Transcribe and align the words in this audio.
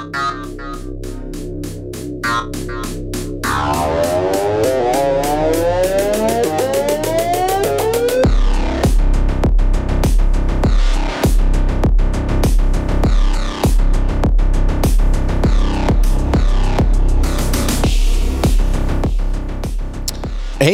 Hey 0.00 0.06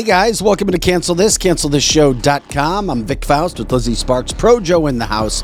guys, 0.03 0.43
welcome 0.43 0.69
to 0.69 0.79
Cancel 0.79 1.15
This, 1.15 1.39
cancelthisshow.com. 1.39 2.91
I'm 2.91 3.05
Vic 3.05 3.25
Faust 3.25 3.59
with 3.59 3.73
Lizzie 3.73 3.95
Sparks, 3.95 4.33
Pro 4.33 4.61
Joe 4.61 4.87
in 4.87 4.99
the 4.99 5.07
house. 5.07 5.43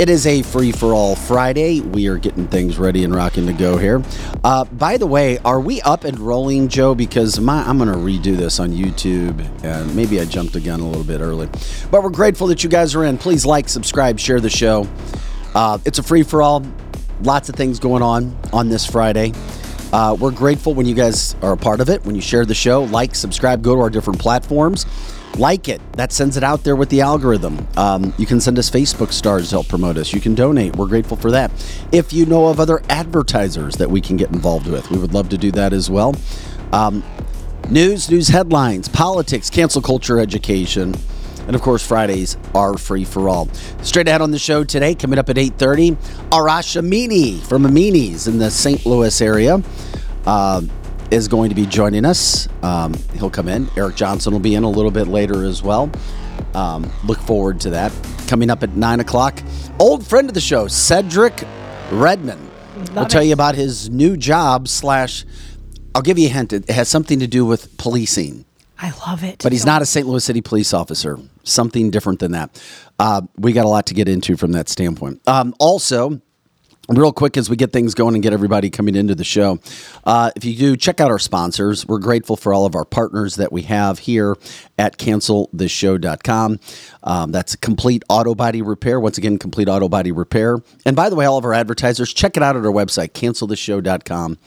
It 0.00 0.08
is 0.08 0.26
a 0.26 0.40
free 0.40 0.72
for 0.72 0.94
all 0.94 1.14
Friday. 1.14 1.82
We 1.82 2.08
are 2.08 2.16
getting 2.16 2.48
things 2.48 2.78
ready 2.78 3.04
and 3.04 3.14
rocking 3.14 3.46
to 3.48 3.52
go 3.52 3.76
here. 3.76 4.02
Uh, 4.42 4.64
by 4.64 4.96
the 4.96 5.06
way, 5.06 5.36
are 5.40 5.60
we 5.60 5.82
up 5.82 6.04
and 6.04 6.18
rolling, 6.18 6.68
Joe? 6.68 6.94
Because 6.94 7.38
my, 7.38 7.62
I'm 7.64 7.76
going 7.76 7.90
to 7.90 7.98
redo 7.98 8.34
this 8.34 8.60
on 8.60 8.70
YouTube, 8.70 9.46
and 9.62 9.94
maybe 9.94 10.18
I 10.18 10.24
jumped 10.24 10.54
the 10.54 10.60
gun 10.62 10.80
a 10.80 10.88
little 10.88 11.04
bit 11.04 11.20
early. 11.20 11.50
But 11.90 12.02
we're 12.02 12.08
grateful 12.08 12.46
that 12.46 12.64
you 12.64 12.70
guys 12.70 12.94
are 12.94 13.04
in. 13.04 13.18
Please 13.18 13.44
like, 13.44 13.68
subscribe, 13.68 14.18
share 14.18 14.40
the 14.40 14.48
show. 14.48 14.88
Uh, 15.54 15.76
it's 15.84 15.98
a 15.98 16.02
free 16.02 16.22
for 16.22 16.40
all. 16.40 16.64
Lots 17.20 17.50
of 17.50 17.54
things 17.54 17.78
going 17.78 18.02
on 18.02 18.34
on 18.54 18.70
this 18.70 18.86
Friday. 18.86 19.34
Uh, 19.92 20.16
we're 20.18 20.30
grateful 20.30 20.74
when 20.74 20.86
you 20.86 20.94
guys 20.94 21.34
are 21.42 21.52
a 21.52 21.56
part 21.56 21.80
of 21.80 21.88
it, 21.88 22.04
when 22.04 22.14
you 22.14 22.20
share 22.20 22.44
the 22.44 22.54
show, 22.54 22.84
like, 22.84 23.14
subscribe, 23.14 23.62
go 23.62 23.74
to 23.74 23.80
our 23.80 23.90
different 23.90 24.20
platforms. 24.20 24.86
Like 25.36 25.68
it. 25.68 25.80
That 25.92 26.12
sends 26.12 26.36
it 26.36 26.42
out 26.42 26.64
there 26.64 26.74
with 26.74 26.88
the 26.88 27.00
algorithm. 27.00 27.66
Um, 27.76 28.12
you 28.18 28.26
can 28.26 28.40
send 28.40 28.58
us 28.58 28.68
Facebook 28.68 29.12
stars 29.12 29.50
to 29.50 29.56
help 29.56 29.68
promote 29.68 29.96
us. 29.96 30.12
You 30.12 30.20
can 30.20 30.34
donate. 30.34 30.74
We're 30.76 30.88
grateful 30.88 31.16
for 31.16 31.30
that. 31.30 31.50
If 31.92 32.12
you 32.12 32.26
know 32.26 32.48
of 32.48 32.58
other 32.58 32.82
advertisers 32.90 33.76
that 33.76 33.90
we 33.90 34.00
can 34.00 34.16
get 34.16 34.30
involved 34.30 34.66
with, 34.66 34.90
we 34.90 34.98
would 34.98 35.14
love 35.14 35.28
to 35.30 35.38
do 35.38 35.52
that 35.52 35.72
as 35.72 35.88
well. 35.88 36.14
Um, 36.72 37.04
news, 37.68 38.10
news 38.10 38.28
headlines, 38.28 38.88
politics, 38.88 39.50
cancel 39.50 39.80
culture, 39.80 40.18
education. 40.18 40.94
And 41.50 41.56
of 41.56 41.62
course, 41.62 41.84
Fridays 41.84 42.36
are 42.54 42.78
free 42.78 43.04
for 43.04 43.28
all. 43.28 43.48
Straight 43.82 44.06
ahead 44.06 44.22
on 44.22 44.30
the 44.30 44.38
show 44.38 44.62
today, 44.62 44.94
coming 44.94 45.18
up 45.18 45.28
at 45.30 45.34
8.30, 45.34 45.96
Arash 46.30 46.80
Amini 46.80 47.42
from 47.42 47.64
Amini's 47.64 48.28
in 48.28 48.38
the 48.38 48.52
St. 48.52 48.86
Louis 48.86 49.20
area 49.20 49.60
uh, 50.26 50.62
is 51.10 51.26
going 51.26 51.48
to 51.48 51.56
be 51.56 51.66
joining 51.66 52.04
us. 52.04 52.48
Um, 52.62 52.94
he'll 53.14 53.30
come 53.30 53.48
in. 53.48 53.66
Eric 53.76 53.96
Johnson 53.96 54.32
will 54.32 54.38
be 54.38 54.54
in 54.54 54.62
a 54.62 54.70
little 54.70 54.92
bit 54.92 55.08
later 55.08 55.44
as 55.44 55.60
well. 55.60 55.90
Um, 56.54 56.88
look 57.04 57.18
forward 57.18 57.58
to 57.62 57.70
that. 57.70 57.90
Coming 58.28 58.48
up 58.48 58.62
at 58.62 58.76
9 58.76 59.00
o'clock, 59.00 59.42
old 59.80 60.06
friend 60.06 60.28
of 60.28 60.34
the 60.34 60.40
show, 60.40 60.68
Cedric 60.68 61.42
Redman. 61.90 62.48
We'll 62.94 63.06
tell 63.06 63.24
you 63.24 63.32
about 63.32 63.56
his 63.56 63.90
new 63.90 64.16
job 64.16 64.68
slash, 64.68 65.24
I'll 65.96 66.02
give 66.02 66.16
you 66.16 66.28
a 66.28 66.30
hint, 66.30 66.52
it 66.52 66.70
has 66.70 66.88
something 66.88 67.18
to 67.18 67.26
do 67.26 67.44
with 67.44 67.76
policing. 67.76 68.44
I 68.82 68.92
love 69.06 69.22
it. 69.22 69.40
But 69.42 69.52
he's 69.52 69.66
not 69.66 69.82
a 69.82 69.86
St. 69.86 70.06
Louis 70.06 70.24
City 70.24 70.40
police 70.40 70.72
officer. 70.72 71.18
Something 71.44 71.90
different 71.90 72.20
than 72.20 72.32
that. 72.32 72.62
Uh, 72.98 73.22
we 73.36 73.52
got 73.52 73.66
a 73.66 73.68
lot 73.68 73.86
to 73.86 73.94
get 73.94 74.08
into 74.08 74.36
from 74.36 74.52
that 74.52 74.68
standpoint. 74.68 75.20
Um, 75.28 75.54
also, 75.58 76.20
real 76.88 77.12
quick 77.12 77.36
as 77.36 77.50
we 77.50 77.56
get 77.56 77.72
things 77.72 77.94
going 77.94 78.14
and 78.14 78.22
get 78.22 78.32
everybody 78.32 78.70
coming 78.70 78.94
into 78.94 79.14
the 79.14 79.24
show, 79.24 79.58
uh, 80.04 80.30
if 80.34 80.44
you 80.44 80.56
do 80.56 80.76
check 80.76 80.98
out 80.98 81.10
our 81.10 81.18
sponsors, 81.18 81.86
we're 81.86 81.98
grateful 81.98 82.36
for 82.36 82.54
all 82.54 82.64
of 82.64 82.74
our 82.74 82.86
partners 82.86 83.36
that 83.36 83.52
we 83.52 83.62
have 83.62 83.98
here 83.98 84.36
at 84.78 84.96
cancelthisshow.com. 84.96 86.58
Um, 87.02 87.32
that's 87.32 87.54
a 87.54 87.58
complete 87.58 88.02
auto 88.08 88.34
body 88.34 88.62
repair. 88.62 88.98
Once 88.98 89.18
again, 89.18 89.38
complete 89.38 89.68
auto 89.68 89.88
body 89.88 90.10
repair. 90.10 90.58
And 90.86 90.96
by 90.96 91.10
the 91.10 91.16
way, 91.16 91.26
all 91.26 91.36
of 91.36 91.44
our 91.44 91.54
advertisers, 91.54 92.14
check 92.14 92.36
it 92.36 92.42
out 92.42 92.56
at 92.56 92.64
our 92.64 92.72
website, 92.72 93.10
cancelthisshow.com 93.10 94.38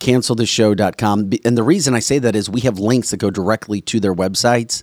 cancelthisshow.com. 0.00 1.30
And 1.44 1.56
the 1.56 1.62
reason 1.62 1.94
I 1.94 2.00
say 2.00 2.18
that 2.18 2.34
is 2.34 2.50
we 2.50 2.62
have 2.62 2.78
links 2.78 3.10
that 3.10 3.18
go 3.18 3.30
directly 3.30 3.80
to 3.82 4.00
their 4.00 4.14
websites 4.14 4.82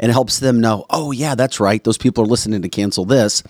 and 0.00 0.10
it 0.10 0.12
helps 0.12 0.40
them 0.40 0.60
know, 0.60 0.86
oh, 0.90 1.12
yeah, 1.12 1.34
that's 1.34 1.60
right. 1.60 1.82
Those 1.82 1.98
people 1.98 2.24
are 2.24 2.26
listening 2.26 2.62
to 2.62 2.68
Cancel 2.68 3.04
This 3.04 3.42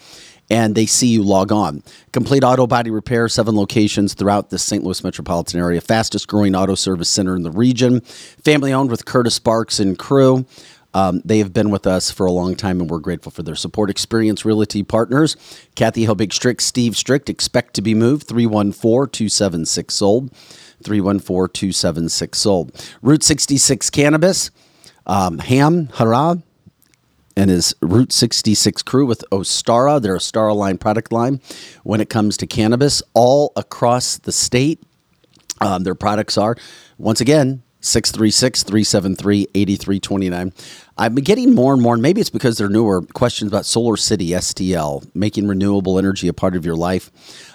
and 0.50 0.74
they 0.74 0.86
see 0.86 1.06
you 1.06 1.22
log 1.22 1.52
on. 1.52 1.82
Complete 2.12 2.44
auto 2.44 2.66
body 2.66 2.90
repair, 2.90 3.28
seven 3.28 3.56
locations 3.56 4.14
throughout 4.14 4.50
the 4.50 4.58
St. 4.58 4.84
Louis 4.84 5.02
metropolitan 5.02 5.58
area, 5.60 5.80
fastest 5.80 6.28
growing 6.28 6.54
auto 6.54 6.74
service 6.74 7.08
center 7.08 7.34
in 7.34 7.42
the 7.42 7.50
region. 7.50 8.00
Family 8.00 8.72
owned 8.72 8.90
with 8.90 9.06
Curtis 9.06 9.34
Sparks 9.34 9.80
and 9.80 9.98
crew. 9.98 10.44
Um, 10.92 11.22
they 11.24 11.38
have 11.38 11.52
been 11.52 11.70
with 11.70 11.88
us 11.88 12.12
for 12.12 12.24
a 12.24 12.30
long 12.30 12.54
time, 12.54 12.80
and 12.80 12.88
we're 12.88 13.00
grateful 13.00 13.32
for 13.32 13.42
their 13.42 13.56
support. 13.56 13.90
Experience 13.90 14.44
Realty 14.44 14.84
Partners, 14.84 15.36
Kathy 15.74 16.06
Hobig 16.06 16.32
Strick, 16.32 16.60
Steve 16.60 16.96
Strick, 16.96 17.28
expect 17.28 17.74
to 17.74 17.82
be 17.82 17.94
moved, 17.94 18.28
314 18.28 19.10
276 19.10 19.92
sold. 19.92 20.30
314 20.84 21.52
276 21.52 22.38
sold. 22.38 22.86
Route 23.02 23.22
66 23.22 23.90
Cannabis, 23.90 24.50
um, 25.06 25.38
Ham 25.38 25.88
Hara, 25.94 26.42
and 27.36 27.50
his 27.50 27.74
Route 27.80 28.12
66 28.12 28.82
crew 28.82 29.06
with 29.06 29.24
Ostara, 29.32 30.00
their 30.00 30.16
Ostara 30.16 30.54
line 30.54 30.78
product 30.78 31.12
line, 31.12 31.40
when 31.82 32.00
it 32.00 32.08
comes 32.08 32.36
to 32.38 32.46
cannabis, 32.46 33.02
all 33.12 33.52
across 33.56 34.18
the 34.18 34.32
state. 34.32 34.82
Um, 35.60 35.84
their 35.84 35.94
products 35.94 36.36
are, 36.36 36.56
once 36.98 37.20
again, 37.20 37.62
636 37.84 38.62
373 38.62 39.46
8329. 39.54 40.52
I've 40.96 41.14
been 41.14 41.24
getting 41.24 41.54
more 41.54 41.74
and 41.74 41.82
more, 41.82 41.94
and 41.94 42.02
maybe 42.02 42.20
it's 42.20 42.30
because 42.30 42.56
they're 42.56 42.68
newer, 42.68 43.02
questions 43.02 43.50
about 43.50 43.66
Solar 43.66 43.96
City 43.96 44.30
STL, 44.30 45.06
making 45.14 45.46
renewable 45.46 45.98
energy 45.98 46.28
a 46.28 46.32
part 46.32 46.56
of 46.56 46.64
your 46.64 46.76
life. 46.76 47.10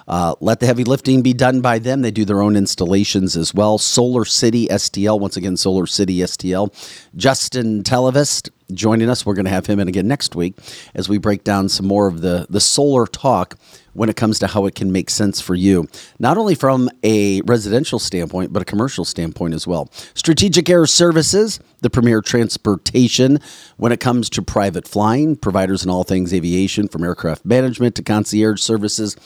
Uh, 0.10 0.34
let 0.42 0.60
the 0.60 0.66
heavy 0.66 0.84
lifting 0.84 1.22
be 1.22 1.34
done 1.34 1.62
by 1.62 1.78
them. 1.78 2.02
They 2.02 2.10
do 2.10 2.26
their 2.26 2.42
own 2.42 2.56
installations 2.56 3.38
as 3.38 3.54
well. 3.54 3.78
Solar 3.78 4.26
City 4.26 4.68
STL, 4.68 5.20
once 5.20 5.38
again, 5.38 5.56
Solar 5.56 5.86
City 5.86 6.18
STL. 6.18 6.74
Justin 7.16 7.84
Televist 7.84 8.50
joining 8.74 9.10
us. 9.10 9.26
We're 9.26 9.36
going 9.36 9.46
to 9.46 9.52
have 9.52 9.66
him 9.66 9.80
in 9.80 9.88
again 9.88 10.08
next 10.08 10.36
week 10.36 10.56
as 10.96 11.10
we 11.10 11.18
break 11.18 11.44
down 11.44 11.70
some 11.70 11.88
more 11.88 12.08
of 12.08 12.22
the, 12.22 12.48
the 12.50 12.60
solar 12.60 13.06
talk 13.06 13.58
when 13.94 14.10
it 14.10 14.16
comes 14.16 14.40
to 14.40 14.48
how 14.48 14.66
it 14.66 14.76
can 14.76 14.92
make 14.92 15.10
sense 15.10 15.42
for 15.42 15.56
you, 15.56 15.88
not 16.20 16.38
only 16.38 16.56
from 16.56 16.90
a 17.04 17.42
residential 17.42 18.00
standpoint, 18.00 18.54
but 18.54 18.62
a 18.62 18.66
commercial 18.66 19.04
standpoint 19.04 19.54
as 19.54 19.68
well. 19.68 19.90
Strategic 20.14 20.70
Air 20.70 20.86
Services, 20.86 21.60
the 21.82 21.90
premier 21.90 22.22
transportation 22.22 23.40
when 23.78 23.92
it 23.92 24.00
comes 24.00 24.30
to 24.30 24.42
private 24.42 24.88
flying, 24.88 25.36
providers 25.36 25.84
in 25.84 25.90
all 25.90 26.04
things 26.04 26.34
aviation, 26.34 26.88
from 26.88 27.04
aircraft 27.04 27.46
management 27.46 27.96
to 27.96 28.04
concierge 28.04 28.62
services 28.62 29.18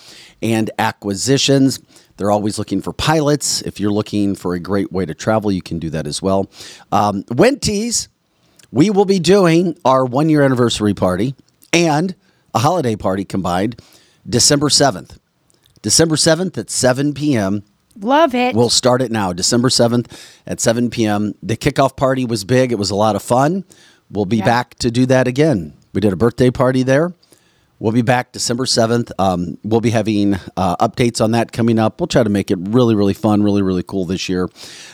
and 0.41 0.71
acquisitions. 0.79 1.79
They're 2.17 2.31
always 2.31 2.59
looking 2.59 2.81
for 2.81 2.93
pilots. 2.93 3.61
If 3.61 3.79
you're 3.79 3.91
looking 3.91 4.35
for 4.35 4.53
a 4.53 4.59
great 4.59 4.91
way 4.91 5.05
to 5.05 5.13
travel, 5.13 5.51
you 5.51 5.61
can 5.61 5.79
do 5.79 5.89
that 5.91 6.07
as 6.07 6.21
well. 6.21 6.49
Um, 6.91 7.23
we 8.73 8.89
will 8.89 9.05
be 9.05 9.19
doing 9.19 9.77
our 9.85 10.03
one 10.03 10.29
year 10.29 10.41
anniversary 10.41 10.95
party 10.95 11.35
and 11.71 12.15
a 12.55 12.59
holiday 12.59 12.95
party 12.95 13.23
combined 13.23 13.79
December 14.27 14.67
7th. 14.67 15.17
December 15.83 16.15
7th 16.15 16.57
at 16.57 16.71
7 16.71 17.13
p.m. 17.13 17.63
Love 17.99 18.33
it. 18.33 18.55
We'll 18.55 18.71
start 18.71 19.03
it 19.03 19.11
now, 19.11 19.31
December 19.31 19.69
7th 19.69 20.07
at 20.47 20.59
7 20.59 20.89
p.m. 20.89 21.35
The 21.43 21.55
kickoff 21.55 21.95
party 21.95 22.25
was 22.25 22.43
big, 22.43 22.71
it 22.71 22.79
was 22.79 22.89
a 22.89 22.95
lot 22.95 23.15
of 23.15 23.21
fun. 23.21 23.63
We'll 24.09 24.25
be 24.25 24.37
Yeah. 24.37 24.45
back 24.45 24.75
to 24.79 24.89
do 24.89 25.05
that 25.05 25.27
again. 25.27 25.73
We 25.93 26.01
did 26.01 26.11
a 26.11 26.15
birthday 26.15 26.49
party 26.49 26.81
there. 26.81 27.13
We'll 27.83 27.91
be 27.91 28.01
back 28.01 28.31
December 28.31 28.63
7th. 28.63 29.11
Um, 29.19 29.57
we'll 29.61 29.81
be 29.81 29.89
having 29.89 30.35
uh, 30.55 30.77
updates 30.77 31.21
on 31.21 31.31
that 31.31 31.51
coming 31.51 31.77
up. 31.77 31.99
We'll 31.99 32.07
try 32.07 32.23
to 32.23 32.29
make 32.29 32.49
it 32.49 32.57
really, 32.61 32.95
really 32.95 33.13
fun, 33.13 33.43
really, 33.43 33.61
really 33.61 33.83
cool 33.83 34.05
this 34.05 34.29
year, 34.29 34.47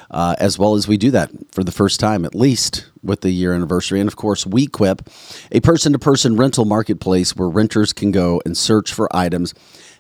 uh, 0.10 0.36
as 0.40 0.58
well 0.58 0.74
as 0.74 0.88
we 0.88 0.98
do 0.98 1.12
that 1.12 1.30
for 1.52 1.64
the 1.64 1.72
first 1.72 2.00
time, 2.00 2.26
at 2.26 2.34
least 2.34 2.90
with 3.04 3.22
the 3.22 3.30
year 3.30 3.54
anniversary. 3.54 4.00
And 4.00 4.08
of 4.08 4.16
course, 4.16 4.44
WeQuip, 4.44 5.08
a 5.52 5.60
person 5.60 5.94
to 5.94 6.00
person 6.00 6.36
rental 6.36 6.66
marketplace 6.66 7.36
where 7.36 7.48
renters 7.48 7.94
can 7.94 8.10
go 8.10 8.42
and 8.44 8.58
search 8.58 8.92
for 8.92 9.08
items 9.16 9.54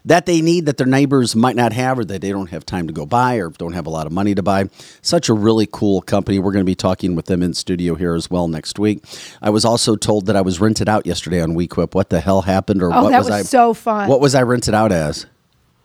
that 0.09 0.25
they 0.25 0.41
need 0.41 0.65
that 0.65 0.77
their 0.77 0.85
neighbors 0.87 1.35
might 1.35 1.55
not 1.55 1.71
have 1.73 1.97
or 1.97 2.03
that 2.05 2.21
they 2.21 2.29
don't 2.31 2.49
have 2.49 2.65
time 2.65 2.87
to 2.87 2.93
go 2.93 3.05
buy 3.05 3.35
or 3.37 3.49
don't 3.51 3.73
have 3.73 3.87
a 3.87 3.89
lot 3.89 4.05
of 4.05 4.11
money 4.11 4.35
to 4.35 4.43
buy. 4.43 4.65
Such 5.01 5.29
a 5.29 5.33
really 5.33 5.67
cool 5.71 6.01
company. 6.01 6.37
We're 6.39 6.51
going 6.51 6.65
to 6.65 6.69
be 6.69 6.75
talking 6.75 7.15
with 7.15 7.27
them 7.27 7.41
in 7.41 7.53
studio 7.53 7.95
here 7.95 8.13
as 8.15 8.29
well 8.29 8.47
next 8.47 8.77
week. 8.77 9.03
I 9.41 9.49
was 9.49 9.63
also 9.65 9.95
told 9.95 10.25
that 10.25 10.35
I 10.35 10.41
was 10.41 10.59
rented 10.59 10.89
out 10.89 11.05
yesterday 11.05 11.41
on 11.41 11.53
WeQuip. 11.55 11.93
What 11.95 12.09
the 12.09 12.19
hell 12.19 12.41
happened 12.41 12.83
or 12.83 12.93
Oh, 12.93 13.03
what 13.03 13.11
that 13.11 13.19
was, 13.19 13.27
was 13.29 13.33
I 13.39 13.41
so 13.43 13.73
fun. 13.73 14.09
What 14.09 14.19
was 14.19 14.35
I 14.35 14.41
rented 14.43 14.73
out 14.73 14.91
as? 14.91 15.25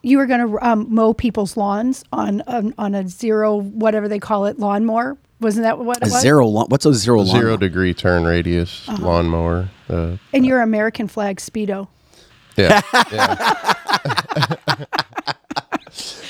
you 0.06 0.18
were 0.18 0.26
going 0.26 0.46
to 0.46 0.58
um, 0.66 0.86
mow 0.92 1.14
people's 1.14 1.56
lawns 1.56 2.04
on, 2.12 2.42
on 2.42 2.74
on 2.76 2.94
a 2.94 3.08
zero 3.08 3.56
whatever 3.56 4.06
they 4.06 4.18
call 4.18 4.44
it 4.44 4.58
lawnmower. 4.58 5.16
Wasn't 5.40 5.62
that 5.64 5.78
what 5.78 5.96
it 5.98 6.08
A 6.08 6.12
was? 6.12 6.20
zero 6.20 6.46
lawn. 6.46 6.66
What's 6.68 6.84
a 6.84 6.92
zero 6.92 7.18
lawn? 7.22 7.26
Zero 7.40 7.56
degree 7.56 7.94
turn 7.94 8.24
radius 8.24 8.86
Uh-huh. 8.88 9.02
lawnmower. 9.02 9.70
Uh, 9.88 10.16
And 10.34 10.44
your 10.44 10.60
American 10.60 11.08
flag 11.08 11.38
speedo. 11.38 11.88
Yeah, 12.56 12.80
yeah. 13.12 14.84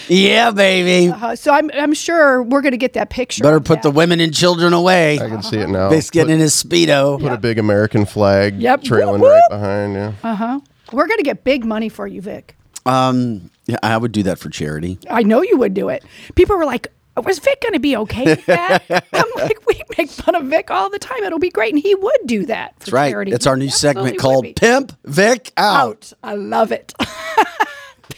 Yeah, 0.07 0.51
baby. 0.51 1.11
Uh, 1.11 1.35
so 1.35 1.51
I'm 1.51 1.71
I'm 1.73 1.95
sure 1.95 2.43
we're 2.43 2.61
going 2.61 2.73
to 2.73 2.77
get 2.79 2.93
that 2.93 3.09
picture. 3.09 3.43
Better 3.43 3.57
of 3.57 3.65
put 3.65 3.81
the 3.81 3.91
women 3.91 4.21
and 4.21 4.35
children 4.35 4.75
away. 4.75 5.19
I 5.19 5.29
can 5.31 5.43
see 5.43 5.57
it 5.57 5.71
now. 5.71 5.89
Face 5.89 6.11
getting 6.11 6.35
in 6.35 6.41
his 6.41 6.53
speedo. 6.55 7.19
Put 7.19 7.33
a 7.33 7.39
big 7.39 7.59
American 7.59 8.05
flag 8.05 8.61
Yep. 8.61 8.83
trailing 8.83 9.23
Whoop, 9.23 9.31
right 9.31 9.43
whoop. 9.51 9.59
behind 9.61 9.95
you. 9.95 10.15
Uh-huh. 10.23 10.61
We're 10.93 11.07
going 11.07 11.19
to 11.19 11.25
get 11.25 11.43
big 11.43 11.65
money 11.65 11.89
for 11.89 12.07
you, 12.07 12.21
Vic. 12.21 12.55
Um, 12.85 13.51
yeah, 13.65 13.79
I 13.83 13.97
would 13.97 14.13
do 14.13 14.23
that 14.25 14.39
for 14.39 14.51
charity. 14.51 14.99
I 15.11 15.23
know 15.23 15.41
you 15.41 15.57
would 15.57 15.73
do 15.73 15.89
it. 15.89 16.05
People 16.35 16.59
were 16.59 16.67
like, 16.67 16.89
was 17.23 17.39
Vic 17.39 17.61
going 17.61 17.75
to 17.75 17.81
be 17.81 17.97
okay 17.97 18.25
with 18.25 18.47
that? 18.47 18.83
I'm 19.13 19.25
like, 19.37 19.65
we 19.67 19.81
make 19.97 20.11
fun 20.11 20.35
of 20.35 20.45
Vic 20.47 20.71
all 20.71 20.91
the 20.91 20.99
time. 20.99 21.23
It'll 21.23 21.39
be 21.39 21.51
great. 21.51 21.73
And 21.75 21.83
he 21.83 21.95
would 21.95 22.21
do 22.27 22.47
that 22.47 22.75
for 22.75 22.81
That's 22.81 22.93
right. 22.93 23.11
charity. 23.11 23.33
It's 23.33 23.47
our 23.47 23.57
new 23.57 23.71
segment 23.71 24.19
called. 24.19 24.47
Pimp 24.57 24.93
Vic 25.05 25.53
Out. 25.57 25.75
Out. 25.85 26.13
I 26.23 26.35
love 26.35 26.73
it. 26.73 26.93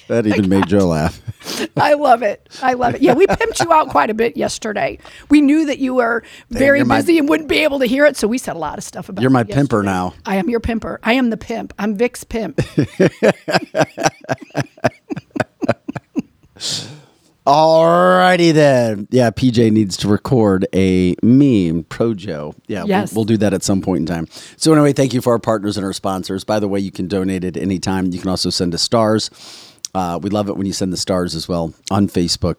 That 0.09 0.25
even 0.27 0.49
made 0.49 0.69
Joe 0.69 0.87
laugh. 0.87 1.21
I 1.77 1.95
love 1.95 2.23
it. 2.23 2.49
I 2.63 2.75
love 2.75 2.95
it. 2.95 3.03
Yeah, 3.03 3.15
we 3.15 3.27
pimped 3.27 3.65
you 3.65 3.73
out 3.73 3.89
quite 3.89 4.09
a 4.09 4.15
bit 4.15 4.37
yesterday. 4.37 4.99
We 5.31 5.41
knew 5.41 5.67
that 5.67 5.79
you 5.81 5.95
were 5.95 6.23
very 6.51 6.85
my- 6.85 6.99
busy 6.99 7.19
and 7.19 7.29
wouldn't 7.29 7.49
be 7.49 7.59
able 7.59 7.81
to 7.81 7.87
hear 7.87 8.07
it, 8.07 8.17
so 8.17 8.29
we 8.29 8.39
said 8.39 8.55
a 8.55 8.59
lot 8.59 8.79
of 8.79 8.85
stuff 8.85 9.09
about 9.09 9.21
You're 9.23 9.31
my 9.31 9.41
it 9.41 9.49
pimper 9.49 9.83
now. 9.85 10.15
I 10.25 10.37
am 10.37 10.49
your 10.49 10.61
pimper. 10.61 10.99
I 11.03 11.15
am 11.15 11.31
the 11.31 11.37
pimp. 11.37 11.73
I'm 11.79 11.97
Vic's 11.97 12.23
pimp. 12.23 12.61
Alrighty 17.47 18.53
then. 18.53 19.07
Yeah, 19.11 19.31
PJ 19.31 19.71
needs 19.71 19.97
to 19.99 20.09
record 20.09 20.67
a 20.75 21.15
meme, 21.23 21.85
Projo. 21.85 22.55
Yeah, 22.67 22.81
we'll- 22.81 22.89
Yes. 22.89 23.13
we'll, 23.15 23.25
do 23.25 23.37
that 23.37 23.55
at 23.55 23.63
some 23.63 23.81
point 23.81 24.01
in 24.01 24.07
time. 24.07 24.27
So 24.57 24.73
anyway, 24.73 24.93
thank 24.93 25.15
you 25.15 25.21
for 25.21 25.33
our 25.33 25.39
partners 25.39 25.77
and 25.77 25.87
our 25.87 25.93
sponsors. 25.93 26.43
By 26.45 26.59
the 26.59 26.67
way, 26.69 26.81
you 26.81 26.91
can 26.91 27.07
donate 27.07 27.45
at 27.45 27.57
any 27.57 27.79
time. 27.79 28.07
You 28.13 28.19
can 28.19 28.31
also 28.31 28.51
send 28.51 28.75
us 28.75 28.83
stars. 28.83 29.31
Uh, 29.95 30.19
we 30.21 30.29
love 30.31 30.49
it 30.49 30.57
when 30.57 30.67
you 30.67 30.73
send 30.73 30.93
the 30.93 30.97
stars 30.97 31.35
as 31.37 31.49
well 31.49 31.73
on 31.91 32.09
Facebook. 32.09 32.57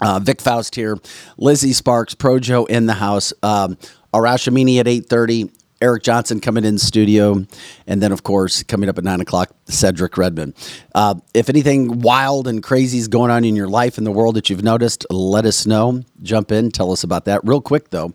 Uh, 0.00 0.18
Vic 0.20 0.40
Faust 0.40 0.74
here, 0.76 0.98
Lizzie 1.38 1.72
Sparks, 1.72 2.14
Projo 2.14 2.68
in 2.68 2.86
the 2.86 2.94
house. 2.94 3.32
Um, 3.42 3.76
Arash 4.12 4.48
Amini 4.48 4.78
at 4.78 4.86
eight 4.88 5.06
thirty. 5.08 5.50
Eric 5.80 6.02
Johnson 6.02 6.40
coming 6.40 6.64
in 6.64 6.78
studio, 6.78 7.44
and 7.86 8.02
then 8.02 8.12
of 8.12 8.22
course 8.22 8.62
coming 8.62 8.88
up 8.88 8.98
at 8.98 9.04
nine 9.04 9.20
o'clock, 9.20 9.50
Cedric 9.66 10.16
Redmond. 10.16 10.54
Uh, 10.94 11.16
if 11.34 11.48
anything 11.48 12.00
wild 12.00 12.48
and 12.48 12.62
crazy 12.62 12.98
is 12.98 13.08
going 13.08 13.30
on 13.30 13.44
in 13.44 13.56
your 13.56 13.68
life 13.68 13.98
in 13.98 14.04
the 14.04 14.12
world 14.12 14.36
that 14.36 14.48
you've 14.48 14.62
noticed, 14.64 15.06
let 15.10 15.44
us 15.44 15.66
know. 15.66 16.02
Jump 16.22 16.52
in, 16.52 16.70
tell 16.70 16.92
us 16.92 17.04
about 17.04 17.24
that 17.26 17.40
real 17.44 17.60
quick 17.60 17.90
though, 17.90 18.12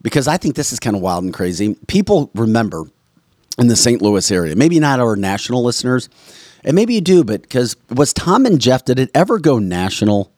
because 0.00 0.28
I 0.28 0.36
think 0.36 0.56
this 0.56 0.72
is 0.72 0.78
kind 0.78 0.96
of 0.96 1.02
wild 1.02 1.24
and 1.24 1.34
crazy. 1.34 1.76
People 1.86 2.30
remember 2.34 2.84
in 3.58 3.68
the 3.68 3.76
St. 3.76 4.00
Louis 4.00 4.30
area, 4.30 4.54
maybe 4.56 4.78
not 4.78 5.00
our 5.00 5.16
national 5.16 5.64
listeners, 5.64 6.08
and 6.64 6.74
maybe 6.74 6.94
you 6.94 7.00
do, 7.00 7.24
but 7.24 7.42
because 7.42 7.76
was 7.90 8.12
Tom 8.12 8.46
and 8.46 8.60
Jeff? 8.60 8.84
Did 8.84 8.98
it 8.98 9.10
ever 9.14 9.38
go 9.38 9.58
national? 9.58 10.32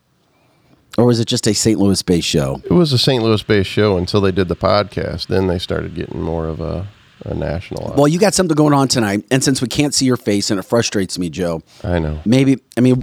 Or 1.01 1.07
was 1.07 1.19
it 1.19 1.25
just 1.25 1.47
a 1.47 1.55
St. 1.55 1.79
Louis 1.81 2.03
based 2.03 2.29
show? 2.29 2.61
It 2.63 2.73
was 2.73 2.93
a 2.93 2.99
St. 2.99 3.23
Louis 3.23 3.43
based 3.43 3.71
show 3.71 3.97
until 3.97 4.21
they 4.21 4.33
did 4.33 4.49
the 4.49 4.57
podcast. 4.57 5.29
Then 5.29 5.47
they 5.47 5.59
started 5.59 5.95
getting 5.95 6.21
more 6.21 6.47
of 6.47 6.61
a, 6.61 6.87
a 7.25 7.33
national. 7.33 7.95
Well, 7.97 8.07
you 8.07 8.19
got 8.19 8.35
something 8.35 8.55
going 8.55 8.75
on 8.75 8.87
tonight. 8.87 9.25
And 9.31 9.43
since 9.43 9.63
we 9.63 9.69
can't 9.69 9.95
see 9.95 10.05
your 10.05 10.19
face 10.19 10.51
and 10.51 10.61
it 10.61 10.65
frustrates 10.65 11.19
me, 11.19 11.31
Joe, 11.31 11.63
I 11.83 12.01
know. 12.01 12.21
maybe, 12.27 12.59
I 12.77 12.83
mean, 12.83 13.03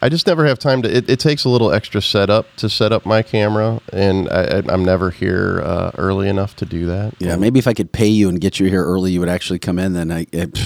I 0.00 0.08
just 0.08 0.26
never 0.26 0.44
have 0.46 0.58
time 0.58 0.82
to. 0.82 0.92
It, 0.92 1.08
it 1.08 1.20
takes 1.20 1.44
a 1.44 1.48
little 1.48 1.72
extra 1.72 2.02
setup 2.02 2.46
to 2.56 2.68
set 2.68 2.90
up 2.90 3.06
my 3.06 3.22
camera, 3.22 3.80
and 3.92 4.28
I, 4.28 4.58
I, 4.58 4.62
I'm 4.68 4.84
never 4.84 5.10
here 5.12 5.62
uh, 5.64 5.92
early 5.96 6.28
enough 6.28 6.56
to 6.56 6.66
do 6.66 6.86
that. 6.86 7.14
yeah, 7.20 7.36
maybe 7.36 7.60
if 7.60 7.68
I 7.68 7.72
could 7.72 7.92
pay 7.92 8.08
you 8.08 8.28
and 8.28 8.40
get 8.40 8.58
you 8.58 8.66
here 8.66 8.84
early, 8.84 9.12
you 9.12 9.20
would 9.20 9.28
actually 9.28 9.60
come 9.60 9.78
in. 9.78 9.92
Then 9.92 10.10
I, 10.10 10.26
it, 10.32 10.58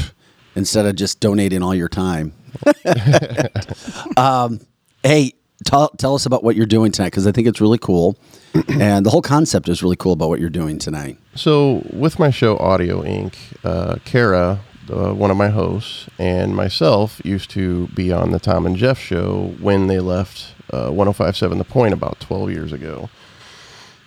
instead 0.55 0.87
of 0.87 0.97
just 0.97 1.21
donating 1.21 1.63
all 1.63 1.75
your 1.75 1.91
time. 1.91 2.33
um, 4.17 4.59
hey, 5.03 5.35
tell 5.65 5.89
tell 5.91 6.15
us 6.15 6.27
about 6.27 6.45
what 6.45 6.57
you're 6.57 6.67
doing 6.67 6.93
tonight 6.93 7.09
because 7.09 7.27
I 7.27 7.33
think 7.33 7.47
it's 7.49 7.61
really 7.61 7.79
cool, 7.79 8.17
and 8.69 9.05
the 9.07 9.11
whole 9.11 9.23
concept 9.23 9.69
is 9.69 9.83
really 9.83 9.97
cool 9.97 10.13
about 10.13 10.29
what 10.29 10.41
you're 10.41 10.51
doing 10.51 10.79
tonight. 10.79 11.19
So, 11.35 11.87
with 11.93 12.19
my 12.19 12.31
show 12.31 12.57
Audio 12.59 13.03
Inc., 13.03 13.35
uh, 13.65 13.97
Kara, 14.05 14.61
uh, 14.91 15.13
one 15.13 15.31
of 15.31 15.37
my 15.37 15.49
hosts, 15.49 16.09
and 16.19 16.55
myself 16.55 17.21
used 17.25 17.51
to 17.51 17.89
be 17.89 18.13
on 18.13 18.31
the 18.31 18.39
Tom 18.39 18.67
and 18.67 18.77
Jeff 18.77 18.99
show 18.99 19.55
when 19.61 19.87
they 19.87 20.01
left 20.01 20.55
uh, 20.73 20.91
1057 20.91 21.59
The 21.59 21.65
Point 21.65 21.93
about 21.95 22.21
12 22.21 22.51
years 22.51 22.73
ago. 22.73 23.09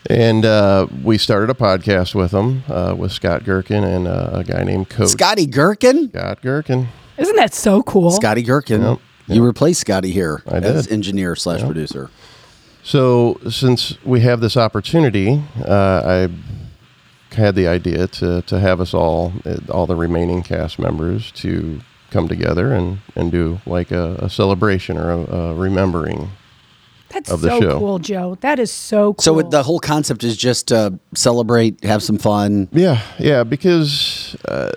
And 0.10 0.46
uh, 0.46 0.88
we 1.04 1.18
started 1.18 1.50
a 1.50 1.54
podcast 1.54 2.16
with 2.16 2.32
them, 2.32 2.64
uh, 2.70 2.96
with 2.98 3.12
Scott 3.12 3.44
Gherkin 3.44 3.84
and 3.84 4.08
uh, 4.08 4.30
a 4.34 4.44
guy 4.46 4.64
named 4.64 4.90
Coach 4.90 5.10
Scotty 5.10 5.46
Gherkin, 5.46 6.10
Scott 6.10 6.42
Gherkin. 6.42 6.88
Isn't 7.18 7.36
that 7.36 7.54
so 7.54 7.84
cool? 7.84 8.12
Scotty 8.12 8.42
Gherkin, 8.42 8.82
Yep, 8.82 9.00
you 9.30 9.44
replaced 9.44 9.82
Scotty 9.82 10.12
here 10.12 10.44
I 10.48 10.58
as 10.58 10.88
did. 10.88 10.94
engineer 10.94 11.36
slash 11.36 11.62
producer. 11.62 12.10
So, 12.84 13.40
since 13.50 14.04
we 14.04 14.22
have 14.22 14.40
this 14.40 14.58
opportunity, 14.58 15.44
uh, 15.66 16.28
I 16.30 17.36
had 17.36 17.56
the 17.56 17.68
idea 17.68 18.08
to, 18.08 18.42
to 18.44 18.60
have 18.60 18.82
us 18.82 18.94
all, 18.94 19.34
uh, 19.46 19.58
all 19.70 19.86
the 19.86 19.96
remaining 19.96 20.42
cast 20.42 20.80
members, 20.80 21.32
to 21.34 21.82
come 22.10 22.28
together 22.28 22.74
and, 22.74 23.00
and 23.16 23.32
do 23.32 23.60
like 23.66 23.92
a, 23.92 24.16
a 24.16 24.30
celebration 24.30 24.98
or 24.98 25.12
a, 25.12 25.18
a 25.18 25.56
remembering. 25.56 26.32
That's 27.10 27.32
of 27.32 27.42
the 27.42 27.50
so 27.50 27.60
show. 27.60 27.80
cool, 27.80 28.00
Joe. 28.00 28.38
That 28.42 28.60
is 28.60 28.72
so 28.72 29.14
cool. 29.16 29.24
So 29.24 29.40
it, 29.40 29.50
the 29.50 29.64
whole 29.64 29.80
concept 29.80 30.24
is 30.24 30.38
just 30.38 30.68
to 30.68 31.00
celebrate, 31.16 31.84
have 31.84 32.04
some 32.04 32.18
fun. 32.18 32.70
Yeah, 32.72 33.02
yeah, 33.18 33.44
because 33.44 34.36
uh, 34.46 34.72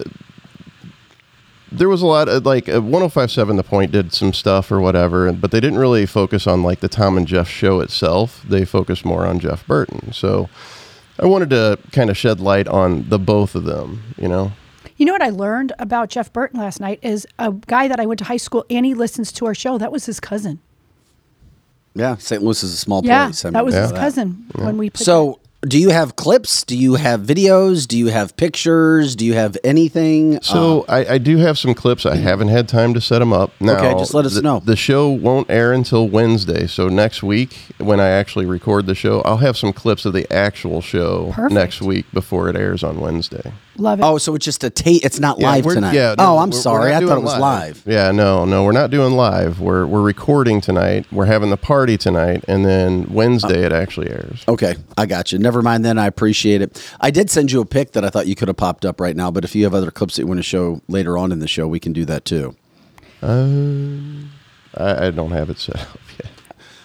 there 1.72 1.88
was 1.88 2.02
a 2.02 2.06
lot 2.06 2.28
of 2.28 2.44
like 2.46 2.68
uh, 2.68 2.80
1057 2.80 3.56
The 3.56 3.62
Point 3.62 3.92
did 3.92 4.12
some 4.12 4.32
stuff 4.32 4.70
or 4.70 4.80
whatever, 4.80 5.32
but 5.32 5.50
they 5.50 5.60
didn't 5.60 5.78
really 5.78 6.06
focus 6.06 6.46
on 6.46 6.62
like 6.62 6.80
the 6.80 6.88
Tom 6.88 7.16
and 7.16 7.26
Jeff 7.26 7.48
show 7.48 7.80
itself. 7.80 8.42
They 8.48 8.64
focused 8.64 9.04
more 9.04 9.26
on 9.26 9.38
Jeff 9.40 9.66
Burton. 9.66 10.12
So 10.12 10.48
I 11.18 11.26
wanted 11.26 11.50
to 11.50 11.78
kind 11.92 12.10
of 12.10 12.16
shed 12.16 12.40
light 12.40 12.68
on 12.68 13.08
the 13.08 13.18
both 13.18 13.54
of 13.54 13.64
them, 13.64 14.02
you 14.16 14.28
know? 14.28 14.52
You 14.96 15.06
know 15.06 15.12
what 15.12 15.22
I 15.22 15.30
learned 15.30 15.72
about 15.78 16.10
Jeff 16.10 16.32
Burton 16.32 16.60
last 16.60 16.78
night 16.80 16.98
is 17.02 17.26
a 17.38 17.50
guy 17.52 17.88
that 17.88 17.98
I 17.98 18.06
went 18.06 18.18
to 18.18 18.24
high 18.24 18.36
school 18.36 18.64
and 18.70 18.86
he 18.86 18.94
listens 18.94 19.32
to 19.32 19.46
our 19.46 19.54
show. 19.54 19.78
That 19.78 19.90
was 19.90 20.06
his 20.06 20.20
cousin. 20.20 20.60
Yeah, 21.94 22.16
St. 22.16 22.42
Louis 22.42 22.62
is 22.62 22.72
a 22.72 22.76
small 22.76 23.04
Yeah, 23.04 23.26
place. 23.26 23.44
I 23.44 23.50
that 23.50 23.64
was 23.64 23.74
mean, 23.74 23.82
his 23.82 23.92
that. 23.92 23.98
cousin 24.00 24.46
when 24.54 24.78
we. 24.78 24.90
Put 24.90 25.00
So, 25.00 25.40
do 25.66 25.78
you 25.78 25.90
have 25.90 26.16
clips? 26.16 26.64
Do 26.64 26.76
you 26.76 26.94
have 26.94 27.20
videos? 27.20 27.86
Do 27.86 27.96
you 27.96 28.08
have 28.08 28.36
pictures? 28.36 29.14
Do 29.14 29.24
you 29.24 29.34
have 29.34 29.56
anything? 29.62 30.40
So 30.42 30.80
um, 30.80 30.84
I, 30.88 31.14
I 31.14 31.18
do 31.18 31.36
have 31.36 31.56
some 31.56 31.72
clips. 31.72 32.04
I 32.04 32.16
haven't 32.16 32.48
had 32.48 32.68
time 32.68 32.94
to 32.94 33.00
set 33.00 33.20
them 33.20 33.32
up. 33.32 33.52
Now, 33.60 33.78
Okay, 33.78 33.92
just 33.98 34.12
let 34.12 34.24
us 34.26 34.34
the, 34.34 34.42
know. 34.42 34.58
The 34.60 34.74
show 34.74 35.08
won't 35.08 35.48
air 35.48 35.72
until 35.72 36.08
Wednesday. 36.08 36.66
So 36.66 36.88
next 36.88 37.22
week, 37.22 37.56
when 37.78 38.00
I 38.00 38.08
actually 38.08 38.46
record 38.46 38.86
the 38.86 38.96
show, 38.96 39.20
I'll 39.22 39.36
have 39.36 39.56
some 39.56 39.72
clips 39.72 40.04
of 40.04 40.12
the 40.14 40.30
actual 40.32 40.80
show 40.80 41.30
Perfect. 41.32 41.52
next 41.54 41.80
week 41.80 42.06
before 42.12 42.48
it 42.48 42.56
airs 42.56 42.82
on 42.82 42.98
Wednesday. 43.00 43.52
Love 43.76 44.00
it. 44.00 44.02
oh, 44.04 44.18
so 44.18 44.34
it's 44.34 44.44
just 44.44 44.62
a 44.64 44.70
tape. 44.70 45.04
It's 45.04 45.18
not 45.20 45.38
live 45.38 45.64
we're- 45.64 45.74
tonight. 45.74 45.94
Yeah, 45.94 46.14
oh, 46.18 46.38
I'm 46.38 46.50
we're- 46.50 46.56
we're 46.56 46.62
sorry. 46.62 46.90
not 46.90 46.96
I 47.02 47.06
thought 47.06 47.14
doing 47.14 47.18
it 47.18 47.24
was 47.24 47.38
live. 47.38 47.82
Yeah, 47.86 48.10
no, 48.10 48.44
no, 48.44 48.64
we're 48.64 48.72
not 48.72 48.90
doing 48.90 49.14
live. 49.14 49.60
We're 49.60 49.86
we're 49.86 50.02
recording 50.02 50.60
tonight. 50.60 51.06
We're 51.12 51.26
having 51.26 51.50
the 51.50 51.56
party 51.56 51.96
tonight, 51.96 52.44
and 52.48 52.64
then 52.64 53.06
Wednesday 53.12 53.62
uh, 53.62 53.66
it 53.66 53.72
actually 53.72 54.10
airs. 54.10 54.44
Okay, 54.48 54.74
I 54.96 55.06
got 55.06 55.32
you. 55.32 55.38
Never 55.38 55.62
mind 55.62 55.84
then. 55.84 55.98
I 55.98 56.06
appreciate 56.06 56.62
it. 56.62 56.84
I 57.00 57.10
did 57.10 57.30
send 57.30 57.52
you 57.52 57.60
a 57.60 57.66
pic 57.66 57.92
that 57.92 58.04
I 58.04 58.10
thought 58.10 58.26
you 58.26 58.34
could 58.34 58.48
have 58.48 58.56
popped 58.56 58.84
up 58.84 59.00
right 59.00 59.16
now, 59.16 59.30
but 59.30 59.44
if 59.44 59.54
you 59.54 59.64
have 59.64 59.74
other 59.74 59.90
clips 59.90 60.16
that 60.16 60.22
you 60.22 60.26
want 60.26 60.38
to 60.38 60.42
show 60.44 60.80
later 60.88 61.16
on 61.16 61.32
in 61.32 61.38
the 61.38 61.48
show, 61.48 61.66
we 61.68 61.80
can 61.80 61.92
do 61.92 62.04
that 62.06 62.24
too. 62.24 62.56
Um, 63.22 64.30
I, 64.76 65.06
I 65.06 65.10
don't 65.10 65.30
have 65.30 65.48
it 65.50 65.58
set 65.58 65.76
up 65.80 65.98
yet. 66.22 66.31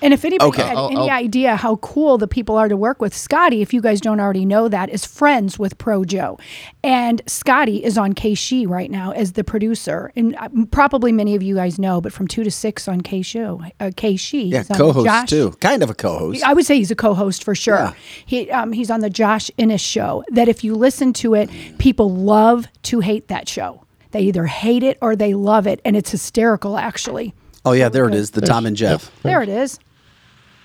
And 0.02 0.14
if 0.14 0.24
anybody 0.26 0.48
Okay. 0.50 0.62
had 0.64 0.78
I'll- 0.78 0.88
any 0.90 1.10
I'll- 1.10 1.18
idea 1.24 1.56
how 1.56 1.78
cool 1.78 2.18
the 2.18 2.28
people 2.28 2.56
are 2.56 2.68
to 2.68 2.78
work 2.78 3.02
with, 3.02 3.16
Scotty, 3.16 3.62
if 3.62 3.74
you 3.74 3.82
guys 3.82 4.00
don't 4.00 4.20
already 4.20 4.46
know 4.46 4.68
that, 4.68 4.90
is 4.90 5.06
friends 5.06 5.58
with 5.58 5.78
Pro 5.78 6.06
Joe. 6.06 6.38
And 6.84 7.22
Scotty 7.26 7.84
is 7.84 7.98
on 7.98 8.14
KSHE 8.14 8.68
right 8.68 8.92
now 8.92 9.12
as 9.12 9.32
the 9.34 9.44
producer. 9.44 10.12
And 10.16 10.36
uh, 10.36 10.50
probably 10.72 11.12
many 11.12 11.36
of 11.36 11.42
you 11.42 11.56
guys 11.56 11.80
know, 11.80 12.00
but 12.00 12.14
from 12.14 12.28
2 12.28 12.44
to 12.44 12.52
6 12.52 12.88
on 12.88 13.02
KSHE. 13.02 13.72
Uh, 13.80 13.86
KSHE. 13.96 14.52
Yeah, 14.52 14.64
co-host 14.64 15.30
too. 15.30 15.52
Kind 15.60 15.82
of 15.84 15.90
a 15.90 15.94
co-host. 15.96 16.44
I 16.44 16.54
would 16.54 16.66
say 16.66 16.78
he's 16.78 16.92
a 16.92 16.96
co-host 16.96 17.44
for 17.44 17.56
sure. 17.56 17.76
Yeah. 17.78 17.94
He 18.26 18.52
um, 18.52 18.72
he's 18.74 18.92
on 18.92 19.00
the 19.00 19.10
Josh 19.10 19.50
Innes 19.58 19.82
show. 19.82 20.24
That 20.30 20.48
if 20.48 20.64
you 20.64 20.76
listen 20.76 21.14
to 21.14 21.34
it, 21.34 21.50
people 21.80 22.10
love 22.14 22.68
to 22.84 23.00
hate 23.00 23.28
that 23.30 23.50
show. 23.50 23.84
They 24.12 24.22
either 24.22 24.46
hate 24.46 24.84
it 24.84 24.98
or 25.02 25.16
they 25.16 25.34
love 25.34 25.68
it, 25.68 25.82
and 25.84 25.96
it's 25.98 26.12
hysterical. 26.12 26.78
Actually, 26.78 27.34
oh 27.66 27.74
yeah, 27.74 27.90
there 27.90 28.08
it 28.08 28.14
is. 28.16 28.32
The 28.32 28.42
Tom 28.42 28.66
and 28.66 28.76
Jeff. 28.76 29.12
there 29.24 29.42
it 29.42 29.50
is. 29.50 29.80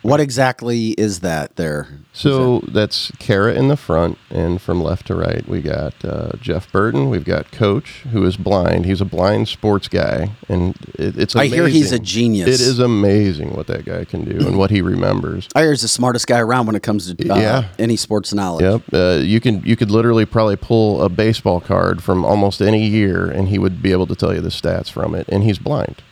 What 0.03 0.19
exactly 0.19 0.89
is 0.91 1.21
that 1.21 1.55
there? 1.55 1.87
So 2.13 2.59
that's 2.69 3.13
Kara 3.21 3.55
in 3.55 3.69
the 3.69 3.77
front, 3.77 4.19
and 4.31 4.61
from 4.61 4.83
left 4.83 5.07
to 5.07 5.15
right, 5.15 5.47
we 5.49 5.63
got 5.63 5.95
uh, 6.05 6.33
Jeff 6.41 6.71
Burton. 6.73 7.09
We've 7.09 7.25
got 7.25 7.53
Coach, 7.53 8.01
who 8.11 8.25
is 8.27 8.37
blind. 8.37 8.85
He's 8.85 9.01
a 9.01 9.05
blind 9.05 9.49
sports 9.49 9.87
guy, 9.89 10.33
and 10.49 10.75
it, 10.99 11.17
it's. 11.17 11.37
I 11.37 11.47
hear 11.47 11.69
he's 11.69 11.93
a 11.93 12.01
genius. 12.01 12.49
It 12.49 12.61
is 12.67 12.81
amazing 12.81 13.55
what 13.55 13.69
that 13.69 13.85
guy 13.85 14.05
can 14.05 14.25
do 14.25 14.45
and 14.47 14.59
what 14.59 14.71
he 14.73 14.83
remembers. 14.83 15.49
I 15.55 15.61
hear 15.63 15.71
he's 15.71 15.83
the 15.83 15.89
smartest 15.89 16.27
guy 16.27 16.41
around 16.41 16.67
when 16.67 16.75
it 16.77 16.83
comes 16.83 17.13
to 17.15 17.31
uh, 17.33 17.37
Yeah. 17.39 17.69
any 17.79 17.97
sports 17.97 18.35
knowledge. 18.35 18.65
Yep, 18.65 18.83
uh, 18.93 19.21
you 19.23 19.41
can 19.41 19.63
you 19.65 19.77
could 19.77 19.91
literally 19.91 20.27
probably 20.27 20.57
pull 20.57 21.01
a 21.01 21.09
baseball 21.09 21.61
card 21.61 22.03
from 22.03 22.25
almost 22.25 22.61
any 22.61 22.85
year, 22.87 23.31
and 23.31 23.49
he 23.49 23.59
would 23.59 23.81
be 23.81 23.93
able 23.93 24.09
to 24.09 24.17
tell 24.17 24.35
you 24.35 24.41
the 24.41 24.49
stats 24.51 24.91
from 24.91 25.15
it. 25.15 25.29
And 25.29 25.45
he's 25.45 25.59
blind. 25.61 26.03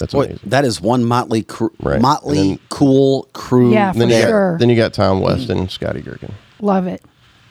That's 0.00 0.12
Boy, 0.12 0.24
amazing. 0.24 0.48
that 0.50 0.64
is 0.64 0.80
one 0.80 1.04
motley, 1.04 1.42
cr- 1.44 1.66
Right. 1.80 2.00
motley, 2.00 2.48
then- 2.48 2.58
cool 2.70 3.28
crew. 3.32 3.72
Yeah, 3.72 3.92
then 3.92 4.08
for 4.08 4.14
you 4.14 4.20
sure. 4.22 4.52
got 4.54 4.58
then 4.60 4.68
you 4.70 4.76
got 4.76 4.92
Tom 4.92 5.20
West 5.20 5.48
and 5.48 5.70
Scotty 5.70 6.00
Gherkin. 6.02 6.32
Love 6.60 6.86
it, 6.86 7.02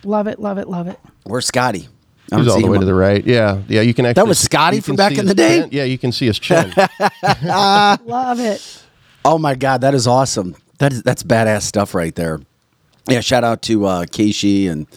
love 0.03 0.27
it, 0.27 0.39
love 0.39 0.57
it, 0.57 0.67
love 0.67 0.87
it. 0.87 0.99
Where's 1.23 1.45
Scotty? 1.47 1.87
I 2.31 2.35
don't 2.35 2.43
He's 2.45 2.53
all 2.53 2.61
the 2.61 2.67
way 2.67 2.75
him 2.75 2.81
to 2.81 2.85
the 2.85 2.93
right. 2.93 3.25
Yeah, 3.25 3.59
yeah. 3.67 3.81
You 3.81 3.93
can 3.95 4.05
actually. 4.05 4.21
That 4.21 4.27
was 4.27 4.37
Scotty 4.39 4.81
from 4.81 4.95
back 4.97 5.17
in 5.17 5.25
the 5.25 5.33
day? 5.33 5.61
chin. 5.61 5.69
Yeah, 5.71 5.85
you 5.85 5.97
can 5.97 6.11
see 6.11 6.27
his 6.27 6.37
chin. 6.37 6.71
Love 7.43 8.39
it. 8.39 8.83
Oh 9.25 9.37
my 9.37 9.55
God, 9.55 9.81
that 9.81 9.93
is 9.95 10.07
awesome. 10.07 10.55
That 10.77 10.93
is 10.93 11.03
that's 11.03 11.23
badass 11.23 11.63
stuff 11.63 11.93
right 11.95 12.13
there. 12.15 12.39
Yeah, 13.09 13.21
shout 13.21 13.43
out 13.43 13.61
to 13.63 13.85
uh, 13.85 14.05
KSHE 14.05 14.69
and 14.69 14.87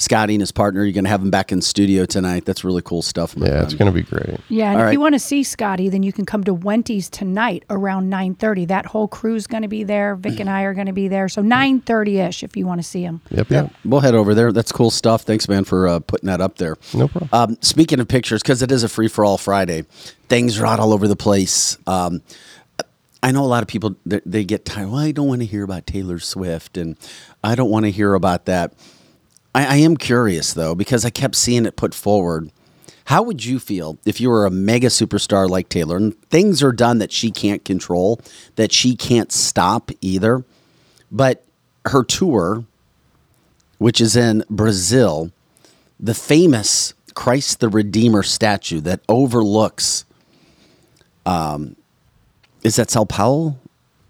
Scotty 0.00 0.34
and 0.34 0.40
his 0.40 0.50
partner. 0.50 0.82
You're 0.82 0.94
gonna 0.94 1.10
have 1.10 1.20
him 1.20 1.30
back 1.30 1.52
in 1.52 1.60
studio 1.60 2.06
tonight. 2.06 2.46
That's 2.46 2.64
really 2.64 2.80
cool 2.82 3.02
stuff. 3.02 3.36
my 3.36 3.46
yeah, 3.46 3.62
it's 3.62 3.74
going 3.74 3.92
to 3.92 3.94
be 3.94 4.02
great. 4.02 4.40
Yeah, 4.48 4.70
and 4.70 4.76
All 4.76 4.80
if 4.80 4.84
right. 4.86 4.92
you 4.92 5.00
want 5.00 5.14
to 5.14 5.18
see 5.18 5.42
Scotty, 5.42 5.90
then 5.90 6.02
you 6.02 6.10
can 6.12 6.24
come 6.24 6.42
to 6.44 6.54
Wenty's 6.54 7.10
tonight 7.10 7.64
around 7.68 8.10
9:30. 8.10 8.68
That 8.68 8.86
whole 8.86 9.08
crew's 9.08 9.46
going 9.46 9.62
to 9.62 9.68
be 9.68 9.84
there. 9.84 10.16
Vic 10.16 10.40
and 10.40 10.48
I 10.48 10.62
are 10.62 10.72
going 10.72 10.86
to 10.86 10.94
be 10.94 11.08
there. 11.08 11.28
So 11.28 11.42
9:30ish 11.42 12.42
if 12.42 12.56
you 12.56 12.66
want 12.66 12.80
to 12.80 12.86
see 12.86 13.02
him. 13.02 13.20
Yep, 13.30 13.50
Yeah, 13.50 13.62
yep. 13.64 13.72
we'll 13.84 14.00
head 14.00 14.14
over 14.14 14.34
there. 14.34 14.52
That's 14.52 14.72
cool 14.72 14.90
stuff. 14.90 15.22
Thanks, 15.22 15.48
man, 15.48 15.64
for 15.64 15.86
uh, 15.86 15.98
putting 16.00 16.28
that 16.28 16.40
up 16.40 16.56
there. 16.56 16.76
No 16.94 17.06
problem. 17.06 17.28
Um, 17.32 17.58
speaking 17.60 18.00
of 18.00 18.08
pictures, 18.08 18.42
because 18.42 18.62
it 18.62 18.72
is 18.72 18.82
a 18.82 18.88
free 18.88 19.08
for 19.08 19.24
all 19.24 19.36
Friday, 19.36 19.82
things 20.28 20.58
are 20.58 20.64
out 20.66 20.80
all 20.80 20.94
over 20.94 21.06
the 21.08 21.16
place. 21.16 21.76
Um, 21.86 22.22
I 23.22 23.32
know 23.32 23.44
a 23.44 23.46
lot 23.46 23.62
of 23.62 23.68
people 23.68 23.96
they, 24.06 24.22
they 24.24 24.44
get 24.44 24.64
tired. 24.64 24.88
Well, 24.88 24.98
I 25.00 25.12
don't 25.12 25.28
want 25.28 25.42
to 25.42 25.46
hear 25.46 25.62
about 25.62 25.86
Taylor 25.86 26.18
Swift, 26.18 26.78
and 26.78 26.96
I 27.44 27.54
don't 27.54 27.68
want 27.70 27.84
to 27.84 27.90
hear 27.90 28.14
about 28.14 28.46
that. 28.46 28.72
I, 29.54 29.66
I 29.66 29.76
am 29.76 29.96
curious 29.96 30.52
though 30.52 30.74
because 30.74 31.04
I 31.04 31.10
kept 31.10 31.36
seeing 31.36 31.66
it 31.66 31.76
put 31.76 31.94
forward. 31.94 32.50
How 33.06 33.22
would 33.22 33.44
you 33.44 33.58
feel 33.58 33.98
if 34.04 34.20
you 34.20 34.30
were 34.30 34.46
a 34.46 34.50
mega 34.50 34.86
superstar 34.86 35.48
like 35.48 35.68
Taylor 35.68 35.96
and 35.96 36.20
things 36.30 36.62
are 36.62 36.72
done 36.72 36.98
that 36.98 37.10
she 37.10 37.30
can't 37.30 37.64
control, 37.64 38.20
that 38.54 38.72
she 38.72 38.94
can't 38.94 39.32
stop 39.32 39.90
either, 40.00 40.44
but 41.10 41.44
her 41.86 42.04
tour, 42.04 42.64
which 43.78 44.00
is 44.00 44.14
in 44.14 44.44
Brazil, 44.48 45.32
the 45.98 46.14
famous 46.14 46.94
Christ 47.14 47.60
the 47.60 47.68
Redeemer 47.68 48.22
statue 48.22 48.80
that 48.80 49.00
overlooks, 49.08 50.04
um, 51.26 51.74
is 52.62 52.76
that 52.76 52.90
Sao 52.90 53.04
Paulo? 53.04 53.58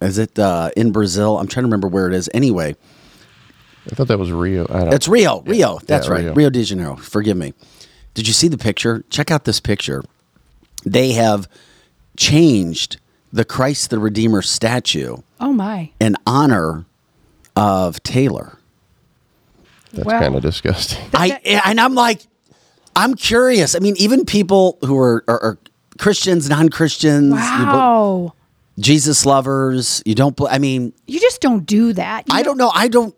Is 0.02 0.18
it 0.18 0.38
uh, 0.38 0.70
in 0.76 0.92
Brazil? 0.92 1.38
I'm 1.38 1.47
trying 1.47 1.62
to 1.62 1.68
remember 1.68 1.88
where 1.88 2.06
it 2.06 2.14
is. 2.14 2.28
Anyway, 2.35 2.76
I 3.90 3.94
thought 3.94 4.09
that 4.09 4.18
was 4.18 4.30
Rio. 4.32 4.66
I 4.70 4.85
don't. 4.85 4.94
it's 4.94 5.09
Rio. 5.09 5.40
Rio. 5.42 5.78
That's 5.87 6.06
Yeah, 6.06 6.12
right. 6.12 6.25
Rio. 6.25 6.35
Rio 6.35 6.50
de 6.50 6.62
Janeiro. 6.62 6.97
Forgive 6.97 7.37
me. 7.37 7.54
Did 8.14 8.26
you 8.28 8.32
see 8.35 8.49
the 8.49 8.59
picture? 8.59 9.04
Check 9.11 9.30
out 9.30 9.44
this 9.44 9.61
picture. 9.61 10.02
They 10.85 11.12
have 11.12 11.49
changed 12.16 12.99
the 13.32 13.44
Christ 13.44 13.90
the 13.90 13.99
Redeemer 13.99 14.42
statue 14.42 15.16
Oh 15.38 15.52
my. 15.52 15.90
in 16.00 16.16
honor 16.26 16.85
of 17.56 18.02
Taylor. 18.02 18.59
That's 19.92 20.06
Wow. 20.06 20.20
kind 20.20 20.35
of 20.37 20.42
disgusting. 20.42 20.99
I 21.14 21.40
eh, 21.44 21.61
and 21.64 21.80
I'm 21.80 21.94
like, 21.94 22.23
I'm 22.97 23.14
curious. 23.14 23.75
I 23.75 23.78
mean, 23.80 23.94
even 23.99 24.25
people 24.25 24.78
who 24.82 24.97
are, 24.99 25.25
are, 25.28 25.42
are 25.42 25.59
Christians, 25.99 26.49
non-Christians, 26.49 27.32
Wow. 27.32 28.35
Jesus 28.78 29.26
lovers, 29.26 30.02
you 30.06 30.14
don't. 30.14 30.38
I 30.49 30.59
mean, 30.59 30.92
You 31.06 31.20
just 31.20 31.40
don't 31.40 31.66
do 31.66 31.92
that. 31.92 32.28
You 32.28 32.35
I 32.35 32.42
don't 32.42 32.56
know. 32.56 32.70
I 32.75 32.88
don't. 32.88 33.14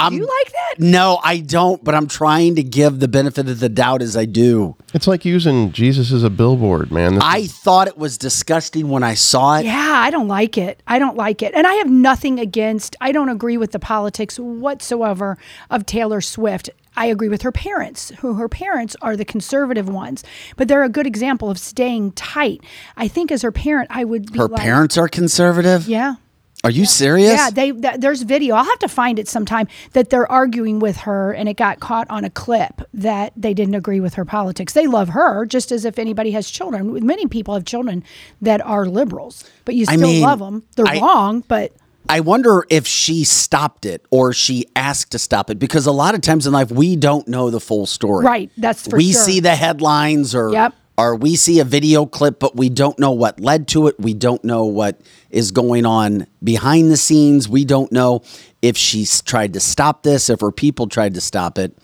I'm, 0.00 0.12
You 0.12 0.20
like 0.20 0.52
that? 0.52 0.74
No, 0.78 1.18
I 1.24 1.38
don't. 1.40 1.82
But 1.82 1.94
I'm 1.94 2.06
trying 2.06 2.54
to 2.54 2.62
give 2.62 3.00
the 3.00 3.08
benefit 3.08 3.48
of 3.48 3.58
the 3.60 3.68
doubt 3.68 4.00
as 4.00 4.16
I 4.16 4.26
do. 4.26 4.76
It's 4.94 5.06
like 5.08 5.24
using 5.24 5.72
Jesus 5.72 6.12
as 6.12 6.22
a 6.22 6.30
billboard, 6.30 6.92
man. 6.92 7.14
This 7.16 7.24
I 7.24 7.38
is- 7.38 7.52
thought 7.52 7.88
it 7.88 7.98
was 7.98 8.16
disgusting 8.16 8.88
when 8.90 9.02
I 9.02 9.14
saw 9.14 9.56
it. 9.58 9.64
Yeah, 9.64 9.74
I 9.96 10.10
don't 10.10 10.28
like 10.28 10.56
it. 10.56 10.82
I 10.86 10.98
don't 10.98 11.16
like 11.16 11.42
it. 11.42 11.52
And 11.54 11.66
I 11.66 11.74
have 11.74 11.90
nothing 11.90 12.38
against, 12.38 12.94
I 13.00 13.10
don't 13.12 13.28
agree 13.28 13.56
with 13.56 13.72
the 13.72 13.78
politics 13.80 14.38
whatsoever 14.38 15.36
of 15.70 15.84
Taylor 15.84 16.20
Swift. 16.20 16.70
I 16.96 17.06
agree 17.06 17.28
with 17.28 17.42
her 17.42 17.52
parents, 17.52 18.10
who 18.20 18.34
her 18.34 18.48
parents 18.48 18.96
are 19.02 19.16
the 19.16 19.24
conservative 19.24 19.88
ones, 19.88 20.24
but 20.56 20.66
they're 20.68 20.82
a 20.82 20.88
good 20.88 21.06
example 21.06 21.48
of 21.48 21.58
staying 21.58 22.12
tight. 22.12 22.60
I 22.96 23.06
think 23.08 23.30
as 23.30 23.42
her 23.42 23.52
parent, 23.52 23.88
I 23.90 24.04
would 24.04 24.32
be 24.32 24.38
Her 24.38 24.48
like, 24.48 24.60
parents 24.60 24.98
are 24.98 25.06
conservative. 25.08 25.86
Yeah. 25.88 26.16
Are 26.64 26.70
you 26.70 26.86
serious? 26.86 27.32
Yeah, 27.32 27.50
they 27.50 27.70
th- 27.72 27.96
there's 27.98 28.22
video. 28.22 28.56
I'll 28.56 28.64
have 28.64 28.78
to 28.80 28.88
find 28.88 29.18
it 29.18 29.28
sometime 29.28 29.68
that 29.92 30.10
they're 30.10 30.30
arguing 30.30 30.80
with 30.80 30.96
her, 30.98 31.32
and 31.32 31.48
it 31.48 31.56
got 31.56 31.78
caught 31.78 32.08
on 32.10 32.24
a 32.24 32.30
clip 32.30 32.82
that 32.92 33.32
they 33.36 33.54
didn't 33.54 33.76
agree 33.76 34.00
with 34.00 34.14
her 34.14 34.24
politics. 34.24 34.72
They 34.72 34.88
love 34.88 35.10
her 35.10 35.46
just 35.46 35.70
as 35.70 35.84
if 35.84 35.98
anybody 36.00 36.32
has 36.32 36.50
children. 36.50 37.06
Many 37.06 37.26
people 37.28 37.54
have 37.54 37.64
children 37.64 38.02
that 38.42 38.60
are 38.60 38.86
liberals, 38.86 39.48
but 39.64 39.76
you 39.76 39.86
I 39.88 39.94
still 39.96 40.08
mean, 40.08 40.22
love 40.22 40.40
them. 40.40 40.64
They're 40.74 40.88
I- 40.88 40.98
wrong, 40.98 41.44
but 41.46 41.72
I 42.08 42.20
wonder 42.20 42.64
if 42.70 42.86
she 42.86 43.22
stopped 43.22 43.86
it 43.86 44.04
or 44.10 44.32
she 44.32 44.66
asked 44.74 45.12
to 45.12 45.18
stop 45.18 45.50
it 45.50 45.58
because 45.60 45.86
a 45.86 45.92
lot 45.92 46.14
of 46.16 46.22
times 46.22 46.46
in 46.46 46.52
life 46.54 46.72
we 46.72 46.96
don't 46.96 47.28
know 47.28 47.50
the 47.50 47.60
full 47.60 47.86
story. 47.86 48.24
Right, 48.24 48.50
that's 48.56 48.88
for 48.88 48.96
we 48.96 49.12
sure. 49.12 49.22
see 49.22 49.40
the 49.40 49.54
headlines 49.54 50.34
or 50.34 50.50
Yep. 50.50 50.74
Or 50.98 51.14
we 51.14 51.36
see 51.36 51.60
a 51.60 51.64
video 51.64 52.04
clip, 52.04 52.40
but 52.40 52.56
we 52.56 52.68
don't 52.68 52.98
know 52.98 53.12
what 53.12 53.38
led 53.38 53.68
to 53.68 53.86
it. 53.86 53.94
We 54.00 54.14
don't 54.14 54.42
know 54.42 54.64
what 54.64 55.00
is 55.30 55.52
going 55.52 55.86
on 55.86 56.26
behind 56.42 56.90
the 56.90 56.96
scenes. 56.96 57.48
We 57.48 57.64
don't 57.64 57.92
know 57.92 58.22
if 58.62 58.76
she's 58.76 59.22
tried 59.22 59.52
to 59.52 59.60
stop 59.60 60.02
this, 60.02 60.28
if 60.28 60.40
her 60.40 60.50
people 60.50 60.88
tried 60.88 61.14
to 61.14 61.20
stop 61.20 61.56
it. 61.56 61.78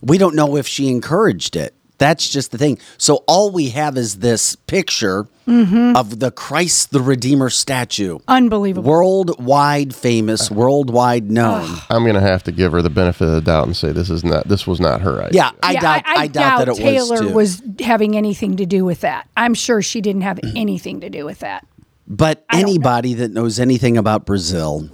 We 0.00 0.16
don't 0.16 0.36
know 0.36 0.56
if 0.56 0.68
she 0.68 0.88
encouraged 0.88 1.56
it. 1.56 1.74
That's 2.02 2.28
just 2.28 2.50
the 2.50 2.58
thing. 2.58 2.78
So 2.98 3.22
all 3.28 3.50
we 3.52 3.68
have 3.70 3.96
is 3.96 4.18
this 4.18 4.56
picture 4.56 5.28
Mm-hmm. 5.44 5.96
of 5.96 6.20
the 6.20 6.30
Christ 6.30 6.92
the 6.92 7.00
Redeemer 7.00 7.50
statue 7.50 8.20
unbelievable. 8.28 8.88
worldwide 8.88 9.92
famous, 9.92 10.48
worldwide 10.52 11.32
known. 11.32 11.68
I'm 11.90 12.06
gonna 12.06 12.20
have 12.20 12.44
to 12.44 12.52
give 12.52 12.70
her 12.70 12.80
the 12.80 12.88
benefit 12.90 13.24
of 13.26 13.32
the 13.34 13.40
doubt 13.40 13.66
and 13.66 13.76
say 13.76 13.90
this 13.90 14.08
is 14.08 14.22
not. 14.22 14.46
This 14.46 14.68
was 14.68 14.78
not 14.78 15.00
her 15.00 15.20
idea. 15.20 15.30
Yeah, 15.42 15.50
I 15.60 15.72
Yeah, 15.72 15.80
doubt. 15.80 16.02
I, 16.06 16.26
doubt, 16.28 16.58
that 16.58 16.68
it 16.68 16.76
Taylor 16.76 17.28
was 17.32 17.60
too. 17.60 17.74
having 17.84 18.16
anything 18.16 18.56
to 18.58 18.66
do 18.66 18.84
with 18.84 19.00
that. 19.00 19.28
I'm 19.36 19.52
sure 19.54 19.82
she 19.82 20.00
didn't 20.00 20.22
have 20.22 20.38
anything 20.54 21.00
to 21.00 21.10
do 21.10 21.24
with 21.24 21.40
that. 21.40 21.66
but 22.06 22.46
don't 22.48 22.62
know. 22.62 22.68
anybody 22.68 23.14
that 23.14 23.32
knows 23.32 23.58
anything 23.58 23.96
about 23.98 24.24
Brazil 24.24 24.88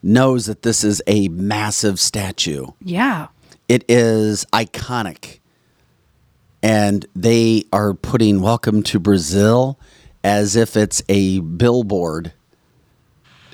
knows 0.00 0.46
that 0.46 0.62
this 0.62 0.84
is 0.84 1.02
a 1.08 1.26
massive 1.26 1.98
statue. 1.98 2.66
Yeah. 2.84 3.26
It 3.68 3.84
is 3.88 4.44
iconic, 4.52 5.40
and 6.62 7.06
they 7.14 7.64
are 7.72 7.94
putting 7.94 8.40
"Welcome 8.40 8.82
to 8.84 8.98
Brazil" 8.98 9.78
as 10.24 10.56
if 10.56 10.76
it's 10.76 11.02
a 11.08 11.40
billboard. 11.40 12.32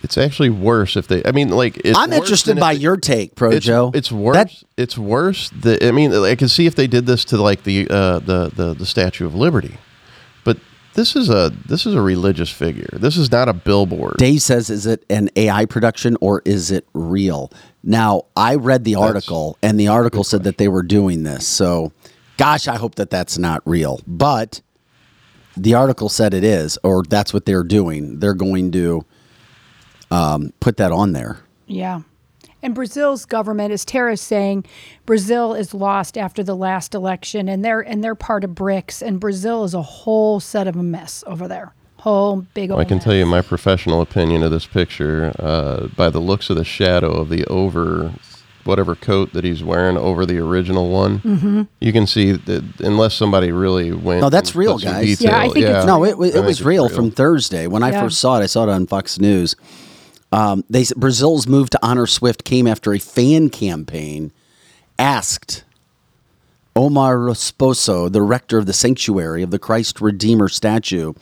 It's 0.03 0.19
actually 0.19 0.51
worse 0.51 0.97
if 0.97 1.09
they. 1.09 1.23
I 1.25 1.33
mean, 1.33 1.49
like 1.49 1.79
it's 1.79 1.99
I'm 1.99 2.13
interested 2.13 2.59
by 2.61 2.73
your 2.73 2.99
take, 2.99 3.35
Pro 3.37 3.53
It's, 3.53 3.65
Joe. 3.65 3.91
it's 3.95 4.13
worse. 4.13 4.37
That- 4.37 4.63
it's 4.77 4.99
worse. 4.99 5.49
The, 5.51 5.87
I 5.89 5.93
mean, 5.93 6.13
I 6.13 6.35
can 6.35 6.49
see 6.49 6.67
if 6.67 6.75
they 6.75 6.87
did 6.87 7.07
this 7.07 7.25
to 7.27 7.39
like 7.39 7.63
the 7.65 7.89
uh, 7.89 8.19
the, 8.19 8.51
the 8.55 8.75
the 8.75 8.87
Statue 8.87 9.25
of 9.25 9.35
Liberty, 9.35 9.79
but 10.45 10.59
this 10.93 11.17
is 11.17 11.31
a 11.31 11.51
this 11.67 11.87
is 11.87 11.95
a 11.95 12.03
religious 12.03 12.51
figure. 12.51 12.89
This 12.93 13.17
is 13.17 13.31
not 13.33 13.49
a 13.49 13.55
billboard. 13.55 14.17
Dave 14.19 14.43
says, 14.43 14.69
is 14.69 14.85
it 14.85 15.05
an 15.09 15.31
AI 15.37 15.65
production 15.65 16.19
or 16.21 16.43
is 16.45 16.71
it 16.71 16.87
real? 16.93 17.51
Now, 17.83 18.25
I 18.37 18.57
read 18.57 18.85
the 18.85 18.97
article, 18.97 19.57
and 19.63 19.79
the 19.81 19.89
article 19.89 20.25
said 20.25 20.45
that 20.45 20.59
they 20.59 20.69
were 20.69 20.83
doing 20.83 21.23
this. 21.23 21.47
So, 21.47 21.93
gosh, 22.37 22.69
I 22.69 22.77
hope 22.77 22.97
that 22.97 23.11
that's 23.11 23.39
not 23.39 23.63
real. 23.65 24.01
But 24.07 24.61
the 25.57 25.75
article 25.75 26.09
said 26.09 26.35
it 26.35 26.45
is, 26.45 26.79
or 26.83 27.03
that's 27.03 27.33
what 27.33 27.47
they're 27.47 27.65
doing. 27.65 28.19
They're 28.19 28.35
going 28.35 28.73
to 28.73 29.05
um, 30.11 30.53
put 30.61 30.77
that 30.79 30.93
on 30.93 31.13
there. 31.13 31.39
Yeah. 31.67 32.03
And 32.63 32.75
Brazil's 32.75 33.27
government, 33.27 33.73
as 33.73 33.85
Tara's 33.85 34.23
saying, 34.23 34.65
Brazil 35.05 35.53
is 35.53 35.75
lost 35.75 36.17
after 36.17 36.43
the 36.43 36.57
last 36.57 36.95
election, 36.95 37.47
and 37.47 37.63
they're 37.63 37.81
and 37.81 38.03
they're 38.03 38.15
part 38.15 38.43
of 38.43 38.53
BRICS, 38.53 39.03
and 39.03 39.21
Brazil 39.21 39.65
is 39.65 39.75
a 39.75 39.83
whole 39.83 40.41
set 40.41 40.67
of 40.67 40.75
a 40.75 40.83
mess 40.83 41.23
over 41.27 41.47
there, 41.47 41.75
whole 41.99 42.47
big 42.55 42.71
old. 42.71 42.81
I 42.81 42.85
can 42.85 42.97
mess. 42.97 43.05
tell 43.05 43.15
you 43.15 43.27
my 43.27 43.43
professional 43.43 44.01
opinion 44.01 44.43
of 44.43 44.51
this 44.51 44.67
picture 44.67 45.35
uh, 45.39 45.89
by 45.89 46.09
the 46.09 46.21
looks 46.21 46.49
of 46.49 46.57
the 46.57 46.65
shadow 46.65 47.11
of 47.11 47.29
the 47.29 47.45
over 47.49 48.15
whatever 48.65 48.95
coat 48.95 49.33
that 49.33 49.45
he's 49.45 49.63
wearing 49.63 49.97
over 49.97 50.25
the 50.27 50.39
original 50.39 50.91
one. 50.91 51.21
Mm-hmm. 51.21 51.63
You 51.81 51.93
can 51.93 52.07
see 52.07 52.33
that 52.33 52.65
unless 52.81 53.15
somebody 53.15 53.53
really 53.53 53.93
went. 53.93 54.21
No, 54.23 54.31
that's 54.31 54.55
real, 54.55 54.79
guys. 54.79 55.19
detail- 55.19 55.31
Yeah, 55.33 55.39
I 55.39 55.49
think 55.49 55.67
it's 55.67 55.87
No, 55.87 56.05
it, 56.05 56.19
wa- 56.19 56.25
it 56.27 56.35
was 56.43 56.59
it's 56.59 56.67
real, 56.67 56.89
from 56.89 57.11
Thursday 57.11 57.67
when 57.67 57.83
I 57.83 57.93
first 57.93 58.19
saw 58.21 58.39
it. 58.41 58.43
I 58.43 58.47
saw 58.47 58.65
it 58.65 58.69
on 58.71 58.87
Fox 58.87 59.19
News. 59.19 59.55
Um, 60.33 60.65
they 60.69 60.85
Brazil's 60.97 61.47
move 61.47 61.71
to 61.71 61.79
honor 61.83 62.07
Swift 62.07 62.45
came 62.45 62.67
after 62.67 62.93
a 62.93 62.99
fan 62.99 63.51
campaign 63.51 64.33
asked 64.99 65.65
Omar 66.77 67.17
Raposo, 67.17 68.11
the 68.11 68.23
rector 68.23 68.59
of 68.59 68.67
the 68.67 68.73
sanctuary 68.73 69.43
of 69.45 69.51
the 69.53 69.59
Christ 69.61 70.01
Redeemer 70.01 70.49
statue, 70.49 71.13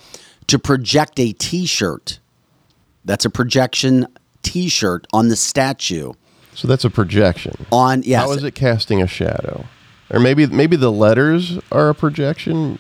to 0.47 0.59
project 0.59 1.21
a 1.21 1.33
T-shirt. 1.33 2.21
That's 3.05 3.25
a 3.27 3.31
projection 3.31 4.07
T-shirt 4.43 5.07
on 5.13 5.29
the 5.29 5.37
statue. 5.37 6.13
So 6.55 6.69
that's 6.69 6.85
a 6.85 6.91
projection. 6.91 7.67
On 7.73 8.03
yes, 8.03 8.23
How 8.23 8.33
is 8.33 8.45
it 8.45 8.55
casting 8.55 9.03
a 9.03 9.07
shadow? 9.07 9.67
Or 10.11 10.21
maybe 10.21 10.47
maybe 10.47 10.77
the 10.77 10.93
letters 10.93 11.59
are 11.71 11.89
a 11.89 11.95
projection. 11.95 12.79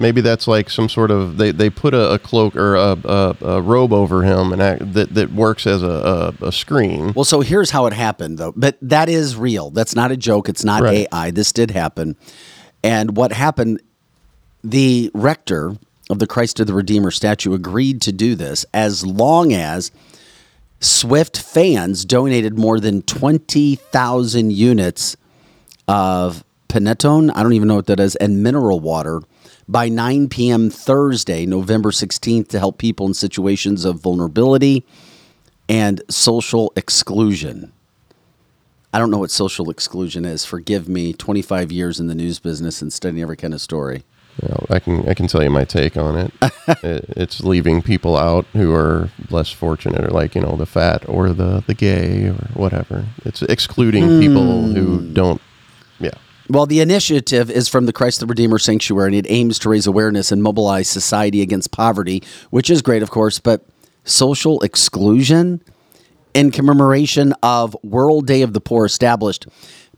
Maybe 0.00 0.20
that's 0.20 0.46
like 0.46 0.70
some 0.70 0.88
sort 0.88 1.10
of 1.10 1.38
they, 1.38 1.50
they 1.50 1.70
put 1.70 1.92
a, 1.92 2.12
a 2.12 2.18
cloak 2.20 2.54
or 2.54 2.76
a, 2.76 2.96
a, 3.04 3.36
a 3.40 3.60
robe 3.60 3.92
over 3.92 4.22
him 4.22 4.52
and 4.52 4.62
act, 4.62 4.92
that 4.92 5.12
that 5.14 5.32
works 5.32 5.66
as 5.66 5.82
a, 5.82 6.32
a, 6.40 6.52
screen. 6.52 7.12
Well, 7.14 7.24
so 7.24 7.40
here's 7.40 7.70
how 7.70 7.86
it 7.86 7.92
happened, 7.92 8.38
though. 8.38 8.52
But 8.54 8.78
that 8.80 9.08
is 9.08 9.34
real. 9.34 9.70
That's 9.70 9.96
not 9.96 10.12
a 10.12 10.16
joke. 10.16 10.48
It's 10.48 10.64
not 10.64 10.82
Right. 10.82 11.08
AI. 11.12 11.32
This 11.32 11.52
did 11.52 11.72
happen. 11.72 12.16
And 12.84 13.16
what 13.16 13.32
happened, 13.32 13.82
the 14.62 15.10
rector 15.14 15.74
of 16.08 16.20
the 16.20 16.28
Christ 16.28 16.60
of 16.60 16.68
the 16.68 16.74
Redeemer 16.74 17.10
statue 17.10 17.52
agreed 17.52 18.00
to 18.02 18.12
do 18.12 18.36
this 18.36 18.64
as 18.72 19.04
long 19.04 19.52
as 19.52 19.90
Swift 20.80 21.38
fans 21.38 22.04
donated 22.04 22.58
more 22.58 22.78
than 22.78 23.02
20,000 23.02 24.52
units 24.52 25.16
of 25.88 26.44
Panettone, 26.68 27.32
I 27.34 27.42
don't 27.42 27.54
even 27.54 27.68
know 27.68 27.76
what 27.76 27.86
that 27.86 27.98
is, 27.98 28.14
and 28.16 28.42
mineral 28.42 28.78
water 28.78 29.22
by 29.66 29.88
9 29.88 30.28
p.m. 30.28 30.70
Thursday, 30.70 31.46
November 31.46 31.90
16th, 31.90 32.48
to 32.48 32.58
help 32.58 32.78
people 32.78 33.06
in 33.06 33.14
situations 33.14 33.84
of 33.84 34.00
vulnerability 34.00 34.84
and 35.68 36.02
social 36.08 36.72
exclusion. 36.76 37.72
I 38.92 38.98
don't 38.98 39.10
know 39.10 39.18
what 39.18 39.30
social 39.30 39.70
exclusion 39.70 40.24
is. 40.24 40.44
Forgive 40.44 40.88
me, 40.88 41.12
25 41.12 41.70
years 41.72 42.00
in 42.00 42.06
the 42.06 42.14
news 42.14 42.38
business 42.38 42.80
and 42.80 42.92
studying 42.92 43.22
every 43.22 43.36
kind 43.36 43.52
of 43.52 43.60
story. 43.60 44.04
You 44.42 44.48
know, 44.48 44.66
I 44.70 44.78
can 44.78 45.08
I 45.08 45.14
can 45.14 45.26
tell 45.26 45.42
you 45.42 45.50
my 45.50 45.64
take 45.64 45.96
on 45.96 46.16
it. 46.16 46.32
it. 46.82 47.04
It's 47.16 47.40
leaving 47.40 47.82
people 47.82 48.16
out 48.16 48.44
who 48.52 48.72
are 48.72 49.10
less 49.30 49.50
fortunate, 49.50 50.04
or 50.04 50.10
like 50.10 50.34
you 50.34 50.40
know 50.40 50.56
the 50.56 50.66
fat 50.66 51.08
or 51.08 51.30
the 51.30 51.64
the 51.66 51.74
gay 51.74 52.28
or 52.28 52.34
whatever. 52.54 53.06
It's 53.24 53.42
excluding 53.42 54.20
people 54.20 54.62
who 54.68 54.98
hmm. 54.98 55.12
don't. 55.12 55.40
Yeah, 55.98 56.14
Well, 56.48 56.66
the 56.66 56.80
initiative 56.80 57.50
is 57.50 57.68
from 57.68 57.86
the 57.86 57.92
Christ 57.92 58.20
the 58.20 58.26
Redeemer 58.26 58.58
Sanctuary, 58.58 59.08
and 59.08 59.26
it 59.26 59.30
aims 59.30 59.58
to 59.60 59.68
raise 59.68 59.86
awareness 59.86 60.30
and 60.30 60.42
mobilize 60.42 60.88
society 60.88 61.42
against 61.42 61.72
poverty, 61.72 62.22
which 62.50 62.70
is 62.70 62.80
great, 62.80 63.02
of 63.02 63.10
course, 63.10 63.40
but 63.40 63.66
social 64.04 64.60
exclusion 64.60 65.60
in 66.34 66.50
commemoration 66.52 67.34
of 67.42 67.76
World 67.82 68.26
Day 68.26 68.42
of 68.42 68.52
the 68.52 68.60
Poor 68.60 68.84
established 68.84 69.46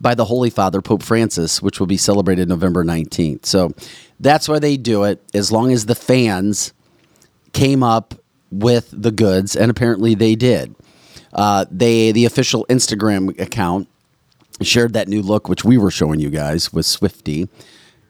by 0.00 0.14
the 0.14 0.24
Holy 0.24 0.50
Father, 0.50 0.80
Pope 0.80 1.02
Francis, 1.02 1.60
which 1.60 1.78
will 1.78 1.86
be 1.86 1.96
celebrated 1.96 2.48
November 2.48 2.84
19th. 2.84 3.46
So 3.46 3.72
that's 4.18 4.48
why 4.48 4.58
they 4.58 4.76
do 4.76 5.04
it, 5.04 5.22
as 5.34 5.52
long 5.52 5.72
as 5.72 5.86
the 5.86 5.94
fans 5.94 6.72
came 7.52 7.82
up 7.82 8.14
with 8.50 8.88
the 8.92 9.10
goods, 9.10 9.54
and 9.54 9.70
apparently 9.70 10.14
they 10.14 10.34
did. 10.34 10.74
Uh, 11.32 11.64
they 11.70 12.10
the 12.12 12.24
official 12.24 12.66
Instagram 12.68 13.38
account 13.38 13.88
shared 14.62 14.92
that 14.94 15.08
new 15.08 15.22
look, 15.22 15.48
which 15.48 15.64
we 15.64 15.78
were 15.78 15.90
showing 15.90 16.20
you 16.20 16.30
guys 16.30 16.72
with 16.72 16.86
Swifty. 16.86 17.48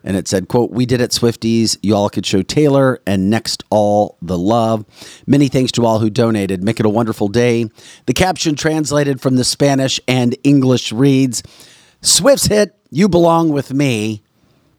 And 0.02 0.16
it 0.16 0.26
said, 0.26 0.48
quote, 0.48 0.70
we 0.70 0.86
did 0.86 1.02
it 1.02 1.10
Swifties. 1.10 1.76
You 1.82 1.94
all 1.94 2.08
could 2.08 2.24
show 2.24 2.42
Taylor 2.42 3.00
and 3.06 3.28
next 3.28 3.64
all 3.68 4.16
the 4.22 4.38
love. 4.38 4.86
Many 5.26 5.48
thanks 5.48 5.72
to 5.72 5.84
all 5.84 5.98
who 5.98 6.08
donated. 6.08 6.64
Make 6.64 6.80
it 6.80 6.86
a 6.86 6.90
wonderful 6.90 7.28
day. 7.28 7.68
The 8.06 8.14
caption 8.14 8.54
translated 8.54 9.20
from 9.20 9.36
the 9.36 9.44
Spanish 9.44 10.00
and 10.08 10.34
English 10.42 10.90
reads, 10.90 11.42
Swift's 12.02 12.46
hit, 12.46 12.76
You 12.90 13.08
Belong 13.08 13.50
With 13.50 13.72
Me, 13.72 14.22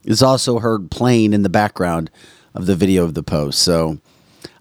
is 0.03 0.23
also 0.23 0.59
heard 0.59 0.89
playing 0.89 1.33
in 1.33 1.43
the 1.43 1.49
background 1.49 2.09
of 2.53 2.65
the 2.65 2.75
video 2.75 3.03
of 3.03 3.13
the 3.13 3.23
post. 3.23 3.61
So 3.61 3.99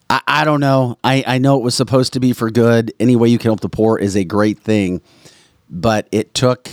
I, 0.08 0.20
I 0.26 0.44
don't 0.44 0.60
know. 0.60 0.98
I, 1.02 1.24
I 1.26 1.38
know 1.38 1.56
it 1.56 1.62
was 1.62 1.74
supposed 1.74 2.12
to 2.12 2.20
be 2.20 2.32
for 2.32 2.50
good. 2.50 2.92
Any 3.00 3.16
way 3.16 3.28
you 3.28 3.38
can 3.38 3.48
help 3.48 3.60
the 3.60 3.68
poor 3.68 3.98
is 3.98 4.16
a 4.16 4.24
great 4.24 4.58
thing. 4.58 5.00
But 5.70 6.08
it 6.12 6.34
took 6.34 6.68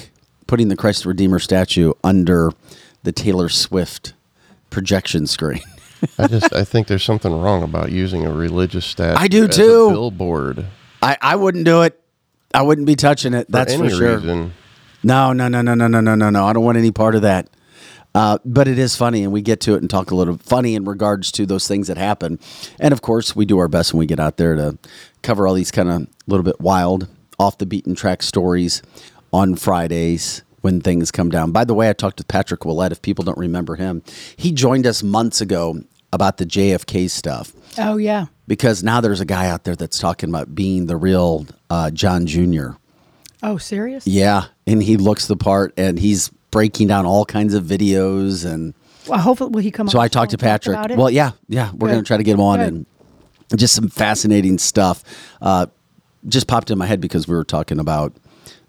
putting 0.48 0.70
the 0.70 0.76
Christ 0.76 1.06
Redeemer 1.06 1.40
statue 1.40 1.94
under 2.04 2.52
the 3.04 3.12
Taylor 3.12 3.48
Swift 3.48 4.14
projection 4.70 5.28
screen. 5.28 5.62
I 6.20 6.28
just 6.28 6.54
I 6.54 6.64
think 6.64 6.88
there's 6.88 7.04
something 7.04 7.32
wrong 7.32 7.64
about 7.64 7.92
using 7.92 8.26
a 8.26 8.32
religious 8.32 8.86
statue. 8.86 9.20
I 9.20 9.28
do 9.28 9.48
as 9.48 9.58
a 9.58 9.62
too. 9.62 9.90
billboard. 9.90 10.66
I, 11.02 11.18
I 11.22 11.36
wouldn't 11.36 11.66
do 11.66 11.84
it. 11.84 12.00
I 12.54 12.64
wouldn't 12.64 12.88
be 12.88 12.96
touching 12.96 13.34
it. 13.34 13.48
That's 13.50 13.76
for 13.76 13.90
for 13.90 13.96
sure. 13.96 14.18
reason. 14.18 14.54
No, 15.04 15.34
no, 15.34 15.48
no, 15.48 15.62
no, 15.62 15.74
no, 15.74 15.88
no, 15.88 16.00
no, 16.02 16.16
no, 16.16 16.30
no. 16.30 16.46
I 16.46 16.54
don't 16.54 16.64
want 16.64 16.78
any 16.78 16.92
part 16.92 17.16
of 17.16 17.22
that. 17.22 17.50
Uh, 18.16 18.40
but 18.44 18.68
it 18.68 18.80
is 18.80 18.96
funny, 18.96 19.24
and 19.24 19.32
we 19.32 19.42
get 19.44 19.60
to 19.62 19.76
it 19.76 19.82
and 19.82 19.90
talk 19.90 20.10
a 20.10 20.16
little 20.16 20.38
funny 20.40 20.74
in 20.74 20.86
regards 20.86 21.32
to 21.34 21.46
those 21.46 21.68
things 21.68 21.88
that 21.88 21.98
happen. 21.98 22.40
And 22.80 22.92
of 22.92 23.02
course, 23.04 23.36
we 23.36 23.46
do 23.46 23.60
our 23.60 23.68
best 23.68 23.94
when 23.94 24.00
we 24.00 24.08
get 24.08 24.20
out 24.20 24.38
there 24.38 24.56
to 24.56 24.78
cover 25.22 25.48
all 25.48 25.54
these 25.54 25.70
kind 25.72 25.90
of 25.90 26.08
little 26.26 26.44
bit 26.44 26.60
wild, 26.60 27.08
off 27.38 27.60
the 27.60 27.66
beaten 27.68 27.94
track 27.94 28.24
stories 28.24 28.82
on 29.32 29.56
Fridays 29.56 30.42
when 30.62 30.82
things 30.82 31.12
come 31.12 31.30
down. 31.30 31.52
By 31.52 31.64
the 31.64 31.76
way, 31.76 31.90
I 31.90 31.94
talked 31.94 32.18
to 32.18 32.24
Patrick 32.26 32.66
Willett. 32.66 32.92
If 32.92 33.04
people 33.04 33.24
don't 33.24 33.38
remember 33.38 33.76
him, 33.76 34.02
he 34.36 34.52
joined 34.52 34.88
us 34.88 35.04
months 35.04 35.40
ago 35.40 35.82
about 36.12 36.38
the 36.38 36.46
JFK 36.46 37.10
stuff 37.12 37.52
Oh 37.78 37.98
yeah. 37.98 38.28
because 38.48 38.82
now 38.82 39.00
there's 39.02 39.20
a 39.22 39.26
guy 39.26 39.48
out 39.50 39.66
there 39.66 39.76
that's 39.76 40.00
talking 40.00 40.30
about 40.30 40.56
being 40.56 40.88
the 40.88 40.96
real 40.98 41.46
uh, 41.70 41.92
John 41.92 42.26
Jr. 42.26 42.70
Oh, 43.44 43.58
serious? 43.58 44.08
Yeah, 44.08 44.46
and 44.66 44.82
he 44.82 44.98
looks 44.98 45.28
the 45.28 45.38
part, 45.38 45.74
and 45.78 46.00
he's 46.00 46.30
breaking 46.52 46.88
down 46.88 47.06
all 47.06 47.26
kinds 47.26 47.54
of 47.54 47.64
videos, 47.66 48.46
and 48.52 48.74
Well, 49.08 49.20
hopefully 49.20 49.52
will 49.52 49.62
he 49.62 49.72
come 49.72 49.88
so 49.88 50.00
I 50.00 50.08
talked 50.08 50.32
to 50.32 50.36
and 50.36 50.42
talk 50.42 50.76
Patrick. 50.76 50.98
Well, 50.98 51.10
yeah, 51.10 51.32
yeah, 51.48 51.72
we're 51.74 51.88
Good. 51.88 51.94
gonna 51.96 52.04
try 52.04 52.18
to 52.18 52.24
get 52.24 52.34
him 52.34 52.42
on, 52.42 52.60
Good. 52.60 52.68
and 52.74 52.86
just 53.60 53.76
some 53.76 53.90
fascinating 53.90 54.58
stuff. 54.58 55.04
Uh, 55.42 55.68
just 56.28 56.48
popped 56.48 56.72
in 56.72 56.78
my 56.78 56.86
head 56.88 57.00
because 57.00 57.28
we 57.28 57.36
were 57.36 57.44
talking 57.44 57.80
about 57.80 58.14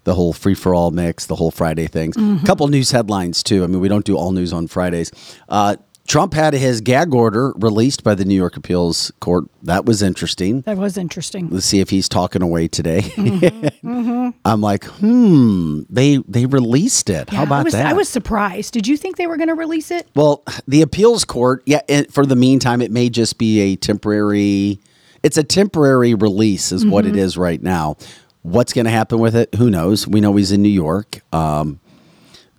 the 0.05 0.13
whole 0.15 0.31
free 0.33 0.53
for 0.55 0.73
all 0.73 0.91
mix, 0.91 1.25
the 1.25 1.35
whole 1.35 1.51
Friday 1.51 1.87
things. 1.87 2.15
A 2.15 2.19
Mm-hmm. 2.19 2.45
couple 2.45 2.67
news 2.67 2.91
headlines 2.91 3.43
too. 3.43 3.63
I 3.63 3.67
mean, 3.67 3.79
we 3.81 3.89
don't 3.89 4.05
do 4.05 4.15
all 4.17 4.31
news 4.31 4.53
on 4.53 4.67
Fridays. 4.67 5.11
Uh, 5.49 5.75
Trump 6.09 6.33
had 6.33 6.53
his 6.55 6.81
gag 6.81 7.13
order 7.13 7.53
released 7.57 8.03
by 8.03 8.15
the 8.15 8.25
New 8.25 8.33
York 8.35 8.57
Appeals 8.57 9.11
Court. 9.19 9.45
That 9.61 9.85
was 9.85 10.01
interesting. 10.01 10.61
that 10.61 10.75
was 10.75 10.97
interesting. 10.97 11.49
Let's 11.51 11.67
see 11.67 11.81
if 11.81 11.91
he's 11.91 12.09
talking 12.09 12.41
away 12.41 12.67
today. 12.67 13.01
Mm-hmm. 13.01 14.29
I'm 14.45 14.59
like, 14.61 14.85
hmm, 14.85 15.83
they 15.87 16.17
they 16.27 16.47
released 16.47 17.09
it. 17.11 17.29
How 17.29 17.43
about 17.43 17.59
I 17.59 17.63
was, 17.63 17.73
that? 17.73 17.85
I 17.85 17.93
was 17.93 18.09
surprised. 18.09 18.73
Did 18.73 18.87
you 18.87 18.97
think 18.97 19.17
they 19.17 19.27
were 19.27 19.37
going 19.37 19.49
to 19.49 19.55
release 19.55 19.91
it? 19.91 20.07
well, 20.15 20.43
the 20.67 20.81
appeals 20.81 21.25
court, 21.25 21.61
yeah, 21.65 21.81
for 22.09 22.25
the 22.25 22.35
meantime, 22.35 22.81
it 22.81 22.91
may 22.91 23.09
just 23.09 23.37
be 23.37 23.59
a 23.59 23.75
temporary. 23.75 24.79
It's 25.21 25.37
a 25.37 25.43
temporary 25.43 26.15
release, 26.15 26.71
is 26.71 26.85
what 26.85 27.05
it 27.05 27.09
Mm-hmm. 27.09 27.19
is 27.19 27.37
right 27.37 27.61
now. 27.61 27.97
What's 28.41 28.73
going 28.73 28.85
to 28.85 28.91
happen 28.91 29.19
with 29.19 29.35
it? 29.35 29.53
Who 29.55 29.69
knows? 29.69 30.07
We 30.07 30.21
know 30.21 30.35
he's 30.37 30.51
in 30.51 30.61
New 30.63 30.69
York, 30.69 31.21
um, 31.33 31.79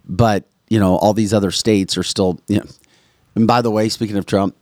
but 0.07 0.45
you 0.69 0.79
know, 0.79 0.97
all 0.97 1.15
these 1.15 1.35
other 1.35 1.51
states 1.51 1.97
are 1.99 2.05
still. 2.05 2.39
You 2.47 2.59
know, 2.61 2.67
and 3.35 3.47
by 3.47 3.63
the 3.63 3.71
way, 3.71 3.89
speaking 3.89 4.17
of 4.17 4.27
Trump, 4.27 4.57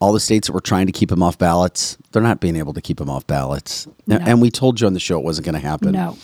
all 0.00 0.12
the 0.12 0.20
states 0.20 0.46
that 0.46 0.54
were 0.54 0.60
trying 0.60 0.86
to 0.86 0.92
keep 0.92 1.12
him 1.12 1.22
off 1.22 1.36
ballots, 1.36 1.98
they're 2.12 2.22
not 2.22 2.40
being 2.40 2.56
able 2.56 2.72
to 2.72 2.80
keep 2.80 3.00
him 3.00 3.10
off 3.10 3.26
ballots. 3.26 3.86
And 4.08 4.40
we 4.40 4.50
told 4.50 4.80
you 4.80 4.86
on 4.86 4.94
the 4.94 5.00
show 5.00 5.18
it 5.18 5.24
wasn't 5.24 5.44
going 5.44 5.54
to 5.54 5.60
happen. 5.60 5.92
No. 5.92 6.16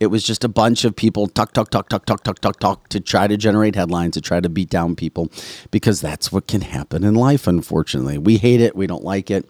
It 0.00 0.06
was 0.08 0.24
just 0.24 0.44
a 0.44 0.48
bunch 0.48 0.84
of 0.84 0.94
people 0.94 1.28
talk, 1.28 1.52
talk, 1.52 1.70
talk, 1.70 1.88
talk, 1.88 2.04
talk, 2.04 2.22
talk, 2.22 2.40
talk, 2.40 2.60
talk 2.60 2.88
to 2.88 3.00
try 3.00 3.26
to 3.26 3.36
generate 3.36 3.74
headlines, 3.74 4.14
to 4.14 4.20
try 4.20 4.40
to 4.40 4.48
beat 4.48 4.68
down 4.68 4.96
people, 4.96 5.30
because 5.70 6.00
that's 6.00 6.30
what 6.30 6.46
can 6.46 6.60
happen 6.62 7.04
in 7.04 7.14
life, 7.14 7.46
unfortunately. 7.46 8.18
We 8.18 8.36
hate 8.36 8.60
it. 8.60 8.76
We 8.76 8.86
don't 8.86 9.04
like 9.04 9.30
it. 9.30 9.48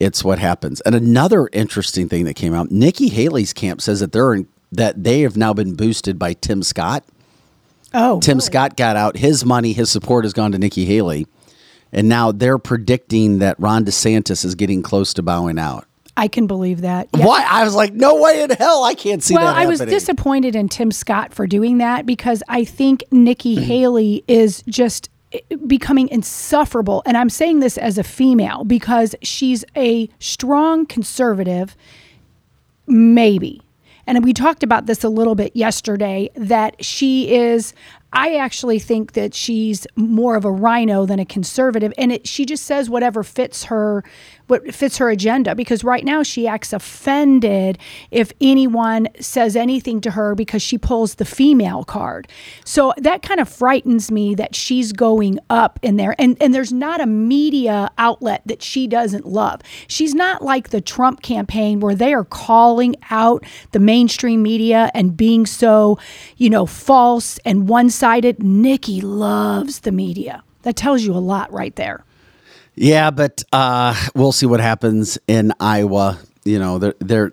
It's 0.00 0.24
what 0.24 0.38
happens. 0.38 0.80
And 0.82 0.94
another 0.94 1.48
interesting 1.52 2.08
thing 2.08 2.24
that 2.24 2.34
came 2.34 2.54
out 2.54 2.70
Nikki 2.70 3.08
Haley's 3.08 3.52
camp 3.52 3.80
says 3.80 4.00
that 4.00 4.12
they're 4.12 4.34
in, 4.34 4.48
that 4.72 5.04
they 5.04 5.20
have 5.20 5.36
now 5.36 5.52
been 5.52 5.74
boosted 5.74 6.18
by 6.18 6.32
Tim 6.32 6.62
Scott. 6.62 7.04
Oh, 7.94 8.20
Tim 8.20 8.38
really? 8.38 8.46
Scott 8.46 8.76
got 8.76 8.96
out. 8.96 9.16
His 9.16 9.44
money, 9.44 9.72
his 9.72 9.90
support 9.90 10.24
has 10.24 10.32
gone 10.32 10.52
to 10.52 10.58
Nikki 10.58 10.84
Haley. 10.84 11.26
And 11.92 12.08
now 12.08 12.32
they're 12.32 12.58
predicting 12.58 13.38
that 13.38 13.58
Ron 13.60 13.84
DeSantis 13.84 14.44
is 14.44 14.56
getting 14.56 14.82
close 14.82 15.14
to 15.14 15.22
bowing 15.22 15.58
out. 15.60 15.86
I 16.16 16.28
can 16.28 16.46
believe 16.46 16.80
that. 16.82 17.08
Why? 17.12 17.44
I 17.48 17.64
was 17.64 17.74
like, 17.74 17.92
no 17.92 18.20
way 18.20 18.42
in 18.42 18.50
hell. 18.50 18.84
I 18.84 18.94
can't 18.94 19.22
see 19.22 19.34
Well, 19.34 19.46
that. 19.46 19.56
I 19.56 19.66
was 19.66 19.80
disappointed 19.80 20.54
in 20.54 20.68
Tim 20.68 20.90
Scott 20.92 21.32
for 21.34 21.46
doing 21.46 21.78
that 21.78 22.06
because 22.06 22.42
I 22.48 22.64
think 22.64 23.02
Nikki 23.10 23.54
Haley 23.64 24.22
is 24.28 24.62
just 24.68 25.08
eh, 25.32 25.40
becoming 25.66 26.08
insufferable. 26.08 27.02
And 27.06 27.16
I'm 27.16 27.30
saying 27.30 27.60
this 27.60 27.78
as 27.78 27.98
a 27.98 28.04
female 28.04 28.64
because 28.64 29.16
she's 29.22 29.64
a 29.76 30.08
strong 30.20 30.86
conservative, 30.86 31.76
maybe. 32.86 33.60
And 34.06 34.22
we 34.24 34.32
talked 34.32 34.62
about 34.62 34.86
this 34.86 35.04
a 35.04 35.08
little 35.08 35.34
bit 35.34 35.54
yesterday 35.54 36.30
that 36.34 36.84
she 36.84 37.34
is. 37.34 37.74
I 38.12 38.36
actually 38.36 38.78
think 38.78 39.12
that 39.12 39.34
she's 39.34 39.86
more 39.96 40.36
of 40.36 40.44
a 40.44 40.50
RINO 40.50 41.06
than 41.06 41.18
a 41.18 41.24
conservative, 41.24 41.92
and 41.98 42.12
it, 42.12 42.28
she 42.28 42.44
just 42.44 42.64
says 42.64 42.88
whatever 42.88 43.24
fits 43.24 43.64
her, 43.64 44.04
what 44.46 44.74
fits 44.74 44.98
her 44.98 45.10
agenda. 45.10 45.54
Because 45.54 45.84
right 45.84 46.04
now 46.04 46.22
she 46.22 46.46
acts 46.46 46.72
offended 46.72 47.78
if 48.10 48.32
anyone 48.40 49.08
says 49.20 49.56
anything 49.56 50.00
to 50.02 50.12
her 50.12 50.34
because 50.34 50.62
she 50.62 50.78
pulls 50.78 51.16
the 51.16 51.24
female 51.24 51.84
card. 51.84 52.28
So 52.64 52.92
that 52.98 53.22
kind 53.22 53.40
of 53.40 53.48
frightens 53.48 54.10
me 54.10 54.34
that 54.34 54.54
she's 54.54 54.92
going 54.92 55.38
up 55.50 55.78
in 55.82 55.96
there, 55.96 56.14
and 56.18 56.36
and 56.40 56.54
there's 56.54 56.72
not 56.72 57.00
a 57.00 57.06
media 57.06 57.90
outlet 57.98 58.42
that 58.46 58.62
she 58.62 58.86
doesn't 58.86 59.26
love. 59.26 59.60
She's 59.86 60.14
not 60.14 60.42
like 60.42 60.70
the 60.70 60.80
Trump 60.80 61.22
campaign 61.22 61.80
where 61.80 61.94
they 61.94 62.12
are 62.14 62.24
calling 62.24 62.96
out 63.10 63.44
the 63.72 63.78
mainstream 63.78 64.42
media 64.42 64.90
and 64.94 65.16
being 65.16 65.46
so, 65.46 65.98
you 66.36 66.50
know, 66.50 66.66
false 66.66 67.38
and 67.44 67.68
one 67.68 67.90
sided. 67.90 68.42
Nikki 68.42 69.00
loves 69.00 69.80
the 69.80 69.92
media. 69.92 70.42
That 70.62 70.76
tells 70.76 71.02
you 71.02 71.12
a 71.12 71.18
lot 71.18 71.52
right 71.52 71.74
there. 71.76 72.04
Yeah, 72.76 73.10
but 73.10 73.42
uh, 73.52 73.94
we'll 74.14 74.32
see 74.32 74.46
what 74.46 74.60
happens 74.60 75.18
in 75.28 75.52
Iowa. 75.60 76.18
You 76.44 76.58
know, 76.58 76.78
they're 76.78 76.94
they're 76.98 77.32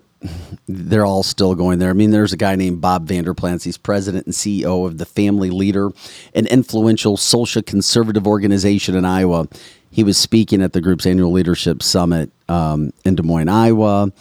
they're 0.68 1.04
all 1.04 1.22
still 1.22 1.54
going 1.54 1.78
there. 1.78 1.90
I 1.90 1.94
mean, 1.94 2.10
there's 2.12 2.32
a 2.32 2.36
guy 2.36 2.54
named 2.54 2.80
Bob 2.80 3.08
Vander 3.08 3.34
Plaats. 3.34 3.64
He's 3.64 3.76
president 3.76 4.26
and 4.26 4.34
CEO 4.34 4.86
of 4.86 4.98
the 4.98 5.06
Family 5.06 5.50
Leader, 5.50 5.90
an 6.34 6.46
influential 6.46 7.16
social 7.16 7.62
conservative 7.62 8.26
organization 8.26 8.94
in 8.94 9.04
Iowa. 9.04 9.48
He 9.90 10.04
was 10.04 10.16
speaking 10.16 10.62
at 10.62 10.72
the 10.72 10.80
group's 10.80 11.06
annual 11.06 11.32
leadership 11.32 11.82
summit 11.82 12.30
um, 12.48 12.92
in 13.04 13.16
Des 13.16 13.22
Moines, 13.22 13.48
Iowa. 13.48 14.12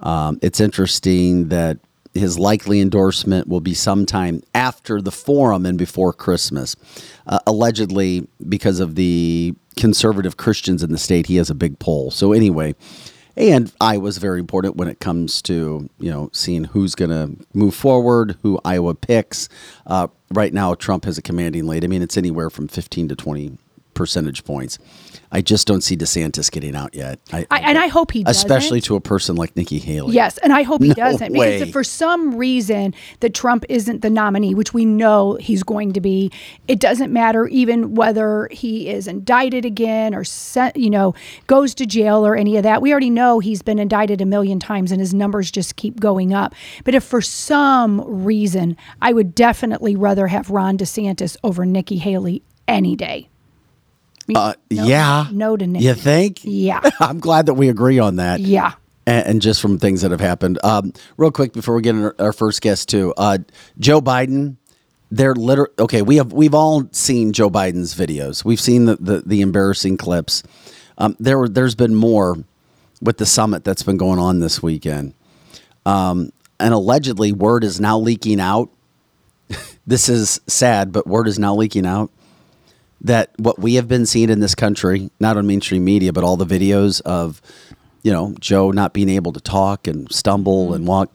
Um, 0.00 0.38
it's 0.42 0.60
interesting 0.60 1.48
that 1.48 1.78
his 2.12 2.38
likely 2.38 2.80
endorsement 2.80 3.48
will 3.48 3.60
be 3.60 3.74
sometime 3.74 4.42
after 4.54 5.00
the 5.00 5.10
forum 5.10 5.66
and 5.66 5.78
before 5.78 6.12
Christmas. 6.12 6.76
Uh, 7.26 7.38
allegedly, 7.46 8.26
because 8.48 8.80
of 8.80 8.94
the 8.96 9.54
conservative 9.76 10.36
Christians 10.36 10.82
in 10.82 10.92
the 10.92 10.98
state, 10.98 11.26
he 11.26 11.36
has 11.36 11.50
a 11.50 11.54
big 11.54 11.78
poll. 11.78 12.10
So, 12.10 12.32
anyway, 12.32 12.74
and 13.36 13.72
Iowa's 13.80 14.18
very 14.18 14.38
important 14.38 14.76
when 14.76 14.88
it 14.88 15.00
comes 15.00 15.42
to 15.42 15.88
you 15.98 16.10
know 16.10 16.30
seeing 16.32 16.64
who's 16.64 16.94
going 16.94 17.10
to 17.10 17.44
move 17.52 17.74
forward, 17.74 18.36
who 18.42 18.60
Iowa 18.64 18.94
picks. 18.94 19.48
Uh, 19.86 20.08
right 20.30 20.52
now, 20.52 20.74
Trump 20.74 21.04
has 21.04 21.18
a 21.18 21.22
commanding 21.22 21.66
lead. 21.66 21.84
I 21.84 21.88
mean, 21.88 22.02
it's 22.02 22.16
anywhere 22.16 22.50
from 22.50 22.68
15 22.68 23.08
to 23.08 23.16
20 23.16 23.58
percentage 23.94 24.44
points. 24.44 24.78
I 25.32 25.40
just 25.40 25.66
don't 25.66 25.80
see 25.82 25.96
DeSantis 25.96 26.48
getting 26.50 26.76
out 26.76 26.94
yet. 26.94 27.18
I, 27.32 27.44
I, 27.50 27.58
and 27.60 27.76
I 27.76 27.88
hope 27.88 28.12
he 28.12 28.22
doesn't. 28.22 28.48
especially 28.48 28.80
to 28.82 28.94
a 28.94 29.00
person 29.00 29.34
like 29.34 29.56
Nikki 29.56 29.80
Haley. 29.80 30.14
Yes, 30.14 30.38
and 30.38 30.52
I 30.52 30.62
hope 30.62 30.80
he 30.80 30.88
No 30.90 30.94
doesn't 30.94 31.32
way. 31.32 31.54
because 31.54 31.68
if 31.68 31.72
for 31.72 31.82
some 31.82 32.36
reason 32.36 32.94
that 33.18 33.34
Trump 33.34 33.64
isn't 33.68 34.02
the 34.02 34.10
nominee, 34.10 34.54
which 34.54 34.72
we 34.72 34.84
know 34.84 35.34
he's 35.40 35.64
going 35.64 35.92
to 35.94 36.00
be, 36.00 36.30
it 36.68 36.78
doesn't 36.78 37.12
matter 37.12 37.48
even 37.48 37.94
whether 37.96 38.48
he 38.52 38.88
is 38.88 39.08
indicted 39.08 39.64
again 39.64 40.14
or 40.14 40.22
sent, 40.22 40.76
you 40.76 40.88
know, 40.90 41.14
goes 41.48 41.74
to 41.74 41.86
jail 41.86 42.24
or 42.24 42.36
any 42.36 42.56
of 42.56 42.62
that. 42.62 42.80
We 42.80 42.92
already 42.92 43.10
know 43.10 43.40
he's 43.40 43.62
been 43.62 43.80
indicted 43.80 44.20
a 44.20 44.26
million 44.26 44.60
times 44.60 44.92
and 44.92 45.00
his 45.00 45.12
numbers 45.14 45.50
just 45.50 45.74
keep 45.74 45.98
going 45.98 46.32
up. 46.32 46.54
But 46.84 46.94
if 46.94 47.02
for 47.02 47.20
some 47.20 48.00
reason, 48.24 48.76
I 49.02 49.12
would 49.12 49.34
definitely 49.34 49.96
rather 49.96 50.28
have 50.28 50.48
Ron 50.50 50.78
DeSantis 50.78 51.36
over 51.42 51.66
Nikki 51.66 51.96
Haley 51.96 52.44
any 52.68 52.94
day. 52.94 53.30
Uh, 54.34 54.54
No- 54.70 54.84
yeah. 54.86 55.26
no 55.32 55.56
to 55.56 55.66
Nikki. 55.66 55.84
You 55.84 55.94
think? 55.94 56.40
Yeah. 56.42 56.80
I'm 57.00 57.20
glad 57.20 57.46
that 57.46 57.54
we 57.54 57.68
agree 57.68 57.98
on 57.98 58.16
that. 58.16 58.40
Yeah. 58.40 58.72
and, 59.06 59.26
and 59.26 59.42
just 59.42 59.60
from 59.60 59.78
things 59.78 60.02
that 60.02 60.10
have 60.10 60.20
happened. 60.20 60.58
Um, 60.64 60.92
real 61.16 61.30
quick 61.30 61.52
before 61.52 61.74
we 61.74 61.82
get 61.82 61.94
into 61.94 62.14
our 62.22 62.32
first 62.32 62.60
guest 62.62 62.88
too, 62.88 63.12
uh, 63.16 63.38
Joe 63.78 64.00
Biden. 64.00 64.56
They're 65.10 65.34
literally 65.34 65.70
okay. 65.78 66.02
We 66.02 66.16
have 66.16 66.32
we've 66.32 66.54
all 66.54 66.88
seen 66.90 67.32
Joe 67.32 67.48
Biden's 67.48 67.94
videos. 67.94 68.44
We've 68.44 68.58
seen 68.60 68.86
the 68.86 68.96
the, 68.96 69.22
the 69.24 69.40
embarrassing 69.42 69.96
clips. 69.98 70.42
Um, 70.98 71.14
there 71.20 71.38
were 71.38 71.48
there's 71.48 71.74
been 71.76 71.94
more 71.94 72.36
with 73.00 73.18
the 73.18 73.26
summit 73.26 73.62
that's 73.62 73.82
been 73.84 73.96
going 73.98 74.18
on 74.18 74.40
this 74.40 74.60
weekend, 74.62 75.14
um, 75.86 76.32
and 76.58 76.74
allegedly 76.74 77.30
word 77.32 77.62
is 77.62 77.80
now 77.80 77.96
leaking 77.98 78.40
out. 78.40 78.70
this 79.86 80.08
is 80.08 80.40
sad, 80.48 80.90
but 80.90 81.06
word 81.06 81.28
is 81.28 81.38
now 81.38 81.54
leaking 81.54 81.86
out 81.86 82.10
that 83.04 83.30
what 83.38 83.58
we 83.58 83.74
have 83.74 83.86
been 83.86 84.06
seeing 84.06 84.30
in 84.30 84.40
this 84.40 84.54
country, 84.54 85.10
not 85.20 85.36
on 85.36 85.46
mainstream 85.46 85.84
media, 85.84 86.12
but 86.12 86.24
all 86.24 86.36
the 86.36 86.46
videos 86.46 87.00
of, 87.02 87.40
you 88.02 88.10
know, 88.10 88.34
Joe 88.40 88.70
not 88.70 88.92
being 88.92 89.08
able 89.10 89.32
to 89.34 89.40
talk 89.40 89.86
and 89.86 90.10
stumble 90.10 90.74
and 90.74 90.86
walk, 90.86 91.10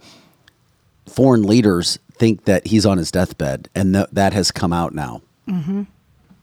foreign 1.07 1.43
leaders 1.43 1.99
think 2.13 2.45
that 2.45 2.67
he's 2.67 2.85
on 2.85 2.97
his 2.97 3.11
deathbed, 3.11 3.69
and 3.73 3.93
th- 3.93 4.07
that 4.11 4.33
has 4.33 4.51
come 4.51 4.71
out 4.73 4.93
now. 4.93 5.21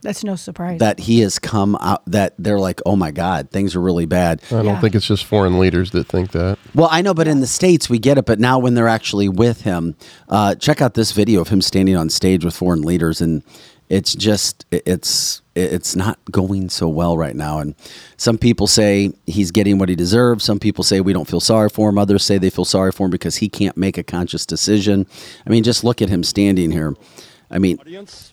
That's 0.01 0.23
no 0.23 0.35
surprise. 0.35 0.79
That 0.79 0.99
he 0.99 1.21
has 1.21 1.39
come 1.39 1.75
out. 1.81 2.03
That 2.05 2.33
they're 2.37 2.59
like, 2.59 2.81
oh 2.85 2.95
my 2.95 3.11
God, 3.11 3.49
things 3.49 3.75
are 3.75 3.81
really 3.81 4.05
bad. 4.05 4.41
I 4.51 4.55
don't 4.55 4.65
Yeah. 4.65 4.79
think 4.81 4.95
it's 4.95 5.07
just 5.07 5.25
foreign 5.25 5.59
leaders 5.59 5.91
that 5.91 6.07
think 6.07 6.31
that. 6.31 6.59
Well, 6.75 6.87
I 6.91 7.01
know, 7.01 7.13
but 7.13 7.27
in 7.27 7.39
the 7.39 7.47
states 7.47 7.89
we 7.89 7.97
get 7.99 8.17
it. 8.17 8.25
But 8.25 8.39
now 8.39 8.59
when 8.59 8.73
they're 8.75 8.87
actually 8.87 9.27
with 9.27 9.61
him, 9.61 9.95
uh, 10.29 10.55
check 10.55 10.81
out 10.81 10.93
this 10.93 11.13
video 11.13 11.41
of 11.41 11.47
him 11.49 11.61
standing 11.61 11.95
on 11.95 12.09
stage 12.09 12.45
with 12.45 12.55
foreign 12.55 12.83
leaders, 12.83 13.21
and 13.21 13.41
it's 13.89 14.13
just 14.13 14.65
it's 14.71 15.41
it's 15.55 15.95
not 15.95 16.19
going 16.29 16.69
so 16.69 16.87
well 16.87 17.17
right 17.17 17.35
now. 17.35 17.59
And 17.59 17.75
some 18.17 18.37
people 18.37 18.67
say 18.67 19.11
he's 19.25 19.51
getting 19.51 19.77
what 19.79 19.89
he 19.89 19.95
deserves. 19.95 20.43
Some 20.43 20.59
people 20.59 20.83
say 20.83 21.01
we 21.01 21.13
don't 21.13 21.27
feel 21.27 21.39
sorry 21.39 21.69
for 21.69 21.89
him. 21.89 21.97
Others 21.97 22.23
say 22.23 22.37
they 22.37 22.49
feel 22.49 22.65
sorry 22.65 22.91
for 22.91 23.05
him 23.05 23.11
because 23.11 23.37
he 23.37 23.49
can't 23.49 23.77
make 23.77 23.97
a 23.97 24.03
conscious 24.03 24.45
decision. 24.45 25.07
I 25.45 25.49
mean, 25.49 25.63
just 25.63 25.83
look 25.83 26.01
at 26.01 26.09
him 26.09 26.23
standing 26.23 26.71
here. 26.71 26.95
I 27.49 27.59
mean, 27.59 27.79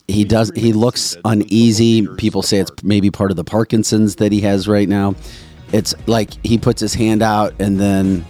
he 0.09 0.25
does. 0.25 0.51
He 0.57 0.73
looks 0.73 1.17
uneasy. 1.25 2.07
People 2.17 2.43
say 2.43 2.59
it's 2.59 2.73
maybe 2.83 3.11
part 3.11 3.31
of 3.31 3.37
the 3.37 3.45
Parkinson's 3.45 4.17
that 4.17 4.33
he 4.33 4.41
has 4.41 4.67
right 4.67 4.89
now. 4.89 5.15
It's 5.73 5.95
like 6.07 6.31
he 6.45 6.59
puts 6.59 6.81
his 6.81 6.95
hand 6.95 7.23
out 7.23 7.55
and 7.61 7.79
then 7.79 8.25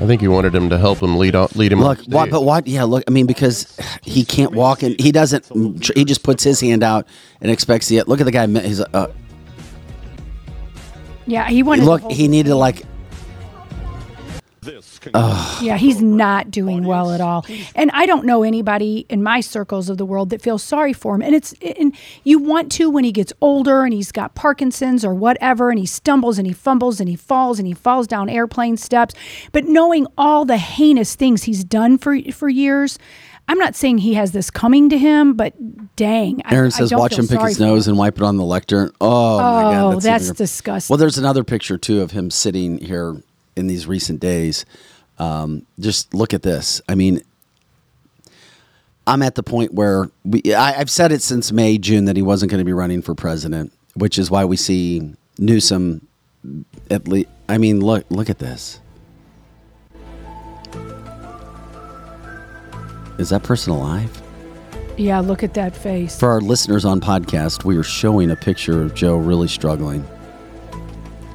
I 0.00 0.06
think 0.06 0.20
he 0.20 0.28
wanted 0.28 0.54
him 0.54 0.70
to 0.70 0.78
help 0.78 1.00
him 1.00 1.16
lead 1.16 1.36
out, 1.36 1.54
lead 1.54 1.72
him. 1.72 1.80
look. 1.80 2.00
on 2.00 2.04
What? 2.06 2.30
But 2.30 2.42
what? 2.42 2.66
Yeah, 2.66 2.82
look. 2.84 3.04
I 3.06 3.10
mean, 3.10 3.26
because 3.26 3.78
he 4.02 4.24
can't 4.24 4.52
walk 4.52 4.82
and 4.82 4.98
he 5.00 5.12
doesn't. 5.12 5.46
He 5.94 6.04
just 6.04 6.22
puts 6.24 6.42
his 6.42 6.60
hand 6.60 6.82
out 6.82 7.06
and 7.40 7.50
expects 7.50 7.88
the. 7.88 8.02
Look 8.02 8.20
at 8.20 8.24
the 8.24 8.32
guy. 8.32 8.46
He's 8.46 8.80
uh, 8.80 9.12
yeah, 11.26 11.48
he 11.48 11.62
wanted. 11.62 11.82
to 11.82 11.88
look. 11.88 12.10
He 12.10 12.28
needed 12.28 12.50
to 12.50 12.56
like. 15.12 15.62
Yeah, 15.62 15.76
he's 15.76 16.00
not 16.00 16.50
doing 16.50 16.84
well 16.84 17.12
at 17.12 17.20
all. 17.20 17.44
And 17.74 17.90
I 17.92 18.06
don't 18.06 18.24
know 18.24 18.42
anybody 18.42 19.06
in 19.08 19.22
my 19.22 19.40
circles 19.40 19.90
of 19.90 19.98
the 19.98 20.06
world 20.06 20.30
that 20.30 20.40
feels 20.40 20.62
sorry 20.62 20.92
for 20.92 21.14
him. 21.14 21.22
And 21.22 21.34
it's 21.34 21.52
and 21.78 21.94
you 22.22 22.38
want 22.38 22.70
to 22.72 22.88
when 22.88 23.04
he 23.04 23.12
gets 23.12 23.32
older 23.40 23.82
and 23.82 23.92
he's 23.92 24.12
got 24.12 24.34
Parkinson's 24.34 25.04
or 25.04 25.14
whatever 25.14 25.70
and 25.70 25.78
he 25.78 25.86
stumbles 25.86 26.38
and 26.38 26.46
he 26.46 26.52
fumbles 26.52 27.00
and 27.00 27.08
he 27.08 27.16
falls 27.16 27.58
and 27.58 27.66
he 27.68 27.74
falls 27.74 28.06
down 28.06 28.28
airplane 28.28 28.76
steps. 28.76 29.14
But 29.52 29.64
knowing 29.64 30.06
all 30.16 30.44
the 30.44 30.56
heinous 30.58 31.14
things 31.14 31.44
he's 31.44 31.64
done 31.64 31.98
for 31.98 32.18
for 32.32 32.48
years, 32.48 32.98
I'm 33.46 33.58
not 33.58 33.74
saying 33.74 33.98
he 33.98 34.14
has 34.14 34.32
this 34.32 34.50
coming 34.50 34.88
to 34.88 34.96
him, 34.96 35.34
but 35.34 35.52
dang, 35.96 36.40
Aaron 36.50 36.66
I 36.66 36.70
says, 36.70 36.90
don't 36.90 36.98
"Watch 36.98 37.18
him 37.18 37.28
pick 37.28 37.40
his 37.42 37.60
nose 37.60 37.86
and 37.88 37.98
wipe 37.98 38.16
it 38.16 38.22
on 38.22 38.38
the 38.38 38.42
lectern." 38.44 38.90
Oh, 39.02 39.38
my 39.38 39.78
Oh, 39.80 39.92
god, 39.92 40.02
that's 40.02 40.24
even- 40.24 40.36
disgusting. 40.36 40.90
Well, 40.92 40.98
there's 40.98 41.18
another 41.18 41.44
picture 41.44 41.76
too 41.76 42.00
of 42.00 42.12
him 42.12 42.30
sitting 42.30 42.78
here 42.78 43.16
in 43.54 43.66
these 43.66 43.86
recent 43.86 44.18
days. 44.20 44.64
Um, 45.18 45.66
just 45.78 46.12
look 46.14 46.34
at 46.34 46.42
this. 46.42 46.80
I 46.88 46.94
mean, 46.94 47.22
I'm 49.06 49.22
at 49.22 49.34
the 49.34 49.42
point 49.42 49.74
where 49.74 50.10
we, 50.24 50.42
I, 50.54 50.80
I've 50.80 50.90
said 50.90 51.12
it 51.12 51.22
since 51.22 51.52
May, 51.52 51.78
June 51.78 52.06
that 52.06 52.16
he 52.16 52.22
wasn't 52.22 52.50
going 52.50 52.60
to 52.60 52.64
be 52.64 52.72
running 52.72 53.02
for 53.02 53.14
president, 53.14 53.72
which 53.94 54.18
is 54.18 54.30
why 54.30 54.44
we 54.44 54.56
see 54.56 55.14
Newsom. 55.38 56.06
At 56.90 57.08
least, 57.08 57.28
I 57.48 57.58
mean, 57.58 57.80
look, 57.80 58.04
look 58.10 58.30
at 58.30 58.38
this. 58.38 58.80
Is 63.18 63.28
that 63.28 63.42
person 63.42 63.72
alive? 63.72 64.22
Yeah, 64.96 65.20
look 65.20 65.42
at 65.42 65.54
that 65.54 65.76
face. 65.76 66.18
For 66.18 66.30
our 66.30 66.40
listeners 66.40 66.84
on 66.84 67.00
podcast, 67.00 67.64
we 67.64 67.76
are 67.76 67.82
showing 67.82 68.30
a 68.30 68.36
picture 68.36 68.82
of 68.82 68.94
Joe 68.94 69.16
really 69.16 69.48
struggling. 69.48 70.06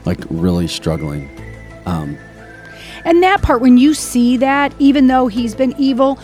Like 0.06 0.20
really 0.30 0.68
struggling. 0.68 1.30
And 3.06 3.24
that 3.24 3.42
part, 3.42 3.62
when 3.62 3.78
you 3.78 3.94
see 3.94 4.38
that, 4.38 4.74
even 4.80 5.08
though 5.08 5.28
he's 5.28 5.56
been 5.56 5.74
evil, 5.78 6.20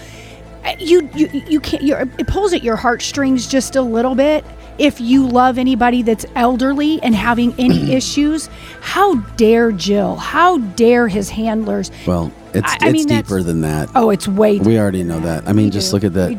you 0.79 1.09
you 1.15 1.27
you 1.47 1.59
can't. 1.59 1.83
You're, 1.83 2.01
it 2.01 2.27
pulls 2.27 2.53
at 2.53 2.63
your 2.63 2.75
heartstrings 2.75 3.47
just 3.47 3.75
a 3.75 3.81
little 3.81 4.15
bit. 4.15 4.43
If 4.77 4.99
you 4.99 5.25
love 5.27 5.57
anybody 5.57 6.01
that's 6.01 6.25
elderly 6.35 7.01
and 7.01 7.15
having 7.15 7.53
any 7.57 7.93
issues, 7.95 8.49
how 8.81 9.15
dare 9.37 9.71
Jill? 9.71 10.15
How 10.17 10.57
dare 10.57 11.07
his 11.07 11.29
handlers? 11.29 11.91
Well, 12.05 12.31
it's 12.53 12.67
I- 12.69 12.77
I 12.81 12.89
it's 12.89 12.93
mean, 12.93 13.07
deeper 13.07 13.41
than 13.41 13.61
that. 13.61 13.89
Oh, 13.95 14.09
it's 14.09 14.27
way. 14.27 14.59
we 14.59 14.77
already 14.77 15.03
know 15.03 15.19
that. 15.21 15.47
I 15.47 15.53
mean, 15.53 15.67
We 15.67 15.71
just 15.71 15.91
do. 15.91 15.93
look 15.95 16.03
at 16.03 16.13
that. 16.15 16.37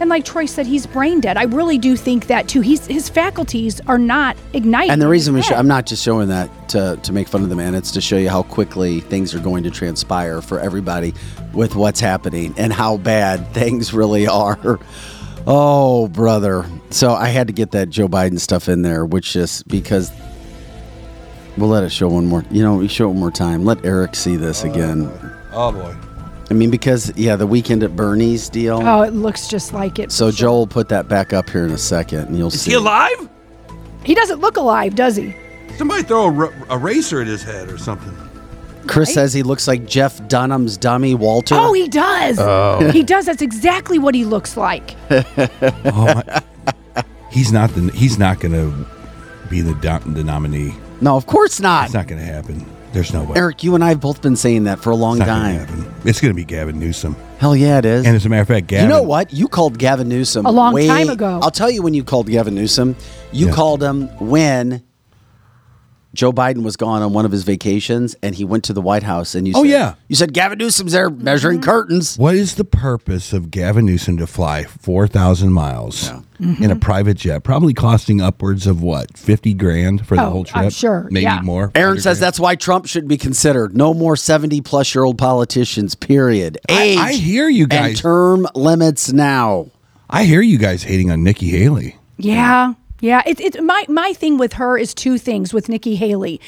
We 0.00 0.06
It's- 0.06 0.08
do. 0.08 0.10
And 0.10 0.10
like 0.10 0.24
Troy 0.24 0.46
said, 0.46 0.66
he's 0.66 0.86
brain 0.86 1.20
dead. 1.20 1.36
I 1.36 1.44
really 1.44 1.78
do 1.78 1.96
think 1.96 2.26
that 2.28 2.48
too. 2.48 2.60
He's 2.60 2.86
his 2.86 3.08
faculties 3.08 3.80
are 3.86 3.98
not 3.98 4.36
igniting. 4.52 4.90
And 4.90 5.00
the 5.02 5.08
reason 5.08 5.34
we 5.34 5.42
show. 5.42 5.54
I'm 5.54 5.68
not 5.68 5.86
just 5.86 6.02
showing 6.02 6.28
that 6.28 6.50
to, 6.70 6.98
to 7.02 7.12
make 7.12 7.28
fun 7.28 7.42
of 7.42 7.48
the 7.48 7.56
man, 7.56 7.74
it's 7.74 7.90
to 7.92 8.00
show 8.00 8.16
you 8.16 8.28
how 8.30 8.42
quickly 8.42 9.00
things 9.00 9.34
are 9.34 9.40
going 9.40 9.62
to 9.64 9.70
transpire 9.70 10.40
for 10.40 10.58
everybody 10.60 11.14
with 11.52 11.74
what's 11.76 12.00
happening 12.00 12.54
and 12.56 12.72
how 12.72 12.96
bad 12.96 13.46
things 13.54 13.92
really 13.92 14.26
are. 14.26 14.78
Oh, 15.46 16.08
brother. 16.08 16.66
So 16.90 17.12
I 17.12 17.28
had 17.28 17.46
to 17.46 17.52
get 17.52 17.70
that 17.72 17.88
Joe 17.88 18.08
Biden 18.08 18.38
stuff 18.38 18.68
in 18.68 18.82
there, 18.82 19.04
which 19.06 19.32
just 19.32 19.66
because 19.68 20.10
we'll 21.56 21.68
let 21.70 21.82
it 21.84 21.90
show 21.90 22.08
one 22.08 22.26
more. 22.26 22.44
You 22.50 22.62
know, 22.62 22.76
we 22.76 22.88
show 22.88 23.06
it 23.06 23.08
one 23.12 23.18
more 23.20 23.30
time. 23.30 23.64
Let 23.64 23.84
Eric 23.84 24.14
see 24.14 24.36
this 24.36 24.64
again. 24.64 25.10
Oh 25.52 25.72
boy. 25.72 25.94
I 26.50 26.54
mean, 26.54 26.70
because, 26.70 27.16
yeah, 27.16 27.36
the 27.36 27.46
weekend 27.46 27.82
at 27.84 27.94
Bernie's 27.94 28.48
deal. 28.48 28.80
Oh, 28.82 29.02
it 29.02 29.12
looks 29.12 29.46
just 29.46 29.72
like 29.72 29.98
it. 30.00 30.10
so 30.10 30.26
for 30.30 30.32
sure. 30.36 30.46
Joe 30.48 30.52
will 30.54 30.66
put 30.66 30.88
that 30.88 31.08
back 31.08 31.32
up 31.32 31.48
here 31.48 31.64
in 31.64 31.70
a 31.70 31.78
second 31.78 32.20
and 32.26 32.36
you'll 32.36 32.50
see. 32.50 32.56
Is 32.56 32.62
see. 32.62 32.70
he 32.72 32.76
alive? 32.76 33.28
he 34.04 34.14
doesn't 34.14 34.40
look 34.40 34.56
alive, 34.56 34.94
does 34.96 35.16
he? 35.16 35.34
Somebody 35.76 36.02
throw 36.02 36.26
a, 36.26 36.34
r- 36.34 36.54
a 36.70 36.76
racer 36.78 37.20
at 37.20 37.26
his 37.26 37.42
head 37.42 37.70
or 37.70 37.78
something. 37.78 38.14
Chris 38.86 39.12
says 39.14 39.32
he 39.32 39.42
looks 39.42 39.68
like 39.68 39.86
Jeff 39.86 40.26
Dunham's 40.26 40.76
dummy, 40.76 41.14
Walter. 41.14 41.54
Oh, 41.56 41.72
he 41.72 41.86
does. 41.86 42.38
Oh, 42.40 42.90
He 42.90 43.02
does. 43.02 43.26
That's 43.26 43.42
exactly 43.42 43.98
what 43.98 44.14
he 44.14 44.24
looks 44.24 44.56
like. 44.56 44.96
Oh 45.84 46.06
my. 46.14 46.42
he's 47.30 47.52
not 47.52 47.70
the. 47.74 47.90
He's 47.92 48.18
not 48.18 48.40
going 48.40 48.52
to 48.54 48.86
be 49.48 49.60
the, 49.60 49.74
do- 49.74 50.12
the 50.12 50.24
nominee. 50.24 50.74
No, 51.00 51.16
of 51.16 51.26
course 51.26 51.60
not. 51.60 51.84
It's 51.84 51.94
not 51.94 52.08
going 52.08 52.20
to 52.20 52.26
happen. 52.26 52.64
There's 52.92 53.12
no 53.12 53.22
way. 53.22 53.36
Eric, 53.36 53.62
you 53.62 53.74
and 53.76 53.84
I 53.84 53.90
have 53.90 54.00
both 54.00 54.20
been 54.20 54.34
saying 54.36 54.64
that 54.64 54.80
for 54.80 54.90
a 54.90 54.96
long 54.96 55.18
It's 55.18 55.26
not 55.26 55.26
gonna 55.26 55.66
time. 55.66 55.94
It's 56.04 56.20
going 56.20 56.30
to 56.32 56.36
be 56.36 56.44
Gavin 56.44 56.78
Newsom. 56.78 57.14
Hell 57.38 57.54
yeah, 57.54 57.78
it 57.78 57.84
is. 57.84 58.04
And 58.04 58.16
as 58.16 58.26
a 58.26 58.28
matter 58.28 58.42
of 58.42 58.48
fact, 58.48 58.66
Gavin. 58.66 58.88
You 58.90 58.94
know 58.96 59.02
what? 59.02 59.32
You 59.32 59.46
called 59.48 59.78
Gavin 59.78 60.08
Newsom 60.08 60.44
A 60.44 60.50
long 60.50 60.74
way- 60.74 60.86
time 60.88 61.08
ago. 61.08 61.38
I'll 61.42 61.50
tell 61.52 61.70
you 61.70 61.82
when 61.82 61.94
you 61.94 62.02
called 62.02 62.26
Gavin 62.28 62.54
Newsom. 62.54 62.96
You 63.32 63.46
Yeah. 63.46 63.52
called 63.52 63.82
him 63.82 64.08
when 64.18 64.82
Joe 66.12 66.32
Biden 66.32 66.64
was 66.64 66.76
gone 66.76 67.02
on 67.02 67.12
one 67.12 67.24
of 67.24 67.30
his 67.30 67.44
vacations, 67.44 68.16
and 68.20 68.34
he 68.34 68.44
went 68.44 68.64
to 68.64 68.72
the 68.72 68.80
White 68.82 69.04
House, 69.04 69.36
and 69.36 69.46
you. 69.46 69.54
Oh, 69.56 69.62
said, 69.62 69.70
yeah. 69.70 69.94
You 70.08 70.16
said 70.16 70.32
Gavin 70.32 70.58
Newsom's 70.58 70.92
there 70.92 71.08
measuring 71.08 71.58
mm-hmm. 71.60 71.70
curtains. 71.70 72.16
What 72.18 72.34
is 72.34 72.56
the 72.56 72.64
purpose 72.64 73.32
of 73.32 73.50
Gavin 73.50 73.86
Newsom 73.86 74.16
to 74.16 74.26
fly 74.26 74.64
4,000 74.64 75.52
miles 75.52 76.08
in 76.10 76.16
a 76.16 76.18
mm-hmm. 76.42 76.78
private 76.80 77.16
jet, 77.16 77.44
probably 77.44 77.74
costing 77.74 78.20
upwards 78.20 78.66
of 78.66 78.82
what, 78.82 79.16
50 79.16 79.54
grand 79.54 80.04
for 80.04 80.16
the 80.16 80.24
Oh, 80.24 80.30
whole 80.30 80.44
trip? 80.44 80.64
I'm 80.64 80.70
sure, 80.70 81.06
Maybe 81.12 81.22
yeah. 81.22 81.42
more. 81.42 81.70
Aaron 81.76 81.98
says 81.98 82.18
grand? 82.18 82.22
that's 82.22 82.40
why 82.40 82.56
Trump 82.56 82.86
should 82.86 83.06
be 83.06 83.16
considered. 83.16 83.76
No 83.76 83.94
more 83.94 84.16
seventy-plus-year-old 84.16 85.16
politicians. 85.16 85.94
Period. 85.94 86.58
I- 86.68 86.82
Age. 86.82 86.98
I 86.98 87.12
hear 87.12 87.48
you 87.48 87.64
And 87.64 87.70
guys. 87.70 88.00
term 88.00 88.48
limits 88.56 89.12
now. 89.12 89.68
I 90.08 90.24
hear 90.24 90.40
you 90.42 90.58
guys 90.58 90.82
hating 90.82 91.10
on 91.12 91.22
Nikki 91.22 91.50
Haley. 91.50 91.96
Yeah. 92.18 92.74
Yeah, 93.00 93.22
it, 93.26 93.40
it, 93.40 93.62
my 93.64 93.84
my 93.88 94.12
thing 94.12 94.36
with 94.38 94.54
her 94.54 94.76
is 94.76 94.92
two 94.94 95.16
things 95.18 95.54
with 95.54 95.68
Nikki 95.68 95.96
Haley, 95.96 96.40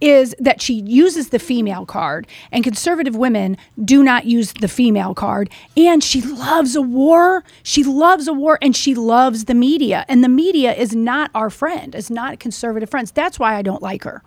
is 0.00 0.34
that 0.38 0.60
she 0.60 0.74
uses 0.74 1.28
the 1.30 1.38
female 1.38 1.86
card, 1.86 2.26
and 2.50 2.64
conservative 2.64 3.14
women 3.16 3.56
do 3.84 4.02
not 4.02 4.24
use 4.26 4.52
the 4.54 4.68
female 4.68 5.14
card, 5.14 5.50
and 5.76 6.02
she 6.02 6.20
loves 6.22 6.74
a 6.76 6.82
war. 6.82 7.44
She 7.62 7.84
loves 7.84 8.26
a 8.28 8.32
war, 8.32 8.58
and 8.60 8.74
she 8.74 8.94
loves 8.94 9.44
the 9.44 9.54
media, 9.54 10.04
and 10.08 10.24
the 10.24 10.28
media 10.28 10.74
is 10.74 10.94
not 10.94 11.30
our 11.34 11.50
friend. 11.50 11.94
It's 11.94 12.10
not 12.10 12.40
conservative 12.40 12.90
friends. 12.90 13.12
That's 13.12 13.38
why 13.38 13.54
I 13.56 13.62
don't 13.62 13.82
like 13.82 14.04
her. 14.04 14.22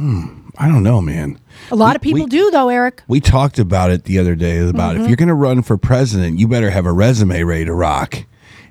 I 0.58 0.68
don't 0.68 0.84
know, 0.84 1.02
man. 1.02 1.40
A 1.72 1.76
lot 1.76 1.92
We- 1.92 1.96
of 1.96 2.02
people 2.02 2.24
we- 2.26 2.30
do, 2.30 2.50
though, 2.52 2.70
Eric. 2.70 3.04
We 3.08 3.20
talked 3.20 3.60
about 3.60 3.92
it 3.92 4.06
the 4.06 4.20
other 4.20 4.36
day 4.36 4.60
about 4.60 4.94
Mm-hmm. 4.96 5.04
if 5.04 5.08
you're 5.10 5.18
going 5.18 5.28
to 5.30 5.34
run 5.34 5.64
for 5.64 5.78
president, 5.78 6.40
you 6.40 6.48
better 6.48 6.70
have 6.70 6.86
a 6.86 6.92
resume 6.94 7.44
ready 7.44 7.66
to 7.66 7.74
rock. 7.74 8.24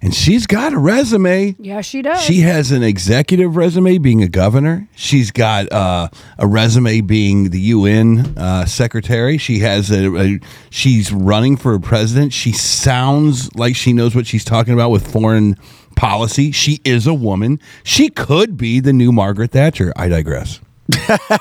And 0.03 0.13
she's 0.13 0.49
got 0.49 0.73
a 0.73 0.79
resume. 0.79 1.55
Yeah, 1.61 1.81
she 1.81 2.03
does. 2.03 2.21
She 2.21 2.41
has 2.41 2.73
an 2.73 2.83
executive 2.83 3.55
resume 3.55 3.99
being 3.99 4.21
a 4.21 4.29
governor. 4.29 4.89
She's 4.97 5.31
got 5.31 5.71
uh, 5.71 6.09
a 6.39 6.47
resume 6.47 7.03
being 7.03 7.51
the 7.51 7.61
UN 7.61 8.37
uh, 8.37 8.67
secretary. 8.67 9.39
She 9.39 9.61
has 9.61 9.93
a, 9.93 10.13
a. 10.17 10.41
She's 10.71 11.13
running 11.13 11.57
for 11.57 11.79
president. 11.79 12.33
She 12.33 12.51
sounds 12.51 13.55
like 13.55 13.77
she 13.77 13.93
knows 13.93 14.17
what 14.17 14.27
she's 14.27 14.45
talking 14.45 14.75
about 14.75 14.91
with 14.91 15.11
foreign 15.11 15.57
policy. 15.95 16.51
She 16.51 16.81
is 16.85 17.07
a 17.07 17.15
woman. 17.15 17.61
She 17.85 18.09
could 18.09 18.57
be 18.57 18.81
the 18.81 18.93
new 18.93 19.13
Margaret 19.13 19.53
Thatcher. 19.53 19.93
I 19.95 20.09
digress. 20.09 20.59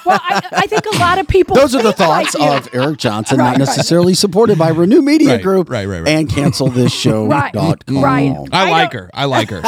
Well, 0.05 0.19
I, 0.23 0.41
I 0.51 0.67
think 0.67 0.85
a 0.85 0.97
lot 0.97 1.19
of 1.19 1.27
people. 1.27 1.55
Those 1.55 1.75
are 1.75 1.81
the 1.83 1.93
think 1.93 2.09
like 2.09 2.27
thoughts 2.29 2.67
of 2.67 2.73
Eric 2.73 2.97
Johnson, 2.99 3.37
Right, 3.37 3.43
not 3.45 3.49
right. 3.51 3.59
necessarily 3.59 4.13
supported 4.13 4.57
by 4.57 4.69
Renew 4.69 5.01
Media 5.01 5.33
Right, 5.35 5.41
Group 5.43 5.69
right, 5.69 5.85
right, 5.87 5.99
right. 6.01 6.07
and 6.09 6.29
cancel 6.29 6.67
this 6.69 6.93
show. 6.93 7.25
Right, 7.31 7.53
dot 7.53 7.85
com. 7.85 8.03
right. 8.03 8.35
I, 8.51 8.67
I 8.67 8.71
like 8.71 8.93
her. 8.93 9.09
I 9.13 9.25
like 9.25 9.49
her. 9.49 9.61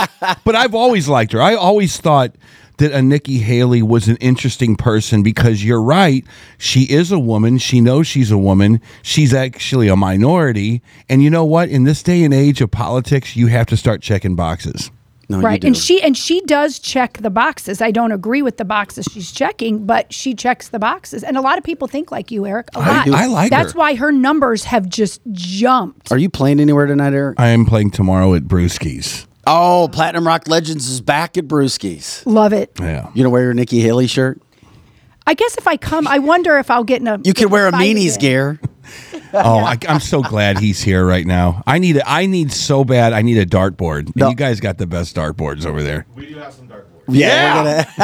but 0.43 0.55
I've 0.55 0.75
always 0.75 1.07
liked 1.07 1.31
her. 1.33 1.41
I 1.41 1.55
always 1.55 1.97
thought 1.97 2.35
that 2.77 2.91
a 2.91 3.01
Nikki 3.01 3.37
Haley 3.37 3.81
was 3.83 4.07
an 4.07 4.15
interesting 4.17 4.75
person 4.75 5.21
because 5.21 5.63
you're 5.63 5.81
right. 5.81 6.25
She 6.57 6.83
is 6.83 7.11
a 7.11 7.19
woman. 7.19 7.59
She 7.59 7.79
knows 7.81 8.07
she's 8.07 8.31
a 8.31 8.37
woman. 8.37 8.81
She's 9.03 9.33
actually 9.33 9.87
a 9.87 9.95
minority. 9.95 10.81
And 11.07 11.21
you 11.21 11.29
know 11.29 11.45
what? 11.45 11.69
In 11.69 11.83
this 11.83 12.01
day 12.01 12.23
and 12.23 12.33
age 12.33 12.61
of 12.61 12.71
politics, 12.71 13.35
you 13.35 13.47
have 13.47 13.67
to 13.67 13.77
start 13.77 14.01
checking 14.01 14.35
boxes. 14.35 14.89
No, 15.29 15.37
you 15.39 15.43
right 15.45 15.61
do. 15.61 15.67
and 15.67 15.77
she 15.77 16.01
and 16.01 16.17
she 16.17 16.41
does 16.41 16.79
check 16.79 17.17
the 17.19 17.29
boxes 17.29 17.81
i 17.81 17.91
don't 17.91 18.11
agree 18.11 18.41
with 18.41 18.57
the 18.57 18.65
boxes 18.65 19.05
she's 19.11 19.31
checking 19.31 19.85
but 19.85 20.13
she 20.13 20.33
checks 20.33 20.67
the 20.69 20.79
boxes 20.79 21.23
and 21.23 21.37
a 21.37 21.41
lot 21.41 21.57
of 21.57 21.63
people 21.63 21.87
think 21.87 22.11
like 22.11 22.29
you 22.29 22.45
eric 22.45 22.67
a 22.75 22.79
I 22.79 22.87
lot 22.97 23.05
do. 23.05 23.13
I 23.13 23.25
like 23.27 23.49
that's 23.49 23.71
her. 23.73 23.79
why 23.79 23.95
her 23.95 24.11
numbers 24.11 24.65
have 24.65 24.87
just 24.89 25.21
jumped 25.31 26.11
Are 26.11 26.17
you 26.17 26.29
playing 26.29 26.59
anywhere 26.59 26.85
tonight, 26.85 27.13
Eric? 27.13 27.39
I 27.39 27.47
am 27.47 27.65
playing 27.65 27.91
tomorrow 27.91 28.33
at 28.33 28.43
Brewski's. 28.43 29.27
Oh, 29.47 29.89
Platinum 29.91 30.25
Rock 30.27 30.47
Legends 30.47 30.89
is 30.89 31.01
back 31.01 31.37
at 31.37 31.47
Brewski's. 31.47 32.25
love 32.25 32.51
it 32.53 32.71
Yeah. 32.79 33.07
You 33.13 33.23
gonna 33.23 33.29
wear 33.29 33.43
your 33.43 33.53
Nikki 33.53 33.79
Haley 33.79 34.07
shirt? 34.07 34.41
i 35.25 35.33
guess 35.33 35.57
if 35.57 35.67
i 35.69 35.77
come 35.77 36.05
i 36.05 36.19
wonder 36.19 36.57
if 36.57 36.69
i'll 36.69 36.83
get 36.83 36.99
in 36.99 37.07
a 37.07 37.17
You 37.23 37.33
can 37.33 37.49
wear 37.49 37.67
a 37.67 37.71
fight 37.71 37.95
meanies 37.95 38.19
gear. 38.19 38.59
Oh, 39.33 39.59
I, 39.59 39.77
I'm 39.87 39.99
so 39.99 40.21
glad 40.21 40.59
he's 40.59 40.81
here 40.81 41.05
right 41.05 41.25
now. 41.25 41.63
I 41.65 41.79
need 41.79 41.97
a, 41.97 42.07
I 42.09 42.25
need 42.27 42.51
so 42.51 42.83
bad. 42.83 43.13
I 43.13 43.21
need 43.23 43.37
a 43.37 43.45
dartboard. 43.45 44.15
No. 44.15 44.29
You 44.29 44.35
guys 44.35 44.59
got 44.59 44.77
the 44.77 44.87
best 44.87 45.15
dartboards 45.15 45.65
over 45.65 45.81
there. 45.81 46.05
We 46.15 46.27
do 46.27 46.35
have 46.35 46.53
some 46.53 46.67
dartboards. 46.67 46.89
Yeah, 47.09 47.85
we're, 47.97 48.03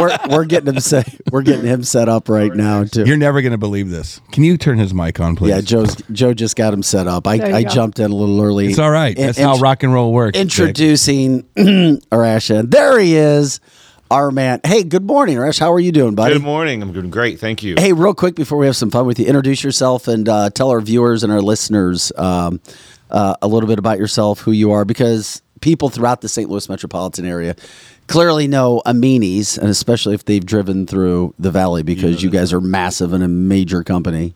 gonna, 0.00 0.18
we're 0.28 0.36
we're 0.38 0.44
getting 0.46 0.74
him 0.74 0.80
set. 0.80 1.08
We're 1.30 1.42
getting 1.42 1.64
him 1.66 1.84
set 1.84 2.08
up 2.08 2.28
right 2.28 2.52
now 2.52 2.82
too. 2.82 3.04
You're 3.04 3.16
never 3.16 3.40
going 3.40 3.52
to 3.52 3.58
believe 3.58 3.88
this. 3.88 4.20
Can 4.32 4.42
you 4.42 4.56
turn 4.56 4.78
his 4.78 4.92
mic 4.92 5.20
on, 5.20 5.36
please? 5.36 5.50
yeah, 5.50 5.60
Joe's 5.60 5.94
Joe 6.10 6.34
just 6.34 6.56
got 6.56 6.72
him 6.72 6.82
set 6.82 7.06
up. 7.06 7.26
I, 7.28 7.34
I 7.34 7.62
go. 7.62 7.68
jumped 7.68 8.00
in 8.00 8.10
a 8.10 8.14
little 8.16 8.40
early. 8.42 8.66
It's 8.66 8.80
all 8.80 8.90
right. 8.90 9.16
In- 9.16 9.26
That's 9.26 9.38
how 9.38 9.52
int- 9.52 9.62
rock 9.62 9.84
and 9.84 9.92
roll 9.94 10.12
works. 10.12 10.36
Introducing 10.38 11.42
Arash, 11.56 12.50
and 12.58 12.68
there 12.70 12.98
he 12.98 13.14
is, 13.14 13.60
our 14.12 14.30
man. 14.30 14.60
Hey, 14.62 14.82
good 14.82 15.04
morning, 15.04 15.38
Arash. 15.38 15.58
How 15.58 15.72
are 15.72 15.80
you 15.80 15.90
doing, 15.90 16.14
buddy? 16.14 16.34
Good 16.34 16.42
morning. 16.42 16.82
I'm 16.82 16.92
doing 16.92 17.08
great. 17.08 17.40
Thank 17.40 17.62
you. 17.62 17.76
Hey, 17.78 17.94
real 17.94 18.12
quick 18.12 18.34
before 18.34 18.58
we 18.58 18.66
have 18.66 18.76
some 18.76 18.90
fun 18.90 19.06
with 19.06 19.18
you, 19.18 19.24
introduce 19.24 19.64
yourself 19.64 20.06
and 20.06 20.28
uh, 20.28 20.50
tell 20.50 20.68
our 20.68 20.82
viewers 20.82 21.24
and 21.24 21.32
our 21.32 21.40
listeners 21.40 22.12
um, 22.16 22.60
uh, 23.10 23.34
a 23.40 23.48
little 23.48 23.66
bit 23.66 23.78
about 23.78 23.96
yourself, 23.98 24.40
who 24.40 24.52
you 24.52 24.70
are, 24.72 24.84
because 24.84 25.40
people 25.62 25.88
throughout 25.88 26.20
the 26.20 26.28
St. 26.28 26.50
Louis 26.50 26.68
metropolitan 26.68 27.24
area 27.24 27.56
clearly 28.06 28.46
know 28.46 28.82
Aminis, 28.84 29.56
and 29.56 29.70
especially 29.70 30.12
if 30.14 30.26
they've 30.26 30.44
driven 30.44 30.86
through 30.86 31.32
the 31.38 31.50
valley, 31.50 31.82
because 31.82 32.22
you 32.22 32.28
guys 32.28 32.52
are 32.52 32.60
massive 32.60 33.14
and 33.14 33.24
a 33.24 33.28
major 33.28 33.82
company. 33.82 34.34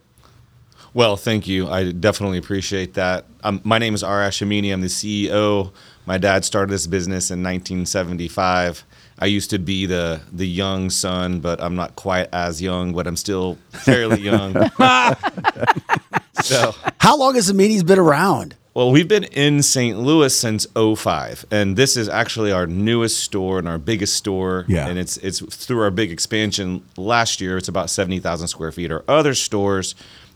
Well, 0.94 1.18
thank 1.18 1.46
you. 1.46 1.68
I 1.68 1.92
definitely 1.92 2.38
appreciate 2.38 2.94
that. 2.94 3.26
Um, 3.44 3.60
my 3.62 3.76
name 3.76 3.94
is 3.94 4.02
Arash 4.02 4.40
Amini. 4.40 4.72
I'm 4.72 4.80
the 4.80 4.86
CEO. 4.86 5.72
My 6.06 6.16
dad 6.16 6.46
started 6.46 6.72
this 6.72 6.86
business 6.86 7.30
in 7.30 7.42
1975. 7.42 8.82
I 9.18 9.26
used 9.26 9.50
to 9.50 9.59
be 9.59 9.87
the 9.87 10.20
the 10.33 10.46
young 10.46 10.90
son, 10.90 11.40
but 11.40 11.61
I'm 11.62 11.74
not 11.74 11.96
quite 11.96 12.29
as 12.33 12.61
young, 12.61 12.92
but 12.92 13.07
I'm 13.07 13.16
still 13.16 13.59
fairly 13.70 14.20
young. 14.20 14.52
so, 16.42 16.74
How 16.98 17.16
long 17.16 17.35
has 17.35 17.50
Aminis 17.50 17.85
been 17.87 17.98
around? 17.98 18.55
well, 18.74 18.90
we've 18.90 19.09
been 19.09 19.24
in 19.24 19.62
St. 19.62 19.98
Louis 19.98 20.38
since 20.38 20.66
05, 20.74 21.46
and 21.50 21.79
this 21.79 21.96
is 21.96 22.11
actually 22.11 22.52
our 22.52 22.66
newest 22.66 23.20
store 23.20 23.59
and 23.59 23.66
our 23.66 23.79
biggest 23.79 24.14
store. 24.14 24.66
Yeah. 24.68 24.87
And 24.87 24.98
it's 24.98 25.16
it's 25.18 25.40
through 25.40 25.81
our 25.81 25.90
big 25.90 26.12
expansion 26.12 26.83
last 26.98 27.40
year. 27.40 27.57
It's 27.57 27.68
about 27.68 27.88
70,000 27.88 28.48
square 28.48 28.70
feet. 28.72 28.92
Our 28.92 29.02
other 29.09 29.33
stores 29.33 29.94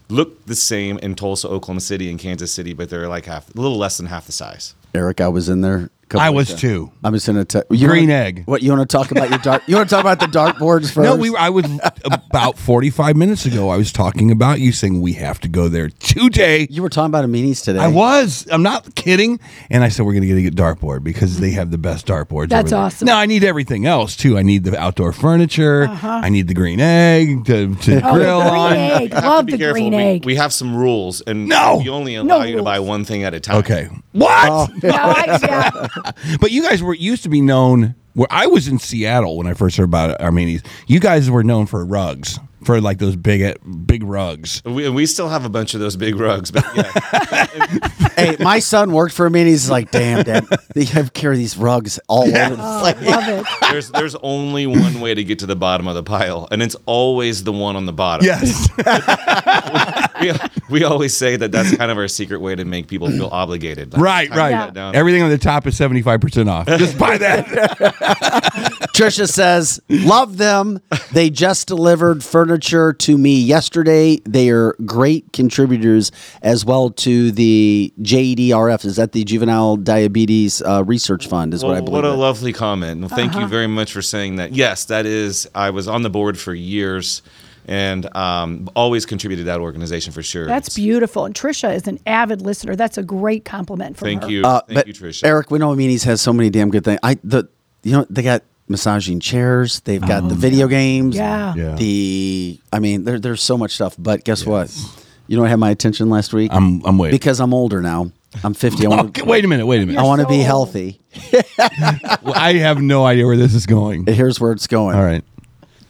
look 0.09 0.47
the 0.47 0.55
same 0.55 0.97
in 0.99 1.17
Tulsa, 1.17 1.49
Oklahoma 1.49 1.81
City, 1.81 2.09
and 2.11 2.19
Kansas 2.19 2.51
City, 2.51 2.73
but 2.73 2.89
they're 2.89 3.09
like 3.09 3.27
half, 3.27 3.55
a 3.55 3.61
little 3.61 3.77
less 3.77 3.99
than 3.99 4.07
half 4.07 4.25
the 4.25 4.33
size. 4.33 4.75
Eric, 4.95 5.21
I 5.21 5.29
was 5.29 5.51
in 5.51 5.61
there. 5.61 5.91
A 6.11 6.15
couple 6.15 6.27
I 6.27 6.31
was 6.31 6.51
ago. 6.51 6.59
too. 6.59 6.93
I'm 7.05 7.13
just 7.15 7.27
gonna 7.27 7.45
tell 7.45 7.63
you 7.71 7.87
Green 7.89 8.09
wanna- 8.09 8.21
egg. 8.21 8.43
What 8.47 8.63
you 8.63 8.71
want 8.75 8.89
to 8.89 8.97
talk 8.97 9.11
about 9.13 9.31
your 9.31 9.39
dark? 9.39 9.63
You 9.67 9.77
want 9.77 9.89
to 9.89 9.95
talk 9.95 10.03
about 10.05 10.19
the 10.21 10.27
dartboards 10.27 10.91
first? 10.93 10.97
No, 10.99 11.15
we. 11.17 11.31
were- 11.31 11.39
I 11.39 11.51
was 11.51 11.67
about 12.05 12.59
45 12.59 13.17
minutes 13.17 13.47
ago. 13.47 13.69
I 13.71 13.77
was 13.77 13.93
talking 13.93 14.31
about 14.31 14.61
you 14.61 14.73
saying 14.73 15.01
we 15.01 15.13
have 15.15 15.39
to 15.41 15.49
go 15.49 15.69
there 15.69 15.89
today. 15.89 16.67
You 16.71 16.83
were 16.83 16.89
talking 16.89 17.07
about 17.11 17.25
Aminis 17.25 17.63
today. 17.63 17.79
I 17.79 17.89
was. 17.89 18.47
I'm 18.51 18.63
not 18.63 18.95
kidding. 18.97 19.39
And 19.71 19.85
I 19.85 19.89
said 19.89 20.05
we're 20.05 20.13
going 20.15 20.27
to 20.29 20.43
get 20.43 20.53
a 20.53 20.57
dartboard 20.57 21.05
because 21.05 21.39
they 21.39 21.51
have 21.53 21.71
the 21.71 21.79
best 21.79 22.07
dartboards. 22.07 22.49
That's 22.49 22.67
over 22.73 22.77
there. 22.77 22.79
awesome. 22.87 23.07
Now 23.07 23.19
I 23.19 23.27
need 23.27 23.45
everything 23.45 23.87
else 23.87 24.17
too. 24.17 24.37
I 24.37 24.43
need 24.43 24.65
the 24.65 24.77
outdoor 24.79 25.13
furniture. 25.13 25.87
I 25.89 26.29
need 26.29 26.49
the 26.49 26.55
green 26.55 26.81
egg 26.81 27.45
to, 27.47 27.75
to 27.75 27.97
Uh-huh. 27.99 28.11
Oh, 28.11 28.15
grill 28.15 28.39
the 28.41 28.51
green 28.51 28.61
on. 28.61 28.73
egg. 29.03 29.13
Love 29.15 29.47
the 29.47 29.59
careful. 29.59 29.73
green 29.75 29.93
we, 29.95 30.03
egg. 30.03 30.25
we 30.25 30.35
have 30.37 30.53
some 30.53 30.75
rules, 30.75 31.21
and 31.23 31.47
No. 31.49 31.79
we 31.83 31.89
only 31.89 32.15
allow 32.17 32.39
No 32.39 32.45
you 32.45 32.57
to 32.57 32.63
buy 32.63 32.81
one 32.81 33.05
thing 33.05 33.23
at 33.25 33.35
a 33.35 33.41
time. 33.41 33.57
Okay. 33.59 33.89
What? 34.13 34.49
Oh. 34.51 34.67
No, 34.83 34.91
I- 34.91 35.39
yeah. 35.43 35.87
But 36.41 36.51
you 36.51 36.63
guys 36.63 36.83
were 36.83 36.95
used 36.95 37.23
to 37.25 37.29
be 37.29 37.41
known. 37.41 37.95
Where 38.15 38.27
I 38.29 38.49
was 38.49 38.67
in 38.67 38.81
Seattle 38.81 39.37
when 39.37 39.47
I 39.47 39.55
first 39.55 39.77
heard 39.77 39.85
about 39.85 40.19
Aminis. 40.19 40.67
You 40.89 40.99
guys 40.99 41.31
were 41.31 41.45
known 41.45 41.67
for 41.67 41.85
rugs, 41.85 42.41
for 42.65 42.81
like 42.81 42.99
those 42.99 43.17
big, 43.17 43.43
uh, 43.43 43.55
big 43.87 44.03
rugs. 44.03 44.63
We, 44.65 44.89
we 44.89 45.07
still 45.07 45.29
have 45.29 45.45
a 45.45 45.49
bunch 45.49 45.75
of 45.75 45.81
those 45.81 45.97
big 45.97 46.17
rugs, 46.17 46.51
but 46.51 46.65
yeah. 46.75 47.49
hey, 48.17 48.37
my 48.41 48.59
son 48.59 48.93
worked 48.93 49.15
for 49.15 49.29
me, 49.31 49.41
and 49.41 49.49
he's 49.49 49.71
like, 49.71 49.91
"Damn, 49.91 50.25
Dad, 50.25 50.47
they 50.75 50.85
have 50.87 51.13
carry 51.13 51.37
these 51.37 51.57
rugs 51.57 51.99
all 52.09 52.23
over 52.23 52.57
the 52.57 52.57
Oh, 52.59 52.81
place." 52.81 53.07
love 53.07 53.29
it. 53.29 53.47
there's 53.71 53.91
there's 53.91 54.15
only 54.17 54.67
one 54.67 55.01
way 55.01 55.15
to 55.15 55.25
get 55.25 55.39
to 55.41 55.47
the 55.47 55.57
bottom 55.57 55.89
of 55.89 55.95
the 55.95 56.03
pile, 56.03 56.49
and 56.51 56.63
it's 56.63 56.77
always 56.87 57.45
the 57.45 57.53
one 57.53 57.77
on 57.77 57.87
the 57.87 57.93
bottom. 57.93 58.27
Yes. 58.27 58.69
we, 60.21 60.33
we 60.81 60.85
always 60.85 61.17
say 61.17 61.37
that 61.37 61.53
that's 61.53 61.75
kind 61.77 61.91
of 61.91 61.99
our 61.99 62.09
secret 62.09 62.41
way 62.41 62.55
to 62.55 62.65
make 62.65 62.89
people 62.89 63.09
feel 63.11 63.29
obligated. 63.29 63.93
Like, 63.93 64.03
right, 64.03 64.31
right. 64.31 64.51
that 64.51 64.75
down. 64.75 64.95
Everything 64.95 65.23
on 65.23 65.31
the 65.31 65.39
top 65.39 65.67
is 65.67 65.79
75% 65.79 66.49
off. 66.49 66.67
Just 66.67 66.99
buy 66.99 67.19
that. 67.19 68.69
Trisha 68.95 69.29
says, 69.29 69.81
"Love 69.89 70.37
them. 70.37 70.81
They 71.13 71.31
just 71.31 71.69
delivered 71.69 72.23
furniture 72.25 72.93
to 72.95 73.17
me 73.17 73.41
yesterday. 73.41 74.17
They 74.27 74.51
are 74.51 74.75
great 74.85 75.33
contributors 75.33 76.13
as 76.43 76.65
well 76.65 76.91
to 76.91 77.31
the 77.33 77.93
JDRF. 78.03 78.85
Is 78.85 78.97
that 78.97 79.13
the 79.13 79.25
Juvenile 79.25 79.77
Diabetes 79.77 80.61
uh, 80.63 80.85
Research 80.85 81.27
Fund? 81.29 81.55
Is 81.55 81.65
what 81.65 81.77
I 81.77 81.81
believe. 81.81 81.93
what 81.93 82.05
a 82.05 82.09
it- 82.13 82.17
lovely 82.17 82.53
comment. 82.53 83.01
Well, 83.01 83.09
thank 83.09 83.33
Uh-huh. 83.33 83.41
you 83.43 83.47
very 83.47 83.67
much 83.69 83.93
for 83.93 84.03
saying 84.03 84.37
that. 84.37 84.53
Yes, 84.53 84.85
that 84.87 85.07
is. 85.07 85.49
I 85.55 85.71
was 85.71 85.87
on 85.89 86.03
the 86.03 86.11
board 86.11 86.37
for 86.39 86.53
years, 86.53 87.23
and 87.67 88.15
um, 88.17 88.69
always 88.75 89.07
contributed 89.07 89.45
to 89.47 89.51
that 89.53 89.61
organization 89.61 90.13
for 90.13 90.23
sure. 90.23 90.47
That's 90.47 90.75
beautiful. 90.77 91.25
And 91.25 91.35
Trisha 91.35 91.75
is 91.75 91.87
an 91.87 91.99
avid 92.07 92.43
listener. 92.43 92.75
That's 92.77 92.99
a 92.99 93.03
great 93.03 93.45
compliment 93.45 93.97
from 93.97 94.07
Thank 94.07 94.25
her. 94.25 94.31
you, 94.31 94.43
Uh, 94.45 94.61
thank 94.67 94.75
but 94.75 94.87
you, 94.89 94.95
Tricia. 94.95 95.25
Eric, 95.25 95.51
we 95.51 95.59
know 95.59 95.71
Amini's 95.73 96.05
has 96.05 96.21
so 96.21 96.33
many 96.33 96.51
damn 96.51 96.71
good 96.71 96.85
things. 96.85 96.99
I 97.03 97.17
the 97.23 97.49
you 97.83 97.93
know 97.93 98.05
they 98.11 98.23
got 98.23 98.43
massaging 98.71 99.21
chairs. 99.21 99.81
They've 99.81 100.01
got 100.01 100.29
the 100.29 100.35
video 100.35 100.69
games. 100.69 101.17
Yeah. 101.17 101.55
Yeah. 101.55 101.75
The 101.75 102.59
I 102.73 102.79
mean, 102.79 103.05
there, 103.05 103.19
there's 103.19 103.43
so 103.43 103.59
much 103.59 103.75
stuff. 103.75 103.97
But 103.99 104.25
guess 104.25 104.47
what? 104.47 104.75
You 105.27 105.37
know 105.37 105.43
what 105.43 105.51
had 105.51 105.59
my 105.59 105.71
attention 105.71 106.09
last 106.09 106.33
week? 106.33 106.51
I'm 106.55 106.85
I'm 106.87 106.97
waiting. 106.97 107.15
because 107.15 107.41
I'm 107.41 107.53
older 107.53 107.83
now. 107.83 108.11
I'm 108.45 108.55
50. 108.55 108.87
I 108.87 108.89
want 108.89 109.09
Okay, 109.09 109.23
wait 109.23 109.45
a 109.45 109.49
minute. 109.49 109.67
Wait 109.67 109.79
a 109.79 109.83
I 109.83 109.85
minute. 109.87 110.01
I 110.01 110.05
want 110.05 110.21
to 110.21 110.25
so 110.25 110.29
be 110.31 110.37
old. 110.37 110.45
healthy. 110.47 111.01
Well, 112.23 112.35
I 112.37 112.53
have 112.55 112.81
no 112.81 113.05
idea 113.05 113.27
where 113.27 113.37
this 113.37 113.55
is 113.55 113.67
going. 113.67 114.07
Here's 114.07 114.39
where 114.41 114.53
it's 114.53 114.67
going. 114.67 114.97
All 114.97 115.03
right. 115.03 115.25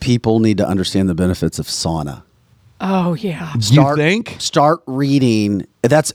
People 0.01 0.39
need 0.41 0.59
to 0.59 0.67
understand 0.67 1.09
the 1.09 1.15
benefits 1.15 1.59
of 1.59 1.67
sauna. 1.67 2.23
Oh, 2.81 3.15
yeah. 3.15 3.53
you 3.59 3.97
think? 3.97 4.37
Start 4.39 4.81
reading. 4.87 5.67
That's, 5.83 6.13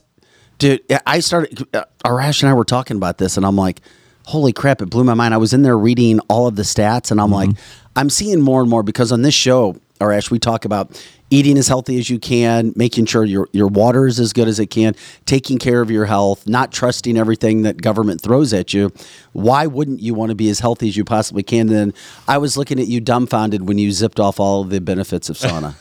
dude. 0.58 0.80
I 1.06 1.20
started. 1.20 1.62
Uh, 1.74 1.84
Arash 2.04 2.42
and 2.42 2.50
I 2.50 2.54
were 2.54 2.64
talking 2.64 2.96
about 2.96 3.18
this, 3.18 3.36
and 3.36 3.46
I'm 3.46 3.56
like, 3.56 3.80
holy 4.26 4.52
crap! 4.52 4.82
It 4.82 4.90
blew 4.90 5.04
my 5.04 5.14
mind. 5.14 5.34
I 5.34 5.38
was 5.38 5.52
in 5.52 5.62
there 5.62 5.78
reading 5.78 6.20
all 6.28 6.46
of 6.46 6.56
the 6.56 6.62
stats, 6.62 7.10
and 7.10 7.20
I'm 7.20 7.30
like, 7.30 7.50
I'm 7.96 8.10
seeing 8.10 8.40
more 8.40 8.60
and 8.60 8.68
more 8.68 8.82
because 8.82 9.10
on 9.10 9.22
this 9.22 9.34
show, 9.34 9.76
Arash, 10.00 10.30
we 10.30 10.38
talk 10.38 10.64
about 10.64 11.02
eating 11.30 11.56
as 11.58 11.66
healthy 11.66 11.98
as 11.98 12.08
you 12.10 12.18
can, 12.18 12.72
making 12.76 13.06
sure 13.06 13.24
your 13.24 13.48
your 13.52 13.68
water 13.68 14.06
is 14.06 14.20
as 14.20 14.32
good 14.32 14.48
as 14.48 14.60
it 14.60 14.66
can, 14.66 14.94
taking 15.24 15.58
care 15.58 15.80
of 15.80 15.90
your 15.90 16.04
health, 16.04 16.46
not 16.46 16.72
trusting 16.72 17.16
everything 17.16 17.62
that 17.62 17.80
government 17.80 18.20
throws 18.20 18.52
at 18.52 18.74
you. 18.74 18.92
Why 19.32 19.66
wouldn't 19.66 20.00
you 20.00 20.14
want 20.14 20.30
to 20.30 20.34
be 20.34 20.50
as 20.50 20.60
healthy 20.60 20.88
as 20.88 20.96
you 20.96 21.04
possibly 21.04 21.42
can? 21.42 21.68
Then 21.68 21.94
I 22.28 22.38
was 22.38 22.56
looking 22.56 22.78
at 22.78 22.86
you 22.86 23.00
dumbfounded 23.00 23.66
when 23.66 23.78
you 23.78 23.90
zipped 23.90 24.20
off 24.20 24.38
all 24.38 24.62
of 24.62 24.70
the 24.70 24.80
benefits 24.80 25.30
of 25.30 25.36
sauna. 25.36 25.74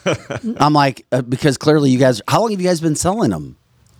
I'm 0.60 0.73
like, 0.73 1.05
uh, 1.12 1.21
because 1.21 1.58
clearly 1.58 1.89
you 1.89 1.99
guys. 1.99 2.21
How 2.27 2.41
long 2.41 2.51
have 2.51 2.62
you 2.62 2.67
guys 2.67 2.81
been 2.81 2.95
selling 2.95 3.31
them? 3.31 3.58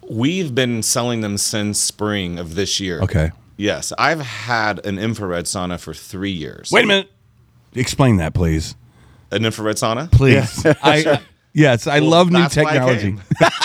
We've 0.10 0.53
been 0.53 0.84
selling 0.84 1.21
them 1.21 1.38
since 1.38 1.79
spring 1.79 2.38
of 2.38 2.55
this 2.55 2.79
year. 2.79 3.01
Okay. 3.01 3.31
Yes, 3.57 3.93
I've 3.97 4.19
had 4.21 4.85
an 4.85 4.97
infrared 4.99 5.45
sauna 5.45 5.79
for 5.79 5.93
three 5.93 6.31
years. 6.31 6.71
Wait 6.71 6.83
a 6.83 6.87
minute. 6.87 7.11
Explain 7.73 8.17
that, 8.17 8.33
please. 8.33 8.75
An 9.31 9.45
infrared 9.45 9.77
sauna? 9.77 10.11
Please. 10.11 10.65
I 10.83 11.21
yes, 11.53 11.87
I 11.87 11.99
Well, 11.99 12.09
love 12.09 12.31
new 12.31 12.39
that's 12.39 12.55
why 12.57 12.63
I 12.63 12.73
technology. 12.73 13.17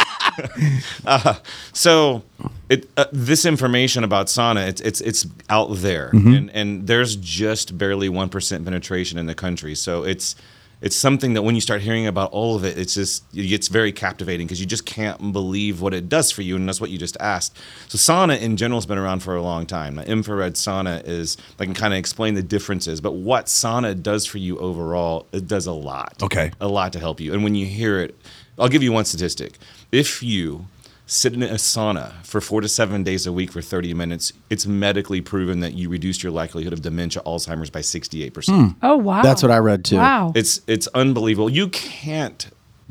Uh, 1.05 1.35
so, 1.73 2.23
it 2.71 2.89
uh, 2.97 3.05
this 3.13 3.45
information 3.45 4.05
about 4.05 4.27
sauna, 4.29 4.69
it's 4.69 4.81
it's 4.81 5.01
it's 5.03 5.27
out 5.51 5.67
there, 5.79 6.11
Mm-hmm. 6.15 6.33
and 6.35 6.51
and 6.53 6.87
there's 6.87 7.17
just 7.17 7.77
barely 7.77 8.09
one 8.09 8.29
percent 8.31 8.65
penetration 8.65 9.19
in 9.19 9.27
the 9.27 9.35
country. 9.35 9.75
So 9.75 10.03
it's 10.05 10.37
it's 10.83 10.97
something 10.97 11.35
that 11.35 11.43
when 11.43 11.55
you 11.55 11.61
start 11.61 11.83
hearing 11.83 12.07
about 12.07 12.31
all 12.33 12.57
of 12.57 12.65
it, 12.65 12.79
it's 12.79 12.95
just 12.95 13.25
it's 13.35 13.69
very 13.69 13.93
captivating 13.93 14.47
because 14.47 14.61
you 14.61 14.67
just 14.67 14.87
can't 14.87 15.33
believe 15.33 15.81
what 15.81 15.93
it 15.93 16.09
does 16.09 16.31
for 16.31 16.43
you, 16.43 16.57
and 16.57 16.67
that's 16.69 16.81
what 16.81 16.91
you 16.91 16.99
just 16.99 17.17
asked. 17.21 17.57
So 17.89 17.99
sauna 17.99 18.41
in 18.41 18.57
general 18.57 18.79
has 18.81 18.87
been 18.87 18.99
around 18.99 19.21
for 19.21 19.37
a 19.37 19.43
long 19.43 19.67
time. 19.67 19.97
Now, 19.97 20.03
infrared 20.03 20.55
sauna 20.55 21.07
is 21.07 21.37
I 21.59 21.65
can 21.65 21.75
kind 21.75 21.93
of 21.93 21.99
explain 21.99 22.35
the 22.35 22.43
differences, 22.43 23.01
but 23.01 23.13
what 23.13 23.47
sauna 23.47 24.01
does 24.01 24.25
for 24.27 24.39
you 24.39 24.59
overall, 24.59 25.27
it 25.33 25.47
does 25.47 25.67
a 25.67 25.73
lot 25.73 26.15
Okay. 26.23 26.51
a 26.61 26.69
lot 26.69 26.93
to 26.95 26.99
help 26.99 27.21
you. 27.21 27.35
And 27.35 27.45
when 27.45 27.55
you 27.55 27.67
hear 27.67 28.01
it, 28.01 28.15
I'll 28.59 28.69
give 28.69 28.83
you 28.83 28.93
one 28.93 29.05
statistic. 29.05 29.59
If 29.93 30.23
you 30.23 30.67
sit 31.11 31.35
in 31.35 31.43
a 31.43 31.55
sauna 31.55 32.25
for 32.25 32.41
four 32.41 32.61
to 32.61 32.69
seven 32.69 33.03
days 33.03 33.27
a 33.27 33.33
week 33.33 33.51
for 33.51 33.61
30 33.61 33.95
minutes, 33.95 34.33
it's 34.49 34.65
medically 34.65 35.21
proven 35.21 35.59
that 35.61 35.75
you 35.75 35.89
reduce 35.89 36.23
your 36.23 36.31
likelihood 36.31 36.73
of 36.73 36.83
dementia, 36.83 37.21
Alzheimer's 37.27 37.69
by 37.69 37.81
68%. 37.81 38.47
Hmm. 38.47 38.69
Oh, 38.83 38.97
wow. 38.97 39.21
That's 39.21 39.43
what 39.43 39.51
I 39.51 39.59
read, 39.59 39.85
too. 39.85 39.97
Wow. 39.97 40.33
It's 40.37 40.61
it's 40.67 40.87
unbelievable. 40.89 41.51
You 41.51 41.69
can't 41.69 42.49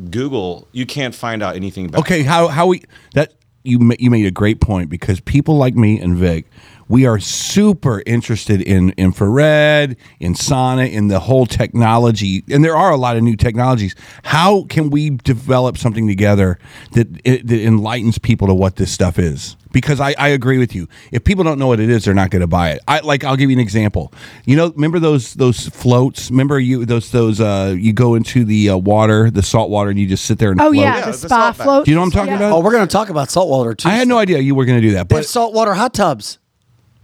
Google, 0.09 0.67
you 0.71 0.85
can't 0.85 1.15
find 1.15 1.41
out 1.41 1.55
anything 1.55 1.85
about 1.85 2.01
Okay, 2.01 2.23
how 2.23 2.47
how 2.47 2.67
we 2.67 2.83
that 3.13 3.33
you 3.63 3.91
you 3.99 4.09
made 4.09 4.25
a 4.25 4.31
great 4.31 4.59
point 4.61 4.89
because 4.89 5.19
people 5.21 5.57
like 5.57 5.75
me 5.75 5.99
and 5.99 6.17
Vic, 6.17 6.45
we 6.89 7.05
are 7.05 7.19
super 7.19 8.01
interested 8.05 8.61
in 8.61 8.89
infrared, 8.97 9.95
in 10.19 10.33
sauna, 10.33 10.91
in 10.91 11.07
the 11.07 11.19
whole 11.19 11.45
technology, 11.45 12.43
and 12.49 12.65
there 12.65 12.75
are 12.75 12.91
a 12.91 12.97
lot 12.97 13.15
of 13.15 13.23
new 13.23 13.37
technologies. 13.37 13.95
How 14.23 14.63
can 14.63 14.89
we 14.89 15.11
develop 15.11 15.77
something 15.77 16.07
together 16.07 16.57
that 16.93 17.23
that 17.23 17.51
enlightens 17.51 18.17
people 18.17 18.47
to 18.47 18.55
what 18.55 18.75
this 18.75 18.91
stuff 18.91 19.19
is? 19.19 19.55
Because 19.71 19.99
I, 19.99 20.15
I 20.17 20.29
agree 20.29 20.57
with 20.57 20.73
you. 20.73 20.87
If 21.11 21.23
people 21.23 21.43
don't 21.43 21.59
know 21.59 21.67
what 21.67 21.79
it 21.79 21.91
is, 21.91 22.05
they're 22.05 22.15
not 22.15 22.31
going 22.31 22.41
to 22.41 22.47
buy 22.47 22.71
it. 22.71 22.81
I 22.87 23.01
like. 23.01 23.23
I'll 23.23 23.35
give 23.35 23.51
you 23.51 23.55
an 23.55 23.61
example. 23.61 24.11
You 24.45 24.55
know, 24.55 24.71
remember 24.71 24.97
those 24.97 25.35
those 25.35 25.69
floats? 25.69 26.31
Remember 26.31 26.59
you 26.59 26.85
those 26.85 27.11
those 27.11 27.39
uh 27.39 27.75
you 27.77 27.93
go 27.93 28.15
into 28.15 28.43
the 28.43 28.71
uh, 28.71 28.77
water, 28.77 29.29
the 29.29 29.43
salt 29.43 29.69
water, 29.69 29.91
and 29.91 29.99
you 29.99 30.07
just 30.07 30.25
sit 30.25 30.39
there 30.39 30.51
and 30.51 30.59
oh, 30.59 30.71
float? 30.71 30.75
yeah. 30.75 30.97
Yeah, 30.97 31.05
the 31.05 31.11
the 31.11 31.17
spa 31.17 31.51
salt 31.51 31.55
float. 31.57 31.85
Do 31.85 31.91
you 31.91 31.95
know 31.95 32.01
what 32.01 32.07
I'm 32.07 32.11
talking 32.13 32.33
about? 32.33 32.51
Oh, 32.51 32.61
we're 32.61 32.71
going 32.71 32.87
to 32.87 32.91
talk 32.91 33.09
about 33.09 33.29
saltwater 33.29 33.75
too. 33.75 33.87
I 33.87 33.91
had 33.91 34.07
no 34.07 34.17
idea 34.17 34.39
you 34.39 34.55
were 34.55 34.65
going 34.65 34.81
to 34.81 34.87
do 34.87 34.93
that. 34.93 35.07
They 35.07 35.15
have 35.17 35.21
But 35.21 35.27
saltwater 35.27 35.75
hot 35.75 35.93
tubs. 35.93 36.38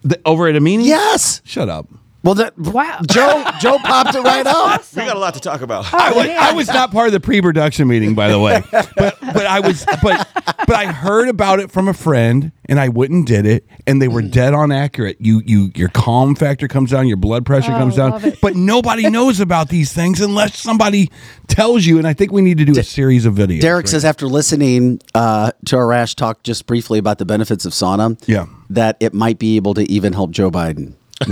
The, 0.06 0.22
over 0.26 0.48
at 0.48 0.56
Amini? 0.56 0.86
Yes. 0.86 1.42
Shut 1.44 1.68
up. 1.68 1.88
Well, 2.26 2.34
that 2.36 2.58
Wow. 2.58 3.00
Joe 3.10 3.46
Joe 3.62 3.78
popped 3.78 4.16
it 4.16 4.22
right 4.22 4.46
up. 4.48 4.84
We 4.96 5.06
got 5.06 5.16
a 5.16 5.20
lot 5.20 5.36
to 5.36 5.40
talk 5.40 5.62
about. 5.62 5.94
I 5.94 6.12
was, 6.12 6.26
man. 6.28 6.38
I 6.40 6.52
was 6.54 6.68
not 6.68 6.92
part 6.92 7.06
of 7.08 7.14
the 7.14 7.20
pre-production 7.20 7.88
meeting, 7.88 8.16
by 8.16 8.30
the 8.30 8.40
way. 8.40 8.64
But 8.72 9.18
but 9.22 9.46
I 9.46 9.60
was 9.60 9.86
but 10.02 10.28
but 10.68 10.72
I 10.76 10.88
heard 10.88 11.30
about 11.30 11.60
it 11.60 11.72
from 11.72 11.88
a 11.88 11.94
friend, 11.94 12.52
and 12.68 12.80
I 12.80 12.90
went 12.90 13.12
and 13.12 13.28
did 13.28 13.46
it, 13.46 13.68
and 13.86 14.02
they 14.02 14.08
were 14.08 14.24
dead 14.24 14.56
on 14.56 14.72
accurate. 14.72 15.18
You 15.20 15.42
you 15.46 15.72
your 15.76 15.90
calm 15.90 16.34
factor 16.36 16.68
comes 16.68 16.90
down, 16.92 17.08
your 17.08 17.18
blood 17.18 17.46
pressure 17.46 17.72
Oh, 17.74 17.78
comes 17.78 17.96
down, 17.96 18.24
it. 18.26 18.42
but 18.42 18.56
nobody 18.56 19.08
knows 19.10 19.40
about 19.40 19.70
these 19.70 19.94
things 19.94 20.20
unless 20.20 20.58
somebody 20.58 21.12
tells 21.48 21.86
you. 21.86 22.00
And 22.00 22.08
I 22.08 22.14
think 22.14 22.32
we 22.32 22.42
need 22.42 22.58
to 22.58 22.66
do 22.66 22.80
a 22.80 22.84
series 22.84 23.26
of 23.28 23.36
videos. 23.36 23.62
Derek 23.62 23.84
right? 23.86 23.90
says 23.90 24.04
after 24.04 24.26
listening 24.28 25.00
uh, 25.14 25.52
to 25.68 25.76
Arash 25.76 26.16
talk 26.16 26.42
just 26.42 26.66
briefly 26.66 26.98
about 26.98 27.20
the 27.20 27.26
benefits 27.26 27.66
of 27.66 27.74
sauna, 27.74 28.20
Yeah. 28.28 28.48
that 28.72 28.98
it 29.00 29.14
might 29.14 29.38
be 29.38 29.58
able 29.58 29.76
to 29.76 29.84
even 29.92 30.14
help 30.14 30.32
Joe 30.32 30.50
Biden. 30.50 30.94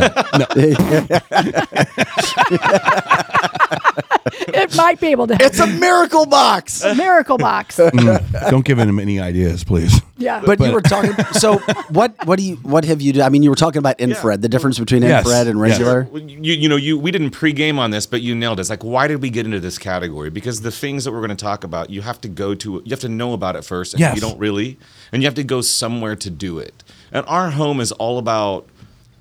it 4.48 4.76
might 4.78 5.00
be 5.00 5.08
able 5.08 5.28
to 5.28 5.36
It's 5.41 5.60
a 5.60 5.67
miracle 5.67 6.26
box. 6.26 6.84
A 6.84 6.96
miracle 6.96 7.38
box. 7.38 7.80
Mm, 7.93 8.50
don't 8.50 8.65
give 8.65 8.80
him 8.80 8.98
any 9.00 9.19
ideas, 9.19 9.63
please. 9.63 10.02
Yeah. 10.17 10.41
But, 10.43 10.60
you 10.60 10.72
were 10.72 10.82
talking. 10.82 11.13
So 11.34 11.58
what? 11.89 12.13
What 12.26 12.38
do 12.39 12.43
you? 12.43 12.56
What 12.58 12.86
have 12.86 13.02
you? 13.02 13.13
do? 13.13 13.22
I 13.22 13.30
mean, 13.30 13.43
you 13.43 13.50
were 13.50 13.56
talking 13.56 13.78
about 13.80 14.00
infrared. 14.00 14.41
The 14.41 14.50
difference 14.50 14.80
between 14.80 15.04
Yes, 15.04 15.19
infrared 15.26 15.48
and 15.48 15.60
regular. 15.62 16.08
Well, 16.12 16.22
You, 16.22 16.54
you 16.54 16.67
know, 16.69 16.76
you 16.76 16.98
we 16.98 17.12
didn't 17.12 17.32
pregame 17.32 17.78
on 17.78 17.91
this, 17.91 18.06
but 18.08 18.22
you 18.22 18.34
nailed 18.36 18.60
it. 18.60 18.62
It's 18.62 18.69
like, 18.69 18.84
why 18.84 19.08
did 19.08 19.22
we 19.22 19.30
get 19.30 19.46
into 19.46 19.60
this 19.60 19.78
category? 19.78 20.30
Because 20.30 20.62
the 20.62 20.72
things 20.72 21.04
that 21.04 21.12
we're 21.12 21.19
going 21.19 21.30
to 21.30 21.36
talk 21.36 21.63
about, 21.63 21.89
you 21.91 22.02
have 22.02 22.19
to 22.22 22.30
go 22.30 22.56
to, 22.56 22.82
you 22.84 22.89
have 22.89 23.00
to 23.02 23.10
know 23.10 23.34
about 23.34 23.56
it 23.56 23.63
first, 23.63 23.93
and 23.93 24.00
Yes. 24.00 24.15
you 24.15 24.22
don't 24.22 24.39
really, 24.39 24.78
and 25.12 25.22
you 25.22 25.28
have 25.28 25.36
to 25.36 25.43
go 25.43 25.62
somewhere 25.62 26.15
to 26.15 26.30
do 26.30 26.58
it. 26.58 26.84
And 27.12 27.26
our 27.28 27.52
home 27.52 27.80
is 27.80 27.91
all 27.93 28.17
about. 28.17 28.67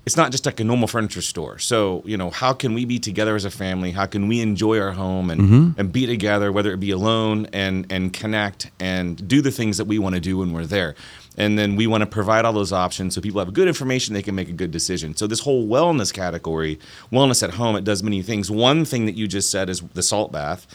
It's 0.05 0.17
not 0.17 0.31
just 0.31 0.45
like 0.45 0.59
a 0.59 0.65
normal 0.65 0.87
furniture 0.87 1.21
store. 1.21 1.59
So 1.59 2.03
you 2.05 2.17
know, 2.17 2.29
how 2.29 2.53
can 2.53 2.73
we 2.73 2.85
be 2.85 2.99
together 2.99 3.35
as 3.35 3.45
a 3.45 3.51
family? 3.51 3.91
How 3.91 4.05
can 4.05 4.27
we 4.27 4.41
enjoy 4.41 4.79
our 4.79 4.91
home 4.91 5.29
and 5.29 5.41
mm-hmm. 5.41 5.79
and 5.79 5.91
be 5.91 6.05
together, 6.05 6.51
whether 6.51 6.71
it 6.73 6.79
be 6.79 6.91
alone 6.91 7.47
and 7.53 7.85
and 7.89 8.11
connect 8.11 8.69
and 8.79 9.27
do 9.27 9.41
the 9.41 9.51
things 9.51 9.77
that 9.77 9.85
we 9.85 9.99
want 9.99 10.15
to 10.15 10.21
do 10.21 10.37
when 10.37 10.51
we're 10.51 10.65
there. 10.65 10.95
And 11.37 11.57
then 11.57 11.75
we 11.75 11.87
want 11.87 12.01
to 12.01 12.05
provide 12.05 12.45
all 12.45 12.53
those 12.53 12.71
options 12.71 13.15
so 13.15 13.21
people 13.21 13.39
have 13.39 13.53
good 13.53 13.67
information, 13.67 14.13
they 14.13 14.21
can 14.21 14.35
make 14.35 14.49
a 14.49 14.53
good 14.53 14.71
decision. 14.71 15.15
So 15.15 15.25
this 15.25 15.39
whole 15.39 15.67
wellness 15.67 16.13
category, 16.13 16.79
wellness 17.11 17.41
at 17.41 17.51
home, 17.51 17.75
it 17.75 17.83
does 17.83 18.03
many 18.03 18.21
things. 18.21 18.51
One 18.51 18.85
thing 18.85 19.05
that 19.05 19.15
you 19.15 19.27
just 19.27 19.49
said 19.49 19.69
is 19.69 19.81
the 19.81 20.03
salt 20.03 20.31
bath. 20.31 20.67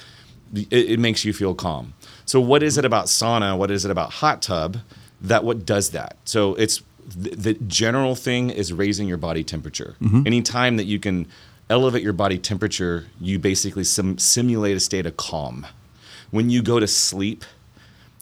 It, 0.54 0.72
it 0.72 0.98
makes 0.98 1.24
you 1.24 1.32
feel 1.32 1.54
calm. 1.54 1.92
So 2.24 2.40
what 2.40 2.62
is 2.62 2.78
it 2.78 2.84
about 2.84 3.06
sauna? 3.06 3.56
What 3.56 3.70
is 3.70 3.84
it 3.84 3.90
about 3.90 4.10
hot 4.14 4.42
tub 4.42 4.78
that 5.20 5.44
what 5.44 5.66
does 5.66 5.90
that? 5.90 6.16
So 6.24 6.54
it's 6.54 6.82
the, 7.08 7.30
the 7.30 7.54
general 7.54 8.14
thing 8.14 8.50
is 8.50 8.72
raising 8.72 9.08
your 9.08 9.16
body 9.18 9.42
temperature. 9.44 9.96
Mm-hmm. 10.02 10.22
Anytime 10.26 10.76
that 10.76 10.84
you 10.84 10.98
can 11.00 11.26
elevate 11.70 12.02
your 12.02 12.12
body 12.12 12.38
temperature, 12.38 13.06
you 13.20 13.38
basically 13.38 13.84
sim- 13.84 14.18
simulate 14.18 14.76
a 14.76 14.80
state 14.80 15.06
of 15.06 15.16
calm. 15.16 15.66
When 16.30 16.50
you 16.50 16.62
go 16.62 16.78
to 16.80 16.86
sleep, 16.86 17.44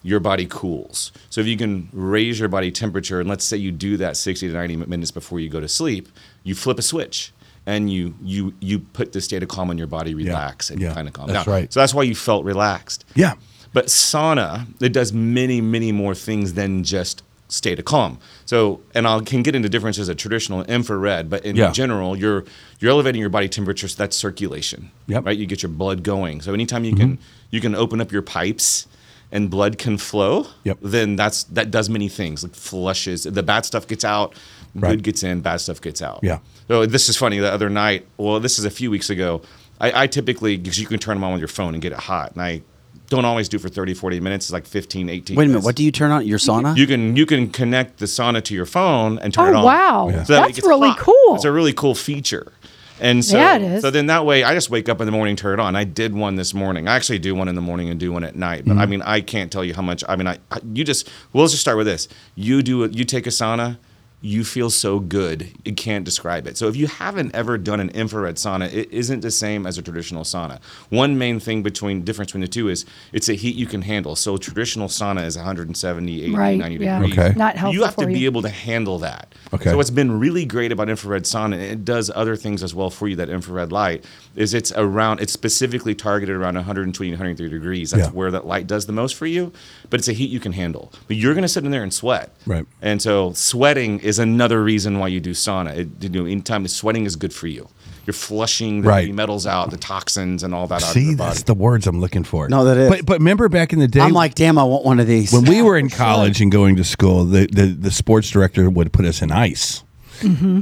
your 0.03 0.19
body 0.19 0.45
cools. 0.45 1.11
So 1.29 1.41
if 1.41 1.47
you 1.47 1.57
can 1.57 1.89
raise 1.91 2.39
your 2.39 2.47
body 2.49 2.71
temperature, 2.71 3.19
and 3.19 3.27
let's 3.27 3.43
say 3.43 3.57
you 3.57 3.71
do 3.71 3.97
that 3.97 4.15
60 4.15 4.47
to 4.47 4.53
90 4.53 4.75
minutes 4.77 5.11
before 5.11 5.39
you 5.39 5.49
go 5.49 5.59
to 5.59 5.67
sleep, 5.67 6.07
you 6.43 6.55
flip 6.55 6.79
a 6.79 6.81
switch 6.81 7.33
and 7.65 7.91
you 7.91 8.15
you 8.23 8.53
you 8.61 8.79
put 8.79 9.11
the 9.11 9.19
state 9.19 9.43
of 9.43 9.49
calm 9.49 9.69
on 9.69 9.77
your 9.77 9.87
body, 9.87 10.13
relax, 10.15 10.69
and 10.69 10.79
Yeah. 10.81 10.93
kind 10.93 11.07
of 11.09 11.13
calm 11.13 11.27
That's 11.27 11.45
down. 11.45 11.53
right. 11.53 11.73
So 11.73 11.81
that's 11.81 11.93
why 11.93 12.03
you 12.03 12.15
felt 12.15 12.45
relaxed. 12.45 13.03
Yeah. 13.15 13.33
But 13.73 13.87
sauna, 13.87 14.65
it 14.81 14.93
does 14.93 15.11
many, 15.11 15.59
many 15.59 15.91
more 15.91 16.15
things 16.15 16.53
than 16.53 16.83
just 16.85 17.23
state 17.49 17.79
of 17.79 17.85
calm. 17.85 18.19
So, 18.45 18.81
and 18.93 19.07
I 19.07 19.19
can 19.21 19.41
get 19.41 19.55
into 19.55 19.69
differences 19.69 20.09
of 20.09 20.17
traditional 20.17 20.63
infrared, 20.63 21.29
but 21.29 21.45
in 21.45 21.55
Yeah. 21.55 21.71
general, 21.71 22.17
you're 22.17 22.43
you're 22.79 22.91
elevating 22.91 23.21
your 23.21 23.29
body 23.29 23.47
temperature. 23.49 23.87
So 23.87 23.95
that's 23.97 24.15
circulation, 24.17 24.91
Yep. 25.07 25.25
right? 25.25 25.37
You 25.37 25.45
get 25.45 25.63
your 25.63 25.71
blood 25.71 26.03
going. 26.03 26.41
So 26.41 26.53
anytime 26.53 26.83
you 26.83 26.95
can 26.95 27.13
mm-hmm. 27.13 27.21
you 27.51 27.61
can 27.61 27.73
open 27.73 28.01
up 28.01 28.11
your 28.11 28.21
pipes 28.21 28.85
and 29.31 29.49
blood 29.49 29.77
can 29.77 29.97
flow, 29.97 30.47
Yep. 30.63 30.77
then 30.81 31.15
that's 31.15 31.43
that 31.45 31.71
does 31.71 31.89
many 31.89 32.09
things 32.09 32.43
like 32.43 32.53
flushes. 32.55 33.23
The 33.23 33.43
bad 33.43 33.65
stuff 33.65 33.87
gets 33.87 34.03
out, 34.05 34.33
Right. 34.75 34.91
good 34.91 35.03
gets 35.03 35.23
in, 35.23 35.41
bad 35.41 35.61
stuff 35.61 35.79
gets 35.81 36.01
out. 36.01 36.19
Yeah. 36.23 36.39
So 36.67 36.85
this 36.85 37.07
is 37.09 37.15
funny. 37.17 37.39
The 37.39 37.51
other 37.51 37.69
night, 37.69 38.05
well, 38.17 38.39
this 38.39 38.59
is 38.59 38.65
a 38.65 38.69
few 38.69 38.91
weeks 38.91 39.09
ago. 39.09 39.41
I, 39.79 40.03
I 40.03 40.07
typically 40.07 40.57
because 40.57 40.79
you 40.79 40.87
can 40.87 40.99
turn 40.99 41.15
them 41.15 41.23
on 41.23 41.31
with 41.31 41.41
your 41.41 41.47
phone 41.47 41.73
and 41.73 41.81
get 41.81 41.91
it 41.93 41.99
hot, 41.99 42.33
and 42.33 42.41
I 42.41 42.61
don't 43.09 43.25
always 43.25 43.47
do 43.49 43.57
for 43.59 43.69
30, 43.69 43.93
40 43.93 44.19
minutes. 44.19 44.45
It's 44.47 44.53
like 44.53 44.65
15, 44.65 45.09
18 45.09 45.35
Wait 45.37 45.43
a 45.43 45.47
minute. 45.47 45.49
minutes. 45.49 45.65
What 45.65 45.75
do 45.75 45.83
you 45.83 45.91
turn 45.91 46.11
on? 46.11 46.25
Your 46.27 46.39
sauna? 46.39 46.75
You 46.77 46.87
can 46.87 47.15
you 47.15 47.25
can 47.25 47.49
connect 47.49 47.99
the 47.99 48.05
sauna 48.05 48.43
to 48.43 48.53
your 48.53 48.65
phone 48.65 49.17
and 49.19 49.33
turn 49.33 49.45
Oh, 49.47 49.49
it 49.49 49.55
on. 49.55 49.63
wow. 49.63 50.09
Yeah. 50.09 50.23
So 50.23 50.33
that 50.33 50.47
That's 50.53 50.63
really 50.65 50.89
hot. 50.89 50.99
cool. 50.99 51.35
It's 51.35 51.45
a 51.45 51.51
really 51.51 51.73
cool 51.73 51.95
feature. 51.95 52.51
And 52.99 53.23
so, 53.23 53.37
Yeah, 53.37 53.57
it 53.57 53.61
is. 53.61 53.81
so 53.83 53.91
then 53.91 54.07
that 54.07 54.25
way, 54.25 54.43
I 54.43 54.55
just 54.55 54.71
wake 54.71 54.89
up 54.89 54.99
in 55.01 55.05
the 55.05 55.11
morning, 55.11 55.35
turn 55.35 55.59
it 55.59 55.61
on. 55.61 55.75
I 55.75 55.83
did 55.83 56.15
one 56.15 56.35
this 56.35 56.55
morning. 56.55 56.87
I 56.87 56.95
actually 56.95 57.19
do 57.19 57.35
one 57.35 57.47
in 57.47 57.53
the 57.53 57.61
morning 57.61 57.89
and 57.91 57.99
do 57.99 58.11
one 58.11 58.23
at 58.23 58.35
night. 58.35 58.65
But 58.65 58.77
I 58.77 58.81
Mm-hmm. 58.81 58.89
mean, 58.89 59.01
I 59.03 59.21
can't 59.21 59.51
tell 59.51 59.63
you 59.63 59.75
how 59.75 59.83
much. 59.83 60.03
I 60.09 60.15
mean, 60.15 60.25
I, 60.25 60.39
I 60.51 60.59
you 60.73 60.83
just. 60.83 61.07
Well, 61.31 61.43
let's 61.43 61.53
just 61.53 61.61
start 61.61 61.77
with 61.77 61.85
this. 61.85 62.07
You 62.35 62.63
do 62.63 62.83
it. 62.83 62.95
You 62.95 63.05
take 63.05 63.27
a 63.27 63.29
sauna. 63.29 63.77
You 64.19 64.43
feel 64.43 64.71
so 64.71 64.99
good. 64.99 65.49
You 65.63 65.73
can't 65.75 66.03
describe 66.03 66.47
it. 66.47 66.57
So 66.57 66.67
if 66.67 66.75
you 66.75 66.87
haven't 66.87 67.35
ever 67.35 67.55
done 67.55 67.79
an 67.79 67.89
infrared 67.91 68.37
sauna, 68.37 68.73
it 68.73 68.91
isn't 68.91 69.19
the 69.19 69.29
same 69.29 69.67
as 69.67 69.77
a 69.77 69.83
traditional 69.83 70.23
sauna. 70.23 70.59
One 70.89 71.19
main 71.19 71.39
thing 71.39 71.61
between 71.61 72.03
difference 72.03 72.29
between 72.31 72.41
the 72.41 72.47
two 72.47 72.67
is 72.67 72.83
it's 73.13 73.29
a 73.29 73.35
heat 73.35 73.55
you 73.55 73.67
can 73.67 73.83
handle. 73.83 74.15
So 74.15 74.35
traditional 74.37 74.87
sauna 74.87 75.23
is 75.23 75.37
170, 75.37 76.23
80, 76.23 76.35
Right, 76.35 76.57
90 76.57 76.83
yeah. 76.83 76.99
degrees. 76.99 77.17
Okay. 77.19 77.33
Not 77.37 77.57
helpful 77.57 77.73
You 77.75 77.83
have 77.83 77.95
to 77.97 78.05
for 78.05 78.07
be 78.07 78.17
you. 78.19 78.25
able 78.25 78.41
to 78.41 78.49
handle 78.49 78.97
that. 78.99 79.35
Okay. 79.53 79.69
So 79.69 79.77
what's 79.77 79.91
been 79.91 80.17
really 80.19 80.45
great 80.45 80.71
about 80.71 80.89
infrared 80.89 81.23
sauna, 81.25 81.53
and 81.53 81.61
it 81.61 81.85
does 81.85 82.09
other 82.15 82.35
things 82.35 82.63
as 82.63 82.73
well 82.73 82.89
for 82.89 83.07
you. 83.07 83.15
That 83.17 83.29
infrared 83.29 83.71
light 83.71 84.03
is 84.35 84.55
it's 84.55 84.71
around. 84.75 85.19
It's 85.21 85.31
specifically 85.31 85.93
targeted 85.93 86.35
around 86.35 86.55
120 86.55 87.11
130 87.11 87.49
degrees. 87.51 87.91
That's 87.91 88.07
Yeah. 88.07 88.13
where 88.13 88.31
that 88.31 88.47
light 88.47 88.65
does 88.65 88.87
the 88.87 88.93
most 88.93 89.13
for 89.15 89.27
you. 89.27 89.51
But 89.91 89.99
it's 89.99 90.07
a 90.07 90.13
heat 90.13 90.31
you 90.31 90.39
can 90.39 90.53
handle. 90.53 90.91
But 91.07 91.17
you're 91.17 91.35
going 91.35 91.43
to 91.43 91.47
sit 91.47 91.63
in 91.63 91.69
there 91.69 91.83
and 91.83 91.93
sweat. 91.93 92.35
Right. 92.47 92.65
And 92.81 92.99
so 92.99 93.33
sweating 93.33 93.99
is 94.07 94.19
another 94.19 94.63
reason 94.63 94.99
why 94.99 95.07
you 95.09 95.19
do 95.19 95.31
sauna. 95.31 95.75
It, 95.75 95.87
you 96.01 96.09
know, 96.09 96.25
anytime 96.25 96.67
sweating 96.67 97.05
is 97.05 97.15
good 97.15 97.33
for 97.33 97.47
you. 97.47 97.67
You're 98.05 98.13
flushing 98.13 98.81
the 98.83 98.87
Right. 98.87 99.13
metals 99.13 99.45
out, 99.45 99.69
the 99.69 99.75
toxins, 99.77 100.41
and 100.41 100.53
all 100.55 100.65
that 100.67 100.75
out 100.81 100.83
of 100.83 100.87
See, 100.93 101.07
your 101.09 101.17
body. 101.17 101.29
that's 101.31 101.43
the 101.43 101.53
words 101.53 101.87
I'm 101.87 101.99
looking 101.99 102.23
for. 102.23 102.47
No, 102.47 102.63
that 102.63 102.77
is. 102.77 102.89
But 102.89 103.05
but 103.05 103.17
remember 103.19 103.49
back 103.49 103.73
in 103.73 103.79
the 103.79 103.87
day, 103.87 103.99
I'm 103.99 104.13
like, 104.13 104.33
damn, 104.33 104.57
I 104.57 104.63
want 104.63 104.85
one 104.85 104.99
of 105.01 105.07
these. 105.07 105.33
when 105.33 105.43
we 105.43 105.61
were 105.61 105.77
in 105.77 105.89
college 106.05 106.39
and 106.39 106.49
going 106.51 106.77
to 106.77 106.85
school, 106.85 107.25
the, 107.25 107.47
the, 107.51 107.65
the 107.67 107.91
sports 107.91 108.29
director 108.29 108.69
would 108.69 108.93
put 108.93 109.03
us 109.05 109.21
in 109.21 109.31
ice. 109.31 109.83
Mm-hmm. 110.21 110.61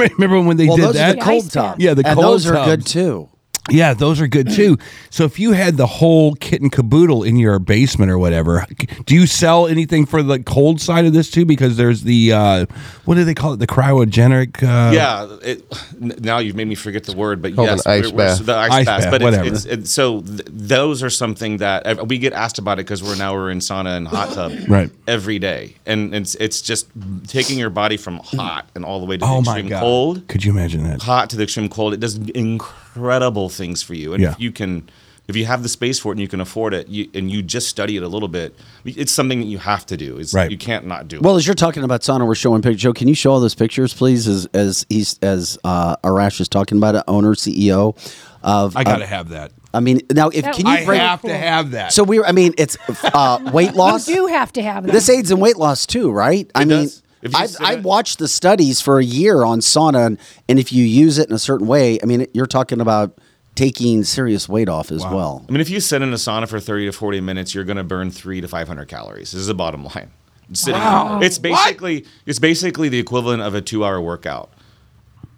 remember 0.18 0.40
when 0.42 0.56
they 0.56 0.66
well, 0.66 0.76
did 0.76 0.84
those 0.86 0.94
that? 0.94 1.10
are 1.10 1.14
the 1.14 1.20
cold 1.22 1.44
Ice 1.44 1.52
tubs. 1.52 1.54
bath. 1.54 1.76
Yeah, 1.80 1.94
the 1.94 2.06
and 2.06 2.14
cold 2.16 2.26
those 2.26 2.46
are 2.48 2.64
good 2.64 2.84
too. 2.84 3.28
Yeah, 3.70 3.94
those 3.94 4.20
are 4.20 4.26
good 4.26 4.50
too. 4.54 4.78
So 5.10 5.24
if 5.24 5.38
you 5.38 5.52
had 5.52 5.76
the 5.76 5.86
whole 5.86 6.34
kit 6.36 6.60
and 6.62 6.70
caboodle 6.72 7.22
in 7.22 7.36
your 7.36 7.58
basement 7.58 8.10
or 8.10 8.18
whatever, 8.18 8.64
do 9.06 9.14
you 9.14 9.26
sell 9.26 9.66
anything 9.66 10.06
for 10.06 10.22
the 10.22 10.42
cold 10.42 10.80
side 10.80 11.04
of 11.06 11.12
this 11.12 11.30
too? 11.30 11.44
Because 11.44 11.76
there's 11.76 12.02
the 12.02 12.32
uh, 12.32 12.66
what 13.04 13.14
do 13.16 13.24
they 13.24 13.34
call 13.34 13.52
it? 13.54 13.56
The 13.58 13.66
cryogenic. 13.66 14.62
Uh, 14.62 14.92
yeah, 14.92 15.36
it, 15.42 16.20
now 16.22 16.38
you've 16.38 16.56
made 16.56 16.68
me 16.68 16.74
forget 16.74 17.04
the 17.04 17.16
word, 17.16 17.42
but 17.42 17.52
yes, 17.54 17.84
an 17.86 17.92
ice 17.92 18.02
we're- 18.04 18.14
we're- 18.16 18.26
bath. 18.28 18.46
the 18.46 18.56
ice, 18.56 18.70
Ice 18.72 18.86
bath. 18.86 19.02
bath, 19.02 19.10
But 19.10 19.22
whatever. 19.22 19.44
it's, 19.48 19.64
it's, 19.64 19.74
it's 19.74 19.90
so 19.92 20.20
th- 20.22 20.42
those 20.46 21.02
are 21.02 21.10
something 21.10 21.58
that 21.58 21.86
uh, 21.86 22.04
we 22.04 22.18
get 22.18 22.32
asked 22.32 22.58
about 22.58 22.78
it 22.78 22.84
because 22.86 23.02
we're 23.02 23.16
now 23.16 23.34
we're 23.34 23.50
in 23.50 23.58
sauna 23.58 23.96
and 23.96 24.06
hot 24.08 24.32
tub 24.32 24.52
Right. 24.68 24.90
every 25.06 25.38
day, 25.38 25.74
and 25.86 26.14
it's 26.14 26.34
it's 26.36 26.60
just 26.62 26.88
taking 27.26 27.58
your 27.58 27.70
body 27.70 27.96
from 27.96 28.18
hot 28.18 28.68
and 28.74 28.84
all 28.84 29.00
the 29.00 29.06
way 29.06 29.16
to 29.18 29.24
Oh 29.24 29.40
the 29.40 29.42
my 29.42 29.52
extreme 29.56 29.68
god. 29.68 29.80
cold, 29.80 30.28
Could 30.28 30.44
you 30.44 30.52
imagine 30.52 30.84
that? 30.84 31.02
hot 31.02 31.30
to 31.30 31.36
the 31.36 31.42
extreme 31.44 31.68
cold. 31.68 31.92
It 31.94 32.00
does 32.00 32.16
incredible 32.16 32.78
things 33.50 33.82
for 33.82 33.94
you, 33.94 34.12
and 34.14 34.22
Yeah. 34.22 34.30
if 34.32 34.40
you 34.40 34.52
can. 34.52 34.88
If 35.28 35.36
you 35.36 35.44
have 35.44 35.62
the 35.62 35.68
space 35.68 35.98
for 35.98 36.08
it 36.10 36.12
and 36.12 36.20
you 36.22 36.26
can 36.26 36.40
afford 36.40 36.72
it, 36.72 36.88
you, 36.88 37.06
and 37.12 37.30
you 37.30 37.42
just 37.42 37.68
study 37.68 37.98
it 37.98 38.02
a 38.02 38.08
little 38.08 38.28
bit, 38.30 38.54
it's 38.86 39.12
something 39.12 39.40
that 39.40 39.44
you 39.46 39.58
have 39.58 39.84
to 39.84 39.96
do. 39.98 40.16
It's, 40.16 40.32
Right. 40.32 40.50
You 40.50 40.56
can't 40.56 40.86
not 40.86 41.06
do 41.06 41.16
it. 41.16 41.22
Well, 41.22 41.36
as 41.36 41.46
you're 41.46 41.52
talking 41.54 41.82
about 41.84 42.00
sauna, 42.00 42.26
we're 42.26 42.34
showing 42.34 42.62
pictures. 42.62 42.80
Joe, 42.80 42.94
can 42.94 43.08
you 43.08 43.14
show 43.14 43.32
all 43.32 43.38
those 43.40 43.54
pictures, 43.54 43.92
please? 43.92 44.26
As 44.26 44.46
as 44.54 44.86
he's 44.88 45.18
as 45.20 45.58
uh, 45.64 45.96
Arash 45.96 46.40
is 46.40 46.48
talking 46.48 46.78
about 46.78 46.94
it, 46.94 47.02
owner 47.06 47.34
CEO 47.34 47.94
of. 48.42 48.74
I 48.74 48.84
gotta 48.84 49.04
uh, 49.04 49.06
have 49.06 49.28
that. 49.28 49.52
I 49.74 49.80
mean, 49.80 50.00
now 50.10 50.30
if 50.30 50.44
That 50.46 50.54
can 50.54 50.64
you 50.64 50.72
would 50.72 50.80
I 50.80 50.84
bring? 50.86 51.00
have 51.00 51.20
to 51.20 51.36
have 51.36 51.72
that. 51.72 51.92
So 51.92 52.04
we, 52.04 52.24
I 52.24 52.32
mean, 52.32 52.54
it's 52.56 52.78
uh, 53.04 53.50
weight 53.52 53.74
loss. 53.74 54.08
You 54.08 54.14
do 54.14 54.26
have 54.28 54.50
to 54.54 54.62
have 54.62 54.86
that. 54.86 54.92
This 54.92 55.10
aids 55.10 55.30
in 55.30 55.40
weight 55.40 55.58
loss 55.58 55.84
too, 55.84 56.10
right? 56.10 56.50
I 56.54 56.60
mean, 56.64 56.84
does. 56.84 57.02
If 57.22 57.32
you 57.32 57.38
I 57.38 57.46
sit 57.46 57.60
I 57.60 57.72
it- 57.74 57.82
watched 57.82 58.18
the 58.18 58.28
studies 58.28 58.80
for 58.80 58.98
a 58.98 59.04
year 59.04 59.42
on 59.44 59.60
sauna, 59.60 60.06
and, 60.06 60.18
and 60.48 60.58
if 60.58 60.72
you 60.72 60.84
use 60.84 61.18
it 61.18 61.28
in 61.28 61.34
a 61.34 61.38
certain 61.38 61.66
way, 61.66 61.98
I 62.02 62.06
mean, 62.06 62.26
you're 62.32 62.46
talking 62.46 62.80
about 62.80 63.18
taking 63.54 64.04
serious 64.04 64.48
weight 64.48 64.68
off 64.68 64.92
as 64.92 65.02
well. 65.04 65.44
I 65.48 65.52
mean, 65.52 65.60
if 65.60 65.68
you 65.68 65.80
sit 65.80 66.00
in 66.00 66.12
a 66.12 66.16
sauna 66.16 66.46
for 66.48 66.60
30 66.60 66.86
to 66.86 66.92
40 66.92 67.20
minutes, 67.20 67.54
you're 67.56 67.64
going 67.64 67.76
to 67.76 67.82
burn 67.84 68.10
three 68.12 68.40
to 68.40 68.46
500 68.46 68.86
calories. 68.86 69.32
This 69.32 69.40
is 69.40 69.46
the 69.48 69.54
bottom 69.54 69.82
line. 69.84 70.10
Sitting, 70.52 70.80
It's 71.22 71.38
basically 71.38 72.06
it's 72.24 72.38
basically 72.38 72.88
the 72.88 72.98
equivalent 72.98 73.42
of 73.42 73.54
a 73.54 73.60
two 73.60 73.84
hour 73.84 74.00
workout. 74.00 74.50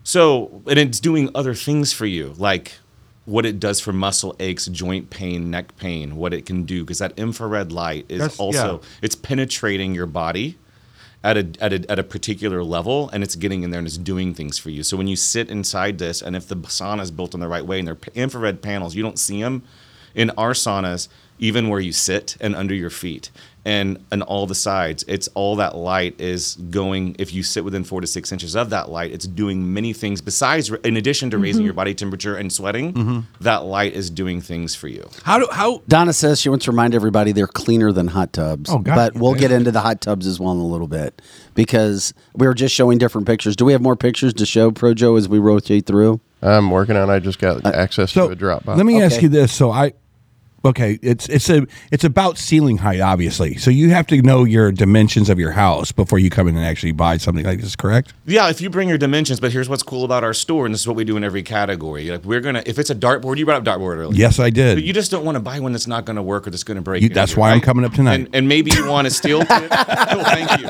So, 0.05 0.63
and 0.69 0.79
it's 0.79 1.01
doing 1.01 1.31
other 1.35 1.55
things 1.55 1.93
for 1.93 2.07
you, 2.07 2.35
like 2.39 2.73
what 3.25 3.45
it 3.47 3.61
does 3.61 3.81
for 3.81 3.93
muscle 3.93 4.35
aches, 4.41 4.67
joint 4.67 5.11
pain, 5.11 5.51
neck 5.51 5.77
pain, 5.77 6.17
what 6.17 6.33
it 6.33 6.47
can 6.47 6.65
do, 6.65 6.83
because 6.85 6.99
that 6.99 7.13
infrared 7.19 7.71
light 7.73 8.07
is 8.09 8.19
That's- 8.21 8.39
also 8.39 8.81
yeah. 8.83 8.89
it's 9.03 9.15
penetrating 9.15 9.95
your 9.95 10.07
body 10.07 10.59
at 11.23 11.37
a, 11.37 11.51
at 11.61 11.73
a 11.73 11.91
at 11.91 11.99
a 11.99 12.03
particular 12.03 12.65
level, 12.65 13.11
and 13.11 13.23
it's 13.23 13.37
getting 13.37 13.63
in 13.63 13.71
there 13.71 13.79
and 13.79 13.87
it's 13.87 13.99
doing 13.99 14.35
things 14.35 14.59
for 14.59 14.71
you. 14.71 14.83
So 14.83 14.97
when 14.97 15.09
you 15.09 15.17
sit 15.17 15.51
inside 15.51 15.99
this, 15.99 16.23
and 16.23 16.35
if 16.35 16.49
the 16.49 16.57
sauna 16.57 17.03
is 17.03 17.11
built 17.11 17.35
in 17.35 17.41
the 17.41 17.49
right 17.49 17.65
way, 17.65 17.79
and 17.79 17.89
they're 17.89 17.99
infrared 18.15 18.63
panels, 18.63 18.95
you 18.95 19.03
don't 19.03 19.19
see 19.19 19.43
them 19.43 19.63
in 20.15 20.31
our 20.31 20.53
saunas, 20.53 21.09
even 21.39 21.69
where 21.69 21.81
you 21.81 21.93
sit 21.93 22.37
and 22.41 22.55
under 22.57 22.75
your 22.75 22.91
feet. 22.91 23.31
And 23.65 24.05
and 24.11 24.23
all 24.23 24.47
the 24.47 24.55
sides, 24.55 25.05
it's 25.07 25.29
all 25.35 25.57
that 25.57 25.77
light 25.77 26.19
is 26.19 26.57
going. 26.71 27.17
If 27.19 27.35
you 27.35 27.43
sit 27.43 27.65
within 27.65 27.85
four 27.85 28.01
to 28.01 28.07
six 28.07 28.33
inches 28.33 28.57
of 28.57 28.71
that 28.71 28.89
light, 28.89 29.11
it's 29.13 29.27
doing 29.27 29.75
many 29.75 29.93
things. 29.93 30.21
Besides, 30.23 30.71
in 30.71 30.97
addition 30.97 31.31
to 31.31 31.39
raising 31.39 31.61
mm-hmm. 31.61 31.67
your 31.67 31.75
body 31.75 31.95
temperature 31.95 32.37
and 32.37 32.51
sweating, 32.51 32.95
mm-hmm. 32.95 33.21
that 33.43 33.65
light 33.65 33.93
is 33.93 34.09
doing 34.09 34.41
things 34.41 34.75
for 34.75 34.89
you. 34.89 35.09
how 35.25 35.39
do 35.39 35.49
how 35.53 35.83
Donna 35.89 36.13
says 36.13 36.41
she 36.41 36.49
wants 36.49 36.65
to 36.65 36.71
remind 36.71 36.95
everybody 36.95 37.33
they're 37.33 37.47
cleaner 37.47 37.93
than 37.93 38.09
hot 38.09 38.33
tubs. 38.33 38.71
Oh, 38.71 38.79
God, 38.79 38.95
but 38.95 39.15
we'll 39.15 39.35
yeah. 39.35 39.41
get 39.41 39.53
into 39.53 39.71
the 39.71 39.81
hot 39.81 40.01
tubs 40.01 40.27
as 40.27 40.41
well 40.41 40.53
in 40.53 40.59
a 40.59 40.67
little 40.67 40.89
bit 40.89 41.21
because 41.55 42.15
we 42.35 42.47
were 42.47 42.55
just 42.55 42.75
showing 42.75 42.99
different 42.99 43.27
pictures. 43.27 43.57
Do 43.57 43.65
we 43.65 43.73
have 43.73 43.83
more 43.83 43.97
pictures 43.97 44.33
to 44.35 44.47
show, 44.47 44.71
Projo, 44.71 45.19
as 45.19 45.29
we 45.29 45.39
rotate 45.39 45.87
through? 45.87 46.21
I'm 46.43 46.71
working 46.71 46.97
on. 46.97 47.11
I 47.11 47.19
just 47.19 47.39
got 47.39 47.65
uh, 47.65 47.71
access 47.75 48.13
so 48.13 48.29
to 48.29 48.33
a 48.33 48.37
Dropbox. 48.37 48.77
let 48.77 48.87
me 48.87 49.03
ask 49.03 49.21
you 49.21 49.29
this. 49.29 49.53
So 49.53 49.71
I 49.71 49.93
okay, 50.65 50.99
it's 51.03 51.29
it's 51.29 51.49
a 51.51 51.67
it's 51.91 52.05
about 52.05 52.39
ceiling 52.39 52.79
height, 52.79 53.01
obviously. 53.01 53.57
So 53.57 53.71
you 53.71 53.91
have 53.91 54.07
to 54.09 54.21
know 54.23 54.45
your 54.45 54.71
dimensions 54.73 55.29
of 55.31 55.39
your 55.39 55.53
house 55.53 55.93
before 55.93 56.19
you 56.19 56.31
come 56.31 56.49
in 56.49 56.57
and 56.57 56.65
actually 56.65 56.93
buy 56.93 57.17
something 57.17 57.45
like 57.45 57.61
this, 57.61 57.77
correct? 57.77 58.13
Yeah, 58.27 58.49
if 58.51 58.61
you 58.61 58.71
bring 58.71 58.89
your 58.89 58.99
dimensions, 58.99 59.41
but 59.41 59.53
here's 59.53 59.69
what's 59.69 59.83
cool 59.83 60.05
about 60.05 60.25
our 60.25 60.35
store, 60.35 60.67
and 60.67 60.75
this 60.75 60.83
is 60.83 60.87
what 60.87 60.97
we 60.97 61.05
do 61.05 61.17
in 61.17 61.25
every 61.25 61.43
category. 61.43 62.11
Like 62.11 62.25
we're 62.25 62.41
gonna, 62.41 62.63
if 62.67 62.79
it's 62.79 62.91
a 62.91 62.95
dartboard, 62.95 63.39
you 63.39 63.45
brought 63.45 63.67
up 63.67 63.79
dartboard 63.79 63.97
earlier. 63.97 64.17
Yes, 64.19 64.39
I 64.39 64.51
did. 64.51 64.77
But 64.77 64.85
you 64.85 64.93
just 64.93 65.11
don't 65.11 65.25
want 65.25 65.37
to 65.37 65.41
buy 65.41 65.61
one 65.61 65.73
that's 65.73 65.87
not 65.87 66.05
going 66.05 66.17
to 66.17 66.23
work 66.23 66.47
or 66.47 66.51
that's 66.51 66.65
going 66.65 66.77
to 66.77 66.83
break. 66.83 67.03
You- 67.03 67.09
that's 67.09 67.37
why 67.37 67.51
I'm 67.53 67.61
coming 67.61 67.85
up 67.85 67.93
tonight. 67.93 68.15
And, 68.21 68.29
and 68.35 68.49
maybe 68.49 68.71
you 68.73 68.87
want 68.89 69.07
a 69.07 69.11
steel 69.11 69.41
tip. 69.41 69.49
oh, 69.71 70.23
thank 70.25 70.61
you. 70.61 70.69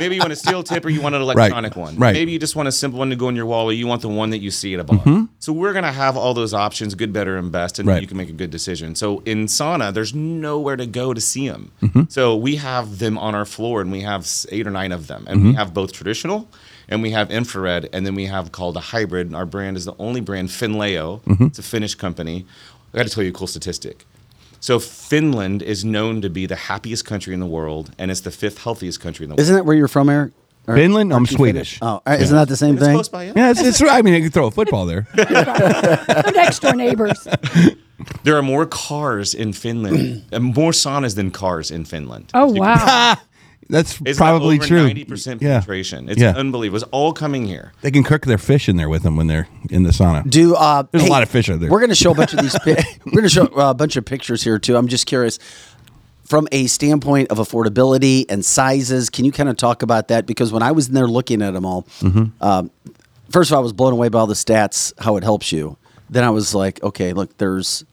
Maybe 0.00 0.16
you 0.16 0.20
want 0.20 0.32
a 0.32 0.36
steel 0.36 0.62
tip 0.62 0.84
or 0.84 0.90
you 0.90 1.00
want 1.00 1.14
an 1.14 1.22
electronic 1.22 1.76
one. 1.76 1.96
right. 1.96 2.12
Maybe 2.12 2.32
you 2.32 2.38
just 2.38 2.54
want 2.56 2.68
a 2.68 2.72
simple 2.72 2.98
one 2.98 3.10
to 3.10 3.16
go 3.16 3.28
in 3.28 3.36
your 3.36 3.46
wall 3.46 3.66
or 3.66 3.72
you 3.72 3.86
want 3.86 4.02
the 4.02 4.08
one 4.08 4.30
that 4.30 4.38
you 4.38 4.50
see 4.50 4.74
at 4.74 4.80
a 4.80 4.84
bar. 4.84 5.28
So 5.38 5.52
we're 5.52 5.72
going 5.72 5.84
to 5.84 5.92
have 5.92 6.16
all 6.16 6.34
those 6.34 6.52
options, 6.54 6.94
good, 6.94 7.12
better, 7.12 7.36
and 7.36 7.50
best, 7.52 7.78
and 7.78 7.86
Mm-hmm. 7.86 7.92
Right. 7.94 8.02
you 8.02 8.08
can 8.08 8.16
make 8.16 8.28
a 8.28 8.32
good 8.32 8.50
decision. 8.50 8.94
So 8.94 9.22
in 9.26 9.46
sauna, 9.46 9.92
there's 9.92 10.14
nowhere 10.14 10.76
to 10.76 10.86
go 10.86 11.12
to 11.12 11.20
see 11.20 11.48
them. 11.48 11.72
Mm-hmm. 11.82 12.02
So 12.08 12.34
we 12.36 12.56
have 12.56 12.98
them 13.00 13.18
on 13.18 13.34
our 13.34 13.44
floor 13.44 13.80
and 13.82 13.90
we 13.92 14.00
have 14.02 14.26
eight 14.50 14.66
or 14.66 14.70
nine 14.70 14.92
of 14.92 15.06
them. 15.08 15.24
And 15.28 15.42
we 15.42 15.48
Mm-hmm. 15.50 15.58
have 15.58 15.74
both 15.74 15.92
traditional 15.92 16.48
and 16.88 17.02
we 17.02 17.10
have 17.10 17.30
infrared 17.30 17.88
and 17.92 18.06
then 18.06 18.14
we 18.14 18.26
have 18.26 18.52
called 18.52 18.76
a 18.76 18.80
hybrid. 18.80 19.26
And 19.26 19.36
Our 19.36 19.44
brand 19.46 19.76
is 19.76 19.84
the 19.84 19.94
only 19.98 20.20
brand, 20.20 20.48
Finnleo. 20.48 21.20
Mm-hmm. 21.24 21.46
It's 21.46 21.58
a 21.58 21.62
Finnish 21.62 21.94
company. 21.96 22.46
I 22.94 22.98
got 22.98 23.06
to 23.08 23.12
tell 23.14 23.24
you 23.24 23.30
a 23.30 23.32
cool 23.32 23.48
statistic. 23.48 24.06
So 24.60 24.78
Finland 24.78 25.62
is 25.62 25.84
known 25.84 26.22
to 26.22 26.30
be 26.30 26.46
the 26.46 26.56
happiest 26.56 27.04
country 27.04 27.34
in 27.34 27.40
the 27.40 27.46
world, 27.46 27.90
and 27.98 28.10
it's 28.10 28.20
the 28.22 28.30
fifth 28.30 28.58
healthiest 28.64 29.00
country 29.00 29.24
in 29.24 29.28
the 29.28 29.34
world. 29.34 29.40
Isn't 29.40 29.54
that 29.54 29.66
where 29.66 29.76
you're 29.76 29.86
from, 29.88 30.08
Eric? 30.08 30.32
Or- 30.66 30.74
Finland? 30.76 31.12
I'm 31.12 31.26
Swedish. 31.26 31.78
Finnish? 31.78 31.78
Oh, 31.82 32.00
isn't 32.12 32.34
that 32.36 32.48
the 32.48 32.56
same 32.56 32.74
It's 32.76 32.84
thing? 32.84 32.94
close 32.94 33.08
by, 33.08 33.24
yeah. 33.24 33.32
Yeah, 33.36 33.50
it's, 33.50 33.60
it's 33.60 33.82
I 33.82 34.00
mean, 34.02 34.14
you 34.14 34.22
can 34.22 34.30
throw 34.32 34.46
a 34.46 34.50
football 34.50 34.86
there. 34.86 35.06
They're 35.14 36.32
next 36.32 36.60
door 36.62 36.74
neighbors. 36.74 37.26
There 38.24 38.36
are 38.36 38.42
more 38.42 38.66
cars 38.66 39.34
in 39.34 39.52
Finland, 39.52 40.24
more 40.40 40.72
saunas 40.72 41.14
than 41.14 41.30
cars 41.30 41.70
in 41.70 41.84
Finland. 41.84 42.30
Oh 42.34 42.46
wow. 42.52 43.16
That's 43.68 43.98
It's 44.04 44.16
probably 44.18 44.58
over 44.58 44.66
true. 44.66 44.86
Ninety 44.86 45.04
percent 45.04 45.42
Yeah. 45.42 45.54
penetration. 45.60 46.08
It's 46.08 46.20
Yeah. 46.20 46.34
unbelievable. 46.36 46.76
It's 46.82 46.90
all 46.92 47.12
coming 47.12 47.46
here. 47.46 47.72
They 47.80 47.90
can 47.90 48.04
cook 48.04 48.24
their 48.26 48.38
fish 48.38 48.68
in 48.68 48.76
there 48.76 48.88
with 48.88 49.02
them 49.02 49.16
when 49.16 49.26
they're 49.26 49.48
in 49.70 49.82
the 49.82 49.90
sauna. 49.90 50.22
Do 50.28 50.54
uh, 50.54 50.84
There's 50.92 51.04
a 51.04 51.10
lot 51.10 51.22
of 51.24 51.28
fish 51.30 51.48
out 51.50 51.58
there. 51.60 51.68
We're 51.70 51.80
going 51.80 51.90
to 51.90 51.96
show 51.96 52.12
a 52.12 52.14
bunch 52.14 52.32
of 52.32 52.40
these. 52.40 52.56
Pi- 52.60 52.84
we're 53.06 53.12
going 53.12 53.24
to 53.24 53.28
show 53.28 53.46
uh, 53.46 53.70
a 53.70 53.74
bunch 53.74 53.96
of 53.96 54.04
pictures 54.04 54.42
here 54.44 54.58
too. 54.60 54.76
I'm 54.76 54.86
just 54.88 55.06
curious. 55.06 55.38
from 56.24 56.46
a 56.52 56.66
standpoint 56.68 57.30
of 57.30 57.38
affordability 57.38 58.24
and 58.28 58.44
sizes, 58.44 59.10
can 59.10 59.24
you 59.24 59.32
kind 59.32 59.48
of 59.48 59.56
talk 59.56 59.82
about 59.82 60.08
that? 60.08 60.26
Because 60.26 60.52
when 60.52 60.62
I 60.62 60.70
was 60.72 60.88
in 60.88 60.94
there 60.94 61.06
looking 61.08 61.40
at 61.42 61.52
them 61.54 61.64
all, 61.64 61.82
Mm-hmm. 62.00 62.42
um, 62.42 62.70
first 63.30 63.50
of 63.50 63.54
all, 63.54 63.60
I 63.60 63.62
was 63.64 63.72
blown 63.72 63.92
away 63.92 64.08
by 64.08 64.18
all 64.20 64.26
the 64.28 64.34
stats, 64.34 64.92
how 64.98 65.16
it 65.16 65.24
helps 65.24 65.50
you. 65.52 65.76
Then 66.08 66.24
I 66.24 66.30
was 66.30 66.54
like, 66.54 66.82
okay, 66.82 67.12
look, 67.12 67.36
there's 67.38 67.84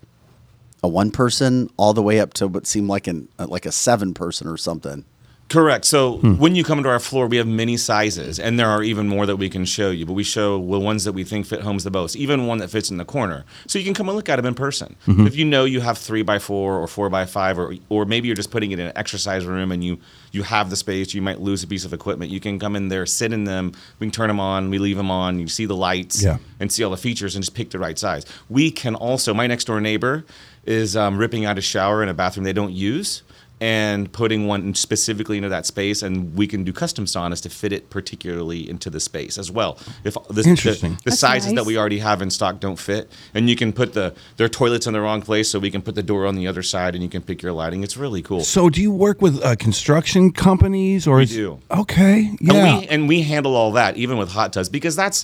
a 0.84 0.88
one 0.88 1.12
person 1.12 1.70
all 1.78 1.94
the 1.94 2.04
way 2.04 2.20
up 2.20 2.34
to 2.36 2.48
what 2.48 2.68
seemed 2.68 2.88
like 2.90 3.08
an 3.08 3.28
uh, 3.40 3.48
like 3.48 3.66
a 3.66 3.72
seven 3.72 4.14
person 4.14 4.48
or 4.48 4.58
something. 4.58 5.06
Correct. 5.50 5.86
So 5.86 6.18
Hmm. 6.18 6.38
when 6.38 6.56
you 6.56 6.64
come 6.64 6.82
to 6.82 6.90
our 6.90 7.00
floor, 7.00 7.28
we 7.28 7.38
have 7.38 7.46
many 7.48 7.78
sizes, 7.78 8.40
and 8.40 8.58
there 8.60 8.68
are 8.70 8.82
even 8.82 9.08
more 9.08 9.26
that 9.26 9.36
we 9.36 9.50
can 9.50 9.66
show 9.66 9.92
you. 9.92 10.06
But 10.06 10.14
we 10.14 10.24
show 10.24 10.58
the 10.58 10.80
ones 10.80 11.04
that 11.04 11.12
we 11.14 11.24
think 11.24 11.46
fit 11.46 11.62
homes 11.62 11.84
the 11.84 11.92
most, 11.92 12.16
even 12.16 12.48
one 12.48 12.58
that 12.60 12.70
fits 12.70 12.90
in 12.90 12.98
the 12.98 13.06
corner. 13.06 13.46
So 13.68 13.78
you 13.78 13.86
can 13.86 13.94
come 13.94 14.08
and 14.10 14.16
look 14.16 14.30
at 14.30 14.38
them 14.38 14.46
in 14.46 14.56
person. 14.56 14.96
Mm-hmm. 15.06 15.28
If 15.28 15.36
you 15.36 15.46
know 15.46 15.66
you 15.66 15.82
have 15.82 15.98
three 15.98 16.24
by 16.24 16.40
four 16.40 16.80
or 16.80 16.88
four 16.88 17.10
by 17.10 17.26
five, 17.26 17.60
or 17.60 17.76
or 17.90 18.06
maybe 18.06 18.28
you're 18.28 18.36
just 18.36 18.52
putting 18.52 18.72
it 18.72 18.80
in 18.80 18.88
an 18.88 18.94
exercise 18.96 19.46
room 19.46 19.72
and 19.72 19.84
you 19.84 20.00
you 20.34 20.42
have 20.44 20.70
the 20.72 20.76
space, 20.76 21.14
you 21.14 21.22
might 21.22 21.40
lose 21.40 21.64
a 21.64 21.68
piece 21.68 21.86
of 21.86 21.94
equipment. 21.94 22.32
You 22.32 22.40
can 22.40 22.58
come 22.58 22.76
in 22.76 22.88
there, 22.90 23.06
sit 23.06 23.32
in 23.32 23.44
them. 23.44 23.72
We 24.00 24.08
can 24.08 24.12
turn 24.12 24.28
them 24.30 24.40
on. 24.40 24.72
We 24.72 24.80
leave 24.80 24.98
them 24.98 25.12
on. 25.12 25.40
You 25.40 25.48
see 25.48 25.66
the 25.66 25.76
lights 25.76 26.22
Yeah. 26.24 26.40
and 26.60 26.72
see 26.72 26.84
all 26.84 26.90
the 26.90 26.98
features 26.98 27.36
and 27.36 27.44
just 27.44 27.56
pick 27.56 27.70
the 27.70 27.78
right 27.80 27.98
size. 27.98 28.26
We 28.50 28.72
can 28.72 28.96
also. 28.96 29.34
My 29.36 29.46
next 29.46 29.66
door 29.66 29.80
neighbor 29.80 30.26
is 30.66 30.98
um, 30.98 31.18
ripping 31.18 31.46
out 31.46 31.60
a 31.60 31.62
shower 31.62 32.02
in 32.02 32.10
a 32.10 32.14
bathroom 32.16 32.44
they 32.46 32.54
don't 32.54 32.74
use 32.74 33.22
and 33.64 34.12
putting 34.12 34.46
one 34.46 34.76
specifically 34.76 35.38
into 35.38 35.48
that 35.48 35.66
space, 35.66 36.02
and 36.04 36.36
we 36.36 36.46
can 36.48 36.66
do 36.66 36.74
custom 36.74 37.06
saunas 37.06 37.42
to 37.42 37.50
fit 37.50 37.72
it 37.72 37.90
particularly 37.90 38.70
into 38.70 38.90
the 38.90 39.00
space 39.00 39.38
as 39.38 39.50
well. 39.50 39.78
If 40.04 40.18
the, 40.30 40.44
Interesting. 40.44 40.96
the, 40.96 40.98
the 40.98 41.04
That's 41.12 41.20
sizes 41.22 41.54
that 41.54 41.66
we 41.66 41.78
already 41.78 42.00
have 42.00 42.22
in 42.22 42.30
stock 42.30 42.60
don't 42.60 42.78
fit, 42.78 43.10
and 43.34 43.50
you 43.50 43.56
can 43.56 43.72
put 43.72 43.94
the 43.94 44.14
their 44.36 44.50
toilets 44.50 44.86
in 44.86 44.92
the 44.92 45.00
wrong 45.00 45.22
place, 45.22 45.50
so 45.50 45.60
we 45.60 45.72
can 45.72 45.82
put 45.82 45.96
the 45.96 46.04
door 46.04 46.26
on 46.26 46.36
the 46.36 46.46
other 46.46 46.62
side, 46.62 46.94
and 46.94 47.02
you 47.02 47.10
can 47.10 47.22
pick 47.22 47.42
your 47.42 47.54
lighting. 47.54 47.84
It's 47.84 47.96
really 47.96 48.22
cool. 48.22 48.42
So, 48.42 48.70
do 48.70 48.82
you 48.82 48.92
work 48.92 49.22
with 49.22 49.42
uh, 49.42 49.56
construction 49.56 50.34
companies, 50.34 51.08
or 51.08 51.16
We 51.16 51.24
is, 51.24 51.30
do. 51.32 51.62
Okay, 51.72 52.36
yeah. 52.42 52.54
And 52.54 52.80
we, 52.82 52.88
and 52.88 53.08
we 53.08 53.22
handle 53.22 53.56
all 53.56 53.72
that, 53.72 53.96
even 53.96 54.18
with 54.18 54.30
hot 54.30 54.52
tubs, 54.52 54.68
because 54.68 54.98
that's 54.98 55.24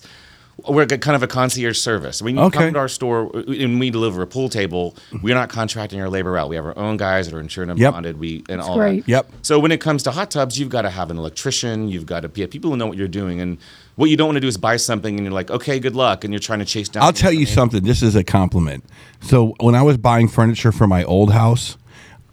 we're 0.67 0.85
kind 0.85 1.15
of 1.15 1.23
a 1.23 1.27
concierge 1.27 1.77
service. 1.77 2.21
When 2.21 2.35
you 2.35 2.41
Okay. 2.43 2.59
come 2.59 2.73
to 2.73 2.79
our 2.79 2.87
store 2.87 3.29
uh, 3.35 3.43
and 3.51 3.79
we 3.79 3.89
deliver 3.89 4.21
a 4.21 4.27
pool 4.27 4.49
table, 4.49 4.95
we're 5.21 5.35
not 5.35 5.49
contracting 5.49 6.01
our 6.01 6.09
labor 6.09 6.37
out. 6.37 6.49
We 6.49 6.55
have 6.55 6.65
our 6.65 6.77
own 6.77 6.97
guys 6.97 7.29
that 7.29 7.35
are 7.35 7.39
insured 7.39 7.69
and 7.69 7.79
Yep. 7.79 7.93
bonded. 7.93 8.19
We 8.19 8.43
and 8.49 8.59
That's 8.59 8.67
all 8.67 8.75
great. 8.77 9.05
that. 9.05 9.11
Yep. 9.11 9.31
So 9.41 9.59
when 9.59 9.71
it 9.71 9.79
comes 9.81 10.03
to 10.03 10.11
hot 10.11 10.31
tubs, 10.31 10.59
you've 10.59 10.69
got 10.69 10.81
to 10.83 10.89
have 10.89 11.11
an 11.11 11.17
electrician. 11.17 11.87
You've 11.89 12.05
got 12.05 12.21
to 12.21 12.29
be 12.29 12.45
people 12.47 12.71
who 12.71 12.77
know 12.77 12.87
what 12.87 12.97
you're 12.97 13.07
doing. 13.07 13.39
And 13.39 13.57
what 13.95 14.09
you 14.09 14.17
don't 14.17 14.27
want 14.27 14.37
to 14.37 14.41
do 14.41 14.47
is 14.47 14.57
buy 14.57 14.77
something 14.77 15.15
and 15.17 15.25
you're 15.25 15.33
like, 15.33 15.51
okay, 15.51 15.79
good 15.79 15.95
luck, 15.95 16.23
and 16.23 16.33
you're 16.33 16.39
trying 16.39 16.59
to 16.59 16.65
chase 16.65 16.87
down. 16.89 17.03
I'll 17.03 17.11
tell 17.13 17.33
you 17.33 17.45
something. 17.45 17.83
This 17.83 18.01
is 18.01 18.15
a 18.15 18.23
compliment. 18.23 18.83
So 19.21 19.53
when 19.59 19.75
I 19.75 19.81
was 19.81 19.97
buying 19.97 20.27
furniture 20.29 20.71
for 20.71 20.87
my 20.87 21.03
old 21.03 21.33
house, 21.33 21.75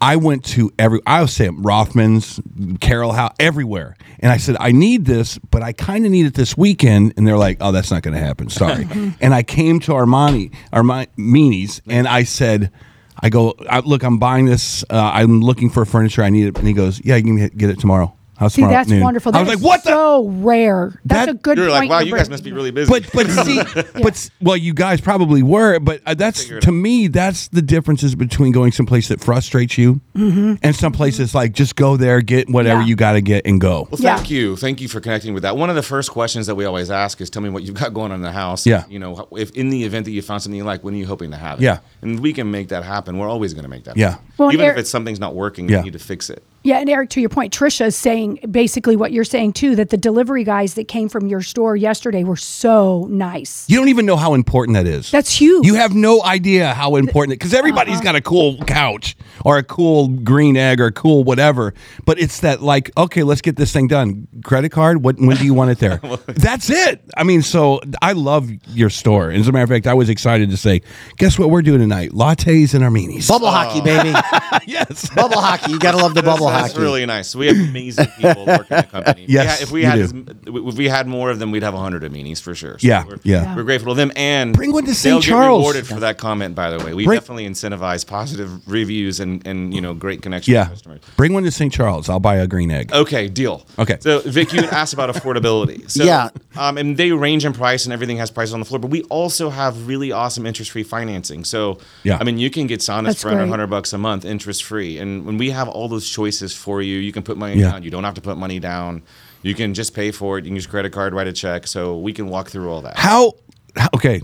I 0.01 0.17
went 0.17 0.45
to 0.47 0.73
every. 0.79 1.01
I 1.07 1.23
was 1.23 1.33
saying 1.33 1.63
Rothman's, 1.63 2.41
Carol 2.81 3.13
House, 3.13 3.35
everywhere, 3.39 3.97
and 4.21 4.31
I 4.31 4.37
said 4.37 4.57
I 4.61 4.73
need 4.73 5.05
this, 5.05 5.39
but 5.39 5.63
I 5.63 5.73
kind 5.73 6.05
of 6.05 6.13
need 6.13 6.27
it 6.27 6.35
this 6.35 6.57
weekend. 6.57 7.15
And 7.17 7.27
they're 7.27 7.39
like, 7.39 7.59
"Oh, 7.61 7.73
that's 7.73 7.91
not 7.91 8.03
going 8.03 8.15
to 8.15 8.21
happen. 8.21 8.49
Sorry." 8.49 8.87
and 9.21 9.35
I 9.35 9.43
came 9.43 9.81
to 9.81 9.93
Armani, 9.93 10.53
Armani's, 10.73 11.83
and 11.87 12.07
I 12.09 12.25
said. 12.25 12.71
I 13.19 13.31
go, 13.31 13.55
I, 13.71 13.79
look, 13.79 14.03
I'm 14.03 14.19
buying 14.19 14.45
this. 14.45 14.85
Uh, 14.91 15.11
I'm 15.15 15.41
looking 15.41 15.71
for 15.71 15.87
furniture. 15.87 16.23
I 16.23 16.29
need 16.29 16.49
it. 16.49 16.59
And 16.59 16.69
he 16.69 16.75
goes, 16.75 17.03
Yeah, 17.03 17.17
you 17.17 17.23
can 17.23 17.49
get 17.49 17.71
it 17.71 17.81
tomorrow. 17.81 18.15
How's 18.39 18.55
See, 18.55 18.63
tomorrow? 18.63 18.75
that's 18.79 18.89
noon?" 18.91 19.03
wonderful. 19.03 19.35
I 19.35 19.41
was 19.41 19.49
That's 19.49 19.61
like, 19.63 19.67
What 19.69 19.85
the? 19.85 19.91
so 19.91 20.29
rare. 20.29 21.01
That's 21.05 21.27
That- 21.27 21.35
a 21.35 21.39
good 21.39 21.59
You're 21.59 21.69
point. 21.69 21.89
like, 21.89 21.91
wow, 21.91 21.99
you're 22.01 22.19
guys 22.19 22.29
must 22.31 22.45
be 22.45 22.53
really 22.53 22.71
busy. 22.71 22.91
But 22.91 23.11
but 23.13 23.29
see, 23.31 23.61
but 24.03 24.31
well, 24.41 24.57
you 24.57 24.75
guys 24.75 25.01
probably 25.01 25.43
were, 25.43 25.79
but 25.81 26.01
uh, 26.07 26.15
that's 26.15 26.45
to 26.47 26.73
me 26.73 27.09
that's 27.09 27.49
the 27.49 27.63
differences 27.63 28.15
between 28.15 28.53
going 28.53 28.73
someplace 28.73 29.09
that 29.09 29.21
frustrates 29.21 29.79
you 29.79 30.01
and 30.15 30.75
some 30.77 30.93
places 30.93 31.35
like 31.35 31.53
just 31.53 31.77
go 31.77 31.97
there, 31.97 32.21
get 32.21 32.49
whatever 32.49 32.81
Yeah. 32.81 32.87
you 32.87 32.97
got 32.97 33.13
to 33.13 33.21
get, 33.21 33.47
and 33.47 33.61
go. 33.61 33.89
Well, 33.91 34.01
Yeah. 34.01 34.17
thank 34.17 34.31
you. 34.31 34.57
Thank 34.57 34.81
you 34.81 34.89
for 34.89 35.01
connecting 35.01 35.35
with 35.35 35.43
that. 35.43 35.57
One 35.57 35.71
of 35.71 35.77
the 35.77 35.83
first 35.83 36.11
questions 36.11 36.47
that 36.47 36.55
we 36.55 36.65
always 36.65 36.91
ask 36.91 37.21
is, 37.21 37.31
"Tell 37.31 37.43
me 37.43 37.49
what 37.49 37.63
you've 37.63 37.75
got 37.77 37.95
going 37.95 38.11
on 38.13 38.17
in 38.17 38.23
the 38.23 38.33
house." 38.33 38.67
Yeah. 38.67 38.85
You 38.89 38.99
know, 38.99 39.29
if 39.33 39.51
in 39.53 39.71
the 39.71 39.85
event 39.85 40.05
that 40.07 40.11
you 40.13 40.23
found 40.23 40.43
something 40.43 40.57
you 40.59 40.65
like, 40.65 40.85
when 40.85 40.95
are 40.95 40.99
you 40.99 41.07
hoping 41.07 41.31
to 41.31 41.37
have 41.37 41.59
it? 41.61 41.65
Yeah. 41.65 41.79
And 42.03 42.21
we 42.21 42.33
can 42.33 42.51
make 42.51 42.69
that 42.69 42.85
happen. 42.85 43.19
We're 43.19 43.29
always 43.29 43.55
going 43.55 43.65
to 43.65 43.69
make 43.71 43.85
that. 43.85 43.97
Yeah. 43.97 44.11
happen. 44.11 44.27
Well, 44.39 44.49
and 44.49 44.55
Even 44.59 44.67
if 44.71 44.77
it's 44.77 44.91
something's 44.91 45.21
not 45.21 45.35
working, 45.35 45.69
Yeah. 45.69 45.79
you 45.79 45.85
need 45.85 45.93
to 45.95 45.99
fix 45.99 46.29
it. 46.31 46.43
Yeah, 46.67 46.79
and 46.81 46.91
Eric, 46.91 47.11
to 47.11 47.21
your 47.21 47.29
point, 47.31 47.53
Trisha 47.57 47.87
is 47.87 47.95
saying 47.97 48.41
basically 48.51 48.97
what 48.97 49.13
you're 49.13 49.23
saying 49.23 49.53
too 49.53 49.77
that 49.77 49.91
the 49.91 49.97
delivery 49.97 50.43
guys 50.43 50.75
that 50.75 50.89
came 50.89 51.09
from 51.09 51.29
your 51.29 51.41
store 51.41 51.77
yesterday 51.77 52.25
were 52.25 52.35
so 52.37 53.07
nice. 53.09 53.65
You 53.69 53.79
don't 53.79 53.87
even 53.87 54.05
know 54.05 54.17
how 54.17 54.35
important 54.35 54.75
that 54.75 54.85
is. 54.85 55.13
That's 55.13 55.31
huge. 55.41 55.65
You 55.65 55.75
have 55.77 55.95
no 55.95 56.25
idea 56.25 56.75
how 56.75 56.97
important 56.97 57.35
it 57.35 57.39
because 57.39 57.55
everybody's 57.55 57.95
Uh-huh. 57.99 58.03
got 58.03 58.17
a 58.17 58.21
cool 58.21 58.59
couch 58.65 59.17
or 59.45 59.59
a 59.59 59.63
cool 59.63 60.09
green 60.09 60.57
egg 60.57 60.81
or 60.81 60.87
a 60.87 60.93
cool 60.93 61.23
whatever, 61.23 61.73
but 62.05 62.19
it's 62.19 62.41
that 62.41 62.63
like 62.63 62.91
okay, 62.97 63.23
let's 63.23 63.43
get 63.43 63.55
this 63.55 63.73
thing 63.73 63.87
done. 63.87 64.27
Credit 64.43 64.71
card. 64.71 65.05
What 65.05 65.21
when 65.21 65.37
do 65.37 65.45
you 65.45 65.55
want 65.55 65.71
it 65.71 65.79
there? 65.79 65.99
That's 66.27 66.69
it. 66.69 67.01
I 67.17 67.23
mean, 67.23 67.43
so 67.43 67.81
I 68.03 68.11
love 68.11 68.51
your 68.71 68.91
store. 68.91 69.31
As 69.31 69.47
a 69.47 69.53
matter 69.53 69.63
of 69.63 69.71
fact, 69.71 69.87
I 69.87 69.95
was 69.95 70.09
excited 70.09 70.51
to 70.51 70.57
say, 70.57 70.83
guess 71.17 71.39
what 71.39 71.49
we're 71.51 71.63
doing 71.63 71.79
tonight? 71.79 72.11
Lattes 72.11 72.75
and 72.75 72.83
Arminis. 72.83 73.29
Bubble 73.29 73.53
hockey, 73.53 73.81
baby. 73.83 74.13
yes. 74.67 75.09
bubble 75.15 75.41
hockey. 75.41 75.71
You 75.71 75.79
got 75.79 75.93
to 75.93 75.99
love 75.99 76.15
the 76.15 76.25
bubble 76.25 76.49
That's 76.63 76.73
hockey. 76.73 76.83
really 76.83 77.07
nice. 77.07 77.35
We 77.35 77.47
have 77.49 77.57
amazing 77.57 78.07
people 78.19 78.47
working 78.47 78.77
in 78.77 78.83
the 78.83 78.89
company. 78.91 79.27
Yes, 79.29 79.61
If 79.63 79.71
we 79.71 79.81
you 79.83 79.87
had, 79.87 79.99
if 79.99 80.13
we, 80.13 80.19
had 80.21 80.29
as, 80.29 80.69
if 80.71 80.75
we 80.79 80.89
had 80.89 81.07
more 81.07 81.31
of 81.31 81.39
them, 81.39 81.51
we'd 81.51 81.63
have 81.63 81.75
hundred 81.75 82.03
Aminis 82.03 82.41
for 82.41 82.55
sure. 82.55 82.79
So 82.79 82.87
Yeah, 82.87 83.05
we're, 83.05 83.19
yeah. 83.23 83.55
We're 83.57 83.65
grateful 83.65 83.93
to 83.95 83.97
them, 83.97 84.13
and 84.17 84.55
Bring 84.55 84.73
one 84.73 84.85
to 84.87 84.95
St. 84.95 85.13
they'll 85.15 85.21
Charles. 85.23 85.47
Get 85.59 85.59
rewarded 85.59 85.87
for 85.87 86.01
that 86.01 86.19
comment, 86.19 86.55
by 86.55 86.71
the 86.71 86.85
way. 86.85 86.95
We 86.95 87.05
Bring- 87.05 87.19
definitely 87.19 87.47
incentivize 87.49 88.07
positive 88.07 88.67
reviews 88.69 89.21
and 89.21 89.47
and 89.47 89.75
you 89.75 89.81
know 89.81 89.95
great 89.95 90.23
connection 90.23 90.55
Yeah. 90.55 90.63
with 90.65 90.71
customers. 90.79 91.01
Bring 91.17 91.33
one 91.33 91.43
to 91.45 91.51
St. 91.51 91.73
Charles. 91.73 92.09
I'll 92.09 92.21
buy 92.21 92.37
a 92.37 92.47
green 92.47 92.71
egg. 92.71 92.93
Okay, 92.93 93.29
deal. 93.29 93.67
Okay. 93.79 93.99
So 94.01 94.21
Vic, 94.21 94.53
you 94.53 94.61
asked 94.65 94.95
about 94.95 95.11
affordability. 95.15 95.91
So, 95.97 96.05
Yeah. 96.05 96.31
Um, 96.57 96.79
and 96.79 96.97
they 96.97 97.13
range 97.13 97.45
in 97.45 97.53
price, 97.53 97.85
and 97.85 97.93
everything 97.93 98.17
has 98.19 98.31
prices 98.31 98.53
on 98.55 98.61
the 98.61 98.67
floor. 98.67 98.79
But 98.79 98.91
we 98.91 99.03
also 99.05 99.51
have 99.51 99.87
really 99.89 100.11
awesome 100.13 100.47
interest-free 100.47 100.83
financing. 100.85 101.45
So, 101.45 101.79
Yeah. 102.03 102.19
I 102.21 102.25
mean, 102.25 102.39
you 102.39 102.51
can 102.51 102.67
get 102.67 102.81
saunas 102.81 103.05
That's 103.05 103.23
for 103.23 103.29
under 103.29 103.43
great. 103.43 103.51
100 103.51 103.67
bucks 103.69 103.93
a 103.93 103.99
month, 103.99 104.25
interest-free. 104.25 104.99
And 104.99 105.25
when 105.27 105.37
we 105.39 105.51
have 105.51 105.69
all 105.69 105.89
those 105.89 106.09
choices 106.09 106.36
for 106.43 106.83
you, 106.83 106.99
you 106.99 107.13
can 107.13 107.23
put 107.23 107.37
money 107.37 107.61
Yeah. 107.61 107.73
down. 107.73 107.83
You 107.83 107.91
don't 107.91 108.05
have 108.05 108.15
to 108.15 108.21
put 108.21 108.37
money 108.37 108.59
down. 108.59 109.03
You 109.43 109.55
can 109.55 109.75
just 109.75 109.95
pay 109.95 110.11
for 110.11 110.39
it. 110.39 110.45
You 110.45 110.51
can 110.51 110.57
use 110.57 110.67
credit 110.67 110.93
card, 110.93 111.15
write 111.15 111.29
a 111.29 111.33
check. 111.33 111.67
So 111.67 111.99
we 111.99 112.13
can 112.13 112.29
walk 112.29 112.49
through 112.49 112.71
all 112.71 112.83
that. 112.83 112.99
How, 112.99 113.33
how 113.77 113.89
okay 113.95 114.21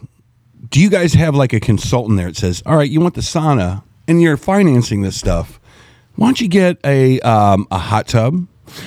do 0.70 0.80
you 0.80 0.88
guys 0.88 1.12
have 1.14 1.34
like 1.34 1.52
a 1.52 1.60
consultant 1.60 2.16
there 2.16 2.28
that 2.28 2.36
says 2.36 2.62
all 2.64 2.76
right 2.76 2.88
you 2.90 3.00
want 3.00 3.14
the 3.14 3.20
sauna 3.20 3.82
and 4.08 4.22
you're 4.22 4.36
financing 4.36 5.02
this 5.02 5.16
stuff 5.16 5.60
why 6.14 6.26
don't 6.28 6.40
you 6.40 6.48
get 6.48 6.78
a 6.84 7.20
um, 7.20 7.66
a 7.70 7.78
hot 7.78 8.06
tub 8.08 8.46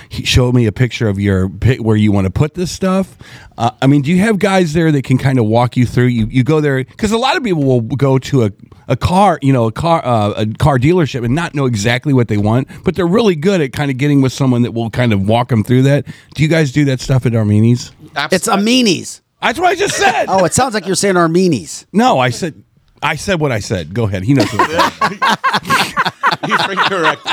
he 0.09 0.25
showed 0.25 0.55
me 0.55 0.65
a 0.65 0.71
picture 0.71 1.07
of 1.07 1.19
your 1.19 1.47
where 1.47 1.97
you 1.97 2.11
want 2.11 2.25
to 2.25 2.31
put 2.31 2.53
this 2.55 2.71
stuff 2.71 3.17
uh, 3.57 3.69
i 3.81 3.87
mean 3.87 4.01
do 4.01 4.09
you 4.09 4.19
have 4.19 4.39
guys 4.39 4.73
there 4.73 4.91
that 4.91 5.03
can 5.03 5.17
kind 5.17 5.37
of 5.37 5.45
walk 5.45 5.75
you 5.77 5.85
through 5.85 6.05
you, 6.05 6.25
you 6.27 6.43
go 6.43 6.59
there 6.61 6.83
because 6.83 7.11
a 7.11 7.17
lot 7.17 7.35
of 7.37 7.43
people 7.43 7.63
will 7.63 7.81
go 7.81 8.17
to 8.17 8.45
a, 8.45 8.51
a 8.87 8.95
car 8.95 9.39
you 9.41 9.51
know 9.53 9.65
a 9.65 9.71
car 9.71 10.03
uh, 10.05 10.31
a 10.37 10.45
car 10.57 10.77
dealership 10.79 11.23
and 11.25 11.33
not 11.35 11.53
know 11.55 11.65
exactly 11.65 12.13
what 12.13 12.27
they 12.27 12.37
want 12.37 12.67
but 12.83 12.95
they're 12.95 13.07
really 13.07 13.35
good 13.35 13.61
at 13.61 13.73
kind 13.73 13.89
of 13.91 13.97
getting 13.97 14.21
with 14.21 14.31
someone 14.33 14.61
that 14.61 14.71
will 14.73 14.89
kind 14.89 15.11
of 15.13 15.27
walk 15.27 15.49
them 15.49 15.63
through 15.63 15.81
that 15.83 16.05
do 16.33 16.43
you 16.43 16.49
guys 16.49 16.71
do 16.71 16.85
that 16.85 16.99
stuff 16.99 17.25
at 17.25 17.33
armeni's 17.35 17.91
It's 18.31 18.47
Aminis. 18.47 19.21
that's 19.41 19.59
what 19.59 19.67
i 19.69 19.75
just 19.75 19.97
said 19.97 20.25
Oh, 20.27 20.45
it 20.45 20.53
sounds 20.53 20.73
like 20.73 20.85
you're 20.85 20.95
saying 20.95 21.15
Arminis. 21.15 21.85
no, 21.93 22.19
I 22.19 22.29
said 22.29 22.61
I 23.03 23.15
said 23.17 23.39
what 23.39 23.51
I 23.51 23.59
said. 23.59 23.93
Go 23.93 24.05
ahead. 24.05 24.23
He 24.23 24.33
knows 24.33 24.47
what 24.51 24.67
You're 26.47 26.57
correct. 26.87 27.27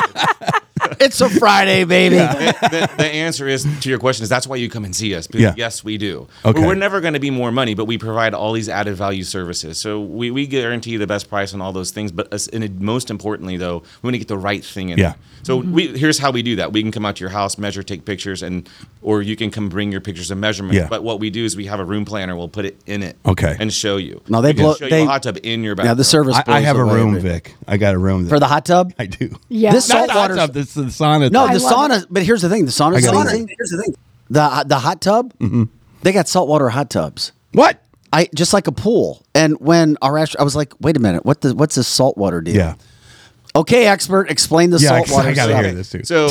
It's 1.01 1.21
a 1.21 1.29
Friday, 1.29 1.85
baby. 1.85 2.17
the, 2.17 2.91
the 2.97 3.07
answer 3.07 3.49
is 3.49 3.67
to 3.81 3.89
your 3.89 3.99
question 3.99 4.23
is 4.23 4.29
that's 4.29 4.47
why 4.47 4.57
you 4.57 4.69
come 4.71 4.85
and 4.85 4.95
see 4.95 5.15
us. 5.15 5.27
Because 5.27 5.41
Yeah. 5.43 5.55
Yes, 5.57 5.83
we 5.83 5.99
do. 5.99 6.29
Okay. 6.45 6.61
We're, 6.61 6.69
we're 6.69 6.75
never 6.75 7.01
going 7.01 7.15
to 7.15 7.21
be 7.21 7.31
more 7.31 7.51
money, 7.51 7.75
but 7.75 7.87
we 7.87 7.99
provide 7.99 8.35
all 8.35 8.53
these 8.53 8.69
added 8.69 8.95
value 8.95 9.25
services. 9.25 9.79
So 9.79 10.01
we, 10.01 10.31
we 10.31 10.47
guarantee 10.47 10.97
the 10.97 11.07
best 11.07 11.29
price 11.29 11.55
on 11.55 11.61
all 11.61 11.73
those 11.73 11.91
things. 11.91 12.13
But 12.13 12.33
as, 12.33 12.47
and 12.49 12.81
most 12.81 13.11
importantly, 13.11 13.57
though, 13.57 13.79
we 14.03 14.07
want 14.07 14.15
to 14.15 14.19
get 14.19 14.29
the 14.29 14.39
right 14.39 14.65
thing 14.65 14.91
in. 14.91 14.99
Yeah. 14.99 15.11
there. 15.11 15.17
So 15.45 15.57
we, 15.57 15.89
here's 15.99 16.19
how 16.19 16.31
we 16.31 16.43
do 16.43 16.57
that. 16.57 16.73
We 16.73 16.83
can 16.83 16.93
come 16.93 17.05
out 17.05 17.17
to 17.17 17.21
your 17.21 17.31
house, 17.31 17.59
measure, 17.59 17.83
take 17.83 18.05
pictures, 18.05 18.45
and 18.45 18.69
or 19.03 19.23
you 19.23 19.35
can 19.35 19.51
come 19.51 19.69
bring 19.69 19.91
your 19.91 20.01
pictures 20.01 20.31
and 20.31 20.41
measurements. 20.41 20.77
Yeah. 20.77 20.87
But 20.89 21.03
what 21.03 21.19
we 21.19 21.31
do 21.31 21.45
is 21.45 21.57
we 21.57 21.67
have 21.67 21.81
a 21.81 21.85
room 21.85 22.05
planner. 22.05 22.37
We'll 22.37 22.47
put 22.49 22.65
it 22.65 22.81
in 22.87 23.03
it. 23.03 23.17
Okay. 23.27 23.57
And 23.59 23.73
show 23.73 23.97
you. 23.97 24.23
No, 24.29 24.41
they 24.41 24.51
We 24.53 24.63
blow- 24.63 24.75
show 24.75 24.89
they- 24.89 25.01
you 25.01 25.05
a 25.05 25.11
hot 25.11 25.25
tub 25.25 25.39
in 25.43 25.65
your 25.65 25.75
bathroom. 25.75 25.89
Now 25.91 25.95
the 25.95 26.05
service. 26.05 26.37
I, 26.37 26.45
I 26.47 26.61
have 26.61 26.77
a 26.77 26.85
room, 26.85 27.19
Vic. 27.19 27.55
I 27.67 27.77
got 27.77 27.95
a 27.95 27.99
room 27.99 28.29
for 28.29 28.39
the 28.39 28.47
hot 28.47 28.65
tub. 28.67 28.93
I 29.01 29.07
do. 29.07 29.37
Yeah. 29.49 29.73
This 29.73 29.89
Not 29.89 30.09
salt 30.11 30.53
the 30.53 30.65
hot 30.75 30.83
water's- 30.83 30.91
tub. 30.91 30.91
This 30.91 30.93
is 30.93 30.99
the 30.99 31.05
sauna. 31.05 31.31
No, 31.31 31.47
the 31.53 31.59
love 31.59 31.91
sauna. 31.91 32.07
But 32.11 32.23
here's 32.23 32.43
the 32.43 32.49
thing: 32.49 32.65
the 32.65 32.71
sauna. 32.73 32.97
I 32.97 33.01
got 33.01 33.27
it. 33.27 33.49
here's 33.57 33.71
the 33.71 33.83
thing: 33.83 33.95
the 34.31 34.65
the 34.67 34.79
hot 34.79 35.01
tub. 35.01 35.33
Mm-hmm. 35.39 35.65
They 36.03 36.13
got 36.13 36.29
saltwater 36.29 36.69
hot 36.69 36.91
tubs. 36.91 37.33
what? 37.53 37.83
I 38.13 38.29
just 38.35 38.53
like 38.53 38.67
a 38.67 38.73
pool. 38.73 39.25
And 39.35 39.59
when 39.59 39.97
our 40.03 40.19
astro- 40.19 40.41
I 40.41 40.45
was 40.45 40.55
like, 40.55 40.75
wait 40.81 40.97
a 40.99 41.01
minute, 41.01 41.25
what 41.25 41.41
the 41.41 41.55
what's 41.55 41.77
this 41.77 41.89
saltwater 41.89 42.43
deal? 42.43 42.57
Yeah. 42.57 42.75
Okay, 43.55 43.87
expert, 43.87 44.31
explain 44.31 44.71
the 44.71 44.79
Yeah, 44.79 44.89
saltwater. 44.89 45.29
I 45.29 45.35
gotta 45.35 45.53
stuff. 45.53 45.65
hear 45.65 45.75
this 45.75 45.91
too. 45.91 46.05
So, 46.05 46.31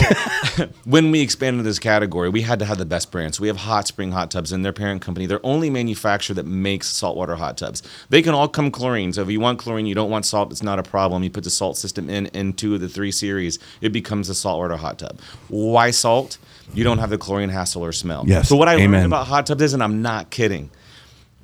when 0.85 1.11
we 1.11 1.21
expanded 1.21 1.63
this 1.63 1.77
category, 1.77 2.29
we 2.29 2.41
had 2.41 2.57
to 2.59 2.65
have 2.65 2.79
the 2.79 2.85
best 2.85 3.11
brands. 3.11 3.39
We 3.39 3.47
have 3.47 3.57
Hot 3.57 3.87
Spring 3.87 4.11
Hot 4.11 4.31
Tubs 4.31 4.51
and 4.51 4.65
their 4.65 4.73
parent 4.73 5.03
company. 5.03 5.27
They're 5.27 5.45
only 5.45 5.69
manufacturer 5.69 6.33
that 6.33 6.47
makes 6.47 6.87
saltwater 6.87 7.35
hot 7.35 7.57
tubs. 7.57 7.83
They 8.09 8.23
can 8.23 8.33
all 8.33 8.47
come 8.47 8.71
chlorine. 8.71 9.13
So 9.13 9.21
if 9.21 9.29
you 9.29 9.39
want 9.39 9.59
chlorine, 9.59 9.85
you 9.85 9.93
don't 9.93 10.09
want 10.09 10.25
salt, 10.25 10.51
it's 10.51 10.63
not 10.63 10.79
a 10.79 10.83
problem. 10.83 11.23
You 11.23 11.29
put 11.29 11.43
the 11.43 11.51
salt 11.51 11.77
system 11.77 12.09
in 12.09 12.25
in 12.27 12.53
two 12.53 12.73
of 12.73 12.81
the 12.81 12.89
three 12.89 13.11
series, 13.11 13.59
it 13.81 13.89
becomes 13.89 14.27
a 14.27 14.33
saltwater 14.33 14.77
hot 14.77 14.97
tub. 14.97 15.19
Why 15.47 15.91
salt? 15.91 16.39
You 16.73 16.83
don't 16.83 16.97
have 16.97 17.11
the 17.11 17.17
chlorine 17.19 17.49
hassle 17.49 17.83
or 17.83 17.91
smell. 17.91 18.23
Yes, 18.25 18.49
So 18.49 18.55
what 18.55 18.67
I 18.67 18.75
amen. 18.77 18.91
learned 18.93 19.05
about 19.07 19.27
hot 19.27 19.45
tubs 19.45 19.61
is, 19.61 19.73
and 19.75 19.83
I'm 19.83 20.01
not 20.01 20.31
kidding, 20.31 20.71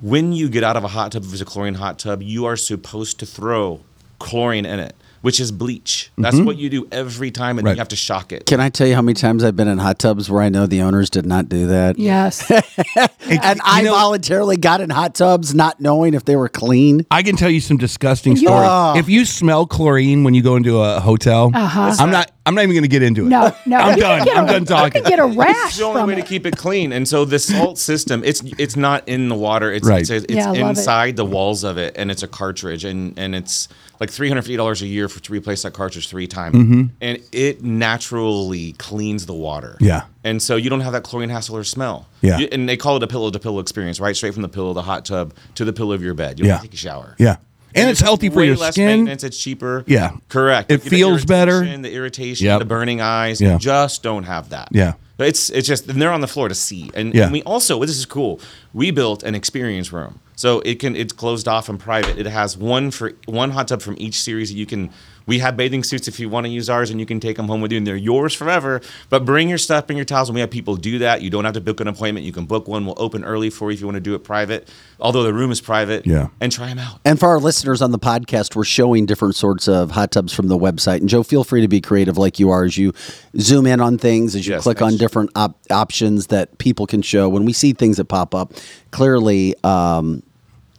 when 0.00 0.32
you 0.32 0.48
get 0.48 0.64
out 0.64 0.76
of 0.76 0.82
a 0.84 0.88
hot 0.88 1.12
tub, 1.12 1.22
if 1.24 1.32
it's 1.32 1.40
a 1.40 1.44
chlorine 1.44 1.74
hot 1.74 1.98
tub, 2.00 2.20
you 2.22 2.46
are 2.46 2.56
supposed 2.56 3.20
to 3.20 3.26
throw 3.26 3.80
chlorine 4.18 4.64
in 4.66 4.80
it, 4.80 4.96
which 5.22 5.40
is 5.40 5.50
bleach. 5.52 6.10
That's 6.18 6.38
what 6.40 6.56
you 6.56 6.68
do 6.70 6.86
every 6.92 7.30
time, 7.30 7.58
and 7.58 7.66
Right. 7.66 7.72
you 7.76 7.78
have 7.78 7.88
to 7.88 7.96
shock 7.96 8.32
it. 8.32 8.46
Can 8.46 8.60
I 8.60 8.68
tell 8.68 8.86
you 8.86 8.94
how 8.94 9.02
many 9.02 9.14
times 9.14 9.42
I've 9.44 9.56
been 9.56 9.68
in 9.68 9.78
hot 9.78 9.98
tubs 9.98 10.30
where 10.30 10.42
I 10.42 10.48
know 10.48 10.66
the 10.66 10.82
owners 10.82 11.10
did 11.10 11.26
not 11.26 11.48
do 11.48 11.66
that? 11.68 11.98
Yes. 11.98 12.50
And 13.30 13.60
I 13.62 13.82
know- 13.82 13.92
voluntarily 13.92 14.56
got 14.56 14.80
in 14.80 14.88
hot 14.88 15.14
tubs 15.14 15.54
not 15.54 15.80
knowing 15.80 16.14
if 16.14 16.24
they 16.24 16.34
were 16.34 16.48
clean. 16.48 17.04
I 17.10 17.22
can 17.22 17.36
tell 17.36 17.50
you 17.50 17.60
some 17.60 17.76
disgusting 17.76 18.32
You- 18.32 18.38
stories. 18.38 18.68
Oh. 18.70 18.94
If 18.96 19.08
you 19.10 19.24
smell 19.26 19.66
chlorine 19.66 20.24
when 20.24 20.32
you 20.34 20.40
go 20.42 20.56
into 20.56 20.80
a 20.80 20.98
hotel, 21.00 21.50
Uh-huh. 21.54 21.94
I'm 21.98 22.10
not. 22.10 22.30
I'm 22.46 22.54
not 22.54 22.62
even 22.62 22.72
going 22.74 22.82
to 22.84 22.88
get 22.88 23.02
into 23.02 23.26
it. 23.26 23.28
No, 23.28 23.52
no. 23.66 23.76
I'm 23.76 23.98
done. 23.98 24.20
could 24.26 24.32
I'm 24.32 24.44
a- 24.44 24.52
done 24.52 24.64
talking. 24.64 25.00
You 25.00 25.02
could 25.02 25.10
get 25.10 25.18
a 25.18 25.26
It's 25.28 25.36
rash 25.36 25.76
the 25.76 25.84
only 25.84 26.00
from 26.00 26.08
way 26.08 26.14
to 26.14 26.22
keep 26.22 26.46
it 26.46 26.56
clean. 26.56 26.92
And 26.94 27.06
so 27.06 27.26
the 27.26 27.38
salt 27.38 27.76
system, 27.76 28.22
it's 28.24 28.40
it's 28.56 28.74
not 28.76 29.06
in 29.06 29.28
the 29.28 29.34
water. 29.34 29.70
It's 29.70 29.86
Right. 29.86 30.00
it's, 30.00 30.10
it's 30.10 30.32
Yeah, 30.34 30.44
I 30.46 30.52
love 30.52 30.56
it. 30.56 30.78
inside 30.78 31.16
the 31.16 31.26
walls 31.26 31.62
of 31.64 31.76
it, 31.76 31.92
and 31.98 32.10
it's 32.10 32.22
a 32.22 32.28
cartridge, 32.28 32.84
and 32.84 33.12
and 33.18 33.34
it's 33.34 33.68
like 34.00 34.10
three 34.10 34.28
hundred 34.28 34.42
fifty 34.42 34.56
dollars 34.56 34.82
a 34.82 34.86
year 34.86 35.08
for 35.08 35.20
to 35.20 35.32
replace 35.32 35.62
that 35.62 35.72
cartridge 35.72 36.08
three 36.08 36.26
times, 36.26 36.90
and 37.00 37.18
it 37.32 37.62
naturally 37.62 38.72
cleans 38.74 39.26
the 39.26 39.34
water. 39.34 39.72
Mm-hmm. 39.74 39.84
Yeah. 39.84 40.02
And 40.24 40.42
so 40.42 40.56
you 40.56 40.70
don't 40.70 40.80
have 40.80 40.92
that 40.92 41.04
chlorine 41.04 41.30
hassle 41.30 41.56
or 41.56 41.64
smell. 41.64 42.06
Yeah. 42.20 42.38
You- 42.38 42.48
and 42.52 42.68
they 42.68 42.76
call 42.76 42.96
it 42.96 43.02
a 43.02 43.06
pillow 43.06 43.30
to 43.30 43.38
pillow 43.38 43.60
experience, 43.60 43.98
right? 44.00 44.14
Straight 44.16 44.34
from 44.34 44.42
the 44.42 44.48
pillow, 44.48 44.72
the 44.72 44.82
hot 44.82 45.04
tub 45.04 45.34
to 45.56 45.64
the 45.64 45.72
pillow 45.72 45.92
of 45.94 46.02
your 46.02 46.14
bed. 46.14 46.38
You 46.38 46.44
don't 46.44 46.48
Yeah. 46.48 46.52
have 46.54 46.62
to 46.62 46.68
take 46.68 46.74
a 46.74 46.76
shower. 46.76 47.14
Yeah, 47.18 47.36
and 47.74 47.90
it's 47.90 48.00
healthy 48.00 48.28
for 48.30 48.42
your 48.44 48.56
less 48.56 48.74
skin. 48.74 48.86
maintenance. 48.86 49.24
It's 49.24 49.38
cheaper. 49.38 49.84
Yeah. 49.86 50.12
correct. 50.28 50.70
It 50.70 50.82
The 50.82 50.90
feels 50.90 51.24
better. 51.24 51.60
The 51.64 51.92
irritation, 51.92 52.46
Yep. 52.46 52.58
the 52.60 52.64
burning 52.64 53.00
eyes. 53.00 53.40
Yeah. 53.40 53.54
You 53.54 53.58
just 53.58 54.02
don't 54.02 54.24
have 54.24 54.50
that. 54.50 54.68
Yeah. 54.72 54.94
It's 55.18 55.50
it's 55.50 55.66
just 55.66 55.88
and 55.88 56.00
they're 56.00 56.12
on 56.12 56.20
the 56.20 56.28
floor 56.28 56.48
to 56.48 56.54
see. 56.54 56.90
And, 56.94 57.14
Yeah. 57.14 57.24
and 57.24 57.32
we 57.32 57.42
also 57.42 57.80
this 57.80 57.98
is 57.98 58.06
cool. 58.06 58.40
We 58.72 58.90
built 58.90 59.22
an 59.24 59.34
experience 59.34 59.92
room. 59.92 60.20
So 60.36 60.60
it 60.60 60.76
can 60.78 60.94
it's 60.94 61.12
closed 61.12 61.48
off 61.48 61.68
and 61.68 61.78
private. 61.80 62.18
It 62.18 62.26
has 62.26 62.56
one 62.56 62.90
for 62.92 63.12
one 63.26 63.50
hot 63.50 63.68
tub 63.68 63.82
from 63.82 63.96
each 63.98 64.20
series 64.20 64.50
that 64.50 64.56
you 64.56 64.66
can 64.66 64.90
we 65.28 65.38
have 65.40 65.56
bathing 65.56 65.84
suits 65.84 66.08
if 66.08 66.18
you 66.18 66.28
want 66.28 66.46
to 66.46 66.50
use 66.50 66.68
ours 66.70 66.90
and 66.90 66.98
you 66.98 67.06
can 67.06 67.20
take 67.20 67.36
them 67.36 67.46
home 67.46 67.60
with 67.60 67.70
you 67.70 67.78
and 67.78 67.86
they're 67.86 67.96
yours 67.96 68.34
forever. 68.34 68.80
But 69.10 69.24
bring 69.26 69.48
your 69.48 69.58
stuff, 69.58 69.86
bring 69.86 69.98
your 69.98 70.06
towels 70.06 70.30
and 70.30 70.34
we 70.34 70.40
have 70.40 70.50
people 70.50 70.74
do 70.74 70.98
that. 71.00 71.20
You 71.22 71.28
don't 71.28 71.44
have 71.44 71.54
to 71.54 71.60
book 71.60 71.80
an 71.80 71.86
appointment. 71.86 72.24
You 72.24 72.32
can 72.32 72.46
book 72.46 72.66
one. 72.66 72.86
We'll 72.86 72.94
open 72.96 73.24
early 73.24 73.50
for 73.50 73.70
you 73.70 73.74
if 73.74 73.80
you 73.80 73.86
want 73.86 73.96
to 73.96 74.00
do 74.00 74.14
it 74.14 74.24
private. 74.24 74.68
Although 74.98 75.22
the 75.22 75.34
room 75.34 75.50
is 75.50 75.60
private. 75.60 76.06
Yeah. 76.06 76.28
And 76.40 76.50
try 76.50 76.68
them 76.68 76.78
out. 76.78 77.00
And 77.04 77.20
for 77.20 77.28
our 77.28 77.38
listeners 77.38 77.82
on 77.82 77.92
the 77.92 77.98
podcast, 77.98 78.56
we're 78.56 78.64
showing 78.64 79.04
different 79.04 79.36
sorts 79.36 79.68
of 79.68 79.90
hot 79.90 80.10
tubs 80.12 80.32
from 80.32 80.48
the 80.48 80.58
website. 80.58 81.00
And 81.00 81.08
Joe, 81.10 81.22
feel 81.22 81.44
free 81.44 81.60
to 81.60 81.68
be 81.68 81.82
creative 81.82 82.16
like 82.16 82.38
you 82.38 82.48
are 82.50 82.64
as 82.64 82.78
you 82.78 82.94
zoom 83.38 83.66
in 83.66 83.80
on 83.80 83.98
things, 83.98 84.34
as 84.34 84.46
you 84.46 84.54
Yes, 84.54 84.62
click 84.62 84.80
on 84.80 84.96
different 84.96 85.30
op- 85.36 85.58
options 85.70 86.28
that 86.28 86.56
people 86.56 86.86
can 86.86 87.02
show. 87.02 87.28
When 87.28 87.44
we 87.44 87.52
see 87.52 87.74
things 87.74 87.98
that 87.98 88.06
pop 88.06 88.34
up, 88.34 88.54
clearly, 88.92 89.54
um, 89.62 90.22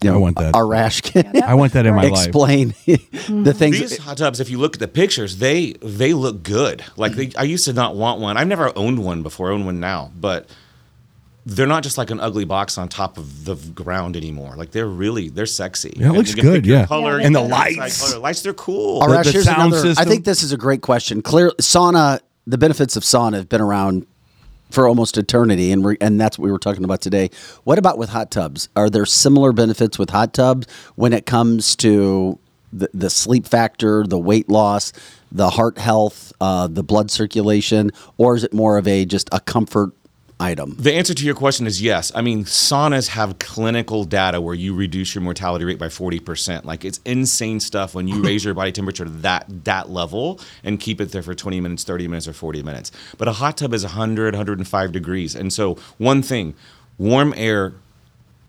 you 0.01 0.09
know, 0.09 0.15
I 0.15 0.19
want 0.19 0.37
that. 0.37 0.53
Arash 0.53 1.01
can 1.33 1.43
I 1.43 1.53
want 1.55 1.73
that 1.73 1.85
in 1.85 1.95
my 1.95 2.03
life. 2.07 2.27
explain 2.27 2.69
the 2.85 3.53
things. 3.55 3.79
These 3.79 3.97
hot 3.97 4.17
tubs, 4.17 4.39
if 4.39 4.49
you 4.49 4.57
look 4.57 4.75
at 4.75 4.79
the 4.79 4.87
pictures, 4.87 5.37
they 5.37 5.73
they 5.81 6.13
look 6.13 6.43
good. 6.43 6.83
Like 6.95 7.13
they, 7.13 7.31
I 7.37 7.43
used 7.43 7.65
to 7.65 7.73
not 7.73 7.95
want 7.95 8.19
one. 8.21 8.37
I've 8.37 8.47
never 8.47 8.71
owned 8.77 9.03
one 9.03 9.23
before. 9.23 9.49
I 9.51 9.53
own 9.53 9.65
one 9.65 9.79
now, 9.79 10.11
but 10.19 10.49
they're 11.45 11.67
not 11.67 11.83
just 11.83 11.97
like 11.97 12.11
an 12.11 12.19
ugly 12.19 12.45
box 12.45 12.77
on 12.77 12.87
top 12.89 13.17
of 13.17 13.45
the 13.45 13.55
ground 13.55 14.15
anymore. 14.15 14.55
Like 14.55 14.71
they're 14.71 14.85
really 14.87 15.29
they're 15.29 15.45
sexy. 15.45 15.93
Yeah, 15.95 16.09
it 16.09 16.13
looks 16.13 16.29
you 16.29 16.35
can 16.35 16.43
pick 16.43 16.53
good, 16.63 16.65
yeah. 16.65 16.85
Color, 16.85 17.19
Yeah, 17.19 17.25
And 17.25 17.35
the 17.35 17.41
lights. 17.41 18.07
Color. 18.11 18.19
lights, 18.19 18.41
they're 18.41 18.53
cool. 18.53 19.01
Arash, 19.01 19.25
the 19.25 19.31
here's 19.31 19.45
sound 19.45 19.73
another. 19.73 19.93
I 19.97 20.05
think 20.05 20.25
this 20.25 20.43
is 20.43 20.51
a 20.51 20.57
great 20.57 20.81
question. 20.81 21.21
Clear 21.21 21.51
sauna. 21.59 22.19
The 22.47 22.57
benefits 22.57 22.95
of 22.95 23.03
sauna 23.03 23.35
have 23.35 23.49
been 23.49 23.61
around 23.61 24.05
for 24.69 24.87
almost 24.87 25.17
eternity, 25.17 25.71
and 25.71 25.83
we 25.83 25.97
and 25.99 26.19
that's 26.19 26.37
what 26.37 26.45
we 26.45 26.51
were 26.51 26.59
talking 26.59 26.83
about 26.83 27.01
today. 27.01 27.29
What 27.63 27.77
about 27.77 27.97
with 27.97 28.09
hot 28.09 28.31
tubs? 28.31 28.69
Are 28.75 28.89
there 28.89 29.05
similar 29.05 29.51
benefits 29.51 29.97
with 29.97 30.09
hot 30.11 30.33
tubs 30.33 30.67
when 30.95 31.13
it 31.13 31.25
comes 31.25 31.75
to 31.77 32.39
the, 32.71 32.89
the 32.93 33.09
sleep 33.09 33.47
factor, 33.47 34.05
the 34.05 34.19
weight 34.19 34.49
loss, 34.49 34.93
the 35.31 35.49
heart 35.51 35.77
health, 35.77 36.31
uh, 36.39 36.67
the 36.67 36.83
blood 36.83 37.11
circulation, 37.11 37.91
or 38.17 38.35
is 38.35 38.43
it 38.43 38.53
more 38.53 38.77
of 38.77 38.87
a 38.87 39.05
just 39.05 39.29
a 39.31 39.39
comfort 39.39 39.91
item? 40.39 40.75
The 40.77 40.93
answer 40.93 41.13
to 41.13 41.25
your 41.25 41.35
question 41.35 41.67
is 41.67 41.81
yes. 41.81 42.11
I 42.15 42.21
mean, 42.21 42.45
saunas 42.45 43.09
have 43.09 43.39
clinical 43.39 44.05
data 44.05 44.39
where 44.39 44.55
you 44.55 44.73
reduce 44.73 45.13
your 45.13 45.23
mortality 45.23 45.65
rate 45.65 45.79
by 45.79 45.87
40%. 45.87 46.65
Like 46.65 46.85
it's 46.85 46.99
insane 47.05 47.59
stuff 47.59 47.93
when 47.95 48.07
you 48.07 48.23
raise 48.23 48.45
your 48.45 48.53
body 48.53 48.71
temperature 48.71 49.05
to 49.05 49.11
that 49.11 49.45
that 49.65 49.89
level 49.89 50.39
and 50.63 50.79
keep 50.79 51.01
it 51.01 51.11
there 51.11 51.23
for 51.23 51.35
20 51.35 51.59
minutes, 51.61 51.83
30 51.83 52.07
minutes 52.07 52.27
or 52.27 52.33
40 52.33 52.63
minutes. 52.63 52.91
But 53.17 53.27
a 53.27 53.33
hot 53.33 53.57
tub 53.57 53.73
is 53.73 53.83
100, 53.83 54.33
105 54.33 54.91
degrees. 54.91 55.35
And 55.35 55.51
so 55.51 55.75
one 55.97 56.21
thing, 56.21 56.55
warm 56.97 57.33
air 57.35 57.73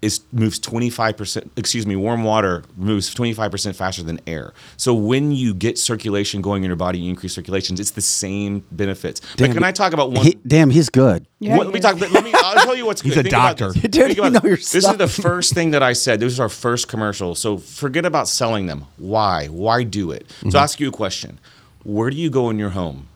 is 0.03 0.21
moves 0.33 0.59
25% 0.59 1.51
excuse 1.57 1.87
me 1.87 1.95
warm 1.95 2.25
water 2.25 2.63
moves 2.77 3.15
25% 3.15 3.75
faster 3.77 4.03
than 4.03 4.19
air 4.27 4.55
so 4.79 4.95
when 4.95 5.31
you 5.31 5.53
get 5.53 5.79
circulation 5.79 6.41
going 6.41 6.63
in 6.65 6.69
your 6.71 6.77
body 6.77 6.99
you 6.99 7.11
increase 7.11 7.35
circulations 7.35 7.79
it's 7.79 7.91
the 7.91 8.01
same 8.01 8.65
benefits 8.73 9.21
but 9.37 9.53
can 9.53 9.63
i 9.63 9.71
talk 9.73 9.93
about 9.93 10.11
one 10.11 10.25
He, 10.25 10.39
damn, 10.47 10.71
he's 10.71 10.89
good. 10.89 11.27
Yeah, 11.39 11.57
what, 11.57 11.67
let 11.67 11.73
me 11.75 11.79
he 11.79 11.83
talk. 11.83 11.99
Let 12.13 12.25
me. 12.25 12.33
I'll 12.35 12.65
tell 12.65 12.77
you 12.77 12.85
what's. 12.85 13.01
He's 13.07 13.15
good. 13.15 13.21
a 13.27 13.31
Think 13.31 13.43
doctor. 13.43 13.73
this. 13.73 13.83
Dude, 13.91 13.95
Think 13.95 14.17
you 14.19 14.31
know 14.31 14.41
your 14.45 14.57
this. 14.57 14.73
This 14.73 14.87
is 14.87 14.97
the 14.99 15.09
first 15.09 15.55
thing 15.55 15.71
that 15.71 15.83
I 15.83 15.95
said. 15.95 16.21
This 16.21 16.33
is 16.35 16.39
our 16.39 16.51
first 16.51 16.87
commercial. 16.89 17.35
So 17.35 17.57
forget 17.57 18.05
about 18.05 18.29
selling 18.29 18.67
them. 18.67 18.85
Why? 18.99 19.47
Why 19.47 19.83
do 19.83 20.11
it? 20.11 20.29
Mm-hmm. 20.29 20.51
So 20.51 20.59
I'll 20.59 20.65
ask 20.65 20.79
you 20.81 20.89
a 20.89 20.93
question. 20.93 21.39
Where 21.83 22.11
do 22.11 22.17
you 22.19 22.29
go 22.29 22.51
in 22.51 22.59
your 22.59 22.71
home 22.71 23.09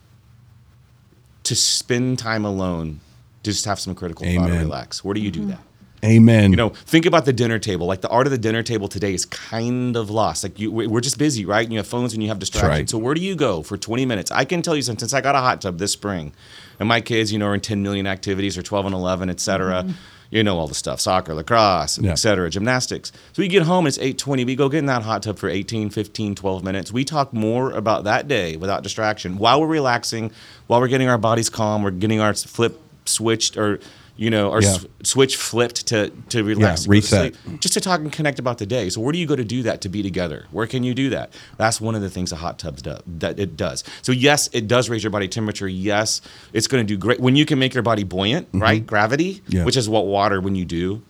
to 1.45 1.55
spend 1.55 2.18
time 2.18 2.45
alone? 2.47 3.01
To 3.43 3.51
just 3.51 3.66
have 3.66 3.78
some 3.78 3.95
critical 3.95 4.24
thought 4.24 4.51
and 4.51 4.59
relax. 4.59 5.05
Where 5.05 5.12
do 5.12 5.20
you 5.20 5.30
do 5.30 5.45
that? 5.49 5.61
Amen. 6.05 6.51
You 6.51 6.57
know, 6.57 6.69
think 6.69 7.07
about 7.07 7.25
the 7.25 7.33
dinner 7.33 7.59
table. 7.59 7.87
Like 7.87 8.03
the 8.03 8.09
art 8.09 8.27
of 8.27 8.31
the 8.31 8.39
dinner 8.39 8.63
table 8.63 8.89
today 8.89 9.15
is 9.15 9.25
kind 9.25 9.97
of 9.97 10.11
lost. 10.11 10.43
Like 10.45 10.59
you, 10.61 10.71
we- 10.71 10.87
we're 10.87 11.01
just 11.01 11.19
busy, 11.19 11.45
right? 11.47 11.65
And 11.65 11.73
you 11.73 11.79
have 11.79 11.87
phones 11.87 12.13
and 12.13 12.23
you 12.23 12.29
have 12.29 12.39
distractions. 12.39 12.71
right. 12.71 12.91
So 12.91 12.99
where 12.99 13.15
do 13.15 13.21
you 13.23 13.35
go 13.35 13.63
for 13.63 13.77
20 13.79 14.05
minutes? 14.05 14.31
I 14.31 14.45
can 14.45 14.61
tell 14.61 14.77
you 14.77 14.83
since, 14.83 15.01
since 15.01 15.15
I 15.15 15.21
got 15.21 15.35
a 15.35 15.39
hot 15.39 15.61
tub 15.63 15.79
this 15.79 15.93
spring, 15.93 16.33
and 16.79 16.89
my 16.89 17.01
kids, 17.01 17.33
you 17.33 17.39
know, 17.39 17.47
are 17.47 17.55
in 17.55 17.61
10 17.61 17.83
million 17.83 18.07
activities 18.07 18.59
or 18.59 18.63
12 18.63 18.87
and 18.87 18.95
11, 18.95 19.31
et 19.31 19.41
cetera. 19.41 19.83
Mm-hmm. 19.83 19.93
You 20.31 20.43
know 20.43 20.59
all 20.59 20.67
the 20.67 20.75
stuff: 20.75 20.99
soccer, 21.01 21.33
lacrosse, 21.33 21.99
Yeah. 21.99 22.11
et 22.13 22.15
cetera, 22.17 22.51
gymnastics. 22.51 23.13
So 23.35 23.41
we 23.43 23.47
get 23.47 23.63
home, 23.63 23.87
it's 23.87 23.99
8:20. 23.99 24.45
We 24.45 24.57
go 24.57 24.69
get 24.69 24.79
in 24.79 24.87
that 24.87 25.03
hot 25.03 25.23
tub 25.23 25.39
for 25.39 25.49
18, 25.49 25.91
15, 25.91 26.35
12 26.35 26.65
minutes. 26.65 26.91
We 26.91 27.05
talk 27.05 27.33
more 27.33 27.71
about 27.71 28.03
that 28.05 28.27
day 28.27 28.57
without 28.57 28.83
distraction 28.83 29.39
while 29.39 29.61
we're 29.61 29.69
relaxing, 29.69 30.33
while 30.67 30.81
we're 30.81 30.89
getting 30.89 31.09
our 31.09 31.19
bodies 31.19 31.49
calm. 31.49 31.85
We're 31.85 31.93
getting 31.93 32.19
our 32.21 32.35
flip 32.35 32.81
switched 33.05 33.57
or 33.57 33.79
you 34.17 34.31
know, 34.31 34.53
our 34.53 34.62
Yeah. 34.62 34.69
s- 34.75 34.87
switch 35.03 35.37
flipped 35.37 35.87
to 35.87 36.11
to 36.29 36.45
relax, 36.45 36.83
to 36.83 36.87
go 36.89 36.93
to 36.93 36.97
reset. 36.99 37.35
sleep, 37.37 37.61
just 37.61 37.75
to 37.75 37.81
talk 37.81 38.01
and 38.01 38.12
connect 38.12 38.39
about 38.39 38.59
the 38.59 38.67
day. 38.67 38.89
So 38.89 39.01
where 39.01 39.12
do 39.12 39.19
you 39.19 39.27
go 39.27 39.35
to 39.37 39.45
do 39.45 39.62
that 39.65 39.81
to 39.81 39.89
be 39.89 40.03
together? 40.03 40.47
Where 40.53 40.67
can 40.69 40.85
you 40.85 40.95
do 40.95 41.11
that? 41.11 41.33
That's 41.57 41.81
one 41.81 41.95
of 41.97 42.03
the 42.03 42.11
things 42.11 42.31
a 42.31 42.37
hot 42.37 42.59
tub 42.59 42.77
do, 42.83 42.97
that 43.19 43.39
it 43.41 43.57
does. 43.57 43.83
So 44.03 44.12
yes, 44.12 44.49
it 44.53 44.69
does 44.69 44.89
raise 44.89 45.03
your 45.03 45.11
body 45.11 45.27
temperature. 45.29 45.67
Yes, 45.69 46.21
it's 46.53 46.67
going 46.69 46.87
to 46.87 46.95
do 46.95 46.97
great 46.97 47.19
when 47.19 47.35
you 47.37 47.45
can 47.45 47.59
make 47.59 47.75
your 47.75 47.83
body 47.83 48.05
buoyant, 48.05 48.49
right? 48.53 48.87
Gravity, 48.87 49.35
Mm-hmm. 49.35 49.57
Yeah. 49.57 49.65
which 49.65 49.77
is 49.77 49.89
what 49.89 50.07
water 50.07 50.41
when 50.41 50.55
you 50.55 50.65
do. 50.65 51.03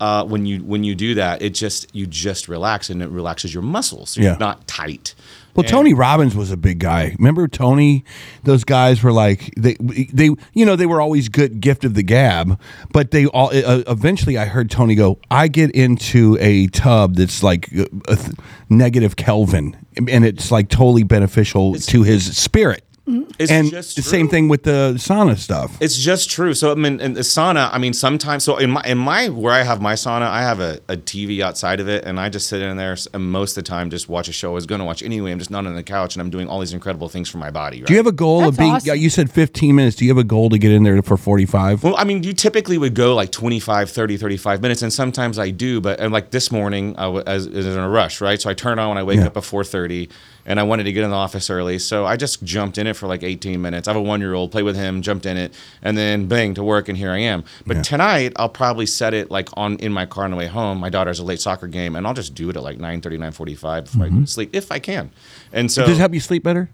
Uh, 0.00 0.24
when 0.24 0.46
you 0.46 0.58
when 0.60 0.84
you 0.84 0.94
do 0.94 1.14
that, 1.16 1.42
it 1.42 1.54
just 1.54 1.88
you 1.92 2.06
just 2.06 2.46
relax 2.46 2.88
and 2.88 3.02
it 3.02 3.08
relaxes 3.08 3.52
your 3.52 3.64
muscles. 3.64 4.10
So 4.10 4.20
Yeah. 4.20 4.28
You're 4.30 4.38
not 4.38 4.64
tight. 4.68 5.16
Well, 5.58 5.64
And- 5.64 5.72
Tony 5.72 5.92
Robbins 5.92 6.36
was 6.36 6.52
a 6.52 6.56
big 6.56 6.78
guy. 6.78 7.16
Remember 7.18 7.48
Tony? 7.48 8.04
Those 8.44 8.62
guys 8.62 9.02
were 9.02 9.10
like 9.10 9.52
they 9.56 9.74
they 9.80 10.26
you 10.54 10.64
know 10.64 10.76
they 10.76 10.86
were 10.86 11.00
always 11.00 11.28
good 11.28 11.60
gift 11.60 11.84
of 11.84 11.94
the 11.94 12.04
gab, 12.04 12.60
but 12.92 13.10
they 13.10 13.26
all 13.26 13.48
uh, 13.48 13.82
eventually 13.88 14.38
I 14.38 14.44
heard 14.44 14.70
Tony 14.70 14.94
go, 14.94 15.18
"I 15.32 15.48
get 15.48 15.72
into 15.72 16.38
a 16.40 16.68
tub 16.68 17.16
that's 17.16 17.42
like 17.42 17.72
a 17.72 18.14
th- 18.14 18.36
negative 18.70 19.16
Kelvin 19.16 19.76
and 19.96 20.24
it's 20.24 20.52
like 20.52 20.68
totally 20.68 21.02
beneficial 21.02 21.74
to 21.74 22.04
his 22.04 22.36
spirit." 22.36 22.84
Mm. 23.08 23.32
It's 23.38 23.50
and 23.50 23.70
just 23.70 23.96
the 23.96 24.02
true. 24.02 24.10
same 24.10 24.28
thing 24.28 24.48
with 24.48 24.64
the 24.64 24.92
sauna 24.96 25.38
stuff. 25.38 25.76
It's 25.80 25.96
just 25.96 26.30
true. 26.30 26.52
So 26.54 26.72
I 26.72 26.74
mean, 26.74 27.00
in 27.00 27.14
the 27.14 27.20
sauna, 27.20 27.70
I 27.72 27.78
mean, 27.78 27.92
sometimes. 27.94 28.44
So 28.44 28.56
in 28.58 28.70
my 28.70 28.82
in 28.84 28.98
my 28.98 29.28
where 29.30 29.52
I 29.54 29.62
have 29.62 29.80
my 29.80 29.94
sauna, 29.94 30.22
I 30.28 30.42
have 30.42 30.60
a, 30.60 30.80
a 30.88 30.96
TV 30.96 31.40
outside 31.40 31.80
of 31.80 31.88
it, 31.88 32.04
and 32.04 32.20
I 32.20 32.28
just 32.28 32.48
sit 32.48 32.60
in 32.60 32.76
there 32.76 32.96
and 33.14 33.30
most 33.30 33.56
of 33.56 33.64
the 33.64 33.68
time 33.68 33.88
just 33.90 34.08
watch 34.08 34.28
a 34.28 34.32
show 34.32 34.50
I 34.50 34.54
was 34.54 34.66
going 34.66 34.80
to 34.80 34.84
watch 34.84 35.02
anyway. 35.02 35.32
I'm 35.32 35.38
just 35.38 35.50
not 35.50 35.66
on 35.66 35.74
the 35.74 35.82
couch, 35.82 36.14
and 36.16 36.20
I'm 36.22 36.30
doing 36.30 36.48
all 36.48 36.60
these 36.60 36.72
incredible 36.74 37.08
things 37.08 37.28
for 37.30 37.38
my 37.38 37.50
body. 37.50 37.78
Right? 37.78 37.86
Do 37.86 37.92
you 37.94 37.98
have 37.98 38.06
a 38.06 38.12
goal 38.12 38.40
That's 38.40 38.50
of 38.52 38.58
being? 38.58 38.72
awesome. 38.72 38.86
yeah, 38.88 38.94
You 38.94 39.08
said 39.10 39.30
15 39.30 39.74
minutes. 39.74 39.96
Do 39.96 40.04
you 40.04 40.10
have 40.10 40.18
a 40.18 40.24
goal 40.24 40.50
to 40.50 40.58
get 40.58 40.72
in 40.72 40.82
there 40.82 41.00
for 41.02 41.16
45? 41.16 41.84
Well, 41.84 41.94
I 41.96 42.04
mean, 42.04 42.22
you 42.22 42.32
typically 42.34 42.76
would 42.78 42.94
go 42.94 43.14
like 43.14 43.32
25, 43.32 43.90
30, 43.90 44.16
35 44.18 44.60
minutes, 44.62 44.82
and 44.82 44.92
sometimes 44.92 45.38
I 45.38 45.50
do. 45.50 45.80
But 45.80 46.00
and 46.00 46.12
like 46.12 46.30
this 46.30 46.52
morning, 46.52 46.94
I 46.98 47.06
was, 47.06 47.24
I 47.26 47.34
was 47.34 47.46
in 47.66 47.78
a 47.78 47.88
rush, 47.88 48.20
right? 48.20 48.40
So 48.40 48.50
I 48.50 48.54
turned 48.54 48.80
on 48.80 48.90
when 48.90 48.98
I 48.98 49.02
wake 49.02 49.18
Yeah. 49.18 49.26
up 49.28 49.36
at 49.36 49.42
4.30, 49.44 50.10
and 50.46 50.58
I 50.58 50.62
wanted 50.62 50.84
to 50.84 50.92
get 50.92 51.04
in 51.04 51.10
the 51.10 51.16
office 51.16 51.50
early. 51.50 51.78
So 51.78 52.04
I 52.06 52.16
just 52.16 52.42
jumped 52.42 52.78
in 52.78 52.86
it 52.86 52.96
for 52.98 53.06
like 53.06 53.22
18 53.22 53.62
minutes. 53.62 53.88
I 53.88 53.92
have 53.92 53.96
a 53.96 54.02
one-year-old, 54.02 54.50
played 54.52 54.64
with 54.64 54.76
him, 54.76 55.00
jumped 55.02 55.24
in 55.26 55.36
it, 55.36 55.54
and 55.82 55.96
then 55.96 56.26
bang, 56.26 56.54
to 56.54 56.62
work, 56.62 56.88
and 56.88 56.98
here 56.98 57.10
I 57.10 57.18
am. 57.18 57.44
But 57.66 57.84
tonight, 57.84 58.32
I'll 58.36 58.48
probably 58.48 58.86
set 58.86 59.14
it 59.14 59.30
like 59.30 59.48
on 59.56 59.76
in 59.76 59.92
my 59.92 60.04
car 60.06 60.24
on 60.24 60.30
the 60.32 60.36
way 60.36 60.46
home. 60.46 60.78
My 60.78 60.90
daughter 60.90 61.10
has 61.10 61.18
a 61.18 61.24
late 61.24 61.40
soccer 61.40 61.66
game, 61.68 61.96
and 61.96 62.06
I'll 62.06 62.14
just 62.14 62.34
do 62.34 62.50
it 62.50 62.56
at 62.56 62.62
like 62.62 62.78
9.30, 62.78 63.18
9.45 63.18 63.84
before 63.84 64.04
I 64.04 64.08
Mm-hmm. 64.08 64.16
go 64.18 64.20
to 64.24 64.26
sleep, 64.30 64.50
if 64.52 64.70
I 64.72 64.78
can. 64.78 65.10
And 65.52 65.70
so... 65.70 65.86
Does 65.86 65.96
it 65.96 66.00
help 66.00 66.14
you 66.14 66.20
sleep 66.20 66.42
better? 66.42 66.68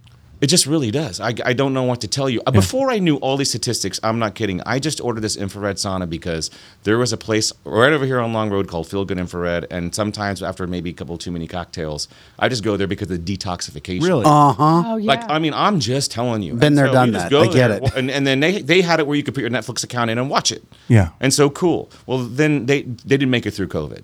It 0.45 0.49
just 0.49 0.67
really 0.67 0.91
does. 0.91 1.21
I, 1.21 1.33
I 1.43 1.55
don't 1.55 1.73
know 1.73 1.85
what 1.85 2.03
to 2.03 2.09
tell 2.09 2.29
you. 2.29 2.43
Uh, 2.47 2.51
Before 2.51 2.91
I 2.91 2.99
knew 2.99 3.17
all 3.17 3.39
these 3.39 3.49
statistics, 3.49 3.99
I'm 4.03 4.19
not 4.19 4.35
kidding. 4.35 4.61
I 4.67 4.79
just 4.79 5.01
ordered 5.01 5.23
this 5.23 5.37
infrared 5.37 5.77
sauna 5.77 6.07
because 6.07 6.51
there 6.83 6.99
was 6.99 7.15
a 7.15 7.17
place 7.17 7.51
right 7.65 7.95
over 7.95 8.05
here 8.05 8.21
on 8.21 8.35
Long 8.35 8.51
Road 8.51 8.69
called 8.69 8.87
Feel 8.87 9.07
Good 9.07 9.19
Infrared, 9.19 9.67
and 9.71 9.95
sometimes 9.95 10.43
after 10.43 10.67
maybe 10.67 10.91
a 10.91 10.93
couple 10.93 11.17
too 11.17 11.31
many 11.33 11.47
cocktails, 11.47 12.09
I 12.39 12.51
just 12.51 12.63
go 12.63 12.77
there 12.77 12.87
because 12.87 13.11
of 13.11 13.25
the 13.25 13.37
detoxification. 13.37 14.03
Really? 14.03 14.25
Oh 14.27 14.97
yeah. 15.01 15.07
Like 15.13 15.31
I 15.31 15.39
mean, 15.39 15.55
I'm 15.55 15.81
just 15.81 16.11
telling 16.11 16.43
you. 16.43 16.53
Been 16.53 16.67
And 16.67 16.79
there, 16.79 16.89
so 16.89 16.93
done 16.93 17.13
that. 17.13 17.31
go 17.31 17.41
I 17.45 17.47
get 17.47 17.69
there, 17.69 17.79
it. 17.83 17.97
And, 17.97 18.11
and 18.11 18.27
then 18.27 18.41
they 18.41 18.61
they 18.61 18.83
had 18.83 19.01
it 19.01 19.07
where 19.07 19.17
you 19.17 19.23
could 19.23 19.35
put 19.35 19.41
your 19.41 19.51
Netflix 19.51 19.83
account 19.83 20.11
in 20.11 20.19
and 20.19 20.29
watch 20.29 20.53
it. 20.53 20.63
Yeah. 20.89 21.09
And 21.21 21.33
so 21.33 21.49
cool. 21.49 21.91
Well, 22.05 22.19
then 22.19 22.67
they 22.67 22.83
they 22.83 23.17
didn't 23.17 23.31
make 23.31 23.47
it 23.47 23.53
through 23.53 23.69
COVID. 23.69 24.03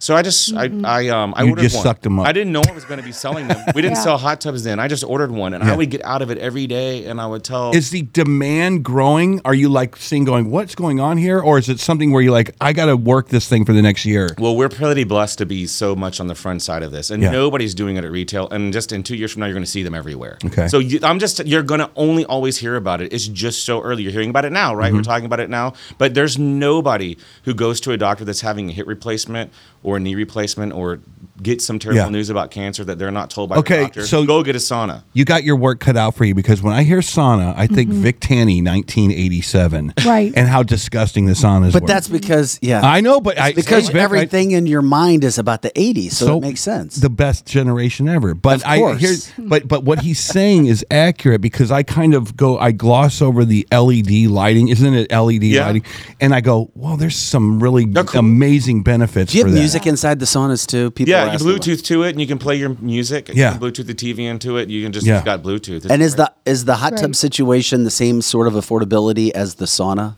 So 0.00 0.14
I 0.14 0.22
just 0.22 0.54
I 0.54 0.70
I 0.84 1.08
um 1.08 1.34
I 1.36 1.42
You 1.42 1.50
ordered 1.50 1.62
just 1.62 1.76
one. 1.76 1.82
sucked 1.82 2.06
'em 2.06 2.20
up. 2.20 2.26
I 2.26 2.32
didn't 2.32 2.52
know 2.52 2.62
I 2.68 2.72
was 2.72 2.84
going 2.84 3.00
to 3.00 3.04
be 3.04 3.10
selling 3.12 3.48
them. 3.48 3.58
We 3.74 3.82
didn't 3.82 3.96
Yeah. 3.98 4.02
sell 4.04 4.18
hot 4.18 4.40
tubs 4.40 4.62
then. 4.62 4.78
I 4.78 4.86
just 4.86 5.02
ordered 5.02 5.32
one, 5.32 5.54
and 5.54 5.64
Yeah. 5.64 5.72
I 5.72 5.76
would 5.76 5.90
get 5.90 6.04
out 6.04 6.22
of 6.22 6.30
it 6.30 6.38
every 6.38 6.66
day, 6.68 7.04
and 7.06 7.20
I 7.20 7.26
would 7.26 7.42
tell. 7.42 7.72
Is 7.74 7.90
the 7.90 8.02
demand 8.02 8.84
growing? 8.84 9.40
Are 9.44 9.54
you 9.54 9.68
like 9.68 9.96
seeing 9.96 10.24
going, 10.24 10.50
what's 10.50 10.74
going 10.76 11.00
on 11.00 11.16
here? 11.18 11.40
Or 11.40 11.58
is 11.58 11.68
it 11.68 11.80
something 11.80 12.12
where 12.12 12.22
you're 12.22 12.32
like, 12.32 12.54
I 12.60 12.72
got 12.72 12.86
to 12.86 12.96
work 12.96 13.28
this 13.28 13.48
thing 13.48 13.64
for 13.64 13.72
the 13.72 13.82
next 13.82 14.04
year? 14.04 14.28
well, 14.38 14.54
we're 14.54 14.68
pretty 14.68 15.02
blessed 15.04 15.38
to 15.38 15.46
be 15.46 15.66
so 15.66 15.96
much 15.96 16.20
on 16.20 16.28
the 16.28 16.34
front 16.36 16.62
side 16.62 16.82
of 16.84 16.92
this, 16.92 17.10
and 17.10 17.20
Yeah. 17.22 17.30
nobody's 17.30 17.74
doing 17.74 17.96
it 17.96 18.04
at 18.04 18.10
retail. 18.12 18.48
And 18.50 18.72
just 18.72 18.92
in 18.92 19.02
two 19.02 19.16
years 19.16 19.32
from 19.32 19.40
now, 19.40 19.46
you're 19.46 19.54
going 19.54 19.64
to 19.64 19.70
see 19.70 19.82
them 19.82 19.94
everywhere. 19.96 20.38
Okay. 20.44 20.68
So 20.68 20.78
you, 20.78 21.00
I'm 21.02 21.18
just 21.18 21.44
you're 21.44 21.62
going 21.64 21.80
to 21.80 21.90
only 21.96 22.24
always 22.24 22.58
hear 22.58 22.76
about 22.76 23.00
it. 23.00 23.12
It's 23.12 23.26
just 23.26 23.64
so 23.64 23.80
early. 23.82 24.04
You're 24.04 24.12
hearing 24.12 24.30
about 24.30 24.44
it 24.44 24.52
now, 24.52 24.70
Mm-hmm. 24.70 24.78
right? 24.78 24.92
We're 24.92 25.02
talking 25.02 25.26
about 25.26 25.40
it 25.40 25.50
now, 25.50 25.72
but 25.98 26.14
there's 26.14 26.38
nobody 26.38 27.16
who 27.44 27.52
goes 27.54 27.80
to 27.80 27.90
a 27.92 27.96
doctor 27.96 28.24
that's 28.24 28.42
having 28.42 28.68
a 28.70 28.72
hip 28.72 28.86
replacement 28.86 29.50
or 29.82 29.96
a 29.96 30.00
knee 30.00 30.14
replacement 30.14 30.72
or 30.72 31.00
get 31.42 31.60
some 31.62 31.78
terrible 31.78 32.02
Yeah. 32.02 32.08
news 32.08 32.30
about 32.30 32.50
cancer 32.50 32.84
that 32.84 32.98
they're 32.98 33.10
not 33.10 33.30
told 33.30 33.50
by 33.50 33.56
Okay, 33.56 33.76
the 33.78 33.82
doctor. 33.84 34.06
so- 34.06 34.24
go 34.26 34.42
get 34.42 34.56
a 34.56 34.58
sauna. 34.58 35.02
You 35.12 35.24
got 35.24 35.44
your 35.44 35.56
work 35.56 35.80
cut 35.80 35.96
out 35.96 36.14
for 36.14 36.24
you 36.24 36.34
because 36.34 36.62
when 36.62 36.74
I 36.74 36.82
hear 36.82 36.98
sauna, 37.00 37.54
I 37.56 37.66
think 37.66 37.90
mm-hmm. 37.90 38.02
Vic 38.02 38.20
Tanny, 38.20 38.60
1987. 38.60 39.94
Right. 40.04 40.32
And 40.36 40.48
how 40.48 40.62
disgusting 40.62 41.26
the 41.26 41.32
saunas 41.32 41.72
But 41.72 41.82
were. 41.82 41.88
that's 41.88 42.08
because 42.08 42.58
yeah, 42.62 42.80
I 42.82 43.00
know, 43.00 43.20
but 43.20 43.38
I, 43.38 43.52
because 43.52 43.88
Vic, 43.88 43.96
I- 43.96 44.00
everything 44.00 44.52
in 44.52 44.66
your 44.66 44.82
mind 44.82 45.24
is 45.24 45.38
about 45.38 45.62
the 45.62 45.70
'80s, 45.70 46.12
so, 46.12 46.38
it 46.38 46.40
makes 46.40 46.60
sense. 46.60 46.96
The 46.96 47.10
best 47.10 47.46
generation 47.46 48.08
ever. 48.08 48.34
But 48.34 48.56
Of 48.56 48.62
I 48.66 48.78
course. 48.78 49.00
hear 49.00 49.16
but 49.38 49.68
but 49.68 49.84
what 49.84 50.00
he's 50.00 50.18
saying 50.18 50.66
is 50.66 50.84
accurate 50.90 51.40
because 51.40 51.70
I 51.70 51.82
kind 51.82 52.14
of 52.14 52.36
go 52.36 52.58
I 52.58 52.72
gloss 52.72 53.20
over 53.22 53.44
the 53.44 53.66
LED 53.72 54.26
lighting, 54.28 54.68
isn't 54.68 54.94
it 54.94 55.10
LED 55.12 55.44
Yeah. 55.44 55.66
lighting? 55.66 55.82
And 56.20 56.34
I 56.34 56.40
go, 56.40 56.70
well, 56.74 56.96
there's 56.96 57.16
some 57.16 57.60
really 57.62 57.86
cool. 57.86 58.18
amazing 58.18 58.82
benefits 58.82 59.32
Do 59.32 59.38
you 59.38 59.44
for 59.44 59.48
have 59.48 59.54
that. 59.54 59.60
music 59.60 59.86
inside 59.86 60.18
the 60.20 60.26
saunas 60.26 60.66
too? 60.66 60.90
People 60.90 61.14
are 61.14 61.26
Yeah, 61.26 61.27
you 61.28 61.34
asking 61.34 61.48
Bluetooth 61.50 61.82
to 61.84 62.02
it, 62.02 62.10
and 62.10 62.20
you 62.20 62.26
can 62.26 62.38
play 62.38 62.56
your 62.56 62.70
music. 62.80 63.30
Yeah. 63.32 63.52
you 63.54 63.58
can 63.58 63.68
Bluetooth 63.70 63.86
the 63.86 63.94
TV 63.94 64.20
into 64.20 64.56
it. 64.56 64.68
You 64.68 64.82
can 64.82 64.92
just 64.92 65.06
Yeah. 65.06 65.16
you've 65.16 65.24
got 65.24 65.42
Bluetooth. 65.42 65.76
It's 65.84 65.86
And 65.86 66.02
is 66.02 66.14
great. 66.14 66.28
the 66.44 66.50
is 66.50 66.64
the 66.64 66.76
hot 66.76 66.96
tub 66.96 67.06
Right. 67.10 67.16
situation 67.16 67.84
the 67.84 67.90
same 67.90 68.22
sort 68.22 68.46
of 68.46 68.54
affordability 68.54 69.30
as 69.30 69.54
the 69.54 69.64
sauna? 69.66 70.14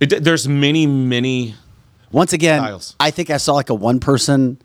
It, 0.00 0.24
there's 0.24 0.48
many 0.48 0.86
many 0.86 1.54
Once 2.12 2.32
again, 2.32 2.60
Styles. 2.60 2.96
I 2.98 3.10
think 3.10 3.30
I 3.30 3.36
saw 3.36 3.54
like 3.54 3.70
a 3.70 3.74
one 3.74 4.00
person 4.00 4.58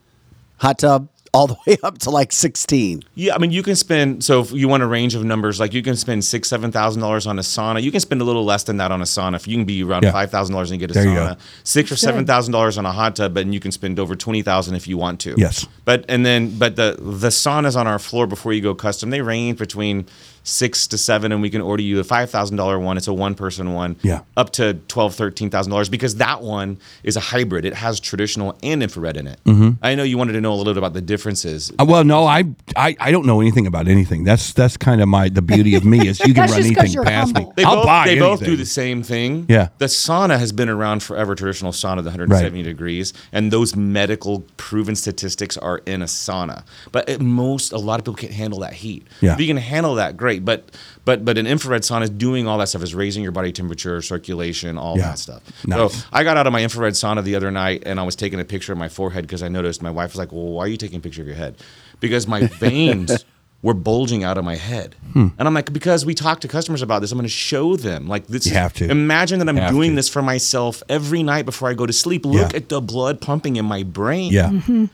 hot 0.58 0.80
tub 0.80 1.10
all 1.36 1.48
the 1.48 1.56
way 1.68 1.78
up 1.84 1.98
to 2.00 2.10
like 2.10 2.32
16. 2.32 3.04
Yeah, 3.16 3.36
I 3.36 3.38
mean, 3.38 3.52
you 3.52 3.62
can 3.64 3.76
spend. 3.76 4.24
So 4.24 4.42
if 4.42 4.52
you 4.52 4.68
want 4.68 4.84
a 4.84 4.88
range 4.88 5.16
of 5.16 5.24
numbers, 5.24 5.60
like 5.60 5.74
you 5.74 5.84
can 5.84 5.96
spend 5.96 6.24
six, 6.24 6.48
seven 6.50 6.72
thousand 6.72 7.02
dollars 7.02 7.28
on 7.28 7.38
a 7.38 7.42
sauna. 7.42 7.82
You 7.84 7.92
can 7.92 8.00
spend 8.00 8.22
a 8.22 8.24
little 8.24 8.46
less 8.46 8.64
than 8.64 8.78
that 8.78 8.92
on 8.92 9.02
a 9.02 9.06
sauna. 9.06 9.36
If 9.36 9.48
you 9.48 9.56
can 9.58 9.66
be 9.66 9.84
around 9.84 10.04
Yeah. 10.04 10.12
five 10.12 10.32
thousand 10.32 10.54
dollars 10.54 10.72
and 10.72 10.80
get 10.80 10.92
a 10.92 10.94
There 10.94 11.06
sauna, 11.06 11.38
six 11.64 11.92
or 11.92 11.96
seven 11.96 12.26
thousand 12.26 12.54
dollars 12.54 12.78
on 12.78 12.86
a 12.86 12.92
hot 12.92 13.16
tub, 13.16 13.38
and 13.38 13.54
you 13.54 13.60
can 13.60 13.72
spend 13.72 14.00
over 14.00 14.16
twenty 14.16 14.42
thousand 14.42 14.76
if 14.76 14.88
you 14.88 14.98
want 14.98 15.20
to. 15.22 15.36
Yes. 15.38 15.68
But 15.84 16.06
and 16.10 16.26
then, 16.26 16.58
but 16.58 16.76
the 16.76 16.96
the 17.00 17.30
saunas 17.30 17.76
on 17.76 17.88
our 17.88 18.00
floor 18.00 18.26
before 18.28 18.54
you 18.54 18.62
go 18.62 18.74
custom, 18.74 19.10
they 19.10 19.22
range 19.22 19.58
between 19.60 20.06
six 20.46 20.88
to 20.88 20.98
seven, 20.98 21.32
and 21.34 21.42
we 21.42 21.50
can 21.50 21.60
order 21.60 21.84
you 21.84 22.00
a 22.00 22.04
five 22.04 22.30
thousand 22.30 22.56
dollar 22.56 22.80
one. 22.80 22.96
It's 22.96 23.08
a 23.08 23.14
one 23.14 23.36
person 23.36 23.74
one. 23.74 23.98
Yeah. 24.02 24.22
Up 24.38 24.52
to 24.52 24.76
twelve, 24.88 25.14
thirteen 25.16 25.50
thousand 25.50 25.72
dollars 25.72 25.90
because 25.90 26.16
that 26.16 26.42
one 26.42 26.78
is 27.04 27.18
a 27.18 27.20
hybrid. 27.20 27.66
It 27.66 27.74
has 27.74 28.00
traditional 28.00 28.58
and 28.64 28.82
infrared 28.82 29.18
in 29.18 29.28
it. 29.28 29.40
Mm-hmm. 29.46 29.72
I 29.82 29.96
know 29.96 30.04
you 30.04 30.18
wanted 30.18 30.34
to 30.34 30.42
know 30.42 30.54
a 30.54 30.56
little 30.56 30.74
bit 30.74 30.78
about 30.78 30.94
the 30.94 31.02
differences. 31.02 31.72
Uh, 31.78 31.86
well, 31.86 32.04
no, 32.06 32.26
I, 32.26 32.46
I 32.78 32.96
I 33.00 33.12
don't 33.12 33.26
know 33.26 33.42
anything 33.42 33.68
about 33.68 33.88
anything. 33.88 34.24
That's 34.24 34.54
that's 34.54 34.78
kind 34.78 35.02
of 35.02 35.08
my 35.10 35.28
the 35.30 35.42
beauty 35.42 35.76
of 35.76 35.84
me 35.84 36.08
is 36.08 36.20
you 36.22 36.34
can 36.34 36.42
run 36.42 36.48
just 36.48 36.76
'cause 36.76 36.86
anything 36.96 37.04
past 37.04 37.36
humble. 37.36 37.50
me. 37.50 37.54
They 37.58 37.64
I'll 37.64 37.76
both, 37.78 37.86
buy 37.86 38.06
they 38.06 38.20
both 38.20 38.40
do 38.44 38.56
the 38.56 38.66
same 38.66 39.04
thing. 39.04 39.46
Yeah. 39.50 39.70
The 39.80 39.86
sauna 39.88 40.38
has 40.40 40.52
been 40.52 40.70
around 40.70 41.02
forever, 41.04 41.36
traditional 41.36 41.72
sauna, 41.72 41.98
the 42.04 42.12
170 42.12 42.62
degrees, 42.64 43.14
and 43.32 43.52
those 43.52 43.76
medical 43.76 44.42
proven 44.58 44.96
statistics 44.96 45.58
are 45.58 45.80
in 45.86 46.02
a 46.02 46.06
sauna. 46.06 46.64
But 46.92 47.10
at 47.10 47.20
most, 47.22 47.72
a 47.72 47.78
lot 47.78 48.00
of 48.00 48.06
people 48.06 48.16
can't 48.16 48.34
handle 48.34 48.60
that 48.60 48.74
heat. 48.74 49.08
Yeah. 49.22 49.34
If 49.34 49.40
you 49.40 49.48
can 49.48 49.58
handle 49.58 49.96
that, 49.96 50.16
great. 50.18 50.35
But 50.40 50.70
but 51.06 51.24
but 51.24 51.38
an 51.38 51.48
infrared 51.48 51.84
sauna 51.84 52.04
is 52.04 52.10
doing 52.10 52.48
all 52.48 52.58
that 52.58 52.70
stuff, 52.70 52.84
is 52.84 52.96
raising 52.96 53.24
your 53.24 53.32
body 53.32 53.52
temperature, 53.52 54.02
circulation, 54.02 54.78
all 54.78 54.98
Yeah. 54.98 55.10
that 55.10 55.20
stuff. 55.20 55.44
Nice. 55.68 55.94
So 56.04 56.08
I 56.12 56.24
got 56.24 56.38
out 56.38 56.48
of 56.48 56.54
my 56.54 56.62
infrared 56.64 56.94
sauna 56.94 57.24
the 57.24 57.36
other 57.36 57.52
night 57.52 57.84
and 57.86 58.00
I 58.00 58.04
was 58.04 58.16
taking 58.16 58.40
a 58.40 58.46
picture 58.46 58.72
of 58.74 58.78
my 58.80 58.90
forehead 58.90 59.24
because 59.26 59.44
I 59.44 59.48
noticed 59.48 59.82
my 59.82 59.92
wife 59.92 60.12
was 60.12 60.18
like, 60.18 60.32
Well, 60.32 60.46
why 60.46 60.66
are 60.66 60.68
you 60.68 60.78
taking 60.78 60.98
a 60.98 61.02
picture 61.02 61.22
of 61.22 61.28
your 61.28 61.38
head? 61.38 61.58
Because 62.00 62.28
my 62.28 62.48
veins 62.60 63.24
were 63.66 63.74
bulging 63.74 64.24
out 64.24 64.38
of 64.38 64.46
my 64.46 64.56
head. 64.56 64.96
Hmm. 65.14 65.30
And 65.40 65.48
I'm 65.48 65.54
like, 65.56 65.74
because 65.74 66.06
we 66.06 66.14
talk 66.14 66.40
to 66.42 66.48
customers 66.48 66.84
about 66.84 67.00
this, 67.02 67.12
I'm 67.12 67.18
going 67.18 67.24
to 67.24 67.30
show 67.30 67.76
them. 67.76 68.08
Like, 68.08 68.28
this 68.28 68.46
You 68.46 68.54
have 68.54 68.74
to. 68.74 68.88
Imagine 68.92 69.40
that 69.40 69.50
I'm 69.50 69.58
Have 69.58 69.72
doing 69.72 69.92
to. 69.92 69.96
this 69.96 70.08
for 70.08 70.22
myself 70.22 70.84
every 70.88 71.24
night 71.24 71.46
before 71.46 71.68
I 71.68 71.74
go 71.74 71.88
to 71.88 71.92
sleep. 71.94 72.26
Look 72.28 72.52
Yeah. 72.52 72.58
at 72.58 72.70
the 72.70 72.80
blood 72.80 73.22
pumping 73.22 73.56
in 73.56 73.66
my 73.66 73.82
brain. 73.82 74.32
Yeah. 74.32 74.52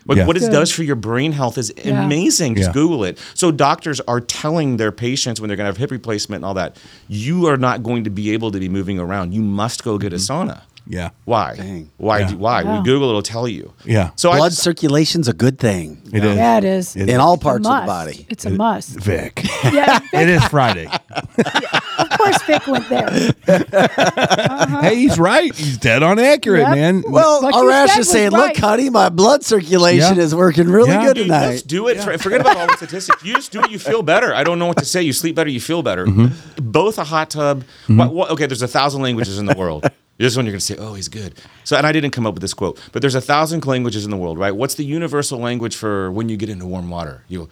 Like 0.07 0.17
Yeah. 0.19 0.25
what 0.25 0.37
it 0.37 0.39
Good. 0.39 0.51
does 0.51 0.71
for 0.71 0.83
your 0.83 0.95
brain 0.95 1.33
health 1.33 1.57
is 1.57 1.73
Yeah. 1.83 2.01
amazing. 2.05 2.55
Just 2.55 2.69
Yeah. 2.69 2.73
Google 2.73 3.03
it. 3.03 3.17
So 3.33 3.51
doctors 3.51 3.99
are 4.07 4.21
telling 4.21 4.77
their 4.77 4.93
patients 4.93 5.41
when 5.41 5.49
they're 5.49 5.57
going 5.57 5.65
to 5.65 5.71
have 5.73 5.77
hip 5.77 5.91
replacement 5.91 6.37
and 6.39 6.45
all 6.45 6.53
that, 6.53 6.77
you 7.09 7.47
are 7.47 7.57
not 7.57 7.83
going 7.83 8.05
to 8.05 8.09
be 8.09 8.31
able 8.31 8.51
to 8.51 8.59
be 8.59 8.69
moving 8.69 8.99
around. 8.99 9.33
You 9.33 9.41
must 9.41 9.83
go 9.83 9.97
get 9.97 10.13
a 10.13 10.17
sauna. 10.17 10.61
Yeah. 10.91 11.11
Why? 11.23 11.55
Dang. 11.55 11.89
Why? 11.95 12.19
Yeah. 12.19 12.27
do- 12.31 12.37
why? 12.37 12.61
Yeah. 12.63 12.79
We 12.79 12.83
Google 12.83 13.07
it'll 13.09 13.21
tell 13.21 13.47
you. 13.47 13.73
Yeah. 13.85 14.11
So 14.17 14.29
Blood 14.29 14.41
I 14.45 14.49
just, 14.49 14.61
circulation's 14.61 15.29
a 15.29 15.33
good 15.33 15.57
thing 15.57 16.01
It 16.11 16.23
is. 16.25 16.35
Yeah, 16.35 16.57
it 16.57 16.63
is. 16.65 16.95
It 16.97 17.07
in 17.09 17.21
all 17.21 17.37
parts 17.37 17.65
of 17.65 17.81
the 17.81 17.85
body. 17.87 18.25
It's 18.29 18.43
a 18.45 18.49
must. 18.49 18.99
Vic. 18.99 19.41
Yeah, 19.63 19.99
it 20.13 20.27
is 20.27 20.43
Friday. 20.49 20.87
of 21.11 22.09
course 22.17 22.41
Vic 22.43 22.67
went 22.67 22.89
there. 22.89 23.09
hey, 24.81 24.95
he's 24.95 25.17
right. 25.17 25.53
He's 25.55 25.77
dead 25.77 26.03
on 26.03 26.19
accurate, 26.19 26.61
Yep. 26.61 26.71
man. 26.71 27.03
Well, 27.07 27.41
What 27.41 27.55
you 27.55 27.61
Arash 27.61 27.91
is 27.93 27.97
was 27.99 28.09
saying, 28.09 28.31
right. 28.31 28.49
"Look, 28.49 28.57
honey, 28.57 28.89
my 28.89 29.07
blood 29.09 29.43
circulation 29.45 30.17
Yeah. 30.17 30.23
is 30.23 30.35
working 30.35 30.67
really 30.69 30.89
Yeah. 30.89 31.05
good 31.05 31.15
Dude, 31.15 31.25
tonight." 31.27 31.51
just 31.53 31.67
do 31.67 31.87
it. 31.87 31.99
For- 32.01 32.17
Forget 32.17 32.41
about 32.41 32.57
all 32.57 32.67
the 32.67 32.75
statistics. 32.77 33.23
You 33.23 33.35
just 33.35 33.51
do 33.51 33.61
it. 33.61 33.71
You 33.71 33.79
feel 33.79 34.03
better. 34.03 34.35
I 34.35 34.43
don't 34.43 34.59
know 34.59 34.67
what 34.67 34.77
to 34.77 34.85
say. 34.85 35.01
You 35.01 35.13
sleep 35.13 35.35
better. 35.35 35.49
You 35.49 35.61
feel 35.61 35.81
better. 35.83 36.05
Mm-hmm. 36.05 36.69
Both 36.69 36.97
a 36.97 37.03
hot 37.05 37.29
tub. 37.29 37.63
What, 37.87 38.13
what, 38.13 38.29
okay, 38.31 38.45
there's 38.45 38.61
a 38.61 38.67
thousand 38.67 39.01
languages 39.01 39.37
in 39.39 39.45
the 39.45 39.55
world. 39.55 39.89
This 40.21 40.35
one 40.35 40.45
you're 40.45 40.51
going 40.53 40.59
to 40.59 40.65
say, 40.65 40.75
oh, 40.77 40.93
he's 40.93 41.07
good. 41.07 41.33
So, 41.63 41.75
and 41.77 41.85
I 41.87 41.91
didn't 41.91 42.11
come 42.11 42.27
up 42.27 42.33
with 42.35 42.41
this 42.41 42.53
quote, 42.53 42.79
but 42.91 43.01
there's 43.01 43.15
a 43.15 43.21
thousand 43.21 43.65
languages 43.65 44.05
in 44.05 44.11
the 44.11 44.17
world, 44.17 44.37
right? 44.37 44.55
What's 44.55 44.75
the 44.75 44.85
universal 44.85 45.39
language 45.39 45.75
for 45.75 46.11
when 46.11 46.29
you 46.29 46.37
get 46.37 46.49
into 46.49 46.65
warm 46.65 46.89
water? 46.89 47.23
You, 47.27 47.49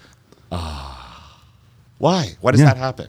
ah. 0.52 0.96
Why? 1.98 2.38
Why 2.42 2.52
does 2.52 2.62
Yeah. 2.62 2.68
that 2.68 2.78
happen? 2.78 3.08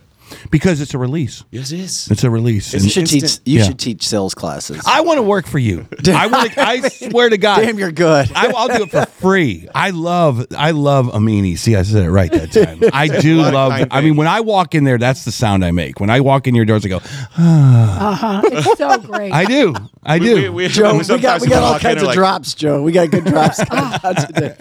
Because 0.51 0.81
it's 0.81 0.95
a 0.95 0.99
release. 0.99 1.45
Yes, 1.51 1.73
it 1.73 1.81
is. 1.81 2.09
It's 2.11 2.25
a 2.25 2.31
release. 2.31 2.73
You 2.75 2.89
should 2.91 3.07
teach. 3.07 3.39
You 3.45 3.59
Yeah. 3.59 3.65
should 3.65 3.79
teach 3.79 4.07
sales 4.07 4.35
classes. 4.35 4.83
I 4.87 5.01
want 5.03 5.19
to 5.19 5.23
work 5.23 5.47
for 5.47 5.59
you. 5.59 5.87
I 6.09 6.27
want. 6.27 6.53
To, 6.53 6.61
I 6.67 6.89
swear 6.89 7.29
to 7.29 7.39
God. 7.39 7.61
Damn, 7.63 7.79
you're 7.79 7.93
good. 7.93 8.31
I, 8.35 8.53
I'll 8.55 8.69
do 8.69 8.85
it 8.85 8.91
for 8.91 9.07
free. 9.07 9.69
I 9.75 9.91
love, 9.91 10.47
I 10.57 10.71
love 10.73 11.07
Amini. 11.07 11.57
See, 11.59 11.77
I 11.77 11.83
said 11.83 12.05
it 12.05 12.11
right 12.11 12.31
that 12.33 12.53
time. 12.53 12.81
I 12.93 13.09
do 13.21 13.39
love. 13.39 13.73
kind 13.73 13.89
I 13.91 14.01
mean, 14.01 14.17
when 14.17 14.27
I 14.27 14.41
walk 14.41 14.75
in 14.75 14.85
there, 14.85 14.99
that's 14.99 15.25
the 15.25 15.33
sound 15.33 15.65
I 15.65 15.71
make. 15.71 16.01
When 16.01 16.11
I 16.11 16.21
walk 16.21 16.47
in 16.47 16.55
your 16.55 16.65
doors, 16.65 16.85
I 16.85 16.89
go, 16.89 17.01
Uh-huh. 17.37 18.43
It's 18.45 18.79
so 18.79 18.99
great. 18.99 19.33
I 19.33 19.45
do, 19.45 19.75
I 20.03 20.19
do. 20.19 20.35
We, 20.35 20.49
we, 20.49 20.69
Joe, 20.69 20.99
we 20.99 21.19
got 21.19 21.41
we 21.41 21.49
got 21.49 21.63
all 21.63 21.79
kinds 21.79 22.03
of 22.03 22.09
like, 22.09 22.15
drops, 22.15 22.55
Joe. 22.55 22.83
We 22.83 22.93
got 22.93 23.11
good 23.11 23.25
drops 23.25 23.63
coming 23.69 24.17
today. 24.27 24.57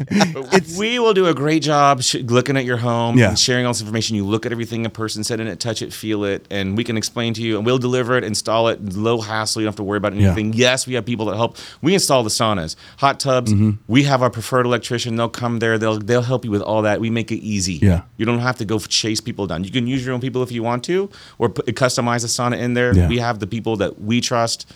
we 0.78 1.00
will 1.00 1.14
do 1.14 1.28
a 1.28 1.34
great 1.34 1.64
job 1.64 2.02
sh- 2.02 2.16
looking 2.16 2.58
at 2.58 2.66
your 2.66 2.78
home 2.78 3.18
Yeah. 3.18 3.30
and 3.30 3.40
sharing 3.40 3.66
all 3.66 3.72
this 3.74 3.82
information. 3.82 4.16
You 4.16 4.26
look 4.26 4.46
at 4.46 4.52
everything 4.52 4.86
a 4.86 4.90
person 4.90 5.24
said, 5.24 5.40
and 5.40 5.50
it 5.50 5.59
touch 5.60 5.82
it, 5.82 5.94
feel 5.94 6.24
it, 6.24 6.48
and 6.50 6.76
we 6.78 6.84
can 6.84 6.98
explain 6.98 7.34
to 7.36 7.42
you, 7.42 7.58
and 7.58 7.66
we'll 7.66 7.78
deliver 7.78 8.18
it, 8.18 8.24
install 8.24 8.68
it, 8.70 8.84
low 8.96 9.22
hassle. 9.22 9.62
You 9.62 9.66
don't 9.66 9.72
have 9.72 9.78
to 9.78 9.84
worry 9.84 9.98
about 9.98 10.14
anything. 10.14 10.54
Yes, 10.54 10.88
we 10.88 10.94
have 10.96 11.06
people 11.06 11.26
that 11.28 11.36
help. 11.36 11.58
We 11.82 11.94
install 11.94 12.24
the 12.24 12.30
saunas, 12.30 12.76
hot 12.98 13.20
tubs. 13.20 13.54
Mm-hmm. 13.54 13.72
We 13.88 14.04
have 14.04 14.22
our 14.22 14.30
preferred 14.30 14.66
electrician. 14.66 15.16
They'll 15.16 15.30
come 15.30 15.60
there. 15.60 15.78
They'll 15.78 16.00
they'll 16.00 16.22
help 16.22 16.46
you 16.46 16.52
with 16.52 16.62
all 16.62 16.82
that. 16.84 17.00
We 17.00 17.10
make 17.10 17.32
it 17.32 17.40
easy. 17.40 17.76
Yeah. 17.76 18.04
You 18.18 18.26
don't 18.26 18.40
have 18.40 18.58
to 18.58 18.66
go 18.66 18.80
chase 18.80 19.22
people 19.22 19.48
down. 19.48 19.64
You 19.64 19.72
can 19.72 19.88
use 19.88 20.06
your 20.06 20.14
own 20.14 20.22
people 20.22 20.44
if 20.44 20.52
you 20.52 20.64
want 20.64 20.84
to, 20.86 21.10
or 21.38 21.50
put, 21.50 21.66
customize 21.68 22.24
a 22.24 22.28
sauna 22.28 22.58
in 22.60 22.74
there. 22.74 22.96
Yeah. 22.96 23.08
We 23.08 23.18
have 23.20 23.40
the 23.40 23.48
people 23.48 23.78
that 23.78 24.02
we 24.02 24.22
trust. 24.22 24.72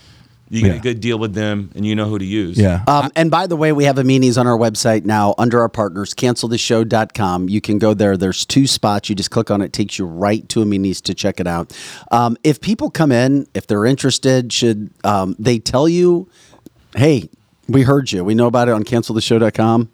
You 0.54 0.62
get 0.62 0.68
Yeah. 0.72 0.74
a 0.76 0.80
good 0.80 1.00
deal 1.00 1.18
with 1.18 1.34
them, 1.34 1.70
and 1.74 1.84
you 1.84 1.94
know 1.94 2.08
who 2.08 2.18
to 2.18 2.24
use. 2.24 2.56
Yeah. 2.56 2.82
Um, 2.86 3.10
and 3.16 3.30
by 3.30 3.46
the 3.46 3.56
way, 3.56 3.72
we 3.72 3.84
have 3.84 3.98
Amini's 3.98 4.38
on 4.38 4.46
our 4.46 4.56
website 4.56 5.04
now 5.04 5.34
under 5.36 5.60
our 5.60 5.68
partners, 5.68 6.14
canceltheshow.com. 6.14 7.48
You 7.48 7.60
can 7.60 7.78
go 7.78 7.94
there. 7.94 8.16
There's 8.16 8.44
two 8.46 8.66
spots. 8.66 9.08
You 9.08 9.14
just 9.14 9.30
click 9.30 9.50
on 9.50 9.60
it, 9.62 9.72
takes 9.72 9.98
you 9.98 10.06
right 10.06 10.48
to 10.50 10.62
Amini's 10.62 11.00
to 11.02 11.14
check 11.14 11.40
it 11.40 11.46
out. 11.46 11.76
Um, 12.10 12.36
if 12.44 12.60
people 12.60 12.90
come 12.90 13.12
in, 13.12 13.46
if 13.54 13.66
they're 13.66 13.84
interested, 13.84 14.52
should 14.52 14.90
um, 15.04 15.36
they 15.38 15.58
tell 15.58 15.88
you, 15.88 16.28
hey, 16.96 17.28
we 17.68 17.82
heard 17.82 18.12
you. 18.12 18.22
We 18.24 18.34
know 18.34 18.46
about 18.46 18.68
it 18.68 18.72
on 18.72 18.84
canceltheshow.com? 18.84 19.88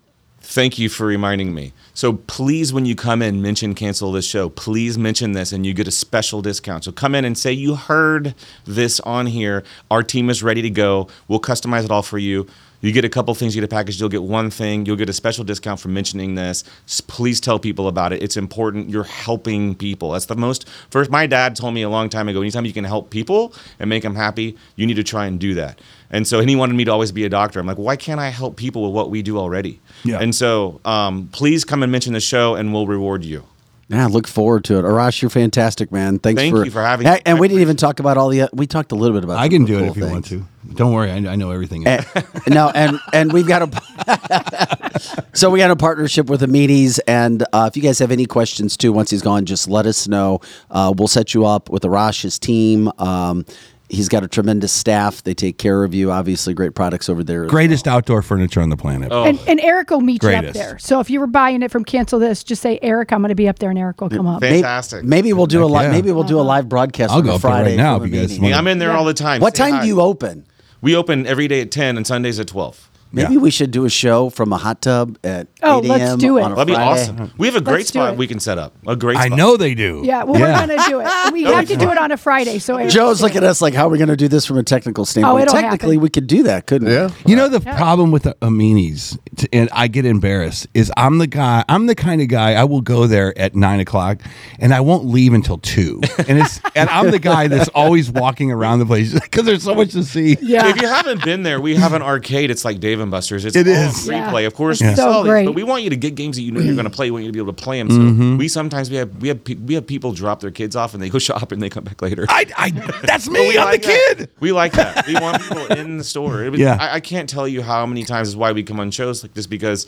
Thank 0.51 0.81
you 0.81 0.89
for 0.89 1.07
reminding 1.07 1.55
me. 1.55 1.73
So 1.95 2.15
please, 2.15 2.73
when 2.73 2.85
you 2.85 2.97
come 2.97 3.23
in, 3.23 3.41
mention 3.41 3.73
cancel 3.73 4.11
this 4.11 4.27
show. 4.27 4.49
Please 4.49 4.99
mention 4.99 5.31
this, 5.31 5.53
and 5.53 5.65
you 5.65 5.73
get 5.73 5.87
a 5.87 5.93
special 5.93 6.43
discount. 6.43 6.83
So 6.83 6.91
come 6.91 7.15
in 7.15 7.25
and 7.25 7.39
say 7.39 7.53
you 7.53 7.77
heard 7.77 8.35
this 8.65 8.99
on 8.99 9.27
here. 9.27 9.63
Our 9.93 10.03
team 10.03 10.29
is 10.29 10.43
ready 10.43 10.61
to 10.63 10.71
go. 10.71 11.07
We'll 11.29 11.39
customize 11.39 11.85
it 11.85 11.93
all 11.93 12.03
for 12.03 12.19
you. 12.19 12.49
You 12.81 12.91
get 12.91 13.05
a 13.05 13.09
couple 13.09 13.33
things, 13.35 13.55
you 13.55 13.61
get 13.61 13.73
a 13.73 13.77
package, 13.77 14.01
you'll 14.01 14.09
get 14.09 14.25
one 14.25 14.51
thing, 14.51 14.87
you'll 14.87 14.97
get 14.97 15.09
a 15.09 15.13
special 15.13 15.45
discount 15.45 15.79
for 15.79 15.89
mentioning 15.89 16.35
this. 16.35 16.65
Please 17.07 17.39
tell 17.39 17.61
people 17.61 17.87
about 17.87 18.13
it. 18.13 18.21
It's 18.21 18.37
important. 18.37 18.91
You're 18.91 19.05
helping 19.05 19.77
people. 19.77 20.11
That's 20.11 20.27
the 20.27 20.35
most. 20.35 20.69
First, 20.91 21.13
my 21.13 21.29
dad 21.29 21.55
told 21.55 21.75
me 21.75 21.83
a 21.83 21.91
long 21.91 22.09
time 22.09 22.29
ago 22.29 22.41
anytime 22.41 22.65
you 22.65 22.73
can 22.73 22.85
help 22.85 23.11
people 23.11 23.55
and 23.79 23.89
make 23.89 24.03
them 24.03 24.17
happy, 24.17 24.57
you 24.75 24.87
need 24.87 24.95
to 24.95 25.05
try 25.05 25.27
and 25.27 25.39
do 25.39 25.55
that. 25.55 25.79
And 26.11 26.27
so, 26.27 26.41
and 26.41 26.51
he 26.51 26.57
wanted 26.57 26.75
me 26.75 26.85
to 26.85 26.91
always 26.91 27.13
be 27.13 27.25
a 27.25 27.29
doctor. 27.29 27.61
I'm 27.61 27.67
like, 27.67 27.79
why 27.79 27.97
can't 27.97 28.21
I 28.21 28.31
help 28.31 28.57
people 28.57 28.83
with 28.83 28.93
what 28.93 29.11
we 29.11 29.23
do 29.23 29.39
already? 29.39 29.81
Yeah. 30.05 30.19
And 30.21 30.35
so, 30.35 30.81
um, 30.85 31.29
please 31.33 31.65
come 31.65 31.83
and 31.83 31.93
mention 31.93 32.15
the 32.15 32.21
show, 32.21 32.55
and 32.57 32.73
we'll 32.73 32.87
reward 32.87 33.25
you. 33.25 33.45
Yeah, 33.91 34.07
look 34.07 34.29
forward 34.29 34.63
to 34.67 34.79
it. 34.79 34.83
Arash, 34.83 35.21
you're 35.21 35.31
fantastic, 35.31 35.91
man. 35.91 36.21
Thanks 36.21 36.41
Thank 36.41 36.55
for, 36.55 36.65
you 36.65 36.71
for 36.71 36.81
having 36.81 37.09
me. 37.09 37.21
And 37.27 37.41
we 37.41 37.49
didn't 37.49 37.63
even 37.63 37.77
talk 37.77 37.99
about 37.99 38.17
all 38.17 38.29
the. 38.29 38.49
We 38.53 38.69
talked 38.69 38.93
a 38.93 38.95
little 38.95 39.17
bit 39.17 39.25
about. 39.25 39.39
I 39.39 39.49
can 39.49 39.63
of 39.63 39.69
the 39.69 39.75
do 39.75 39.79
it 39.79 39.81
cool 39.81 39.91
if 39.91 39.97
you 39.97 40.07
want 40.07 40.25
to. 40.27 40.47
Don't 40.75 40.93
worry, 40.93 41.11
I, 41.11 41.17
I 41.17 41.35
know 41.35 41.51
everything. 41.51 41.89
Eh, 41.89 42.05
no, 42.47 42.71
and 42.73 43.01
and 43.13 43.33
we've 43.33 43.49
got 43.49 43.63
a 43.63 45.27
so 45.33 45.51
we 45.51 45.59
got 45.59 45.73
a 45.73 45.77
partnership 45.77 46.31
with 46.31 46.41
Amini's, 46.41 47.01
and 47.01 47.43
uh, 47.53 47.69
if 47.69 47.77
you 47.77 47.83
guys 47.83 47.99
have 47.99 48.13
any 48.13 48.27
questions 48.27 48.77
too, 48.77 48.93
once 48.93 49.11
he's 49.11 49.23
gone, 49.23 49.45
just 49.45 49.69
let 49.69 49.87
us 49.87 50.07
know. 50.07 50.41
Uh, 50.71 50.95
we'll 50.97 51.09
set 51.09 51.35
you 51.35 51.45
up 51.45 51.69
with 51.69 51.83
Arash's 51.83 52.39
team. 52.39 52.93
Um, 52.99 53.45
he's 53.91 54.09
got 54.09 54.23
a 54.25 54.29
tremendous 54.29 54.73
staff; 54.73 55.23
they 55.23 55.35
take 55.35 55.59
care 55.59 55.85
of 55.85 55.93
you. 55.93 56.11
Obviously, 56.11 56.55
great 56.55 56.75
products 56.75 57.09
over 57.09 57.23
there. 57.23 57.45
as 57.45 57.51
Greatest 57.51 57.87
outdoor 57.87 58.23
furniture 58.23 58.61
on 58.61 58.71
the 58.71 58.77
planet. 58.77 59.09
Oh. 59.11 59.25
And, 59.25 59.39
and 59.47 59.61
Eric 59.61 59.91
will 59.91 60.01
meet 60.01 60.23
you 60.23 60.31
up 60.31 60.47
there. 60.55 60.79
So 60.79 61.01
if 61.01 61.11
you 61.11 61.21
were 61.21 61.27
buying 61.27 61.63
it 61.63 61.71
from 61.71 61.85
Cancel 61.85 62.19
This, 62.19 62.43
just 62.45 62.63
say, 62.63 62.79
Eric, 62.83 63.13
I'm 63.13 63.21
going 63.21 63.29
to 63.31 63.35
be 63.35 63.49
up 63.49 63.59
there, 63.59 63.71
and 63.71 63.79
Eric 63.79 64.01
will 64.01 64.09
come 64.11 64.27
up. 64.27 64.41
Maybe, 64.41 64.57
Fantastic. 64.57 65.05
maybe 65.05 65.33
we'll 65.33 65.47
do 65.47 65.65
a 65.65 65.69
Heck 65.69 65.77
li- 65.79 65.85
yeah. 65.85 65.91
maybe 65.91 66.13
we'll 66.13 66.25
do 66.25 66.37
a 66.39 66.41
uh-huh. 66.41 66.49
live 66.49 66.69
broadcast. 66.69 67.13
I'll 67.13 67.19
on 67.19 67.25
go 67.25 67.33
a 67.33 67.35
up 67.35 67.43
there 67.43 67.51
right 67.51 67.63
Friday 67.63 67.77
now 67.77 67.99
from 67.99 68.07
if 68.07 68.13
you 68.15 68.21
guys 68.21 68.25
Amini's. 68.31 68.41
want. 68.41 68.51
Yeah, 68.51 68.59
I'm 68.59 68.67
in 68.69 68.79
there 68.79 68.91
Yeah. 68.91 68.99
all 68.99 69.05
the 69.05 69.15
time. 69.15 69.41
What 69.41 69.57
Say 69.57 69.65
time 69.65 69.75
hi. 69.75 69.81
do 69.83 69.87
you 69.89 70.01
open? 70.01 70.47
We 70.81 70.97
open 70.97 71.27
every 71.27 71.47
day 71.49 71.61
at 71.61 71.71
10 71.71 71.97
and 71.97 72.07
Sundays 72.07 72.41
at 72.41 72.47
12. 72.49 72.90
Maybe 73.13 73.35
Yeah. 73.35 73.41
we 73.41 73.51
should 73.51 73.71
do 73.73 73.85
a 73.85 73.91
show 73.91 74.31
from 74.31 74.53
a 74.53 74.57
hot 74.57 74.83
tub 74.83 75.19
at 75.25 75.49
Oh, 75.63 75.83
8 75.83 75.89
let's 75.89 76.17
do 76.17 76.39
it. 76.39 76.43
That'd 76.49 76.67
be 76.69 76.75
Friday. 76.75 77.03
awesome. 77.03 77.33
We 77.39 77.47
have 77.49 77.57
a 77.57 77.61
great 77.61 77.79
Let's 77.79 77.89
spot 77.89 78.17
we 78.17 78.27
can 78.27 78.39
set 78.41 78.57
up. 78.59 78.75
A 78.87 78.95
great 78.97 79.17
spot. 79.17 79.33
I 79.33 79.35
know 79.35 79.57
they 79.57 79.75
do. 79.75 80.03
Yeah, 80.05 80.23
well, 80.25 80.41
we're 80.41 80.47
going 80.67 80.69
to 80.79 80.85
do 80.89 81.01
it. 81.01 81.09
We 81.33 81.43
have 81.45 81.67
to 81.69 81.77
do 81.77 81.91
it 81.91 81.99
on 81.99 82.13
a 82.13 82.17
Friday. 82.17 82.59
So 82.59 82.79
Joe's 82.89 83.19
can- 83.19 83.25
looking 83.27 83.39
at 83.39 83.45
us 83.51 83.61
like, 83.61 83.75
how 83.75 83.87
are 83.87 83.91
we 83.91 83.99
going 83.99 84.09
to 84.09 84.17
do 84.17 84.29
this 84.29 84.47
from 84.47 84.59
a 84.59 84.63
technical 84.63 85.05
standpoint? 85.05 85.35
Oh, 85.35 85.39
it'll 85.43 85.53
Technically, 85.55 85.95
happen. 85.97 86.03
we 86.03 86.09
could 86.09 86.27
do 86.27 86.43
that, 86.45 86.67
couldn't 86.67 86.89
Yeah. 86.89 87.11
we? 87.25 87.31
You 87.33 87.37
know 87.37 87.49
the 87.49 87.61
problem 87.61 88.11
with 88.13 88.25
the 88.25 88.35
Aminis, 88.43 89.19
and 89.53 89.69
I 89.73 89.89
get 89.89 90.05
embarrassed. 90.07 90.67
Is 90.75 90.93
I'm 90.97 91.19
the 91.19 91.27
guy. 91.27 91.65
I'm 91.69 91.87
the 91.87 91.95
kind 91.95 92.21
of 92.21 92.29
guy. 92.29 92.55
I 92.55 92.65
will 92.65 92.81
go 92.81 93.07
there 93.07 93.37
at 93.39 93.55
nine 93.55 93.81
o'clock, 93.81 94.21
and 94.59 94.73
I 94.75 94.81
won't 94.81 95.05
leave 95.07 95.33
until 95.35 95.59
two. 95.59 96.01
And 96.29 96.39
it's 96.39 96.61
and 96.75 96.89
I'm 96.91 97.11
the 97.11 97.19
guy 97.19 97.49
that's 97.49 97.69
always 97.71 98.11
walking 98.11 98.51
around 98.53 98.79
the 98.81 98.87
place 98.87 99.13
because 99.21 99.45
there's 99.45 99.63
so 99.65 99.75
much 99.75 99.91
to 99.93 100.03
see. 100.05 100.37
Yeah. 100.41 100.69
If 100.69 100.81
you 100.81 100.89
haven't 100.89 101.25
been 101.25 101.43
there, 101.43 101.61
we 101.61 101.75
have 101.77 101.93
an 101.93 102.03
arcade. 102.03 102.51
It's 102.51 102.65
like 102.65 102.81
Dave 103.01 103.05
and 103.05 103.11
Buster's. 103.11 103.45
It's 103.45 103.57
It 103.57 103.67
all 103.67 103.73
is. 103.73 104.05
free 104.07 104.17
Yeah. 104.17 104.39
Of 104.41 104.55
course, 104.55 104.81
It's 104.81 104.91
we 104.91 104.95
so 104.97 105.03
sell 105.03 105.23
these, 105.23 105.31
great. 105.31 105.47
but 105.47 105.55
we 105.55 105.63
want 105.63 105.83
you 105.83 105.91
to 105.91 105.97
get 105.97 106.15
games 106.15 106.37
that 106.37 106.43
you 106.43 106.53
know 106.53 106.61
you're 106.61 106.75
going 106.75 106.85
to 106.85 106.91
play. 106.91 107.07
We 107.07 107.13
want 107.13 107.25
you 107.25 107.29
to 107.29 107.33
be 107.33 107.39
able 107.41 107.53
to 107.53 107.63
play 107.63 107.79
them. 107.79 107.91
So 107.91 107.97
Mm-hmm. 107.97 108.37
we 108.37 108.49
sometimes 108.49 108.91
we 108.91 108.97
have 108.97 109.15
we 109.23 109.29
have 109.29 109.43
pe- 109.45 109.55
we 109.55 109.75
have 109.75 109.87
people 109.87 110.13
drop 110.13 110.41
their 110.41 110.51
kids 110.51 110.77
off 110.77 110.95
and 110.95 111.03
they 111.03 111.09
go 111.09 111.19
shop 111.31 111.53
and 111.53 111.63
they 111.63 111.69
come 111.69 111.85
back 111.85 112.03
later. 112.03 112.27
I, 112.29 112.47
I 112.57 112.71
that's 113.05 113.29
me. 113.29 113.49
we 113.49 113.59
I'm 113.59 113.65
like 113.65 113.83
the 113.83 113.89
that. 113.89 114.17
kid. 114.19 114.31
We 114.41 114.53
like 114.53 114.73
that. 114.73 115.07
We 115.07 115.15
want 115.15 115.43
people 115.43 115.67
in 115.67 115.99
the 115.99 116.05
store. 116.05 116.51
Was- 116.51 116.61
Yeah. 116.67 116.77
I, 116.79 116.97
I 116.97 117.01
can't 117.01 117.29
tell 117.29 117.49
you 117.49 117.63
how 117.63 117.87
many 117.87 118.05
times 118.05 118.29
is 118.29 118.37
why 118.37 118.53
we 118.53 118.63
come 118.63 118.81
on 118.81 118.91
shows 118.91 119.23
like 119.23 119.35
this 119.35 119.47
because 119.47 119.87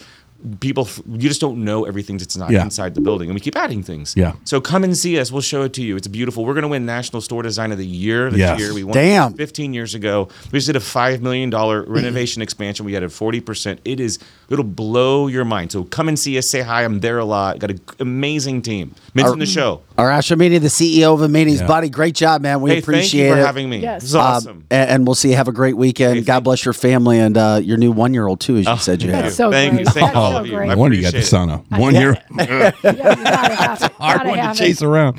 people 0.61 0.89
you 1.09 1.29
just 1.29 1.41
don't 1.41 1.59
know 1.65 1.85
everything 1.85 2.17
that's 2.19 2.37
not 2.37 2.51
Yeah. 2.51 2.63
inside 2.63 2.95
the 2.95 3.01
building 3.01 3.29
and 3.29 3.35
we 3.35 3.41
keep 3.41 3.57
adding 3.57 3.83
things 3.83 4.15
Yeah. 4.17 4.33
so 4.45 4.61
come 4.61 4.83
and 4.85 4.97
see 4.97 5.19
us 5.19 5.31
we'll 5.31 5.41
show 5.43 5.63
it 5.63 5.73
to 5.75 5.83
you 5.83 5.97
it's 5.97 6.09
beautiful 6.09 6.45
we're 6.45 6.55
going 6.55 6.63
to 6.63 6.69
win 6.69 6.85
national 6.85 7.21
store 7.23 7.43
design 7.43 7.71
of 7.73 7.79
the 7.79 7.87
year 7.87 8.31
this 8.31 8.39
Yes. 8.41 8.59
year 8.59 8.75
we 8.75 8.83
won 8.85 8.95
Damn. 8.95 9.35
15 9.35 9.73
years 9.73 9.95
ago 9.95 10.29
we 10.51 10.59
just 10.59 10.67
did 10.67 10.77
a 10.77 10.81
$5 10.81 11.21
million 11.21 11.51
renovation 11.87 12.43
expansion 12.43 12.85
we 12.85 12.97
added 12.97 13.11
40% 13.11 13.79
it 13.85 14.01
is 14.01 14.19
it'll 14.51 14.65
blow 14.65 15.27
your 15.29 15.45
mind 15.45 15.71
so 15.73 15.85
come 15.85 16.09
and 16.09 16.19
see 16.19 16.37
us 16.39 16.49
say 16.49 16.61
hi 16.61 16.83
i'm 16.85 17.01
there 17.01 17.19
a 17.19 17.25
lot 17.25 17.59
got 17.59 17.71
an 17.71 17.81
amazing 18.01 18.63
team 18.63 18.95
mention 19.15 19.39
the 19.39 19.47
show 19.47 19.83
Arash 19.99 20.35
Amini, 20.35 20.59
the 20.59 20.69
CEO 20.69 21.13
of 21.13 21.21
Amini's 21.21 21.61
Yeah. 21.61 21.67
Buddy, 21.67 21.91
great 21.91 22.15
job, 22.15 22.41
man. 22.41 22.63
We 22.63 22.71
hey 22.71 22.79
appreciate 22.79 23.03
thank 23.03 23.15
you 23.29 23.35
for 23.35 23.41
it. 23.41 23.45
having 23.47 23.69
me 23.69 23.79
Yes. 23.81 24.01
this 24.01 24.09
is 24.11 24.17
Um, 24.17 24.23
awesome 24.23 24.65
and, 24.71 24.91
and 24.91 25.07
we'll 25.07 25.15
see 25.15 25.29
you. 25.31 25.37
Have 25.37 25.49
a 25.49 25.53
great 25.53 25.77
weekend. 25.77 26.15
Hey, 26.17 26.23
God 26.23 26.43
bless 26.45 26.65
your 26.65 26.73
family 26.73 27.19
and 27.19 27.37
uh, 27.37 27.61
your 27.63 27.77
new 27.77 27.93
one 27.93 28.15
year 28.15 28.27
old, 28.27 28.41
too, 28.41 28.57
as 28.57 28.65
you 28.65 28.73
Oh, 28.73 28.77
said 28.77 29.03
you 29.03 29.11
thank 29.11 29.25
had. 29.25 29.33
So 29.35 29.51
Thank 29.51 29.75
great. 29.75 29.87
you. 29.87 29.93
Thank 29.93 30.07
That's 30.15 30.17
all 30.33 30.39
so 30.39 30.41
of 30.43 30.47
you. 30.47 30.57
great. 30.57 30.71
I 30.71 30.75
No 30.75 30.81
wonder 30.81 30.97
you 30.97 31.03
got 31.03 31.13
the 31.13 31.19
sauna. 31.21 31.65
One 31.79 31.95
year 31.95 32.17
Yeah, 32.39 32.73
you 32.83 32.93
gotta 32.93 33.93
hard 33.99 34.27
one 34.27 34.39
to 34.39 34.55
chase 34.59 34.83
it. 34.83 34.87
around. 34.87 35.17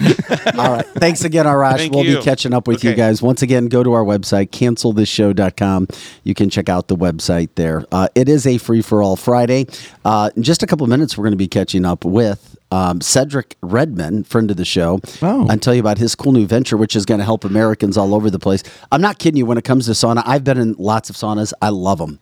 All 0.57 0.74
right. 0.74 0.86
Thanks 0.95 1.24
again, 1.24 1.45
Arash. 1.45 1.78
Thank 1.78 1.93
we'll 1.93 2.05
you. 2.05 2.18
be 2.18 2.24
catching 2.24 2.53
up 2.53 2.68
with 2.68 2.84
you 2.84 2.93
guys. 2.93 3.22
Once 3.22 3.41
again, 3.41 3.68
go 3.68 3.84
to 3.84 3.93
our 3.93 4.03
website, 4.03 4.49
cancelthisshow.com. 4.51 5.88
You 6.24 6.34
can 6.34 6.49
check 6.49 6.70
out 6.70 6.88
the 6.88 6.95
website 6.95 7.49
there. 7.55 7.86
Uh, 7.91 8.07
it 8.16 8.30
is 8.30 8.45
a 8.47 8.57
free 8.57 8.82
for 8.82 9.01
all 9.01 9.16
Friday. 9.16 9.68
Uh, 10.05 10.30
in 10.36 10.43
just 10.43 10.64
a 10.64 10.68
couple 10.68 10.84
of 10.84 10.89
minutes, 10.89 11.18
we're 11.18 11.24
going 11.24 11.32
to 11.34 11.38
be 11.38 11.47
catching 11.47 11.86
up 11.86 12.05
with 12.05 12.57
um, 12.72 13.01
Cedric 13.01 13.55
Redman, 13.61 14.24
friend 14.24 14.49
of 14.49 14.57
the 14.57 14.66
show, 14.66 14.99
Oh. 15.22 15.47
and 15.49 15.61
tell 15.61 15.74
you 15.74 15.80
about 15.80 15.97
his 15.99 16.16
cool 16.16 16.32
new 16.32 16.45
venture, 16.47 16.76
which 16.78 16.95
is 16.95 17.05
going 17.05 17.20
to 17.20 17.26
help 17.26 17.45
Americans 17.45 17.97
all 17.97 18.16
over 18.16 18.30
the 18.30 18.39
place. 18.39 18.64
I'm 18.91 19.01
not 19.01 19.20
kidding 19.20 19.38
you 19.38 19.45
when 19.45 19.57
it 19.57 19.64
comes 19.64 19.86
to 19.86 19.91
sauna. 19.91 20.24
I've 20.26 20.43
been 20.43 20.57
in 20.57 20.76
lots 20.80 21.09
of 21.09 21.16
saunas. 21.16 21.53
I 21.61 21.70
love 21.70 21.99
them. 21.99 22.20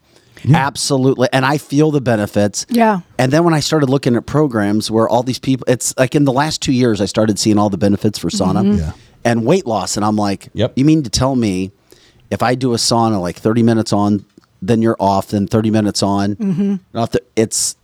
Absolutely. 0.54 1.28
And 1.34 1.46
I 1.46 1.58
feel 1.58 1.92
the 1.92 2.02
benefits. 2.02 2.66
Yeah. 2.70 3.02
And 3.18 3.32
then 3.32 3.44
when 3.44 3.54
I 3.54 3.60
started 3.60 3.90
looking 3.90 4.16
at 4.16 4.26
programs 4.26 4.90
where 4.90 5.08
all 5.08 5.24
these 5.24 5.40
people, 5.40 5.66
it's 5.68 5.94
like 5.98 6.16
in 6.16 6.26
the 6.26 6.32
last 6.34 6.62
two 6.62 6.72
years, 6.74 7.02
I 7.02 7.06
started 7.06 7.40
seeing 7.40 7.58
all 7.58 7.70
the 7.70 7.78
benefits 7.78 8.18
for 8.20 8.30
sauna 8.30 8.78
Yeah. 8.78 8.92
and 9.24 9.46
weight 9.46 9.66
loss. 9.66 9.96
And 9.98 10.06
I'm 10.06 10.16
like, 10.16 10.50
Yep. 10.54 10.74
you 10.76 10.86
mean 10.86 11.04
to 11.04 11.10
tell 11.10 11.36
me 11.36 11.72
if 12.30 12.42
I 12.42 12.56
do 12.56 12.74
a 12.74 12.78
sauna 12.78 13.20
like 13.22 13.38
30 13.38 13.64
minutes 13.64 13.92
on, 13.94 14.26
then 14.62 14.82
you're 14.82 14.98
off, 15.00 15.30
then 15.30 15.48
30 15.48 15.72
minutes 15.72 16.04
on, 16.04 16.36
Mm-hmm. 16.36 16.98
off 16.98 17.12
the- 17.12 17.24
it's 17.36 17.76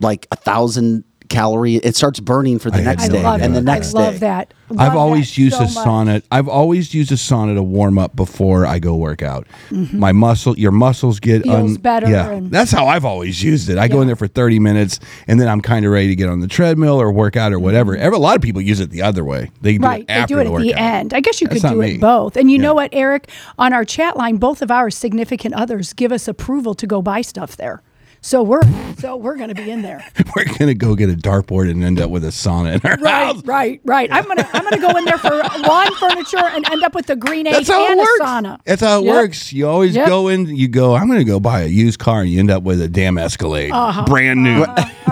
like 0.00 0.26
a 0.30 0.36
thousand 0.36 1.04
calorie. 1.28 1.76
It 1.76 1.96
starts 1.96 2.20
burning 2.20 2.58
for 2.58 2.70
the 2.70 2.78
I 2.78 2.82
next 2.82 3.08
no 3.08 3.14
day 3.14 3.22
love 3.22 3.40
and 3.42 3.54
the 3.54 3.60
next 3.60 3.94
I 3.94 4.00
love 4.00 4.12
day. 4.14 4.18
that. 4.20 4.54
I've 4.76 4.96
always 4.96 5.30
that 5.34 5.38
used 5.40 5.56
so 5.56 5.62
a 5.64 5.66
much. 5.66 5.74
sauna. 5.86 6.22
I've 6.30 6.48
always 6.48 6.92
used 6.92 7.10
a 7.10 7.14
sauna 7.14 7.54
to 7.54 7.62
warm 7.62 7.98
up 7.98 8.14
before 8.14 8.66
I 8.66 8.78
go 8.78 8.96
work 8.96 9.22
out. 9.22 9.46
My 9.70 10.12
muscle, 10.12 10.58
your 10.58 10.72
muscles 10.72 11.20
get 11.20 11.42
Mm-hmm. 11.42 11.66
Feels 11.66 11.78
better 11.78 12.08
Yeah, 12.10 12.30
and- 12.30 12.50
that's 12.50 12.70
how 12.70 12.86
I've 12.88 13.04
always 13.04 13.42
used 13.42 13.70
it. 13.70 13.78
I 13.78 13.88
go 13.88 14.00
in 14.00 14.06
there 14.06 14.16
for 14.16 14.26
thirty 14.26 14.58
minutes, 14.58 14.98
and 15.26 15.40
then 15.40 15.48
I'm 15.48 15.60
kind 15.60 15.84
of 15.86 15.92
ready 15.92 16.08
to 16.08 16.16
get 16.16 16.28
on 16.28 16.40
the 16.40 16.48
treadmill 16.48 17.00
or 17.00 17.10
work 17.12 17.36
out 17.36 17.52
or 17.52 17.58
whatever. 17.58 17.92
Mm-hmm. 17.94 18.02
Every, 18.02 18.16
a 18.16 18.20
lot 18.20 18.36
of 18.36 18.42
people 18.42 18.60
use 18.60 18.80
it 18.80 18.90
the 18.90 19.02
other 19.02 19.24
way. 19.24 19.50
They 19.62 19.78
do 19.78 19.84
Right, 19.86 20.00
it 20.02 20.06
they 20.08 20.12
after 20.14 20.34
do 20.34 20.40
it 20.40 20.44
the 20.44 20.50
at 20.54 20.58
the 20.58 20.68
workout. 20.68 20.80
end. 20.82 21.14
I 21.14 21.20
guess 21.20 21.40
you 21.40 21.48
That's 21.48 21.62
could 21.62 21.70
do 21.70 21.76
me. 21.76 21.94
it 21.94 22.00
both. 22.00 22.36
And 22.36 22.50
you 22.50 22.56
Yeah. 22.56 22.62
know 22.62 22.74
what, 22.74 22.90
Eric? 22.92 23.28
On 23.58 23.72
our 23.72 23.84
chat 23.84 24.16
line, 24.16 24.36
both 24.36 24.60
of 24.62 24.70
our 24.70 24.90
significant 24.90 25.54
others 25.54 25.92
give 25.92 26.12
us 26.12 26.28
approval 26.28 26.74
to 26.74 26.86
go 26.86 27.00
buy 27.02 27.20
stuff 27.22 27.56
there. 27.56 27.82
So 28.20 28.42
we're 28.42 28.62
so 28.98 29.16
we're 29.16 29.36
going 29.36 29.48
to 29.48 29.54
be 29.54 29.70
in 29.70 29.82
there. 29.82 30.04
We're 30.36 30.44
gonna 30.58 30.74
go 30.74 30.94
get 30.96 31.08
a 31.08 31.14
dartboard 31.14 31.70
and 31.70 31.82
end 31.84 32.00
up 32.00 32.10
with 32.10 32.24
a 32.24 32.28
sauna 32.28 32.74
in 32.74 32.80
our 32.90 32.96
Right, 32.98 33.26
house. 33.26 33.44
right, 33.44 33.80
right. 33.84 34.12
I'm 34.12 34.24
gonna 34.26 34.48
I'm 34.52 34.64
gonna 34.64 34.80
go 34.80 34.96
in 34.98 35.04
there 35.04 35.18
for 35.18 35.30
lawn 35.60 35.94
furniture 35.94 36.38
and 36.44 36.68
end 36.70 36.82
up 36.82 36.94
with 36.94 37.08
a 37.10 37.16
green 37.16 37.46
egg 37.46 37.54
That's 37.54 37.68
how 37.68 37.86
it 37.86 37.96
works. 37.96 38.20
a 38.20 38.24
sauna. 38.24 38.60
That's 38.64 38.82
how 38.82 39.00
it 39.00 39.04
Yep. 39.04 39.14
works. 39.14 39.52
You 39.52 39.68
always 39.68 39.94
Yep. 39.94 40.08
go 40.08 40.28
in. 40.28 40.46
You 40.54 40.66
go. 40.68 40.94
I'm 40.96 41.06
going 41.06 41.20
to 41.20 41.24
go 41.24 41.38
buy 41.40 41.62
a 41.62 41.66
used 41.66 41.98
car, 42.00 42.20
and 42.22 42.30
you 42.30 42.38
end 42.40 42.50
up 42.50 42.64
with 42.64 42.80
a 42.82 42.88
damn 42.88 43.18
Escalade, 43.18 43.70
Uh-huh. 43.72 44.04
brand 44.04 44.42
new. 44.42 44.64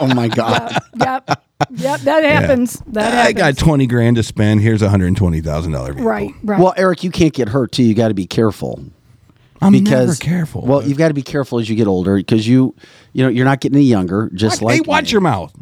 Oh 0.00 0.06
my 0.14 0.28
God. 0.28 0.76
Yep, 0.98 1.30
yep. 1.76 2.00
That 2.00 2.24
happens. 2.24 2.82
That 2.88 3.12
happens. 3.12 3.28
I 3.28 3.32
got 3.32 3.56
twenty 3.56 3.86
grand 3.86 4.16
to 4.16 4.22
spend. 4.22 4.60
Here's 4.60 4.82
a 4.82 4.88
hundred 4.88 5.14
twenty 5.16 5.40
thousand 5.40 5.72
dollar 5.72 5.92
right, 5.92 6.30
right. 6.42 6.60
well, 6.60 6.74
Eric, 6.76 7.04
you 7.04 7.10
can't 7.10 7.32
get 7.32 7.48
hurt 7.48 7.72
too. 7.72 7.82
You 7.84 7.94
got 7.94 8.08
to 8.08 8.14
be 8.14 8.26
careful. 8.26 8.82
I'm 9.64 9.72
because 9.72 10.20
never 10.20 10.36
careful. 10.36 10.62
Well, 10.62 10.82
you've 10.86 10.98
got 10.98 11.08
to 11.08 11.14
be 11.14 11.22
careful 11.22 11.58
as 11.58 11.68
you 11.68 11.76
get 11.76 11.86
older 11.86 12.16
because 12.16 12.46
you, 12.46 12.74
you 13.12 13.22
know, 13.24 13.28
you're 13.28 13.44
not 13.44 13.60
getting 13.60 13.76
any 13.76 13.86
younger. 13.86 14.30
Just 14.34 14.62
like 14.62 14.74
hey, 14.76 14.80
watch 14.82 15.06
me. 15.06 15.10
your 15.12 15.20
mouth. 15.20 15.52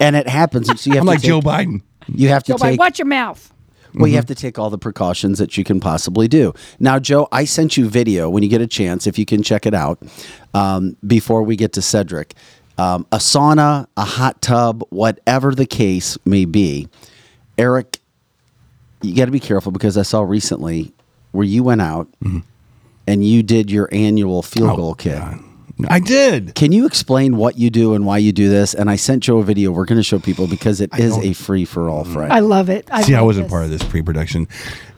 and 0.00 0.16
it 0.16 0.28
happens. 0.28 0.66
So 0.80 0.90
you 0.90 0.96
have 0.96 1.02
I'm 1.02 1.06
to 1.06 1.10
like 1.10 1.20
take- 1.20 1.28
Joe 1.28 1.40
Biden. 1.40 1.82
You 2.08 2.28
have 2.28 2.42
to 2.44 2.52
Joe 2.52 2.56
Biden, 2.58 2.70
take 2.70 2.80
watch 2.80 2.98
your 2.98 3.06
mouth. 3.06 3.52
well, 3.94 4.06
you 4.08 4.16
have 4.16 4.26
to 4.26 4.34
take 4.34 4.58
all 4.58 4.70
the 4.70 4.78
precautions 4.78 5.38
that 5.38 5.58
you 5.58 5.64
can 5.64 5.78
possibly 5.80 6.26
do. 6.28 6.54
Now, 6.78 6.98
Joe, 6.98 7.28
I 7.32 7.44
sent 7.44 7.76
you 7.76 7.88
video 7.88 8.30
when 8.30 8.42
you 8.42 8.48
get 8.48 8.60
a 8.62 8.66
chance, 8.66 9.06
if 9.06 9.18
you 9.18 9.26
can 9.26 9.42
check 9.42 9.66
it 9.66 9.74
out, 9.74 9.98
um, 10.54 10.96
before 11.06 11.42
we 11.42 11.54
get 11.56 11.72
to 11.74 11.82
Cedric. 11.82 12.34
Um, 12.78 13.06
a 13.12 13.16
sauna, 13.16 13.88
a 13.96 14.04
hot 14.04 14.40
tub, 14.40 14.84
whatever 14.90 15.52
the 15.54 15.66
case 15.66 16.16
may 16.24 16.44
be. 16.44 16.88
Eric, 17.58 17.98
you 19.02 19.14
got 19.16 19.24
to 19.26 19.30
be 19.32 19.40
careful 19.40 19.72
because 19.72 19.98
I 19.98 20.02
saw 20.02 20.22
recently 20.22 20.92
where 21.32 21.44
you 21.44 21.62
went 21.64 21.82
out 21.82 22.08
and 23.08 23.24
you 23.24 23.42
did 23.42 23.70
your 23.70 23.88
annual 23.90 24.42
field 24.42 24.70
oh, 24.70 24.76
goal 24.76 24.94
kick. 24.94 25.18
God. 25.18 25.44
I 25.88 26.00
did. 26.00 26.56
Can 26.56 26.72
you 26.72 26.86
explain 26.86 27.36
what 27.36 27.56
you 27.56 27.70
do 27.70 27.94
and 27.94 28.04
why 28.04 28.18
you 28.18 28.32
do 28.32 28.48
this? 28.48 28.74
And 28.74 28.90
I 28.90 28.96
sent 28.96 29.22
Joe 29.22 29.38
a 29.38 29.44
video. 29.44 29.70
We're 29.70 29.84
going 29.84 29.98
to 29.98 30.02
show 30.02 30.18
people 30.18 30.48
because 30.48 30.80
it 30.80 30.90
is 30.98 31.16
a 31.18 31.32
free 31.32 31.64
for 31.64 31.88
all, 31.88 32.04
mm. 32.04 32.12
Fred. 32.12 32.32
I 32.32 32.40
love 32.40 32.68
it. 32.68 32.88
I 32.90 33.02
See, 33.02 33.14
I 33.14 33.22
wasn't 33.22 33.46
this. 33.46 33.52
part 33.52 33.64
of 33.64 33.70
this 33.70 33.84
pre-production. 33.84 34.48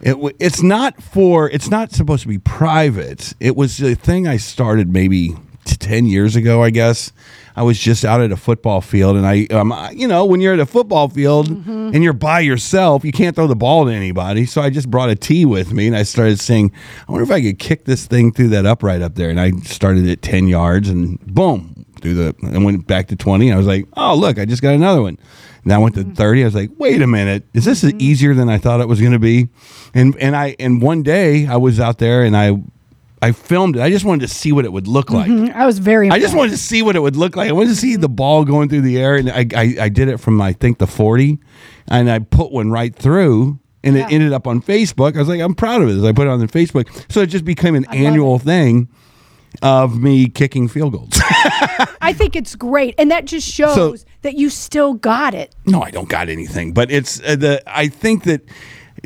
It 0.01 0.13
w- 0.13 0.35
it's 0.39 0.63
not 0.63 1.01
for. 1.01 1.49
It's 1.51 1.69
not 1.69 1.91
supposed 1.91 2.23
to 2.23 2.27
be 2.27 2.39
private. 2.39 3.35
It 3.39 3.55
was 3.55 3.79
a 3.79 3.93
thing 3.93 4.27
I 4.27 4.37
started 4.37 4.91
maybe 4.91 5.35
t- 5.65 5.75
ten 5.75 6.05
years 6.05 6.35
ago. 6.35 6.63
I 6.63 6.69
guess 6.69 7.11
I 7.55 7.63
was 7.63 7.77
just 7.77 8.05
out 8.05 8.21
at 8.21 8.31
a 8.31 8.37
football 8.37 8.79
field, 8.81 9.17
and 9.17 9.25
I, 9.27 9.45
um, 9.51 9.71
I- 9.71 9.91
you 9.91 10.07
know, 10.07 10.23
when 10.25 10.39
you're 10.41 10.53
at 10.53 10.59
a 10.59 10.65
football 10.65 11.09
field 11.09 11.49
Mm-hmm. 11.49 11.91
and 11.93 12.03
you're 12.03 12.13
by 12.13 12.39
yourself, 12.39 13.03
you 13.03 13.11
can't 13.11 13.35
throw 13.35 13.47
the 13.47 13.55
ball 13.55 13.85
to 13.85 13.91
anybody. 13.91 14.45
So 14.45 14.61
I 14.61 14.69
just 14.69 14.89
brought 14.89 15.09
a 15.09 15.15
tee 15.15 15.45
with 15.45 15.73
me, 15.73 15.87
and 15.87 15.95
I 15.95 16.03
started 16.03 16.39
saying, 16.39 16.71
"I 17.07 17.11
wonder 17.11 17.23
if 17.23 17.31
I 17.31 17.41
could 17.41 17.59
kick 17.59 17.85
this 17.85 18.05
thing 18.05 18.31
through 18.31 18.49
that 18.49 18.65
upright 18.65 19.01
up 19.01 19.15
there." 19.15 19.29
And 19.29 19.39
I 19.39 19.51
started 19.63 20.07
at 20.09 20.21
ten 20.21 20.47
yards, 20.47 20.89
and 20.89 21.19
boom, 21.25 21.85
through 22.01 22.13
the. 22.15 22.35
and 22.43 22.63
went 22.65 22.87
back 22.87 23.07
to 23.09 23.15
twenty. 23.15 23.47
And 23.49 23.55
I 23.55 23.57
was 23.57 23.67
like, 23.67 23.85
"Oh, 23.97 24.15
look, 24.15 24.39
I 24.39 24.45
just 24.45 24.61
got 24.61 24.73
another 24.73 25.01
one." 25.01 25.17
And 25.63 25.71
I 25.71 25.77
went 25.77 25.93
to 25.93 26.03
30. 26.03 26.41
I 26.41 26.45
was 26.45 26.55
like, 26.55 26.71
wait 26.79 27.03
a 27.03 27.05
minute, 27.07 27.43
is 27.53 27.65
this 27.65 27.83
easier 27.99 28.33
than 28.33 28.49
I 28.49 28.57
thought 28.57 28.81
it 28.81 28.87
was 28.87 28.99
going 28.99 29.11
to 29.13 29.19
be? 29.19 29.47
And 29.93 30.15
and 30.17 30.35
I 30.35 30.55
and 30.59 30.81
one 30.81 31.03
day 31.03 31.45
I 31.45 31.57
was 31.57 31.79
out 31.79 31.99
there 31.99 32.23
and 32.23 32.35
I 32.35 32.57
I 33.21 33.31
filmed 33.33 33.75
it. 33.75 33.81
I 33.81 33.89
just 33.91 34.03
wanted 34.03 34.21
to 34.21 34.33
see 34.33 34.51
what 34.51 34.65
it 34.65 34.71
would 34.73 34.87
look 34.87 35.11
like. 35.11 35.29
I 35.29 35.65
was 35.65 35.77
very. 35.79 36.09
I 36.09 36.19
just 36.19 36.35
wanted 36.35 36.51
to 36.51 36.57
see 36.57 36.81
what 36.81 36.95
it 36.95 37.01
would 37.01 37.15
look 37.15 37.35
like. 37.35 37.49
I 37.49 37.51
wanted 37.51 37.69
to 37.69 37.75
see 37.75 37.95
the 37.95 38.09
ball 38.09 38.43
going 38.45 38.67
through 38.69 38.81
the 38.81 38.97
air, 38.99 39.15
and 39.15 39.29
I, 39.29 39.45
I, 39.55 39.75
I 39.81 39.89
did 39.89 40.07
it 40.07 40.17
from 40.19 40.41
I 40.41 40.53
think 40.53 40.79
the 40.79 40.87
forty, 40.87 41.39
and 41.87 42.09
I 42.09 42.19
put 42.19 42.51
one 42.51 42.71
right 42.71 42.95
through, 42.95 43.59
and 43.83 43.95
Yeah. 43.95 44.07
it 44.07 44.11
ended 44.13 44.33
up 44.33 44.47
on 44.47 44.61
Facebook. 44.61 45.15
I 45.15 45.19
was 45.19 45.27
like, 45.27 45.39
I'm 45.39 45.53
proud 45.53 45.83
of 45.83 45.89
it. 45.89 46.03
I 46.07 46.11
put 46.13 46.25
it 46.25 46.31
on 46.31 46.39
the 46.39 46.47
Facebook, 46.47 46.87
so 47.11 47.21
it 47.21 47.27
just 47.27 47.45
became 47.45 47.75
an 47.75 47.83
love 47.83 47.95
annual 47.95 48.39
thing 48.39 48.89
of 49.61 49.99
me 50.01 50.27
kicking 50.29 50.67
field 50.67 50.93
goals. 50.93 51.09
I 52.01 52.13
think 52.15 52.35
it's 52.35 52.55
great, 52.55 52.95
and 52.97 53.11
that 53.11 53.25
just 53.25 53.47
shows 53.47 54.05
that 54.23 54.35
you 54.35 54.49
still 54.49 54.93
got 54.95 55.33
it. 55.35 55.53
No, 55.65 55.81
I 55.83 55.91
don't 55.91 56.09
got 56.09 56.27
anything. 56.29 56.73
But 56.73 56.89
it's 56.89 57.21
uh, 57.21 57.35
the. 57.35 57.61
I 57.67 57.87
think 57.87 58.23
that 58.23 58.41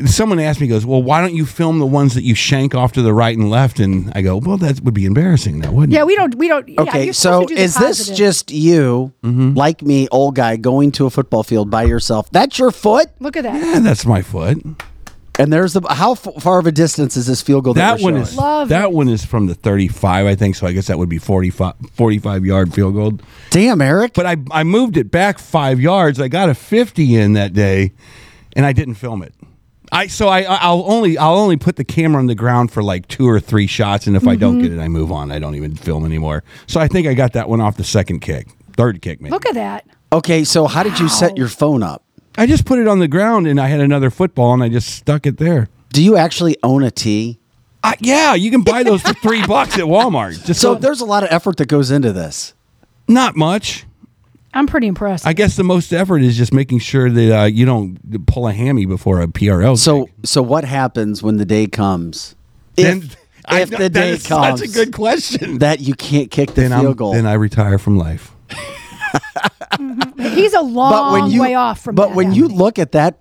someone 0.06 0.40
asked 0.40 0.60
me, 0.60 0.68
goes, 0.68 0.86
"Well, 0.86 1.02
why 1.02 1.22
don't 1.22 1.34
you 1.36 1.46
film 1.46 1.80
the 1.80 1.86
ones 1.86 2.16
that 2.16 2.24
you 2.24 2.36
shank 2.36 2.76
off 2.76 2.92
to 2.94 3.02
the 3.02 3.14
right 3.14 3.38
and 3.38 3.50
left?" 3.50 3.80
And 3.80 4.12
I 4.16 4.22
go, 4.22 4.38
"Well, 4.38 4.58
that 4.58 4.82
would 4.82 4.94
be 4.94 5.06
embarrassing, 5.06 5.60
now, 5.60 5.72
wouldn't 5.72 5.94
it? 5.94 5.98
Yeah, 5.98 6.04
we 6.04 6.16
don't. 6.16 6.36
We 6.36 6.48
don't. 6.48 6.70
Okay, 6.78 7.06
you're 7.06 7.14
so 7.14 7.46
do 7.46 7.54
is 7.54 7.76
this 7.76 7.98
positive. 8.00 8.18
just 8.18 8.52
you, 8.52 9.14
mm-hmm. 9.24 9.54
like 9.54 9.82
me, 9.82 10.08
old 10.12 10.36
guy, 10.36 10.58
going 10.58 10.92
to 10.94 11.06
a 11.06 11.10
football 11.10 11.44
field 11.44 11.70
by 11.70 11.84
yourself? 11.84 12.30
That's 12.32 12.60
your 12.60 12.72
foot, 12.72 13.08
Look 13.20 13.38
at 13.38 13.44
that. 13.44 13.56
Yeah, 13.62 13.80
that's 13.80 14.06
my 14.06 14.22
foot. 14.22 14.62
and 15.38 15.52
there's 15.52 15.74
the 15.74 15.82
how 15.90 16.14
f- 16.14 16.28
far 16.40 16.60
of 16.60 16.66
a 16.68 16.72
distance 16.72 17.18
is 17.18 17.28
this 17.28 17.42
field 17.42 17.64
goal? 17.66 17.74
That, 17.74 17.98
That 17.98 18.04
we're 18.04 18.12
one 18.14 18.14
showing? 18.14 18.24
is 18.24 18.38
Love 18.38 18.70
that 18.70 18.86
it. 18.86 18.92
one 18.92 19.10
is 19.10 19.24
from 19.26 19.48
the 19.48 19.56
35, 19.56 20.26
I 20.26 20.36
think. 20.36 20.56
So 20.56 20.66
I 20.68 20.72
guess 20.72 20.88
that 20.88 20.98
would 20.98 21.10
be 21.10 21.18
45, 21.18 21.74
45 21.94 22.46
yard 22.46 22.74
field 22.74 22.94
goal. 22.96 23.20
Damn, 23.50 23.82
Eric. 23.82 24.14
But 24.14 24.26
I 24.26 24.38
I 24.52 24.64
moved 24.64 24.98
it 24.98 25.12
back 25.12 25.40
five 25.40 25.80
yards. 25.80 26.20
I 26.20 26.28
got 26.28 26.50
a 26.50 26.54
50 26.56 27.16
in 27.16 27.34
that 27.34 27.54
day, 27.54 27.92
and 28.56 28.66
I 28.66 28.74
didn't 28.74 28.96
film 28.96 29.22
it. 29.24 29.34
I 29.92 30.08
so 30.08 30.28
I 30.28 30.42
I'll 30.44 30.84
only 30.88 31.18
I'll 31.18 31.36
only 31.36 31.58
put 31.58 31.76
the 31.76 31.84
camera 31.84 32.20
on 32.20 32.28
the 32.28 32.36
ground 32.36 32.72
for 32.72 32.82
like 32.84 33.08
two 33.08 33.28
or 33.28 33.40
three 33.40 33.68
shots, 33.68 34.08
and 34.08 34.16
if 34.16 34.24
I 34.28 34.32
Mm-hmm. 34.34 34.40
don't 34.40 34.60
get 34.62 34.72
it, 34.72 34.80
I 34.80 34.88
move 34.88 35.12
on. 35.12 35.32
I 35.32 35.40
don't 35.40 35.56
even 35.56 35.76
film 35.76 36.06
anymore. 36.06 36.44
So 36.68 36.80
I 36.80 36.88
think 36.88 37.08
I 37.08 37.14
got 37.14 37.34
that 37.34 37.48
one 37.50 37.62
off 37.62 37.78
the 37.78 37.84
second 37.84 38.20
kick, 38.22 38.48
third 38.78 39.02
kick 39.02 39.22
maybe. 39.22 39.32
Look 39.32 39.46
at 39.46 39.54
that. 39.56 39.86
okay, 40.12 40.44
so 40.44 40.66
how 40.68 40.84
did 40.84 41.00
you 41.00 41.08
set 41.10 41.38
your 41.38 41.48
phone 41.48 41.84
up? 41.84 42.04
I 42.38 42.46
just 42.48 42.66
put 42.66 42.80
it 42.80 42.88
on 42.88 43.00
the 43.00 43.08
ground, 43.08 43.48
and 43.48 43.60
I 43.62 43.68
had 43.68 43.80
another 43.80 44.10
football, 44.10 44.54
and 44.54 44.62
I 44.64 44.70
just 44.70 44.90
stuck 44.90 45.26
it 45.26 45.38
there. 45.38 45.68
Do 45.94 46.04
you 46.04 46.18
actually 46.18 46.58
own 46.64 46.84
a 46.84 46.92
tee? 46.92 47.40
I, 47.84 47.96
yeah, 48.02 48.34
you 48.34 48.52
can 48.52 48.64
buy 48.64 48.84
those 48.84 49.02
for 49.02 49.14
three 49.14 49.46
bucks 49.48 49.76
at 49.78 49.86
Walmart. 49.86 50.44
Just 50.46 50.60
So 50.60 50.74
so 50.74 50.80
there's 50.80 51.00
a 51.02 51.06
lot 51.06 51.24
of 51.24 51.30
effort 51.32 51.58
that 51.58 51.68
goes 51.68 51.92
into 51.92 52.12
this. 52.12 52.54
not 53.08 53.36
much. 53.38 53.86
I'm 54.56 54.66
pretty 54.68 54.88
impressed. 54.88 55.28
I 55.28 55.34
guess 55.34 55.56
the 55.58 55.64
most 55.66 55.92
effort 55.94 56.20
is 56.24 56.36
just 56.38 56.54
making 56.54 56.80
sure 56.80 57.10
that 57.12 57.40
uh, 57.40 57.44
you 57.44 57.66
don't 57.66 58.26
pull 58.26 58.48
a 58.48 58.54
hammy 58.54 58.86
before 58.86 59.22
a 59.22 59.28
PRL. 59.28 59.78
So 59.78 60.06
gig. 60.06 60.14
so 60.26 60.42
what 60.42 60.64
happens 60.64 61.22
when 61.22 61.38
the 61.38 61.46
day 61.46 61.68
comes? 61.68 62.36
then 62.76 62.98
If, 63.04 63.16
I 63.46 63.62
if 63.62 63.72
know- 63.72 63.78
the 63.78 63.90
day 63.90 64.18
comes 64.18 64.62
that's 64.62 64.62
a 64.62 64.74
good 64.74 64.94
question. 64.94 65.60
that 65.60 65.82
you 65.82 65.94
can't 65.94 66.32
kick 66.32 66.50
the 66.56 66.62
then 66.62 66.72
field 66.72 66.86
I'm, 66.86 66.94
goal. 66.94 67.14
then 67.14 67.26
I 67.28 67.34
retire 67.34 67.78
from 67.78 67.98
life. 67.98 68.32
He's 70.18 70.54
a 70.54 70.62
long 70.62 70.92
but 70.92 71.12
when 71.22 71.32
you 71.32 71.42
way 71.42 71.54
off 71.56 71.82
from. 71.82 71.96
but 71.96 72.08
that 72.10 72.16
when 72.16 72.34
you 72.34 72.44
happening. 72.44 72.58
look 72.60 72.80
at 72.80 72.92
that 72.94 73.20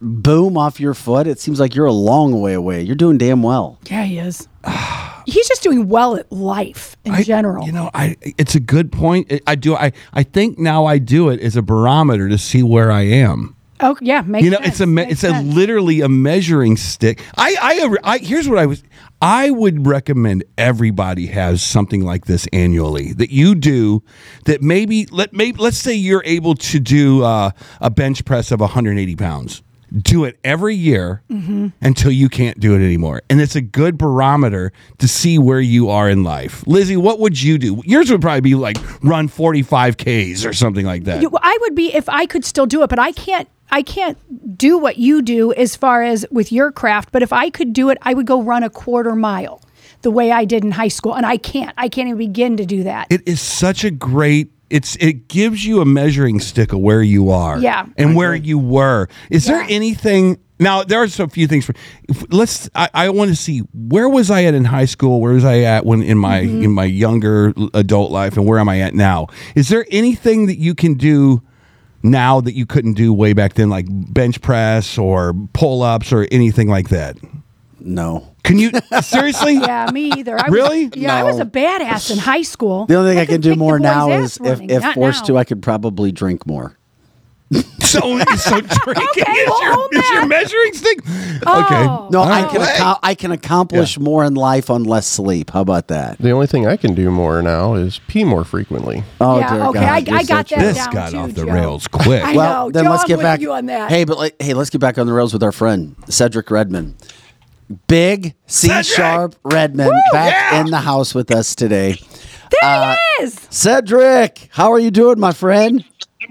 boom 0.00 0.56
off 0.58 0.78
your 0.80 0.94
foot, 0.94 1.26
it 1.26 1.38
seems 1.40 1.58
like 1.60 1.74
you're 1.74 1.86
a 1.86 1.92
long 1.92 2.40
way 2.40 2.52
away. 2.54 2.82
You're 2.82 2.94
doing 2.96 3.16
damn 3.18 3.42
well. 3.42 3.78
yeah, 3.90 4.04
he 4.04 4.18
is. 4.18 4.48
He's 5.26 5.48
just 5.48 5.62
doing 5.62 5.88
well 5.88 6.16
at 6.16 6.30
life 6.32 6.96
in 7.04 7.12
I- 7.14 7.22
general. 7.22 7.66
you 7.66 7.72
know, 7.72 7.90
I 7.94 8.16
it's 8.38 8.54
a 8.54 8.60
good 8.60 8.92
point. 8.92 9.32
I- 9.46 9.54
do. 9.54 9.74
I 9.74 9.92
I 10.12 10.22
think 10.22 10.58
now 10.58 10.84
I 10.86 10.98
do 10.98 11.28
it 11.30 11.40
as 11.40 11.56
a 11.56 11.62
barometer 11.62 12.28
to 12.28 12.38
see 12.38 12.62
where 12.62 12.90
I 12.92 13.02
am. 13.02 13.56
oh 13.80 13.96
yeah, 14.00 14.22
makes 14.22 14.44
you 14.44 14.50
know, 14.50 14.58
sense. 14.58 14.68
it's 14.68 14.80
a 14.80 14.86
me- 14.86 15.06
it's 15.08 15.20
sense. 15.22 15.38
a 15.38 15.42
literally 15.56 16.00
a 16.00 16.08
measuring 16.08 16.76
stick. 16.76 17.20
I, 17.36 17.56
I 17.60 17.96
I 18.14 18.18
here's 18.18 18.48
what 18.48 18.58
I 18.58 18.66
was. 18.66 18.82
I 19.22 19.50
would 19.50 19.86
recommend 19.86 20.44
everybody 20.58 21.26
has 21.28 21.62
something 21.62 22.02
like 22.02 22.26
this 22.26 22.46
annually 22.52 23.12
that 23.14 23.30
you 23.30 23.54
do. 23.54 24.02
That 24.44 24.62
maybe 24.62 25.06
let 25.10 25.32
maybe 25.32 25.58
let's 25.58 25.78
say 25.78 25.94
you're 25.94 26.22
able 26.26 26.54
to 26.56 26.78
do 26.78 27.22
uh, 27.24 27.50
a 27.80 27.90
bench 27.90 28.24
press 28.24 28.50
of 28.52 28.60
180 28.60 29.16
pounds. 29.16 29.62
Do 29.96 30.24
it 30.24 30.38
every 30.42 30.74
year 30.74 31.22
Mm-hmm. 31.30 31.68
until 31.82 32.10
you 32.10 32.28
can't 32.28 32.58
do 32.60 32.74
it 32.74 32.84
anymore, 32.84 33.22
and 33.30 33.40
it's 33.40 33.54
a 33.56 33.60
good 33.60 33.96
barometer 33.98 34.72
to 34.98 35.06
see 35.08 35.38
where 35.38 35.60
you 35.60 35.88
are 35.90 36.08
in 36.08 36.24
life. 36.24 36.64
Lizzie, 36.66 36.96
what 36.96 37.18
would 37.20 37.40
you 37.40 37.58
do? 37.58 37.80
Yours 37.84 38.10
would 38.10 38.20
probably 38.20 38.40
be 38.40 38.54
like 38.54 38.76
run 39.02 39.28
45 39.28 39.96
ks 39.96 40.44
or 40.44 40.52
something 40.52 40.84
like 40.86 41.04
that. 41.04 41.24
I 41.42 41.58
would 41.62 41.74
be 41.74 41.94
if 41.94 42.08
I 42.08 42.26
could 42.26 42.44
still 42.44 42.66
do 42.66 42.82
it, 42.82 42.90
but 42.90 42.98
I 42.98 43.12
can't. 43.12 43.48
I 43.70 43.82
can't 43.82 44.18
do 44.58 44.78
what 44.78 44.98
you 44.98 45.22
do 45.22 45.52
as 45.54 45.74
far 45.74 46.02
as 46.02 46.24
with 46.30 46.52
your 46.52 46.70
craft. 46.70 47.10
But 47.12 47.22
if 47.22 47.32
I 47.32 47.50
could 47.50 47.72
do 47.72 47.88
it, 47.90 47.98
I 48.02 48.14
would 48.14 48.26
go 48.26 48.40
run 48.42 48.62
a 48.62 48.70
quarter 48.70 49.14
mile, 49.16 49.60
the 50.02 50.10
way 50.10 50.30
I 50.30 50.44
did 50.44 50.62
in 50.64 50.70
high 50.72 50.88
school, 50.88 51.14
and 51.14 51.26
I 51.26 51.38
can't. 51.38 51.74
I 51.76 51.88
can't 51.88 52.06
even 52.08 52.18
begin 52.18 52.56
to 52.58 52.66
do 52.66 52.84
that. 52.84 53.08
it 53.10 53.22
is 53.26 53.40
such 53.40 53.82
a 53.84 53.90
great 53.90 54.50
it's 54.70 54.96
it 54.96 55.28
gives 55.28 55.64
you 55.64 55.80
a 55.80 55.84
measuring 55.84 56.40
stick 56.40 56.72
of 56.72 56.80
where 56.80 57.02
you 57.02 57.30
are 57.30 57.58
Yeah. 57.58 57.86
and 57.96 58.16
where 58.16 58.34
you 58.34 58.58
were. 58.58 59.08
Is 59.30 59.44
there 59.46 59.64
anything 59.68 60.38
now 60.58 60.82
there 60.84 61.02
are 61.02 61.08
so 61.08 61.26
few 61.26 61.46
things 61.48 61.64
for 61.66 61.74
if, 62.08 62.24
let's 62.32 62.70
i, 62.74 62.88
I 62.94 63.08
want 63.10 63.30
to 63.30 63.36
see 63.36 63.58
where 63.74 64.08
was 64.08 64.30
i 64.30 64.44
at 64.44 64.54
in 64.54 64.64
high 64.64 64.84
school? 64.86 65.20
Where 65.20 65.32
was 65.34 65.44
i 65.44 65.60
at 65.60 65.84
when 65.84 66.02
in 66.02 66.16
my 66.18 66.42
Mm-hmm. 66.42 66.62
in 66.62 66.70
my 66.72 66.84
younger 66.84 67.52
adult 67.74 68.10
life? 68.10 68.36
And 68.36 68.46
where 68.46 68.58
am 68.58 68.68
i 68.68 68.80
at 68.80 68.94
now? 68.94 69.26
Is 69.54 69.68
there 69.68 69.84
anything 69.90 70.46
that 70.46 70.58
you 70.58 70.74
can 70.74 70.94
do 70.94 71.42
now 72.02 72.40
that 72.40 72.54
you 72.54 72.66
couldn't 72.66 72.94
do 72.94 73.12
way 73.12 73.32
back 73.32 73.54
then 73.54 73.68
like 73.70 73.86
bench 73.90 74.40
press 74.42 74.98
or 74.98 75.32
pull-ups 75.54 76.12
or 76.12 76.26
anything 76.30 76.68
like 76.68 76.88
that 76.90 77.16
No. 77.84 78.34
can 78.42 78.58
you 78.58 78.70
seriously 79.02 79.54
yeah, 79.60 79.90
me 79.92 80.10
either. 80.16 80.38
I 80.38 80.46
Really? 80.48 80.86
Was, 80.86 80.96
yeah, 80.96 81.14
I 81.16 81.22
was 81.22 81.38
a 81.38 81.44
badass 81.44 82.10
in 82.10 82.18
high 82.18 82.42
school. 82.42 82.86
The 82.86 82.94
only 82.96 83.10
thing 83.12 83.18
I, 83.18 83.26
could 83.26 83.32
can 83.34 83.40
do 83.42 83.54
more 83.56 83.78
now 83.78 84.10
is 84.10 84.38
if, 84.42 84.60
if 84.62 84.82
Not 84.82 84.94
forced 84.94 85.22
now. 85.22 85.26
to, 85.34 85.38
I 85.38 85.44
could 85.44 85.62
probably 85.62 86.10
drink 86.12 86.46
more. 86.46 86.76
So, 87.84 88.00
so 88.36 88.60
drinking 88.60 89.04
Okay, 89.22 89.30
is, 89.32 89.48
well, 89.48 89.62
your, 89.92 90.00
is 90.02 90.10
your 90.10 90.26
measuring 90.26 90.72
stick. 90.72 90.98
Oh. 91.46 91.62
Okay. 91.64 91.84
No, 92.10 92.20
All 92.20 92.24
I 92.32 92.42
can 92.50 92.60
acco- 92.60 92.98
I 93.04 93.14
can 93.14 93.30
accomplish 93.30 94.00
more 94.00 94.24
in 94.24 94.34
life 94.34 94.68
on 94.68 94.82
less 94.82 95.06
sleep. 95.06 95.50
How 95.52 95.60
about 95.60 95.86
that? 95.88 96.18
The 96.18 96.32
only 96.32 96.48
thing 96.48 96.66
I 96.66 96.76
can 96.76 96.94
do 96.94 97.08
more 97.12 97.40
now 97.40 97.74
is 97.74 98.00
pee 98.08 98.24
more 98.24 98.42
frequently. 98.42 99.04
Oh, 99.20 99.38
Yeah, 99.38 99.54
dear 99.54 99.62
okay, 99.66 99.78
God. 99.80 100.08
I- 100.08 100.16
I 100.18 100.24
got 100.24 100.48
that 100.48 100.52
a- 100.52 100.60
This 100.60 100.76
down 100.78 100.92
got 100.92 101.10
too, 101.12 101.16
off 101.18 101.34
the 101.34 101.44
Joe. 101.46 101.52
rails 101.52 101.86
quick. 101.92 102.24
I 102.24 102.34
Well, 102.34 102.66
know. 102.66 102.70
then 102.72 102.84
Joe, 102.84 102.90
let's 102.90 103.02
I'm 103.04 103.08
get 103.08 103.20
back. 103.20 103.40
you 103.40 103.52
on 103.52 103.66
that. 103.66 103.90
Hey, 103.90 104.02
but 104.02 104.18
like, 104.18 104.42
hey, 104.42 104.54
let's 104.54 104.70
get 104.70 104.80
back 104.80 104.98
on 104.98 105.06
the 105.06 105.12
rails 105.12 105.32
with 105.32 105.44
our 105.44 105.52
friend 105.52 105.94
Cedric 106.08 106.50
Redmond. 106.50 106.96
Big 107.86 108.34
C 108.46 108.68
Cedric! 108.68 108.84
sharp 108.84 109.36
Redmond 109.42 109.92
back 110.12 110.32
yeah! 110.32 110.60
in 110.60 110.70
the 110.70 110.80
house 110.80 111.14
with 111.14 111.30
us 111.30 111.54
today. 111.54 111.98
there 112.50 112.60
uh, 112.62 112.96
he 113.18 113.24
is. 113.24 113.34
Cedric, 113.50 114.48
how 114.50 114.72
are 114.72 114.78
you 114.78 114.90
doing, 114.90 115.18
my 115.18 115.32
friend? 115.32 115.84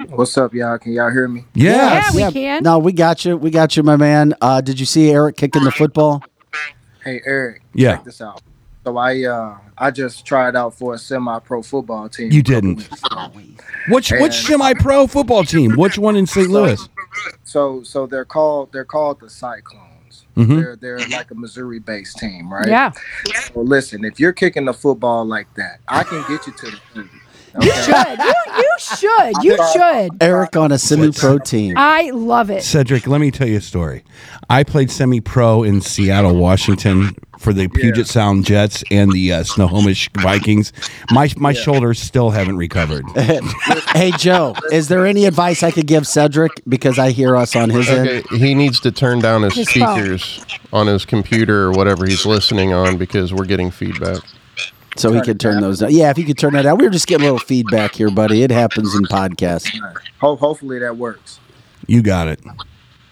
What's 0.10 0.38
up, 0.38 0.54
y'all? 0.54 0.78
Can 0.78 0.94
y'all 0.94 1.12
hear 1.12 1.28
me? 1.28 1.46
Yeah. 1.54 2.04
Yeah, 2.12 2.28
we 2.28 2.34
can. 2.34 2.64
No, 2.64 2.80
we 2.80 2.94
got 2.94 3.26
you. 3.26 3.38
We 3.38 3.52
got 3.52 3.78
you, 3.78 3.84
my 3.84 3.96
man. 3.96 4.34
Uh, 4.42 4.62
did 4.62 4.80
you 4.80 4.86
see 4.86 5.12
Eric 5.12 5.38
kicking 5.38 5.64
the 5.64 5.72
football? 5.72 6.24
Hey, 7.04 7.22
Eric. 7.26 7.62
Yeah. 7.74 7.98
Check 7.98 8.06
this 8.06 8.22
out. 8.22 8.42
So 8.84 8.98
I 8.98 9.24
uh 9.24 9.58
I 9.78 9.92
just 9.92 10.26
tried 10.26 10.56
out 10.56 10.74
for 10.74 10.94
a 10.94 10.98
semi-pro 10.98 11.64
football 11.64 12.10
team. 12.10 12.32
You 12.32 12.44
didn't. 12.44 12.76
weeks 12.76 13.04
ago. 13.04 13.32
Which 13.90 14.12
which 14.12 14.34
semi 14.34 14.74
pro 14.74 15.08
football 15.08 15.44
team? 15.44 15.76
Which 15.76 15.98
one 15.98 16.16
in 16.16 16.28
St. 16.28 16.50
Louis? 16.50 16.90
So 17.44 17.84
so 17.84 18.06
they're 18.06 18.26
called 18.26 18.72
they're 18.74 18.86
called 18.86 19.20
the 19.22 19.30
Cyclones. 19.30 19.93
Mhm. 20.36 20.48
They're 20.58 20.76
they're 20.76 21.08
like 21.10 21.30
a 21.32 21.36
Missouri-based 21.36 22.18
team, 22.18 22.52
right? 22.52 22.68
Yeah. 22.68 22.92
Well, 23.54 23.66
listen, 23.66 24.04
if 24.04 24.20
you're 24.20 24.34
kicking 24.34 24.66
the 24.66 24.74
football 24.74 25.26
like 25.26 25.54
that, 25.56 25.80
I 25.88 26.04
can 26.04 26.22
get 26.28 26.48
you 26.48 26.54
to 26.54 26.72
the 26.72 26.80
30. 26.96 27.10
You 27.62 27.72
should. 27.72 28.18
You, 28.18 28.34
you 28.58 28.70
should. 28.80 29.44
You 29.44 29.58
should. 29.74 30.10
Eric 30.22 30.58
on 30.58 30.72
a 30.72 30.80
semi-pro 30.80 31.38
team. 31.38 31.76
I 31.78 32.10
love 32.10 32.50
it. 32.50 32.64
Cedric, 32.64 33.06
let 33.06 33.22
me 33.22 33.30
tell 33.30 33.48
you 33.48 33.58
a 33.58 33.62
story. 33.62 34.04
I 34.50 34.64
played 34.64 34.90
semi 34.90 35.20
pro 35.20 35.62
in 35.62 35.80
Seattle, 35.82 36.36
Washington 36.36 37.16
for 37.44 37.54
the 37.54 37.68
Puget 37.68 38.08
Sound 38.08 38.46
Jets 38.46 38.84
and 38.89 39.12
the 39.12 39.34
uh, 39.34 39.44
Snohomish 39.44 40.10
Vikings. 40.20 40.72
My 41.12 41.30
my 41.38 41.54
shoulders 41.54 42.00
still 42.00 42.30
haven't 42.30 42.58
recovered. 42.58 43.06
hey 43.16 44.12
Joe, 44.18 44.56
is 44.72 44.88
there 44.88 45.06
any 45.06 45.26
advice 45.26 45.62
I 45.62 45.72
could 45.72 45.86
give 45.88 46.08
Cedric 46.08 46.52
because 46.68 46.98
I 46.98 47.12
hear 47.12 47.36
us 47.36 47.56
on 47.56 47.70
his 47.70 47.89
end? 47.89 48.26
He 48.32 48.56
needs 48.56 48.80
to 48.82 48.91
turn 48.91 49.20
down 49.20 49.44
his, 49.44 49.56
His 49.56 49.70
phone. 49.72 49.98
speakers 50.00 50.46
on 50.72 50.88
his 50.88 51.06
computer 51.06 51.64
or 51.66 51.72
whatever 51.72 52.06
he's 52.06 52.26
listening 52.26 52.74
on 52.74 52.98
because 52.98 53.34
we're 53.34 53.46
getting 53.46 53.70
feedback. 53.70 54.20
So 54.96 55.12
he 55.12 55.22
could 55.22 55.39
turn 55.39 55.60
those 55.62 55.80
down. 55.80 55.91
Yeah, 55.91 56.12
if 56.12 56.18
he 56.18 56.24
could 56.24 56.38
turn 56.38 56.54
that 56.54 56.66
out. 56.66 56.78
We 56.78 56.86
were 56.86 56.91
just 56.91 57.08
getting 57.08 57.24
a 57.28 57.32
little 57.34 57.46
feedback 57.46 57.96
here, 57.96 58.12
buddy. 58.12 58.44
It 58.44 58.52
happens 58.52 58.96
in 58.96 59.04
podcasts. 59.04 59.68
Ho- 60.20 60.36
hopefully 60.36 60.80
that 60.80 60.98
works. 60.98 61.39
You 61.88 62.02
got 62.04 62.28
it. 62.28 62.39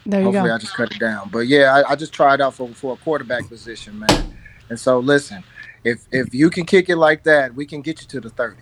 There 0.06 0.20
you 0.20 0.26
Hopefully 0.26 0.50
go. 0.50 0.56
I 0.56 0.58
just 0.58 0.74
cut 0.74 0.92
it 0.92 1.00
down. 1.00 1.30
But 1.30 1.48
yeah, 1.48 1.76
I, 1.76 1.92
I 1.92 1.96
just 1.96 2.14
tried 2.14 2.42
out 2.42 2.54
for, 2.54 2.68
for 2.70 2.94
a 2.94 2.98
quarterback 2.98 3.48
position, 3.48 4.00
man. 4.00 4.38
And 4.70 4.80
so 4.80 5.00
listen, 5.00 5.44
if 5.84 6.06
if 6.12 6.34
you 6.34 6.50
can 6.50 6.66
kick 6.66 6.90
it 6.90 6.96
like 6.96 7.24
that, 7.24 7.54
we 7.54 7.66
can 7.66 7.82
get 7.82 8.02
you 8.02 8.08
to 8.08 8.20
the 8.22 8.30
30. 8.30 8.58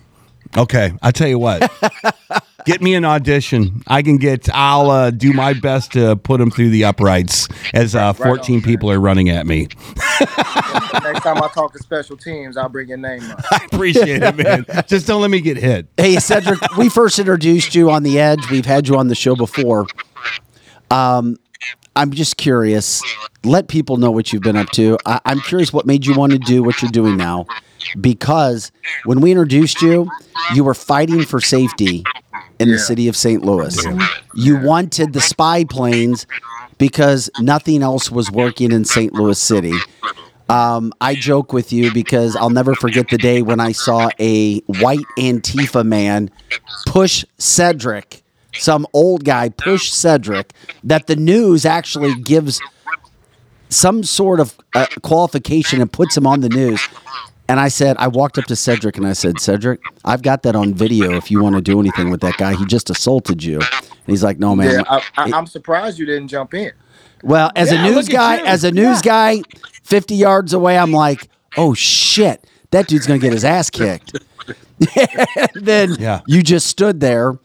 Okay, 0.56 0.92
I 1.00 1.12
tell 1.12 1.28
you 1.28 1.38
what. 1.38 1.70
get 2.66 2.82
me 2.82 2.94
an 2.94 3.04
audition. 3.04 3.82
I 3.86 4.02
can 4.02 4.16
get. 4.16 4.48
I'll 4.52 4.90
uh, 4.90 5.10
do 5.10 5.32
my 5.32 5.52
best 5.52 5.92
to 5.92 6.16
put 6.16 6.40
him 6.40 6.50
through 6.50 6.70
the 6.70 6.84
uprights 6.84 7.46
as 7.72 7.94
uh, 7.94 8.14
Right 8.18 8.30
on, 8.30 8.36
14 8.36 8.56
man. 8.56 8.62
people 8.62 8.90
are 8.90 8.98
running 8.98 9.28
at 9.28 9.46
me. 9.46 9.68
Next 10.20 11.22
time 11.22 11.42
I 11.42 11.48
talk 11.54 11.72
to 11.74 11.78
special 11.78 12.16
teams, 12.16 12.56
I'll 12.56 12.68
bring 12.68 12.88
your 12.88 12.98
name 12.98 13.22
up. 13.30 13.40
I 13.52 13.66
appreciate 13.72 14.22
it, 14.22 14.36
man. 14.36 14.66
Just 14.88 15.06
don't 15.06 15.20
let 15.20 15.30
me 15.30 15.40
get 15.40 15.56
hit. 15.56 15.86
Hey 15.96 16.16
Cedric, 16.16 16.58
we 16.76 16.88
first 16.88 17.18
introduced 17.18 17.74
you 17.74 17.90
on 17.90 18.02
the 18.02 18.18
Edge. 18.18 18.50
We've 18.50 18.66
had 18.66 18.88
you 18.88 18.96
on 18.96 19.08
the 19.08 19.14
show 19.14 19.36
before. 19.36 19.86
Um, 20.90 21.36
I'm 21.96 22.12
just 22.12 22.36
curious. 22.36 23.02
Let 23.44 23.68
people 23.68 23.96
know 23.96 24.10
what 24.10 24.32
you've 24.32 24.42
been 24.42 24.56
up 24.56 24.70
to. 24.70 24.96
I- 25.06 25.20
I'm 25.24 25.40
curious 25.40 25.72
what 25.72 25.86
made 25.86 26.06
you 26.06 26.14
want 26.14 26.32
to 26.32 26.38
do 26.38 26.62
what 26.62 26.80
you're 26.82 26.90
doing 26.90 27.16
now, 27.16 27.46
because 28.00 28.70
when 29.04 29.20
we 29.20 29.30
introduced 29.30 29.82
you, 29.82 30.08
you 30.54 30.64
were 30.64 30.74
fighting 30.74 31.24
for 31.24 31.40
safety 31.40 32.04
in 32.58 32.68
the 32.68 32.78
city 32.78 33.08
of 33.08 33.16
St. 33.16 33.44
Louis. 33.44 33.76
You 34.34 34.56
wanted 34.58 35.12
the 35.12 35.20
spy 35.20 35.64
planes 35.64 36.26
because 36.78 37.30
nothing 37.40 37.82
else 37.82 38.10
was 38.10 38.30
working 38.30 38.72
in 38.72 38.84
St. 38.84 39.12
Louis 39.12 39.38
City. 39.38 39.74
Um, 40.48 40.92
I 41.00 41.14
joke 41.14 41.52
with 41.52 41.72
you 41.72 41.92
because 41.92 42.34
I'll 42.36 42.50
never 42.50 42.74
forget 42.74 43.08
the 43.08 43.18
day 43.18 43.40
when 43.42 43.60
I 43.60 43.72
saw 43.72 44.10
a 44.18 44.58
white 44.60 45.04
Antifa 45.18 45.84
man 45.84 46.30
push 46.86 47.24
Cedric, 47.38 48.22
some 48.54 48.86
old 48.92 49.24
guy 49.24 49.48
push 49.48 49.90
Cedric, 49.90 50.52
that 50.84 51.06
the 51.06 51.16
news 51.16 51.64
actually 51.64 52.14
gives 52.14 52.60
some 53.68 54.02
sort 54.02 54.40
of 54.40 54.56
uh, 54.74 54.86
qualification 55.02 55.80
and 55.80 55.92
puts 55.92 56.16
him 56.16 56.26
on 56.26 56.40
the 56.40 56.48
news. 56.48 56.80
And 57.48 57.58
I 57.58 57.68
said, 57.68 57.96
I 57.98 58.08
walked 58.08 58.38
up 58.38 58.44
to 58.46 58.56
Cedric 58.56 58.96
and 58.96 59.06
I 59.06 59.12
said, 59.12 59.40
Cedric, 59.40 59.80
I've 60.04 60.22
got 60.22 60.42
that 60.44 60.54
on 60.54 60.72
video 60.72 61.16
if 61.16 61.30
you 61.30 61.42
want 61.42 61.56
to 61.56 61.60
do 61.62 61.80
anything 61.80 62.10
with 62.10 62.20
that 62.20 62.36
guy. 62.36 62.54
He 62.54 62.64
just 62.64 62.90
assaulted 62.90 63.42
you. 63.42 63.56
And 63.60 64.06
he's 64.06 64.22
like, 64.22 64.38
no, 64.38 64.54
man. 64.54 64.70
Yeah, 64.70 64.82
I, 64.88 65.02
I, 65.16 65.32
I'm 65.32 65.46
surprised 65.46 65.98
you 65.98 66.06
didn't 66.06 66.28
jump 66.28 66.54
in. 66.54 66.72
Well, 67.22 67.50
as 67.56 67.72
Yeah, 67.72 67.84
a 67.86 67.90
news 67.90 68.08
guy, 68.08 68.38
as 68.38 68.62
a 68.64 68.70
news 68.70 69.02
guy, 69.02 69.42
50 69.82 70.14
yards 70.14 70.52
away, 70.52 70.78
I'm 70.78 70.92
like, 70.92 71.28
oh 71.56 71.74
shit, 71.74 72.46
that 72.70 72.86
dude's 72.86 73.06
gonna 73.06 73.18
get 73.18 73.32
his 73.32 73.44
ass 73.44 73.68
kicked. 73.68 74.16
then 75.54 75.96
Yeah. 75.98 76.20
you 76.26 76.42
just 76.42 76.66
stood 76.68 77.00
there 77.00 77.38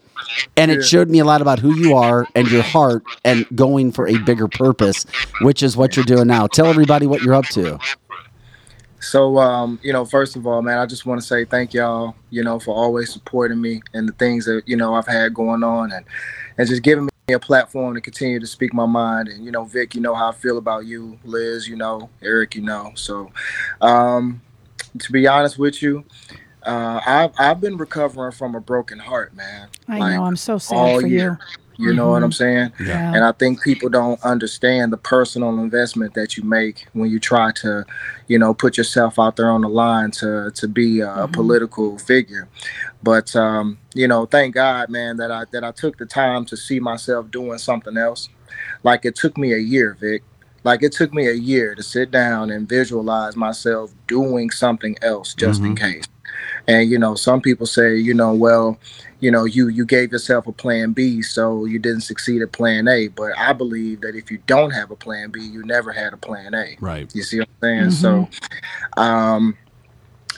and 0.56 0.70
it 0.70 0.82
showed 0.82 1.08
me 1.08 1.18
a 1.18 1.24
lot 1.24 1.40
about 1.40 1.58
who 1.58 1.74
you 1.74 1.94
are 1.94 2.26
and 2.34 2.50
your 2.50 2.62
heart 2.62 3.04
and 3.24 3.46
going 3.54 3.92
for 3.92 4.06
a 4.06 4.18
bigger 4.18 4.48
purpose, 4.48 5.04
which 5.40 5.62
is 5.62 5.76
what 5.76 5.96
you're 5.96 6.04
doing 6.04 6.26
now. 6.26 6.46
Tell 6.46 6.66
everybody 6.66 7.06
what 7.06 7.22
you're 7.22 7.34
up 7.34 7.46
to. 7.46 7.78
So, 9.00 9.38
um, 9.38 9.78
you 9.82 9.92
know, 9.92 10.04
first 10.04 10.36
of 10.36 10.46
all, 10.46 10.62
man, 10.62 10.78
I 10.78 10.86
just 10.86 11.06
want 11.06 11.20
to 11.20 11.26
say 11.26 11.44
thank 11.44 11.74
y'all, 11.74 12.16
you 12.30 12.42
know, 12.42 12.58
for 12.58 12.74
always 12.74 13.12
supporting 13.12 13.60
me 13.60 13.82
and 13.92 14.08
the 14.08 14.12
things 14.14 14.46
that, 14.46 14.62
you 14.66 14.76
know, 14.76 14.94
I've 14.94 15.06
had 15.06 15.32
going 15.32 15.62
on 15.62 15.92
and, 15.92 16.04
and 16.58 16.68
just 16.68 16.82
giving 16.82 17.04
me 17.04 17.34
a 17.34 17.38
platform 17.38 17.94
to 17.94 18.00
continue 18.00 18.40
to 18.40 18.46
speak 18.46 18.72
my 18.72 18.86
mind. 18.86 19.28
And, 19.28 19.44
you 19.44 19.52
know, 19.52 19.64
Vic, 19.64 19.94
you 19.94 20.00
know 20.00 20.14
how 20.14 20.30
I 20.30 20.32
feel 20.32 20.58
about 20.58 20.86
you, 20.86 21.18
Liz, 21.24 21.68
you 21.68 21.76
know, 21.76 22.08
Eric, 22.22 22.56
you 22.56 22.62
know. 22.62 22.92
So, 22.94 23.30
um, 23.80 24.40
to 24.98 25.12
be 25.12 25.26
honest 25.26 25.58
with 25.58 25.82
you, 25.82 26.04
uh, 26.66 27.00
I've, 27.06 27.30
I've 27.38 27.60
been 27.60 27.76
recovering 27.76 28.32
from 28.32 28.54
a 28.54 28.60
broken 28.60 28.98
heart, 28.98 29.34
man. 29.34 29.68
I 29.88 29.98
Like, 29.98 30.14
know. 30.14 30.24
I'm 30.24 30.36
so 30.36 30.58
sad 30.58 30.76
all 30.76 31.00
for 31.00 31.06
year. 31.06 31.38
You 31.78 31.92
know 31.92 32.08
what 32.08 32.22
I'm 32.22 32.32
saying? 32.32 32.72
Yeah. 32.80 33.14
And 33.14 33.22
I 33.22 33.32
think 33.32 33.62
people 33.62 33.88
don't 33.90 34.22
understand 34.24 34.92
the 34.92 34.96
personal 34.96 35.58
investment 35.58 36.14
that 36.14 36.36
you 36.36 36.42
make 36.42 36.86
when 36.94 37.10
you 37.10 37.20
try 37.20 37.52
to, 37.52 37.84
you 38.28 38.38
know, 38.38 38.54
put 38.54 38.78
yourself 38.78 39.18
out 39.18 39.36
there 39.36 39.50
on 39.50 39.60
the 39.60 39.68
line 39.68 40.10
to 40.12 40.50
to 40.52 40.68
be 40.68 41.00
a, 41.00 41.24
a 41.24 41.28
political 41.28 41.98
figure. 41.98 42.48
But 43.02 43.36
um, 43.36 43.78
you 43.94 44.08
know, 44.08 44.24
thank 44.26 44.54
God, 44.54 44.88
man, 44.88 45.18
that 45.18 45.30
I 45.30 45.44
that 45.52 45.64
I 45.64 45.70
took 45.72 45.98
the 45.98 46.06
time 46.06 46.46
to 46.46 46.56
see 46.56 46.80
myself 46.80 47.30
doing 47.30 47.58
something 47.58 47.96
else. 47.96 48.30
Like 48.82 49.04
it 49.04 49.14
took 49.14 49.36
me 49.36 49.52
a 49.52 49.58
year, 49.58 49.96
Vic. 50.00 50.22
Like 50.64 50.82
it 50.82 50.92
took 50.92 51.12
me 51.12 51.28
a 51.28 51.34
year 51.34 51.74
to 51.74 51.82
sit 51.82 52.10
down 52.10 52.50
and 52.50 52.68
visualize 52.68 53.36
myself 53.36 53.92
doing 54.08 54.50
something 54.50 54.96
else 55.02 55.34
just 55.34 55.60
in 55.60 55.76
case. 55.76 56.06
And 56.66 56.90
you 56.90 56.98
know, 56.98 57.14
some 57.14 57.40
people 57.40 57.66
say, 57.66 57.96
you 57.96 58.14
know, 58.14 58.34
well, 58.34 58.78
you 59.20 59.30
know, 59.30 59.44
you 59.44 59.68
you 59.68 59.84
gave 59.84 60.12
yourself 60.12 60.46
a 60.46 60.52
plan 60.52 60.92
B, 60.92 61.22
so 61.22 61.64
you 61.64 61.78
didn't 61.78 62.02
succeed 62.02 62.42
at 62.42 62.52
plan 62.52 62.88
A. 62.88 63.08
But 63.08 63.36
I 63.38 63.52
believe 63.52 64.00
that 64.02 64.14
if 64.14 64.30
you 64.30 64.38
don't 64.46 64.70
have 64.70 64.90
a 64.90 64.96
plan 64.96 65.30
B, 65.30 65.40
you 65.40 65.64
never 65.64 65.92
had 65.92 66.12
a 66.12 66.16
plan 66.16 66.54
A. 66.54 66.76
Right. 66.80 67.12
You 67.14 67.22
see 67.22 67.38
what 67.38 67.48
I'm 67.62 67.62
saying? 67.62 67.90
So, 67.92 68.28
um, 68.96 69.56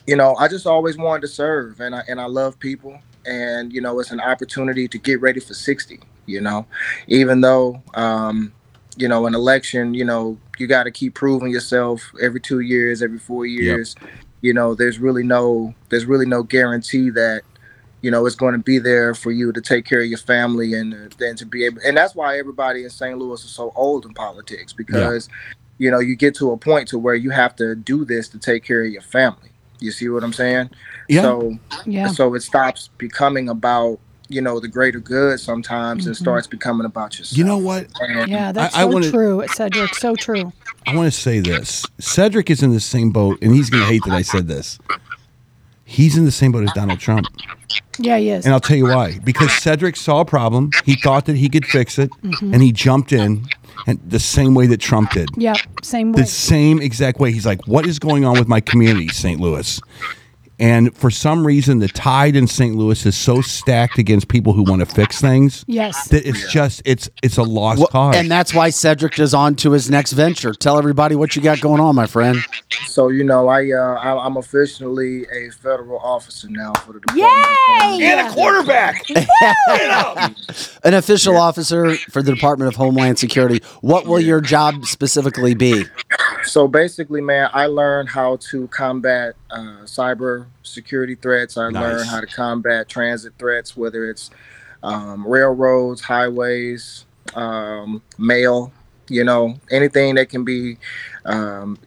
you 0.06 0.16
know, 0.16 0.36
I 0.36 0.48
just 0.48 0.66
always 0.66 0.96
wanted 0.96 1.22
to 1.22 1.28
serve, 1.28 1.80
and 1.80 1.94
I 1.94 2.02
and 2.08 2.20
I 2.20 2.26
love 2.26 2.58
people, 2.58 2.98
and 3.26 3.72
you 3.72 3.80
know, 3.80 3.98
it's 4.00 4.10
an 4.10 4.20
opportunity 4.20 4.86
to 4.88 4.98
get 4.98 5.20
ready 5.20 5.40
for 5.40 5.54
60. 5.54 6.00
You 6.26 6.42
know, 6.42 6.66
even 7.06 7.40
though, 7.40 7.82
um, 7.94 8.52
you 8.96 9.08
know, 9.08 9.26
an 9.26 9.34
election, 9.34 9.94
you 9.94 10.04
know, 10.04 10.38
you 10.58 10.66
got 10.66 10.84
to 10.84 10.90
keep 10.90 11.14
proving 11.14 11.50
yourself 11.50 12.02
every 12.20 12.40
two 12.40 12.60
years, 12.60 13.02
every 13.02 13.18
four 13.18 13.46
years. 13.46 13.94
You 14.40 14.52
know, 14.54 14.74
there's 14.74 14.98
really 14.98 15.24
no 15.24 15.74
there's 15.88 16.04
really 16.06 16.26
no 16.26 16.42
guarantee 16.42 17.10
that 17.10 17.42
you 18.02 18.10
know 18.10 18.24
it's 18.26 18.36
going 18.36 18.52
to 18.52 18.60
be 18.60 18.78
there 18.78 19.14
for 19.14 19.32
you 19.32 19.52
to 19.52 19.60
take 19.60 19.84
care 19.84 20.00
of 20.00 20.06
your 20.06 20.18
family 20.18 20.74
and 20.74 20.94
uh, 20.94 21.08
then 21.18 21.34
to 21.36 21.44
be 21.46 21.64
able 21.64 21.80
and 21.84 21.96
that's 21.96 22.14
why 22.14 22.38
everybody 22.38 22.84
in 22.84 22.90
St. 22.90 23.18
Louis 23.18 23.44
is 23.44 23.50
so 23.50 23.72
old 23.74 24.06
in 24.06 24.14
politics 24.14 24.72
because 24.72 25.28
you 25.78 25.90
know 25.90 25.98
you 25.98 26.14
get 26.14 26.36
to 26.36 26.52
a 26.52 26.56
point 26.56 26.86
to 26.88 26.98
where 26.98 27.16
you 27.16 27.30
have 27.30 27.56
to 27.56 27.74
do 27.74 28.04
this 28.04 28.28
to 28.28 28.38
take 28.38 28.62
care 28.62 28.84
of 28.84 28.92
your 28.92 29.02
family 29.02 29.50
you 29.80 29.90
see 29.92 30.08
what 30.08 30.22
i'm 30.24 30.32
saying 30.32 30.70
Yeah. 31.08 31.22
so 31.22 31.58
Yeah. 31.86 32.06
so 32.08 32.34
it 32.34 32.40
stops 32.42 32.88
becoming 32.98 33.48
about 33.48 33.98
you 34.28 34.40
know 34.40 34.60
the 34.60 34.68
greater 34.68 35.00
good 35.00 35.40
sometimes 35.40 36.06
and 36.06 36.16
starts 36.16 36.46
becoming 36.46 36.84
about 36.86 37.18
yourself 37.18 37.36
You 37.38 37.44
know 37.44 37.58
what? 37.58 37.88
and 38.00 38.30
Yeah, 38.30 38.52
that's 38.52 38.76
I 38.76 38.82
so 38.82 38.86
wanna- 38.88 39.10
true, 39.10 39.44
Cedric. 39.52 39.94
So 39.96 40.14
true. 40.14 40.52
I 40.86 40.94
want 40.94 41.12
to 41.12 41.18
say 41.18 41.40
this. 41.40 41.84
Cedric 41.98 42.50
is 42.50 42.62
in 42.62 42.72
the 42.72 42.80
same 42.80 43.10
boat, 43.10 43.38
and 43.42 43.54
he's 43.54 43.70
going 43.70 43.82
to 43.82 43.88
hate 43.88 44.02
that 44.04 44.14
I 44.14 44.22
said 44.22 44.46
this. 44.46 44.78
He's 45.84 46.16
in 46.16 46.24
the 46.24 46.30
same 46.30 46.52
boat 46.52 46.64
as 46.64 46.72
Donald 46.72 47.00
Trump. 47.00 47.26
Yeah, 47.98 48.18
he 48.18 48.30
is. 48.30 48.44
And 48.44 48.54
I'll 48.54 48.60
tell 48.60 48.76
you 48.76 48.84
why. 48.84 49.18
Because 49.24 49.50
Cedric 49.52 49.96
saw 49.96 50.20
a 50.20 50.24
problem, 50.24 50.70
he 50.84 50.96
thought 50.96 51.26
that 51.26 51.36
he 51.36 51.48
could 51.48 51.66
fix 51.66 51.98
it, 51.98 52.10
mm-hmm. 52.10 52.52
and 52.52 52.62
he 52.62 52.72
jumped 52.72 53.12
in 53.12 53.46
and 53.86 53.98
the 54.08 54.18
same 54.18 54.54
way 54.54 54.66
that 54.66 54.80
Trump 54.80 55.10
did. 55.12 55.30
yeah, 55.36 55.54
same 55.82 56.12
way. 56.12 56.22
The 56.22 56.26
same 56.26 56.80
exact 56.80 57.20
way. 57.20 57.32
He's 57.32 57.46
like, 57.46 57.66
what 57.66 57.86
is 57.86 57.98
going 57.98 58.24
on 58.24 58.38
with 58.38 58.48
my 58.48 58.60
community, 58.60 59.08
St. 59.08 59.40
Louis? 59.40 59.80
And 60.60 60.96
for 60.96 61.10
some 61.10 61.46
reason, 61.46 61.78
the 61.78 61.88
tide 61.88 62.34
in 62.34 62.46
St. 62.48 62.74
Louis 62.74 63.06
is 63.06 63.16
so 63.16 63.40
stacked 63.40 63.98
against 63.98 64.28
people 64.28 64.52
who 64.52 64.62
want 64.64 64.80
to 64.80 64.86
fix 64.86 65.20
things 65.20 65.64
Yes. 65.68 66.08
that 66.08 66.26
it's 66.26 66.50
just 66.52 66.82
it's 66.84 67.08
it's 67.22 67.36
a 67.36 67.42
lost 67.44 67.78
Well, 67.78 67.86
cause. 67.88 68.16
and 68.16 68.30
that's 68.30 68.52
why 68.52 68.70
Cedric 68.70 69.18
is 69.20 69.34
on 69.34 69.54
to 69.56 69.70
his 69.72 69.88
next 69.90 70.12
venture. 70.12 70.52
Tell 70.54 70.76
everybody 70.78 71.14
what 71.14 71.36
you 71.36 71.42
got 71.42 71.60
going 71.60 71.80
on, 71.80 71.94
my 71.94 72.06
friend. 72.06 72.38
so 72.86 73.08
you 73.08 73.22
know 73.24 73.48
i 73.48 73.70
uh 73.70 73.94
I, 73.94 74.26
i'm 74.26 74.36
officially 74.36 75.24
a 75.32 75.50
federal 75.50 75.98
officer 76.00 76.48
now 76.50 76.72
for 76.74 76.92
the 76.94 77.00
department 77.00 78.00
Yay! 78.00 78.20
of 78.20 78.32
Homeland 78.34 78.96
Yeah. 79.08 80.28
An 80.84 80.94
official 80.94 81.36
officer 81.36 81.94
for 82.10 82.22
the 82.22 82.32
Department 82.34 82.68
of 82.68 82.76
Homeland 82.76 83.18
Security. 83.18 83.60
What 83.80 84.06
will 84.06 84.20
your 84.20 84.40
job 84.40 84.84
specifically 84.86 85.54
be? 85.54 85.84
So 86.44 86.68
basically, 86.68 87.20
man, 87.20 87.50
I 87.52 87.66
learned 87.66 88.08
how 88.10 88.36
to 88.50 88.68
combat 88.68 89.34
uh, 89.50 89.84
cyber 89.84 90.46
security 90.62 91.14
threats. 91.14 91.56
I 91.58 91.70
Nice. 91.70 91.82
learned 91.82 92.10
how 92.10 92.20
to 92.20 92.26
combat 92.26 92.88
transit 92.88 93.34
threats, 93.38 93.76
whether 93.76 94.10
it's 94.10 94.30
um, 94.82 95.26
railroads, 95.26 96.00
highways, 96.02 97.06
um, 97.34 98.02
mail, 98.18 98.72
you 99.08 99.24
know, 99.24 99.56
anything 99.70 100.16
that 100.16 100.28
can 100.30 100.44
be 100.44 100.78
um, 101.24 101.78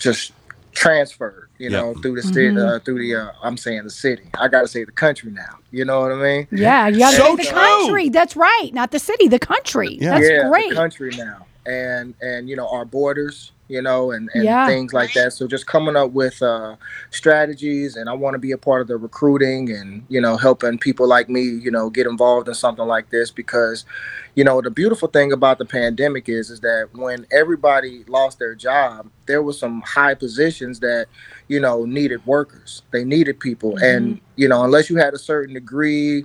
just 0.00 0.32
transferred, 0.72 1.48
you 1.58 1.70
Yeah. 1.70 1.80
know, 1.80 1.94
through 1.94 2.16
the 2.16 2.22
city, 2.22 2.56
uh, 2.56 2.78
through 2.80 3.00
the, 3.00 3.16
uh, 3.16 3.32
I'm 3.42 3.56
saying 3.56 3.84
the 3.84 3.90
city. 3.90 4.30
I 4.38 4.48
got 4.48 4.62
to 4.62 4.68
say 4.68 4.84
the 4.84 4.92
country 4.92 5.32
now. 5.32 5.58
You 5.72 5.84
know 5.84 6.00
what 6.02 6.12
I 6.12 6.16
mean? 6.16 6.48
Yeah, 6.52 6.88
you 6.88 7.00
got 7.00 7.10
to 7.12 7.16
So 7.16 7.24
say 7.24 7.36
the 7.36 7.44
true. 7.44 7.52
country. 7.54 8.10
That's 8.10 8.36
right, 8.36 8.70
not 8.72 8.92
the 8.92 9.00
city, 9.00 9.28
the 9.28 9.40
country. 9.40 9.98
Yeah. 10.00 10.10
That's 10.10 10.30
yeah, 10.30 10.48
great. 10.48 10.70
the 10.70 10.76
country 10.76 11.10
now, 11.16 11.47
and 11.68 12.14
and 12.22 12.48
you 12.48 12.56
know 12.56 12.68
our 12.68 12.84
borders, 12.86 13.52
you 13.68 13.82
know, 13.82 14.10
and 14.12 14.30
and 14.34 14.44
Yeah. 14.44 14.66
things 14.66 14.94
like 14.94 15.12
that. 15.14 15.34
So 15.34 15.46
just 15.46 15.66
coming 15.66 15.96
up 15.96 16.12
with 16.12 16.42
uh, 16.42 16.76
strategies, 17.10 17.96
and 17.96 18.08
I 18.08 18.14
want 18.14 18.34
to 18.34 18.38
be 18.38 18.52
a 18.52 18.58
part 18.58 18.80
of 18.80 18.88
the 18.88 18.96
recruiting, 18.96 19.70
and 19.70 20.04
you 20.08 20.20
know, 20.20 20.36
helping 20.38 20.78
people 20.78 21.06
like 21.06 21.28
me, 21.28 21.42
you 21.42 21.70
know, 21.70 21.90
get 21.90 22.06
involved 22.06 22.48
in 22.48 22.54
something 22.54 22.86
like 22.86 23.10
this 23.10 23.30
because, 23.30 23.84
you 24.34 24.44
know, 24.44 24.62
the 24.62 24.70
beautiful 24.70 25.08
thing 25.08 25.32
about 25.32 25.58
the 25.58 25.66
pandemic 25.66 26.28
is 26.28 26.50
is 26.50 26.60
that 26.60 26.88
when 26.94 27.26
everybody 27.32 28.04
lost 28.08 28.38
their 28.38 28.54
job, 28.54 29.10
there 29.26 29.42
was 29.42 29.58
some 29.58 29.82
high 29.82 30.14
positions 30.14 30.80
that 30.80 31.08
you 31.48 31.60
know 31.60 31.84
needed 31.84 32.24
workers. 32.26 32.82
They 32.92 33.04
needed 33.04 33.40
people, 33.40 33.76
and 33.78 34.20
you 34.36 34.48
know, 34.48 34.64
unless 34.64 34.88
you 34.88 34.96
had 34.96 35.14
a 35.14 35.18
certain 35.18 35.54
degree 35.54 36.24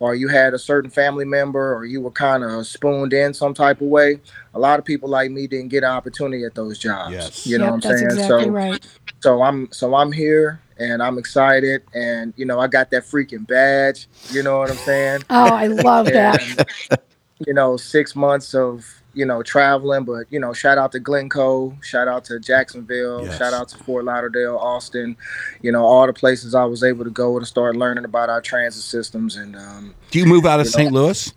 or 0.00 0.14
you 0.16 0.26
had 0.28 0.54
a 0.54 0.58
certain 0.58 0.90
family 0.90 1.24
member 1.24 1.74
or 1.76 1.84
you 1.84 2.00
were 2.00 2.10
kind 2.10 2.42
of 2.42 2.66
spooned 2.66 3.12
in 3.12 3.32
some 3.32 3.54
type 3.54 3.80
of 3.80 3.86
way 3.86 4.20
a 4.54 4.58
lot 4.58 4.78
of 4.80 4.84
people 4.84 5.08
like 5.08 5.30
me 5.30 5.46
didn't 5.46 5.68
get 5.68 5.84
an 5.84 5.90
opportunity 5.90 6.44
at 6.44 6.54
those 6.56 6.78
jobs 6.78 7.12
Yes. 7.12 7.46
you 7.46 7.58
know 7.58 7.66
Yep, 7.66 7.72
what 7.74 7.74
i'm 7.74 7.80
that's 7.82 8.00
saying 8.00 8.10
exactly 8.12 8.44
so 8.46 8.50
right. 8.50 8.86
so 9.22 9.42
i'm 9.42 9.68
so 9.72 9.94
i'm 9.94 10.10
here 10.12 10.60
and 10.78 11.02
i'm 11.02 11.18
excited 11.18 11.82
and 11.94 12.34
you 12.36 12.44
know 12.46 12.58
i 12.58 12.66
got 12.66 12.90
that 12.90 13.04
freaking 13.04 13.46
badge 13.46 14.08
you 14.32 14.42
know 14.42 14.58
what 14.58 14.70
i'm 14.70 14.76
saying 14.78 15.20
Oh, 15.30 15.54
I 15.54 15.66
love 15.68 16.06
that. 16.06 16.42
and, 16.42 17.00
you 17.46 17.54
know 17.54 17.76
six 17.76 18.14
months 18.16 18.54
of 18.54 18.99
you 19.12 19.26
know 19.26 19.42
traveling 19.42 20.04
but 20.04 20.24
you 20.30 20.38
know 20.38 20.52
shout 20.52 20.78
out 20.78 20.92
to 20.92 21.00
glynco 21.00 21.82
shout 21.82 22.06
out 22.06 22.24
to 22.24 22.38
jacksonville 22.38 23.26
Yes. 23.26 23.38
shout 23.38 23.52
out 23.52 23.68
to 23.70 23.78
fort 23.78 24.04
lauderdale 24.04 24.56
austin 24.56 25.16
you 25.62 25.72
know 25.72 25.84
all 25.84 26.06
the 26.06 26.12
places 26.12 26.54
i 26.54 26.64
was 26.64 26.84
able 26.84 27.02
to 27.04 27.10
go 27.10 27.38
to 27.40 27.44
start 27.44 27.74
learning 27.74 28.04
about 28.04 28.28
our 28.30 28.40
transit 28.40 28.82
systems 28.84 29.36
and 29.36 29.56
um, 29.56 29.94
Do 30.12 30.20
you 30.20 30.26
move 30.26 30.46
out 30.46 30.60
of 30.60 30.68
St. 30.68 30.92
Louis? 30.92 31.32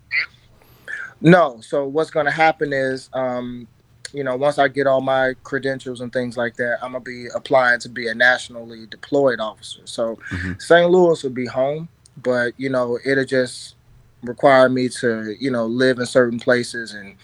no. 1.20 1.60
So 1.62 1.86
what's 1.86 2.10
going 2.10 2.26
to 2.26 2.32
happen 2.32 2.72
is, 2.72 3.08
um, 3.12 3.66
you 4.12 4.22
know, 4.22 4.36
once 4.36 4.58
I 4.58 4.68
get 4.68 4.86
all 4.86 5.00
my 5.00 5.34
credentials 5.42 6.00
and 6.00 6.12
things 6.12 6.36
like 6.36 6.54
that, 6.56 6.78
I'm 6.82 6.92
gonna 6.92 7.00
be 7.04 7.26
applying 7.34 7.80
to 7.80 7.88
be 7.88 8.06
a 8.06 8.14
nationally 8.14 8.86
deployed 8.86 9.40
officer. 9.40 9.80
So 9.86 10.18
St. 10.58 10.88
Louis 10.90 11.20
will 11.22 11.30
be 11.30 11.46
home, 11.46 11.88
but 12.22 12.52
you 12.56 12.68
know, 12.68 12.98
it'll 13.04 13.24
just 13.24 13.74
require 14.22 14.68
me 14.68 14.88
to, 14.88 15.34
you 15.40 15.50
know, 15.50 15.66
live 15.66 15.98
in 15.98 16.06
certain 16.06 16.38
places 16.38 16.94
and 16.94 17.16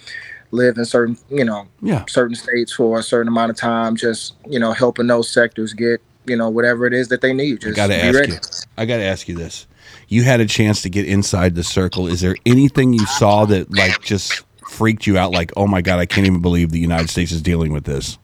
live 0.52 0.77
in 0.78 0.85
certain, 0.85 1.16
you 1.31 1.44
know, 1.44 1.66
Yeah. 1.82 2.05
certain 2.09 2.35
states 2.35 2.72
for 2.72 2.98
a 2.98 3.02
certain 3.02 3.28
amount 3.28 3.51
of 3.51 3.56
time. 3.56 3.97
Just 3.97 4.35
you 4.48 4.59
know, 4.59 4.72
helping 4.72 5.06
those 5.06 5.28
sectors 5.28 5.72
get, 5.72 6.01
you 6.27 6.36
know, 6.36 6.48
whatever 6.48 6.86
it 6.86 6.93
is 6.93 7.09
that 7.09 7.20
they 7.20 7.32
need. 7.32 7.55
I 7.64 7.68
Just 7.68 7.77
got 7.77 7.86
to 7.89 7.94
be 7.94 8.01
ask 8.01 8.18
ready. 8.18 8.32
you. 8.32 8.39
I 8.77 8.85
got 8.86 8.97
to 8.98 9.05
ask 9.05 9.28
you 9.28 9.36
this. 9.36 9.66
You 10.09 10.22
had 10.24 10.40
a 10.40 10.47
chance 10.47 10.82
to 10.82 10.90
get 10.90 11.06
inside 11.06 11.55
the 11.55 11.62
circle. 11.64 12.06
Is 12.09 12.20
there 12.20 12.36
anything 12.47 12.93
you 12.93 13.06
saw 13.06 13.44
that 13.47 13.72
like 13.72 14.01
just 14.02 14.43
freaked 14.68 15.06
you 15.06 15.18
out? 15.18 15.32
Like, 15.32 15.52
oh 15.56 15.66
my 15.66 15.82
god, 15.82 15.98
I 15.98 16.06
can't 16.06 16.27
even 16.27 16.40
believe 16.43 16.70
the 16.70 16.78
United 16.78 17.10
States 17.10 17.32
is 17.32 17.43
dealing 17.43 17.72
with 17.72 17.85
this. 17.85 18.18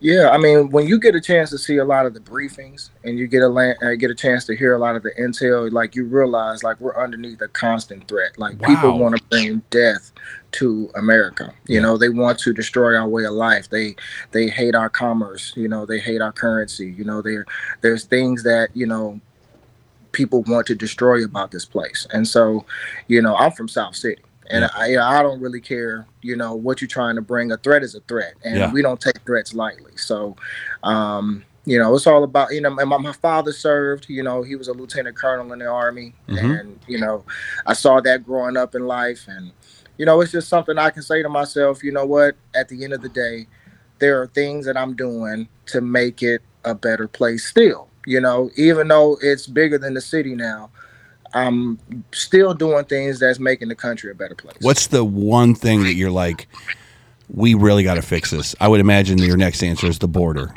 Yeah, 0.00 0.30
I 0.30 0.38
mean, 0.38 0.70
when 0.70 0.86
you 0.86 0.98
get 0.98 1.14
a 1.14 1.20
chance 1.20 1.50
to 1.50 1.58
see 1.58 1.78
a 1.78 1.84
lot 1.84 2.06
of 2.06 2.14
the 2.14 2.20
briefings 2.20 2.90
and 3.04 3.18
you 3.18 3.26
get 3.26 3.42
a 3.42 3.48
uh, 3.48 3.94
get 3.94 4.10
a 4.10 4.14
chance 4.14 4.44
to 4.46 4.56
hear 4.56 4.74
a 4.74 4.78
lot 4.78 4.96
of 4.96 5.02
the 5.02 5.12
intel, 5.18 5.70
like 5.72 5.94
you 5.94 6.04
realize, 6.04 6.62
like 6.62 6.80
we're 6.80 6.96
underneath 6.96 7.40
a 7.40 7.48
constant 7.48 8.06
threat. 8.08 8.38
Like 8.38 8.60
people 8.60 8.98
want 8.98 9.16
to 9.16 9.22
bring 9.24 9.62
death 9.70 10.12
to 10.52 10.90
America. 10.94 11.52
You 11.66 11.80
know, 11.80 11.96
they 11.96 12.08
want 12.08 12.38
to 12.40 12.52
destroy 12.52 12.96
our 12.96 13.08
way 13.08 13.24
of 13.24 13.32
life. 13.32 13.70
They 13.70 13.96
they 14.32 14.48
hate 14.48 14.74
our 14.74 14.90
commerce. 14.90 15.52
You 15.56 15.68
know, 15.68 15.86
they 15.86 15.98
hate 15.98 16.20
our 16.20 16.32
currency. 16.32 16.90
You 16.90 17.04
know, 17.04 17.22
there 17.22 17.46
there's 17.80 18.04
things 18.04 18.42
that 18.42 18.68
you 18.74 18.86
know 18.86 19.20
people 20.14 20.42
want 20.44 20.66
to 20.68 20.74
destroy 20.74 21.24
about 21.24 21.50
this 21.50 21.64
place. 21.66 22.06
And 22.12 22.26
so, 22.26 22.64
you 23.08 23.20
know, 23.20 23.36
I'm 23.36 23.52
from 23.52 23.68
South 23.68 23.96
City. 23.96 24.22
And 24.50 24.64
I, 24.76 24.96
I 25.18 25.22
don't 25.22 25.40
really 25.40 25.60
care, 25.60 26.06
you 26.20 26.36
know, 26.36 26.54
what 26.54 26.80
you're 26.80 26.88
trying 26.88 27.16
to 27.16 27.22
bring. 27.22 27.50
A 27.52 27.56
threat 27.56 27.82
is 27.82 27.94
a 27.94 28.00
threat, 28.00 28.34
and 28.44 28.56
Yeah. 28.56 28.72
we 28.72 28.82
don't 28.82 29.00
take 29.00 29.20
threats 29.24 29.54
lightly. 29.54 29.96
So, 29.96 30.36
um, 30.82 31.44
you 31.64 31.78
know, 31.78 31.94
it's 31.94 32.06
all 32.06 32.24
about, 32.24 32.52
you 32.52 32.60
know, 32.60 32.76
and 32.78 32.88
my, 32.90 32.98
my 32.98 33.12
father 33.12 33.52
served, 33.52 34.06
you 34.08 34.22
know, 34.22 34.42
he 34.42 34.54
was 34.54 34.68
a 34.68 34.72
lieutenant 34.74 35.16
colonel 35.16 35.52
in 35.52 35.60
the 35.60 35.66
army, 35.66 36.14
Mhm. 36.28 36.60
and 36.60 36.80
you 36.86 36.98
know, 36.98 37.24
I 37.66 37.72
saw 37.72 38.00
that 38.00 38.24
growing 38.24 38.56
up 38.56 38.74
in 38.74 38.86
life, 38.86 39.24
and 39.28 39.50
you 39.96 40.04
know, 40.04 40.20
it's 40.20 40.32
just 40.32 40.48
something 40.48 40.76
I 40.76 40.90
can 40.90 41.02
say 41.02 41.22
to 41.22 41.28
myself. 41.28 41.82
You 41.84 41.92
know 41.92 42.04
what? 42.04 42.34
At 42.54 42.68
the 42.68 42.84
end 42.84 42.92
of 42.92 43.00
the 43.00 43.08
day, 43.08 43.46
there 44.00 44.20
are 44.20 44.26
things 44.26 44.66
that 44.66 44.76
I'm 44.76 44.94
doing 44.94 45.48
to 45.66 45.80
make 45.80 46.22
it 46.22 46.42
a 46.64 46.74
better 46.74 47.06
place. 47.08 47.46
Still, 47.46 47.88
you 48.04 48.20
know, 48.20 48.50
even 48.56 48.88
though 48.88 49.16
it's 49.22 49.46
bigger 49.46 49.78
than 49.78 49.94
the 49.94 50.00
city 50.00 50.34
now, 50.34 50.70
I'm 51.34 51.78
still 52.12 52.54
doing 52.54 52.84
things 52.84 53.18
that's 53.18 53.38
making 53.38 53.68
the 53.68 53.74
country 53.74 54.10
a 54.10 54.14
better 54.14 54.34
place. 54.36 54.56
What's 54.60 54.86
the 54.86 55.04
one 55.04 55.54
thing 55.54 55.82
that 55.82 55.94
you're 55.94 56.10
like, 56.10 56.46
we 57.28 57.54
really 57.54 57.82
got 57.82 57.94
to 57.94 58.02
fix 58.02 58.30
this? 58.30 58.54
I 58.60 58.68
would 58.68 58.80
imagine 58.80 59.18
your 59.18 59.36
next 59.36 59.62
answer 59.62 59.86
is 59.86 59.98
the 59.98 60.08
border. 60.08 60.54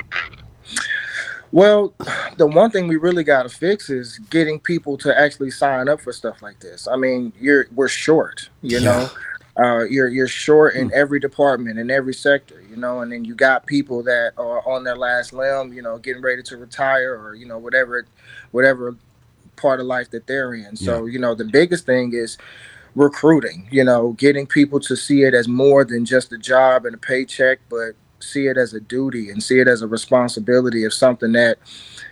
Well, 1.51 1.93
the 2.37 2.45
one 2.45 2.71
thing 2.71 2.87
we 2.87 2.97
really 2.97 3.23
got 3.23 3.43
to 3.43 3.49
fix 3.49 3.89
is 3.89 4.19
getting 4.29 4.59
people 4.59 4.97
to 4.97 5.17
actually 5.17 5.49
sign 5.49 5.89
up 5.89 6.01
for 6.01 6.13
stuff 6.13 6.41
like 6.41 6.59
this. 6.59 6.87
I 6.87 6.95
mean, 6.97 7.33
you're 7.39 7.67
we're 7.73 7.87
short, 7.87 8.49
you 8.61 8.79
know. 8.79 9.09
Uh, 9.57 9.85
you're 9.85 10.07
you're 10.07 10.27
short 10.27 10.75
in 10.75 10.93
every 10.93 11.19
department 11.19 11.79
in 11.79 11.89
every 11.89 12.13
sector, 12.13 12.63
you 12.69 12.75
know, 12.75 12.99
and 12.99 13.11
then 13.11 13.25
you 13.25 13.33
got 13.33 13.65
people 13.65 14.03
that 14.03 14.33
are 14.37 14.61
on 14.69 14.83
their 14.83 14.95
last 14.95 15.33
limb, 15.33 15.73
you 15.73 15.81
know, 15.81 15.97
getting 15.97 16.21
ready 16.21 16.43
to 16.43 16.57
retire 16.57 17.19
or 17.19 17.33
you 17.33 17.47
know 17.47 17.57
whatever 17.57 18.05
whatever 18.51 18.95
part 19.57 19.79
of 19.81 19.85
life 19.87 20.09
that 20.11 20.27
they're 20.27 20.53
in. 20.53 20.75
So 20.77 21.05
you 21.07 21.19
know, 21.19 21.35
the 21.35 21.45
biggest 21.45 21.85
thing 21.85 22.13
is 22.13 22.37
recruiting. 22.95 23.67
You 23.71 23.83
know, 23.83 24.13
getting 24.13 24.47
people 24.47 24.79
to 24.81 24.95
see 24.95 25.23
it 25.23 25.33
as 25.33 25.47
more 25.47 25.83
than 25.83 26.05
just 26.05 26.31
a 26.31 26.37
job 26.37 26.85
and 26.85 26.95
a 26.95 26.97
paycheck, 26.97 27.59
but 27.69 27.91
see 28.19 28.47
it 28.47 28.57
as 28.57 28.73
a 28.73 28.79
duty 28.79 29.29
and 29.29 29.41
see 29.43 29.59
it 29.59 29.67
as 29.67 29.81
a 29.83 29.87
responsibility 29.87 30.83
of 30.83 30.91
something 30.93 31.33
that 31.33 31.57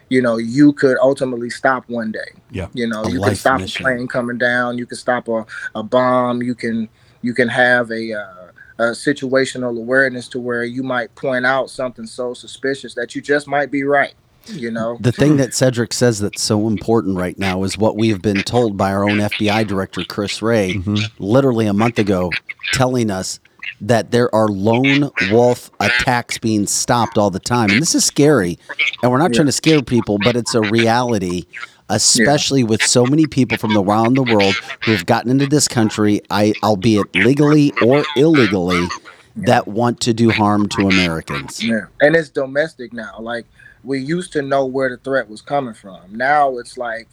you 0.10 0.22
know 0.22 0.38
you 0.38 0.72
could 0.72 0.98
ultimately 1.02 1.50
stop 1.50 1.84
one 1.90 2.12
day 2.12 2.30
Yeah. 2.52 2.68
you 2.76 2.86
know 2.88 3.02
A 3.04 3.10
you 3.12 3.20
can 3.20 3.36
stop 3.36 3.60
mission. 3.60 3.84
a 3.84 3.90
plane 3.90 4.08
coming 4.08 4.38
down 4.38 4.78
you 4.78 4.86
can 4.86 4.98
stop 5.00 5.28
a, 5.28 5.44
a 5.74 5.82
bomb 5.82 6.44
you 6.44 6.54
can 6.54 6.88
you 7.24 7.34
can 7.34 7.48
have 7.48 7.90
a, 7.90 8.14
uh, 8.14 8.52
a 8.78 8.84
situational 8.92 9.76
awareness 9.80 10.28
to 10.28 10.40
where 10.40 10.64
you 10.64 10.84
might 10.84 11.16
point 11.16 11.44
out 11.44 11.72
something 11.72 12.06
so 12.06 12.36
suspicious 12.36 12.94
that 12.94 13.16
you 13.16 13.22
just 13.22 13.48
might 13.48 13.72
be 13.72 13.82
right 13.84 14.14
you 14.48 14.72
know 14.72 14.98
The 15.00 15.12
thing 15.12 15.34
hmm. 15.34 15.38
that 15.38 15.54
Cedric 15.54 15.94
says 15.94 16.20
that's 16.20 16.42
so 16.42 16.68
important 16.68 17.18
right 17.18 17.38
now 17.38 17.64
is 17.64 17.78
what 17.78 17.98
we 17.98 18.10
have 18.10 18.22
been 18.22 18.44
told 18.44 18.78
by 18.78 18.92
our 18.92 19.08
own 19.08 19.18
FBI 19.18 19.68
director, 19.68 20.04
Chris 20.04 20.42
Wray, 20.42 20.76
mm-hmm. 20.76 21.24
literally 21.24 21.68
a 21.68 21.74
month 21.74 22.00
ago, 22.00 22.32
telling 22.74 23.10
us 23.12 23.40
that 23.82 24.12
there 24.12 24.34
are 24.34 24.48
lone 24.48 25.12
wolf 25.32 25.70
attacks 25.80 26.38
being 26.38 26.68
stopped 26.68 27.18
all 27.18 27.30
the 27.30 27.40
time. 27.40 27.70
And 27.70 27.82
this 27.82 27.96
is 27.96 28.06
scary. 28.06 28.58
And 29.02 29.12
we're 29.12 29.18
not 29.18 29.34
trying 29.34 29.48
to 29.48 29.52
scare 29.52 29.82
people, 29.82 30.18
but 30.18 30.36
it's 30.36 30.56
a 30.56 30.62
reality, 30.62 31.44
especially 31.90 32.64
with 32.64 32.82
so 32.82 33.06
many 33.06 33.26
people 33.26 33.58
from 33.58 33.78
around 33.78 34.16
the 34.16 34.24
world 34.24 34.56
who 34.84 34.92
have 34.92 35.06
gotten 35.06 35.32
into 35.32 35.48
this 35.48 35.68
country, 35.68 36.22
I, 36.30 36.54
albeit 36.64 37.14
legally 37.16 37.74
or 37.82 38.04
illegally, 38.16 38.88
that 39.36 39.68
want 39.68 40.00
to 40.02 40.14
do 40.14 40.30
harm 40.32 40.70
to 40.70 40.88
Americans. 40.88 41.64
Yeah, 41.64 41.88
and 42.00 42.16
it's 42.16 42.30
domestic 42.30 42.94
now. 42.94 43.18
Like 43.20 43.46
we 43.86 44.00
used 44.00 44.34
to 44.34 44.42
know 44.42 44.66
where 44.66 44.90
the 44.90 44.98
threat 44.98 45.30
was 45.30 45.42
coming 45.42 45.74
from. 45.74 46.16
Now 46.16 46.58
it's 46.58 46.78
like 46.78 47.08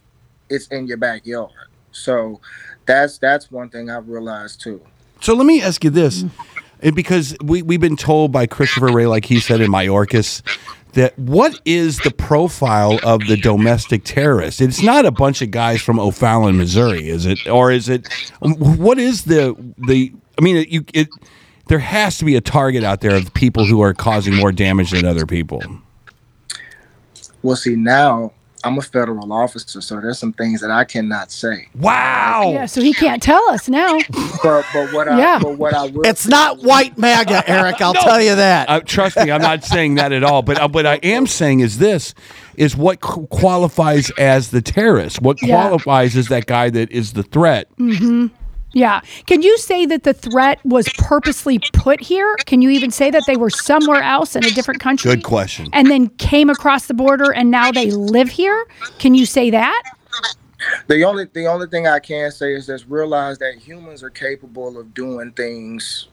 it's 0.48 0.66
in 0.68 0.86
your 0.86 0.96
backyard. 0.96 1.50
So 1.92 2.40
that's 2.86 3.18
that's 3.18 3.50
one 3.50 3.68
thing 3.68 3.90
I've 3.90 4.08
realized 4.08 4.60
too. 4.60 4.80
So 5.20 5.34
let 5.34 5.46
me 5.46 5.62
ask 5.62 5.84
you 5.84 5.90
this, 5.90 6.24
because 6.80 7.36
we 7.42 7.62
we've 7.62 7.80
been 7.80 7.96
told 7.96 8.32
by 8.32 8.46
Christopher 8.46 8.92
Wray, 8.92 9.06
like 9.06 9.24
he 9.24 9.38
said 9.40 9.60
in 9.60 9.70
Mayorkas, 9.70 10.42
that 10.94 11.18
what 11.18 11.60
is 11.64 11.98
the 11.98 12.10
profile 12.10 12.98
of 13.02 13.26
the 13.28 13.36
domestic 13.36 14.04
terrorist? 14.04 14.60
It's 14.60 14.82
not 14.82 15.06
a 15.06 15.10
bunch 15.10 15.40
of 15.42 15.50
guys 15.50 15.80
from 15.80 16.00
O'Fallon, 16.00 16.56
Missouri, 16.56 17.08
is 17.08 17.24
it? 17.24 17.46
Or 17.46 17.70
is 17.70 17.88
it? 17.88 18.12
What 18.40 18.98
is 18.98 19.24
the 19.24 19.56
the? 19.78 20.12
I 20.38 20.42
mean, 20.42 20.66
you 20.68 20.84
it. 20.92 21.08
There 21.68 21.78
has 21.78 22.18
to 22.18 22.24
be 22.24 22.34
a 22.34 22.40
target 22.40 22.82
out 22.82 23.00
there 23.00 23.14
of 23.14 23.32
people 23.32 23.64
who 23.64 23.80
are 23.80 23.94
causing 23.94 24.34
more 24.34 24.50
damage 24.50 24.90
than 24.90 25.04
other 25.04 25.24
people. 25.24 25.62
Well, 27.42 27.56
see 27.56 27.74
now 27.76 28.32
I'm 28.64 28.78
a 28.78 28.82
federal 28.82 29.32
officer, 29.32 29.80
so 29.80 30.00
there's 30.00 30.20
some 30.20 30.32
things 30.32 30.60
that 30.60 30.70
I 30.70 30.84
cannot 30.84 31.32
say. 31.32 31.66
Wow. 31.74 32.50
Yeah, 32.52 32.66
so 32.66 32.80
he 32.80 32.92
can't 32.94 33.20
tell 33.20 33.42
us 33.50 33.68
now. 33.68 33.98
But 34.42 34.64
but 34.72 34.92
what 34.92 35.08
I 35.08 35.18
Yeah. 35.18 35.38
but 35.40 35.58
what 35.58 35.74
I 35.74 35.86
will 35.86 36.02
It's 36.06 36.28
not 36.28 36.62
white 36.62 36.96
MAGA, 36.96 37.42
Eric. 37.50 37.80
I'll 37.80 37.92
tell 37.94 38.22
you 38.22 38.36
that. 38.36 38.70
Uh, 38.70 38.78
trust 38.80 39.16
me, 39.16 39.32
I'm 39.32 39.42
not 39.42 39.64
saying 39.64 39.96
that 39.96 40.12
at 40.12 40.22
all. 40.22 40.42
But 40.42 40.60
uh, 40.60 40.68
what 40.68 40.86
I 40.86 40.96
am 41.02 41.26
saying 41.26 41.58
is 41.60 41.78
this: 41.78 42.14
is 42.56 42.76
what 42.76 43.00
qu- 43.00 43.26
qualifies 43.26 44.10
as 44.12 44.50
the 44.50 44.62
terrorist. 44.62 45.20
What 45.20 45.42
Yeah. 45.42 45.56
qualifies 45.60 46.16
as 46.16 46.28
that 46.28 46.46
guy 46.46 46.70
that 46.70 46.92
is 46.92 47.14
the 47.14 47.24
threat. 47.24 47.66
Yeah. 48.74 49.00
Can 49.26 49.42
you 49.42 49.56
say 49.58 49.86
that 49.86 50.04
the 50.04 50.14
threat 50.14 50.64
was 50.64 50.88
purposely 50.98 51.60
put 51.72 52.00
here? 52.00 52.36
Can 52.46 52.62
you 52.62 52.70
even 52.70 52.90
say 52.90 53.10
that 53.10 53.24
they 53.26 53.36
were 53.36 53.50
somewhere 53.50 54.02
else 54.02 54.34
in 54.34 54.44
a 54.44 54.50
different 54.50 54.80
country? 54.80 55.14
Good 55.14 55.24
question. 55.24 55.68
And 55.72 55.90
then 55.90 56.08
came 56.10 56.48
across 56.50 56.86
the 56.86 56.94
border 56.94 57.32
and 57.32 57.50
now 57.50 57.70
they 57.70 57.90
live 57.90 58.30
here? 58.30 58.66
Can 58.98 59.14
you 59.14 59.26
say 59.26 59.50
that? 59.50 59.82
The 60.86 61.02
only 61.02 61.26
the 61.32 61.46
only 61.46 61.66
thing 61.66 61.88
I 61.88 61.98
can 61.98 62.30
say 62.30 62.54
is 62.54 62.66
just 62.66 62.86
realize 62.86 63.38
that 63.38 63.56
humans 63.56 64.02
are 64.02 64.10
capable 64.10 64.78
of 64.78 64.94
doing 64.94 65.32
things 65.32 66.08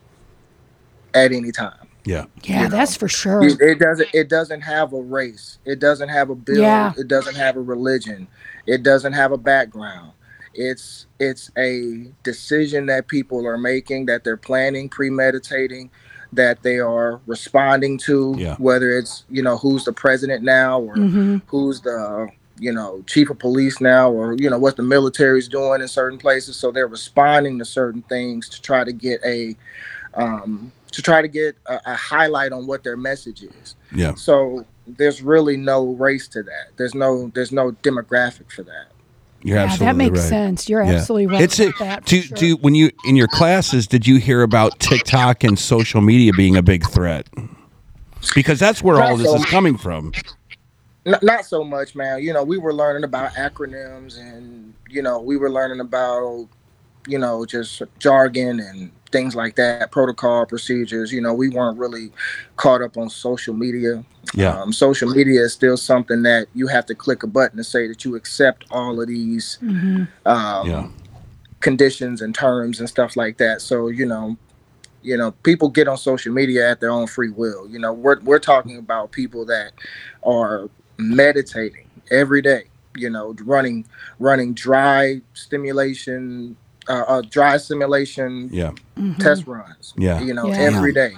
at 1.14 1.32
any 1.32 1.52
time. 1.52 1.88
Yeah. 2.06 2.26
Yeah, 2.44 2.68
that's 2.68 2.96
for 2.96 3.08
sure. 3.08 3.44
It, 3.44 3.62
it 3.62 3.80
doesn't 3.80 4.10
it 4.14 4.30
doesn't 4.30 4.62
have 4.62 4.94
a 4.94 5.02
race. 5.02 5.60
It 5.66 5.80
doesn't 5.80 6.10
have 6.10 6.32
a 6.32 6.36
build. 6.36 6.60
Yeah. 6.60 6.94
It 6.98 7.08
doesn't 7.08 7.36
have 7.36 7.58
a 7.58 7.62
religion. 7.62 8.28
It 8.66 8.82
doesn't 8.82 9.14
have 9.14 9.32
a 9.32 9.38
background. 9.38 10.14
It's 10.54 11.06
it's 11.20 11.52
a 11.58 12.12
decision 12.24 12.88
that 12.88 13.08
people 13.08 13.46
are 13.48 13.58
making 13.58 14.06
that 14.08 14.24
they're 14.24 14.38
planning, 14.38 14.90
premeditating, 14.90 15.90
that 16.34 16.64
they 16.64 16.80
are 16.80 17.20
responding 17.28 17.98
to. 18.00 18.36
Yeah. 18.38 18.56
Whether 18.58 18.98
it's 18.98 19.24
you 19.30 19.44
know 19.44 19.58
who's 19.58 19.86
the 19.86 19.94
president 19.94 20.44
now 20.44 20.80
or 20.80 20.96
Mhm. 20.96 21.42
who's 21.48 21.82
the 21.82 22.30
you 22.58 22.74
know 22.74 23.02
chief 23.08 23.30
of 23.30 23.40
police 23.40 23.80
now 23.80 24.12
or 24.12 24.36
you 24.38 24.50
know 24.50 24.60
what 24.60 24.76
the 24.76 24.84
military's 24.84 25.48
doing 25.48 25.82
in 25.82 25.88
certain 25.88 26.18
places. 26.18 26.56
So 26.56 26.72
they're 26.72 26.88
responding 26.88 27.60
to 27.60 27.66
certain 27.66 28.02
things 28.04 28.50
to 28.50 28.62
try 28.62 28.84
to 28.84 28.92
get 28.92 29.22
a 29.26 29.56
um, 30.16 30.72
to 30.92 31.02
try 31.04 31.22
to 31.22 31.28
get 31.28 31.56
a, 31.68 31.80
a 31.86 31.96
highlight 31.96 32.52
on 32.52 32.66
what 32.66 32.84
their 32.84 32.98
message 32.98 33.44
is. 33.44 33.76
Yeah. 33.94 34.16
So 34.16 34.66
there's 34.88 35.22
really 35.22 35.56
no 35.56 35.90
race 35.94 36.28
to 36.30 36.42
that. 36.44 36.70
There's 36.78 36.96
no 36.96 37.32
there's 37.36 37.52
no 37.52 37.72
demographic 37.84 38.52
for 38.52 38.64
that. 38.64 38.88
You're 39.42 39.58
yeah, 39.58 39.64
absolutely 39.64 39.86
that 39.86 39.96
makes 39.96 40.20
right. 40.20 40.30
sense. 40.30 40.70
You're 40.70 40.84
Yeah. 40.84 40.92
absolutely 40.94 41.28
right. 41.28 41.42
It's 41.42 41.60
a, 41.60 41.68
about 41.68 41.80
that, 41.80 42.06
do, 42.06 42.22
sure. 42.22 42.38
do 42.38 42.56
when 42.58 42.76
you 42.76 42.92
in 43.06 43.16
your 43.16 43.28
classes 43.28 43.88
did 43.88 44.06
you 44.06 44.18
hear 44.18 44.42
about 44.42 44.80
TikTok 44.80 45.44
and 45.44 45.58
social 45.58 46.02
media 46.02 46.34
being 46.34 46.58
a 46.58 46.62
big 46.62 46.86
threat? 46.90 47.28
Because 48.36 48.60
that's 48.60 48.84
where 48.84 49.02
all 49.02 49.12
Not 49.12 49.18
this 49.20 49.28
so- 49.28 49.36
is 49.38 49.46
coming 49.46 49.78
from. 49.78 50.12
N- 51.06 51.16
not 51.22 51.46
so 51.46 51.64
much, 51.64 51.96
man. 51.96 52.22
You 52.22 52.34
know, 52.34 52.44
we 52.44 52.58
were 52.58 52.74
learning 52.74 53.06
about 53.06 53.32
acronyms 53.34 54.20
and 54.20 54.74
you 54.90 55.02
know 55.02 55.20
we 55.22 55.38
were 55.38 55.50
learning 55.50 55.80
about 55.80 56.48
you 57.08 57.18
know 57.18 57.46
just 57.46 57.82
jargon 58.00 58.60
and 58.60 58.92
things 59.12 59.36
like 59.36 59.56
that, 59.56 59.92
protocol 59.92 60.46
procedures. 60.46 61.12
You 61.12 61.22
know, 61.22 61.34
we 61.34 61.50
weren't 61.50 61.78
really 61.78 62.12
caught 62.56 62.82
up 62.82 62.98
on 62.98 63.10
social 63.10 63.54
media. 63.54 64.04
Yeah. 64.34 64.60
Um, 64.62 64.72
social 64.72 65.10
media 65.10 65.42
is 65.42 65.54
still 65.54 65.78
something 65.78 66.22
that 66.24 66.48
you 66.54 66.68
have 66.68 66.86
to 66.88 66.96
click 66.96 67.24
a 67.24 67.28
button 67.28 67.58
to 67.58 67.64
say 67.64 67.88
that 67.88 68.06
you 68.06 68.16
accept 68.16 68.66
all 68.72 69.02
of 69.02 69.08
these 69.08 69.58
Mhm. 69.62 70.08
um, 70.26 70.68
Yeah. 70.68 70.88
conditions 71.62 72.22
and 72.22 72.34
terms 72.36 72.80
and 72.80 72.88
stuff 72.88 73.16
like 73.18 73.38
that. 73.38 73.62
So 73.62 73.88
you 73.88 74.06
know, 74.06 74.38
you 75.02 75.18
know, 75.18 75.32
people 75.44 75.70
get 75.70 75.88
on 75.88 75.98
social 75.98 76.34
media 76.34 76.70
at 76.70 76.80
their 76.80 76.92
own 76.92 77.08
free 77.08 77.30
will. 77.30 77.68
You 77.68 77.80
know, 77.80 77.94
we're 77.94 78.20
we're 78.22 78.40
talking 78.40 78.78
about 78.78 79.12
people 79.12 79.46
that 79.46 79.72
are 80.24 80.70
meditating 80.98 81.86
every 82.12 82.42
day. 82.42 82.66
You 82.96 83.10
know, 83.10 83.36
running 83.44 83.86
running 84.20 84.54
dry 84.54 85.22
stimulation, 85.34 86.56
uh, 86.90 86.94
uh 87.08 87.22
dry 87.30 87.58
simulation 87.58 88.50
Yeah. 88.52 88.72
test 89.20 89.48
runs. 89.48 89.94
Yeah. 89.98 90.20
you 90.22 90.34
know, 90.34 90.48
Yeah. 90.48 90.58
every 90.58 90.94
day. 90.94 91.14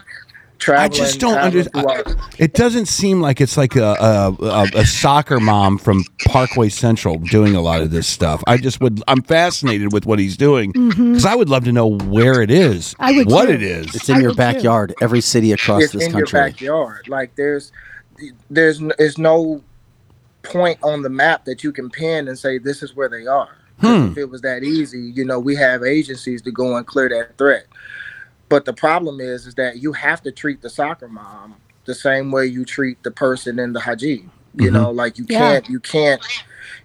I 0.68 0.90
just 0.90 1.20
don't 1.20 1.40
understand. 1.40 2.16
It 2.38 2.54
doesn't 2.54 2.86
seem 2.86 3.20
like 3.20 3.42
it's 3.42 3.58
like 3.58 3.76
a, 3.76 3.96
a, 4.00 4.36
a, 4.46 4.70
a 4.76 4.86
soccer 4.86 5.40
mom 5.40 5.80
from 5.80 6.04
Parkway 6.28 6.70
Central 6.70 7.18
doing 7.18 7.56
a 7.56 7.62
lot 7.62 7.82
of 7.82 7.90
this 7.90 8.08
stuff. 8.08 8.44
I 8.46 8.58
just 8.58 8.80
would. 8.80 9.02
I'm 9.08 9.24
fascinated 9.24 9.92
with 9.92 10.06
what 10.06 10.20
he's 10.20 10.38
doing 10.38 10.72
because 10.72 11.26
I 11.26 11.34
would 11.34 11.50
love 11.50 11.64
to 11.64 11.72
know 11.72 11.88
where 11.88 12.44
it 12.44 12.52
is, 12.52 12.96
I 13.00 13.12
would 13.14 13.26
what 13.28 13.48
too. 13.48 13.54
it 13.54 13.64
is. 13.64 13.96
It's 13.96 14.08
in 14.08 14.18
I 14.18 14.20
your 14.20 14.30
would 14.30 14.34
too. 14.34 14.38
backyard. 14.38 14.94
Every 15.02 15.22
city 15.22 15.52
across 15.52 15.82
it's 15.86 15.94
this 15.94 16.06
in 16.06 16.12
country. 16.12 16.40
your 16.40 16.50
backyard. 16.50 17.08
Like 17.08 17.34
there's 17.36 17.72
there's 18.52 18.80
there's 19.00 19.18
no 19.18 19.64
point 20.44 20.78
on 20.84 21.02
the 21.02 21.10
map 21.10 21.44
that 21.46 21.64
you 21.64 21.72
can 21.72 21.90
pin 21.90 22.28
and 22.28 22.38
say 22.38 22.60
this 22.60 22.84
is 22.84 22.96
where 22.96 23.10
they 23.10 23.26
are. 23.26 23.58
'Cause 23.82 24.06
Hmm. 24.06 24.12
If 24.12 24.18
it 24.18 24.30
was 24.30 24.42
that 24.42 24.64
easy, 24.64 25.12
you 25.16 25.26
know, 25.26 25.40
we 25.40 25.56
have 25.56 25.84
agencies 25.84 26.42
to 26.44 26.52
go 26.52 26.76
and 26.78 26.86
clear 26.86 27.10
that 27.10 27.38
threat. 27.38 27.66
But 28.50 28.66
the 28.66 28.74
problem 28.74 29.20
is, 29.20 29.48
is 29.48 29.56
that 29.56 29.78
you 29.82 29.94
have 29.94 30.22
to 30.24 30.32
treat 30.32 30.62
the 30.62 30.70
soccer 30.70 31.08
mom 31.08 31.56
the 31.86 31.96
same 31.96 32.32
way 32.32 32.46
you 32.46 32.64
treat 32.66 33.02
the 33.04 33.12
person 33.12 33.58
in 33.60 33.74
the 33.74 33.80
haji. 33.80 34.30
You 34.56 34.70
Mhm. 34.70 34.74
know, 34.74 34.92
like 34.92 35.18
you 35.18 35.26
Yeah. 35.30 35.40
can't, 35.40 35.70
you 35.70 35.80
can't, 35.80 36.22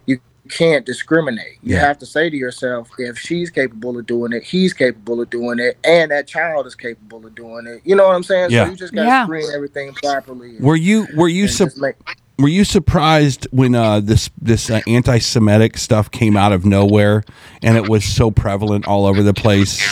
you 0.06 0.20
can't 0.48 0.86
discriminate. 0.86 1.59
You 1.62 1.74
Yeah. 1.74 1.81
have 1.81 1.98
to 1.98 2.06
say 2.06 2.31
to 2.31 2.36
yourself, 2.36 2.89
if 2.98 3.18
she's 3.18 3.51
capable 3.51 3.98
of 3.98 4.06
doing 4.06 4.32
it, 4.32 4.44
he's 4.44 4.73
capable 4.73 5.20
of 5.20 5.28
doing 5.28 5.59
it, 5.59 5.77
and 5.82 6.12
that 6.12 6.28
child 6.28 6.68
is 6.68 6.77
capable 6.77 7.27
of 7.27 7.35
doing 7.35 7.66
it. 7.66 7.81
You 7.85 7.97
know 7.97 8.06
what 8.06 8.14
I'm 8.14 8.23
saying? 8.23 8.52
Yeah. 8.52 8.64
So 8.66 8.70
you 8.70 8.77
just 8.77 8.94
got 8.94 9.02
to 9.02 9.09
Yeah. 9.09 9.24
screen 9.24 9.48
everything 9.52 9.93
properly. 9.94 10.56
and- 10.56 10.64
Were 10.64 10.77
you 10.77 11.09
were 11.16 11.28
you 11.28 11.43
and 11.44 11.52
sup- 11.52 11.68
just 11.70 11.78
make- 11.81 11.97
were 12.38 12.48
you 12.48 12.64
surprised 12.64 13.46
when 13.50 13.74
uh, 13.74 14.00
this 14.00 14.30
this 14.40 14.70
uh, 14.70 14.80
anti-Semitic 14.86 15.76
stuff 15.78 16.10
came 16.10 16.36
out 16.36 16.52
of 16.52 16.64
nowhere 16.64 17.24
and 17.62 17.76
it 17.76 17.88
was 17.88 18.04
so 18.04 18.30
prevalent 18.30 18.86
all 18.86 19.06
over 19.06 19.22
the 19.22 19.34
place? 19.34 19.82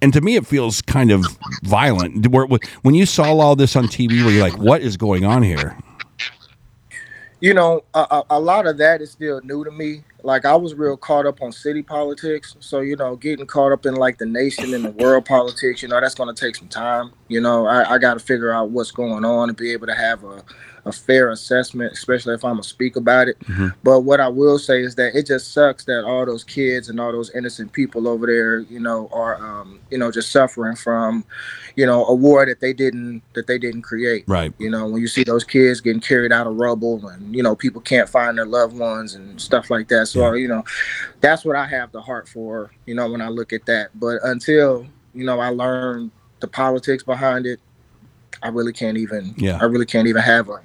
And 0.00 0.12
to 0.12 0.20
me, 0.20 0.36
it 0.36 0.46
feels 0.46 0.80
kind 0.82 1.10
of 1.10 1.24
violent. 1.64 2.26
When 2.82 2.94
you 2.94 3.04
saw 3.04 3.36
all 3.36 3.56
this 3.56 3.74
on 3.74 3.86
TV, 3.86 4.24
were 4.24 4.30
you 4.30 4.40
like, 4.40 4.56
"What 4.56 4.82
is 4.82 4.96
going 4.96 5.24
on 5.24 5.42
here?" 5.42 5.76
you 7.40 7.54
know, 7.54 7.84
a, 7.94 8.00
a, 8.00 8.24
a 8.30 8.40
lot 8.40 8.66
of 8.66 8.78
that 8.78 9.00
is 9.00 9.10
still 9.12 9.40
new 9.42 9.64
to 9.64 9.70
me. 9.70 10.02
Like 10.24 10.44
I 10.44 10.56
was 10.56 10.74
real 10.74 10.96
caught 10.96 11.26
up 11.26 11.40
on 11.40 11.52
city 11.52 11.82
politics, 11.82 12.56
so 12.58 12.80
you 12.80 12.96
know, 12.96 13.14
getting 13.14 13.46
caught 13.46 13.70
up 13.70 13.86
in 13.86 13.94
like 13.94 14.18
the 14.18 14.26
nation 14.26 14.74
and 14.74 14.84
the 14.84 14.90
world 14.90 15.24
politics, 15.24 15.80
you 15.80 15.88
know, 15.88 16.00
that's 16.00 16.16
going 16.16 16.34
to 16.34 16.38
take 16.38 16.56
some 16.56 16.68
time. 16.68 17.12
You 17.28 17.40
know, 17.40 17.66
I, 17.66 17.94
I 17.94 17.98
got 17.98 18.14
to 18.14 18.20
figure 18.20 18.52
out 18.52 18.70
what's 18.70 18.90
going 18.90 19.24
on 19.24 19.48
and 19.48 19.56
be 19.56 19.72
able 19.72 19.86
to 19.86 19.94
have 19.94 20.24
a, 20.24 20.42
a 20.88 20.92
fair 20.92 21.30
assessment, 21.30 21.92
especially 21.92 22.34
if 22.34 22.44
I'm 22.44 22.52
gonna 22.52 22.62
speak 22.64 22.96
about 22.96 23.28
it. 23.28 23.38
Mhm. 23.40 23.74
But 23.82 24.00
what 24.00 24.20
I 24.20 24.28
will 24.28 24.58
say 24.58 24.82
is 24.82 24.94
that 24.96 25.14
it 25.14 25.26
just 25.26 25.52
sucks 25.52 25.84
that 25.84 26.04
all 26.04 26.26
those 26.26 26.44
kids 26.44 26.88
and 26.88 26.98
all 26.98 27.12
those 27.12 27.30
innocent 27.34 27.72
people 27.72 28.08
over 28.08 28.26
there, 28.26 28.60
you 28.60 28.80
know, 28.80 29.08
are 29.12 29.36
um, 29.36 29.78
you 29.90 29.98
know 29.98 30.10
just 30.10 30.32
suffering 30.32 30.76
from, 30.76 31.24
you 31.76 31.86
know, 31.86 32.04
a 32.06 32.14
war 32.14 32.44
that 32.46 32.60
they 32.60 32.72
didn't 32.72 33.22
that 33.34 33.46
they 33.46 33.58
didn't 33.58 33.82
create. 33.82 34.24
Right. 34.26 34.52
You 34.58 34.70
know, 34.70 34.86
when 34.88 35.00
you 35.00 35.08
see 35.08 35.24
those 35.24 35.44
kids 35.44 35.80
getting 35.80 36.00
carried 36.00 36.32
out 36.32 36.46
of 36.46 36.56
rubble 36.56 37.06
and, 37.08 37.34
you 37.34 37.42
know, 37.42 37.54
people 37.54 37.80
can't 37.80 38.08
find 38.08 38.36
their 38.38 38.46
loved 38.46 38.76
ones 38.76 39.14
and 39.14 39.40
stuff 39.40 39.70
like 39.70 39.88
that. 39.88 40.06
So, 40.06 40.32
you 40.32 40.48
know, 40.48 40.64
that's 41.20 41.44
what 41.44 41.56
I 41.56 41.66
have 41.66 41.92
the 41.92 42.00
heart 42.00 42.28
for, 42.28 42.70
you 42.86 42.94
know, 42.94 43.10
when 43.10 43.20
I 43.20 43.28
look 43.28 43.52
at 43.52 43.66
that. 43.66 43.90
But 43.94 44.18
until, 44.24 44.86
you 45.14 45.24
know, 45.24 45.38
I 45.40 45.50
learn 45.50 46.10
the 46.40 46.48
politics 46.48 47.02
behind 47.02 47.46
it, 47.46 47.60
I 48.42 48.48
really 48.48 48.72
can't 48.72 48.96
even, 48.96 49.34
Yeah. 49.36 49.58
I 49.60 49.64
really 49.64 49.86
can't 49.86 50.06
even 50.06 50.22
have 50.22 50.48
a, 50.48 50.60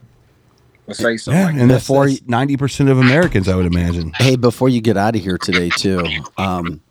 a 0.87 0.93
say 0.93 1.17
so. 1.17 1.31
Yeah, 1.31 1.45
like 1.45 1.55
and 1.55 1.71
that's 1.71 1.83
Before 1.83 2.09
ninety 2.27 2.57
percent 2.57 2.89
of 2.89 2.97
Americans, 2.99 3.47
I 3.47 3.55
would 3.55 3.65
imagine. 3.65 4.11
Hey, 4.15 4.35
before 4.35 4.69
you 4.69 4.81
get 4.81 4.97
out 4.97 5.15
of 5.15 5.21
here 5.21 5.37
today, 5.37 5.69
too, 5.69 6.05
um, 6.37 6.81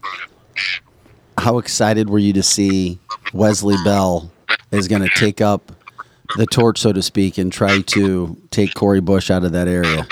how 1.38 1.58
excited 1.58 2.08
were 2.10 2.18
you 2.18 2.32
to 2.34 2.42
see 2.42 2.98
Wesley 3.32 3.76
Bell 3.84 4.30
is 4.70 4.88
going 4.88 5.02
to 5.02 5.10
take 5.16 5.40
up 5.40 5.72
the 6.36 6.46
torch, 6.46 6.78
so 6.78 6.92
to 6.92 7.02
speak, 7.02 7.36
and 7.38 7.52
try 7.52 7.80
to 7.82 8.36
take 8.50 8.74
Cori 8.74 9.00
Bush 9.00 9.30
out 9.30 9.44
of 9.44 9.52
that 9.52 9.68
area? 9.68 10.06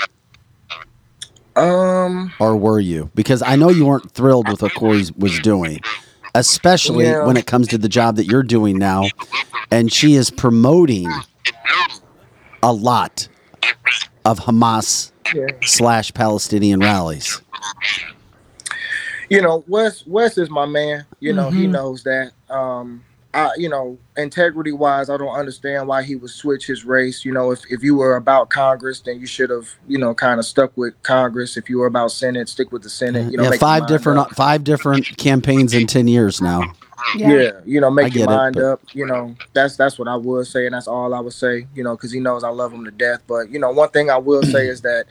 Um, 1.55 2.31
Or 2.39 2.55
were 2.55 2.79
you? 2.79 3.09
Because 3.15 3.41
I 3.41 3.55
know 3.55 3.69
you 3.69 3.85
weren't 3.85 4.11
thrilled 4.11 4.47
with 4.49 4.61
what 4.61 4.73
Cori 4.73 5.03
was 5.17 5.37
doing, 5.39 5.81
especially 6.33 7.05
Yeah. 7.05 7.25
when 7.25 7.37
it 7.37 7.45
comes 7.45 7.67
to 7.69 7.77
the 7.77 7.89
job 7.89 8.15
that 8.15 8.25
you're 8.25 8.43
doing 8.43 8.77
now. 8.77 9.05
And 9.69 9.91
she 9.91 10.15
is 10.15 10.29
promoting 10.29 11.11
a 12.63 12.71
lot 12.71 13.27
of 14.25 14.39
Hamas 14.39 15.11
yeah. 15.33 15.45
slash 15.63 16.13
Palestinian 16.13 16.79
rallies. 16.79 17.41
you 19.29 19.41
know, 19.41 19.63
Wes 19.67 20.05
Wes 20.05 20.37
is 20.37 20.49
my 20.49 20.65
man. 20.65 21.05
You 21.19 21.33
know, 21.33 21.49
he 21.49 21.65
Mhm. 21.65 21.71
knows 21.71 22.03
that. 22.03 22.31
Um, 22.49 23.03
I, 23.33 23.51
you 23.57 23.69
know, 23.69 23.97
integrity 24.17 24.73
wise, 24.73 25.09
I 25.09 25.15
don't 25.15 25.33
understand 25.33 25.87
why 25.87 26.03
he 26.03 26.17
would 26.17 26.31
switch 26.31 26.67
his 26.67 26.83
race. 26.83 27.23
You 27.23 27.31
know, 27.31 27.51
if, 27.51 27.61
if 27.69 27.81
you 27.81 27.95
were 27.95 28.17
about 28.17 28.49
Congress, 28.49 28.99
then 28.99 29.21
you 29.21 29.25
should 29.25 29.49
have, 29.49 29.69
you 29.87 29.97
know, 29.97 30.13
kind 30.13 30.37
of 30.37 30.45
stuck 30.45 30.75
with 30.75 31.01
Congress. 31.03 31.55
If 31.55 31.69
you 31.69 31.77
were 31.79 31.85
about 31.85 32.11
Senate, 32.11 32.49
stick 32.49 32.73
with 32.73 32.83
the 32.83 32.89
Senate. 32.89 33.31
You 33.31 33.37
know, 33.37 33.43
yeah, 33.49 33.51
five 33.57 33.87
different 33.87 34.19
up. 34.19 34.35
five 34.35 34.65
different 34.65 35.15
campaigns 35.17 35.73
in 35.73 35.87
ten 35.87 36.09
years 36.09 36.41
now. 36.41 36.73
Yeah. 37.15 37.51
you 37.65 37.81
know, 37.81 37.89
make 37.91 38.13
your 38.13 38.25
get 38.27 38.33
it, 38.33 38.35
mind 38.35 38.55
but- 38.55 38.63
up. 38.63 38.81
You 38.93 39.05
know, 39.05 39.35
that's 39.53 39.75
that's 39.77 39.97
what 39.99 40.07
I 40.07 40.15
would 40.15 40.47
say, 40.47 40.65
and 40.65 40.73
that's 40.75 40.87
all 40.87 41.13
I 41.13 41.19
would 41.19 41.33
say. 41.33 41.67
You 41.75 41.83
know, 41.83 41.95
because 41.95 42.11
he 42.11 42.19
knows 42.19 42.43
I 42.43 42.49
love 42.49 42.71
him 42.73 42.85
to 42.85 42.91
death. 42.91 43.21
But 43.27 43.49
you 43.49 43.59
know, 43.59 43.71
one 43.71 43.89
thing 43.89 44.09
I 44.09 44.17
will 44.17 44.43
say 44.43 44.67
is 44.67 44.81
that 44.81 45.05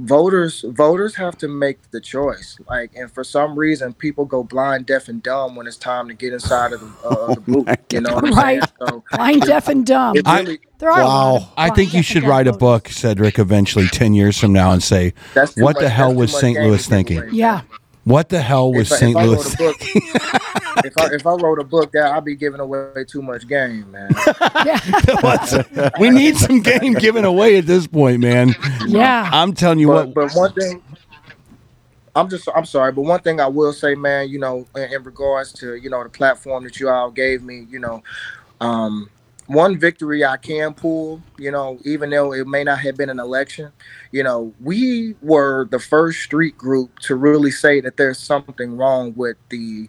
voters 0.00 0.64
voters 0.68 1.14
have 1.14 1.36
to 1.38 1.48
make 1.48 1.90
the 1.92 2.00
choice. 2.00 2.58
Like, 2.68 2.90
and 2.96 3.10
for 3.10 3.22
some 3.24 3.56
reason, 3.58 3.92
people 3.94 4.24
go 4.24 4.42
blind, 4.42 4.86
deaf, 4.86 5.08
and 5.08 5.22
dumb 5.22 5.54
when 5.54 5.66
it's 5.66 5.76
time 5.76 6.08
to 6.08 6.14
get 6.14 6.32
inside 6.32 6.72
of 6.72 6.80
the, 6.80 7.08
uh, 7.08 7.34
the 7.34 7.40
booth. 7.46 7.76
You 7.92 8.00
know 8.00 8.14
what 8.14 8.24
I'm 8.26 8.34
Right. 8.34 8.62
So 8.80 9.04
Blind, 9.12 9.42
deaf, 9.42 9.68
and 9.68 9.86
dumb. 9.86 10.16
it 10.16 10.26
I- 10.26 10.40
really, 10.40 10.60
There 10.78 10.90
are 10.90 11.00
a 11.00 11.04
lot 11.04 11.36
of 11.36 11.42
Wow. 11.42 11.48
I 11.56 11.70
think 11.70 11.94
you 11.94 12.02
should 12.02 12.22
dumb 12.22 12.30
write 12.30 12.46
a 12.48 12.52
book, 12.52 12.88
Cedric, 12.88 13.38
eventually 13.38 13.86
ten 13.88 14.14
years 14.14 14.38
from 14.38 14.52
now, 14.52 14.72
and 14.72 14.82
say, 14.82 15.14
that's 15.32 15.56
"What 15.56 15.76
much- 15.76 15.82
the 15.82 15.88
hell 15.88 16.12
was 16.14 16.36
St. 16.38 16.58
Louis 16.58 16.84
thinking?" 16.86 17.18
away. 17.18 17.28
Yeah. 17.32 17.62
What 18.04 18.28
the 18.28 18.40
hell 18.40 18.72
was 18.72 18.92
if, 18.92 18.98
St. 18.98 19.16
if 19.16 19.24
Louis? 19.24 19.36
wrote 19.36 19.58
book, 19.58 19.76
if 20.84 20.98
I 20.98 21.14
if 21.14 21.26
I 21.26 21.32
wrote 21.32 21.58
a 21.58 21.64
book, 21.64 21.92
that 21.92 22.12
I'd 22.12 22.24
be 22.24 22.36
giving 22.36 22.60
away 22.60 23.04
too 23.08 23.22
much 23.22 23.48
game, 23.48 23.90
man. 23.90 24.10
we 26.00 26.10
need 26.10 26.36
some 26.36 26.60
game 26.60 26.94
given 26.94 27.24
away 27.24 27.56
at 27.56 27.66
this 27.66 27.86
point, 27.86 28.20
man. 28.20 28.54
Yeah. 28.86 29.30
I'm 29.32 29.54
telling 29.54 29.78
you 29.78 29.88
but, 29.88 30.08
what. 30.08 30.14
but 30.14 30.32
one 30.32 30.52
thing 30.52 30.82
i'm 32.16 32.28
just 32.28 32.48
i'm 32.54 32.64
sorry 32.64 32.92
but 32.92 33.02
one 33.02 33.20
thing 33.20 33.40
i 33.40 33.46
will 33.46 33.72
say 33.72 33.94
man 33.94 34.28
you 34.28 34.38
know 34.38 34.66
in, 34.76 34.82
in 34.92 35.02
regards 35.02 35.52
to 35.52 35.74
you 35.74 35.90
know 35.90 36.02
the 36.02 36.08
platform 36.08 36.64
that 36.64 36.78
you 36.78 36.88
all 36.88 37.10
gave 37.10 37.42
me 37.42 37.66
you 37.70 37.78
know 37.78 38.02
um 38.60 39.10
one 39.46 39.78
victory 39.78 40.24
i 40.24 40.36
can 40.36 40.72
pull 40.72 41.20
you 41.38 41.50
know 41.50 41.78
even 41.84 42.10
though 42.10 42.32
it 42.32 42.46
may 42.46 42.64
not 42.64 42.78
have 42.78 42.96
been 42.96 43.10
an 43.10 43.20
election 43.20 43.70
you 44.10 44.22
know 44.22 44.52
we 44.60 45.14
were 45.22 45.66
the 45.70 45.78
first 45.78 46.20
street 46.20 46.56
group 46.56 46.98
to 47.00 47.14
really 47.14 47.50
say 47.50 47.80
that 47.80 47.96
there's 47.96 48.18
something 48.18 48.76
wrong 48.76 49.12
with 49.16 49.36
the 49.50 49.88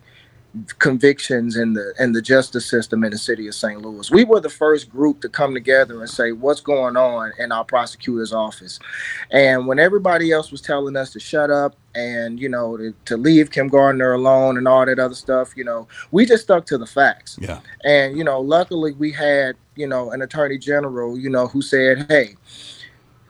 convictions 0.80 1.58
in 1.58 1.74
the 1.74 1.94
in 2.00 2.12
the 2.14 2.22
justice 2.22 2.66
system 2.66 3.04
in 3.04 3.12
the 3.12 3.18
city 3.18 3.48
of 3.48 3.56
St. 3.56 3.82
Louis. 3.82 4.10
We 4.10 4.24
were 4.24 4.40
the 4.40 4.50
first 4.50 4.90
group 4.90 5.22
to 5.22 5.30
come 5.30 5.54
together 5.54 6.00
and 6.00 6.10
say 6.10 6.32
what's 6.32 6.62
going 6.62 6.96
on 6.96 7.34
in 7.40 7.52
our 7.52 7.66
prosecutor's 7.66 8.34
office. 8.34 8.80
And 9.32 9.68
when 9.68 9.80
everybody 9.80 10.32
else 10.32 10.52
was 10.52 10.62
telling 10.62 10.96
us 10.96 11.12
to 11.14 11.20
shut 11.20 11.50
up 11.50 11.76
and 11.94 12.40
you 12.40 12.50
know 12.50 12.78
to, 12.78 12.94
to 13.06 13.18
leave 13.18 13.52
Kim 13.52 13.68
Gardner 13.68 14.14
alone 14.14 14.58
and 14.58 14.68
all 14.68 14.86
that 14.86 15.00
other 15.00 15.16
stuff, 15.16 15.56
you 15.56 15.64
know, 15.64 15.88
we 16.12 16.26
just 16.26 16.44
stuck 16.44 16.66
to 16.68 16.78
the 16.78 16.88
facts. 16.88 17.38
Yeah. 17.40 17.60
And 17.84 18.18
you 18.18 18.24
know, 18.24 18.40
luckily 18.40 18.94
we 18.94 19.12
had, 19.12 19.56
you 19.76 19.88
know, 19.88 20.12
an 20.12 20.22
attorney 20.22 20.58
general, 20.58 21.18
you 21.18 21.30
know, 21.30 21.48
who 21.48 21.62
said, 21.62 22.06
"Hey, 22.10 22.36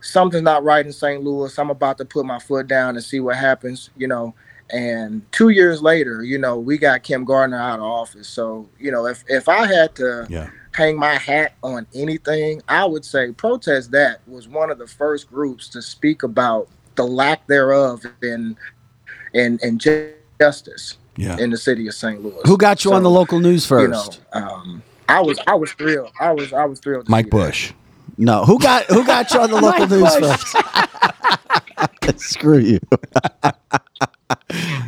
something's 0.01 0.43
not 0.43 0.63
right 0.63 0.85
in 0.85 0.93
St. 0.93 1.23
Louis. 1.23 1.57
I'm 1.57 1.69
about 1.69 1.97
to 1.97 2.05
put 2.05 2.25
my 2.25 2.39
foot 2.39 2.67
down 2.67 2.95
and 2.95 3.03
see 3.03 3.19
what 3.19 3.35
happens," 3.35 3.89
you 3.97 4.07
know. 4.07 4.35
And 4.71 5.21
two 5.31 5.49
years 5.49 5.81
later, 5.81 6.23
you 6.23 6.37
know, 6.37 6.57
we 6.57 6.77
got 6.77 7.03
Kim 7.03 7.23
Gardner 7.23 7.57
out 7.59 7.79
of 7.79 7.85
office. 7.85 8.27
So, 8.27 8.67
you 8.79 8.91
know, 8.91 9.05
if 9.05 9.23
if 9.27 9.47
I 9.47 9.65
had 9.67 9.95
to 9.95 10.25
Yeah. 10.29 10.49
hang 10.71 10.97
my 10.97 11.15
hat 11.15 11.53
on 11.63 11.85
anything, 11.93 12.61
I 12.67 12.85
would 12.85 13.05
say 13.05 13.31
Protest 13.31 13.91
That 13.91 14.21
was 14.27 14.47
one 14.47 14.71
of 14.71 14.77
the 14.79 14.87
first 14.87 15.29
groups 15.31 15.67
to 15.69 15.81
speak 15.81 16.23
about 16.23 16.67
the 16.95 17.05
lack 17.05 17.45
thereof 17.47 18.01
in 18.23 18.57
in 19.33 19.59
in 19.61 19.77
justice 19.77 20.97
Yeah. 21.17 21.37
in 21.37 21.51
the 21.51 21.57
city 21.57 21.87
of 21.87 21.93
St. 21.93 22.23
Louis. 22.23 22.41
Who 22.45 22.57
got 22.57 22.83
you 22.83 22.93
on 22.93 23.03
the 23.03 23.09
local 23.09 23.39
news 23.39 23.65
first? 23.65 23.81
You 23.83 23.87
know, 23.89 24.01
first? 24.03 24.21
um, 24.33 24.81
I 25.07 25.21
was 25.21 25.37
I 25.45 25.53
was 25.53 25.71
thrilled. 25.73 26.09
I 26.19 26.31
was 26.31 26.51
I 26.53 26.65
was 26.65 26.79
thrilled. 26.79 27.05
to 27.05 27.11
Mike 27.11 27.25
see 27.25 27.29
that. 27.29 27.37
Bush. 27.37 27.73
No, 28.17 28.45
who 28.45 28.57
got 28.57 28.85
who 28.85 29.05
got 29.05 29.31
you 29.33 29.41
on 29.41 29.51
the 29.51 29.61
local 29.61 29.85
news 29.87 30.15
Bush. 30.15 30.53
first? 30.53 30.57
Screw 32.31 32.57
you. 32.59 32.79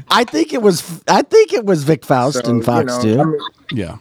I 0.10 0.24
think 0.24 0.54
it 0.54 0.62
was 0.62 1.02
I 1.08 1.22
think 1.22 1.54
it 1.54 1.66
was 1.66 1.84
Vic 1.84 2.06
Faust 2.06 2.44
So, 2.46 2.50
and 2.52 2.64
Fox 2.66 3.04
you 3.04 3.16
too. 3.16 3.22
I 3.22 3.24
mean, 3.26 3.40
Yeah. 3.72 3.98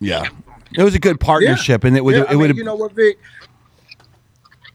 Yeah. 0.00 0.28
It 0.76 0.82
was 0.82 0.94
a 0.94 0.98
good 0.98 1.18
partnership, 1.20 1.84
and 1.84 1.96
it 1.96 2.04
would 2.04 2.14
yeah, 2.16 2.24
it 2.30 2.36
would 2.36 2.48
have. 2.50 2.56
you 2.56 2.64
know 2.64 2.76
what, 2.76 2.92
Vic? 2.92 3.18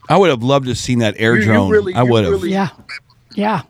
I 0.09 0.17
would 0.17 0.29
have 0.29 0.43
loved 0.43 0.65
to 0.65 0.71
have 0.71 0.77
seen 0.77 0.99
that 0.99 1.15
air 1.17 1.33
You- 1.33 1.39
you 1.39 1.45
drone. 1.45 1.69
really- 1.71 1.95
I 1.95 2.03
would 2.03 2.23
have. 2.25 2.33
really- 2.33 2.51
Yeah. 2.51 2.69
Yeah. 3.33 3.61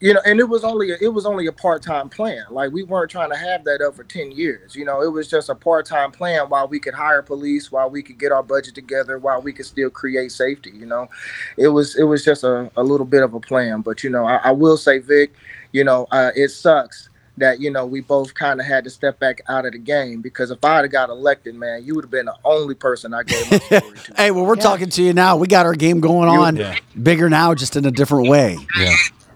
You 0.00 0.12
know, 0.12 0.20
and 0.26 0.38
it 0.40 0.48
was 0.48 0.64
only 0.64 0.90
a, 0.90 0.96
it 1.00 1.08
was 1.08 1.24
only 1.24 1.46
a 1.46 1.52
part 1.52 1.82
time 1.82 2.08
plan. 2.08 2.44
Like 2.50 2.72
we 2.72 2.82
weren't 2.82 3.10
trying 3.10 3.30
to 3.30 3.36
have 3.36 3.64
that 3.64 3.80
up 3.80 3.94
for 3.94 4.04
ten 4.04 4.30
years. 4.32 4.74
You 4.74 4.84
know, 4.84 5.02
it 5.02 5.10
was 5.10 5.28
just 5.28 5.48
a 5.48 5.54
part 5.54 5.86
time 5.86 6.12
plan 6.12 6.48
while 6.48 6.68
we 6.68 6.78
could 6.78 6.94
hire 6.94 7.22
police, 7.22 7.72
while 7.72 7.88
we 7.88 8.02
could 8.02 8.18
get 8.18 8.32
our 8.32 8.42
budget 8.42 8.74
together, 8.74 9.18
while 9.18 9.40
we 9.40 9.52
could 9.52 9.66
still 9.66 9.90
create 9.90 10.32
safety. 10.32 10.70
You 10.74 10.86
know, 10.86 11.08
it 11.56 11.68
was 11.68 11.96
it 11.96 12.04
was 12.04 12.24
just 12.24 12.44
a, 12.44 12.70
a 12.76 12.82
little 12.82 13.06
bit 13.06 13.22
of 13.22 13.34
a 13.34 13.40
plan. 13.40 13.80
But 13.80 14.04
you 14.04 14.10
know, 14.10 14.24
I, 14.26 14.36
I 14.36 14.50
will 14.52 14.76
say, 14.76 14.98
Vic, 14.98 15.32
you 15.72 15.84
know, 15.84 16.06
uh, 16.10 16.32
it 16.36 16.48
sucks 16.50 17.08
that 17.38 17.60
you 17.60 17.70
know 17.70 17.86
we 17.86 18.02
both 18.02 18.34
kind 18.34 18.60
of 18.60 18.66
had 18.66 18.84
to 18.84 18.90
step 18.90 19.18
back 19.18 19.40
out 19.48 19.64
of 19.64 19.72
the 19.72 19.78
game 19.78 20.20
because 20.20 20.50
if 20.50 20.62
I 20.62 20.82
had 20.82 20.90
got 20.90 21.08
elected, 21.08 21.54
man, 21.54 21.82
you 21.84 21.94
would 21.94 22.04
have 22.04 22.10
been 22.10 22.26
the 22.26 22.36
only 22.44 22.74
person 22.74 23.14
I 23.14 23.22
gave 23.22 23.50
my 23.50 23.58
story 23.80 23.96
to. 24.04 24.14
Hey, 24.16 24.30
well, 24.32 24.44
we're 24.44 24.56
Yeah. 24.56 24.62
talking 24.62 24.90
to 24.90 25.02
you 25.02 25.14
now. 25.14 25.36
We 25.38 25.46
got 25.46 25.64
our 25.64 25.74
game 25.74 26.00
going 26.00 26.28
on, 26.28 26.56
Yeah. 26.56 26.76
bigger 27.02 27.30
now, 27.30 27.54
just 27.54 27.74
in 27.74 27.86
a 27.86 27.90
different 27.90 28.28
way, 28.28 28.58
Yeah. 28.78 28.94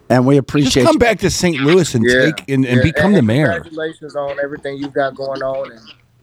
And 0.08 0.26
we 0.26 0.36
Just 0.36 0.48
appreciate. 0.48 0.84
come 0.84 0.94
you. 0.94 0.98
back 1.00 1.18
to 1.20 1.30
St. 1.30 1.60
Louis 1.60 1.94
and 1.94 2.04
Yeah, 2.04 2.24
take 2.26 2.48
and, 2.48 2.64
and 2.64 2.78
yeah. 2.78 2.82
become 2.82 3.12
the 3.12 3.22
mayor. 3.22 3.52
Congratulations 3.60 4.16
on 4.16 4.38
everything 4.42 4.78
you've 4.78 4.92
got 4.92 5.14
going 5.14 5.42
on, 5.42 5.72
and 5.72 5.80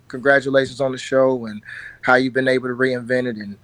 congratulations 0.07 0.80
on 0.81 0.91
the 0.91 0.97
show 0.97 1.45
and 1.45 1.61
how 2.01 2.15
you've 2.15 2.34
been 2.34 2.47
able 2.47 2.68
to 2.68 2.76
reinvent 2.76 3.27
it, 3.27 3.38
and 3.38 3.57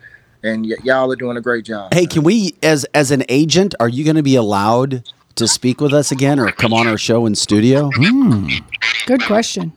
and 0.44 0.66
y- 0.66 0.76
y'all 0.84 1.12
are 1.12 1.16
doing 1.16 1.38
a 1.38 1.42
great 1.42 1.66
job. 1.66 1.94
Hey, 1.94 2.06
can 2.06 2.24
we, 2.24 2.56
as 2.64 2.86
as 2.94 3.12
an 3.12 3.24
agent, 3.30 3.76
are 3.80 3.90
you 3.90 4.04
going 4.04 4.16
to 4.16 4.24
be 4.24 4.36
allowed 4.36 5.04
to 5.36 5.48
speak 5.48 5.80
with 5.82 5.94
us 5.94 6.12
again, 6.12 6.40
or 6.40 6.52
come 6.52 6.74
on 6.74 6.88
our 6.88 6.98
show 6.98 7.26
in 7.26 7.36
studio? 7.36 7.92
Good 9.06 9.24
question. 9.24 9.72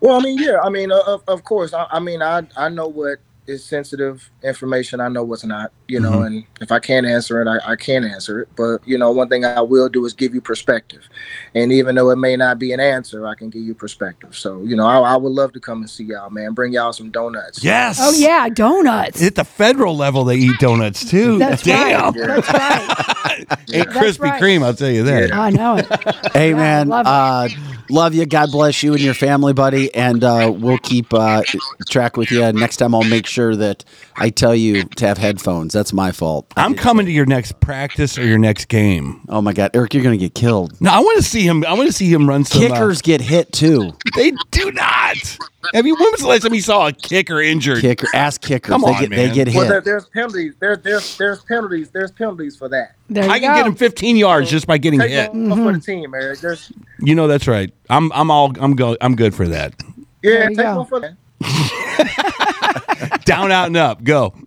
Well, 0.00 0.18
I 0.20 0.22
mean, 0.22 0.38
yeah, 0.38 0.58
I 0.62 0.68
mean, 0.68 0.92
uh, 0.92 1.00
of, 1.06 1.22
of 1.28 1.44
course, 1.44 1.72
I, 1.72 1.86
I 1.90 1.98
mean, 1.98 2.20
I 2.20 2.42
I 2.56 2.68
know 2.68 2.88
what 2.88 3.18
is 3.46 3.64
sensitive 3.64 4.30
information. 4.42 5.00
I 5.00 5.08
know 5.08 5.22
what's 5.22 5.44
not, 5.44 5.72
you 5.88 6.00
know, 6.00 6.22
and 6.22 6.44
if 6.60 6.72
I 6.72 6.78
can't 6.78 7.06
answer 7.06 7.42
it, 7.42 7.48
I, 7.48 7.72
I 7.72 7.76
can't 7.76 8.04
answer 8.04 8.40
it. 8.40 8.48
But 8.56 8.78
you 8.86 8.96
know, 8.98 9.10
one 9.12 9.28
thing 9.28 9.44
I 9.44 9.60
will 9.60 9.88
do 9.88 10.04
is 10.06 10.14
give 10.14 10.34
you 10.34 10.40
perspective, 10.40 11.08
and 11.54 11.72
even 11.72 11.94
though 11.94 12.10
it 12.10 12.16
may 12.16 12.36
not 12.36 12.58
be 12.58 12.72
an 12.72 12.80
answer, 12.80 13.26
I 13.26 13.34
can 13.34 13.50
give 13.50 13.62
you 13.62 13.74
perspective. 13.74 14.34
So 14.36 14.62
you 14.62 14.76
know, 14.76 14.86
I, 14.86 14.98
I 14.98 15.16
would 15.16 15.32
love 15.32 15.52
to 15.54 15.60
come 15.60 15.78
and 15.82 15.90
see 15.90 16.04
y'all, 16.04 16.30
man. 16.30 16.52
Bring 16.54 16.72
y'all 16.72 16.92
some 16.92 17.10
donuts. 17.10 17.62
Yes. 17.62 17.98
Oh 18.00 18.12
yeah, 18.12 18.48
donuts. 18.48 19.22
At 19.22 19.34
the 19.34 19.44
federal 19.44 19.96
level, 19.96 20.24
they 20.24 20.36
eat 20.36 20.58
donuts 20.58 21.08
too. 21.08 21.38
That's 21.38 21.62
Damn. 21.62 22.14
right. 22.14 22.42
That's 22.44 22.48
right. 22.52 23.58
Ain't 23.72 23.92
That's 23.92 24.18
Krispy 24.18 24.20
right. 24.20 24.42
Kreme, 24.42 24.62
I'll 24.62 24.74
tell 24.74 24.90
you 24.90 25.02
that. 25.04 25.32
I 25.32 25.50
know 25.50 25.76
it. 25.76 25.86
Hey, 26.32 26.50
Yeah, 26.50 26.56
man, 26.56 26.88
love 26.88 27.06
it. 27.06 27.08
uh, 27.08 27.48
love 27.90 28.14
you. 28.14 28.26
God 28.26 28.50
bless 28.52 28.82
you 28.82 28.92
and 28.92 29.02
your 29.02 29.14
family, 29.14 29.52
buddy. 29.52 29.94
And 29.94 30.22
uh, 30.24 30.52
we'll 30.54 30.78
keep 30.78 31.12
uh, 31.12 31.42
track 31.88 32.16
with 32.16 32.30
you. 32.30 32.52
Next 32.52 32.76
time, 32.76 32.94
I'll 32.94 33.04
make 33.04 33.26
sure 33.26 33.54
that 33.56 33.84
I 34.16 34.30
tell 34.30 34.54
you 34.54 34.84
to 34.84 35.06
have 35.06 35.18
headphones. 35.18 35.72
That's 35.72 35.92
my 35.92 36.12
fault. 36.12 36.52
I'm 36.56 36.74
coming 36.74 37.06
to 37.06 37.12
your 37.12 37.26
next 37.26 37.60
practice 37.60 38.16
or 38.18 38.24
your 38.26 38.38
next 38.38 38.66
game. 38.68 39.20
Oh 39.28 39.40
my 39.40 39.52
God, 39.52 39.70
Eric, 39.74 39.94
you're 39.94 40.02
going 40.02 40.18
to 40.18 40.24
get 40.24 40.34
killed. 40.34 40.80
No, 40.80 40.90
I 40.90 41.00
want 41.00 41.16
to 41.18 41.22
see 41.24 41.42
him. 41.46 41.64
I 41.66 41.74
want 41.74 41.86
to 41.88 41.92
see 41.92 42.12
him 42.12 42.28
run 42.28 42.44
some. 42.44 42.62
uh, 42.62 42.68
Kickers 42.68 43.02
get 43.02 43.20
hit 43.20 43.52
too. 43.52 43.92
they 44.16 44.32
do 44.50 44.70
not. 44.72 45.38
Have 45.72 45.86
you? 45.86 45.94
When 45.94 46.10
was 46.12 46.20
the 46.20 46.28
last 46.28 46.42
time 46.42 46.54
you 46.54 46.60
saw 46.60 46.86
a 46.88 46.92
kicker 46.92 47.40
injured? 47.40 47.80
Kicker, 47.80 48.06
ass 48.14 48.36
kickers. 48.38 48.68
Come 48.68 48.82
they 48.82 48.88
on, 48.92 49.00
get 49.00 49.10
man. 49.10 49.18
they 49.28 49.34
get 49.34 49.48
Well, 49.54 49.64
there, 49.66 49.74
hit. 49.76 49.84
there's 49.84 50.06
penalties. 50.08 50.54
There, 50.60 50.76
there's 50.76 51.16
there's 51.16 51.42
penalties. 51.44 51.90
There's 51.90 52.10
penalties 52.12 52.56
for 52.56 52.68
that. 52.68 52.94
There 53.08 53.24
you 53.24 53.30
I 53.30 53.38
can 53.40 53.50
go. 53.52 53.58
get 53.60 53.66
him 53.66 53.74
15 53.74 54.16
yards 54.16 54.50
just 54.50 54.66
by 54.66 54.78
getting 54.78 55.00
Take 55.00 55.10
hit. 55.10 55.32
one 55.32 55.56
for 55.64 55.72
the 55.72 55.80
team, 55.80 56.12
Eric. 56.14 56.40
There's 56.40 56.72
You 57.00 57.14
know 57.14 57.26
that's 57.26 57.46
right. 57.48 57.72
I'm. 57.88 58.12
I'm 58.12 58.30
all. 58.30 58.52
I'm 58.60 58.74
go. 58.76 58.96
I'm 59.00 59.16
good 59.16 59.34
for 59.34 59.48
that. 59.48 59.74
yeah, 60.22 60.48
take 60.48 60.56
go. 60.58 60.76
one 60.78 60.86
for 60.86 61.00
the. 61.00 61.16
Down, 63.24 63.50
out, 63.52 63.66
and 63.68 63.76
up. 63.76 64.02
Go. 64.04 64.34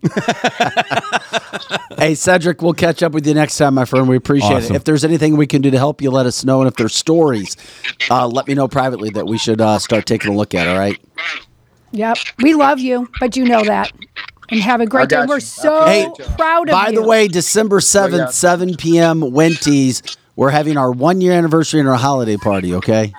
Hey, 1.98 2.14
Cedric, 2.14 2.62
we'll 2.62 2.74
catch 2.74 3.02
up 3.02 3.10
with 3.10 3.26
you 3.26 3.34
next 3.34 3.58
time, 3.58 3.74
my 3.74 3.84
friend. 3.84 4.08
We 4.08 4.14
appreciate 4.16 4.52
Awesome. 4.52 4.74
it. 4.74 4.76
If 4.76 4.84
there's 4.84 5.04
anything 5.04 5.36
we 5.36 5.48
can 5.48 5.62
do 5.62 5.70
to 5.72 5.78
help 5.78 6.00
you, 6.00 6.12
let 6.12 6.26
us 6.26 6.44
know. 6.44 6.60
And 6.60 6.68
if 6.68 6.76
there's 6.76 6.94
stories, 6.94 7.56
uh, 8.08 8.28
let 8.28 8.46
me 8.46 8.54
know 8.54 8.68
privately 8.68 9.10
that 9.10 9.26
we 9.26 9.36
should 9.36 9.60
uh, 9.60 9.80
start 9.80 10.06
taking 10.06 10.32
a 10.32 10.36
look 10.36 10.54
at. 10.54 10.68
All 10.68 10.78
right. 10.78 10.96
Yep. 11.90 12.18
We 12.40 12.54
love 12.54 12.78
you, 12.78 13.08
but 13.18 13.36
you 13.36 13.44
know 13.44 13.64
that. 13.64 13.90
And 14.50 14.60
have 14.60 14.80
a 14.80 14.86
great 14.86 15.08
day. 15.08 15.16
got 15.16 15.28
We're 15.28 15.40
so 15.40 15.84
Hey, 15.86 16.08
proud 16.36 16.68
of 16.68 16.72
By 16.72 16.90
you. 16.90 16.96
By 16.96 17.02
the 17.02 17.06
way, 17.06 17.26
December 17.26 17.80
7th, 17.80 18.30
7 18.32 18.76
p.m., 18.76 19.20
Wenties, 19.20 20.16
we're 20.36 20.50
having 20.50 20.76
our 20.76 20.92
one 20.92 21.20
year 21.20 21.32
anniversary 21.32 21.80
and 21.80 21.88
our 21.88 21.96
holiday 21.96 22.36
party, 22.36 22.74
okay? 22.74 23.12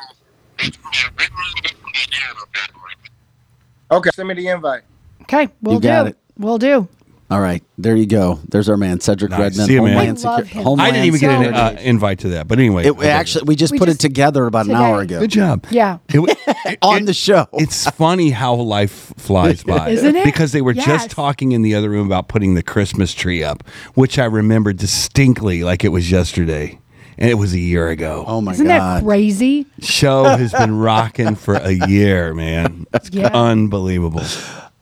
Okay, 3.91 4.10
send 4.14 4.28
me 4.28 4.36
the 4.36 4.48
invite. 4.48 4.84
Okay, 5.24 5.49
we'll 5.61 5.76
You 5.76 5.82
got 5.82 6.03
do. 6.03 6.10
it. 6.10 6.18
We'll 6.38 6.57
do. 6.57 6.88
All 7.32 7.40
right. 7.40 7.64
There 7.78 7.95
you 7.95 8.07
go. 8.07 8.40
There's 8.49 8.70
our 8.70 8.78
man, 8.78 8.99
Cedric 9.02 9.30
Nice. 9.30 9.40
Redmond. 9.40 9.68
See 9.68 9.74
you, 9.76 9.84
man. 9.84 9.94
Homeland 9.98 10.18
I 10.26 10.41
Secu- 10.41 10.45
him. 10.48 10.64
Homeland 10.64 10.82
I 10.82 10.91
didn't 10.94 11.06
even 11.06 11.20
get 11.20 11.32
an 11.48 11.53
uh, 11.53 11.78
invite 11.80 12.20
to 12.20 12.30
that, 12.30 12.48
but 12.48 12.57
anyway. 12.57 12.86
It, 12.88 12.98
actually, 13.03 13.44
we 13.44 13.56
just 13.56 13.72
We 13.72 13.78
put 13.78 13.86
just- 13.88 13.99
it 14.03 14.07
together 14.07 14.48
about 14.48 14.66
an 14.66 14.72
hour 14.74 15.02
ago 15.02 15.20
good 15.20 15.30
job. 15.30 15.68
Yeah. 15.70 15.99
It 16.07 16.22
it- 16.66 16.80
on 16.82 17.03
it- 17.03 17.06
the 17.06 17.14
show. 17.14 17.45
It's 17.53 17.88
funny 17.91 18.32
how 18.32 18.56
life 18.56 19.14
flies 19.18 19.64
by. 19.64 19.90
Isn't 19.91 20.16
it? 20.16 20.26
Because 20.26 20.53
they 20.53 20.61
were 20.64 20.72
Yes. 20.72 20.86
just 20.88 21.11
talking 21.11 21.52
in 21.52 21.61
the 21.61 21.76
other 21.76 21.90
room 21.91 22.07
about 22.07 22.30
putting 22.30 22.56
the 22.56 22.64
Christmas 22.64 23.14
tree 23.14 23.44
up, 23.44 23.64
which 23.94 24.18
I 24.18 24.26
remember 24.26 24.74
distinctly 24.74 25.64
like 25.64 25.84
it 25.84 25.90
was 25.90 26.10
yesterday. 26.10 26.80
And 27.19 27.29
it 27.29 27.33
was 27.35 27.53
a 27.53 27.59
year 27.59 27.89
ago. 27.89 28.23
oh 28.25 28.39
my 28.41 28.51
God. 28.53 28.55
Isn't 28.55 28.67
that 28.67 29.03
crazy? 29.03 29.65
Show 29.81 30.23
has 30.23 30.53
been 30.53 30.75
rocking 30.77 31.35
for 31.35 31.55
a 31.55 31.73
year, 31.87 32.33
man. 32.33 32.87
It's 32.93 33.09
Yeah. 33.11 33.27
unbelievable. 33.33 34.23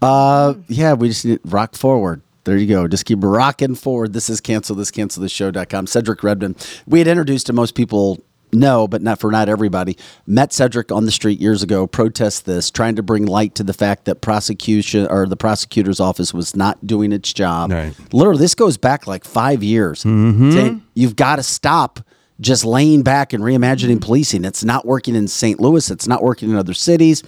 Uh, 0.01 0.53
yeah, 0.68 0.93
we 0.93 1.07
just 1.09 1.26
need 1.26 1.39
rock 1.45 1.76
forward. 1.76 2.22
There 2.43 2.55
you 2.55 2.68
go. 2.68 2.88
Just 2.88 3.05
keep 3.05 3.19
rocking 3.22 3.76
forward. 3.76 4.14
This 4.14 4.30
is 4.30 4.39
cancel 4.39 4.76
this 4.76 4.91
cancel 4.91 5.22
this 5.23 5.31
show.com. 5.31 5.88
Cedric 5.88 6.23
Redmond. 6.23 6.55
We 6.88 6.99
had 6.99 7.07
introduced 7.07 7.47
to 7.47 7.53
most 7.53 7.73
people 7.76 8.19
no, 8.53 8.88
but 8.88 9.01
not 9.01 9.19
for 9.19 9.30
not 9.30 9.49
everybody. 9.49 9.97
Met 10.26 10.53
Cedric 10.53 10.89
on 10.91 11.03
the 11.05 11.11
street 11.11 11.41
years 11.41 11.61
ago, 11.64 11.85
protest 11.88 12.45
this, 12.45 12.72
trying 12.72 12.95
to 12.95 13.03
bring 13.03 13.26
light 13.26 13.55
to 13.55 13.64
the 13.64 13.73
fact 13.73 14.05
that 14.05 14.22
prosecution 14.22 15.05
or 15.09 15.26
the 15.26 15.35
prosecutor's 15.35 15.99
office 15.99 16.34
was 16.34 16.55
not 16.55 16.85
doing 16.88 17.11
its 17.11 17.34
job. 17.34 17.72
Right. 17.72 17.93
Literally, 18.14 18.39
this 18.39 18.55
goes 18.55 18.77
back 18.77 19.05
like 19.07 19.26
five 19.26 19.64
years. 19.64 20.01
Saying 20.01 20.81
you've 20.93 21.18
got 21.18 21.38
to 21.38 21.43
stop 21.43 21.99
just 22.39 22.65
laying 22.65 23.03
back 23.03 23.34
and 23.34 23.43
reimagining 23.43 23.95
mm-hmm. 23.95 23.99
policing. 23.99 24.45
It's 24.45 24.64
not 24.64 24.85
working 24.85 25.15
in 25.15 25.27
St. 25.27 25.59
Louis. 25.59 25.89
It's 25.89 26.07
not 26.07 26.23
working 26.23 26.49
in 26.49 26.55
other 26.55 26.73
cities. 26.73 27.23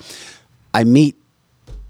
I 0.73 0.84
meet 0.84 1.15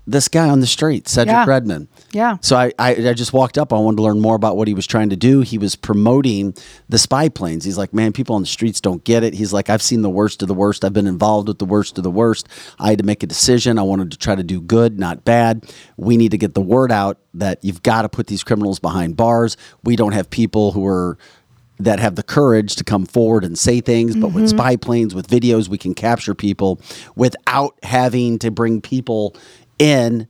this 0.09 0.27
guy 0.27 0.49
on 0.49 0.59
the 0.59 0.67
street, 0.67 1.07
Cedric 1.07 1.33
Yeah. 1.33 1.45
Redmond. 1.45 1.87
Yeah. 2.11 2.37
So 2.41 2.57
I, 2.57 2.71
I, 2.79 3.09
I 3.09 3.13
just 3.13 3.31
walked 3.31 3.59
up. 3.59 3.71
I 3.71 3.77
wanted 3.77 3.97
to 3.97 4.03
learn 4.03 4.19
more 4.19 4.35
about 4.35 4.57
what 4.57 4.67
he 4.67 4.73
was 4.73 4.87
trying 4.87 5.09
to 5.11 5.15
do. 5.15 5.41
He 5.41 5.59
was 5.59 5.75
promoting 5.75 6.55
the 6.87 6.97
spy 6.97 7.29
planes. 7.29 7.63
He's 7.63 7.77
like, 7.77 7.93
man, 7.93 8.11
people 8.11 8.35
on 8.35 8.41
the 8.41 8.47
streets 8.47 8.81
don't 8.81 9.03
get 9.03 9.23
it. 9.23 9.35
He's 9.35 9.53
like, 9.53 9.69
I've 9.69 9.83
seen 9.83 10.01
the 10.01 10.09
worst 10.09 10.41
of 10.41 10.47
the 10.47 10.55
worst. 10.55 10.83
I've 10.83 10.93
been 10.93 11.05
involved 11.05 11.47
with 11.47 11.59
the 11.59 11.65
worst 11.65 11.99
of 11.99 12.03
the 12.03 12.09
worst. 12.11 12.47
I 12.79 12.89
had 12.89 12.97
to 12.97 13.05
make 13.05 13.21
a 13.21 13.27
decision. 13.27 13.77
I 13.77 13.83
wanted 13.83 14.11
to 14.11 14.17
try 14.17 14.33
to 14.33 14.43
do 14.43 14.59
good, 14.61 14.97
not 14.97 15.23
bad. 15.25 15.71
We 15.95 16.17
need 16.17 16.31
to 16.31 16.39
get 16.39 16.55
the 16.55 16.61
word 16.61 16.91
out 16.91 17.19
that 17.35 17.63
you've 17.63 17.83
got 17.83 18.01
to 18.01 18.09
put 18.09 18.25
these 18.25 18.43
criminals 18.43 18.79
behind 18.79 19.15
bars. 19.15 19.57
We 19.83 19.95
don't 19.95 20.13
have 20.13 20.31
people 20.31 20.71
who 20.71 20.87
are 20.87 21.19
that 21.79 21.99
have 21.99 22.15
the 22.15 22.23
courage 22.23 22.75
to 22.75 22.83
come 22.83 23.05
forward 23.05 23.43
and 23.45 23.57
say 23.57 23.79
things, 23.79 24.15
but 24.15 24.29
with 24.29 24.45
mm-hmm. 24.45 24.57
spy 24.57 24.75
planes, 24.75 25.15
with 25.15 25.27
videos, 25.27 25.69
we 25.69 25.77
can 25.77 25.93
capture 25.93 26.35
people 26.35 26.81
without 27.15 27.77
having 27.83 28.37
to 28.39 28.51
bring 28.51 28.81
people 28.81 29.35
in 29.77 30.27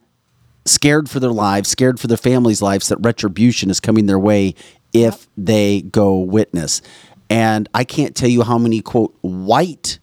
scared 0.65 1.09
for 1.09 1.19
their 1.19 1.31
lives, 1.31 1.69
scared 1.69 1.99
for 1.99 2.07
their 2.07 2.17
families' 2.17 2.61
lives, 2.61 2.89
that 2.89 2.97
retribution 3.01 3.69
is 3.69 3.79
coming 3.79 4.05
their 4.05 4.19
way 4.19 4.53
if 4.93 5.27
they 5.37 5.81
go 5.81 6.19
witness. 6.19 6.81
And 7.29 7.67
I 7.73 7.83
can't 7.83 8.15
tell 8.15 8.29
you 8.29 8.43
how 8.43 8.57
many 8.57 8.81
quote 8.81 9.15
white 9.21 9.99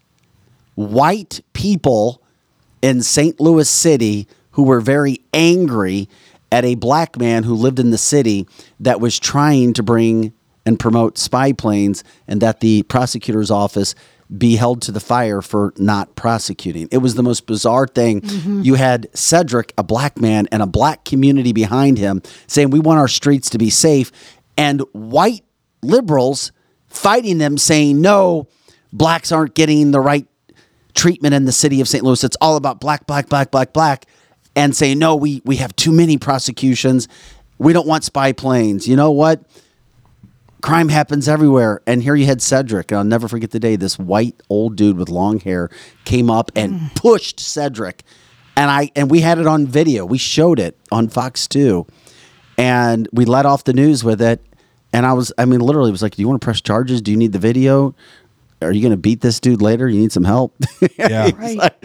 white 0.75 1.41
people 1.53 2.21
in 2.81 3.01
St. 3.01 3.39
Louis 3.39 3.67
City 3.67 4.27
who 4.51 4.63
were 4.63 4.79
very 4.79 5.21
angry 5.33 6.07
at 6.51 6.63
a 6.63 6.75
black 6.75 7.17
man 7.17 7.43
who 7.43 7.53
lived 7.55 7.79
in 7.79 7.89
the 7.89 7.97
city 7.97 8.47
that 8.79 9.01
was 9.01 9.19
trying 9.19 9.73
to 9.73 9.83
bring 9.83 10.33
and 10.67 10.77
promote 10.77 11.17
spy 11.17 11.53
planes 11.53 12.03
and 12.27 12.41
that 12.41 12.59
the 12.59 12.83
prosecutor's 12.83 13.49
office 13.49 13.95
be 14.37 14.57
held 14.57 14.81
to 14.81 14.91
the 14.91 14.99
fire 14.99 15.41
for 15.41 15.73
not 15.77 16.13
prosecuting. 16.17 16.89
It 16.91 16.97
was 16.97 17.15
the 17.15 17.23
most 17.23 17.47
bizarre 17.47 17.87
thing. 17.87 18.19
Mm-hmm. 18.19 18.63
You 18.63 18.73
had 18.73 19.07
Cedric, 19.13 19.73
a 19.77 19.83
black 19.83 20.19
man, 20.19 20.49
and 20.51 20.61
a 20.61 20.67
black 20.67 21.05
community 21.05 21.53
behind 21.53 21.97
him 21.97 22.21
saying, 22.47 22.71
We 22.71 22.81
want 22.81 22.99
our 22.99 23.07
streets 23.07 23.49
to 23.51 23.57
be 23.57 23.69
safe. 23.69 24.11
And 24.57 24.81
white 24.91 25.45
liberals 25.81 26.51
fighting 26.87 27.37
them, 27.37 27.57
saying, 27.57 28.01
No, 28.01 28.49
blacks 28.91 29.31
aren't 29.31 29.55
getting 29.55 29.91
the 29.91 30.01
right 30.01 30.27
treatment 30.93 31.33
in 31.33 31.45
the 31.45 31.53
city 31.53 31.79
of 31.79 31.87
St. 31.87 32.03
Louis. 32.03 32.21
It's 32.25 32.37
all 32.41 32.57
about 32.57 32.81
black, 32.81 33.07
black, 33.07 33.29
black, 33.29 33.51
black, 33.51 33.71
black, 33.71 34.05
and 34.57 34.75
saying, 34.75 34.99
no, 34.99 35.15
we 35.15 35.41
we 35.45 35.57
have 35.57 35.73
too 35.77 35.93
many 35.93 36.17
prosecutions. 36.17 37.07
We 37.57 37.71
don't 37.71 37.87
want 37.87 38.03
spy 38.03 38.33
planes. 38.33 38.87
You 38.87 38.97
know 38.97 39.11
what? 39.11 39.45
Crime 40.67 40.89
happens 40.89 41.29
everywhere, 41.29 41.81
and 41.87 42.03
here 42.03 42.13
you 42.13 42.25
had 42.25 42.41
Cedric. 42.41 42.91
And 42.91 42.97
I'll 42.97 43.05
never 43.05 43.29
forget 43.29 43.51
the 43.51 43.59
day 43.59 43.77
this 43.77 43.97
white 43.97 44.35
old 44.49 44.75
dude 44.75 44.97
with 44.97 45.07
long 45.07 45.39
hair 45.39 45.69
came 46.03 46.29
up 46.29 46.51
and 46.57 46.73
mm. 46.73 46.95
pushed 46.95 47.39
Cedric, 47.39 48.03
and 48.57 48.69
I 48.69 48.91
and 48.93 49.09
we 49.09 49.21
had 49.21 49.39
it 49.39 49.47
on 49.47 49.65
video. 49.65 50.05
We 50.05 50.17
showed 50.17 50.59
it 50.59 50.77
on 50.91 51.07
Fox 51.07 51.47
Two, 51.47 51.87
and 52.57 53.07
we 53.13 53.23
let 53.23 53.45
off 53.45 53.63
the 53.63 53.71
news 53.71 54.03
with 54.03 54.21
it. 54.21 54.45
And 54.91 55.05
I 55.05 55.13
was, 55.13 55.31
I 55.37 55.45
mean, 55.45 55.61
literally, 55.61 55.87
it 55.87 55.93
was 55.93 56.01
like, 56.01 56.17
"Do 56.17 56.21
you 56.21 56.27
want 56.27 56.41
to 56.41 56.45
press 56.45 56.59
charges? 56.59 57.01
Do 57.01 57.11
you 57.11 57.17
need 57.17 57.31
the 57.31 57.39
video? 57.39 57.95
Are 58.61 58.71
you 58.71 58.81
going 58.81 58.91
to 58.91 58.97
beat 58.97 59.21
this 59.21 59.39
dude 59.39 59.61
later? 59.61 59.87
You 59.87 59.99
need 59.99 60.11
some 60.11 60.23
help." 60.23 60.55
Yeah. 60.97 61.29
Right. 61.37 61.57
like, 61.57 61.77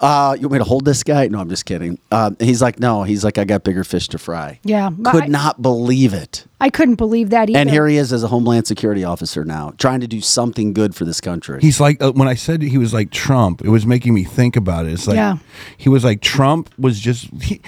uh, 0.00 0.36
you 0.38 0.48
want 0.48 0.52
me 0.52 0.58
to 0.58 0.64
hold 0.64 0.84
this 0.84 1.02
guy? 1.02 1.26
No, 1.28 1.40
I'm 1.40 1.48
just 1.48 1.66
kidding. 1.66 1.98
Um, 2.10 2.36
he's 2.40 2.62
like, 2.62 2.78
no, 2.78 3.02
he's 3.02 3.22
like, 3.24 3.36
I 3.38 3.44
got 3.44 3.64
bigger 3.64 3.82
fish 3.84 4.08
to 4.08 4.18
fry. 4.18 4.60
Yeah, 4.62 4.88
but 4.90 5.10
Could 5.12 5.24
I- 5.24 5.26
not 5.26 5.60
believe 5.60 6.14
it. 6.14 6.46
I 6.60 6.70
couldn't 6.70 6.94
believe 6.94 7.30
that 7.30 7.50
either. 7.50 7.58
And 7.58 7.68
here 7.68 7.86
he 7.88 7.96
is 7.96 8.12
as 8.12 8.22
a 8.22 8.28
Homeland 8.28 8.66
Security 8.68 9.02
officer 9.04 9.44
now, 9.44 9.72
trying 9.78 10.00
to 10.00 10.06
do 10.06 10.20
something 10.20 10.72
good 10.72 10.94
for 10.94 11.04
this 11.04 11.20
country. 11.20 11.58
He's 11.60 11.80
like 11.80 12.00
uh, 12.00 12.12
when 12.12 12.28
I 12.28 12.34
said 12.34 12.62
he 12.62 12.78
was 12.78 12.94
like 12.94 13.10
Trump, 13.10 13.62
it 13.62 13.68
was 13.68 13.84
making 13.84 14.14
me 14.14 14.22
think 14.24 14.54
about 14.56 14.86
it. 14.86 14.92
It's 14.92 15.08
like 15.08 15.16
Yeah. 15.16 15.38
he 15.76 15.88
was 15.88 16.04
like 16.04 16.20
Trump 16.20 16.70
was 16.78 17.00
just 17.00 17.28
he, 17.42 17.60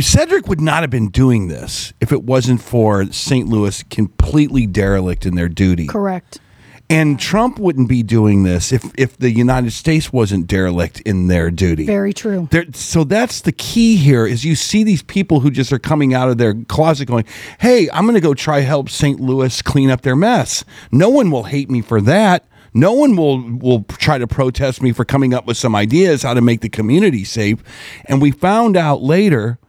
Cedric 0.00 0.48
would 0.48 0.60
not 0.60 0.82
have 0.82 0.90
been 0.90 1.08
doing 1.10 1.46
this 1.48 1.92
if 2.00 2.10
it 2.12 2.24
wasn't 2.24 2.60
for 2.60 3.06
St. 3.12 3.48
Louis 3.48 3.82
completely 3.84 4.66
derelict 4.66 5.26
in 5.26 5.36
their 5.36 5.48
duty. 5.48 5.86
Correct. 5.86 6.40
And 6.90 7.20
Trump 7.20 7.60
wouldn't 7.60 7.88
be 7.88 8.02
doing 8.02 8.42
this 8.42 8.72
if 8.72 8.84
if 8.98 9.16
the 9.16 9.30
United 9.30 9.70
States 9.70 10.12
wasn't 10.12 10.48
derelict 10.48 11.00
in 11.02 11.28
their 11.28 11.48
duty. 11.50 11.86
Very 11.86 12.12
true. 12.12 12.48
There, 12.50 12.66
so 12.72 13.04
that's 13.04 13.42
the 13.42 13.52
key 13.52 13.94
here 13.96 14.26
is 14.26 14.44
you 14.44 14.56
see 14.56 14.82
these 14.82 15.02
people 15.04 15.38
who 15.38 15.52
just 15.52 15.72
are 15.72 15.78
coming 15.78 16.14
out 16.14 16.28
of 16.28 16.38
their 16.38 16.54
closet 16.64 17.06
going, 17.06 17.24
"Hey, 17.60 17.88
I'm 17.92 18.04
going 18.04 18.14
to 18.14 18.20
go 18.20 18.34
try 18.34 18.60
help 18.60 18.88
St. 18.88 19.20
Louis 19.20 19.62
clean 19.62 19.88
up 19.88 20.00
their 20.02 20.16
mess." 20.16 20.64
No 20.90 21.08
one 21.08 21.30
will 21.30 21.44
hate 21.44 21.70
me 21.70 21.80
for 21.80 22.00
that. 22.00 22.44
No 22.74 22.92
one 22.92 23.14
will 23.14 23.40
will 23.40 23.84
try 23.84 24.18
to 24.18 24.26
protest 24.26 24.82
me 24.82 24.90
for 24.90 25.04
coming 25.04 25.32
up 25.32 25.46
with 25.46 25.56
some 25.56 25.76
ideas 25.76 26.24
how 26.24 26.34
to 26.34 26.40
make 26.40 26.60
the 26.60 26.68
community 26.68 27.22
safe. 27.22 27.62
And 28.06 28.20
we 28.20 28.32
found 28.32 28.76
out 28.76 29.00
later 29.00 29.60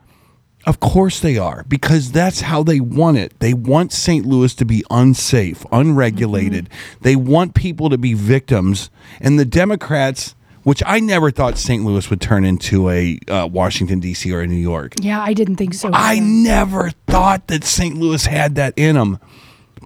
of 0.65 0.79
course 0.79 1.19
they 1.19 1.37
are, 1.37 1.63
because 1.67 2.11
that's 2.11 2.41
how 2.41 2.63
they 2.63 2.79
want 2.79 3.17
it. 3.17 3.33
They 3.39 3.53
want 3.53 3.91
St. 3.91 4.25
Louis 4.25 4.53
to 4.55 4.65
be 4.65 4.83
unsafe, 4.89 5.65
unregulated. 5.71 6.69
They 7.01 7.15
want 7.15 7.55
people 7.55 7.89
to 7.89 7.97
be 7.97 8.13
victims. 8.13 8.89
And 9.19 9.39
the 9.39 9.45
Democrats, 9.45 10.35
which 10.63 10.83
I 10.85 10.99
never 10.99 11.31
thought 11.31 11.57
St. 11.57 11.83
Louis 11.83 12.09
would 12.09 12.21
turn 12.21 12.45
into 12.45 12.89
a 12.89 13.17
uh, 13.27 13.47
Washington, 13.51 13.99
D.C. 13.99 14.31
or 14.31 14.41
a 14.41 14.47
New 14.47 14.55
York. 14.55 14.93
Yeah, 15.01 15.21
I 15.21 15.33
didn't 15.33 15.55
think 15.55 15.73
so. 15.73 15.89
I 15.93 16.19
never 16.19 16.91
thought 17.07 17.47
that 17.47 17.63
St. 17.63 17.95
Louis 17.97 18.25
had 18.25 18.55
that 18.55 18.73
in 18.77 18.95
them. 18.95 19.19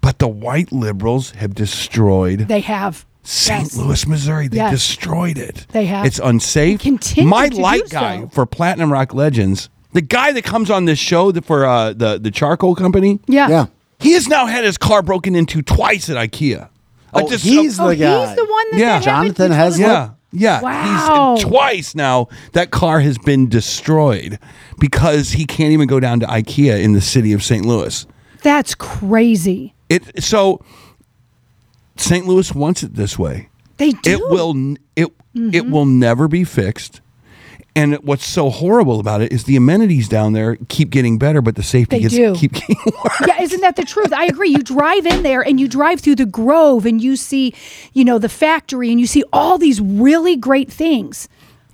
But 0.02 0.20
the 0.20 0.28
white 0.28 0.72
liberals 0.72 1.32
have 1.32 1.56
destroyed 1.56 2.40
they 2.48 2.60
have. 2.60 3.06
St. 3.24 3.64
Yes. 3.64 3.76
Louis, 3.78 4.06
Missouri. 4.06 4.48
They 4.50 4.58
Yes. 4.58 4.72
destroyed 4.72 5.40
it. 5.40 5.66
They 5.72 5.86
have. 5.86 6.06
It's 6.06 6.20
unsafe. 6.20 6.80
My 7.18 7.48
light 7.48 7.90
guy 7.90 8.28
for 8.28 8.46
Platinum 8.46 8.92
Rock 8.94 9.16
Legends, 9.16 9.70
the 9.96 10.02
guy 10.02 10.32
that 10.34 10.44
comes 10.44 10.70
on 10.70 10.86
this 10.86 11.00
show 11.00 11.32
that 11.32 11.44
for 11.44 11.66
uh, 11.66 11.92
the 11.94 12.20
the 12.20 12.30
charcoal 12.32 12.76
company, 12.76 13.20
Yeah. 13.28 13.50
yeah. 13.50 13.66
he 14.00 14.12
has 14.14 14.28
now 14.28 14.46
had 14.46 14.64
his 14.64 14.78
car 14.78 15.02
broken 15.02 15.36
into 15.36 15.62
twice 15.64 16.10
at 16.10 16.18
IKEA. 16.18 16.70
I 17.14 17.22
Oh, 17.22 17.30
just- 17.30 17.44
he's 17.46 17.80
Oh, 17.80 17.88
the 17.88 17.96
guy. 17.96 18.28
he's 18.28 18.36
the 18.36 18.46
one 18.46 18.66
that 18.72 18.78
Yeah. 18.80 19.00
that 19.00 19.06
happened 19.06 19.36
Jonathan 19.38 19.50
to? 19.50 19.56
has- 19.56 19.80
yeah. 19.80 20.10
Yeah, 20.38 20.60
Wow. 20.62 21.36
he's 21.36 21.46
twice 21.46 21.96
now. 21.96 22.28
That 22.52 22.70
car 22.70 23.00
has 23.00 23.18
been 23.18 23.48
destroyed 23.48 24.38
because 24.78 25.32
he 25.32 25.46
can't 25.46 25.72
even 25.72 25.88
go 25.88 26.02
down 26.02 26.20
to 26.20 26.26
IKEA 26.28 26.84
in 26.84 26.92
the 26.92 27.00
city 27.00 27.32
of 27.32 27.42
St. 27.42 27.66
Louis. 27.66 28.06
That's 28.44 28.76
crazy. 28.76 29.74
It 29.90 30.22
so 30.22 30.60
St. 31.96 32.26
Louis 32.28 32.54
wants 32.54 32.84
it 32.84 32.96
this 32.96 33.18
way. 33.18 33.48
They 33.78 33.92
do. 33.92 34.12
It 34.12 34.20
will 34.30 34.50
n- 34.52 34.78
it 34.98 35.08
Mm-hmm. 35.36 35.50
it 35.54 35.70
will 35.70 35.86
never 35.86 36.28
be 36.30 36.44
fixed. 36.46 37.02
And 37.78 37.96
what's 37.96 38.26
so 38.26 38.50
horrible 38.50 39.02
about 39.02 39.22
it 39.22 39.34
is 39.34 39.44
the 39.44 39.58
amenities 39.58 40.08
down 40.08 40.32
there 40.32 40.56
keep 40.70 40.90
getting 40.92 41.18
better, 41.18 41.42
but 41.42 41.56
the 41.56 41.64
safety 41.64 41.98
They 41.98 42.02
gets 42.04 42.16
do. 42.16 42.34
keep 42.36 42.54
getting 42.54 42.78
worse. 42.86 43.28
yeah, 43.28 43.42
isn't 43.42 43.60
that 43.62 43.76
the 43.76 43.84
truth? 43.84 44.14
I 44.14 44.26
agree. 44.26 44.50
You 44.50 44.60
drive 44.60 45.06
in 45.06 45.24
there 45.24 45.42
and 45.42 45.60
you 45.60 45.68
drive 45.68 46.00
through 46.00 46.16
the 46.16 46.26
Grove 46.26 46.86
and 46.86 47.02
you 47.02 47.18
see, 47.18 47.54
you 47.92 48.06
know, 48.06 48.18
the 48.18 48.30
factory 48.30 48.92
and 48.92 49.00
you 49.00 49.08
see 49.08 49.24
all 49.34 49.58
these 49.58 49.82
really 49.82 50.38
great 50.38 50.72
things. 50.72 51.28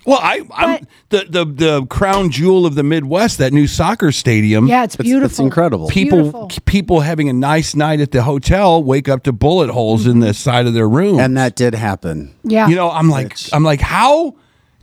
Well, 0.04 0.18
I, 0.20 0.42
I'm 0.52 0.86
the, 1.10 1.26
the 1.28 1.44
the 1.44 1.86
crown 1.86 2.30
jewel 2.30 2.66
of 2.66 2.74
the 2.74 2.82
Midwest, 2.82 3.38
that 3.38 3.52
new 3.52 3.68
soccer 3.68 4.10
stadium. 4.10 4.66
Yeah, 4.66 4.82
it's 4.82 4.96
It's- 4.96 5.06
beautiful. 5.06 5.26
it's 5.30 5.38
incredible. 5.38 5.86
people 5.88 6.22
beautiful. 6.22 6.50
people 6.66 7.00
having 7.02 7.28
a 7.28 7.32
nice 7.32 7.76
night 7.76 8.00
at 8.00 8.10
the 8.10 8.24
hotel 8.24 8.82
wake 8.82 9.08
up 9.08 9.22
to 9.22 9.32
bullet 9.32 9.70
holes 9.70 10.06
in 10.06 10.14
mm-hmm. 10.14 10.22
the 10.22 10.34
side 10.34 10.66
of 10.66 10.74
their 10.74 10.88
room. 10.88 11.20
And 11.20 11.36
that 11.36 11.54
did 11.54 11.74
happen. 11.74 12.34
Yeah. 12.42 12.66
you 12.66 12.74
know, 12.74 12.90
I'm 12.90 13.08
like, 13.08 13.36
I'm 13.52 13.62
like, 13.62 13.80
how 13.80 14.34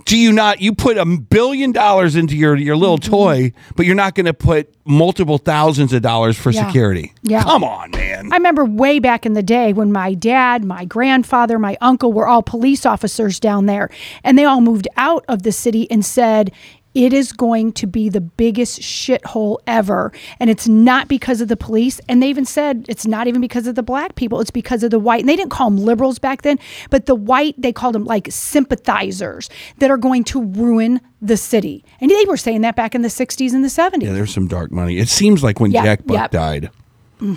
do 0.10 0.18
you 0.18 0.32
not? 0.32 0.60
You 0.60 0.74
put 0.74 0.98
a 0.98 1.06
billion 1.06 1.72
dollars 1.72 2.16
into 2.16 2.36
your 2.36 2.56
your 2.56 2.76
little 2.76 2.98
Mm-hmm. 2.98 3.12
toy, 3.12 3.54
but 3.76 3.86
you're 3.86 3.96
not 3.96 4.16
going 4.16 4.26
to 4.26 4.34
put 4.34 4.74
multiple 4.86 5.38
thousands 5.38 5.94
of 5.94 6.02
dollars 6.02 6.38
for 6.38 6.50
Yeah. 6.52 6.66
security. 6.66 7.14
Yeah. 7.24 7.44
come 7.44 7.64
on, 7.64 7.92
man. 7.92 8.30
I 8.34 8.36
remember 8.38 8.66
way 8.66 8.98
back 9.00 9.26
in 9.26 9.34
the 9.34 9.44
day 9.44 9.72
when 9.72 9.92
my 9.92 10.14
dad, 10.16 10.64
my 10.66 10.84
grandfather, 10.86 11.60
my 11.60 11.78
uncle 11.80 12.12
were 12.12 12.28
all 12.28 12.42
police 12.42 12.86
officers 12.86 13.40
down 13.40 13.68
there, 13.68 13.90
and 14.24 14.38
they 14.38 14.46
all 14.46 14.62
moved 14.62 14.88
out 14.98 15.24
of 15.28 15.44
the 15.44 15.52
city 15.52 15.90
and 15.92 16.04
said, 16.04 16.52
it 17.00 17.14
is 17.14 17.32
going 17.32 17.72
to 17.72 17.88
be 17.88 18.10
the 18.10 18.20
biggest 18.20 18.82
shithole 18.82 19.60
ever. 19.66 20.12
And 20.38 20.50
it's 20.50 20.68
not 20.68 21.08
because 21.08 21.40
of 21.40 21.48
the 21.48 21.56
police. 21.56 22.02
And 22.10 22.22
they 22.22 22.28
even 22.28 22.44
said 22.44 22.86
it's 22.90 23.08
not 23.08 23.26
even 23.26 23.40
because 23.40 23.68
of 23.68 23.76
the 23.76 23.84
black 23.84 24.16
people, 24.16 24.42
it's 24.42 24.52
because 24.52 24.84
of 24.84 24.92
the 24.92 25.00
white. 25.00 25.22
And 25.22 25.30
they 25.30 25.38
didn't 25.38 25.52
call 25.52 25.70
them 25.70 25.80
liberals 25.80 26.20
back 26.20 26.42
then, 26.42 26.60
but 26.90 27.06
the 27.06 27.16
white, 27.16 27.56
they 27.58 27.72
called 27.72 27.96
them 27.96 28.04
like 28.04 28.28
sympathizers 28.30 29.50
that 29.78 29.90
are 29.90 29.98
going 29.98 30.26
to 30.26 30.44
ruin 30.44 31.00
the 31.22 31.38
city. 31.38 31.86
And 32.02 32.12
they 32.12 32.26
were 32.26 32.36
saying 32.36 32.62
that 32.62 32.76
back 32.76 32.94
in 32.94 33.02
the 33.02 33.08
60s 33.08 33.54
and 33.54 33.64
the 33.64 33.70
70s. 33.70 34.04
Yeah, 34.04 34.12
there's 34.12 34.34
some 34.34 34.50
dark 34.50 34.70
money. 34.70 34.98
It 34.98 35.08
seems 35.08 35.42
like 35.42 35.62
when 35.62 35.72
Yeah, 35.72 35.84
Jack 35.84 36.06
Buck 36.06 36.18
yep. 36.18 36.32
died, 36.32 36.70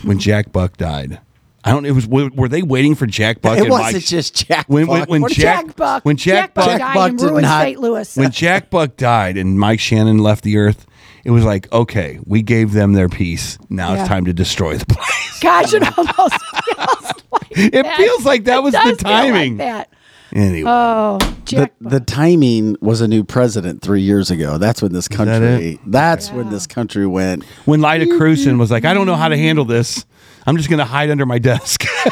when 0.03 0.19
Jack 0.19 0.51
Buck 0.51 0.77
died, 0.77 1.21
I 1.65 1.71
don't. 1.71 1.87
It 1.87 1.93
was. 1.93 2.07
Were 2.07 2.29
were 2.35 2.49
they 2.49 2.63
waiting 2.63 2.95
for 2.95 3.07
Jack 3.07 3.41
Buck? 3.41 3.57
It 3.59 3.71
wasn't 3.71 3.95
Mike- 3.95 4.05
just 4.05 4.47
Jack 4.49 4.67
When 4.69 4.87
when, 4.89 5.01
Buck. 5.01 5.09
when 5.09 5.23
Or 5.23 5.29
Jack, 5.29 5.67
Jack 5.67 5.77
Buck. 5.77 6.05
when 6.05 6.17
Jack, 6.17 6.55
Buck, 6.55 6.67
died 6.79 6.95
Buck 6.95 7.11
and 7.11 7.19
did 7.19 7.25
ruined 7.31 7.43
not- 7.43 7.63
St. 7.63 7.79
Louis. 7.81 8.17
when 8.17 8.31
Jack 8.33 8.71
Buck 8.71 8.97
died 8.97 9.37
and 9.37 9.59
Mike 9.61 9.79
Shannon 9.81 10.19
left 10.19 10.43
the 10.43 10.57
earth, 10.57 10.87
it 11.25 11.31
was 11.31 11.45
like, 11.45 11.73
okay, 11.73 12.19
we 12.27 12.43
gave 12.43 12.73
them 12.73 12.95
their 12.95 13.09
piece. 13.09 13.59
Now 13.71 13.95
Yeah. 13.95 14.01
it's 14.01 14.09
time 14.09 14.25
to 14.25 14.33
destroy 14.33 14.77
the 14.77 14.87
place. 14.87 15.39
Gosh, 15.41 15.73
it 15.75 15.83
almost 15.99 16.17
feels 16.65 17.13
like 17.33 17.51
It 17.53 17.83
that. 17.85 17.97
feels 17.97 18.25
like 18.25 18.45
that 18.45 18.59
It 18.59 18.63
was 18.65 18.73
the 18.75 18.79
does 18.79 19.01
feel 19.01 19.11
like 19.13 19.23
timing. 19.33 19.57
that. 19.59 19.89
Anyway, 20.35 20.69
Oh, 20.69 21.19
The, 21.45 21.71
the 21.83 22.01
timing 22.01 22.77
was 22.81 23.03
a 23.03 23.07
new 23.09 23.23
president 23.23 23.83
three 23.83 24.01
years 24.01 24.31
ago. 24.31 24.57
That's 24.57 24.81
when 24.81 24.93
this 24.93 25.07
country. 25.07 25.75
it? 25.75 25.81
That's 25.87 26.33
when 26.33 26.49
this 26.51 26.67
country 26.67 27.07
went. 27.07 27.45
when 27.67 27.81
Lyda 27.83 28.07
mm-hmm. 28.07 28.21
Krewson 28.23 28.59
was 28.59 28.71
like, 28.71 28.85
I 28.87 28.95
don't 28.95 29.07
know 29.07 29.15
how 29.17 29.29
to 29.29 29.37
handle 29.37 29.67
this. 29.67 30.07
I'm 30.47 30.57
just 30.57 30.69
going 30.69 30.79
to 30.79 30.85
hide 30.85 31.11
under 31.11 31.27
my 31.27 31.39
desk. 31.39 31.85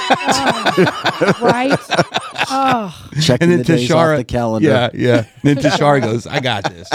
right? 1.40 1.77
Oh, 2.52 3.09
Checking 3.20 3.44
and 3.44 3.52
then 3.52 3.59
the 3.59 3.65
days 3.65 3.90
off 3.90 4.16
the 4.16 4.24
calendar. 4.24 4.69
yeah, 4.69 4.89
yeah. 4.94 5.24
Then 5.43 5.57
Tishaura 5.57 6.01
goes, 6.01 6.27
I 6.27 6.40
got 6.40 6.65
this. 6.65 6.89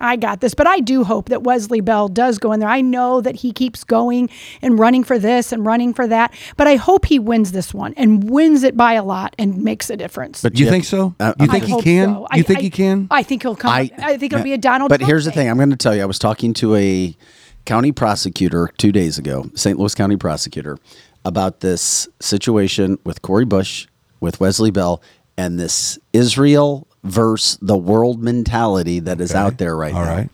I 0.00 0.16
got 0.16 0.40
this. 0.40 0.54
But 0.54 0.66
I 0.66 0.80
do 0.80 1.04
hope 1.04 1.28
that 1.28 1.42
Wesley 1.42 1.80
Bell 1.80 2.08
does 2.08 2.38
go 2.38 2.52
in 2.52 2.60
there. 2.60 2.68
I 2.68 2.80
know 2.80 3.20
that 3.20 3.36
he 3.36 3.52
keeps 3.52 3.84
going 3.84 4.30
and 4.62 4.78
running 4.78 5.04
for 5.04 5.18
this 5.18 5.52
and 5.52 5.64
running 5.64 5.94
for 5.94 6.06
that. 6.08 6.32
But 6.56 6.66
I 6.66 6.76
hope 6.76 7.04
he 7.06 7.18
wins 7.18 7.52
this 7.52 7.72
one 7.74 7.94
and 7.96 8.28
wins 8.28 8.62
it 8.62 8.76
by 8.76 8.94
a 8.94 9.04
lot 9.04 9.34
and 9.38 9.62
makes 9.62 9.90
a 9.90 9.96
difference. 9.96 10.42
But 10.42 10.58
You 10.58 10.66
Jeff- 10.66 10.72
think 10.72 10.84
so? 10.84 11.14
Uh, 11.20 11.34
you 11.38 11.46
I 11.46 11.48
think 11.48 11.64
he 11.64 11.82
can? 11.82 12.08
so. 12.08 12.20
You 12.20 12.26
I- 12.30 12.42
think 12.42 12.58
I- 12.58 12.62
he 12.62 12.70
can? 12.70 13.06
I 13.10 13.22
think 13.22 13.42
he'll 13.42 13.56
come. 13.56 13.70
I, 13.72 13.86
think 14.18 14.32
it'll 14.32 14.42
be 14.42 14.52
a 14.54 14.58
Donald. 14.58 14.88
But 14.88 14.98
Trump 14.98 15.08
here's 15.08 15.24
the 15.24 15.30
thing. 15.30 15.44
thing. 15.44 15.50
I'm 15.50 15.56
going 15.56 15.70
to 15.70 15.76
tell 15.76 15.94
you. 15.94 16.02
I 16.02 16.06
was 16.06 16.18
talking 16.18 16.52
to 16.54 16.74
a 16.74 17.16
county 17.64 17.92
prosecutor 17.92 18.70
two 18.78 18.92
days 18.92 19.18
ago, 19.18 19.50
St. 19.54 19.78
Louis 19.78 19.94
County 19.94 20.16
prosecutor, 20.16 20.78
about 21.24 21.60
this 21.60 22.08
situation 22.20 22.98
with 23.04 23.22
Cori 23.22 23.44
Bush, 23.44 23.86
with 24.20 24.40
Wesley 24.40 24.70
Bell, 24.70 25.02
and 25.36 25.58
this 25.58 25.98
Israel 26.12 26.86
versus 27.02 27.58
the 27.60 27.76
world 27.76 28.22
mentality 28.22 29.00
that 29.00 29.20
is 29.20 29.34
out 29.34 29.58
there 29.58 29.76
right 29.76 29.94
All 29.94 30.04
now. 30.04 30.16
right. 30.16 30.30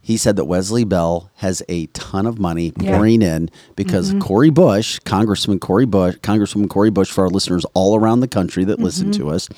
He 0.00 0.16
said 0.16 0.36
that 0.36 0.44
Wesley 0.44 0.84
Bell 0.84 1.30
has 1.36 1.64
a 1.68 1.86
ton 1.86 2.26
of 2.26 2.38
money 2.38 2.66
Yeah. 2.66 2.70
Mm-hmm. 2.72 2.86
pouring 2.94 3.22
in 3.22 3.50
because 3.74 4.14
Cori 4.20 4.50
Bush, 4.50 5.00
Congressman 5.00 5.58
Cori 5.58 5.84
Bush, 5.84 6.14
Congresswoman 6.18 6.68
Cori 6.70 6.90
Bush, 6.90 7.10
for 7.10 7.24
our 7.24 7.30
listeners 7.30 7.64
all 7.74 7.98
around 7.98 8.20
the 8.20 8.28
country 8.28 8.64
that 8.64 8.78
listen 8.78 9.10
Mm-hmm. 9.10 9.20
to 9.22 9.30
us, 9.30 9.48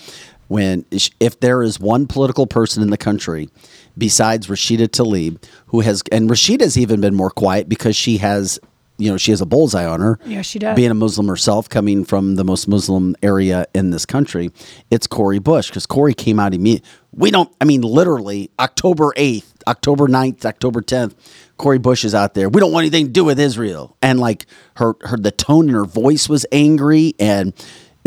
when 0.49 0.87
if 1.21 1.39
there 1.41 1.63
is 1.63 1.79
one 1.79 2.07
political 2.07 2.47
person 2.47 2.83
in 2.83 2.89
the 2.89 2.97
country 2.97 3.51
besides 3.99 4.47
Rashida 4.47 4.89
Tlaib 4.89 5.43
who 5.67 5.81
has, 5.81 6.03
and 6.13 6.31
Rashida's 6.31 6.79
even 6.79 7.01
been 7.01 7.15
more 7.15 7.31
quiet 7.31 7.69
because 7.69 7.97
she 7.97 8.19
has, 8.19 8.59
you 8.97 9.11
know, 9.11 9.17
she 9.17 9.31
has 9.31 9.41
a 9.41 9.47
bullseye 9.47 9.87
on 9.87 10.01
her. 10.01 10.19
Yeah, 10.25 10.43
she 10.43 10.59
does. 10.59 10.75
Being 10.75 10.91
a 10.91 10.95
Muslim 10.95 11.29
herself, 11.29 11.69
coming 11.69 12.05
from 12.05 12.35
the 12.37 12.45
most 12.45 12.69
Muslim 12.69 13.15
area 13.23 13.67
in 13.75 13.91
this 13.91 14.07
country, 14.07 14.51
it's 14.91 15.07
Cori 15.07 15.39
Bush 15.39 15.69
because 15.69 15.87
Cori 15.87 16.15
came 16.15 16.41
out 16.41 16.55
immediately. 16.55 16.89
We 17.13 17.31
don't, 17.31 17.55
I 17.61 17.65
mean, 17.65 17.83
literally 17.83 18.51
October 18.59 19.13
8th, 19.17 19.53
October 19.67 20.09
9th, 20.09 20.45
October 20.45 20.83
10th, 20.83 21.15
Cori 21.57 21.79
Bush 21.79 22.05
is 22.05 22.15
out 22.15 22.35
there. 22.35 22.49
We 22.49 22.61
don't 22.61 22.73
want 22.73 22.85
anything 22.85 23.07
to 23.07 23.13
do 23.13 23.25
with 23.25 23.39
Israel. 23.39 23.97
And 24.01 24.21
like 24.21 24.47
her, 24.77 24.95
her 25.03 25.17
the 25.17 25.33
tone 25.33 25.69
in 25.69 25.75
her 25.75 25.85
voice 25.85 26.29
was 26.29 26.47
angry 26.53 27.15
and 27.19 27.53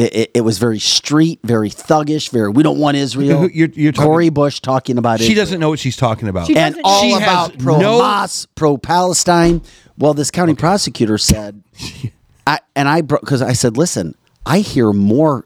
it, 0.01 0.15
it, 0.15 0.31
it 0.35 0.41
was 0.41 0.57
very 0.59 0.79
street, 0.79 1.39
very 1.43 1.69
thuggish, 1.69 2.29
very, 2.31 2.49
we 2.49 2.63
don't 2.63 2.79
want 2.79 2.97
Israel. 2.97 3.49
You're- 3.49 3.71
you're 3.75 3.91
talking- 3.91 4.07
Cori 4.09 4.29
Bush 4.29 4.59
talking 4.59 4.97
about 4.97 5.19
it. 5.21 5.23
She 5.25 5.33
Israel 5.33 5.45
doesn't 5.45 5.59
know 5.59 5.69
what 5.69 5.79
she's 5.79 5.95
talking 5.97 6.27
about. 6.27 6.47
She 6.47 6.55
and 6.55 6.79
all 6.83 7.01
She 7.01 7.11
has 7.11 7.21
about 7.21 7.57
pro 7.59 7.79
no- 7.79 8.01
Hamas, 8.01 8.47
pro 8.55 8.77
Palestine. 8.77 9.61
Well, 9.97 10.13
this 10.13 10.31
county 10.31 10.55
prosecutor 10.55 11.17
said, 11.17 11.61
I, 12.47 12.59
and 12.75 12.87
I 12.89 13.01
because 13.01 13.41
I 13.41 13.53
said, 13.53 13.77
listen, 13.77 14.15
I 14.45 14.59
hear 14.59 14.91
more 14.93 15.45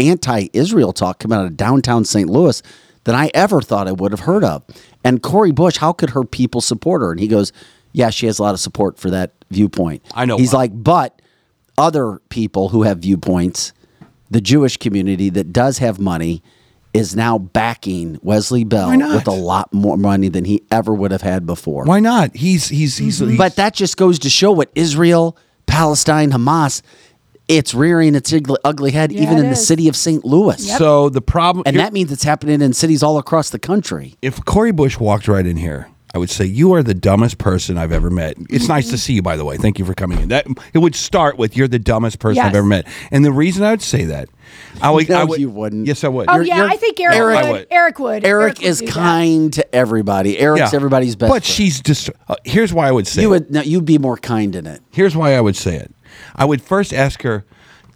anti-Israel 0.00 0.92
talk 0.92 1.18
coming 1.20 1.38
out 1.38 1.46
of 1.46 1.56
downtown 1.56 2.04
St. 2.04 2.28
Louis 2.28 2.62
than 3.04 3.14
I 3.14 3.30
ever 3.34 3.60
thought 3.60 3.86
I 3.88 3.92
would 3.92 4.12
have 4.12 4.20
heard 4.20 4.44
of. 4.44 4.62
And 5.04 5.22
Cori 5.22 5.52
Bush, 5.52 5.76
how 5.76 5.92
could 5.92 6.10
her 6.10 6.24
people 6.24 6.60
support 6.60 7.02
her? 7.02 7.10
And 7.12 7.20
he 7.20 7.28
goes, 7.28 7.52
yeah, 7.92 8.10
she 8.10 8.26
has 8.26 8.38
a 8.38 8.42
lot 8.42 8.54
of 8.54 8.60
support 8.60 8.98
for 8.98 9.10
that 9.10 9.32
viewpoint. 9.50 10.02
I 10.14 10.24
know 10.24 10.36
He's 10.36 10.52
why. 10.52 10.60
like, 10.60 10.82
but 10.82 11.20
other 11.78 12.20
people 12.28 12.70
who 12.70 12.82
have 12.82 12.98
viewpoints, 12.98 13.72
the 14.30 14.40
Jewish 14.40 14.76
community 14.76 15.28
that 15.30 15.52
does 15.52 15.78
have 15.78 15.98
money. 15.98 16.42
Is 16.92 17.16
now 17.16 17.38
backing 17.38 18.20
Wesley 18.22 18.62
Bell 18.62 18.96
with 18.96 19.26
a 19.26 19.32
lot 19.32 19.74
more 19.74 19.96
money 19.96 20.28
than 20.28 20.44
he 20.44 20.62
ever 20.70 20.94
would 20.94 21.10
have 21.10 21.22
had 21.22 21.44
before. 21.44 21.82
Why 21.82 21.98
not? 21.98 22.36
He's 22.36 22.68
he's 22.68 22.96
he's. 22.96 23.18
Mm-hmm. 23.18 23.30
he's 23.30 23.38
But 23.38 23.56
that 23.56 23.74
just 23.74 23.96
goes 23.96 24.20
to 24.20 24.30
show 24.30 24.52
what 24.52 24.70
Israel, 24.76 25.36
Palestine, 25.66 26.30
Hamas, 26.30 26.82
it's 27.48 27.74
rearing 27.74 28.14
its 28.14 28.32
ugly, 28.32 28.56
ugly 28.64 28.90
head 28.92 29.10
Yeah, 29.10 29.22
even 29.22 29.38
it 29.38 29.44
in 29.44 29.50
the 29.50 29.56
city 29.56 29.88
of 29.88 29.96
St. 29.96 30.24
Louis. 30.24 30.56
so 30.78 31.08
the 31.08 31.20
problem, 31.20 31.64
And 31.66 31.78
that 31.80 31.92
means 31.92 32.12
it's 32.12 32.22
happening 32.22 32.62
in 32.62 32.72
cities 32.74 33.02
all 33.02 33.18
across 33.18 33.50
the 33.50 33.58
country. 33.58 34.14
if 34.22 34.44
Cori 34.44 34.70
Bush 34.70 34.98
walked 34.98 35.26
right 35.26 35.46
in 35.46 35.56
here, 35.56 35.88
I 36.14 36.18
would 36.18 36.30
say 36.30 36.44
you 36.44 36.72
are 36.74 36.82
the 36.84 36.94
dumbest 36.94 37.38
person 37.38 37.76
I've 37.76 37.90
ever 37.90 38.08
met. 38.08 38.36
It's 38.48 38.68
nice 38.68 38.88
to 38.90 38.98
see 38.98 39.14
you, 39.14 39.22
by 39.22 39.36
the 39.36 39.44
way. 39.44 39.56
Thank 39.56 39.80
you 39.80 39.84
for 39.84 39.94
coming 39.94 40.20
in. 40.20 40.28
That 40.28 40.46
it 40.72 40.78
would 40.78 40.94
start 40.94 41.38
with 41.38 41.56
you're 41.56 41.66
the 41.66 41.80
dumbest 41.80 42.20
person 42.20 42.40
I've 42.44 42.54
ever 42.54 42.66
met. 42.66 42.86
And 43.10 43.24
the 43.24 43.32
reason 43.32 43.64
I 43.64 43.70
would 43.72 43.82
say 43.82 44.04
that, 44.04 44.28
I 44.80 44.90
would, 44.92 45.08
No, 45.08 45.16
I 45.20 45.24
would 45.24 45.40
you 45.40 45.50
wouldn't. 45.50 45.86
Yes, 45.88 46.04
I 46.04 46.08
would. 46.08 46.26
Oh 46.28 46.34
You're- 46.36 46.46
yeah, 46.46 46.56
you're- 46.58 46.70
I 46.70 46.76
think 46.76 47.00
Eric, 47.00 47.16
Eric- 47.16 47.34
would. 47.36 47.44
I 47.44 47.52
would. 47.52 47.66
Eric 47.70 47.98
would. 47.98 48.24
Eric 48.24 48.58
would 48.58 48.62
is 48.64 48.78
do 48.78 48.86
that. 48.86 48.92
kind 48.92 49.52
to 49.54 49.74
everybody. 49.74 50.38
Eric's 50.38 50.72
Yeah. 50.72 50.76
everybody's 50.76 51.16
best. 51.16 51.30
But 51.30 51.42
friend. 51.42 51.44
she's 51.44 51.80
just. 51.80 52.10
Uh, 52.28 52.36
here's 52.44 52.72
why 52.72 52.86
I 52.86 52.92
would 52.92 53.08
say 53.08 53.22
you 53.22 53.28
it. 53.28 53.30
would 53.46 53.50
no, 53.50 53.60
you'd 53.62 53.84
be 53.84 53.98
more 53.98 54.16
kind 54.16 54.54
in 54.54 54.66
it. 54.68 54.80
Here's 54.92 55.16
why 55.16 55.34
I 55.34 55.40
would 55.40 55.56
say 55.56 55.74
it. 55.76 55.92
I 56.36 56.44
would 56.44 56.62
first 56.62 56.94
ask 56.94 57.22
her, 57.22 57.44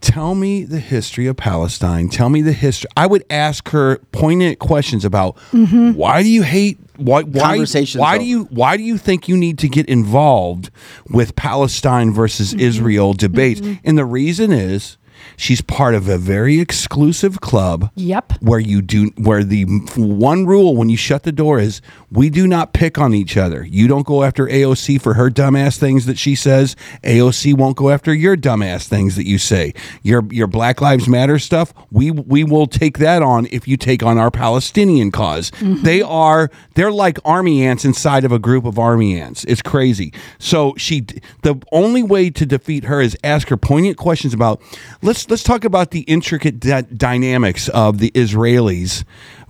tell 0.01 0.35
me 0.35 0.65
the 0.65 0.81
history 0.81 1.27
of 1.27 1.37
Palestine. 1.37 2.09
Tell 2.09 2.29
me 2.29 2.43
the 2.43 2.53
history. 2.53 2.89
I 2.97 3.07
would 3.07 3.25
ask 3.31 3.69
her 3.71 3.99
poignant 4.13 4.59
questions 4.59 5.05
about 5.05 5.37
mm-hmm. 5.53 5.93
why 5.93 6.23
do 6.23 6.29
you 6.29 6.43
hate 6.43 6.79
why 6.97 7.23
why, 7.23 7.65
why 7.95 8.19
do 8.19 8.25
you 8.25 8.45
why 8.45 8.77
do 8.77 8.83
you 8.83 8.99
think 8.99 9.29
you 9.29 9.37
need 9.37 9.59
to 9.59 9.69
get 9.69 9.87
involved 9.87 10.71
with 11.09 11.37
Palestine 11.37 12.13
versus 12.13 12.51
mm-hmm. 12.51 12.61
Israel 12.61 13.13
debates? 13.13 13.61
Mm-hmm. 13.61 13.81
And 13.85 13.99
the 13.99 14.05
reason 14.05 14.53
is 14.53 14.97
she's 15.39 15.63
part 15.63 15.95
of 15.95 16.09
a 16.09 16.19
very 16.19 16.61
exclusive 16.61 17.41
club 17.41 17.91
Yep. 17.95 18.35
where 18.41 18.59
you 18.59 18.83
do 18.83 19.11
where 19.17 19.43
the 19.45 19.65
one 19.97 20.45
rule 20.45 20.77
when 20.77 20.91
you 20.91 20.97
shut 20.97 21.23
the 21.23 21.33
door 21.33 21.59
is 21.59 21.81
we 22.11 22.29
do 22.29 22.47
not 22.47 22.73
pick 22.73 22.99
on 22.99 23.15
each 23.15 23.37
other. 23.37 23.65
You 23.65 23.87
don't 23.89 24.07
go 24.07 24.23
after 24.25 24.47
AOC 24.47 25.01
for 25.01 25.15
her 25.15 25.31
dumbass 25.31 25.79
things 25.79 26.07
that 26.07 26.19
she 26.19 26.35
says. 26.35 26.75
AOC 27.05 27.55
won't 27.55 27.77
go 27.77 27.91
after 27.91 28.13
your 28.13 28.37
dumbass 28.37 28.89
things 28.89 29.17
that 29.17 29.27
you 29.27 29.39
say. 29.39 29.73
Your 30.03 30.25
your 30.31 30.47
Black 30.47 30.81
Lives 30.81 31.09
Matter 31.09 31.39
stuff, 31.39 31.73
we 31.91 32.11
we 32.11 32.45
will 32.45 32.67
take 32.67 32.99
that 32.99 33.23
on 33.23 33.47
if 33.51 33.69
you 33.69 33.77
take 33.77 34.03
on 34.03 34.19
our 34.19 34.31
Palestinian 34.31 35.11
because 35.11 35.51
mm-hmm. 35.53 35.83
They 35.83 36.03
are 36.03 36.51
they're 36.75 36.91
like 36.91 37.19
army 37.25 37.65
ants 37.65 37.85
inside 37.85 38.25
of 38.25 38.33
a 38.33 38.39
group 38.39 38.65
of 38.65 38.79
army 38.79 39.21
ants. 39.21 39.45
It's 39.45 39.63
crazy. 39.63 40.13
So 40.39 40.75
she 40.77 41.03
the 41.43 41.61
only 41.73 42.03
way 42.03 42.31
to 42.31 42.45
defeat 42.45 42.85
her 42.85 43.01
is 43.01 43.17
ask 43.23 43.49
her 43.49 43.57
poignant 43.57 43.97
questions 43.97 44.35
about 44.35 44.61
let's 45.03 45.28
let's 45.29 45.43
talk 45.43 45.65
about 45.65 45.91
the 45.91 46.01
intricate 46.01 46.59
dy- 46.61 46.83
dynamics 46.83 47.69
of 47.69 47.99
the 47.99 48.11
Israelis 48.13 49.05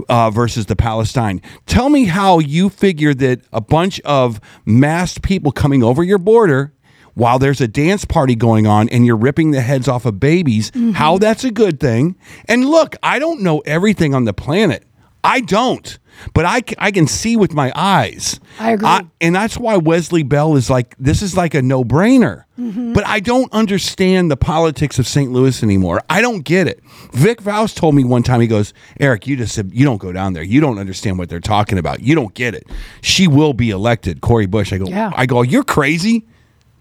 uh, 0.08 0.30
versus 0.30 0.66
the 0.66 0.76
Palestine. 0.76 1.40
Tell 1.66 1.88
me 1.88 2.04
how 2.06 2.38
you 2.38 2.68
figure 2.68 3.14
that 3.14 3.40
a 3.52 3.60
bunch 3.60 4.00
of 4.00 4.40
masked 4.64 5.22
people 5.22 5.52
coming 5.52 5.82
over 5.82 6.02
your 6.02 6.18
border 6.18 6.72
while 7.14 7.38
there's 7.38 7.60
a 7.60 7.66
dance 7.68 8.04
party 8.04 8.36
going 8.36 8.66
on 8.66 8.88
and 8.90 9.04
you're 9.04 9.16
ripping 9.16 9.50
the 9.50 9.60
heads 9.60 9.88
off 9.88 10.06
of 10.06 10.20
babies, 10.20 10.70
how 10.94 11.18
that's 11.18 11.42
a 11.42 11.50
good 11.50 11.80
thing. 11.80 12.16
And 12.46 12.64
look, 12.64 12.94
I 13.02 13.18
don't 13.18 13.40
know 13.40 13.58
everything 13.60 14.14
on 14.14 14.24
the 14.24 14.32
planet. 14.32 14.84
I 15.28 15.40
don't, 15.40 15.98
but 16.34 16.44
I, 16.46 16.60
c- 16.60 16.74
I 16.78 16.90
can 16.90 17.06
see 17.06 17.36
with 17.36 17.52
my 17.52 17.70
eyes. 17.76 18.40
I 18.58 18.72
agree. 18.72 18.88
and 19.20 19.34
that's 19.34 19.58
why 19.58 19.76
Wesley 19.76 20.22
Bell 20.22 20.56
is 20.56 20.70
like, 20.70 20.94
this 20.98 21.20
is 21.22 21.36
like 21.36 21.54
a 21.54 21.60
no 21.62 21.84
brainer. 21.84 22.44
Mm-hmm. 22.58 22.92
But 22.94 23.06
I 23.06 23.20
don't 23.20 23.52
understand 23.52 24.30
the 24.30 24.36
politics 24.36 24.98
of 24.98 25.06
St. 25.06 25.30
Louis 25.30 25.62
anymore. 25.62 26.00
I 26.08 26.20
don't 26.20 26.40
get 26.44 26.66
it. 26.66 26.80
Vic 27.12 27.40
Faust 27.42 27.76
told 27.76 27.94
me 27.94 28.04
one 28.04 28.22
time, 28.22 28.40
he 28.40 28.46
goes, 28.46 28.72
Eric, 28.98 29.26
you 29.26 29.36
just 29.36 29.54
said, 29.54 29.70
you 29.72 29.84
don't 29.84 29.98
go 30.00 30.12
down 30.12 30.32
there. 30.32 30.42
You 30.42 30.60
don't 30.60 30.78
understand 30.78 31.18
what 31.18 31.28
they're 31.28 31.38
talking 31.40 31.78
about. 31.78 32.00
You 32.00 32.14
don't 32.14 32.34
get 32.34 32.54
it. 32.54 32.66
She 33.02 33.28
will 33.28 33.52
be 33.52 33.70
elected, 33.70 34.20
Cori 34.22 34.46
Bush. 34.46 34.72
I 34.72 34.78
go, 34.78 34.86
Yeah. 34.86 35.12
I 35.14 35.26
go, 35.26 35.42
you're 35.42 35.62
crazy. 35.62 36.26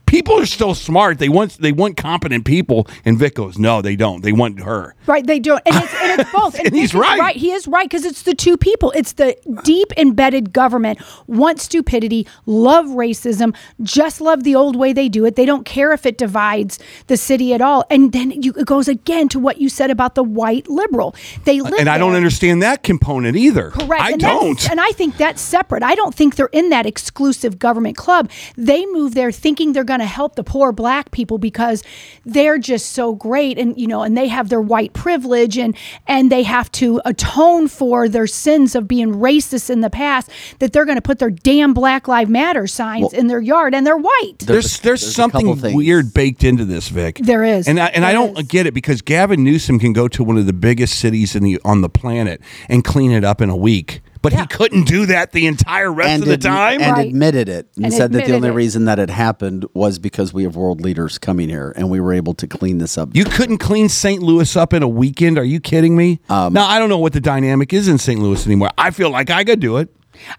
People 0.08 0.40
are 0.40 0.46
still 0.46 0.74
smart. 0.74 1.20
They 1.20 1.30
want 1.30 1.58
they 1.60 1.72
want 1.72 1.98
competent 1.98 2.46
people, 2.46 2.88
and 3.06 3.18
Vic 3.20 3.36
goes, 3.36 3.58
no, 3.60 3.82
they 3.82 3.96
don't. 3.96 4.24
They 4.24 4.32
want 4.32 4.60
her. 4.62 4.96
Right, 5.06 5.26
they 5.26 5.40
don't, 5.40 5.62
and 5.66 5.76
it's, 5.76 5.94
and 6.02 6.22
it's 6.22 6.32
both. 6.34 6.58
And 6.60 6.74
he's 6.74 6.92
Vic 6.92 7.02
is 7.02 7.20
right. 7.20 7.36
He 7.36 7.52
is 7.52 7.68
right 7.68 7.86
because 7.88 8.06
it's 8.06 8.24
the 8.24 8.34
two 8.34 8.58
people. 8.58 8.92
It's 8.96 9.14
the 9.14 9.36
deep 9.64 9.92
embedded 9.98 10.54
government 10.54 11.00
want 11.28 11.60
stupidity, 11.60 12.26
love 12.46 12.86
racism, 12.88 13.56
just 13.84 14.22
love 14.22 14.44
the 14.44 14.56
old 14.56 14.76
way 14.76 14.94
they 14.94 15.10
do 15.10 15.26
it. 15.26 15.36
They 15.36 15.46
don't 15.46 15.66
care 15.66 15.92
if 15.94 16.06
it 16.06 16.18
divides 16.18 16.80
the 17.08 17.18
city 17.18 17.54
at 17.54 17.62
all. 17.62 17.86
And 17.90 18.12
then 18.14 18.32
you, 18.42 18.54
it 18.58 18.66
goes 18.66 18.88
again 18.88 19.28
to 19.30 19.40
what 19.40 19.60
you 19.60 19.70
said 19.70 19.92
about 19.92 20.16
the 20.16 20.24
white 20.24 20.68
liberal. 20.70 21.16
They 21.44 21.62
live 21.62 21.74
And 21.80 21.90
I 21.90 21.98
don't 21.98 22.12
there. 22.12 22.18
understand 22.18 22.64
that 22.64 22.82
component 22.84 23.36
either. 23.36 23.72
Correct. 23.72 24.02
I 24.02 24.12
and 24.12 24.22
don't. 24.22 24.70
And 24.72 24.80
I 24.80 24.92
think 24.92 25.18
that's 25.18 25.42
separate. 25.42 25.84
I 25.84 25.96
don't 25.96 26.16
think 26.16 26.36
they're 26.36 26.48
in 26.48 26.70
that 26.70 26.86
exclusive 26.86 27.60
government 27.60 27.98
club. 27.98 28.30
They 28.56 28.86
move 28.86 29.14
there 29.14 29.32
thinking 29.32 29.74
they're 29.74 29.84
going 29.84 29.97
going 29.98 30.08
to 30.08 30.14
help 30.14 30.36
the 30.36 30.44
poor 30.44 30.72
black 30.72 31.12
people 31.12 31.38
because 31.38 31.84
they're 32.26 32.58
just 32.58 32.92
so 32.92 33.16
great 33.16 33.58
and 33.58 33.78
you 33.80 33.88
know 33.88 34.04
and 34.04 34.16
they 34.16 34.28
have 34.28 34.50
their 34.50 34.62
white 34.62 34.94
privilege 34.94 35.58
and 35.58 35.76
and 36.08 36.32
they 36.32 36.44
have 36.44 36.72
to 36.72 37.02
atone 37.06 37.68
for 37.68 38.08
their 38.08 38.28
sins 38.28 38.76
of 38.76 38.88
being 38.88 39.14
racist 39.16 39.70
in 39.70 39.82
the 39.82 39.90
past 39.90 40.30
that 40.60 40.72
they're 40.72 40.86
going 40.86 40.98
to 40.98 41.02
put 41.02 41.20
their 41.20 41.32
damn 41.32 41.74
black 41.74 42.08
lives 42.08 42.30
matter 42.30 42.68
signs 42.68 43.12
in 43.14 43.28
their 43.28 43.42
yard 43.42 43.74
and 43.74 43.86
they're 43.88 43.98
white 43.98 44.36
There's 44.40 44.80
there's, 44.82 45.02
there's 45.02 45.16
something 45.16 45.74
weird 45.74 46.14
baked 46.14 46.44
into 46.44 46.66
this, 46.66 46.90
Vic. 46.90 47.20
There 47.22 47.44
is. 47.44 47.68
and 47.68 47.80
I, 47.80 47.88
and 47.88 48.06
I 48.06 48.12
don't 48.12 48.38
is. 48.38 48.48
get 48.48 48.66
it 48.66 48.74
because 48.74 49.02
Gavin 49.02 49.44
Newsom 49.44 49.80
can 49.80 49.94
go 49.94 50.08
to 50.08 50.24
one 50.24 50.38
of 50.38 50.46
the 50.46 50.54
biggest 50.54 51.00
cities 51.00 51.36
in 51.36 51.44
the 51.44 51.60
on 51.64 51.82
the 51.82 51.90
planet 51.90 52.42
and 52.70 52.84
clean 52.84 53.12
it 53.12 53.24
up 53.24 53.42
in 53.42 53.50
a 53.50 53.56
week, 53.56 54.02
but 54.28 54.34
Yeah. 54.34 54.42
he 54.42 54.48
couldn't 54.48 54.86
do 54.88 55.06
that 55.06 55.32
the 55.32 55.48
entire 55.48 55.90
rest 55.92 56.22
of 56.24 56.28
the 56.28 56.38
admi- 56.38 56.42
time. 56.42 56.82
and 56.82 56.92
Right. 56.98 57.08
admitted 57.08 57.48
it 57.48 57.68
and, 57.78 57.86
And 57.86 57.94
said 57.94 58.12
that 58.12 58.26
the 58.26 58.34
only 58.36 58.50
it. 58.50 58.52
reason 58.54 58.84
that 58.86 59.00
it 59.00 59.10
happened 59.10 59.66
was 59.74 60.00
because 60.00 60.34
we 60.34 60.44
have 60.44 60.56
world 60.58 60.82
leaders 60.82 61.18
coming 61.18 61.48
here 61.48 61.72
and 61.78 61.90
we 61.90 62.02
were 62.02 62.12
able 62.12 62.34
to 62.34 62.46
clean 62.48 62.80
this 62.80 62.98
up. 62.98 63.10
You 63.14 63.24
couldn't 63.24 63.60
clean 63.60 63.88
St. 63.88 64.22
Louis 64.22 64.54
up 64.58 64.74
in 64.74 64.84
a 64.84 64.88
weekend. 64.90 65.38
Are 65.38 65.46
you 65.46 65.60
kidding 65.62 65.96
me? 65.96 66.20
Um, 66.30 66.52
now 66.52 66.68
I 66.68 66.78
don't 66.80 66.90
know 66.90 66.98
what 66.98 67.14
the 67.14 67.22
dynamic 67.22 67.72
is 67.72 67.88
in 67.88 67.98
St. 67.98 68.20
Louis 68.22 68.46
anymore. 68.46 68.72
I 68.78 68.92
feel 68.92 69.10
like 69.10 69.30
I 69.30 69.46
could 69.46 69.62
do 69.62 69.78
it. 69.78 69.88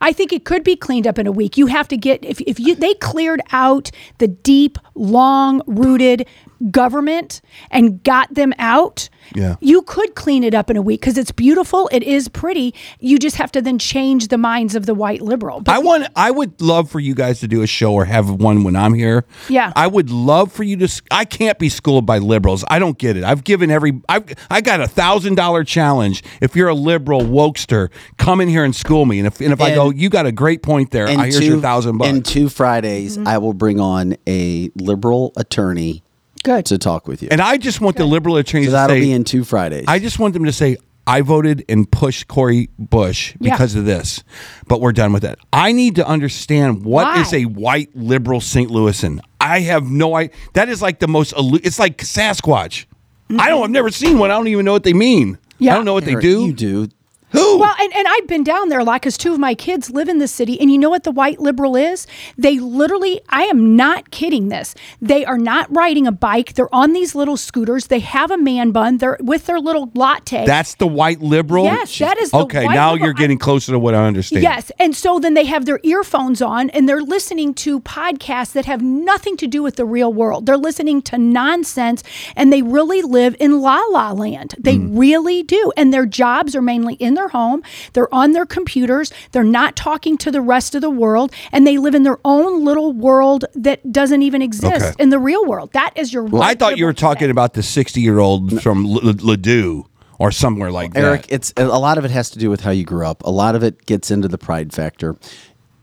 I 0.00 0.12
think 0.12 0.32
it 0.32 0.44
could 0.44 0.64
be 0.64 0.74
cleaned 0.74 1.06
up 1.06 1.20
in 1.20 1.26
a 1.28 1.32
week. 1.32 1.56
You 1.56 1.66
have 1.66 1.86
to 1.88 1.96
get 1.96 2.24
if 2.24 2.40
if 2.42 2.58
you 2.58 2.74
they 2.74 2.94
cleared 2.94 3.40
out 3.52 3.90
the 4.18 4.26
deep, 4.26 4.76
long 4.96 5.62
rooted 5.68 6.26
government 6.70 7.40
and 7.70 8.02
got 8.02 8.32
them 8.34 8.52
out. 8.58 9.08
Yeah. 9.34 9.56
You 9.60 9.82
could 9.82 10.14
clean 10.14 10.42
it 10.44 10.54
up 10.54 10.70
in 10.70 10.76
a 10.76 10.82
week 10.82 11.00
because 11.00 11.18
it's 11.18 11.32
beautiful. 11.32 11.88
It 11.92 12.02
is 12.02 12.28
pretty. 12.28 12.74
You 12.98 13.18
just 13.18 13.36
have 13.36 13.52
to 13.52 13.60
then 13.62 13.78
change 13.78 14.28
the 14.28 14.38
minds 14.38 14.74
of 14.74 14.86
the 14.86 14.94
white 14.94 15.20
liberal. 15.20 15.60
But 15.60 15.74
I 15.74 15.78
want. 15.78 16.08
I 16.16 16.30
would 16.30 16.60
love 16.60 16.90
for 16.90 17.00
you 17.00 17.14
guys 17.14 17.40
to 17.40 17.48
do 17.48 17.62
a 17.62 17.66
show 17.66 17.92
or 17.92 18.04
have 18.04 18.30
one 18.30 18.64
when 18.64 18.76
I'm 18.76 18.94
here. 18.94 19.24
Yeah. 19.48 19.72
I 19.76 19.86
would 19.86 20.10
love 20.10 20.50
for 20.52 20.62
you 20.62 20.76
to. 20.78 21.02
I 21.10 21.24
can't 21.24 21.58
be 21.58 21.68
schooled 21.68 22.06
by 22.06 22.18
liberals. 22.18 22.64
I 22.68 22.78
don't 22.78 22.96
get 22.98 23.16
it. 23.16 23.24
I've 23.24 23.44
given 23.44 23.70
every. 23.70 24.00
I've. 24.08 24.24
I 24.50 24.60
got 24.60 24.80
a 24.80 24.88
thousand 24.88 25.34
dollar 25.34 25.64
challenge. 25.64 26.22
If 26.40 26.56
you're 26.56 26.68
a 26.68 26.74
liberal 26.74 27.20
wokester, 27.20 27.90
come 28.16 28.40
in 28.40 28.48
here 28.48 28.64
and 28.64 28.74
school 28.74 29.04
me. 29.04 29.18
And 29.18 29.26
if 29.26 29.40
and 29.40 29.52
if 29.52 29.60
I 29.60 29.74
go, 29.74 29.90
you 29.90 30.08
got 30.08 30.26
a 30.26 30.32
great 30.32 30.62
point 30.62 30.90
there. 30.90 31.06
I 31.06 31.26
here's 31.26 31.46
your 31.46 31.60
thousand 31.60 31.98
bucks. 31.98 32.08
In 32.10 32.22
two 32.22 32.48
Fridays, 32.48 33.18
Mm-hmm. 33.18 33.28
I 33.28 33.38
will 33.38 33.54
bring 33.54 33.80
on 33.80 34.16
a 34.26 34.70
liberal 34.74 35.32
attorney 35.36 36.02
good. 36.38 36.66
to 36.66 36.78
talk 36.78 37.06
with 37.08 37.22
you. 37.22 37.28
and 37.30 37.40
I 37.40 37.56
just 37.56 37.80
want 37.80 37.96
the 37.96 38.04
liberal 38.06 38.36
attorneys 38.36 38.66
so 38.66 38.70
to 38.70 38.72
that'll 38.72 38.96
say. 38.96 39.00
be 39.00 39.12
in 39.12 39.24
two 39.24 39.44
Fridays. 39.44 39.84
I 39.88 39.98
just 39.98 40.18
want 40.18 40.34
them 40.34 40.44
to 40.44 40.52
say, 40.52 40.76
I 41.06 41.22
voted 41.22 41.64
and 41.70 41.90
pushed 41.90 42.28
Cori 42.28 42.68
Bush 42.78 43.34
Yeah. 43.40 43.52
because 43.54 43.74
of 43.74 43.84
this, 43.86 44.22
but 44.66 44.80
we're 44.82 44.92
done 44.92 45.12
with 45.14 45.22
that. 45.22 45.38
I 45.52 45.72
need 45.72 45.94
to 45.96 46.06
understand 46.06 46.84
what 46.84 47.04
Why? 47.04 47.20
is 47.22 47.32
a 47.32 47.44
white 47.46 47.88
liberal 47.96 48.40
St. 48.42 48.70
Louisan. 48.70 49.20
I 49.40 49.60
have 49.60 49.84
no 49.90 50.14
idea. 50.16 50.34
That 50.52 50.68
is 50.68 50.82
like 50.82 50.98
the 50.98 51.08
most, 51.08 51.32
elu- 51.34 51.64
it's 51.64 51.78
like 51.78 51.96
Sasquatch. 51.98 52.84
Mm-hmm. 53.30 53.40
I 53.40 53.48
don't, 53.48 53.64
I've 53.64 53.70
never 53.70 53.90
seen 53.90 54.18
one. 54.18 54.30
I 54.30 54.34
don't 54.34 54.48
even 54.48 54.64
know 54.66 54.72
what 54.72 54.84
they 54.84 54.92
mean. 54.92 55.38
Yeah. 55.58 55.72
I 55.72 55.76
don't 55.76 55.84
know 55.86 55.94
what 55.94 56.04
Eric, 56.06 56.16
they 56.16 56.20
do. 56.20 56.46
You 56.46 56.52
do. 56.52 56.88
Who? 57.30 57.58
Well, 57.58 57.74
and, 57.78 57.92
and 57.94 58.08
I've 58.08 58.26
been 58.26 58.42
down 58.44 58.68
there 58.70 58.78
a 58.78 58.84
lot 58.84 59.02
because 59.02 59.18
two 59.18 59.32
of 59.32 59.38
my 59.38 59.54
kids 59.54 59.90
live 59.90 60.08
in 60.08 60.18
the 60.18 60.28
city. 60.28 60.58
And 60.60 60.70
you 60.70 60.78
know 60.78 60.88
what 60.88 61.04
the 61.04 61.10
white 61.10 61.40
liberal 61.40 61.76
is? 61.76 62.06
They 62.38 62.58
literally, 62.58 63.20
I 63.28 63.42
am 63.44 63.76
not 63.76 64.10
kidding 64.10 64.48
this. 64.48 64.74
They 65.02 65.24
are 65.24 65.36
not 65.38 65.66
riding 65.74 66.06
a 66.06 66.12
bike. 66.12 66.54
They're 66.54 66.74
on 66.74 66.92
these 66.94 67.14
little 67.14 67.36
scooters. 67.36 67.88
They 67.88 68.00
have 68.00 68.30
a 68.30 68.38
man 68.38 68.70
bun. 68.70 68.98
They're 68.98 69.18
with 69.20 69.46
their 69.46 69.60
little 69.60 69.90
latte. 69.94 70.46
That's 70.46 70.74
the 70.76 70.86
white 70.86 71.20
liberal? 71.20 71.64
Yes, 71.64 71.98
that 71.98 72.16
is 72.18 72.30
the 72.30 72.38
Okay, 72.38 72.66
now 72.66 72.92
liberal. 72.92 73.06
you're 73.08 73.14
getting 73.14 73.38
closer 73.38 73.72
to 73.72 73.78
what 73.78 73.94
I 73.94 74.06
understand. 74.06 74.42
Yes. 74.42 74.70
And 74.78 74.96
so 74.96 75.18
then 75.18 75.34
they 75.34 75.44
have 75.44 75.66
their 75.66 75.80
earphones 75.82 76.40
on 76.40 76.70
and 76.70 76.88
they're 76.88 77.02
listening 77.02 77.52
to 77.54 77.80
podcasts 77.80 78.52
that 78.52 78.64
have 78.64 78.80
nothing 78.82 79.36
to 79.38 79.46
do 79.46 79.62
with 79.62 79.76
the 79.76 79.84
real 79.84 80.12
world. 80.12 80.46
They're 80.46 80.56
listening 80.56 81.02
to 81.02 81.18
nonsense 81.18 82.02
and 82.36 82.52
they 82.52 82.62
really 82.62 83.02
live 83.02 83.36
in 83.38 83.60
la 83.60 83.80
la 83.90 84.12
land. 84.12 84.54
They 84.58 84.76
Hmm. 84.76 84.96
really 84.96 85.42
do. 85.42 85.72
And 85.76 85.92
their 85.92 86.06
jobs 86.06 86.54
are 86.56 86.62
mainly 86.62 86.94
in 86.94 87.17
their 87.18 87.28
home. 87.28 87.62
They're 87.92 88.12
on 88.14 88.32
their 88.32 88.46
computers. 88.46 89.12
They're 89.32 89.44
not 89.44 89.74
talking 89.76 90.16
to 90.18 90.30
the 90.30 90.40
rest 90.40 90.74
of 90.74 90.80
the 90.80 90.90
world 90.90 91.32
and 91.52 91.66
they 91.66 91.76
live 91.78 91.94
in 91.94 92.04
their 92.04 92.18
own 92.24 92.64
little 92.64 92.92
world 92.92 93.44
that 93.54 93.92
doesn't 93.92 94.22
even 94.22 94.40
exist 94.40 94.84
Okay. 94.86 95.02
in 95.02 95.10
the 95.10 95.18
real 95.18 95.44
world. 95.44 95.72
That 95.72 95.92
is 95.96 96.12
your 96.12 96.24
I 96.40 96.54
thought 96.54 96.78
you 96.78 96.84
were 96.84 96.90
liberal 96.92 96.94
talking 97.14 97.20
today. 97.28 97.30
about 97.32 97.54
the 97.54 97.62
60 97.62 98.00
year 98.00 98.18
old 98.20 98.62
from 98.62 98.86
L- 98.86 99.06
L- 99.08 99.14
Ladue 99.14 99.84
or 100.20 100.30
somewhere 100.30 100.70
like 100.70 100.92
Eric, 100.94 100.94
that. 100.94 101.06
Eric, 101.06 101.26
it's 101.30 101.52
a 101.56 101.78
lot 101.78 101.98
of 101.98 102.04
it 102.04 102.10
has 102.12 102.30
to 102.30 102.38
do 102.38 102.48
with 102.50 102.60
how 102.60 102.70
you 102.70 102.84
grew 102.84 103.06
up. 103.06 103.22
A 103.24 103.30
lot 103.30 103.54
of 103.56 103.62
it 103.62 103.84
gets 103.86 104.10
into 104.10 104.28
the 104.28 104.38
pride 104.38 104.72
factor. 104.72 105.16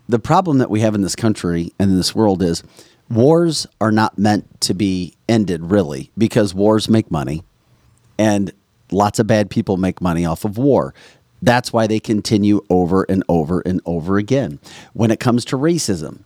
The 0.08 0.20
problem 0.20 0.58
that 0.60 0.70
we 0.70 0.80
have 0.82 0.96
in 0.96 1.02
this 1.02 1.16
country 1.16 1.74
and 1.80 1.92
in 1.92 1.98
this 1.98 2.14
world 2.16 2.42
is 2.42 2.64
wars 3.10 3.68
are 3.82 3.92
not 3.92 4.18
meant 4.18 4.62
to 4.62 4.74
be 4.74 5.16
ended 5.28 5.70
really 5.72 6.12
because 6.18 6.54
wars 6.54 6.88
make 6.90 7.10
money 7.12 7.44
and 8.18 8.52
lots 8.92 9.20
of 9.20 9.28
bad 9.28 9.50
people 9.50 9.78
make 9.78 10.02
money 10.02 10.26
off 10.26 10.46
of 10.46 10.58
war. 10.58 10.94
That's 11.46 11.72
why 11.72 11.86
they 11.86 12.00
continue 12.00 12.62
over 12.72 13.04
and 13.04 13.24
over 13.30 13.62
and 13.62 13.80
over 13.86 14.18
again. 14.18 14.60
When 14.94 15.12
it 15.12 15.20
comes 15.20 15.46
to 15.46 15.58
racism, 15.58 16.24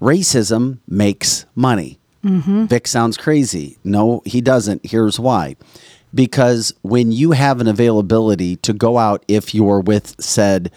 racism 0.00 0.78
makes 0.88 1.44
money. 1.54 1.98
Mm-hmm. 2.24 2.64
Vic 2.64 2.88
sounds 2.88 3.18
crazy. 3.18 3.76
No, 3.84 4.22
he 4.24 4.40
doesn't. 4.40 4.86
Here's 4.86 5.20
why. 5.20 5.56
Because 6.14 6.72
when 6.80 7.12
you 7.12 7.32
have 7.32 7.60
an 7.60 7.68
availability 7.68 8.56
to 8.56 8.72
go 8.72 8.96
out, 8.96 9.22
if 9.28 9.54
you're 9.54 9.80
with 9.80 10.16
said 10.18 10.72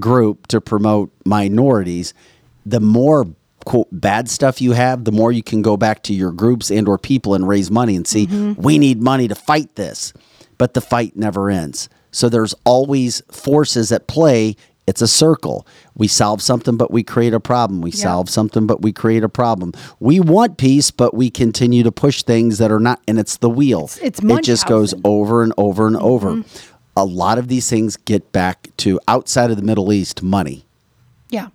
group 0.00 0.48
to 0.48 0.60
promote 0.60 1.12
minorities, 1.24 2.14
the 2.66 2.80
more 2.80 3.26
quote 3.64 3.86
bad 3.92 4.28
stuff 4.28 4.60
you 4.60 4.72
have, 4.72 5.04
the 5.04 5.12
more 5.12 5.30
you 5.30 5.44
can 5.44 5.62
go 5.62 5.76
back 5.76 6.02
to 6.02 6.12
your 6.12 6.32
groups 6.32 6.72
and 6.72 6.88
or 6.88 6.98
people 6.98 7.34
and 7.34 7.46
raise 7.46 7.70
money 7.70 7.94
and 7.94 8.08
see 8.08 8.26
mm-hmm. 8.26 8.60
we 8.60 8.78
need 8.78 9.00
money 9.00 9.28
to 9.28 9.36
fight 9.36 9.76
this. 9.76 10.12
But 10.58 10.74
the 10.74 10.80
fight 10.80 11.16
never 11.16 11.48
ends. 11.50 11.88
So 12.12 12.28
there's 12.28 12.54
always 12.64 13.22
forces 13.30 13.90
at 13.90 14.06
play. 14.06 14.54
It's 14.86 15.00
a 15.00 15.08
circle. 15.08 15.66
We 15.96 16.08
solve 16.08 16.42
something, 16.42 16.76
but 16.76 16.90
we 16.90 17.02
create 17.02 17.32
a 17.34 17.40
problem. 17.40 17.80
We 17.80 17.90
solve 17.92 18.28
something, 18.28 18.66
but 18.66 18.82
we 18.82 18.92
create 18.92 19.22
a 19.24 19.28
problem. 19.28 19.72
We 20.00 20.18
want 20.20 20.58
peace, 20.58 20.90
but 20.90 21.14
we 21.14 21.30
continue 21.30 21.82
to 21.84 21.92
push 21.92 22.22
things 22.22 22.58
that 22.58 22.70
are 22.72 22.80
not, 22.80 23.00
and 23.08 23.18
it's 23.18 23.36
the 23.38 23.48
wheel. 23.50 23.90
it's 24.02 24.20
it 24.22 24.42
just 24.44 24.66
goes 24.66 24.92
over 25.04 25.42
and 25.42 25.52
over 25.56 25.86
and 25.86 25.96
over. 25.96 26.30
Mm-hmm. 26.32 26.74
A 26.96 27.04
lot 27.04 27.38
of 27.38 27.48
these 27.48 27.70
things 27.70 27.96
get 27.96 28.32
back 28.32 28.68
to 28.78 29.00
outside 29.08 29.50
of 29.50 29.56
the 29.56 29.62
Middle 29.62 29.92
East 29.92 30.22
money. 30.22 30.66
Yeah. 31.30 31.48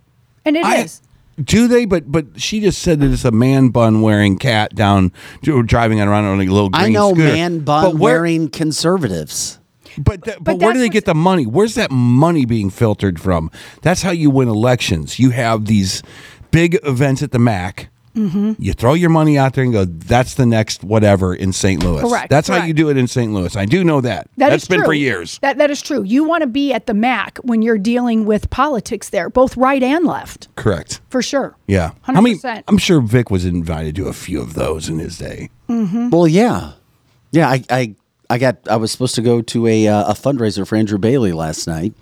And 0.45 0.57
it 0.57 0.65
is. 0.65 1.01
I- 1.37 1.41
Do 1.41 1.67
they? 1.67 1.85
But 1.85 2.11
but 2.11 2.41
she 2.41 2.59
just 2.61 2.81
said 2.81 2.99
that 3.01 3.11
it's 3.11 3.25
a 3.25 3.31
man 3.31 3.69
bun 3.69 4.01
wearing 4.01 4.39
cat 4.39 4.73
down 4.73 5.11
driving 5.43 5.99
around 6.01 6.25
on 6.25 6.39
a 6.39 6.43
little 6.43 6.69
green 6.69 6.85
I 6.85 6.89
know 6.89 7.11
scooter. 7.13 7.25
man 7.31 7.59
bun 7.59 7.83
But 7.83 7.95
where- 7.97 8.13
wearing 8.21 8.49
conservatives. 8.49 9.56
But 9.97 10.23
th- 10.23 10.37
but, 10.37 10.43
But 10.43 10.59
where 10.59 10.73
do 10.73 10.79
they 10.79 10.89
get 10.89 11.05
the 11.05 11.15
money? 11.15 11.45
Where's 11.45 11.75
that 11.75 11.91
money 11.91 12.45
being 12.45 12.69
filtered 12.69 13.19
from? 13.19 13.51
That's 13.81 14.01
how 14.01 14.11
you 14.11 14.29
win 14.29 14.47
elections. 14.47 15.19
You 15.19 15.31
have 15.31 15.65
these 15.65 16.03
big 16.51 16.79
events 16.83 17.21
at 17.23 17.31
the 17.31 17.39
MAC. 17.39 17.89
Mm-hmm. 18.15 18.53
You 18.57 18.73
throw 18.73 18.95
your 18.95 19.11
money 19.11 19.37
out 19.37 19.53
there 19.53 19.63
and 19.63 19.71
go. 19.71 19.85
That's 19.85 20.33
the 20.33 20.47
next 20.47 20.83
whatever 20.83 21.35
in 21.35 21.53
St. 21.53 21.83
Louis. 21.83 22.01
Correct, 22.01 22.31
That's 22.31 22.47
how 22.47 22.63
you 22.63 22.73
do 22.73 22.89
it 22.89 22.97
in 22.97 23.05
St. 23.05 23.31
Louis. 23.31 23.55
I 23.55 23.65
do 23.65 23.83
know 23.83 24.01
that. 24.01 24.27
That 24.37 24.49
That's 24.49 24.63
is 24.63 24.67
been 24.67 24.79
true. 24.79 24.87
for 24.87 24.93
years. 24.95 25.37
That 25.43 25.59
that 25.59 25.69
is 25.69 25.83
true. 25.83 26.01
You 26.01 26.23
want 26.23 26.41
to 26.41 26.47
be 26.47 26.73
at 26.73 26.87
the 26.87 26.95
MAC 26.95 27.37
when 27.43 27.61
you're 27.61 27.77
dealing 27.77 28.25
with 28.25 28.49
politics 28.49 29.09
there, 29.09 29.29
both 29.29 29.55
right 29.55 29.83
and 29.83 30.03
left, 30.03 30.47
Correct. 30.55 30.99
for 31.09 31.21
sure. 31.21 31.55
Yeah. 31.67 31.91
hundred 32.01 32.17
I 32.17 32.21
mean, 32.23 32.35
percent. 32.37 32.65
I'm 32.67 32.79
sure 32.79 33.01
Vic 33.01 33.29
was 33.29 33.45
invited 33.45 33.95
to 33.97 34.07
a 34.07 34.13
few 34.13 34.41
of 34.41 34.55
those 34.55 34.89
in 34.89 34.97
his 34.97 35.19
day. 35.19 35.51
Well, 35.69 36.27
yeah, 36.27 36.71
yeah. 37.31 37.49
I, 37.49 37.63
I, 37.69 37.95
I 38.29 38.37
got. 38.37 38.57
I 38.69 38.75
was 38.77 38.91
supposed 38.91 39.15
to 39.15 39.21
go 39.21 39.41
to 39.41 39.67
a 39.67 39.87
uh, 39.87 40.11
a 40.11 40.13
fundraiser 40.13 40.67
for 40.67 40.75
Andrew 40.75 40.97
Bailey 40.97 41.31
last 41.31 41.67
night. 41.67 41.93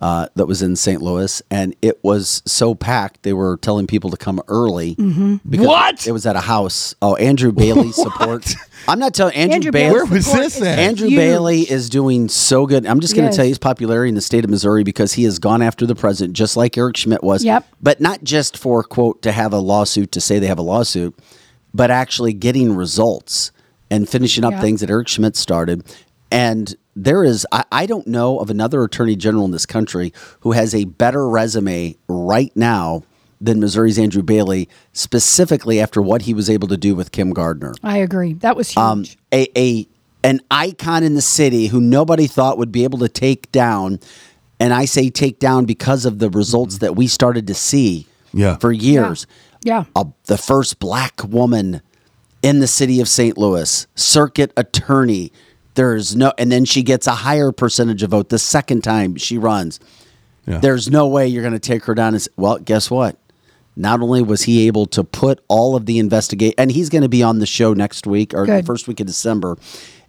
Uh, 0.00 0.28
that 0.36 0.46
was 0.46 0.62
in 0.62 0.76
St. 0.76 1.02
Louis, 1.02 1.42
and 1.50 1.74
it 1.82 1.98
was 2.04 2.40
so 2.46 2.72
packed. 2.72 3.24
They 3.24 3.32
were 3.32 3.56
telling 3.56 3.88
people 3.88 4.10
to 4.10 4.16
come 4.16 4.40
early. 4.46 4.94
Because 4.94 5.66
What? 5.66 6.06
It 6.06 6.12
was 6.12 6.24
at 6.24 6.36
a 6.36 6.40
house. 6.40 6.94
Oh, 7.02 7.16
Andrew 7.16 7.50
Bailey 7.50 7.90
support. 8.04 8.48
I'm 8.86 9.00
not 9.00 9.12
telling 9.12 9.34
Andrew, 9.34 9.54
Andrew 9.56 9.72
Bailey. 9.72 9.94
Bailey 9.94 9.94
Where 10.04 10.06
was 10.18 10.32
this 10.32 10.62
at? 10.62 10.78
Andrew 10.78 11.08
huge. 11.08 11.18
Bailey 11.18 11.60
is 11.62 11.88
doing 11.90 12.28
so 12.28 12.64
good. 12.64 12.86
I'm 12.86 13.00
just 13.00 13.16
going 13.16 13.24
to 13.24 13.30
Yes. 13.30 13.36
tell 13.36 13.44
you 13.44 13.48
his 13.50 13.58
popularity 13.58 14.10
in 14.10 14.14
the 14.14 14.20
state 14.20 14.44
of 14.44 14.50
Missouri 14.50 14.84
because 14.84 15.14
he 15.14 15.24
has 15.24 15.40
gone 15.40 15.62
after 15.62 15.84
the 15.84 15.96
president, 15.96 16.36
just 16.36 16.56
like 16.56 16.78
Eric 16.78 16.96
Schmitt 16.96 17.24
was. 17.24 17.42
Yep. 17.42 17.66
But 17.82 18.00
not 18.00 18.22
just 18.22 18.56
for, 18.56 18.84
quote, 18.84 19.22
to 19.22 19.32
have 19.32 19.52
a 19.52 19.58
lawsuit 19.58 20.12
to 20.12 20.20
say 20.20 20.38
they 20.38 20.46
have 20.46 20.60
a 20.60 20.62
lawsuit, 20.62 21.18
but 21.74 21.90
actually 21.90 22.34
getting 22.34 22.72
results 22.72 23.50
and 23.90 24.08
finishing 24.08 24.44
up 24.44 24.52
Yep. 24.52 24.60
things 24.60 24.80
that 24.80 24.90
Eric 24.90 25.08
Schmitt 25.08 25.36
started. 25.36 25.82
And 26.30 26.74
there 26.94 27.24
is, 27.24 27.46
I, 27.52 27.64
I 27.72 27.86
don't 27.86 28.06
know 28.06 28.38
of 28.38 28.50
another 28.50 28.82
attorney 28.82 29.16
general 29.16 29.44
in 29.44 29.50
this 29.50 29.64
country 29.66 30.12
who 30.40 30.52
has 30.52 30.74
a 30.74 30.84
better 30.84 31.28
resume 31.28 31.96
right 32.08 32.52
now 32.54 33.02
than 33.40 33.60
Missouri's 33.60 33.98
Andrew 33.98 34.22
Bailey, 34.22 34.68
specifically 34.92 35.80
after 35.80 36.02
what 36.02 36.22
he 36.22 36.34
was 36.34 36.50
able 36.50 36.68
to 36.68 36.76
do 36.76 36.94
with 36.94 37.12
Kim 37.12 37.30
Gardner 37.32 37.72
I 37.82 37.98
agree. 37.98 38.34
That 38.34 38.56
was 38.56 38.68
huge. 38.70 38.76
um, 38.78 39.04
a, 39.32 39.46
a 39.58 39.88
an 40.24 40.40
icon 40.50 41.02
in 41.04 41.14
the 41.14 41.22
city 41.22 41.68
who 41.68 41.80
nobody 41.80 42.26
thought 42.26 42.58
would 42.58 42.72
be 42.72 42.82
able 42.84 42.98
to 42.98 43.08
take 43.08 43.50
down, 43.52 44.00
and 44.58 44.74
I 44.74 44.84
say 44.84 45.08
take 45.10 45.38
down 45.38 45.64
because 45.64 46.04
of 46.04 46.18
the 46.18 46.28
results 46.28 46.78
that 46.78 46.96
we 46.96 47.06
started 47.06 47.46
to 47.46 47.54
see 47.54 48.06
Yeah. 48.34 48.56
for 48.58 48.72
years. 48.72 49.26
Yeah. 49.64 49.84
a, 49.96 50.06
the 50.26 50.36
first 50.36 50.78
black 50.80 51.22
woman 51.24 51.80
in 52.42 52.60
the 52.60 52.66
city 52.66 53.00
of 53.00 53.08
St. 53.08 53.36
Louis, 53.36 53.86
circuit 53.94 54.52
attorney. 54.56 55.32
There's 55.74 56.16
no, 56.16 56.32
and 56.38 56.50
then 56.50 56.64
she 56.64 56.82
gets 56.82 57.06
a 57.06 57.12
higher 57.12 57.52
percentage 57.52 58.02
of 58.02 58.10
vote 58.10 58.28
the 58.28 58.38
second 58.38 58.82
time 58.82 59.16
she 59.16 59.38
runs. 59.38 59.80
Yeah. 60.46 60.58
There's 60.58 60.90
no 60.90 61.06
way 61.06 61.28
you're 61.28 61.42
going 61.42 61.52
to 61.52 61.58
take 61.58 61.84
her 61.84 61.94
down. 61.94 62.14
And, 62.14 62.26
well, 62.36 62.58
guess 62.58 62.90
what? 62.90 63.16
Not 63.76 64.00
only 64.00 64.22
was 64.22 64.42
he 64.42 64.66
able 64.66 64.86
to 64.86 65.04
put 65.04 65.40
all 65.46 65.76
of 65.76 65.86
the 65.86 65.98
investigate, 65.98 66.54
and 66.58 66.72
he's 66.72 66.88
going 66.88 67.02
to 67.02 67.08
be 67.08 67.22
on 67.22 67.38
the 67.38 67.46
show 67.46 67.74
next 67.74 68.06
week 68.06 68.34
or 68.34 68.44
the 68.44 68.54
Good. 68.54 68.66
first 68.66 68.88
week 68.88 68.98
of 68.98 69.06
December, 69.06 69.56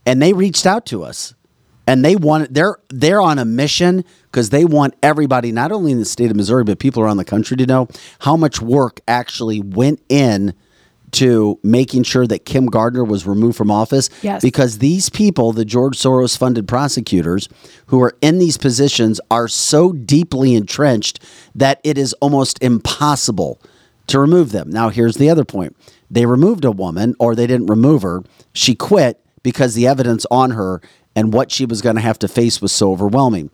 and 0.08 0.22
they 0.22 0.34
reached 0.34 0.66
out 0.66 0.88
to 0.88 1.04
us, 1.04 1.36
and 1.86 2.04
they 2.04 2.16
want 2.16 2.52
they're 2.52 2.78
they're 2.90 3.22
on 3.22 3.38
a 3.38 3.46
mission 3.46 4.04
because 4.24 4.50
they 4.50 4.66
want 4.66 4.96
everybody, 5.04 5.52
not 5.52 5.72
only 5.72 5.92
in 5.92 6.00
the 6.00 6.06
state 6.06 6.32
of 6.32 6.38
Missouri 6.38 6.64
but 6.64 6.80
people 6.80 7.04
around 7.04 7.18
the 7.18 7.26
country, 7.26 7.58
to 7.58 7.66
know 7.68 7.88
how 8.20 8.36
much 8.36 8.60
work 8.60 9.02
actually 9.08 9.60
went 9.60 10.02
in 10.10 10.56
to 11.12 11.60
making 11.64 12.04
sure 12.04 12.28
that 12.28 12.46
Kim 12.46 12.68
Gardner 12.68 13.04
was 13.04 13.26
removed 13.26 13.58
from 13.58 13.72
office. 13.72 14.10
Yes. 14.22 14.42
Because 14.42 14.78
these 14.78 15.10
people, 15.10 15.52
the 15.52 15.66
George 15.66 15.98
Soros 15.98 16.38
funded 16.38 16.68
prosecutors 16.68 17.50
who 17.88 18.02
are 18.02 18.16
in 18.22 18.40
these 18.40 18.58
positions, 18.58 19.20
are 19.32 19.48
so 19.48 19.92
deeply 19.92 20.56
entrenched 20.56 21.20
that 21.56 21.80
it 21.84 21.98
is 21.98 22.14
almost 22.14 22.62
impossible 22.62 23.62
to 24.08 24.20
remove 24.20 24.52
them. 24.52 24.70
Now, 24.70 24.90
here's 24.90 25.18
the 25.18 25.30
other 25.30 25.46
point 25.46 25.76
they 26.12 26.26
removed 26.26 26.66
a 26.66 26.72
woman, 26.72 27.16
or 27.20 27.36
they 27.36 27.48
didn't 27.48 27.68
remove 27.68 28.02
her. 28.02 28.24
She 28.54 28.74
quit 28.76 29.20
because 29.44 29.76
the 29.76 29.88
evidence 29.88 30.26
on 30.32 30.52
her 30.52 30.82
and 31.16 31.34
what 31.34 31.52
she 31.52 31.66
was 31.66 31.82
going 31.82 31.96
to 31.96 32.02
have 32.02 32.20
to 32.20 32.28
face 32.28 32.62
was 32.62 32.72
so 32.72 32.92
overwhelming. 32.92 33.50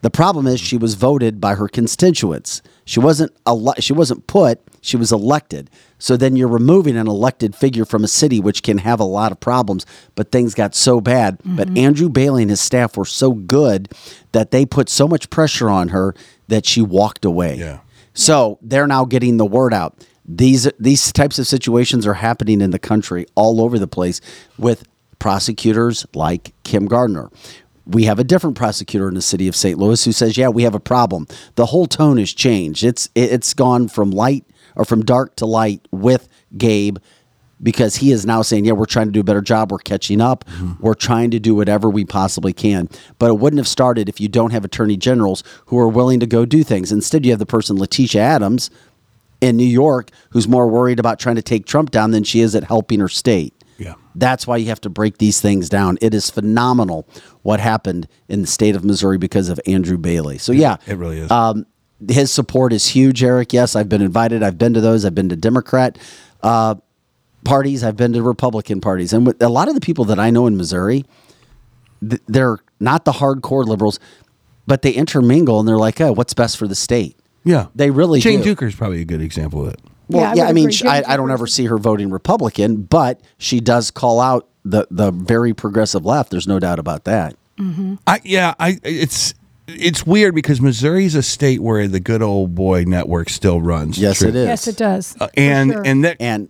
The 0.00 0.10
problem 0.10 0.46
is 0.46 0.60
she 0.60 0.76
was 0.76 0.94
voted 0.94 1.40
by 1.40 1.54
her 1.54 1.68
constituents. 1.68 2.62
She 2.84 3.00
wasn't 3.00 3.32
ele- 3.46 3.74
she 3.80 3.92
wasn't 3.92 4.26
put, 4.26 4.60
she 4.80 4.96
was 4.96 5.10
elected. 5.10 5.70
So 5.98 6.16
then 6.16 6.36
you're 6.36 6.48
removing 6.48 6.96
an 6.96 7.08
elected 7.08 7.54
figure 7.56 7.84
from 7.84 8.04
a 8.04 8.08
city 8.08 8.40
which 8.40 8.62
can 8.62 8.78
have 8.78 9.00
a 9.00 9.04
lot 9.04 9.32
of 9.32 9.40
problems, 9.40 9.84
but 10.14 10.30
things 10.30 10.54
got 10.54 10.74
so 10.74 11.00
bad. 11.00 11.38
But 11.44 11.68
mm-hmm. 11.68 11.78
Andrew 11.78 12.08
Bailey 12.08 12.42
and 12.42 12.50
his 12.50 12.60
staff 12.60 12.96
were 12.96 13.04
so 13.04 13.32
good 13.32 13.88
that 14.32 14.50
they 14.50 14.64
put 14.64 14.88
so 14.88 15.08
much 15.08 15.28
pressure 15.30 15.68
on 15.68 15.88
her 15.88 16.14
that 16.46 16.66
she 16.66 16.80
walked 16.80 17.24
away. 17.24 17.56
Yeah. 17.56 17.80
So 18.14 18.58
they're 18.62 18.86
now 18.86 19.04
getting 19.04 19.36
the 19.36 19.46
word 19.46 19.74
out. 19.74 20.04
These 20.24 20.70
these 20.78 21.12
types 21.12 21.38
of 21.38 21.46
situations 21.46 22.06
are 22.06 22.14
happening 22.14 22.60
in 22.60 22.70
the 22.70 22.78
country 22.78 23.26
all 23.34 23.60
over 23.60 23.78
the 23.78 23.88
place 23.88 24.20
with 24.58 24.86
prosecutors 25.18 26.06
like 26.14 26.52
Kim 26.64 26.86
Gardner. 26.86 27.30
We 27.86 28.04
have 28.04 28.18
a 28.18 28.24
different 28.24 28.54
prosecutor 28.56 29.08
in 29.08 29.14
the 29.14 29.22
city 29.22 29.48
of 29.48 29.56
St. 29.56 29.78
Louis 29.78 30.04
who 30.04 30.12
says, 30.12 30.36
"Yeah, 30.36 30.48
we 30.48 30.64
have 30.64 30.74
a 30.74 30.80
problem. 30.80 31.26
The 31.54 31.66
whole 31.66 31.86
tone 31.86 32.18
has 32.18 32.32
changed. 32.32 32.84
It's 32.84 33.08
it- 33.14 33.32
it's 33.32 33.54
gone 33.54 33.88
from 33.88 34.10
light 34.10 34.44
or 34.78 34.84
from 34.86 35.04
dark 35.04 35.36
to 35.36 35.46
light 35.46 35.86
with 35.92 36.28
Gabe." 36.56 36.96
Because 37.60 37.96
he 37.96 38.12
is 38.12 38.24
now 38.24 38.42
saying, 38.42 38.66
Yeah, 38.66 38.72
we're 38.72 38.84
trying 38.84 39.06
to 39.08 39.12
do 39.12 39.18
a 39.18 39.24
better 39.24 39.40
job. 39.40 39.72
We're 39.72 39.78
catching 39.78 40.20
up. 40.20 40.44
We're 40.78 40.94
trying 40.94 41.32
to 41.32 41.40
do 41.40 41.56
whatever 41.56 41.90
we 41.90 42.04
possibly 42.04 42.52
can. 42.52 42.88
But 43.18 43.30
it 43.30 43.38
wouldn't 43.40 43.58
have 43.58 43.66
started 43.66 44.08
if 44.08 44.20
you 44.20 44.28
don't 44.28 44.52
have 44.52 44.64
attorney 44.64 44.96
generals 44.96 45.42
who 45.66 45.76
are 45.80 45.88
willing 45.88 46.20
to 46.20 46.26
go 46.26 46.44
do 46.46 46.62
things. 46.62 46.92
Instead, 46.92 47.24
you 47.26 47.32
have 47.32 47.40
the 47.40 47.46
person, 47.46 47.76
Letitia 47.76 48.22
Adams, 48.22 48.70
in 49.40 49.56
New 49.56 49.64
York 49.66 50.10
who's 50.30 50.46
more 50.46 50.68
worried 50.68 51.00
about 51.00 51.18
trying 51.18 51.34
to 51.34 51.42
take 51.42 51.66
Trump 51.66 51.90
down 51.90 52.12
than 52.12 52.22
she 52.22 52.40
is 52.40 52.54
at 52.54 52.62
helping 52.62 53.00
her 53.00 53.08
state. 53.08 53.52
Yeah. 53.76 53.94
That's 54.14 54.46
why 54.46 54.56
you 54.58 54.66
have 54.66 54.80
to 54.82 54.88
break 54.90 55.18
these 55.18 55.40
things 55.40 55.68
down. 55.68 55.98
It 56.00 56.14
is 56.14 56.30
phenomenal 56.30 57.08
what 57.42 57.58
happened 57.60 58.06
in 58.28 58.40
the 58.40 58.46
state 58.46 58.74
of 58.76 58.84
Missouri 58.84 59.18
because 59.18 59.48
of 59.48 59.60
Andrew 59.66 59.96
Bailey. 59.98 60.38
So 60.38 60.52
yeah, 60.52 60.76
It 60.86 60.96
really 60.96 61.18
is. 61.18 61.30
Um, 61.30 61.66
his 62.06 62.30
support 62.30 62.72
is 62.72 62.88
huge, 62.88 63.22
Eric. 63.22 63.52
Yes, 63.52 63.74
I've 63.74 63.88
been 63.88 64.02
invited. 64.02 64.42
I've 64.42 64.58
been 64.58 64.74
to 64.74 64.80
those. 64.80 65.04
I've 65.04 65.14
been 65.14 65.28
to 65.30 65.36
Democrat 65.36 65.98
uh, 66.42 66.76
parties. 67.44 67.82
I've 67.82 67.96
been 67.96 68.12
to 68.12 68.22
Republican 68.22 68.80
parties, 68.80 69.12
and 69.12 69.26
with 69.26 69.42
a 69.42 69.48
lot 69.48 69.68
of 69.68 69.74
the 69.74 69.80
people 69.80 70.04
that 70.06 70.18
I 70.18 70.30
know 70.30 70.46
in 70.46 70.56
Missouri, 70.56 71.04
th- 72.08 72.22
they're 72.26 72.58
not 72.80 73.04
the 73.04 73.12
hardcore 73.12 73.64
liberals, 73.64 73.98
but 74.66 74.82
they 74.82 74.92
intermingle 74.92 75.58
and 75.58 75.68
they're 75.68 75.76
like, 75.78 76.00
"Oh, 76.00 76.12
what's 76.12 76.34
best 76.34 76.56
for 76.56 76.68
the 76.68 76.74
state?" 76.76 77.16
yeah. 77.44 77.66
They 77.74 77.90
really 77.90 78.20
Jane 78.20 78.42
do. 78.42 78.54
Dueker 78.54 78.66
is 78.68 78.74
probably 78.74 79.00
a 79.00 79.04
good 79.04 79.22
example 79.22 79.66
of 79.66 79.72
it. 79.74 79.80
Well, 80.08 80.22
Yeah, 80.22 80.30
I 80.30 80.34
yeah, 80.34 80.42
would 80.44 80.50
I 80.50 80.52
mean, 80.52 80.68
agree. 80.68 80.88
I, 80.88 81.14
I 81.14 81.16
don't 81.16 81.30
ever 81.30 81.46
see 81.46 81.64
her 81.66 81.78
voting 81.78 82.10
Republican, 82.10 82.82
but 82.82 83.20
she 83.38 83.60
does 83.60 83.90
call 83.90 84.20
out 84.20 84.48
the 84.64 84.86
the 84.90 85.10
very 85.10 85.54
progressive 85.54 86.04
left. 86.04 86.30
There's 86.30 86.46
no 86.48 86.58
doubt 86.58 86.78
about 86.78 87.04
that. 87.04 87.34
I 88.06 88.20
yeah, 88.24 88.54
I 88.60 88.78
it's 88.84 89.34
it's 89.68 90.06
weird 90.06 90.34
because 90.34 90.60
Missouri 90.60 91.04
is 91.04 91.14
a 91.14 91.22
state 91.22 91.60
where 91.60 91.86
the 91.86 92.00
good 92.00 92.22
old 92.22 92.54
boy 92.54 92.84
network 92.86 93.28
still 93.28 93.60
runs. 93.60 93.98
Yes, 93.98 94.18
True. 94.18 94.28
it 94.28 94.36
is. 94.36 94.46
Yes, 94.46 94.66
it 94.66 94.76
does. 94.76 95.16
Uh, 95.20 95.28
and 95.34 95.72
sure. 95.72 95.82
and 95.84 96.04
that 96.04 96.16
And 96.20 96.48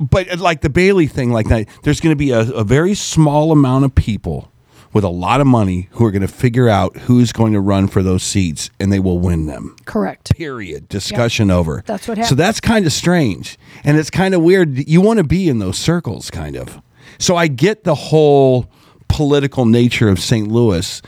but 0.00 0.30
uh, 0.30 0.36
like 0.36 0.60
the 0.60 0.70
Bailey 0.70 1.06
thing, 1.06 1.32
like 1.32 1.48
that, 1.48 1.68
there's 1.82 2.00
going 2.00 2.12
to 2.12 2.16
be 2.16 2.30
a, 2.30 2.40
a 2.40 2.64
very 2.64 2.94
small 2.94 3.52
amount 3.52 3.84
of 3.84 3.94
people 3.94 4.50
with 4.92 5.04
a 5.04 5.08
lot 5.08 5.40
of 5.40 5.46
money 5.46 5.88
who 5.92 6.04
are 6.04 6.10
going 6.10 6.22
to 6.22 6.28
figure 6.28 6.68
out 6.68 6.96
who's 6.96 7.30
going 7.30 7.52
to 7.52 7.60
run 7.60 7.88
for 7.88 8.02
those 8.02 8.22
seats, 8.22 8.70
and 8.80 8.92
they 8.92 8.98
will 8.98 9.18
win 9.18 9.46
them. 9.46 9.76
Correct. 9.84 10.34
Period. 10.34 10.88
Discussion 10.88 11.50
over. 11.50 11.82
That's 11.86 12.08
what 12.08 12.18
happened. 12.18 12.28
So 12.30 12.34
that's 12.34 12.60
kind 12.60 12.86
of 12.86 12.92
strange, 12.92 13.58
and 13.84 13.96
it's 13.96 14.10
kind 14.10 14.34
of 14.34 14.42
weird. 14.42 14.88
You 14.88 15.00
want 15.00 15.18
to 15.18 15.24
be 15.24 15.48
in 15.48 15.58
those 15.58 15.78
circles, 15.78 16.30
kind 16.30 16.56
of. 16.56 16.80
So 17.18 17.36
I 17.36 17.48
get 17.48 17.84
the 17.84 17.94
whole 17.94 18.70
political 19.08 19.66
nature 19.66 20.08
of 20.08 20.20
St. 20.20 20.48
Louis. 20.48 21.02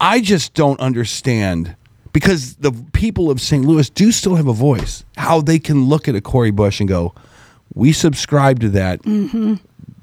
I 0.00 0.20
just 0.20 0.54
don't 0.54 0.78
understand 0.80 1.76
because 2.12 2.56
the 2.56 2.72
people 2.92 3.30
of 3.30 3.40
St. 3.40 3.64
Louis 3.64 3.90
do 3.90 4.12
still 4.12 4.36
have 4.36 4.46
a 4.46 4.52
voice. 4.52 5.04
How 5.16 5.40
they 5.40 5.58
can 5.58 5.86
look 5.86 6.08
at 6.08 6.14
a 6.14 6.20
Cori 6.20 6.50
Bush 6.50 6.80
and 6.80 6.88
go, 6.88 7.14
"We 7.74 7.92
subscribe 7.92 8.60
to 8.60 8.68
that. 8.70 9.02
Mm-hmm. 9.02 9.54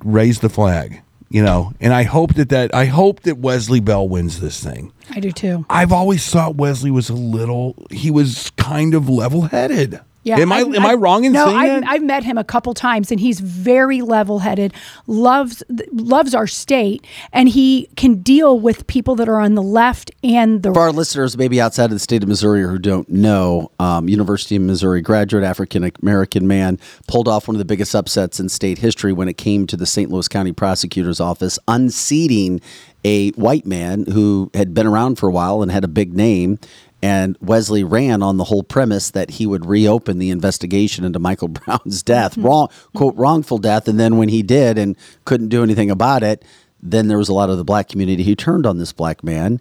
Raise 0.03 0.39
the 0.39 0.49
flag." 0.49 1.01
You 1.29 1.41
know, 1.41 1.71
and 1.79 1.93
I 1.93 2.03
hope 2.03 2.33
that 2.33 2.49
that 2.49 2.75
I 2.75 2.85
hope 2.85 3.21
that 3.21 3.37
Wesley 3.37 3.79
Bell 3.79 4.07
wins 4.07 4.41
this 4.41 4.61
thing. 4.61 4.91
I 5.11 5.21
do 5.21 5.31
too. 5.31 5.65
I've 5.69 5.93
always 5.93 6.29
thought 6.29 6.55
Wesley 6.55 6.91
was 6.91 7.09
a 7.09 7.13
little. 7.13 7.75
He 7.89 8.11
was 8.11 8.51
kind 8.57 8.93
of 8.93 9.07
level-headed. 9.07 10.01
Yeah, 10.23 10.37
Am 10.37 10.51
I 10.51 10.57
I've- 10.57 10.75
am 10.77 10.85
I 10.85 10.93
wrong 10.93 11.23
in 11.23 11.31
no, 11.31 11.45
saying 11.45 11.57
I've, 11.57 11.81
that? 11.81 11.89
I've 11.89 12.03
met 12.03 12.23
him 12.23 12.37
a 12.37 12.43
couple 12.43 12.73
times, 12.75 13.09
and 13.09 13.19
he's 13.19 13.39
very 13.39 14.01
level-headed. 14.01 14.71
loves 15.07 15.63
loves 15.91 16.35
our 16.35 16.45
state, 16.45 17.05
and 17.33 17.49
he 17.49 17.89
can 17.95 18.15
deal 18.21 18.59
with 18.59 18.85
people 18.85 19.15
that 19.15 19.27
are 19.27 19.39
on 19.39 19.55
the 19.55 19.63
left 19.63 20.11
and 20.23 20.61
the 20.61 20.71
for 20.73 20.79
our 20.81 20.91
listeners, 20.91 21.37
maybe 21.37 21.59
outside 21.59 21.85
of 21.85 21.91
the 21.91 21.99
state 21.99 22.21
of 22.21 22.29
Missouri 22.29 22.61
or 22.63 22.67
who 22.69 22.77
don't 22.77 23.09
know, 23.09 23.71
um, 23.79 24.07
University 24.07 24.55
of 24.55 24.61
Missouri 24.61 25.01
graduate, 25.01 25.43
African 25.43 25.91
American 26.03 26.47
man, 26.47 26.77
pulled 27.07 27.27
off 27.27 27.47
one 27.47 27.55
of 27.55 27.59
the 27.59 27.65
biggest 27.65 27.95
upsets 27.95 28.39
in 28.39 28.47
state 28.47 28.77
history 28.77 29.13
when 29.13 29.27
it 29.27 29.37
came 29.37 29.65
to 29.67 29.75
the 29.75 29.85
St. 29.87 30.11
Louis 30.11 30.27
County 30.27 30.51
Prosecutor's 30.51 31.19
Office 31.19 31.57
unseating 31.67 32.61
a 33.03 33.31
white 33.31 33.65
man 33.65 34.05
who 34.05 34.51
had 34.53 34.73
been 34.75 34.85
around 34.85 35.15
for 35.15 35.27
a 35.27 35.31
while 35.31 35.63
and 35.63 35.71
had 35.71 35.83
a 35.83 35.87
big 35.87 36.13
name. 36.15 36.59
And 37.03 37.35
Wesley 37.41 37.83
ran 37.83 38.21
on 38.21 38.37
the 38.37 38.43
whole 38.43 38.61
premise 38.63 39.09
that 39.11 39.31
he 39.31 39.47
would 39.47 39.65
reopen 39.65 40.19
the 40.19 40.29
investigation 40.29 41.03
into 41.03 41.17
Michael 41.19 41.47
Brown's 41.49 42.03
death, 42.03 42.37
wrong 42.37 42.69
quote 42.93 43.15
wrongful 43.15 43.57
death. 43.57 43.87
And 43.87 43.99
then 43.99 44.17
when 44.17 44.29
he 44.29 44.43
did 44.43 44.77
and 44.77 44.95
couldn't 45.25 45.49
do 45.49 45.63
anything 45.63 45.89
about 45.89 46.21
it, 46.21 46.45
then 46.83 47.07
there 47.07 47.17
was 47.17 47.29
a 47.29 47.33
lot 47.33 47.49
of 47.49 47.57
the 47.57 47.63
black 47.63 47.87
community 47.89 48.23
who 48.23 48.35
turned 48.35 48.65
on 48.65 48.77
this 48.77 48.91
black 48.91 49.23
man. 49.23 49.59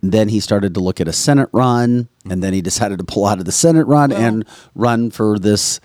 Then 0.00 0.28
he 0.28 0.40
started 0.40 0.74
to 0.74 0.80
look 0.80 1.00
at 1.00 1.08
a 1.08 1.12
Senate 1.12 1.48
run, 1.52 2.08
and 2.28 2.42
then 2.42 2.52
he 2.52 2.62
decided 2.70 2.98
to 2.98 3.04
pull 3.04 3.26
out 3.26 3.38
of 3.38 3.44
the 3.44 3.52
Senate 3.52 3.86
run 3.86 4.10
and 4.12 4.44
run 4.74 5.10
for 5.10 5.38
this 5.38 5.80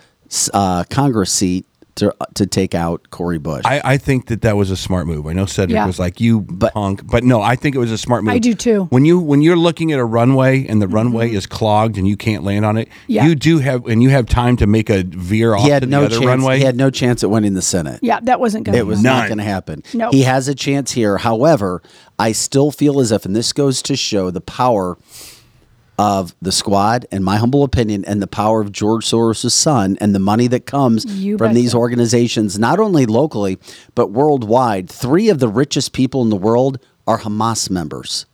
uh, 0.54 0.84
Congress 0.90 1.32
seat 1.32 1.66
to 1.98 2.16
to 2.36 2.46
take 2.48 2.74
out 2.74 3.10
Cori 3.10 3.38
Bush. 3.38 3.64
I, 3.66 3.82
I 3.84 3.98
think 3.98 4.28
that 4.28 4.42
that 4.42 4.56
was 4.56 4.72
a 4.72 4.78
smart 4.78 5.08
move. 5.08 5.28
I 5.28 5.34
know 5.34 5.46
Cedric 5.46 5.76
Yeah. 5.76 5.86
was 5.86 6.00
like 6.00 6.20
you 6.20 6.42
punk, 6.44 7.06
but 7.06 7.24
no, 7.24 7.42
I 7.42 7.56
think 7.56 7.76
it 7.76 7.80
was 7.80 7.92
a 7.92 7.98
smart 7.98 8.24
move. 8.24 8.34
I 8.34 8.40
do 8.40 8.54
too. 8.54 8.86
When 8.86 9.06
you 9.06 9.20
when 9.20 9.42
you're 9.42 9.58
looking 9.58 9.92
at 9.92 10.00
a 10.00 10.06
runway 10.06 10.66
and 10.66 10.82
the 10.82 10.86
mm-hmm. 10.86 10.96
runway 10.96 11.32
is 11.32 11.46
clogged 11.46 11.98
and 11.98 12.08
you 12.08 12.18
can't 12.18 12.44
land 12.44 12.66
on 12.66 12.78
it, 12.78 12.90
Yeah. 13.08 13.26
you 13.26 13.36
do 13.36 13.60
have 13.60 13.86
and 13.88 14.02
you 14.02 14.10
have 14.10 14.26
time 14.26 14.58
to 14.58 14.68
make 14.68 14.90
a 14.90 15.04
veer 15.04 15.54
off 15.56 15.64
he 15.64 15.70
had 15.70 15.84
to 15.84 15.88
no 15.88 16.02
the 16.02 16.06
other 16.08 16.16
chance. 16.16 16.26
runway. 16.26 16.58
He 16.60 16.64
had 16.64 16.76
no 16.78 16.90
chance 16.90 17.24
at 17.24 17.30
winning 17.30 17.54
the 17.54 17.62
Senate. 17.62 18.00
yeah, 18.02 18.20
that 18.22 18.40
wasn't 18.40 18.66
going. 18.66 18.78
It 18.78 18.86
was 18.86 19.02
None. 19.02 19.18
not 19.18 19.28
going 19.28 19.40
to 19.40 19.44
happen. 19.44 19.84
Nope. 19.94 20.14
He 20.14 20.24
has 20.24 20.48
a 20.48 20.56
chance 20.56 20.92
here. 20.92 21.18
However, 21.18 21.82
I 22.20 22.32
still 22.32 22.72
feel 22.72 23.00
as 23.00 23.12
if, 23.12 23.26
and 23.26 23.36
this 23.36 23.54
goes 23.54 23.82
to 23.84 23.96
show 23.96 24.32
the 24.32 24.42
power 24.42 24.98
of 25.98 26.36
the 26.42 26.52
squad, 26.52 27.06
and 27.12 27.26
my 27.26 27.38
humble 27.38 27.64
opinion, 27.64 28.06
and 28.06 28.22
the 28.22 28.28
power 28.28 28.62
of 28.62 28.72
George 28.72 29.06
Soros' 29.06 29.52
son, 29.52 29.98
and 30.00 30.14
the 30.14 30.20
money 30.20 30.48
that 30.48 30.66
comes 30.66 31.06
You 31.06 31.38
from 31.38 31.54
these 31.54 31.74
organizations, 31.74 32.60
not 32.60 32.80
only 32.80 33.06
locally, 33.06 33.58
but 33.96 34.12
worldwide. 34.12 34.90
Three 34.90 35.30
of 35.30 35.40
the 35.40 35.48
richest 35.48 35.94
people 35.94 36.22
in 36.22 36.30
the 36.30 36.36
world 36.36 36.80
are 37.08 37.20
Hamas 37.20 37.70
members. 37.70 38.26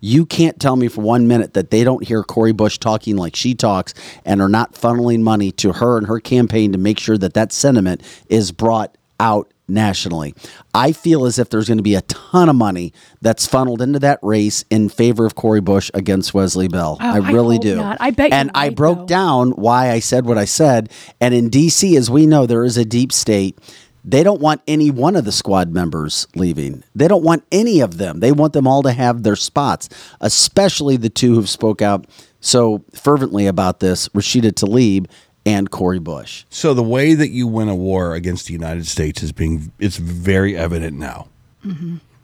You 0.00 0.24
can't 0.24 0.58
tell 0.58 0.76
me 0.76 0.88
for 0.88 1.02
one 1.02 1.28
minute 1.28 1.54
that 1.54 1.70
they 1.70 1.84
don't 1.84 2.06
hear 2.06 2.22
Cori 2.22 2.52
Bush 2.52 2.78
talking 2.78 3.16
like 3.16 3.36
she 3.36 3.54
talks 3.54 3.92
and 4.24 4.40
are 4.40 4.48
not 4.48 4.72
funneling 4.72 5.20
money 5.20 5.52
to 5.52 5.72
her 5.72 5.98
and 5.98 6.06
her 6.06 6.20
campaign 6.20 6.72
to 6.72 6.78
make 6.78 6.98
sure 6.98 7.18
that 7.18 7.34
that 7.34 7.52
sentiment 7.52 8.02
is 8.28 8.50
brought 8.50 8.96
out 9.18 9.52
nationally. 9.70 10.34
I 10.74 10.92
feel 10.92 11.24
as 11.26 11.38
if 11.38 11.50
there's 11.50 11.68
going 11.68 11.78
to 11.78 11.82
be 11.82 11.94
a 11.94 12.02
ton 12.02 12.48
of 12.48 12.56
money 12.56 12.92
that's 13.20 13.46
funneled 13.46 13.80
into 13.82 13.98
that 14.00 14.18
race 14.22 14.64
in 14.70 14.88
favor 14.88 15.26
of 15.26 15.34
Cori 15.34 15.60
Bush 15.60 15.90
against 15.94 16.34
Wesley 16.34 16.68
Bell. 16.68 16.98
Oh, 17.00 17.04
I 17.04 17.14
I 17.14 17.30
really 17.32 17.56
hope 17.56 17.62
do. 17.62 17.76
not. 17.76 17.96
I 18.00 18.10
bet 18.10 18.32
And 18.32 18.50
I 18.54 18.66
right, 18.68 18.76
broke 18.76 18.98
though. 19.00 19.06
down 19.06 19.50
why 19.52 19.90
I 19.90 20.00
said 20.00 20.26
what 20.26 20.38
I 20.38 20.44
said. 20.44 20.90
And 21.20 21.32
in 21.34 21.50
DC, 21.50 21.96
as 21.96 22.10
we 22.10 22.26
know, 22.26 22.46
there 22.46 22.64
is 22.64 22.76
a 22.76 22.84
deep 22.84 23.12
state. 23.12 23.58
They 24.02 24.22
don't 24.22 24.40
want 24.40 24.62
any 24.66 24.90
one 24.90 25.14
of 25.14 25.26
the 25.26 25.32
squad 25.32 25.72
members 25.74 26.26
leaving. 26.34 26.82
They 26.94 27.06
don't 27.06 27.22
want 27.22 27.44
any 27.52 27.80
of 27.80 27.98
them. 27.98 28.20
They 28.20 28.32
want 28.32 28.54
them 28.54 28.66
all 28.66 28.82
to 28.82 28.92
have 28.92 29.22
their 29.22 29.36
spots, 29.36 29.90
especially 30.22 30.96
the 30.96 31.10
two 31.10 31.34
who've 31.34 31.48
spoke 31.48 31.82
out 31.82 32.06
so 32.40 32.82
fervently 32.94 33.46
about 33.46 33.80
this, 33.80 34.08
Rashida 34.10 34.52
Tlaib 34.52 35.06
and 35.46 35.70
Cori 35.70 35.98
Bush. 35.98 36.44
So 36.50 36.74
the 36.74 36.82
way 36.82 37.14
that 37.14 37.30
you 37.30 37.46
win 37.46 37.68
a 37.68 37.74
war 37.74 38.14
against 38.14 38.46
the 38.46 38.52
United 38.52 38.86
States 38.86 39.22
is 39.22 39.32
being 39.32 39.72
it's 39.78 39.96
very 39.96 40.56
evident 40.56 40.98
now. 40.98 41.28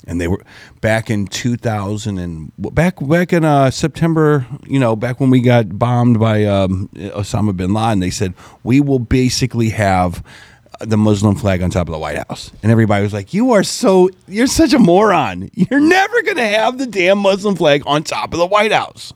And 0.08 0.20
they 0.20 0.28
were 0.28 0.42
back 0.80 1.10
in 1.10 1.26
2000 1.26 2.18
and 2.18 2.52
back 2.58 2.96
back 3.00 3.32
in 3.32 3.44
uh, 3.44 3.70
September, 3.70 4.46
you 4.64 4.78
know, 4.78 4.94
back 4.94 5.18
when 5.18 5.30
we 5.30 5.40
got 5.40 5.78
bombed 5.78 6.20
by 6.20 6.44
um, 6.44 6.88
Osama 6.94 7.56
bin 7.56 7.72
Laden. 7.74 8.00
They 8.00 8.10
said 8.10 8.34
we 8.62 8.80
will 8.80 9.00
basically 9.00 9.70
have 9.70 10.22
the 10.80 10.96
Muslim 10.96 11.34
flag 11.34 11.62
on 11.62 11.70
top 11.70 11.88
of 11.88 11.92
the 11.92 11.98
White 11.98 12.18
House, 12.18 12.52
and 12.62 12.70
everybody 12.70 13.02
was 13.02 13.12
like, 13.12 13.34
"You 13.34 13.52
are 13.52 13.64
so 13.64 14.10
you're 14.28 14.46
such 14.46 14.72
a 14.72 14.78
moron. 14.78 15.50
You're 15.54 15.80
never 15.80 16.22
going 16.22 16.36
to 16.36 16.46
have 16.46 16.78
the 16.78 16.86
damn 16.86 17.18
Muslim 17.18 17.56
flag 17.56 17.82
on 17.86 18.04
top 18.04 18.32
of 18.32 18.38
the 18.38 18.46
White 18.46 18.72
House." 18.72 19.12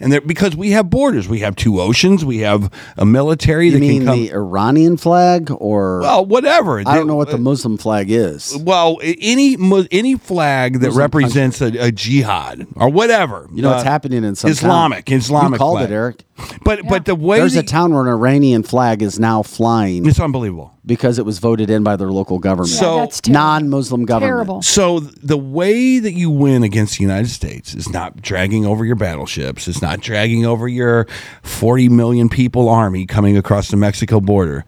And 0.00 0.12
there, 0.12 0.20
because 0.20 0.54
we 0.56 0.70
have 0.70 0.90
borders, 0.90 1.28
we 1.28 1.40
have 1.40 1.56
two 1.56 1.80
oceans, 1.80 2.24
we 2.24 2.38
have 2.38 2.70
a 2.96 3.04
military 3.04 3.66
You 3.66 3.72
that 3.72 3.80
mean 3.80 4.00
can 4.02 4.06
come. 4.06 4.18
the 4.18 4.32
Iranian 4.32 4.96
flag 4.96 5.50
or 5.50 6.00
well, 6.00 6.24
whatever. 6.26 6.80
I 6.80 6.94
don't 6.94 7.06
know 7.06 7.16
what 7.16 7.30
the 7.30 7.38
Muslim 7.38 7.76
flag 7.78 8.10
is. 8.10 8.56
Well, 8.60 8.98
any 9.02 9.56
any 9.90 10.16
flag 10.16 10.80
that 10.80 10.88
Muslim 10.88 10.98
represents 10.98 11.60
a, 11.60 11.66
a 11.86 11.92
jihad 11.92 12.66
or 12.76 12.88
whatever. 12.88 13.48
You 13.52 13.62
know 13.62 13.70
what's 13.70 13.82
uh, 13.82 13.86
happening 13.86 14.24
in 14.24 14.34
some 14.34 14.50
Islamic, 14.50 15.06
town. 15.06 15.18
Islamic 15.18 15.52
You 15.52 15.58
called 15.58 15.78
flag. 15.78 15.90
it, 15.90 15.94
Eric. 15.94 16.24
But 16.64 16.80
but 16.88 17.04
the 17.04 17.14
way 17.14 17.38
There's 17.38 17.54
a 17.54 17.62
town 17.62 17.92
where 17.92 18.02
an 18.02 18.08
Iranian 18.08 18.62
flag 18.64 19.02
is 19.02 19.20
now 19.20 19.42
flying 19.42 20.04
it's 20.06 20.18
unbelievable. 20.18 20.74
because 20.84 21.18
it 21.18 21.24
was 21.24 21.38
voted 21.38 21.70
in 21.70 21.84
by 21.84 21.94
their 21.96 22.10
local 22.10 22.38
government. 22.38 22.72
Yeah, 22.72 22.80
So, 22.80 22.96
that's 22.96 23.26
non-Muslim 23.28 24.04
government. 24.04 24.30
Terrible. 24.30 24.62
So 24.62 25.00
the 25.00 25.38
way 25.38 26.00
that 26.00 26.12
you 26.12 26.30
win 26.30 26.64
against 26.64 26.98
the 26.98 27.02
United 27.04 27.28
States 27.28 27.74
is 27.74 27.88
not 27.88 28.20
dragging 28.20 28.66
over 28.66 28.84
your 28.84 28.96
battleships. 28.96 29.68
It's 29.68 29.80
not 29.80 30.00
dragging 30.00 30.44
over 30.44 30.66
your 30.66 31.06
40 31.42 31.88
million 31.90 32.28
people 32.28 32.68
army 32.68 33.06
coming 33.06 33.36
across 33.36 33.68
the 33.68 33.76
Mexico 33.76 34.20
border. 34.20 34.64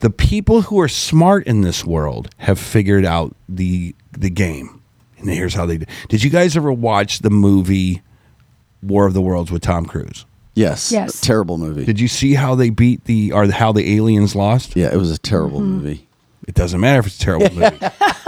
The 0.00 0.10
people 0.10 0.62
who 0.62 0.78
are 0.80 0.88
smart 0.88 1.46
in 1.46 1.62
this 1.62 1.84
world 1.84 2.28
have 2.36 2.58
figured 2.58 3.04
out 3.04 3.34
the 3.48 3.94
the 4.12 4.30
game. 4.30 4.82
And 5.18 5.28
here's 5.30 5.54
how 5.54 5.66
they 5.66 5.78
do. 5.78 5.86
Did 6.08 6.22
you 6.22 6.30
guys 6.30 6.56
ever 6.56 6.72
watch 6.72 7.20
the 7.20 7.30
movie 7.30 8.02
War 8.82 9.06
of 9.06 9.14
the 9.14 9.22
Worlds 9.22 9.50
with 9.50 9.62
Tom 9.62 9.86
Cruise? 9.86 10.24
Yes. 10.58 10.90
Yes. 10.92 11.20
Terrible 11.20 11.56
movie. 11.58 11.84
Did 11.84 12.00
you 12.00 12.08
see 12.08 12.34
how 12.34 12.54
they 12.54 12.70
beat 12.70 13.04
the 13.04 13.32
or 13.32 13.46
how 13.50 13.72
the 13.72 13.96
aliens 13.96 14.34
lost? 14.34 14.74
yeah, 14.76 14.92
it 14.92 14.96
was 14.96 15.10
a 15.10 15.18
terrible 15.18 15.60
Mm-hmm. 15.60 15.76
movie. 15.76 16.08
It 16.46 16.54
doesn't 16.54 16.80
matter 16.80 17.00
if 17.00 17.06
it's 17.06 17.16
a 17.16 17.20
terrible 17.20 17.50
movie. 17.54 17.78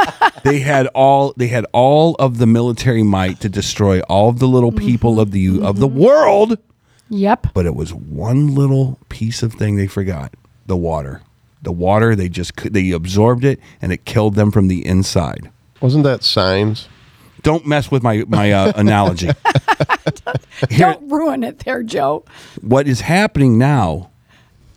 they 0.44 0.61
had 0.61 0.86
all 0.89 1.32
they 1.36 1.48
had 1.48 1.66
all 1.73 2.15
of 2.19 2.39
the 2.39 2.47
military 2.47 3.02
might 3.02 3.40
to 3.40 3.48
destroy 3.48 4.01
all 4.02 4.28
of 4.28 4.39
the 4.39 4.47
little 4.48 4.73
people 4.73 5.19
of 5.20 5.31
the 5.31 5.61
of 5.62 5.78
the 5.78 5.89
world, 5.89 6.59
Yep. 7.09 7.48
but 7.55 7.66
it 7.66 7.74
was 7.74 7.93
one 7.94 8.55
little 8.55 8.98
piece 9.09 9.43
of 9.43 9.55
thing 9.55 9.77
they 9.77 9.86
forgot: 9.86 10.35
the 10.66 10.77
water. 10.77 11.23
The 11.62 11.73
water 11.73 12.15
they 12.15 12.28
just 12.28 12.57
could- 12.57 12.73
they 12.74 12.90
absorbed 12.90 13.44
it 13.44 13.59
and 13.82 13.93
it 13.93 14.05
killed 14.05 14.35
them 14.35 14.51
from 14.51 14.69
the 14.69 14.85
inside. 14.86 15.51
Wasn't 15.81 16.05
that 16.05 16.23
signs? 16.23 16.89
Don't 17.42 17.66
mess 17.66 17.90
with 17.90 18.02
my 18.02 18.24
my 18.28 18.52
uh, 18.52 18.72
analogy. 18.76 19.30
Here, 20.68 20.92
Don't 20.92 21.10
ruin 21.10 21.42
it 21.44 21.60
there, 21.60 21.82
Joe. 21.82 22.24
what 22.60 22.86
is 22.86 23.00
happening 23.02 23.58
now 23.58 24.10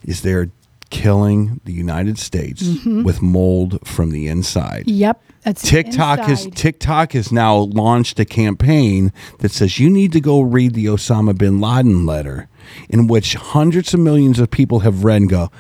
is 0.04 0.22
they're 0.22 0.50
killing 0.90 1.60
the 1.66 1.74
United 1.74 2.20
States 2.20 2.64
with 2.86 3.22
mold 3.22 3.80
from 3.86 4.12
the 4.12 4.28
inside. 4.28 4.84
Yep. 4.88 5.22
That's 5.42 5.62
TikTok 5.62 6.20
has. 6.20 6.48
TikTok 6.54 7.14
has 7.14 7.32
now 7.32 7.58
launched 7.58 8.20
a 8.20 8.26
campaign 8.26 9.12
that 9.40 9.52
says 9.52 9.80
you 9.80 9.90
need 9.90 10.12
to 10.14 10.22
go 10.22 10.40
read 10.42 10.74
the 10.74 10.86
Osama 10.86 11.38
bin 11.38 11.60
Laden 11.60 12.06
letter, 12.06 12.48
in 12.90 13.08
which 13.08 13.34
hundreds 13.36 13.94
of 13.94 14.00
millions 14.00 14.40
of 14.40 14.52
people 14.52 14.82
have 14.82 15.04
read 15.04 15.22
and 15.22 15.30
go, 15.30 15.52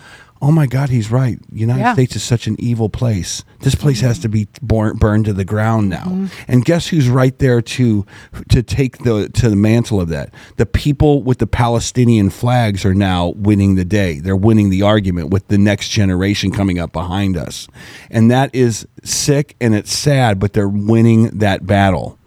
"Oh 0.43 0.51
my 0.51 0.67
God, 0.67 0.89
he's 0.89 1.09
right. 1.09 1.39
United 1.51 1.79
Yeah. 1.79 1.93
States 1.93 2.15
is 2.17 2.23
such 2.23 2.47
an 2.47 2.57
evil 2.59 2.89
place. 2.89 3.45
This 3.61 3.75
place 3.75 4.01
has 4.01 4.19
to 4.19 4.27
be 4.27 4.47
born, 4.61 4.97
burned 4.97 5.23
to 5.25 5.33
the 5.33 5.45
ground 5.45 5.89
now." 5.89 6.03
Mm-hmm. 6.03 6.25
And 6.49 6.65
guess 6.65 6.87
who's 6.87 7.07
right 7.07 7.37
there 7.39 7.61
to 7.61 8.05
to 8.49 8.61
take 8.61 8.99
the 8.99 9.29
to 9.29 9.49
the 9.49 9.55
mantle 9.55 10.01
of 10.01 10.09
that? 10.09 10.31
The 10.57 10.65
people 10.65 11.23
with 11.23 11.37
the 11.37 11.47
Palestinian 11.47 12.29
flags 12.29 12.83
are 12.83 12.93
now 12.93 13.29
winning 13.37 13.75
the 13.75 13.85
day. 13.85 14.19
They're 14.19 14.35
winning 14.35 14.69
the 14.69 14.81
argument 14.81 15.29
with 15.29 15.47
the 15.47 15.57
next 15.57 15.89
generation 15.89 16.51
coming 16.51 16.77
up 16.77 16.91
behind 16.91 17.37
us, 17.37 17.69
and 18.11 18.29
that 18.29 18.53
is 18.53 18.85
sick 19.03 19.55
and 19.61 19.73
it's 19.73 19.95
sad, 19.95 20.39
but 20.39 20.51
they're 20.51 20.67
winning 20.67 21.29
that 21.39 21.65
battle. 21.65 22.19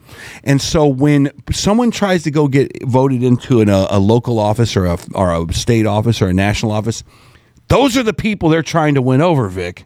And 0.42 0.62
so 0.62 0.86
when 0.86 1.30
someone 1.52 1.90
tries 1.90 2.22
to 2.22 2.30
go 2.30 2.48
get 2.48 2.70
voted 2.84 3.22
into 3.22 3.60
an, 3.60 3.68
a, 3.68 3.86
a 3.90 3.98
local 3.98 4.38
office 4.38 4.74
or 4.74 4.86
a, 4.86 4.98
or 5.14 5.34
a 5.34 5.52
state 5.52 5.84
office 5.84 6.22
or 6.22 6.28
a 6.28 6.32
national 6.32 6.72
office, 6.72 7.04
those 7.68 7.96
are 7.96 8.02
the 8.02 8.14
people 8.14 8.48
they're 8.48 8.62
trying 8.62 8.94
to 8.94 9.02
win 9.02 9.20
over, 9.20 9.48
Vic. 9.48 9.84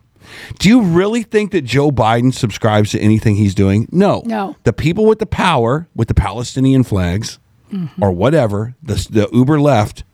Do 0.58 0.68
you 0.68 0.82
really 0.82 1.22
think 1.22 1.50
that 1.52 1.62
Joe 1.62 1.90
Biden 1.90 2.32
subscribes 2.32 2.90
to 2.90 3.00
anything 3.00 3.36
he's 3.36 3.54
doing? 3.54 3.88
No. 3.90 4.22
No. 4.24 4.56
The 4.64 4.72
people 4.72 5.06
with 5.06 5.18
the 5.18 5.26
power, 5.26 5.88
with 5.94 6.08
the 6.08 6.14
Palestinian 6.14 6.84
flags 6.84 7.38
mm-hmm. 7.72 8.02
or 8.02 8.12
whatever, 8.12 8.74
the, 8.82 8.94
the 9.10 9.28
uber 9.32 9.60
left, 9.60 10.04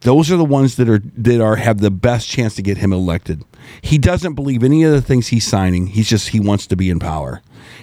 those 0.00 0.30
are 0.30 0.36
the 0.36 0.44
ones 0.44 0.76
that 0.76 0.88
are 0.88 0.98
that 1.16 1.40
are 1.40 1.56
have 1.56 1.78
the 1.78 1.90
best 1.90 2.28
chance 2.28 2.54
to 2.56 2.62
get 2.62 2.76
him 2.76 2.92
elected. 2.92 3.42
He 3.80 3.96
doesn't 3.96 4.34
believe 4.34 4.62
any 4.62 4.82
of 4.82 4.92
the 4.92 5.00
things 5.00 5.28
he's 5.28 5.46
signing. 5.46 5.88
He's 5.88 6.08
just 6.08 6.28
he 6.28 6.40
wants 6.40 6.66
to 6.68 6.76
be 6.76 6.90
in 6.90 6.98
power. 6.98 7.40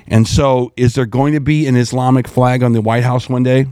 And 0.07 0.27
so 0.27 0.71
is 0.77 0.93
there 0.93 1.07
going 1.07 1.33
to 1.33 1.39
be 1.39 1.65
an 1.65 1.75
Islamic 1.75 2.27
flag 2.27 2.61
on 2.61 2.73
the 2.73 2.81
White 2.81 3.03
House 3.03 3.27
one 3.27 3.41
day? 3.41 3.65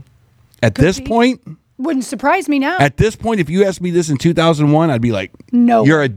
At 0.62 0.74
this 0.74 0.98
be. 0.98 1.06
point, 1.06 1.58
Wouldn't 1.82 2.04
surprise 2.04 2.48
me 2.48 2.58
now. 2.58 2.78
at 2.78 2.96
this 2.96 3.16
point, 3.16 3.40
if 3.40 3.48
you 3.50 3.64
asked 3.64 3.80
me 3.80 3.90
this 3.90 4.08
in 4.10 4.16
2001, 4.18 4.90
I'd 4.90 5.00
be 5.00 5.12
like, 5.12 5.30
No. 5.52 5.84
you're 5.84 6.04
a, 6.04 6.10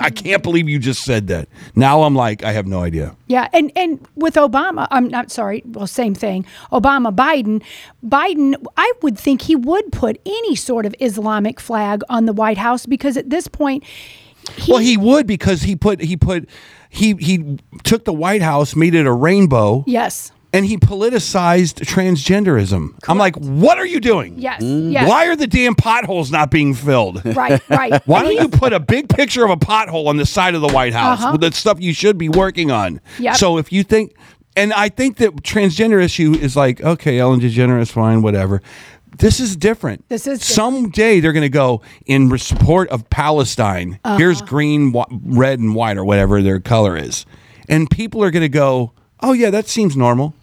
I 0.00 0.10
can't 0.10 0.42
believe 0.42 0.68
you 0.68 0.78
just 0.80 1.04
said 1.04 1.28
that. 1.28 1.48
Now 1.76 2.02
I'm 2.02 2.14
like, 2.16 2.42
I 2.42 2.50
have 2.52 2.66
no 2.66 2.80
idea. 2.82 3.16
Yeah, 3.28 3.48
and 3.52 3.70
and 3.76 4.04
with 4.16 4.34
Obama, 4.34 4.88
I'm 4.90 5.06
not 5.08 5.30
sorry. 5.30 5.62
Well, 5.64 5.86
same 5.86 6.12
thing. 6.14 6.44
Obama, 6.72 7.14
Biden, 7.14 7.62
Biden. 8.04 8.56
I 8.76 8.92
would 9.02 9.16
think 9.16 9.42
he 9.42 9.54
would 9.54 9.92
put 9.92 10.20
any 10.26 10.56
sort 10.56 10.86
of 10.86 10.94
Islamic 11.00 11.60
flag 11.60 12.02
on 12.08 12.26
the 12.26 12.32
White 12.32 12.58
House 12.58 12.84
because 12.84 13.16
at 13.16 13.30
this 13.30 13.46
point, 13.46 13.84
he, 14.56 14.72
well, 14.72 14.80
he 14.80 14.96
would 14.96 15.26
because 15.28 15.62
he 15.62 15.76
put, 15.76 16.00
he 16.00 16.16
put, 16.16 16.48
he, 16.88 17.14
he 17.14 17.58
took 17.84 18.04
the 18.04 18.12
White 18.12 18.42
House, 18.42 18.74
made 18.76 18.94
it 18.94 19.06
a 19.06 19.12
rainbow, 19.12 19.84
yes, 19.86 20.32
and 20.56 20.64
he 20.66 20.76
politicized 20.78 21.84
transgenderism. 21.84 22.94
I'm 23.08 23.18
like, 23.18 23.36
what 23.36 23.78
are 23.78 23.86
you 23.86 24.00
doing? 24.00 24.38
yes, 24.38 24.62
yes. 24.62 25.08
Why 25.08 25.26
are 25.28 25.36
the 25.36 25.46
damn 25.46 25.74
potholes 25.74 26.30
not 26.30 26.50
being 26.50 26.74
filled? 26.74 27.24
Right, 27.24 27.60
right. 27.68 28.02
Why 28.06 28.22
don't 28.22 28.34
you 28.34 28.48
put 28.48 28.72
a 28.72 28.80
big 28.80 29.08
picture 29.08 29.44
of 29.44 29.50
a 29.50 29.56
pothole 29.56 30.06
on 30.06 30.16
the 30.16 30.26
side 30.26 30.54
of 30.54 30.60
the 30.62 30.68
White 30.68 30.92
House 30.92 31.20
Uh-huh. 31.20 31.32
with 31.32 31.40
the 31.42 31.52
stuff 31.52 31.80
you 31.80 31.92
should 31.92 32.18
be 32.18 32.28
working 32.28 32.70
on? 32.70 33.00
Yep. 33.18 33.36
So 33.36 33.58
if 33.58 33.72
you 33.72 33.82
think, 33.82 34.14
and 34.56 34.72
I 34.72 34.88
think 34.88 35.18
that 35.18 35.30
transgender 35.42 36.02
issue 36.02 36.32
is 36.34 36.56
like, 36.56 36.80
okay, 36.80 37.18
Ellen 37.18 37.40
DeGeneres, 37.40 37.90
fine, 37.90 38.22
whatever. 38.22 38.62
This 39.18 39.40
is 39.40 39.56
different. 39.56 40.06
This 40.08 40.26
is 40.26 40.40
different. 40.40 40.42
someday 40.92 41.20
they're 41.20 41.32
going 41.32 41.42
to 41.42 41.48
go 41.48 41.80
in 42.06 42.36
support 42.38 42.88
of 42.90 43.08
Palestine. 43.10 43.98
Uh-huh. 44.04 44.16
Here's 44.18 44.42
green, 44.42 44.92
wh- 44.92 45.04
red, 45.24 45.58
and 45.58 45.74
white, 45.74 45.96
or 45.96 46.04
whatever 46.04 46.42
their 46.42 46.60
color 46.60 46.96
is, 46.96 47.24
and 47.68 47.88
people 47.90 48.22
are 48.22 48.30
going 48.30 48.42
to 48.42 48.48
go, 48.50 48.92
oh 49.20 49.32
yeah, 49.32 49.48
that 49.50 49.68
seems 49.68 49.96
normal. 49.96 50.34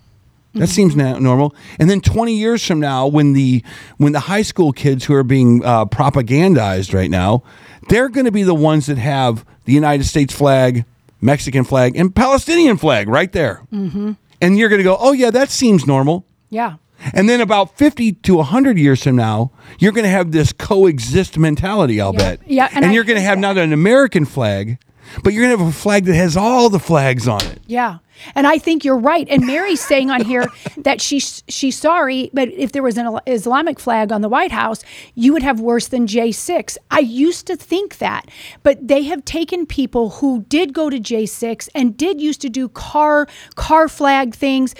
That 0.54 0.60
Mm-hmm. 0.60 0.66
seems 0.68 0.96
na- 0.96 1.18
normal. 1.20 1.56
And 1.80 1.90
then 1.90 2.00
20 2.00 2.36
years 2.36 2.66
from 2.66 2.80
now, 2.80 3.08
when 3.08 3.34
the 3.34 3.64
when 3.98 4.12
the 4.14 4.20
high 4.22 4.44
school 4.44 4.72
kids 4.72 5.06
who 5.06 5.14
are 5.16 5.24
being 5.24 5.66
uh, 5.66 5.86
propagandized 5.86 6.94
right 6.94 7.10
now, 7.10 7.42
they're 7.90 8.10
going 8.10 8.26
to 8.26 8.32
be 8.32 8.44
the 8.44 8.54
ones 8.56 8.86
that 8.86 8.98
have 9.00 9.46
the 9.66 9.74
United 9.74 10.04
States 10.06 10.34
flag, 10.34 10.86
Mexican 11.22 11.64
flag, 11.64 11.96
and 11.96 12.14
Palestinian 12.16 12.78
flag 12.78 13.08
right 13.08 13.32
there. 13.32 13.64
Mm-hmm. 13.74 14.12
And 14.42 14.58
you're 14.58 14.70
going 14.70 14.80
to 14.80 14.84
go, 14.84 14.98
oh 15.00 15.12
yeah, 15.14 15.32
that 15.32 15.50
seems 15.50 15.88
normal. 15.88 16.26
yeah, 16.50 16.76
And 17.14 17.28
then 17.30 17.42
about 17.42 17.78
50 17.78 18.12
to 18.14 18.36
100 18.36 18.78
years 18.78 19.02
from 19.04 19.16
now, 19.16 19.52
you're 19.80 19.92
going 19.94 20.04
to 20.04 20.10
have 20.10 20.32
this 20.34 20.52
coexist 20.54 21.38
mentality, 21.38 22.00
I'll 22.02 22.14
Yeah. 22.14 22.18
bet. 22.20 22.40
Yeah, 22.46 22.68
and 22.68 22.84
And, 22.84 22.86
I 22.92 22.94
you're 22.94 23.06
going 23.06 23.18
to 23.18 23.24
have 23.26 23.40
not 23.40 23.58
an 23.58 23.72
American 23.74 24.26
flag, 24.26 24.78
But 25.24 25.34
you're 25.34 25.44
gonna 25.44 25.58
have 25.58 25.68
a 25.68 25.72
flag 25.72 26.06
that 26.06 26.16
has 26.16 26.36
all 26.38 26.70
the 26.70 26.80
flags 26.80 27.28
on 27.28 27.44
it. 27.46 27.60
Yeah. 27.68 28.00
And 28.36 28.48
I 28.48 28.58
think 28.58 28.86
you're 28.86 28.98
right. 28.98 29.28
And 29.30 29.46
Mary's 29.46 29.82
saying 29.82 30.10
on 30.10 30.24
here 30.24 30.46
that 30.78 31.02
she's 31.02 31.44
she's 31.48 31.78
sorry, 31.78 32.30
but 32.34 32.50
if 32.50 32.72
there 32.72 32.84
was 32.84 32.98
an 32.98 33.20
Islamic 33.28 33.80
flag 33.80 34.12
on 34.12 34.22
the 34.22 34.30
White 34.30 34.52
House, 34.52 34.84
you 35.16 35.34
would 35.34 35.44
have 35.44 35.60
worse 35.60 35.88
than 35.88 36.08
J6. 36.08 36.78
I 36.92 37.00
used 37.00 37.48
to 37.48 37.56
think 37.56 37.98
that, 37.98 38.30
but 38.62 38.88
they 38.88 39.04
have 39.04 39.26
taken 39.26 39.66
people 39.66 40.12
who 40.12 40.46
did 40.50 40.74
go 40.74 40.90
to 40.90 41.00
J6 41.00 41.70
and 41.76 41.98
did 41.98 42.22
used 42.22 42.42
to 42.42 42.50
do 42.50 42.70
car 42.70 43.28
car 43.56 43.88
flag 43.88 44.36
things 44.36 44.76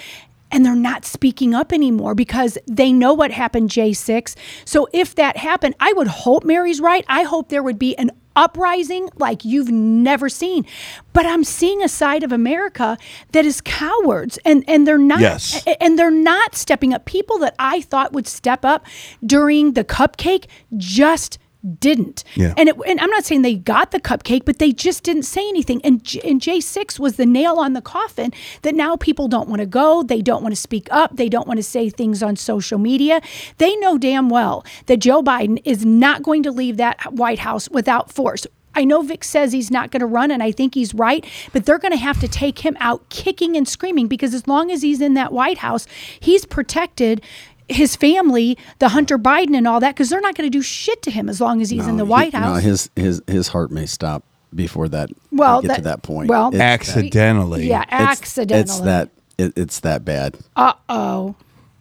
and 0.54 0.64
they're 0.64 0.76
not 0.76 1.04
speaking 1.04 1.52
up 1.52 1.72
anymore 1.72 2.14
because 2.14 2.56
they 2.66 2.92
know 2.92 3.12
what 3.12 3.32
happened 3.32 3.70
J6. 3.70 4.36
So 4.64 4.86
if 4.92 5.16
that 5.16 5.36
happened, 5.36 5.74
I 5.80 5.92
would 5.94 6.06
hope 6.06 6.44
Mary's 6.44 6.80
right. 6.80 7.04
I 7.08 7.24
hope 7.24 7.48
there 7.48 7.62
would 7.62 7.78
be 7.78 7.98
an 7.98 8.12
uprising 8.36 9.08
like 9.16 9.44
you've 9.44 9.70
never 9.70 10.28
seen. 10.28 10.66
But 11.12 11.26
I'm 11.26 11.44
seeing 11.44 11.82
a 11.82 11.88
side 11.88 12.22
of 12.22 12.32
America 12.32 12.98
that 13.32 13.44
is 13.44 13.60
cowards 13.60 14.38
and 14.44 14.64
and 14.68 14.86
they're 14.86 14.98
not 14.98 15.20
Yes. 15.20 15.62
and 15.80 15.98
they're 15.98 16.10
not 16.10 16.54
stepping 16.54 16.92
up. 16.92 17.04
People 17.04 17.38
that 17.38 17.54
I 17.58 17.80
thought 17.82 18.12
would 18.12 18.26
step 18.26 18.64
up 18.64 18.84
during 19.24 19.72
the 19.74 19.84
cupcake 19.84 20.46
just 20.76 21.38
didn't. 21.78 22.24
Yeah. 22.34 22.54
And 22.56 22.68
it, 22.68 22.76
and 22.86 23.00
I'm 23.00 23.10
not 23.10 23.24
saying 23.24 23.42
they 23.42 23.54
got 23.54 23.90
the 23.90 24.00
cupcake, 24.00 24.44
but 24.44 24.58
they 24.58 24.72
just 24.72 25.02
didn't 25.02 25.24
say 25.24 25.48
anything. 25.48 25.80
And 25.82 26.02
J, 26.04 26.20
and 26.24 26.40
J6 26.40 26.98
was 26.98 27.16
the 27.16 27.26
nail 27.26 27.58
on 27.58 27.72
the 27.72 27.82
coffin 27.82 28.32
that 28.62 28.74
now 28.74 28.96
people 28.96 29.28
don't 29.28 29.48
want 29.48 29.60
to 29.60 29.66
go, 29.66 30.02
they 30.02 30.22
don't 30.22 30.42
want 30.42 30.54
to 30.54 30.60
speak 30.60 30.88
up, 30.90 31.16
they 31.16 31.28
don't 31.28 31.46
want 31.46 31.58
to 31.58 31.62
say 31.64 31.90
things 31.90 32.22
on 32.22 32.36
social 32.36 32.78
media. 32.78 33.20
They 33.58 33.74
know 33.76 33.98
damn 33.98 34.28
well 34.28 34.64
that 34.86 34.98
Joe 34.98 35.22
Biden 35.22 35.60
is 35.64 35.84
not 35.84 36.22
going 36.22 36.42
to 36.42 36.52
leave 36.52 36.76
that 36.76 37.12
White 37.12 37.40
House 37.40 37.68
without 37.70 38.12
force. 38.12 38.46
I 38.74 38.84
know 38.84 39.02
Vic 39.02 39.24
says 39.24 39.52
he's 39.52 39.70
not 39.70 39.90
going 39.90 40.00
to 40.00 40.06
run, 40.06 40.30
and 40.30 40.42
I 40.42 40.50
think 40.50 40.74
he's 40.74 40.94
right, 40.94 41.24
but 41.52 41.64
they're 41.64 41.78
going 41.78 41.92
to 41.92 41.98
have 41.98 42.20
to 42.20 42.28
take 42.28 42.60
him 42.60 42.76
out 42.80 43.08
kicking 43.08 43.56
and 43.56 43.68
screaming 43.68 44.08
because 44.08 44.34
as 44.34 44.48
long 44.48 44.70
as 44.70 44.82
he's 44.82 45.00
in 45.00 45.14
that 45.14 45.32
White 45.32 45.58
House, 45.58 45.86
he's 46.18 46.44
protected 46.44 47.22
his 47.68 47.96
family, 47.96 48.58
the 48.78 48.88
Hunter 48.90 49.18
Biden 49.18 49.56
and 49.56 49.66
all 49.66 49.80
that, 49.80 49.94
because 49.94 50.10
they're 50.10 50.20
not 50.20 50.34
going 50.36 50.46
to 50.50 50.58
do 50.58 50.62
shit 50.62 51.02
to 51.02 51.10
him 51.10 51.28
as 51.28 51.40
long 51.40 51.62
as 51.62 51.70
he's 51.70 51.86
in 51.86 51.96
the 51.96 52.04
He- 52.04 52.10
White 52.10 52.32
No, 52.32 52.40
House. 52.40 52.62
his 52.62 52.90
his 52.96 53.22
his 53.26 53.48
heart 53.48 53.70
may 53.70 53.86
stop 53.86 54.22
before 54.54 54.88
that. 54.88 55.10
Well, 55.32 55.62
get 55.62 55.68
to 55.76 55.82
that- 55.82 55.84
that 55.84 56.02
point. 56.02 56.28
well- 56.28 56.48
It's- 56.48 56.60
Accidentally. 56.60 57.66
yeah, 57.68 57.82
it's- 57.82 58.00
accidentally. 58.00 58.60
It's 58.60 58.80
that. 58.80 59.10
It, 59.38 59.52
it's 59.56 59.80
that 59.80 60.04
bad. 60.04 60.36
Uh 60.56 60.74
oh. 60.88 61.34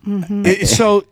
It- 0.07 0.67
so 0.67 1.03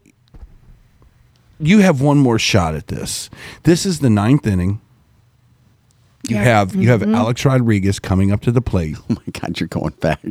you 1.59 1.79
have 1.79 2.01
one 2.01 2.17
more 2.17 2.39
shot 2.39 2.73
at 2.75 2.87
this. 2.87 3.29
This 3.63 3.85
is 3.85 3.99
the 3.99 4.09
ninth 4.09 4.47
inning. 4.47 4.81
You 6.27 6.35
Yeah. 6.37 6.43
have 6.43 6.75
you 6.75 6.89
have 6.89 7.03
Alex 7.03 7.43
Rodriguez 7.45 7.99
coming 7.99 8.31
up 8.31 8.41
to 8.41 8.51
the 8.51 8.61
plate. 8.61 8.97
Oh 9.09 9.15
my 9.15 9.21
God, 9.39 9.59
you're 9.59 9.67
going 9.67 9.93
back. 9.99 10.21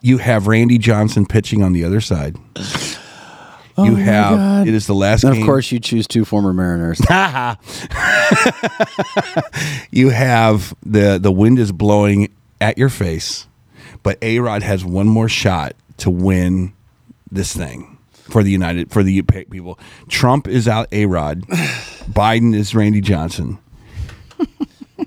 You 0.00 0.18
have 0.18 0.46
Randy 0.48 0.78
Johnson 0.78 1.26
pitching 1.26 1.62
on 1.62 1.72
the 1.72 1.84
other 1.84 2.00
side. 2.00 2.36
Oh 3.78 3.84
you 3.84 3.96
have 3.96 4.66
it 4.66 4.74
is 4.74 4.86
the 4.86 4.94
last 4.94 5.24
and 5.24 5.34
game. 5.34 5.42
of 5.42 5.46
course, 5.46 5.70
you 5.70 5.78
choose 5.78 6.06
two 6.06 6.24
former 6.24 6.52
Mariners. 6.52 6.98
you 9.90 10.10
have 10.10 10.74
the 10.84 11.18
the 11.18 11.32
wind 11.32 11.58
is 11.58 11.72
blowing 11.72 12.32
at 12.60 12.78
your 12.78 12.88
face, 12.88 13.46
but 14.02 14.18
A 14.22 14.38
Rod 14.38 14.62
has 14.62 14.84
one 14.84 15.08
more 15.08 15.28
shot 15.28 15.74
to 15.98 16.10
win 16.10 16.72
this 17.30 17.54
thing 17.54 17.98
for 18.12 18.42
the 18.42 18.50
United 18.50 18.90
for 18.90 19.02
the 19.02 19.22
people. 19.22 19.78
Trump 20.08 20.48
is 20.48 20.66
out 20.66 20.88
A 20.92 21.06
Rod, 21.06 21.42
Biden 21.42 22.54
is 22.54 22.74
Randy 22.74 23.00
Johnson. 23.00 23.58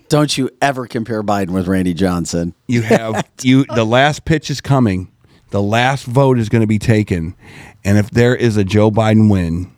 Don't 0.07 0.37
you 0.37 0.49
ever 0.61 0.87
compare 0.87 1.23
Biden 1.23 1.51
with 1.51 1.67
Randy 1.67 1.93
Johnson? 1.93 2.53
You 2.67 2.81
have 2.81 3.27
you 3.41 3.65
the 3.65 3.85
last 3.85 4.25
pitch 4.25 4.49
is 4.49 4.61
coming. 4.61 5.11
The 5.51 5.61
last 5.61 6.05
vote 6.05 6.37
is 6.39 6.49
going 6.49 6.61
to 6.61 6.67
be 6.67 6.79
taken. 6.79 7.35
And 7.83 7.97
if 7.97 8.11
there 8.11 8.35
is 8.35 8.57
a 8.57 8.63
Joe 8.63 8.91
Biden 8.91 9.29
win, 9.31 9.71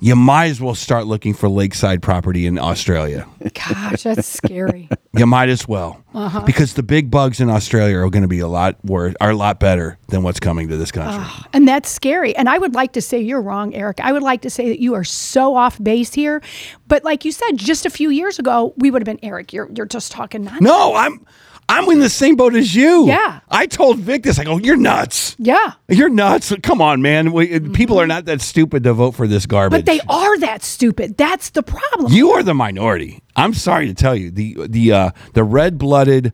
you 0.00 0.16
might 0.16 0.46
as 0.46 0.60
well 0.60 0.74
start 0.74 1.06
looking 1.06 1.32
for 1.32 1.48
lakeside 1.48 2.02
property 2.02 2.44
in 2.46 2.58
Australia. 2.58 3.26
Gosh, 3.54 4.02
that's 4.02 4.26
scary. 4.28 4.88
You 5.16 5.26
might 5.26 5.48
as 5.48 5.68
well, 5.68 6.02
Uh-huh. 6.12 6.40
because 6.44 6.74
the 6.74 6.82
big 6.82 7.08
bugs 7.08 7.38
in 7.40 7.48
Australia 7.48 7.98
are 7.98 8.10
going 8.10 8.22
to 8.22 8.28
be 8.28 8.40
a 8.40 8.48
lot 8.48 8.84
worse, 8.84 9.14
are 9.20 9.30
a 9.30 9.36
lot 9.36 9.60
better 9.60 9.96
than 10.08 10.24
what's 10.24 10.40
coming 10.40 10.66
to 10.70 10.76
this 10.76 10.90
country. 10.90 11.24
And 11.52 11.68
that's 11.68 11.88
scary. 11.88 12.34
And 12.34 12.48
I 12.48 12.58
would 12.58 12.74
like 12.74 12.94
to 12.94 13.00
say 13.00 13.20
you're 13.20 13.40
wrong, 13.40 13.72
Eric. 13.76 14.00
I 14.00 14.10
would 14.10 14.24
like 14.24 14.40
to 14.42 14.50
say 14.50 14.68
that 14.70 14.80
you 14.82 14.94
are 14.94 15.04
so 15.04 15.54
off 15.54 15.80
base 15.80 16.12
here. 16.12 16.42
But 16.88 17.04
like 17.04 17.24
you 17.24 17.30
said, 17.30 17.52
just 17.58 17.86
a 17.86 17.90
few 17.90 18.10
years 18.10 18.40
ago, 18.40 18.74
we 18.78 18.90
would 18.90 19.02
have 19.02 19.06
been 19.06 19.24
Eric. 19.24 19.52
You're 19.52 19.70
you're 19.76 19.86
just 19.86 20.10
talking 20.10 20.42
nonsense. 20.42 20.62
no, 20.62 20.96
I'm 20.96 21.24
I'm 21.68 21.88
in 21.90 22.00
the 22.00 22.10
same 22.10 22.36
boat 22.36 22.54
as 22.54 22.74
you. 22.74 23.06
Yeah. 23.06 23.40
I 23.48 23.66
told 23.66 23.98
Vic 23.98 24.22
this. 24.22 24.38
I 24.38 24.44
go, 24.44 24.58
you're 24.58 24.76
nuts. 24.76 25.36
Yeah. 25.38 25.72
You're 25.88 26.08
nuts. 26.08 26.52
Come 26.62 26.80
on, 26.80 27.02
man. 27.02 27.32
We, 27.32 27.60
People 27.60 28.00
are 28.00 28.06
not 28.06 28.26
that 28.26 28.40
stupid 28.40 28.84
to 28.84 28.92
vote 28.92 29.12
for 29.12 29.26
this 29.26 29.46
garbage. 29.46 29.84
Mm-hmm. 29.84 29.84
But 29.84 29.92
they 29.92 30.00
are 30.12 30.38
that 30.40 30.62
stupid. 30.62 31.16
That's 31.16 31.50
the 31.50 31.62
problem. 31.62 32.12
You 32.12 32.32
are 32.32 32.42
the 32.42 32.54
minority. 32.54 33.22
I'm 33.36 33.54
sorry 33.54 33.86
to 33.86 33.94
tell 33.94 34.14
you 34.14 34.30
the 34.30 34.56
the 34.68 34.92
uh, 34.92 35.10
the 35.32 35.42
red 35.44 35.78
blooded 35.78 36.32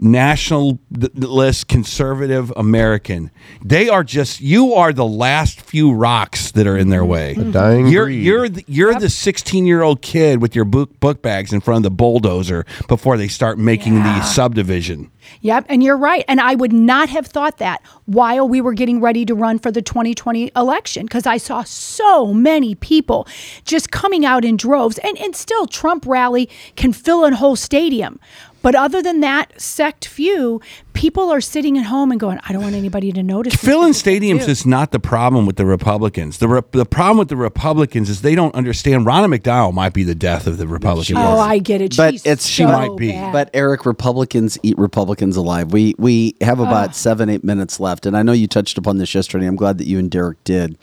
nationalist 0.00 1.68
conservative 1.68 2.52
American. 2.56 3.30
They 3.62 3.88
are 3.88 4.02
just 4.02 4.40
you 4.40 4.72
are 4.74 4.92
the 4.92 5.06
last 5.06 5.60
few 5.60 5.92
rocks 5.92 6.50
that 6.52 6.66
are 6.66 6.76
in 6.76 6.88
their 6.88 7.04
way. 7.04 7.34
dying 7.34 7.86
You're 7.86 8.06
breed. 8.06 8.24
you're 8.24 8.48
the, 8.48 8.64
you're 8.66 8.94
the 8.94 9.10
16 9.10 9.66
year 9.66 9.82
old 9.82 10.00
kid 10.00 10.40
with 10.40 10.56
your 10.56 10.64
book 10.64 10.98
book 11.00 11.22
bags 11.22 11.52
in 11.52 11.60
front 11.60 11.78
of 11.78 11.82
the 11.82 11.94
bulldozer 11.94 12.64
before 12.88 13.16
they 13.16 13.28
start 13.28 13.58
making 13.58 13.94
the 13.94 14.22
subdivision. 14.22 15.10
Yep, 15.42 15.66
and 15.68 15.82
you're 15.82 15.96
right. 15.96 16.24
And 16.28 16.40
I 16.40 16.54
would 16.54 16.72
not 16.72 17.08
have 17.08 17.26
thought 17.26 17.58
that 17.58 17.82
while 18.06 18.48
we 18.48 18.60
were 18.60 18.72
getting 18.72 19.00
ready 19.00 19.24
to 19.26 19.34
run 19.34 19.58
for 19.58 19.70
the 19.70 19.82
2020 19.82 20.50
election 20.56 21.06
because 21.06 21.26
I 21.26 21.36
saw 21.36 21.62
so 21.62 22.32
many 22.32 22.74
people 22.74 23.26
just 23.64 23.90
coming 23.90 24.24
out 24.24 24.44
in 24.44 24.56
droves. 24.56 24.98
And, 24.98 25.18
and 25.18 25.34
still, 25.34 25.66
Trump 25.66 26.06
rally 26.06 26.48
can 26.76 26.92
fill 26.92 27.24
a 27.24 27.34
whole 27.34 27.56
stadium. 27.56 28.18
But 28.62 28.74
other 28.74 29.00
than 29.02 29.20
that 29.20 29.58
sect 29.60 30.06
few, 30.06 30.60
people 30.92 31.30
are 31.30 31.40
sitting 31.40 31.78
at 31.78 31.84
home 31.86 32.10
and 32.10 32.20
going, 32.20 32.38
I 32.46 32.52
don't 32.52 32.62
want 32.62 32.74
anybody 32.74 33.10
to 33.12 33.22
notice. 33.22 33.54
me." 33.54 33.66
Filling 33.66 33.92
stadiums 33.92 34.48
is 34.48 34.66
not 34.66 34.90
the 34.92 35.00
problem 35.00 35.46
with 35.46 35.56
the 35.56 35.64
Republicans. 35.64 36.38
The 36.38 36.48
re- 36.48 36.60
the 36.72 36.84
problem 36.84 37.18
with 37.18 37.28
the 37.28 37.36
Republicans 37.36 38.10
is 38.10 38.20
they 38.22 38.34
don't 38.34 38.54
understand. 38.54 39.06
Ronna 39.06 39.34
McDowell 39.34 39.72
might 39.72 39.94
be 39.94 40.04
the 40.04 40.14
death 40.14 40.46
of 40.46 40.58
the 40.58 40.66
Republican. 40.66 41.16
Oh, 41.16 41.38
I 41.38 41.58
get 41.58 41.80
it. 41.80 41.96
But 41.96 42.12
She's 42.14 42.26
it's- 42.26 42.46
she 42.46 42.64
might 42.66 42.96
be. 42.96 43.12
bad. 43.12 43.32
But 43.32 43.50
Eric, 43.54 43.86
Republicans 43.86 44.58
eat 44.62 44.76
Republicans 44.78 45.36
alive. 45.36 45.72
We 45.72 45.94
we 45.98 46.34
have 46.42 46.60
about 46.60 46.94
seven 46.94 47.28
eight 47.30 47.42
minutes 47.44 47.80
left, 47.80 48.04
and 48.04 48.16
I 48.16 48.22
know 48.22 48.32
you 48.32 48.46
touched 48.46 48.76
upon 48.76 48.98
this 48.98 49.14
yesterday. 49.14 49.46
I'm 49.46 49.56
glad 49.56 49.78
that 49.78 49.86
you 49.86 49.98
and 49.98 50.10
Derek 50.10 50.42
did. 50.44 50.76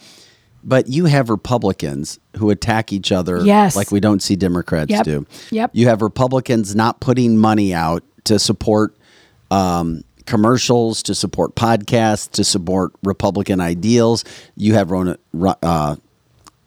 But 0.63 0.87
you 0.89 1.05
have 1.05 1.29
Republicans 1.29 2.19
who 2.37 2.49
attack 2.49 2.91
each 2.91 3.11
other 3.11 3.41
Yes. 3.45 3.75
like 3.75 3.91
we 3.91 3.99
don't 3.99 4.21
see 4.21 4.35
Democrats 4.35 4.89
Yep. 4.91 5.03
do. 5.05 5.25
Yep. 5.51 5.71
You 5.73 5.87
have 5.87 6.01
Republicans 6.01 6.75
not 6.75 6.99
putting 6.99 7.37
money 7.37 7.73
out 7.73 8.03
to 8.25 8.37
support 8.39 8.95
um, 9.49 10.03
commercials, 10.25 11.01
to 11.03 11.15
support 11.15 11.55
podcasts, 11.55 12.29
to 12.31 12.43
support 12.43 12.91
Republican 13.03 13.61
ideals. 13.61 14.25
You 14.57 14.73
have 14.73 14.91
Rona 14.91 15.17
Ro- 15.31 15.55
uh, 15.63 15.95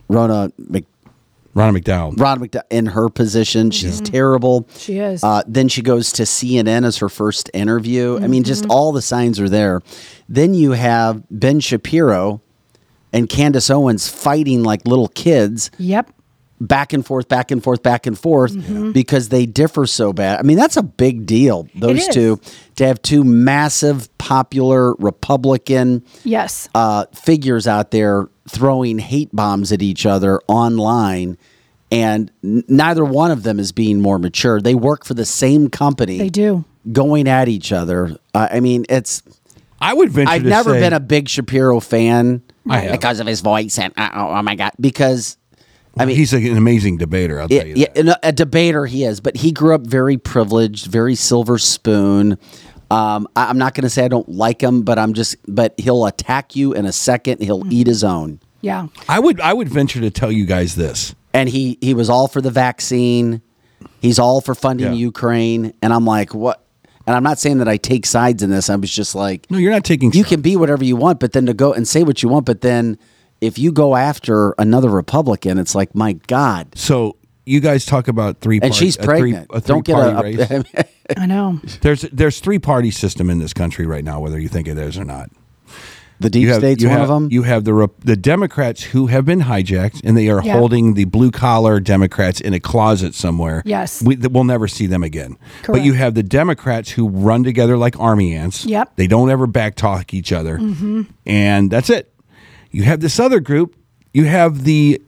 Rona 0.09 0.51
Mc, 0.57 0.87
Ronna 1.55 1.77
McDowell. 1.79 2.19
Ron 2.19 2.41
McDowell 2.41 2.63
in 2.71 2.87
her 2.87 3.09
position. 3.11 3.71
She's 3.71 4.01
terrible. 4.01 4.67
She 4.79 4.99
is. 4.99 5.23
Uh, 5.23 5.43
then 5.47 5.69
she 5.69 5.83
goes 5.83 6.11
to 6.13 6.23
CNN 6.23 6.87
as 6.87 6.97
her 6.99 7.09
first 7.11 7.51
interview. 7.53 8.17
I 8.17 8.29
mean, 8.29 8.43
Mm-hmm. 8.43 8.49
just 8.49 8.67
all 8.71 8.93
the 8.93 9.03
signs 9.03 9.39
are 9.41 9.49
there. 9.49 9.83
Then 10.29 10.55
you 10.55 10.71
have 10.73 11.23
Ben 11.31 11.61
Shapiro 11.61 12.41
and 13.13 13.29
Candace 13.29 13.71
Owens 13.71 14.09
fighting 14.09 14.63
like 14.63 14.87
little 14.87 15.09
kids, 15.09 15.71
yep. 15.79 16.11
back 16.61 16.93
and 16.93 17.05
forth, 17.05 17.29
back 17.29 17.51
and 17.51 17.63
forth, 17.63 17.83
back 17.83 18.07
and 18.07 18.19
forth, 18.19 18.55
because 18.93 19.31
they 19.31 19.47
differ 19.47 19.87
so 19.87 20.13
bad. 20.13 20.39
I 20.39 20.43
mean, 20.43 20.57
that's 20.57 20.77
a 20.77 20.83
big 20.83 21.27
deal. 21.27 21.69
Those 21.75 22.07
two 22.09 22.41
to 22.77 22.87
have 22.87 23.01
two 23.03 23.25
massive, 23.25 24.09
popular 24.19 24.95
Republican 24.95 26.05
Yes. 26.25 26.69
uh, 26.75 27.07
figures 27.15 27.67
out 27.67 27.91
there 27.91 28.29
throwing 28.49 28.99
hate 28.99 29.31
bombs 29.35 29.73
at 29.73 29.83
each 29.83 30.07
other 30.07 30.41
online, 30.49 31.37
and 31.91 32.31
n- 32.45 32.65
neither 32.69 33.05
one 33.05 33.31
of 33.31 33.43
them 33.43 33.59
is 33.59 33.73
being 33.73 34.01
more 34.01 34.19
mature. 34.19 34.61
They 34.61 34.75
work 34.75 35.05
for 35.05 35.15
the 35.15 35.25
same 35.27 35.69
company. 35.69 36.19
They 36.19 36.29
do. 36.31 36.65
going 36.93 37.27
at 37.29 37.49
each 37.49 37.73
other. 37.73 38.17
Uh, 38.35 38.49
I 38.53 38.61
mean, 38.61 38.85
it's. 38.89 39.23
I 39.81 39.95
would 39.95 40.11
venture 40.11 40.31
I've 40.31 40.43
to 40.43 40.49
never 40.49 40.71
say- 40.75 40.81
been 40.81 40.93
a 40.93 41.01
big 41.01 41.29
Shapiro 41.29 41.81
fan 41.81 42.43
I 42.69 42.79
have. 42.81 42.93
because 42.93 43.21
of 43.21 43.27
his 43.27 43.41
voice 43.41 43.79
and 43.79 43.93
uh, 43.97 44.11
oh, 44.15 44.29
oh 44.31 44.43
my 44.43 44.55
god, 44.55 44.73
because. 44.81 45.37
I 45.99 46.05
mean, 46.05 46.15
he's 46.17 46.33
an 46.33 46.57
amazing 46.57 46.99
debater. 46.99 47.41
I'll 47.41 47.49
tell 47.49 47.67
you 47.67 47.75
yeah, 47.77 47.87
that. 47.89 47.99
and 47.99 48.09
a, 48.11 48.29
a 48.29 48.33
debater 48.33 48.87
he 48.87 49.05
is, 49.05 49.19
but 49.21 49.37
he 49.37 49.51
grew 49.51 49.75
up 49.75 49.81
very 49.83 50.17
privileged, 50.17 50.87
very 50.87 51.17
silver 51.17 51.59
spoon. 51.59 52.39
Um, 52.93 53.27
I, 53.35 53.47
I'm 53.47 53.59
not 53.59 53.75
going 53.75 53.83
to 53.83 53.91
say 53.91 54.05
I 54.05 54.09
don't 54.09 54.29
like 54.29 54.61
him, 54.63 54.83
but 54.83 55.01
I'm 55.01 55.15
just, 55.15 55.37
but 55.49 55.75
he'll 55.79 56.07
attack 56.07 56.55
you 56.55 56.73
in 56.75 56.87
a 56.87 56.93
second. 56.93 57.43
He'll 57.43 57.65
eat 57.73 57.89
his 57.89 58.05
own. 58.05 58.39
Yeah. 58.61 58.87
I 59.09 59.19
would 59.19 59.41
I 59.41 59.53
would 59.53 59.69
venture 59.69 60.01
to 60.01 60.11
tell 60.11 60.31
you 60.31 60.47
guys 60.47 60.77
this. 60.77 61.15
and 61.35 61.49
he 61.49 61.77
he 61.81 61.93
was 61.93 62.09
all 62.09 62.29
for 62.29 62.41
the 62.41 62.51
vaccine. 62.53 63.43
He's 64.01 64.19
all 64.21 64.41
for 64.41 64.55
funding 64.55 64.93
Yeah. 64.93 64.99
Ukraine, 64.99 65.73
and 65.83 65.93
I'm 65.93 66.05
like, 66.05 66.35
what? 66.35 66.65
And 67.07 67.17
I'm 67.17 67.23
not 67.23 67.39
saying 67.39 67.59
that 67.59 67.69
I 67.69 67.77
take 67.77 68.07
sides 68.07 68.43
in 68.43 68.51
this. 68.51 68.69
I 68.71 68.77
was 68.77 68.91
just 68.93 69.15
like, 69.15 69.51
No, 69.51 69.59
you're 69.59 69.73
not 69.73 69.85
taking. 69.85 70.13
you 70.13 70.25
can 70.25 70.41
be 70.43 70.57
whatever 70.57 70.85
you 70.85 70.97
want, 70.97 71.19
but 71.21 71.33
then 71.33 71.47
to 71.47 71.55
go 71.55 71.73
and 71.73 71.87
say 71.89 72.03
what 72.03 72.23
you 72.23 72.29
want, 72.29 72.47
but 72.47 72.61
then 72.61 72.99
if 73.41 73.59
you 73.59 73.73
go 73.73 73.97
after 73.97 74.53
another 74.59 74.91
Republican, 74.91 75.59
it's 75.59 75.75
like, 75.75 75.95
my 75.95 76.13
God. 76.13 76.69
So 76.77 77.17
you 77.47 77.61
guys 77.61 77.87
talk 77.87 78.07
about 78.09 78.41
three. 78.41 78.57
And 78.57 78.71
party- 78.71 78.75
she's 78.85 78.97
a 78.99 79.03
three- 79.03 79.21
pregnant. 79.21 79.51
a 79.53 79.61
Don't 79.61 79.85
get 79.85 79.95
three-party 79.97 80.37
a. 80.43 80.59
race. 80.61 80.87
I 81.17 81.27
know. 81.27 81.61
There's 81.81 82.03
there's 82.03 82.39
three 82.39 82.59
party 82.61 82.91
system 82.93 83.31
in 83.31 83.39
this 83.41 83.53
country 83.53 83.87
right 83.87 84.05
now, 84.05 84.21
whether 84.21 84.39
you 84.39 84.49
think 84.49 84.69
it 84.69 84.79
is 84.79 84.97
or 84.99 85.05
not. 85.05 85.31
The 86.21 86.31
deep 86.31 86.43
You 86.43 86.49
have, 86.51 86.59
state's 86.61 86.83
you 86.83 86.89
one 86.89 86.99
have, 86.99 87.11
of 87.11 87.23
them. 87.23 87.29
You 87.33 87.43
have 87.43 87.65
the 87.65 87.89
the 88.01 88.17
Democrats 88.17 88.83
who 88.83 89.07
have 89.09 89.25
been 89.25 89.41
hijacked, 89.41 90.03
and 90.05 90.17
they 90.17 90.29
are 90.29 90.43
Yeah. 90.45 90.53
holding 90.59 90.95
the 90.95 91.05
blue 91.07 91.31
collar 91.31 91.81
Democrats 91.81 92.41
in 92.41 92.55
a 92.55 92.61
closet 92.61 93.15
somewhere. 93.15 93.63
Yes. 93.65 94.03
we, 94.03 94.15
that 94.17 94.31
we'll 94.33 94.45
never 94.45 94.69
see 94.69 94.87
them 94.87 95.03
again. 95.03 95.37
But 95.67 95.83
you 95.83 95.95
have 95.95 96.15
the 96.15 96.23
Democrats 96.23 96.91
who 96.91 97.09
run 97.09 97.43
together 97.43 97.77
like 97.77 97.99
army 97.99 98.35
ants. 98.35 98.65
Yep. 98.65 98.87
Mm-hmm. 98.89 98.95
they 98.97 99.07
don't 99.07 99.31
ever 99.31 99.47
backtalk 99.47 100.13
each 100.15 100.33
other, 100.33 100.61
and 101.27 101.71
that's 101.71 101.91
it. 101.91 102.13
You 102.71 102.85
have 102.85 103.01
this 103.01 103.19
other 103.19 103.41
group. 103.41 103.75
You 104.13 104.27
have 104.27 104.65
the 104.65 105.01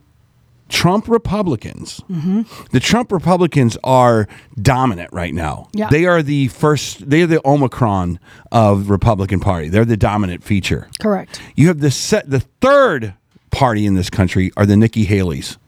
Trump 0.72 1.06
Republicans. 1.06 2.00
Mm-hmm. 2.10 2.42
The 2.72 2.80
Trump 2.80 3.12
Republicans 3.12 3.76
are 3.84 4.26
dominant 4.60 5.10
right 5.12 5.34
now. 5.34 5.68
Yeah. 5.74 5.88
They 5.90 6.06
are 6.06 6.22
the 6.22 6.48
first, 6.48 7.08
they 7.08 7.20
are 7.22 7.26
the 7.26 7.46
Omicron 7.46 8.18
of 8.50 8.88
Republican 8.88 9.38
Party. 9.38 9.68
They're 9.68 9.84
the 9.84 9.98
dominant 9.98 10.42
feature. 10.42 10.88
Correct. 10.98 11.40
You 11.56 11.68
have 11.68 11.80
the 11.80 11.90
set, 11.90 12.28
the 12.28 12.40
third 12.40 13.14
party 13.50 13.84
in 13.84 13.94
this 13.94 14.08
country 14.08 14.50
are 14.56 14.64
the 14.64 14.76
Nikki 14.76 15.04
Haleys. 15.06 15.58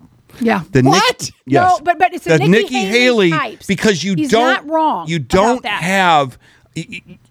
Yeah. 0.41 0.63
The 0.73 0.83
What? 0.83 1.21
Nick, 1.21 1.35
yes. 1.47 1.79
No, 1.79 1.85
but- 1.85 1.99
but 1.99 2.15
it's 2.15 2.25
the 2.25 2.39
the 2.39 2.49
Nikki 2.49 2.75
Haley 2.75 3.31
Haley 3.31 3.59
because 3.69 4.03
you 4.03 4.15
He's 4.15 4.31
don't 4.31 4.67
wrong 4.69 5.07
You 5.07 5.19
don't 5.19 5.65
have 5.67 6.39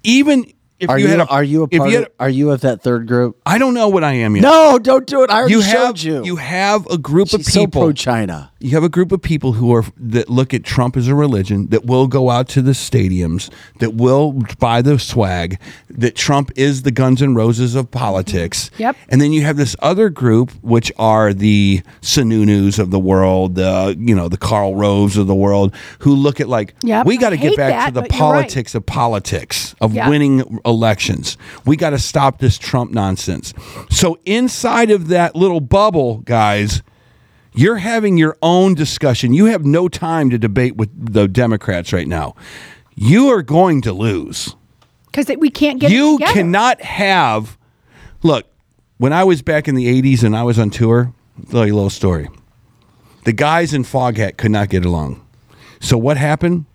even 0.04 0.46
if 0.84 0.90
are 0.90 1.00
you, 1.00 1.08
you, 1.08 1.22
a, 1.22 1.26
are 1.26 1.44
you 1.44 1.64
a 1.64 1.68
part? 1.68 1.90
you 1.90 1.96
had 1.96 2.08
of, 2.08 2.14
are 2.20 2.30
you 2.30 2.52
of 2.52 2.62
that 2.62 2.82
third 2.82 3.08
group? 3.08 3.40
I 3.46 3.58
don't 3.58 3.74
know 3.74 3.88
what 3.88 4.04
I 4.04 4.14
am 4.14 4.36
yet. 4.36 4.42
No, 4.42 4.78
don't 4.80 5.08
do 5.08 5.24
it. 5.24 5.30
I 5.30 5.40
already 5.40 5.54
you 5.54 5.62
showed 5.62 5.98
have 5.98 6.00
you. 6.00 6.24
have 6.36 6.86
a 6.88 6.98
group 6.98 7.30
She's 7.30 7.48
of 7.48 7.54
so 7.54 7.68
pro 7.68 7.94
China. 7.94 8.52
You 8.64 8.72
have 8.72 8.84
a 8.84 8.90
group 8.90 9.12
of 9.12 9.22
people 9.22 9.54
who 9.54 9.76
are 9.76 9.84
that 9.98 10.30
look 10.30 10.54
at 10.54 10.64
Trump 10.64 10.96
as 10.96 11.08
a 11.08 11.16
religion 11.16 11.68
that 11.68 11.86
will 11.86 12.08
go 12.08 12.30
out 12.30 12.48
to 12.50 12.62
the 12.62 12.72
stadiums 12.72 13.52
that 13.80 13.94
will 13.96 14.42
buy 14.60 14.82
the 14.82 14.98
swag 14.98 15.60
that 15.90 16.16
Trump 16.16 16.50
is 16.56 16.84
the 16.84 16.92
Guns 16.92 17.22
and 17.22 17.36
Roses 17.36 17.76
of 17.76 17.92
politics. 17.92 18.70
Mm-hmm. 18.70 18.82
Yep. 18.84 18.96
And 19.10 19.22
then 19.22 19.34
you 19.34 19.42
have 19.42 19.58
this 19.58 19.76
other 19.80 20.10
group 20.10 20.52
which 20.62 20.92
are 20.98 21.34
the 21.34 21.82
Sununus 22.02 22.80
of 22.80 22.90
the 22.92 23.00
world, 23.00 23.56
the 23.56 23.96
you 24.00 24.16
know 24.16 24.30
the 24.30 24.38
Karl 24.38 24.76
Roves 24.76 25.18
of 25.18 25.28
the 25.28 25.36
world 25.36 25.76
who 26.00 26.16
look 26.16 26.40
at 26.40 26.48
like 26.48 26.74
Yep, 26.84 27.06
we 27.06 27.18
got 27.18 27.32
to 27.32 27.38
get 27.38 27.58
back 27.58 27.72
that, 27.72 27.86
to 27.88 27.92
the 27.94 28.00
you're 28.00 28.04
right. 28.10 28.12
politics 28.44 28.76
of 28.76 28.86
politics 28.86 29.76
of 29.82 29.94
Yeah. 29.94 30.08
winning 30.10 30.62
elections. 30.66 31.38
We 31.66 31.76
got 31.76 31.90
to 31.92 32.00
stop 32.00 32.40
this 32.40 32.58
Trump 32.58 32.92
nonsense. 32.92 33.54
So 33.90 34.18
inside 34.26 34.90
of 34.90 35.10
that 35.10 35.36
little 35.36 35.60
bubble, 35.62 36.20
guys, 36.20 36.82
you're 37.54 37.78
having 37.78 38.18
your 38.18 38.38
own 38.42 38.74
discussion. 38.76 39.34
You 39.34 39.46
have 39.46 39.66
no 39.66 39.88
time 39.88 40.30
to 40.30 40.38
debate 40.38 40.76
with 40.76 40.90
the 41.14 41.28
Democrats 41.28 41.94
right 41.94 42.08
now. 42.08 42.36
You 42.96 43.30
are 43.30 43.42
going 43.42 43.82
to 43.82 43.94
lose. 43.94 44.56
Because 45.06 45.28
we 45.38 45.50
can't 45.50 45.80
get 45.80 45.92
it 45.92 45.96
You 45.96 46.18
together. 46.18 46.34
cannot 46.34 46.82
have. 46.82 47.58
Look, 48.24 48.46
when 48.98 49.14
I 49.14 49.24
was 49.24 49.42
back 49.42 49.68
in 49.68 49.76
the 49.76 50.02
80s 50.02 50.24
and 50.24 50.36
I 50.36 50.44
was 50.44 50.58
on 50.58 50.70
tour, 50.70 51.14
I'll 51.40 51.46
tell 51.52 51.68
you 51.68 51.74
a 51.74 51.76
little 51.76 51.90
story. 51.90 52.30
The 53.26 53.34
guys 53.34 53.74
in 53.74 53.84
Foghat 53.84 54.38
could 54.38 54.52
not 54.52 54.70
get 54.70 54.86
along. 54.86 55.26
So 55.80 55.98
what 55.98 56.18
happened? 56.18 56.66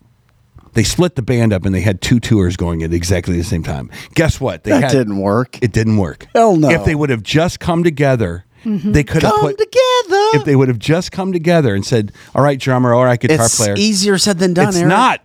They 0.74 0.82
split 0.84 1.16
the 1.16 1.22
band 1.22 1.52
up 1.52 1.64
and 1.64 1.74
they 1.74 1.80
had 1.80 2.00
two 2.00 2.20
tours 2.20 2.56
going 2.56 2.82
at 2.82 2.92
exactly 2.92 3.36
the 3.36 3.42
same 3.44 3.62
time. 3.62 3.90
Guess 4.14 4.40
what? 4.40 4.64
They 4.64 4.70
That 4.70 4.82
had, 4.84 4.92
didn't 4.92 5.18
work. 5.18 5.58
It 5.62 5.72
didn't 5.72 5.96
work. 5.96 6.26
Hell 6.34 6.56
no. 6.56 6.68
If 6.70 6.84
they 6.84 6.94
would 6.94 7.10
have 7.10 7.22
just 7.22 7.58
come 7.58 7.82
together, 7.82 8.44
Mm-hmm. 8.68 8.92
they 8.92 9.04
could 9.04 9.22
have 9.22 9.32
Come 9.32 9.40
put 9.40 9.58
together. 9.58 10.28
If 10.34 10.44
they 10.44 10.54
would 10.56 10.68
have 10.68 10.78
just 10.78 11.10
come 11.12 11.32
together 11.32 11.74
and 11.74 11.84
said, 11.86 12.12
"All 12.34 12.42
right, 12.42 12.58
drummer, 12.58 12.92
all 12.92 13.04
right, 13.04 13.18
guitar 13.18 13.46
it's 13.46 13.56
player," 13.56 13.74
easier 13.76 14.18
said 14.18 14.38
than 14.38 14.52
done. 14.54 14.68
it's 14.68 14.76
Eric. 14.76 14.88
not. 14.88 15.20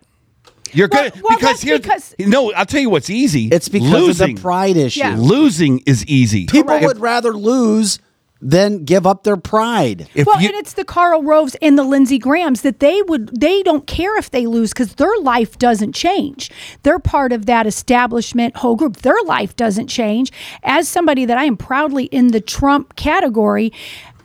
You're 0.71 0.87
Well- 0.91 1.09
good 1.11 1.21
well, 1.21 1.37
because 1.37 1.61
here. 1.61 1.77
because- 1.77 2.15
no. 2.19 2.51
I'll 2.53 2.65
tell 2.65 2.81
you 2.81 2.89
what's 2.89 3.09
easy. 3.09 3.47
It's 3.51 3.69
because 3.69 3.91
losing. 3.91 4.31
of 4.31 4.35
the 4.37 4.41
pride 4.41 4.75
issue. 4.77 4.99
Yeah. 5.01 5.15
Losing 5.19 5.81
is 5.85 6.03
easy. 6.07 6.45
People 6.47 6.69
Correct. 6.69 6.85
would 6.87 6.99
rather 6.99 7.33
lose 7.33 7.99
than 8.43 8.83
give 8.83 9.07
up 9.07 9.23
their 9.23 9.37
pride. 9.37 10.07
If 10.13 10.27
well, 10.27 10.41
you, 10.41 10.49
and 10.49 10.57
it's 10.57 10.73
the 10.73 10.83
Karl 10.83 11.23
Roves 11.23 11.55
and 11.61 11.77
the 11.77 11.83
Lindsey 11.83 12.19
Grahams 12.19 12.61
that 12.61 12.79
they 12.79 13.01
would 13.03 13.39
they 13.39 13.63
don't 13.63 13.87
care 13.87 14.17
if 14.17 14.29
they 14.31 14.45
lose 14.45 14.71
because 14.71 14.95
their 14.95 15.17
life 15.21 15.57
doesn't 15.57 15.93
change. 15.93 16.51
They're 16.83 16.99
part 16.99 17.31
of 17.31 17.45
that 17.45 17.65
establishment 17.65 18.57
whole 18.57 18.75
group. 18.75 18.97
Their 18.97 19.21
life 19.25 19.55
doesn't 19.55 19.87
change. 19.87 20.31
As 20.63 20.87
somebody 20.87 21.25
that 21.25 21.37
I 21.37 21.45
am 21.45 21.57
proudly 21.57 22.05
in 22.05 22.27
the 22.27 22.41
Trump 22.41 22.95
category, 22.95 23.71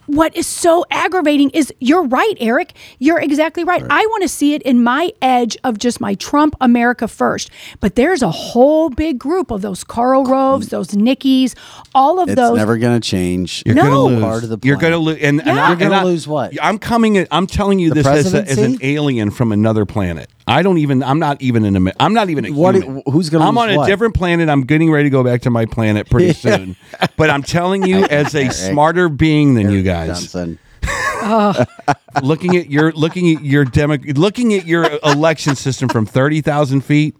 what 0.08 0.36
is 0.36 0.46
so 0.46 0.84
aggravating 0.90 1.50
is 1.50 1.72
you're 1.78 2.02
right, 2.04 2.34
Eric. 2.40 2.72
You're 2.98 3.20
exactly 3.20 3.62
right. 3.62 3.82
I 3.88 4.04
want 4.06 4.22
to 4.22 4.28
see 4.28 4.54
it 4.54 4.62
in 4.62 4.82
my 4.82 5.12
edge 5.22 5.56
of 5.64 5.78
just 5.78 6.00
my 6.00 6.14
Trump 6.14 6.56
America 6.60 7.06
first. 7.06 7.50
But 7.80 7.94
there's 7.94 8.22
a 8.22 8.30
whole 8.30 8.90
big 8.90 9.18
group 9.18 9.50
of 9.50 9.62
those 9.62 9.84
Karl 9.84 10.24
Roves, 10.24 10.68
those 10.68 10.88
Nickies, 10.96 11.54
all 11.94 12.20
of 12.20 12.28
It's 12.28 12.36
those. 12.36 12.50
It's 12.50 12.58
never 12.58 12.76
going 12.78 13.00
to 13.00 13.06
change. 13.08 13.62
you're 13.64 13.74
No. 13.74 13.82
gonna 13.82 14.02
lose. 14.02 14.22
Part 14.22 14.42
of 14.44 14.48
the 14.50 14.58
you're 14.62 14.76
gonna 14.76 14.98
lose, 14.98 15.18
and, 15.22 15.40
and 15.40 15.46
Yeah. 15.56 15.64
I- 15.64 15.68
You're 15.68 15.76
gonna 15.76 16.04
lose 16.04 16.26
what? 16.26 16.52
I'm 16.62 16.78
coming. 16.78 17.26
I'm 17.30 17.46
telling 17.46 17.78
you 17.78 17.90
The 17.90 17.96
this 18.02 18.06
as, 18.06 18.34
a, 18.34 18.42
as 18.48 18.58
an 18.58 18.78
alien 18.82 19.30
from 19.30 19.52
another 19.52 19.84
planet. 19.86 20.28
I 20.48 20.62
don't 20.62 20.78
even. 20.78 21.02
I'm 21.02 21.18
not 21.18 21.40
even 21.42 21.64
an. 21.64 21.76
Amer- 21.76 21.92
I'm 22.00 22.14
not 22.14 22.30
even 22.30 22.46
a 22.46 22.50
What- 22.50 22.74
human. 22.76 23.02
who's 23.10 23.30
gonna 23.30 23.46
I'm 23.46 23.56
on 23.58 23.70
a 23.70 23.86
different 23.86 24.14
planet. 24.14 24.48
I'm 24.48 24.62
getting 24.62 24.90
ready 24.90 25.04
to 25.04 25.10
go 25.10 25.22
back 25.22 25.42
to 25.42 25.50
my 25.50 25.66
planet 25.66 26.08
pretty 26.10 26.32
soon. 26.46 26.74
But 27.16 27.30
I'm 27.30 27.42
telling 27.42 27.86
you, 27.86 28.04
as 28.10 28.34
a 28.34 28.50
smarter 28.50 29.08
being 29.08 29.54
than 29.54 29.70
you 29.70 29.82
guys, 29.82 30.34
looking 32.22 32.56
at 32.56 32.70
your 32.70 32.92
looking 32.92 33.36
at 33.36 33.44
your 33.44 33.64
demo, 33.64 33.96
looking 34.14 34.54
at 34.54 34.66
your 34.66 34.88
election 35.04 35.54
system 35.56 35.88
from 35.88 36.06
thirty 36.06 36.40
thousand 36.40 36.82
feet, 36.82 37.16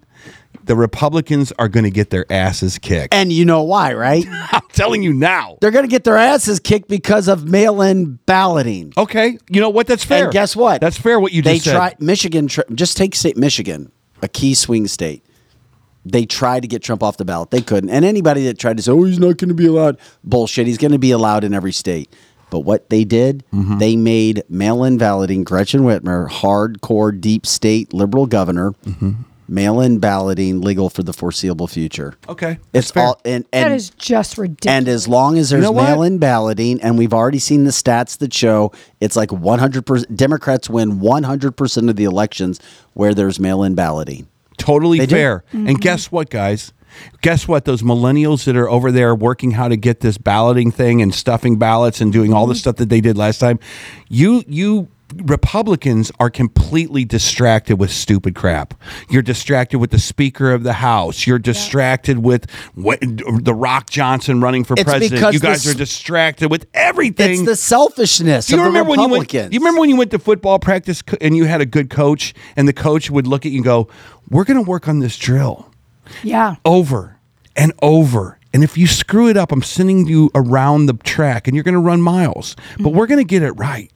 the 0.69 0.77
Republicans 0.77 1.53
are 1.59 1.67
going 1.69 1.83
to 1.85 1.91
get 1.91 2.11
their 2.11 2.25
asses 2.31 2.79
kicked. 2.79 3.13
And 3.13 3.33
you 3.33 3.45
know 3.45 3.63
why, 3.65 3.93
right? 3.95 4.25
I'm 4.53 4.63
telling 4.73 5.03
you 5.03 5.13
now. 5.13 5.59
They're 5.61 5.73
going 5.73 5.85
to 5.85 5.91
get 5.91 6.05
their 6.05 6.17
asses 6.17 6.61
kicked 6.61 6.89
because 6.89 7.27
of 7.27 7.49
mail-in 7.49 8.21
balloting. 8.27 8.93
Okay, 8.97 9.39
you 9.51 9.61
know 9.61 9.71
what? 9.71 9.87
That's 9.89 10.05
fair. 10.05 10.25
And 10.25 10.33
guess 10.33 10.55
what? 10.55 10.81
That's 10.81 10.97
fair. 10.99 11.19
What 11.19 11.33
you 11.33 11.43
they 11.43 11.55
just 11.55 11.65
said. 11.65 11.73
tried 11.75 12.01
Michigan. 12.01 12.49
Just 12.75 12.97
take 12.97 13.15
state 13.17 13.37
Michigan, 13.37 13.91
a 14.23 14.29
key 14.29 14.55
swing 14.55 14.87
state. 14.87 15.25
They 16.05 16.25
tried 16.25 16.61
to 16.61 16.69
get 16.69 16.83
Trump 16.83 17.03
off 17.03 17.17
the 17.17 17.25
ballot. 17.25 17.51
They 17.51 17.61
couldn't. 17.61 17.91
And 17.91 18.05
anybody 18.05 18.45
that 18.47 18.59
tried 18.59 18.77
to 18.79 18.83
say, 18.83 18.93
"Oh, 18.93 19.03
he's 19.05 19.19
not 19.19 19.37
going 19.37 19.49
to 19.49 19.55
be 19.55 19.67
allowed," 19.67 19.99
bullshit. 20.25 20.67
He's 20.67 20.79
going 20.79 20.93
to 20.93 20.99
be 20.99 21.11
allowed 21.11 21.45
in 21.45 21.53
every 21.53 21.73
state. 21.73 22.15
But 22.51 22.61
what 22.61 22.89
they 22.89 23.05
did, 23.05 23.45
Mm-hmm. 23.53 23.79
they 23.79 23.95
made 23.97 24.43
mail-in 24.49 24.97
balloting. 24.97 25.45
Gretchen 25.45 25.83
Whitmer, 25.83 26.29
hardcore 26.31 27.19
deep 27.21 27.45
state 27.45 27.93
liberal 27.93 28.27
governor, 28.27 28.73
Mm-hmm. 28.87 29.13
Mail-in 29.49 29.99
balloting 29.99 30.61
legal 30.61 30.91
for 30.91 31.03
the 31.03 31.13
foreseeable 31.13 31.67
future. 31.67 32.15
Okay, 32.29 32.59
It's 32.73 32.91
fair. 32.91 33.05
all 33.05 33.21
and 33.25 33.47
and 33.53 33.71
that 33.71 33.75
is 33.75 33.91
just 33.91 34.39
ridiculous. 34.39 34.77
and 34.77 34.89
as 34.89 35.09
long 35.09 35.39
as 35.39 35.51
there's 35.51 35.63
know 35.63 35.73
mail-in 35.73 36.19
balloting, 36.19 36.81
and 36.83 36.99
we've 36.99 37.15
already 37.15 37.39
seen 37.39 37.65
the 37.65 37.71
stats 37.71 38.19
that 38.19 38.33
show 38.35 38.73
it's 39.01 39.17
like 39.17 39.31
100%. 39.31 40.17
Democrats 40.17 40.69
win 40.69 41.01
100% 41.01 41.91
of 41.91 41.97
the 41.97 42.05
elections 42.05 42.61
where 42.95 43.15
there's 43.15 43.39
mail-in 43.41 43.75
balloting. 43.75 44.29
totally 44.59 44.99
They 44.99 45.07
do. 45.07 45.15
fair. 45.15 45.45
And 45.53 45.69
mm-hmm. 45.69 45.77
guess 45.77 46.11
what, 46.13 46.31
guys? 46.31 46.73
Guess 47.21 47.47
what? 47.47 47.65
Those 47.65 47.83
millennials 47.83 48.45
that 48.45 48.57
are 48.57 48.69
over 48.69 48.91
there 48.91 49.15
working 49.15 49.53
how 49.53 49.69
to 49.69 49.77
get 49.77 50.01
this 50.01 50.19
balloting 50.19 50.71
thing 50.71 51.01
and 51.03 51.15
stuffing 51.15 51.57
ballots 51.59 52.01
and 52.01 52.13
doing 52.13 52.33
all 52.33 52.47
the 52.47 52.55
mm-hmm. 52.55 52.59
stuff 52.59 52.77
that 52.77 52.89
they 52.89 53.01
did 53.01 53.17
last 53.17 53.39
time, 53.39 53.59
you 54.09 54.43
you 54.49 54.89
Republicans 55.17 56.13
are 56.21 56.31
completely 56.31 57.05
distracted 57.05 57.77
with 57.77 57.91
stupid 57.91 58.35
crap. 58.35 58.75
You're 59.09 59.23
distracted 59.23 59.79
with 59.79 59.91
the 59.91 59.99
Speaker 59.99 60.53
of 60.53 60.63
the 60.63 60.75
House. 60.75 61.27
You're 61.27 61.39
distracted 61.39 62.19
with 62.19 62.51
what, 62.75 63.01
the 63.01 63.55
Rock 63.55 63.89
Johnson 63.89 64.41
running 64.41 64.65
for 64.65 64.75
It's 64.75 64.85
president. 64.85 65.33
You 65.33 65.41
guys 65.41 65.65
this- 65.65 65.75
are 65.75 65.79
distracted 65.79 66.51
with 66.51 66.67
everything. 66.75 67.41
It's 67.41 67.43
the 67.43 67.57
selfishness 67.57 68.47
Do 68.47 68.57
you 68.57 68.61
of 68.61 68.65
the 68.65 68.69
remember 68.69 68.91
when 68.91 69.01
you 69.01 69.09
went? 69.09 69.33
You 69.33 69.61
remember 69.61 69.81
when 69.81 69.91
you 69.91 69.97
went 69.97 70.11
to 70.11 70.19
football 70.19 70.59
practice 70.59 71.03
and 71.21 71.37
you 71.37 71.45
had 71.45 71.61
a 71.61 71.67
good 71.67 71.91
coach, 71.91 72.35
and 72.57 72.69
the 72.69 72.73
coach 72.73 73.11
would 73.11 73.27
look 73.27 73.47
at 73.47 73.53
you 73.53 73.59
and 73.59 73.65
go, 73.65 73.89
"We're 74.29 74.45
going 74.45 74.63
to 74.63 74.69
work 74.69 74.89
on 74.89 74.99
this 74.99 75.17
drill 75.17 75.71
yeah. 76.23 76.57
over 76.65 77.17
and 77.57 77.73
over." 77.83 78.39
And 78.53 78.65
if 78.65 78.79
you 78.79 78.87
screw 78.87 79.29
it 79.29 79.37
up, 79.37 79.53
I'm 79.53 79.63
sending 79.63 80.07
you 80.07 80.31
around 80.35 80.87
the 80.87 80.95
track 80.95 81.47
and 81.47 81.55
you're 81.55 81.65
going 81.65 81.75
to 81.75 81.81
run 81.81 82.01
miles. 82.01 82.57
But 82.77 82.85
mm-hmm. 82.85 82.97
we're 82.97 83.07
going 83.07 83.21
to 83.21 83.25
get 83.25 83.43
it 83.43 83.53
right. 83.53 83.93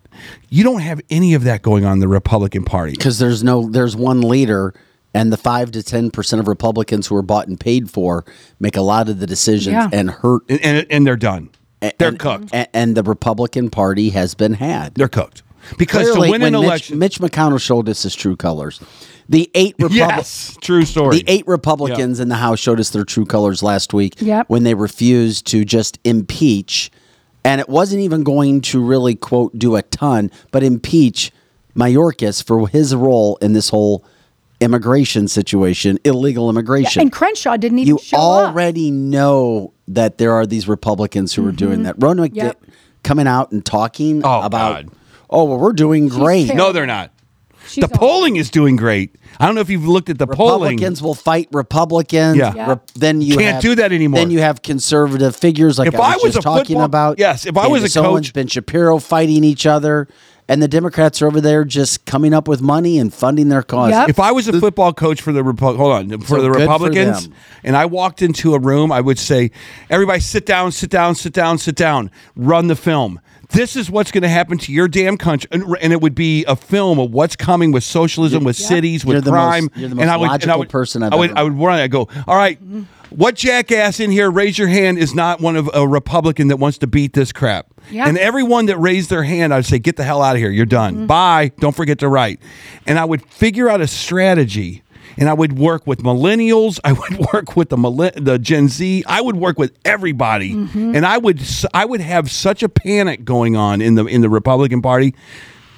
You 0.48 0.64
don't 0.64 0.80
have 0.80 1.00
any 1.10 1.34
of 1.34 1.44
that 1.44 1.62
going 1.62 1.84
on 1.84 1.94
in 1.94 1.98
the 2.00 2.08
Republican 2.08 2.64
Party. 2.64 2.92
because 2.92 3.18
there's 3.18 3.42
no 3.44 3.68
there's 3.68 3.96
one 3.96 4.20
leader 4.22 4.74
and 5.14 5.30
the 5.32 5.36
5 5.36 5.72
to 5.72 5.80
10% 5.80 6.40
of 6.40 6.48
Republicans 6.48 7.06
who 7.06 7.16
are 7.16 7.22
bought 7.22 7.46
and 7.46 7.60
paid 7.60 7.90
for 7.90 8.24
make 8.60 8.76
a 8.76 8.80
lot 8.80 9.08
of 9.10 9.20
the 9.20 9.26
decisions 9.26 9.74
Yeah. 9.74 9.88
and 9.92 10.10
hurt 10.10 10.42
And, 10.48 10.60
and, 10.62 10.86
and 10.90 11.06
they're 11.06 11.16
done. 11.16 11.50
And, 11.82 11.92
They're 11.98 12.12
cooked. 12.12 12.48
And, 12.52 12.68
and 12.72 12.96
the 12.96 13.02
Republican 13.02 13.68
Party 13.68 14.10
has 14.10 14.34
been 14.34 14.54
had. 14.54 14.94
They're 14.94 15.08
cooked. 15.08 15.42
because 15.78 16.02
Clearly, 16.10 16.28
to 16.28 16.30
win 16.32 16.42
an 16.42 16.52
when 16.54 16.62
Mitch, 16.62 16.66
election, 16.66 16.98
Mitch 16.98 17.18
McConnell 17.18 17.60
showed 17.60 17.88
us 17.90 18.04
his 18.04 18.14
true 18.14 18.36
colors. 18.36 18.80
The 19.28 19.50
eight 19.54 19.74
Republic, 19.78 19.96
yes, 19.98 20.56
true 20.62 20.84
story. 20.84 21.18
the 21.18 21.24
eight 21.28 21.46
Republicans 21.46 22.18
in 22.20 22.28
the 22.28 22.36
House 22.36 22.58
showed 22.58 22.80
us 22.80 22.90
their 22.90 23.04
true 23.04 23.24
colors 23.26 23.62
last 23.62 23.92
week 23.92 24.14
Yep. 24.20 24.48
when 24.48 24.62
they 24.62 24.74
refused 24.74 25.46
to 25.48 25.64
just 25.64 25.98
impeach, 26.04 26.90
and 27.44 27.60
it 27.60 27.68
wasn't 27.68 28.00
even 28.02 28.22
going 28.22 28.60
to 28.62 28.82
really 28.84 29.14
quote 29.14 29.58
do 29.58 29.76
a 29.76 29.82
ton, 29.82 30.30
but 30.50 30.62
impeach 30.62 31.32
Mayorkas 31.76 32.44
for 32.44 32.68
his 32.68 32.94
role 32.94 33.36
in 33.36 33.52
this 33.52 33.68
whole 33.70 34.04
immigration 34.60 35.26
situation, 35.26 35.98
illegal 36.04 36.48
immigration. 36.48 37.02
And 37.02 37.12
Crenshaw 37.12 37.56
didn't 37.56 37.80
even 37.80 37.94
you 37.96 37.98
show 38.02 38.16
up. 38.16 38.48
already 38.50 38.90
know 38.90 39.72
that 39.88 40.18
there 40.18 40.32
are 40.32 40.46
these 40.46 40.68
Republicans 40.68 41.34
who 41.34 41.46
are 41.48 41.52
doing 41.52 41.82
that. 41.84 41.96
Rona 41.98 42.22
Mm-hmm. 42.24 42.36
Yep. 42.36 42.64
Coming 43.02 43.26
out 43.26 43.50
and 43.50 43.64
talking 43.66 44.22
Oh, 44.24 44.42
about, 44.42 44.86
God. 44.86 44.94
oh 45.28 45.44
well, 45.44 45.58
we're 45.58 45.72
doing 45.72 46.06
great. 46.08 46.54
no, 46.54 46.70
they're 46.70 46.86
not. 46.86 47.11
She's 47.72 47.82
the 47.82 47.88
polling 47.88 48.36
is 48.36 48.50
doing 48.50 48.76
great. 48.76 49.16
I 49.40 49.46
don't 49.46 49.54
know 49.54 49.60
if 49.62 49.70
you've 49.70 49.86
looked 49.88 50.10
at 50.10 50.18
the 50.18 50.26
polling. 50.26 50.72
Republicans 50.74 51.02
will 51.02 51.14
fight 51.14 51.48
Republicans. 51.52 52.36
Yeah. 52.36 52.54
Yeah. 52.54 52.74
then 52.94 53.20
you 53.20 53.36
Can't 53.36 53.54
have- 53.54 53.62
do 53.62 53.74
that 53.76 53.92
anymore. 53.92 54.18
Then 54.20 54.30
you 54.30 54.40
have 54.40 54.62
conservative 54.62 55.34
figures 55.34 55.78
like 55.78 55.88
If 55.88 55.98
I 55.98 56.12
I 56.12 56.14
was, 56.16 56.22
was 56.24 56.34
just 56.34 56.44
talking 56.44 56.64
football- 56.76 56.84
about. 56.84 57.18
yes, 57.18 57.46
if 57.46 57.56
I 57.56 57.66
was 57.66 57.82
a 57.96 58.00
Owens, 58.00 58.26
coach- 58.28 58.32
Ben 58.34 58.46
Shapiro 58.46 58.98
fighting 58.98 59.42
each 59.44 59.64
other, 59.66 60.06
and 60.48 60.60
the 60.60 60.68
Democrats 60.68 61.22
are 61.22 61.28
over 61.28 61.40
there 61.40 61.64
just 61.64 62.04
coming 62.04 62.34
up 62.34 62.46
with 62.48 62.60
money 62.60 62.98
and 62.98 63.14
funding 63.14 63.48
their 63.48 63.62
cause. 63.62 63.90
Yep. 63.92 64.08
If 64.10 64.20
I 64.20 64.32
was 64.32 64.48
a 64.48 64.58
football 64.60 64.92
coach 64.92 65.22
for 65.22 65.32
the 65.32 65.42
Repu- 65.42 65.76
hold 65.76 65.92
on 65.92 66.10
for 66.20 66.26
So 66.26 66.42
the 66.42 66.48
good 66.48 66.54
for 66.54 66.60
Republicans, 66.60 67.28
and 67.64 67.76
I 67.76 67.86
walked 67.86 68.20
into 68.22 68.54
a 68.54 68.58
room, 68.58 68.90
I 68.92 69.00
would 69.00 69.18
say, 69.18 69.50
"Everybody, 69.88 70.20
sit 70.20 70.44
down, 70.44 70.72
sit 70.72 70.90
down, 70.90 71.14
sit 71.14 71.32
down, 71.32 71.58
sit 71.58 71.76
down. 71.76 72.10
Run 72.36 72.66
the 72.66 72.76
film. 72.76 73.20
This 73.52 73.76
is 73.76 73.90
what's 73.90 74.10
going 74.10 74.22
to 74.22 74.28
happen 74.28 74.58
to 74.58 74.72
your 74.72 74.88
damn 74.88 75.16
country." 75.16 75.48
And, 75.52 75.64
and 75.80 75.92
it 75.92 76.00
would 76.00 76.14
be 76.14 76.44
a 76.46 76.56
film 76.56 76.98
of 76.98 77.10
what's 77.12 77.36
coming 77.36 77.72
with 77.72 77.84
socialism, 77.84 78.44
with 78.44 78.56
cities, 78.56 79.04
with 79.04 79.14
You're 79.14 79.20
the 79.22 79.30
most- 79.32 79.40
crime. 79.40 79.70
you're 79.74 79.88
the 79.88 79.92
and 79.92 79.96
most 79.96 80.08
I 80.08 80.16
would, 80.16 80.24
and 80.24 80.30
I 80.30 80.34
logical 80.34 80.58
would, 80.60 80.68
person 80.68 81.02
I've 81.02 81.12
I 81.12 81.16
would, 81.16 81.30
ever 81.30 81.38
I 81.38 81.42
would 81.42 81.58
run. 81.58 81.78
I 81.78 81.88
go, 81.88 82.08
"All 82.26 82.36
right, 82.36 82.58
mm-hmm. 82.62 82.82
what 83.10 83.34
jackass 83.36 84.00
in 84.00 84.10
here? 84.10 84.30
Raise 84.30 84.58
your 84.58 84.68
hand. 84.68 84.98
Is 84.98 85.14
not 85.14 85.40
one 85.40 85.56
of 85.56 85.70
a 85.74 85.86
Republican 85.86 86.48
that 86.48 86.56
wants 86.56 86.78
to 86.78 86.86
beat 86.86 87.12
this 87.12 87.32
crap." 87.32 87.66
Yeah. 87.90 88.08
And 88.08 88.16
everyone 88.16 88.66
that 88.66 88.78
raised 88.78 89.10
their 89.10 89.24
hand, 89.24 89.52
I'd 89.52 89.66
say, 89.66 89.78
"Get 89.78 89.96
the 89.96 90.04
hell 90.04 90.22
out 90.22 90.36
of 90.36 90.40
here. 90.40 90.50
You're 90.50 90.66
done. 90.66 90.94
Mm-hmm. 90.94 91.06
Bye. 91.06 91.52
Don't 91.58 91.74
forget 91.76 91.98
to 92.00 92.08
write." 92.08 92.40
And 92.86 92.98
I 92.98 93.04
would 93.04 93.22
figure 93.26 93.68
out 93.68 93.80
a 93.80 93.86
strategy. 93.86 94.82
And 95.18 95.28
I 95.28 95.34
would 95.34 95.58
work 95.58 95.86
with 95.86 96.02
millennials. 96.02 96.80
I 96.84 96.92
would 96.92 97.18
work 97.32 97.54
with 97.56 97.68
the 97.68 97.76
millen- 97.76 98.24
the 98.24 98.38
Gen 98.38 98.68
Z. 98.68 99.04
I 99.06 99.20
would 99.20 99.36
work 99.36 99.58
with 99.58 99.72
everybody, 99.84 100.54
mm-hmm. 100.54 100.94
and 100.96 101.04
I 101.04 101.18
would 101.18 101.40
s- 101.40 101.66
I 101.74 101.84
would 101.84 102.00
have 102.00 102.30
such 102.30 102.62
a 102.62 102.68
panic 102.68 103.24
going 103.24 103.56
on 103.56 103.80
in 103.82 103.94
the 103.94 104.04
in 104.06 104.20
the 104.22 104.30
Republican 104.30 104.80
Party 104.82 105.14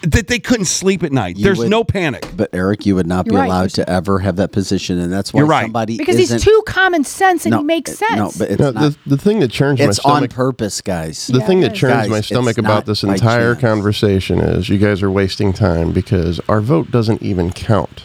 that 0.03 0.27
they 0.29 0.39
couldn't 0.39 0.67
sleep 0.67 1.03
at 1.03 1.13
night. 1.13 1.35
There's 1.39 1.59
would- 1.59 1.71
no 1.71 1.83
panic. 1.83 2.29
But 2.37 2.51
Eric, 2.53 2.85
you 2.85 2.95
would 2.95 3.07
not 3.07 3.25
be 3.25 3.31
You're 3.31 3.41
right. 3.41 3.47
allowed 3.47 3.71
to 3.71 3.89
ever 3.89 4.19
have 4.19 4.37
that 4.37 4.53
position, 4.53 4.99
and 4.99 5.11
that's 5.13 5.33
why 5.33 5.39
You're 5.39 5.47
right. 5.47 5.63
somebody 5.65 5.97
because 5.97 6.17
isn't, 6.17 6.37
he's 6.37 6.45
too 6.45 6.63
common 6.67 7.05
sense 7.05 7.47
and 7.47 7.53
no, 7.53 7.59
he 7.59 7.65
makes 7.65 7.93
sense. 7.97 8.17
No, 8.17 8.31
but 8.39 8.51
it's 8.53 8.61
No, 8.61 8.71
not. 8.71 8.81
the, 8.83 8.99
the 9.07 9.17
thing 9.17 9.41
that 9.41 9.51
churns 9.51 9.79
my 9.81 9.87
it's 9.87 9.99
on 10.01 10.29
purpose, 10.29 10.81
guys. 10.83 11.27
The 11.29 11.39
Yeah, 11.39 11.47
thing 11.47 11.61
that 11.61 11.69
that 11.69 11.73
is. 11.75 11.81
churns 11.81 11.95
Guys, 11.95 12.11
my 12.11 12.21
stomach 12.21 12.59
about 12.59 12.85
this 12.87 13.03
entire 13.03 13.55
chance. 13.55 13.63
conversation 13.63 14.41
is 14.41 14.69
you 14.69 14.77
guys 14.79 15.03
are 15.03 15.11
wasting 15.11 15.55
time 15.55 15.93
because 15.93 16.39
our 16.51 16.61
vote 16.61 16.91
doesn't 16.91 17.23
even 17.23 17.51
count. 17.51 18.05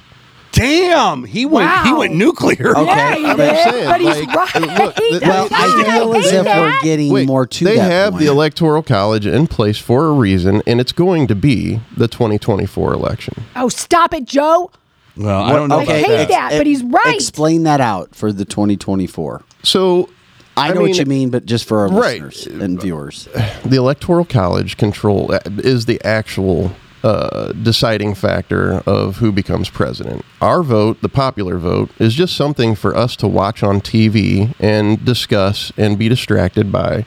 Damn, 0.51 1.23
he 1.25 1.45
went 1.45 1.71
he 1.85 1.93
went 1.93 2.15
nuclear. 2.15 2.75
Okay. 2.77 2.85
yeah, 2.85 3.15
he 3.15 3.25
I'm 3.25 3.37
saying, 3.37 3.85
but 3.87 4.01
he's 4.01 4.25
like, 4.27 4.35
right. 4.35 4.55
look, 4.79 4.95
the- 4.95 5.19
well, 5.21 5.47
I 5.51 5.83
feel 5.85 6.15
as 6.15 6.31
if 6.31 6.45
have- 6.45 6.61
we're 6.61 6.81
getting 6.81 7.11
Wait, 7.13 7.27
more 7.27 7.45
to 7.45 7.65
they 7.65 7.75
that 7.77 7.91
have 7.91 8.13
point. 8.13 8.23
the 8.25 8.31
electoral 8.31 8.81
college 8.83 9.25
in 9.25 9.47
place 9.47 9.77
for 9.77 10.07
a 10.07 10.11
reason, 10.11 10.61
and 10.67 10.81
it's 10.81 10.91
going 10.91 11.27
to 11.27 11.35
be 11.35 11.79
the 11.95 12.07
2024 12.07 12.93
election. 12.93 13.43
oh, 13.55 13.69
stop 13.69 14.13
it, 14.13 14.25
Joe. 14.25 14.71
Well, 15.15 15.43
I 15.43 15.53
don't 15.53 15.69
know. 15.69 15.79
I 15.79 15.83
about 15.83 15.95
hate 15.95 16.17
that. 16.17 16.29
that, 16.29 16.57
but 16.57 16.65
he's 16.65 16.81
right. 16.83 17.13
Explain 17.15 17.63
that 17.63 17.81
out 17.81 18.15
for 18.15 18.31
the 18.31 18.45
2024. 18.45 19.43
So, 19.63 20.09
I 20.57 20.69
I 20.69 20.73
know 20.73 20.81
what 20.81 20.97
you 20.97 21.05
mean, 21.05 21.29
but 21.29 21.45
just 21.45 21.65
for 21.65 21.79
our 21.81 21.89
Right. 21.89 22.21
listeners 22.21 22.61
and 22.61 22.81
viewers. 22.81 23.27
the 23.65 23.75
electoral 23.77 24.25
college 24.25 24.77
control 24.77 25.31
uh, 25.33 25.39
is 25.59 25.85
the 25.85 26.01
actual 26.05 26.71
uh, 27.03 27.53
deciding 27.53 28.15
factor 28.15 28.83
of 28.85 29.17
who 29.17 29.31
becomes 29.31 29.69
president. 29.69 30.25
Our 30.41 30.63
vote, 30.63 31.01
the 31.01 31.09
popular 31.09 31.57
vote, 31.57 31.91
is 31.99 32.13
just 32.13 32.35
something 32.35 32.75
for 32.75 32.95
us 32.95 33.15
to 33.17 33.27
watch 33.27 33.63
on 33.63 33.81
TV 33.81 34.53
and 34.59 35.03
discuss 35.03 35.71
and 35.77 35.97
be 35.97 36.09
distracted 36.09 36.71
by. 36.71 37.05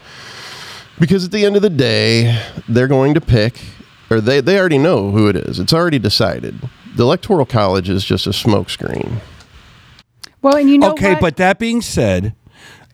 Because 0.98 1.24
at 1.24 1.32
the 1.32 1.44
end 1.44 1.56
of 1.56 1.62
the 1.62 1.70
day, 1.70 2.40
they're 2.68 2.88
going 2.88 3.14
to 3.14 3.20
pick, 3.20 3.60
or 4.10 4.20
they, 4.20 4.40
they 4.40 4.58
already 4.58 4.78
know 4.78 5.10
who 5.10 5.28
it 5.28 5.36
is. 5.36 5.58
It's 5.58 5.72
already 5.72 5.98
decided. 5.98 6.60
The 6.94 7.02
electoral 7.02 7.46
college 7.46 7.88
is 7.88 8.04
just 8.04 8.26
a 8.26 8.30
smokescreen. 8.30 9.20
Well, 10.42 10.56
and 10.56 10.68
you 10.68 10.78
know 10.78 10.92
okay, 10.92 11.12
what? 11.12 11.20
but 11.20 11.36
that 11.36 11.58
being 11.58 11.80
said, 11.80 12.34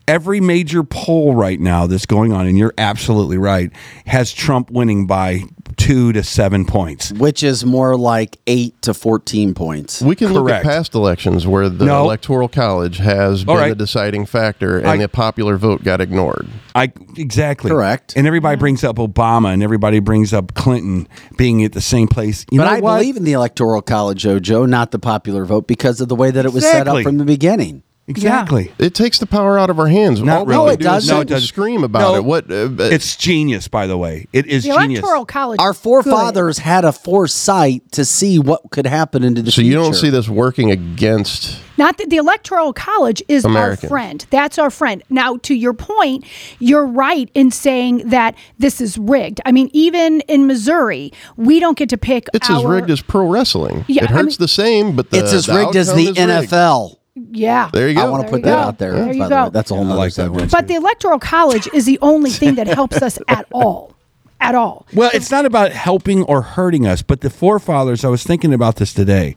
every 0.09 0.41
major 0.41 0.83
poll 0.83 1.35
right 1.35 1.59
now 1.59 1.87
that's 1.87 2.05
going 2.05 2.33
on, 2.33 2.47
and 2.47 2.57
you're 2.57 2.73
absolutely 2.77 3.37
right, 3.37 3.71
has 4.07 4.33
Trump 4.33 4.71
winning 4.71 5.05
by 5.07 5.43
two 5.77 6.11
to 6.11 6.23
seven 6.23 6.65
points. 6.65 7.11
Which 7.13 7.43
is 7.43 7.63
more 7.63 7.95
like 7.95 8.37
8 8.47 8.81
to 8.81 8.93
14 8.93 9.53
points. 9.53 10.01
We 10.01 10.15
can 10.15 10.33
look 10.33 10.49
at 10.49 10.63
past 10.63 10.93
elections 10.95 11.47
where 11.47 11.69
the 11.69 11.85
No. 11.85 12.03
electoral 12.03 12.49
college 12.49 12.97
has 12.97 13.41
All 13.47 13.53
been 13.55 13.63
right. 13.63 13.69
the 13.69 13.75
deciding 13.75 14.25
factor 14.25 14.77
and 14.79 14.87
I- 14.87 14.97
the 14.97 15.07
popular 15.07 15.57
vote 15.57 15.83
got 15.83 16.01
ignored. 16.01 16.47
I 16.75 16.91
exactly 17.15 17.69
Correct. 17.71 18.13
and 18.17 18.25
everybody 18.27 18.57
brings 18.57 18.83
up 18.83 18.97
Obama, 18.97 19.53
and 19.53 19.63
everybody 19.63 19.99
brings 19.99 20.33
up 20.33 20.53
Clinton 20.53 21.07
being 21.37 21.63
at 21.63 21.73
the 21.73 21.81
same 21.81 22.07
place. 22.07 22.45
You 22.51 22.59
but 22.59 22.65
know 22.65 22.71
I 22.71 22.79
what? 22.81 22.97
believe 22.97 23.15
in 23.15 23.23
the 23.23 23.33
electoral 23.33 23.81
college, 23.81 24.25
Joe, 24.41 24.65
not 24.65 24.91
the 24.91 24.99
popular 24.99 25.45
vote, 25.45 25.67
because 25.67 26.01
of 26.01 26.09
the 26.09 26.15
way 26.15 26.31
that 26.31 26.45
it 26.45 26.51
was 26.53 26.63
set 26.65 26.87
up 26.87 27.03
from 27.03 27.17
the 27.19 27.25
beginning. 27.25 27.83
Exactly. 28.09 28.71
It 28.77 28.93
takes 28.95 29.19
the 29.19 29.25
power 29.25 29.57
out 29.59 29.69
of 29.69 29.79
our 29.79 29.87
hands. 29.87 30.21
Not 30.21 30.39
All 30.39 30.45
really. 30.45 30.57
No, 30.65 30.67
it 30.69 30.79
doesn't. 30.79 31.15
No, 31.15 31.21
it 31.21 31.27
doesn't. 31.27 31.47
Scream 31.47 31.83
about 31.83 31.99
No, 32.01 32.15
it. 32.15 32.23
What? 32.25 32.51
Uh, 32.51 32.55
uh, 32.65 32.89
It's 32.91 33.15
genius, 33.15 33.67
by 33.67 33.87
the 33.87 33.97
way. 33.97 34.27
It 34.33 34.47
is 34.47 34.63
the 34.63 34.71
genius. 34.77 34.99
electoral 34.99 35.25
college. 35.25 35.59
Our 35.59 35.71
is 35.71 35.77
forefathers 35.79 36.57
had 36.57 36.85
a 36.85 36.91
foresight 36.91 37.91
to 37.93 38.03
see 38.05 38.39
what 38.39 38.61
could 38.71 38.85
happen 38.87 39.23
into 39.23 39.41
the 39.41 39.51
so 39.51 39.61
future. 39.61 39.69
you 39.69 39.75
don't 39.75 39.93
see 39.93 40.09
this 40.09 40.27
working 40.27 40.71
against. 40.71 41.59
Not 41.77 41.97
that 41.97 42.09
the 42.09 42.17
electoral 42.17 42.73
college 42.73 43.23
is 43.29 43.45
Americans. 43.45 43.85
our 43.85 43.89
friend. 43.89 44.25
That's 44.31 44.57
our 44.59 44.69
friend. 44.69 45.01
Now, 45.09 45.37
to 45.43 45.53
your 45.55 45.73
point, 45.73 46.25
you're 46.59 46.85
right 46.85 47.29
in 47.33 47.51
saying 47.51 48.09
that 48.09 48.35
this 48.57 48.81
is 48.81 48.97
rigged. 48.97 49.39
I 49.45 49.53
mean, 49.53 49.69
even 49.71 50.19
in 50.21 50.45
Missouri, 50.45 51.13
we 51.37 51.59
don't 51.61 51.77
get 51.77 51.87
to 51.89 51.97
pick. 51.97 52.27
It's 52.33 52.49
our, 52.49 52.57
as 52.57 52.65
rigged 52.65 52.89
as 52.89 53.01
pro 53.01 53.27
wrestling. 53.29 53.85
Yeah, 53.87 54.03
it 54.03 54.09
I 54.09 54.13
hurts 54.13 54.37
mean- 54.39 54.43
the 54.43 54.47
same, 54.49 54.95
but 54.95 55.09
the, 55.11 55.19
It's 55.19 55.31
as 55.31 55.45
the 55.45 55.55
rigged 55.55 55.75
as 55.77 55.87
the 55.93 56.07
NFL. 56.07 56.89
rigged. 56.89 56.98
NFL. 57.25 57.27
Yeah. 57.31 57.69
There 57.73 57.87
you 57.89 57.95
go. 57.95 58.01
I 58.01 58.09
want 58.09 58.25
to 58.25 58.29
put 58.29 58.41
that 58.43 58.49
go. 58.51 58.57
out 58.57 58.77
there. 58.77 58.91
There 58.93 59.13
you 59.13 59.19
by 59.19 59.27
the 59.29 59.35
way. 59.35 59.43
go. 59.45 59.49
That's 59.49 59.71
a 59.71 59.75
whole 59.75 59.83
I 59.85 59.87
nother 59.87 59.99
like 59.99 60.13
that 60.15 60.31
one. 60.31 60.47
But 60.47 60.67
the 60.67 60.75
electoral 60.75 61.19
college 61.19 61.67
is 61.73 61.85
the 61.85 61.99
only 62.01 62.29
thing 62.31 62.55
that 62.55 62.67
helps 62.67 63.01
us 63.01 63.19
at 63.27 63.45
all. 63.53 63.95
At 64.41 64.55
all. 64.55 64.85
Well, 64.93 65.11
it's 65.13 65.31
not 65.31 65.45
about 65.45 65.73
helping 65.73 66.23
or 66.23 66.41
hurting 66.41 66.87
us, 66.87 67.01
but 67.01 67.19
the 67.21 67.29
forefathers, 67.29 68.05
I 68.05 68.07
was 68.07 68.23
thinking 68.23 68.53
about 68.53 68.77
this 68.77 68.93
today. 68.93 69.35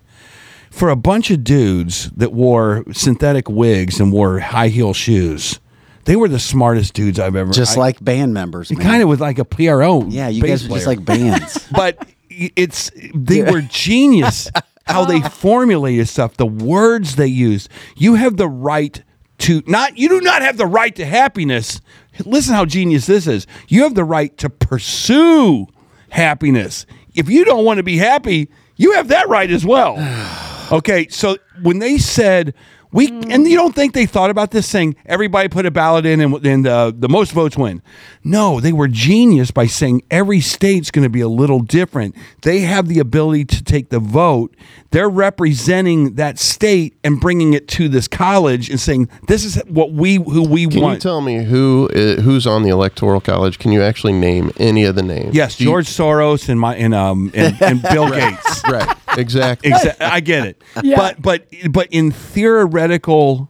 For 0.71 0.89
a 0.91 0.97
bunch 0.97 1.31
of 1.33 1.43
dudes 1.45 2.09
that 2.13 2.33
wore 2.33 2.85
synthetic 2.93 3.49
wigs 3.49 3.99
and 4.01 4.13
wore 4.13 4.39
high 4.39 4.69
heel 4.69 4.95
shoes, 4.95 5.59
they 6.05 6.15
were 6.17 6.29
the 6.29 6.39
smartest 6.39 6.95
dudes 6.95 7.19
I've 7.19 7.35
ever 7.37 7.53
just 7.53 7.77
I- 7.77 7.81
like 7.81 8.03
band 8.03 8.33
members. 8.33 8.71
man. 8.71 8.81
kind 8.81 9.03
of 9.03 9.09
with 9.09 9.21
like 9.21 9.39
a 9.41 9.45
PRO. 9.45 10.05
Yeah, 10.09 10.29
you 10.29 10.41
bass 10.41 10.63
guys 10.63 10.71
are 10.71 10.75
just 10.75 10.87
like 10.87 11.05
bands. 11.05 11.69
but 11.73 12.07
it's 12.31 12.91
they 13.15 13.43
were 13.43 13.61
genius 13.63 14.49
how 14.87 15.05
they 15.05 15.21
ah. 15.23 15.29
formulated 15.29 16.09
stuff 16.09 16.37
the 16.37 16.47
words 16.47 17.17
they 17.17 17.27
use. 17.27 17.69
you 17.97 18.15
have 18.15 18.37
the 18.37 18.49
right 18.49 19.03
to 19.39 19.63
not 19.67 19.99
you 19.99 20.09
do 20.09 20.21
not 20.21 20.43
have 20.43 20.57
the 20.57 20.67
right 20.67 20.95
to 20.97 21.05
happiness. 21.05 21.81
Listen 22.25 22.55
how 22.55 22.65
genius 22.65 23.07
this 23.07 23.27
is. 23.27 23.47
You 23.69 23.83
have 23.85 23.95
the 23.95 24.05
right 24.05 24.37
to 24.39 24.51
pursue 24.51 25.67
happiness. 26.11 26.87
If 27.15 27.29
you 27.29 27.45
don't 27.45 27.65
want 27.65 27.79
to 27.79 27.83
be 27.83 27.97
happy 27.97 28.51
you 28.77 28.93
have 28.93 29.09
that 29.09 29.29
right 29.29 29.51
as 29.51 29.65
well. 29.65 29.97
Okay 30.71 31.09
so 31.09 31.37
when 31.61 31.81
they 31.81 31.99
said 31.99 32.55
we 32.93 33.09
and 33.09 33.47
you 33.49 33.57
don't 33.57 33.75
think 33.75 33.95
they 33.95 34.07
thought 34.07 34.31
about 34.31 34.51
this 34.51 34.69
saying 34.69 34.95
everybody 35.07 35.49
put 35.49 35.67
a 35.67 35.71
ballot 35.71 36.05
in 36.07 36.21
and, 36.21 36.47
and 36.47 36.67
uh, 36.67 36.93
the 36.95 37.09
most 37.09 37.33
votes 37.33 37.57
win 37.57 37.83
no 38.23 38.61
they 38.61 38.73
were 38.73 38.89
genius 38.89 39.51
by 39.51 39.67
saying 39.67 40.03
every 40.11 40.41
state's 40.41 40.91
going 40.91 41.03
to 41.03 41.09
be 41.11 41.21
a 41.21 41.29
little 41.29 41.61
different 41.61 42.15
they 42.43 42.61
have 42.61 42.89
the 42.89 42.99
ability 42.99 43.45
to 43.45 43.65
take 43.65 43.89
the 43.89 43.99
vote 43.99 44.55
they're 44.91 45.09
representing 45.09 46.15
that 46.17 46.39
state 46.39 46.95
and 47.03 47.21
bringing 47.21 47.55
it 47.55 47.67
to 47.67 47.89
this 47.89 48.07
college 48.07 48.69
and 48.71 48.79
saying 48.79 49.09
this 49.27 49.45
is 49.45 49.57
what 49.69 49.93
we 49.93 50.17
who 50.17 50.43
we 50.47 50.67
Can 50.67 50.81
want 50.83 50.93
Can 50.93 50.95
you 50.95 51.01
tell 51.01 51.21
me 51.21 51.45
who 51.45 51.89
uh, 51.95 52.21
who's 52.21 52.47
on 52.47 52.63
the 52.63 52.69
electoral 52.69 53.21
college? 53.21 53.59
Can 53.59 53.73
you 53.73 53.83
actually 53.83 54.13
name 54.13 54.51
any 54.59 54.85
of 54.85 54.95
the 54.95 55.03
names? 55.03 55.35
yes 55.35 55.57
Do 55.57 55.65
you- 55.65 55.71
george 55.71 55.87
soros 55.89 56.49
and 56.49 56.61
my 56.61 56.77
and 56.77 56.95
um 56.95 57.31
and, 57.35 57.61
and 57.63 57.83
bill 57.93 58.11
gates 58.11 58.63
right. 58.69 58.97
Exactly. 59.19 59.71
Exa- 59.71 59.97
I 60.01 60.21
get 60.21 60.47
it. 60.47 60.63
Yeah. 60.83 60.97
But 60.97 61.23
but 61.23 61.47
but 61.71 61.89
in 61.91 62.11
theoretical 62.11 63.49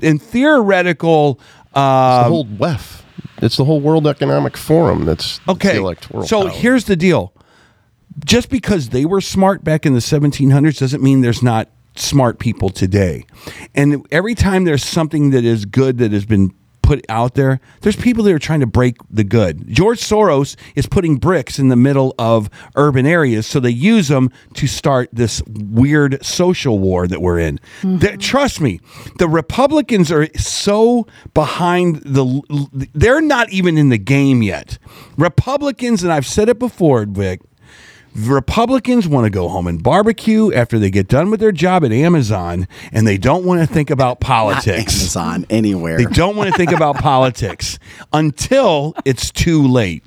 in 0.00 0.18
theoretical 0.18 1.40
the 1.72 1.78
uh, 1.78 2.28
whole 2.28 2.44
WEF. 2.44 3.02
It's 3.38 3.56
the 3.56 3.64
whole 3.64 3.80
World 3.80 4.06
Economic 4.06 4.56
Forum. 4.56 5.04
That's 5.04 5.38
that's 5.38 5.48
okay. 5.48 5.72
The 5.74 5.78
electoral. 5.80 6.22
So 6.24 6.42
college. 6.42 6.54
here's 6.54 6.84
the 6.84 6.96
deal. 6.96 7.32
just 8.24 8.50
because 8.50 8.90
they 8.90 9.04
were 9.04 9.20
smart 9.20 9.64
back 9.64 9.84
in 9.86 9.94
the 9.94 10.00
1700s 10.00 10.78
doesn't 10.78 11.02
mean 11.02 11.22
there's 11.22 11.42
not 11.42 11.68
smart 11.96 12.38
people 12.38 12.70
today. 12.70 13.24
And 13.74 14.06
every 14.10 14.34
time 14.34 14.64
there's 14.64 14.84
something 14.84 15.30
that 15.30 15.44
is 15.44 15.64
good 15.64 15.98
that 15.98 16.12
has 16.12 16.24
been 16.24 16.54
put 16.82 17.04
out 17.08 17.34
there, 17.34 17.60
there's 17.80 17.96
people 17.96 18.24
that 18.24 18.32
are 18.32 18.38
trying 18.38 18.60
to 18.60 18.66
break 18.66 18.96
the 19.10 19.24
good. 19.24 19.68
George 19.68 20.00
Soros 20.00 20.56
is 20.74 20.86
putting 20.86 21.16
bricks 21.16 21.58
in 21.58 21.68
the 21.68 21.76
middle 21.76 22.14
of 22.18 22.50
urban 22.76 23.06
areas, 23.06 23.46
so 23.46 23.60
they 23.60 23.70
use 23.70 24.08
them 24.08 24.30
to 24.54 24.66
start 24.66 25.08
this 25.12 25.42
weird 25.46 26.24
social 26.24 26.78
war 26.78 27.06
that 27.06 27.22
we're 27.22 27.38
in. 27.38 27.60
That- 27.82 28.12
mm-hmm. 28.12 28.18
trust 28.18 28.60
me, 28.60 28.80
the 29.18 29.28
Republicans 29.28 30.10
are 30.12 30.28
so 30.36 31.06
behind 31.34 31.96
the. 32.04 32.42
They're 32.92 33.20
not 33.20 33.50
even 33.50 33.78
in 33.78 33.88
the 33.88 33.98
game 33.98 34.42
yet. 34.42 34.78
Republicans, 35.16 36.02
and 36.02 36.12
I've 36.12 36.26
said 36.26 36.48
it 36.48 36.58
before, 36.58 37.06
Vic. 37.06 37.40
Republicans 38.14 39.08
want 39.08 39.24
to 39.24 39.30
go 39.30 39.48
home 39.48 39.66
and 39.66 39.82
barbecue 39.82 40.52
after 40.52 40.78
they 40.78 40.90
get 40.90 41.08
done 41.08 41.30
with 41.30 41.40
their 41.40 41.52
job 41.52 41.84
at 41.84 41.92
Amazon, 41.92 42.68
and 42.92 43.06
they 43.06 43.16
don't 43.16 43.44
want 43.44 43.60
to 43.60 43.66
think 43.66 43.90
about 43.90 44.20
politics. 44.20 45.00
Amazon 45.00 45.46
anywhere. 45.48 45.98
They 45.98 46.04
don't 46.04 46.36
want 46.36 46.50
to 46.50 46.56
think 46.56 46.72
about 46.72 46.96
politics 47.00 47.78
until 48.12 48.94
it's 49.04 49.30
too 49.30 49.66
late. 49.66 50.04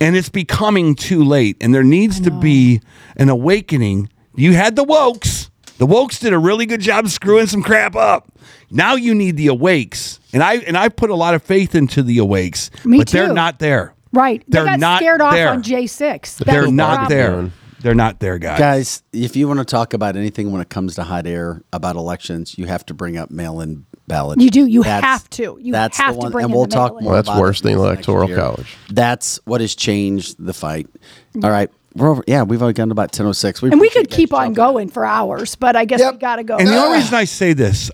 And 0.00 0.16
it's 0.16 0.28
becoming 0.28 0.94
too 0.94 1.24
late. 1.24 1.56
And 1.60 1.74
there 1.74 1.84
needs 1.84 2.20
to 2.20 2.30
be 2.30 2.80
an 3.16 3.28
awakening. 3.28 4.10
You 4.34 4.52
had 4.52 4.76
the 4.76 4.84
wokes. 4.84 5.50
The 5.78 5.86
wokes 5.86 6.20
did 6.20 6.32
a 6.32 6.38
really 6.38 6.66
good 6.66 6.80
job 6.80 7.08
screwing 7.08 7.46
some 7.46 7.62
crap 7.62 7.96
up. 7.96 8.30
Now 8.70 8.94
you 8.94 9.14
need 9.14 9.36
the 9.36 9.46
awakes. 9.48 10.20
And 10.32 10.42
I 10.42 10.56
and 10.56 10.76
I 10.76 10.88
put 10.88 11.10
a 11.10 11.14
lot 11.14 11.34
of 11.34 11.42
faith 11.42 11.74
into 11.74 12.02
the 12.02 12.18
awakes. 12.18 12.70
Me 12.84 12.98
but 12.98 13.08
they're 13.08 13.32
not 13.32 13.60
there. 13.60 13.93
Right. 14.14 14.42
They're 14.48 14.64
they 14.64 14.70
got 14.70 14.80
not 14.80 14.98
scared 15.00 15.20
there. 15.20 15.48
off 15.48 15.56
on 15.56 15.62
J6. 15.62 15.98
They're 15.98 16.18
That's 16.54 16.66
the 16.66 16.70
not 16.72 16.94
problem. 17.08 17.18
there. 17.18 17.50
They're 17.80 17.94
not 17.94 18.18
there, 18.18 18.38
guys. 18.38 18.58
Guys, 18.58 19.02
if 19.12 19.36
you 19.36 19.46
want 19.46 19.58
to 19.58 19.64
talk 19.66 19.92
about 19.92 20.16
anything 20.16 20.50
when 20.52 20.62
it 20.62 20.70
comes 20.70 20.94
to 20.94 21.02
hot 21.02 21.26
air 21.26 21.62
about 21.70 21.96
elections, 21.96 22.56
you 22.56 22.64
have 22.64 22.86
to 22.86 22.94
bring 22.94 23.18
up 23.18 23.30
mail-in 23.30 23.84
ballot. 24.06 24.40
You 24.40 24.48
do. 24.48 24.64
You 24.64 24.82
That's- 24.84 25.02
have 25.04 25.28
to. 25.30 25.58
You 25.60 25.72
that's 25.72 25.98
have 25.98 26.14
the 26.14 26.22
to 26.22 26.30
bring 26.30 26.44
and 26.46 26.54
we'll 26.54 26.64
talk 26.64 26.92
more. 26.92 27.02
Well, 27.02 27.14
that's 27.16 27.28
about 27.28 27.40
worse 27.40 27.60
than 27.60 27.72
next 27.72 27.80
electoral 28.08 28.28
college. 28.34 28.74
That's 28.88 29.38
what 29.44 29.60
has 29.60 29.74
changed 29.74 30.36
the 30.42 30.54
fight. 30.54 30.86
All 31.42 31.50
right, 31.50 31.70
we're 31.94 32.08
over. 32.08 32.24
Yeah, 32.26 32.44
we've 32.44 32.62
only 32.62 32.72
gotten 32.72 32.90
about 32.90 33.12
ten 33.12 33.26
oh 33.26 33.32
six. 33.32 33.62
And 33.62 33.78
we 33.78 33.90
could 33.90 34.08
keep 34.08 34.32
on 34.32 34.54
going 34.54 34.88
for 34.88 35.04
hours, 35.04 35.54
but 35.54 35.76
I 35.76 35.84
guess 35.84 36.00
Yep. 36.00 36.14
we 36.14 36.18
got 36.20 36.36
to 36.36 36.44
go. 36.44 36.56
And 36.56 36.66
the 36.68 36.76
only 36.78 36.98
reason 36.98 37.14
I 37.14 37.24
say 37.24 37.52
this, 37.52 37.90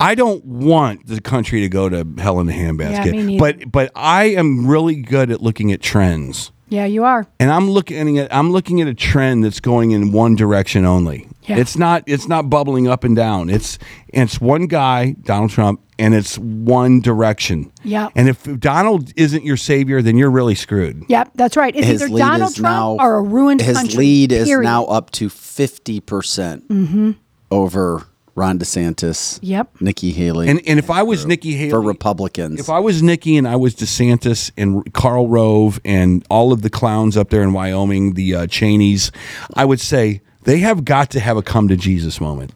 I 0.00 0.14
don't 0.14 0.44
want 0.44 1.06
the 1.06 1.20
country 1.20 1.60
to 1.60 1.68
go 1.68 1.88
to 1.88 2.06
hell 2.18 2.40
in 2.40 2.48
a 2.48 2.52
handbasket. 2.52 3.12
me 3.12 3.22
neither. 3.22 3.38
but 3.38 3.70
but 3.70 3.92
I 3.94 4.24
am 4.24 4.66
really 4.66 4.96
good 4.96 5.30
at 5.30 5.42
looking 5.42 5.72
at 5.72 5.80
trends. 5.82 6.52
yeah, 6.68 6.86
you 6.86 7.04
are. 7.04 7.26
And 7.38 7.50
I'm 7.50 7.70
looking 7.70 8.18
at 8.18 8.32
I'm 8.34 8.50
looking 8.50 8.80
at 8.80 8.88
a 8.88 8.94
trend 8.94 9.44
that's 9.44 9.60
going 9.60 9.90
in 9.90 10.12
one 10.12 10.36
direction 10.36 10.84
only. 10.84 11.28
Yeah. 11.42 11.58
It's 11.58 11.76
not 11.76 12.04
it's 12.06 12.28
not 12.28 12.48
bubbling 12.48 12.88
up 12.88 13.04
and 13.04 13.14
down. 13.14 13.50
It's 13.50 13.78
it's 14.08 14.40
one 14.40 14.66
guy, 14.66 15.16
Donald 15.22 15.50
Trump, 15.50 15.82
and 15.98 16.14
it's 16.14 16.38
one 16.38 17.00
direction. 17.00 17.70
Yeah. 17.82 18.08
And 18.14 18.28
if 18.28 18.44
Donald 18.58 19.12
isn't 19.16 19.44
your 19.44 19.56
savior, 19.56 20.00
then 20.00 20.16
you're 20.16 20.30
really 20.30 20.54
screwed. 20.54 21.04
Yep, 21.08 21.32
that's 21.34 21.56
right. 21.56 21.74
It's 21.76 21.86
his 21.86 22.02
either 22.02 22.14
lead 22.14 22.20
Donald 22.20 22.50
is 22.50 22.56
Trump 22.56 22.98
now 22.98 23.04
or 23.04 23.16
a 23.16 23.22
ruined 23.22 23.60
his 23.60 23.76
country. 23.76 23.98
lead 23.98 24.32
is 24.32 24.48
now 24.48 24.84
up 24.84 25.10
to 25.12 25.28
fifty 25.28 26.00
percent 26.00 26.68
mm-hmm. 26.68 27.12
over 27.50 28.06
Ron 28.40 28.58
DeSantis. 28.58 29.38
Yep. 29.42 29.80
Nikki 29.82 30.12
Haley. 30.12 30.48
And 30.48 30.62
and 30.66 30.78
if 30.78 30.90
I 30.90 31.02
was 31.02 31.26
Nikki 31.26 31.52
Haley 31.52 31.70
for 31.70 31.80
Republicans. 31.82 32.58
If 32.58 32.70
I 32.70 32.78
was 32.78 33.02
Nikki 33.02 33.36
and 33.36 33.46
I 33.46 33.56
was 33.56 33.74
DeSantis 33.74 34.50
and 34.56 34.90
Karl 34.94 35.28
Rove 35.28 35.78
and 35.84 36.24
all 36.30 36.50
of 36.50 36.62
the 36.62 36.70
clowns 36.70 37.18
up 37.18 37.28
there 37.28 37.42
in 37.42 37.52
Wyoming, 37.52 38.14
the 38.14 38.34
uh, 38.34 38.46
Cheneys, 38.46 39.12
I 39.54 39.66
would 39.66 39.80
say 39.80 40.22
they 40.44 40.58
have 40.60 40.86
got 40.86 41.10
to 41.10 41.20
have 41.20 41.36
a 41.36 41.42
come 41.42 41.68
to 41.68 41.76
Jesus 41.76 42.18
moment. 42.18 42.52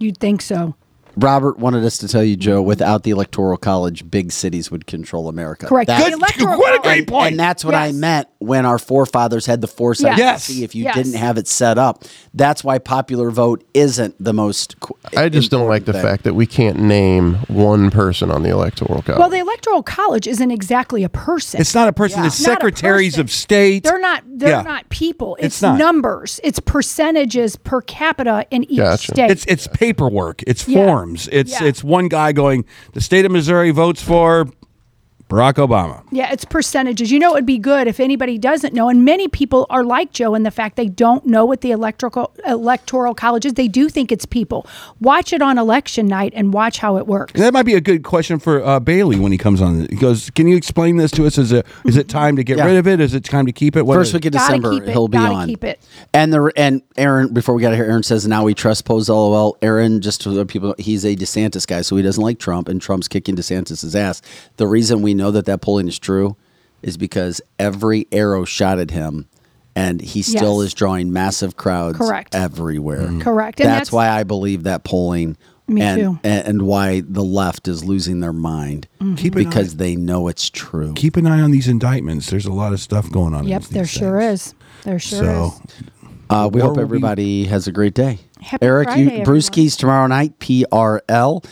You'd 0.00 0.18
think 0.18 0.42
so. 0.42 0.74
Robert 1.16 1.58
wanted 1.58 1.84
us 1.84 1.98
to 1.98 2.08
tell 2.08 2.24
you, 2.24 2.36
Joe, 2.36 2.62
without 2.62 3.02
the 3.02 3.10
electoral 3.10 3.56
college, 3.56 4.10
big 4.10 4.32
cities 4.32 4.70
would 4.70 4.86
control 4.86 5.28
America. 5.28 5.66
Correct. 5.66 5.88
That's- 5.88 6.06
The 6.08 6.14
electoral 6.16 6.58
what 6.58 6.74
a 6.74 6.82
great 6.82 6.98
and, 7.00 7.08
point. 7.08 7.30
and 7.32 7.40
that's 7.40 7.64
what 7.64 7.74
I 7.74 7.92
meant 7.92 8.28
when 8.38 8.66
our 8.66 8.78
forefathers 8.78 9.46
had 9.46 9.60
the 9.60 9.66
foresight 9.66 10.18
Yes. 10.18 10.46
to 10.46 10.52
see 10.52 10.64
if 10.64 10.74
you 10.74 10.84
Yes. 10.84 10.94
didn't 10.96 11.14
have 11.14 11.38
it 11.38 11.46
set 11.46 11.78
up. 11.78 12.04
That's 12.34 12.64
why 12.64 12.78
popular 12.78 13.30
vote 13.30 13.62
isn't 13.74 14.14
the 14.18 14.32
most. 14.32 14.74
I 15.16 15.28
just 15.28 15.50
don't 15.50 15.68
like 15.68 15.84
the 15.84 15.92
thing. 15.92 16.02
fact 16.02 16.24
that 16.24 16.34
we 16.34 16.46
can't 16.46 16.78
name 16.80 17.34
one 17.48 17.90
person 17.90 18.30
on 18.30 18.42
the 18.42 18.48
electoral 18.50 19.02
college. 19.02 19.18
Well, 19.18 19.28
the 19.30 19.38
electoral 19.38 19.82
college 19.82 20.26
isn't 20.26 20.50
exactly 20.50 21.04
a 21.04 21.08
person. 21.08 21.60
It's 21.60 21.74
not 21.74 21.88
a 21.88 21.92
person. 21.92 22.24
It's 22.24 22.38
It's 22.38 22.46
not 22.46 22.54
secretaries 22.54 23.12
person. 23.12 23.20
of 23.20 23.30
state. 23.30 23.84
They're 23.84 24.00
not. 24.00 24.22
They're 24.26 24.48
Yeah. 24.50 24.62
not 24.62 24.88
people. 24.88 25.36
It's, 25.38 25.46
It's 25.56 25.62
not. 25.62 25.78
numbers. 25.78 26.40
It's 26.42 26.58
percentages 26.58 27.56
per 27.56 27.80
capita 27.82 28.44
in 28.50 28.64
each 28.70 28.78
Gotcha. 28.78 29.12
state. 29.12 29.30
It's 29.30 29.44
it's 29.46 29.66
paperwork. 29.68 30.42
It's 30.46 30.66
Yeah. 30.66 30.86
Forms. 31.02 31.28
It's 31.32 31.52
Yeah. 31.52 31.64
it's 31.64 31.82
one 31.84 32.08
guy 32.08 32.32
going. 32.32 32.64
The 32.92 33.00
state 33.00 33.24
of 33.24 33.32
Missouri 33.32 33.70
votes 33.70 34.02
for 34.02 34.46
Barack 35.32 35.54
Obama. 35.54 36.02
yeah, 36.10 36.30
it's 36.32 36.44
percentages. 36.44 37.10
You 37.10 37.18
know, 37.18 37.30
it 37.30 37.34
would 37.34 37.46
be 37.46 37.58
good 37.58 37.86
if 37.88 37.98
anybody 38.00 38.38
doesn't 38.38 38.74
know, 38.74 38.88
and 38.88 39.04
many 39.04 39.28
people 39.28 39.66
are 39.70 39.82
like 39.84 40.12
Joe 40.12 40.34
in 40.34 40.42
the 40.42 40.50
fact 40.50 40.76
they 40.76 40.88
don't 40.88 41.24
know 41.26 41.44
what 41.44 41.62
the 41.62 41.70
electoral 41.70 42.32
electoral 42.46 43.14
college 43.14 43.46
is. 43.46 43.54
They 43.54 43.68
do 43.68 43.88
think 43.88 44.12
it's 44.12 44.26
people. 44.26 44.66
Watch 45.00 45.32
it 45.32 45.40
on 45.42 45.58
election 45.58 46.06
night 46.06 46.32
and 46.36 46.52
watch 46.52 46.78
how 46.78 46.96
it 46.98 47.06
works. 47.06 47.32
That 47.40 47.52
might 47.52 47.62
be 47.64 47.74
a 47.74 47.80
good 47.80 48.02
question 48.04 48.38
for 48.38 48.62
uh, 48.64 48.78
Bailey 48.80 49.18
when 49.18 49.32
he 49.32 49.38
comes 49.38 49.60
on. 49.62 49.86
He 49.88 49.96
goes, 49.96 50.30
"Can 50.30 50.46
you 50.48 50.56
explain 50.56 50.96
this 50.96 51.10
to 51.12 51.26
us? 51.26 51.38
Is 51.38 51.52
it 51.52 51.66
is 51.84 51.96
it 51.96 52.08
time 52.08 52.36
to 52.36 52.44
get 52.44 52.58
Yeah. 52.58 52.66
rid 52.66 52.76
of 52.76 52.86
it? 52.86 53.00
Is 53.00 53.14
it 53.14 53.24
time 53.24 53.46
to 53.46 53.52
keep 53.52 53.76
it? 53.76 53.86
What 53.86 53.94
First 53.94 54.08
is- 54.10 54.14
week 54.14 54.26
of 54.26 54.32
December, 54.32 54.72
keep 54.72 54.82
it, 54.84 54.90
he'll 54.90 55.08
be 55.08 55.16
gotta 55.18 55.34
on. 55.34 55.48
keep 55.48 55.64
it. 55.64 55.80
And 56.12 56.32
the 56.32 56.52
and 56.56 56.82
Aaron, 56.96 57.32
before 57.32 57.54
we 57.54 57.62
got 57.62 57.74
here, 57.74 57.84
Aaron 57.84 58.02
says 58.02 58.26
now 58.26 58.44
we 58.44 58.52
trust 58.54 58.84
Pose 58.84 59.08
LOL. 59.08 59.56
Aaron, 59.62 60.00
just 60.00 60.20
to 60.22 60.30
let 60.30 60.48
people, 60.48 60.74
he's 60.78 61.04
a 61.04 61.14
DeSantis 61.16 61.66
guy, 61.66 61.82
so 61.82 61.96
he 61.96 62.02
doesn't 62.02 62.22
like 62.22 62.38
Trump, 62.38 62.68
and 62.68 62.80
Trump's 62.82 63.08
kicking 63.08 63.36
DeSantis' 63.36 63.94
ass. 63.94 64.20
The 64.56 64.66
reason 64.66 65.02
we 65.02 65.14
know 65.14 65.21
that 65.30 65.44
that 65.46 65.60
polling 65.60 65.88
is 65.88 65.98
true 65.98 66.36
is 66.82 66.96
because 66.96 67.40
every 67.58 68.06
arrow 68.10 68.44
shot 68.44 68.78
at 68.78 68.90
him, 68.90 69.26
and 69.76 70.00
he 70.00 70.20
still 70.22 70.58
Yes. 70.60 70.68
is 70.68 70.74
drawing 70.74 71.12
massive 71.12 71.56
crowds 71.56 71.96
Correct. 71.98 72.34
everywhere. 72.34 73.06
Correct. 73.20 73.60
And 73.60 73.68
That's, 73.68 73.90
that's- 73.90 73.92
why 73.92 74.08
I 74.08 74.24
believe 74.24 74.64
that 74.64 74.84
polling. 74.84 75.36
Me 75.68 75.80
and, 75.80 76.00
too. 76.00 76.18
And, 76.24 76.46
and 76.48 76.62
why 76.62 77.02
the 77.06 77.22
left 77.22 77.68
is 77.68 77.84
losing 77.84 78.18
their 78.18 78.32
mind 78.32 78.88
Mm-hmm. 79.00 79.14
Keep 79.14 79.34
because 79.34 79.74
eye- 79.74 79.76
they 79.78 79.96
know 79.96 80.26
it's 80.26 80.50
true. 80.50 80.92
keep 80.94 81.16
an 81.16 81.24
eye 81.26 81.40
on 81.40 81.52
these 81.52 81.68
indictments. 81.68 82.28
There's 82.28 82.46
a 82.46 82.52
lot 82.52 82.72
of 82.72 82.80
stuff 82.80 83.10
going 83.10 83.32
on. 83.32 83.46
Yep, 83.46 83.62
there 83.66 83.86
sure 83.86 84.20
things. 84.20 84.48
is. 84.48 84.54
There 84.82 84.98
sure 84.98 85.18
So 85.20 85.46
is. 85.46 85.84
Uh, 86.28 86.50
we 86.52 86.60
Or 86.60 86.64
hope 86.64 86.70
will 86.72 86.76
we- 86.78 86.82
everybody 86.82 87.44
has 87.44 87.68
a 87.68 87.72
great 87.72 87.94
day. 87.94 88.18
Happy 88.40 88.66
Eric, 88.66 88.88
Friday, 88.88 89.02
you 89.02 89.06
everyone. 89.20 89.26
Brewskis 89.26 89.76
tomorrow 89.78 90.06
night, 90.08 90.38
PRL. 90.40 91.44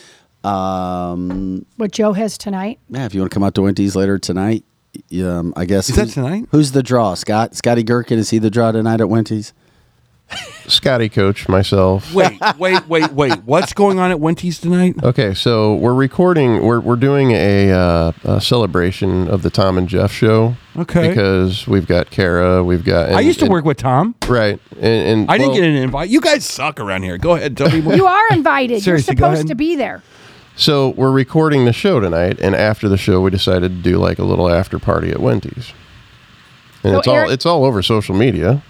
Um, 0.45 1.67
What 1.77 1.93
Joe 1.93 2.13
has 2.13 2.37
tonight. 2.39 2.79
yeah, 2.89 3.05
if 3.07 3.15
you 3.15 3.21
want 3.21 3.31
to 3.31 3.35
come 3.35 3.43
out 3.43 3.55
to 3.57 3.63
Winty's 3.63 3.95
later 3.97 4.19
tonight, 4.19 4.65
um, 5.23 5.53
I 5.57 5.65
guess. 5.67 5.89
Is 5.91 5.97
that 5.97 6.09
tonight? 6.09 6.47
Who's 6.51 6.73
the 6.73 6.83
draw? 6.83 7.15
Scott, 7.15 7.55
Scotty 7.55 7.83
Gherkin, 7.83 8.19
is 8.19 8.31
he 8.31 8.39
the 8.39 8.51
draw 8.51 8.73
tonight 8.73 9.01
at 9.01 9.09
Winty's? 9.09 9.53
Scotty 10.69 11.09
coach, 11.09 11.49
myself. 11.49 12.15
wait, 12.15 12.39
wait, 12.57 12.87
wait, 12.89 13.13
wait. 13.13 13.43
What's 13.45 13.73
going 13.73 13.99
on 13.99 14.13
at 14.13 14.21
Wenty's 14.21 14.61
tonight? 14.61 14.95
Okay, 15.03 15.35
so 15.35 15.75
we're 15.75 15.93
recording. 15.95 16.63
We're 16.65 16.79
we're 16.79 16.95
doing 16.95 17.33
a, 17.33 17.73
uh, 17.73 18.13
a 18.23 18.41
celebration 18.41 19.27
of 19.27 19.43
the 19.43 19.51
Tom 19.51 19.77
and 19.77 19.89
Jeff 19.89 20.13
show. 20.13 20.55
Okay. 20.77 21.09
Because 21.09 21.67
we've 21.67 21.87
got 21.89 22.11
Kara, 22.11 22.63
we've 22.63 22.85
got. 22.85 23.11
I 23.11 23.21
used 23.21 23.41
to 23.41 23.47
and- 23.47 23.53
work 23.53 23.65
with 23.65 23.79
Tom. 23.79 24.15
Right, 24.29 24.61
and, 24.77 24.85
and 25.21 25.31
I 25.31 25.37
didn't 25.37 25.55
get 25.55 25.65
an 25.65 25.75
invite. 25.75 26.11
You 26.11 26.21
guys 26.21 26.45
suck 26.45 26.79
around 26.79 27.03
here. 27.03 27.19
Go 27.19 27.35
ahead, 27.35 27.57
tell 27.57 27.69
me 27.71 27.81
more. 27.83 27.95
You 27.95 28.07
are 28.07 28.29
invited. 28.31 28.87
You're 28.87 28.99
supposed 29.01 29.49
to 29.49 29.57
be 29.57 29.75
there. 29.75 30.01
So 30.57 30.91
we're 30.91 31.11
recording 31.13 31.65
the 31.65 31.73
show 31.73 32.01
tonight, 32.01 32.39
and 32.41 32.55
after 32.55 32.89
the 32.89 32.99
show, 32.99 33.21
we 33.21 33.31
decided 33.31 33.71
to 33.77 33.83
do 33.83 33.97
like 33.99 34.19
a 34.19 34.25
little 34.25 34.51
after 34.51 34.79
party 34.79 35.11
at 35.11 35.21
Wendy's. 35.21 35.73
And 36.83 36.93
So 36.93 36.99
it's 36.99 37.09
Eric- 37.09 37.27
all 37.27 37.31
it's 37.33 37.47
all 37.47 37.65
over 37.65 37.83
social 37.83 38.15
media. 38.15 38.63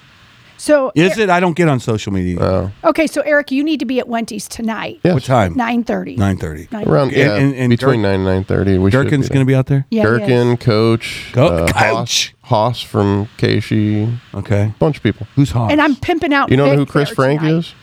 So 0.61 0.93
Is 0.95 1.16
it? 1.16 1.31
I 1.31 1.41
don't 1.41 1.57
get 1.57 1.69
on 1.69 1.81
social 1.81 2.12
media. 2.12 2.39
Uh, 2.39 2.70
okay, 2.85 3.07
so 3.07 3.23
Eric, 3.23 3.51
you 3.51 3.65
need 3.65 3.81
to 3.81 3.87
be 3.87 3.99
at 3.99 4.09
Wendy's 4.09 4.47
tonight. 4.47 5.01
yes. 5.03 5.15
what 5.15 5.23
time? 5.24 5.55
Nine 5.57 5.85
thirty. 5.85 6.16
Nine 6.16 6.37
thirty. 6.37 6.69
Around 6.70 7.09
And- 7.09 7.16
yeah, 7.16 7.35
and- 7.37 7.55
and 7.55 7.70
between 7.70 8.01
Gherk- 8.01 8.03
nine 8.03 8.15
and 8.16 8.24
nine 8.27 8.45
thirty. 8.45 8.77
We 8.77 8.91
should 8.91 9.07
Gherkin's 9.07 9.28
be 9.31 9.35
going 9.35 9.47
to 9.47 9.49
be 9.51 9.55
out 9.55 9.66
there. 9.66 9.87
Yeah. 9.91 10.03
he 10.03 10.07
Gherkin, 10.19 10.49
is. 10.53 10.59
Coach, 10.59 11.31
Go- 11.32 11.47
uh, 11.47 11.66
Coach. 11.73 11.73
Haas, 11.73 12.31
Haas 12.43 12.82
from 12.82 13.27
KSHE, 13.39 14.19
Okay. 14.35 14.74
bunch 14.78 14.99
of 14.99 15.03
people. 15.03 15.27
Who's 15.35 15.51
hot? 15.51 15.73
And 15.73 15.81
I'm 15.81 15.97
pimping 15.97 16.35
out. 16.35 16.51
You 16.51 16.59
know 16.59 16.69
Vic 16.69 16.78
who 16.78 16.85
Chris 16.87 17.09
there 17.09 17.15
Frank 17.16 17.41
tonight. 17.41 17.57
is? 17.57 17.74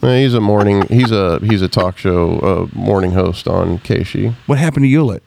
He's 0.00 0.32
a 0.34 0.40
morning. 0.40 0.86
He's 0.88 1.10
a 1.10 1.38
he's 1.40 1.60
a 1.60 1.68
talk 1.68 1.98
show 1.98 2.38
uh, 2.38 2.66
morning 2.78 3.12
host 3.12 3.46
on 3.46 3.78
KSHE. 3.80 4.34
what 4.46 4.58
happened 4.58 4.84
to 4.84 4.88
Hewlett? 4.88 5.22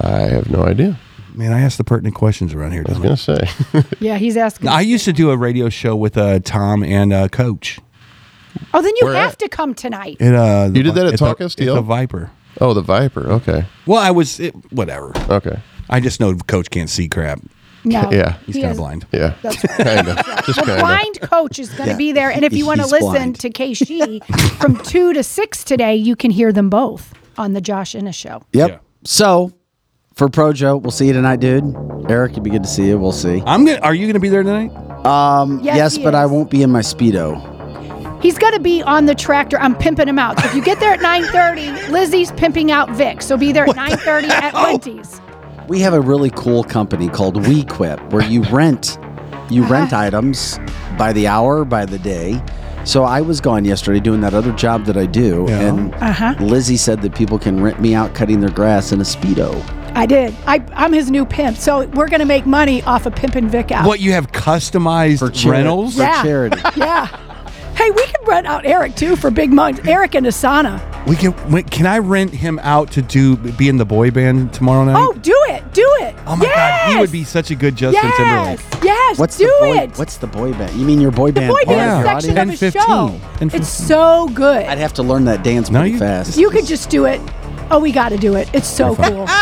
I 0.00 0.20
have 0.22 0.50
no 0.50 0.62
idea. 0.64 0.98
Man, 1.34 1.52
I 1.52 1.60
ask 1.62 1.76
the 1.78 1.84
pertinent 1.84 2.14
questions 2.14 2.54
around 2.54 2.72
here. 2.72 2.84
I 2.86 2.92
was 2.92 2.98
gonna 3.00 3.16
say. 3.16 3.48
Yeah, 4.00 4.18
he's 4.18 4.36
asking. 4.36 4.68
I 4.68 4.80
used 4.82 5.04
to 5.06 5.12
do 5.12 5.30
a 5.30 5.36
radio 5.36 5.68
show 5.68 5.96
with 5.96 6.16
uh, 6.16 6.38
Tom 6.40 6.84
and 6.84 7.12
uh, 7.12 7.28
Coach. 7.28 7.80
oh, 8.72 8.80
then 8.82 8.92
you 9.00 9.06
Where 9.06 9.14
have 9.14 9.32
at? 9.32 9.38
to 9.40 9.48
come 9.48 9.74
tonight. 9.74 10.16
It, 10.20 10.34
uh, 10.34 10.70
You 10.72 10.82
did 10.84 10.94
that 10.94 11.06
at 11.06 11.14
it's 11.14 11.22
a- 11.22 11.24
Talk 11.26 11.40
it's 11.40 11.56
STL? 11.56 11.78
a 11.78 11.82
Viper. 11.82 12.30
oh, 12.60 12.72
the 12.72 12.82
Viper. 12.82 13.26
Okay, 13.32 13.64
Well, 13.86 13.98
I 14.00 14.10
was 14.12 14.38
it, 14.38 14.54
whatever. 14.72 15.12
okay. 15.28 15.58
I 15.90 15.98
just 16.00 16.20
know 16.20 16.34
Coach 16.36 16.70
can't 16.70 16.88
see 16.90 17.08
crap. 17.08 17.40
No. 17.84 18.08
Yeah. 18.12 18.38
He's 18.46 18.54
he 18.54 18.60
kind 18.62 18.70
of 18.70 18.76
is- 18.76 18.78
blind. 18.78 19.06
Yeah, 19.12 19.34
That's 19.42 19.60
kind 19.76 20.08
of. 20.08 20.16
Just 20.46 20.60
the 20.60 20.62
kind 20.66 20.70
of. 20.70 20.78
blind 20.78 21.20
coach 21.22 21.58
is 21.58 21.68
going 21.70 21.86
to 21.88 21.92
Yeah. 21.94 21.98
be 21.98 22.12
there. 22.12 22.30
And 22.30 22.44
if 22.44 22.52
you 22.52 22.64
want 22.64 22.78
to 22.78 22.84
He's 22.84 22.92
listen 22.92 23.10
blind. 23.10 23.40
to 23.40 23.50
KC 23.50 24.24
from 24.60 24.76
2 24.78 25.12
to 25.14 25.22
6 25.22 25.64
today, 25.64 25.94
you 25.96 26.14
can 26.16 26.30
hear 26.30 26.52
them 26.52 26.70
both 26.70 27.12
on 27.36 27.52
the 27.54 27.60
Josh 27.60 27.94
Innes 27.96 28.14
show. 28.14 28.42
Yep. 28.52 28.70
Yeah. 28.70 28.78
So 29.04 29.52
for 30.14 30.28
Projo, 30.28 30.80
we'll 30.80 30.90
see 30.90 31.06
you 31.06 31.12
tonight, 31.12 31.40
dude. 31.40 31.74
Eric, 32.08 32.32
it'd 32.32 32.42
be 32.44 32.50
good 32.50 32.62
to 32.62 32.68
see 32.68 32.86
you. 32.88 32.98
We'll 32.98 33.12
see. 33.12 33.42
I'm 33.46 33.64
gonna. 33.64 33.78
Are 33.80 33.94
you 33.94 34.06
gonna 34.06 34.20
be 34.20 34.28
there 34.28 34.42
tonight? 34.42 34.70
Yes, 35.62 35.76
yes, 35.76 35.96
he 35.96 36.04
but 36.04 36.14
I 36.14 36.26
won't 36.26 36.50
be 36.50 36.62
in 36.62 36.70
my 36.70 36.80
speedo. 36.80 37.50
He's 38.22 38.38
going 38.38 38.54
to 38.54 38.60
be 38.60 38.82
on 38.82 39.04
the 39.04 39.14
tractor. 39.14 39.58
I'm 39.60 39.76
pimping 39.76 40.08
him 40.08 40.18
out. 40.18 40.40
So 40.40 40.46
if 40.46 40.54
you 40.54 40.62
get 40.62 40.80
there 40.80 40.92
at 40.94 41.00
9:30, 41.00 41.90
Lizzie's 41.90 42.32
pimping 42.32 42.70
out 42.72 42.88
Vic. 42.92 43.20
So 43.20 43.36
be 43.36 43.52
there 43.52 43.64
at 43.68 43.76
9:30 43.76 44.28
at 44.30 44.54
Wendy's. 44.54 45.20
We 45.68 45.80
have 45.80 45.92
a 45.92 46.00
really 46.00 46.30
cool 46.30 46.64
company 46.64 47.08
called 47.08 47.36
WeQuip 47.42 48.12
where 48.12 48.22
you 48.22 48.42
rent 48.44 48.96
you 49.50 49.62
rent 49.64 49.92
Uh-huh. 49.92 50.02
items 50.04 50.58
by 50.96 51.12
the 51.12 51.26
hour, 51.26 51.66
by 51.66 51.84
the 51.84 51.98
day. 51.98 52.42
So 52.84 53.04
I 53.04 53.20
was 53.22 53.40
gone 53.40 53.64
yesterday 53.64 53.98
doing 54.00 54.20
that 54.20 54.34
other 54.34 54.52
job 54.52 54.84
that 54.84 54.96
I 54.96 55.06
do, 55.06 55.46
Yeah. 55.48 55.60
and 55.60 55.94
Uh-huh. 55.94 56.34
Lizzie 56.40 56.76
said 56.76 57.00
that 57.02 57.14
people 57.14 57.38
can 57.38 57.62
rent 57.62 57.80
me 57.80 57.94
out 57.94 58.14
cutting 58.14 58.40
their 58.40 58.50
grass 58.50 58.92
in 58.92 59.00
a 59.00 59.04
speedo. 59.04 59.60
I 59.96 60.06
did. 60.06 60.34
I, 60.46 60.62
I'm 60.74 60.92
his 60.92 61.10
new 61.10 61.24
pimp. 61.24 61.56
So 61.56 61.86
we're 61.94 62.08
going 62.08 62.20
to 62.20 62.26
make 62.26 62.46
money 62.46 62.82
off 62.82 63.06
of 63.06 63.14
pimping 63.14 63.48
Vic 63.48 63.70
out. 63.70 63.86
What 63.86 64.00
you 64.00 64.12
have 64.12 64.32
customized 64.32 65.20
For 65.20 65.28
chari- 65.30 65.50
rentals? 65.52 65.94
for 65.96 66.02
Yeah. 66.02 66.22
charity. 66.22 66.60
Yeah. 66.76 67.08
Hey, 67.76 67.90
we 67.90 68.06
can 68.06 68.24
rent 68.24 68.46
out 68.46 68.64
Eric 68.64 68.94
too 68.94 69.16
for 69.16 69.30
big 69.30 69.52
money. 69.52 69.78
Eric 69.86 70.14
and 70.14 70.24
Asana. 70.26 70.80
We 71.06 71.16
can. 71.16 71.34
wait, 71.50 71.70
Can 71.70 71.86
I 71.86 71.98
rent 71.98 72.30
him 72.32 72.58
out 72.60 72.90
to 72.92 73.02
do 73.02 73.36
be 73.36 73.68
in 73.68 73.76
the 73.76 73.84
boy 73.84 74.10
band 74.10 74.52
tomorrow 74.54 74.84
night? 74.84 74.96
Oh, 74.96 75.12
do 75.14 75.36
it. 75.48 75.72
Do 75.74 75.86
it. 76.00 76.14
Oh 76.26 76.36
my 76.36 76.46
God, 76.46 76.92
he 76.92 76.98
would 76.98 77.12
be 77.12 77.24
such 77.24 77.50
a 77.50 77.54
good 77.54 77.76
Justin 77.76 78.02
yes. 78.04 78.16
Timberlake. 78.60 78.84
Yes. 78.84 79.18
What's 79.18 79.36
do 79.36 79.44
the 79.46 79.66
boy, 79.66 79.78
it. 79.78 79.98
What's 79.98 80.16
the 80.16 80.26
boy 80.26 80.52
band? 80.52 80.74
You 80.78 80.86
mean 80.86 81.00
your 81.00 81.10
boy 81.10 81.32
band? 81.32 81.50
the 81.50 81.52
band? 81.52 81.52
boy 81.52 81.64
part 81.64 81.76
band 81.78 81.90
of 81.90 81.98
your 81.98 82.20
section 82.20 82.38
audience? 82.38 82.54
of 82.54 82.60
his 82.60 82.72
10, 82.72 82.82
show? 82.86 83.08
15. 83.38 83.48
10, 83.50 83.60
It's 83.60 83.68
so 83.68 84.28
good. 84.28 84.64
I'd 84.66 84.78
have 84.78 84.94
to 84.94 85.02
learn 85.02 85.24
that 85.26 85.42
dance 85.42 85.68
No, 85.70 85.80
pretty 85.80 85.92
you- 85.94 85.98
fast. 85.98 86.38
you 86.38 86.50
could 86.50 86.66
just 86.66 86.88
do 86.90 87.04
it. 87.04 87.20
Oh, 87.70 87.78
we 87.80 87.92
got 87.92 88.10
to 88.10 88.16
do 88.16 88.34
it. 88.36 88.48
It's 88.54 88.68
so 88.68 88.94
cool. 88.96 89.26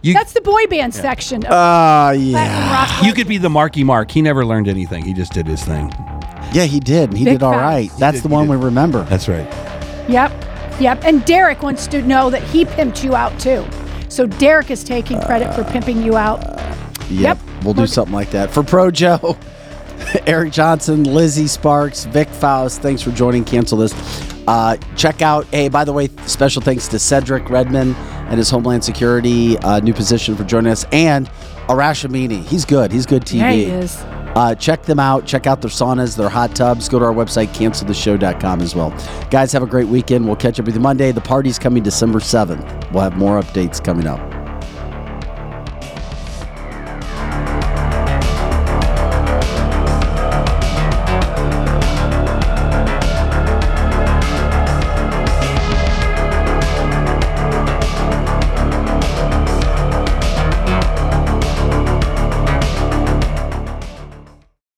You, 0.00 0.14
That's 0.14 0.32
the 0.32 0.40
boy 0.40 0.64
band 0.68 0.94
section. 0.94 1.44
Of 1.44 1.50
Ah, 1.52 2.12
yeah. 2.12 2.72
rock. 2.72 3.04
you 3.04 3.12
could 3.12 3.26
be 3.26 3.36
the 3.36 3.50
Marky 3.50 3.82
Mark. 3.82 4.12
He 4.12 4.22
never 4.22 4.46
learned 4.46 4.68
anything. 4.68 5.04
He 5.04 5.12
just 5.12 5.32
did 5.32 5.44
his 5.48 5.64
thing. 5.64 5.92
Yeah, 6.52 6.64
he 6.64 6.80
did. 6.80 7.12
He 7.12 7.24
Big 7.24 7.34
did 7.34 7.42
all 7.42 7.52
facts. 7.52 7.62
right. 7.62 7.90
That's 7.98 8.16
did, 8.18 8.24
the 8.24 8.28
he 8.28 8.34
one 8.34 8.44
did. 8.46 8.50
we 8.58 8.64
remember. 8.64 9.04
That's 9.04 9.28
right. 9.28 9.46
Yep. 10.08 10.32
Yep. 10.80 11.04
And 11.04 11.24
Derek 11.24 11.62
wants 11.62 11.86
to 11.88 12.02
know 12.02 12.30
that 12.30 12.42
he 12.42 12.64
pimped 12.64 13.04
you 13.04 13.14
out 13.14 13.38
too. 13.38 13.66
So 14.08 14.26
Derek 14.26 14.70
is 14.70 14.82
taking 14.82 15.20
credit 15.20 15.54
for 15.54 15.64
pimping 15.64 16.02
you 16.02 16.16
out. 16.16 16.40
Yep. 17.10 17.38
Yep. 17.38 17.38
We'll 17.64 17.74
do 17.74 17.86
something 17.86 18.14
like 18.14 18.30
that. 18.30 18.50
For 18.50 18.62
Pro 18.62 18.90
Joe, 18.90 19.36
Eric 20.26 20.52
Johnson, 20.52 21.04
Lizzie 21.04 21.46
Sparks, 21.48 22.04
Vic 22.04 22.28
Faust, 22.28 22.80
thanks 22.80 23.02
for 23.02 23.10
joining 23.10 23.44
Cancel 23.44 23.78
This. 23.78 23.92
Uh, 24.46 24.76
check 24.96 25.20
out, 25.20 25.44
hey, 25.46 25.68
by 25.68 25.84
the 25.84 25.92
way, 25.92 26.08
special 26.24 26.62
thanks 26.62 26.88
to 26.88 26.98
Cedric 26.98 27.50
Redman 27.50 27.94
and 28.28 28.38
his 28.38 28.48
Homeland 28.48 28.82
Security 28.84 29.58
uh, 29.58 29.80
new 29.80 29.92
position 29.92 30.36
for 30.36 30.44
joining 30.44 30.72
us, 30.72 30.86
and 30.92 31.28
Arash 31.68 32.08
Amini. 32.08 32.42
He's 32.44 32.64
good. 32.64 32.90
He's 32.92 33.04
good 33.04 33.24
TV. 33.24 33.38
Yeah, 33.40 33.52
he 33.52 33.64
is. 33.64 34.02
Uh, 34.34 34.54
check 34.54 34.82
them 34.82 35.00
out. 35.00 35.26
Check 35.26 35.46
out 35.46 35.60
their 35.60 35.70
saunas, 35.70 36.16
their 36.16 36.28
hot 36.28 36.54
tubs. 36.54 36.88
Go 36.88 36.98
to 36.98 37.04
our 37.04 37.12
website, 37.14 37.48
canceltheshow.com 37.48 38.60
as 38.60 38.74
well. 38.74 38.90
Guys, 39.30 39.52
have 39.52 39.62
a 39.62 39.66
great 39.66 39.88
weekend. 39.88 40.26
We'll 40.26 40.36
catch 40.36 40.60
up 40.60 40.66
with 40.66 40.74
you 40.74 40.80
Monday. 40.80 41.12
The 41.12 41.20
party's 41.20 41.58
coming 41.58 41.82
December 41.82 42.20
7th. 42.20 42.92
We'll 42.92 43.02
have 43.02 43.16
more 43.16 43.40
updates 43.40 43.82
coming 43.82 44.06
up. 44.06 44.37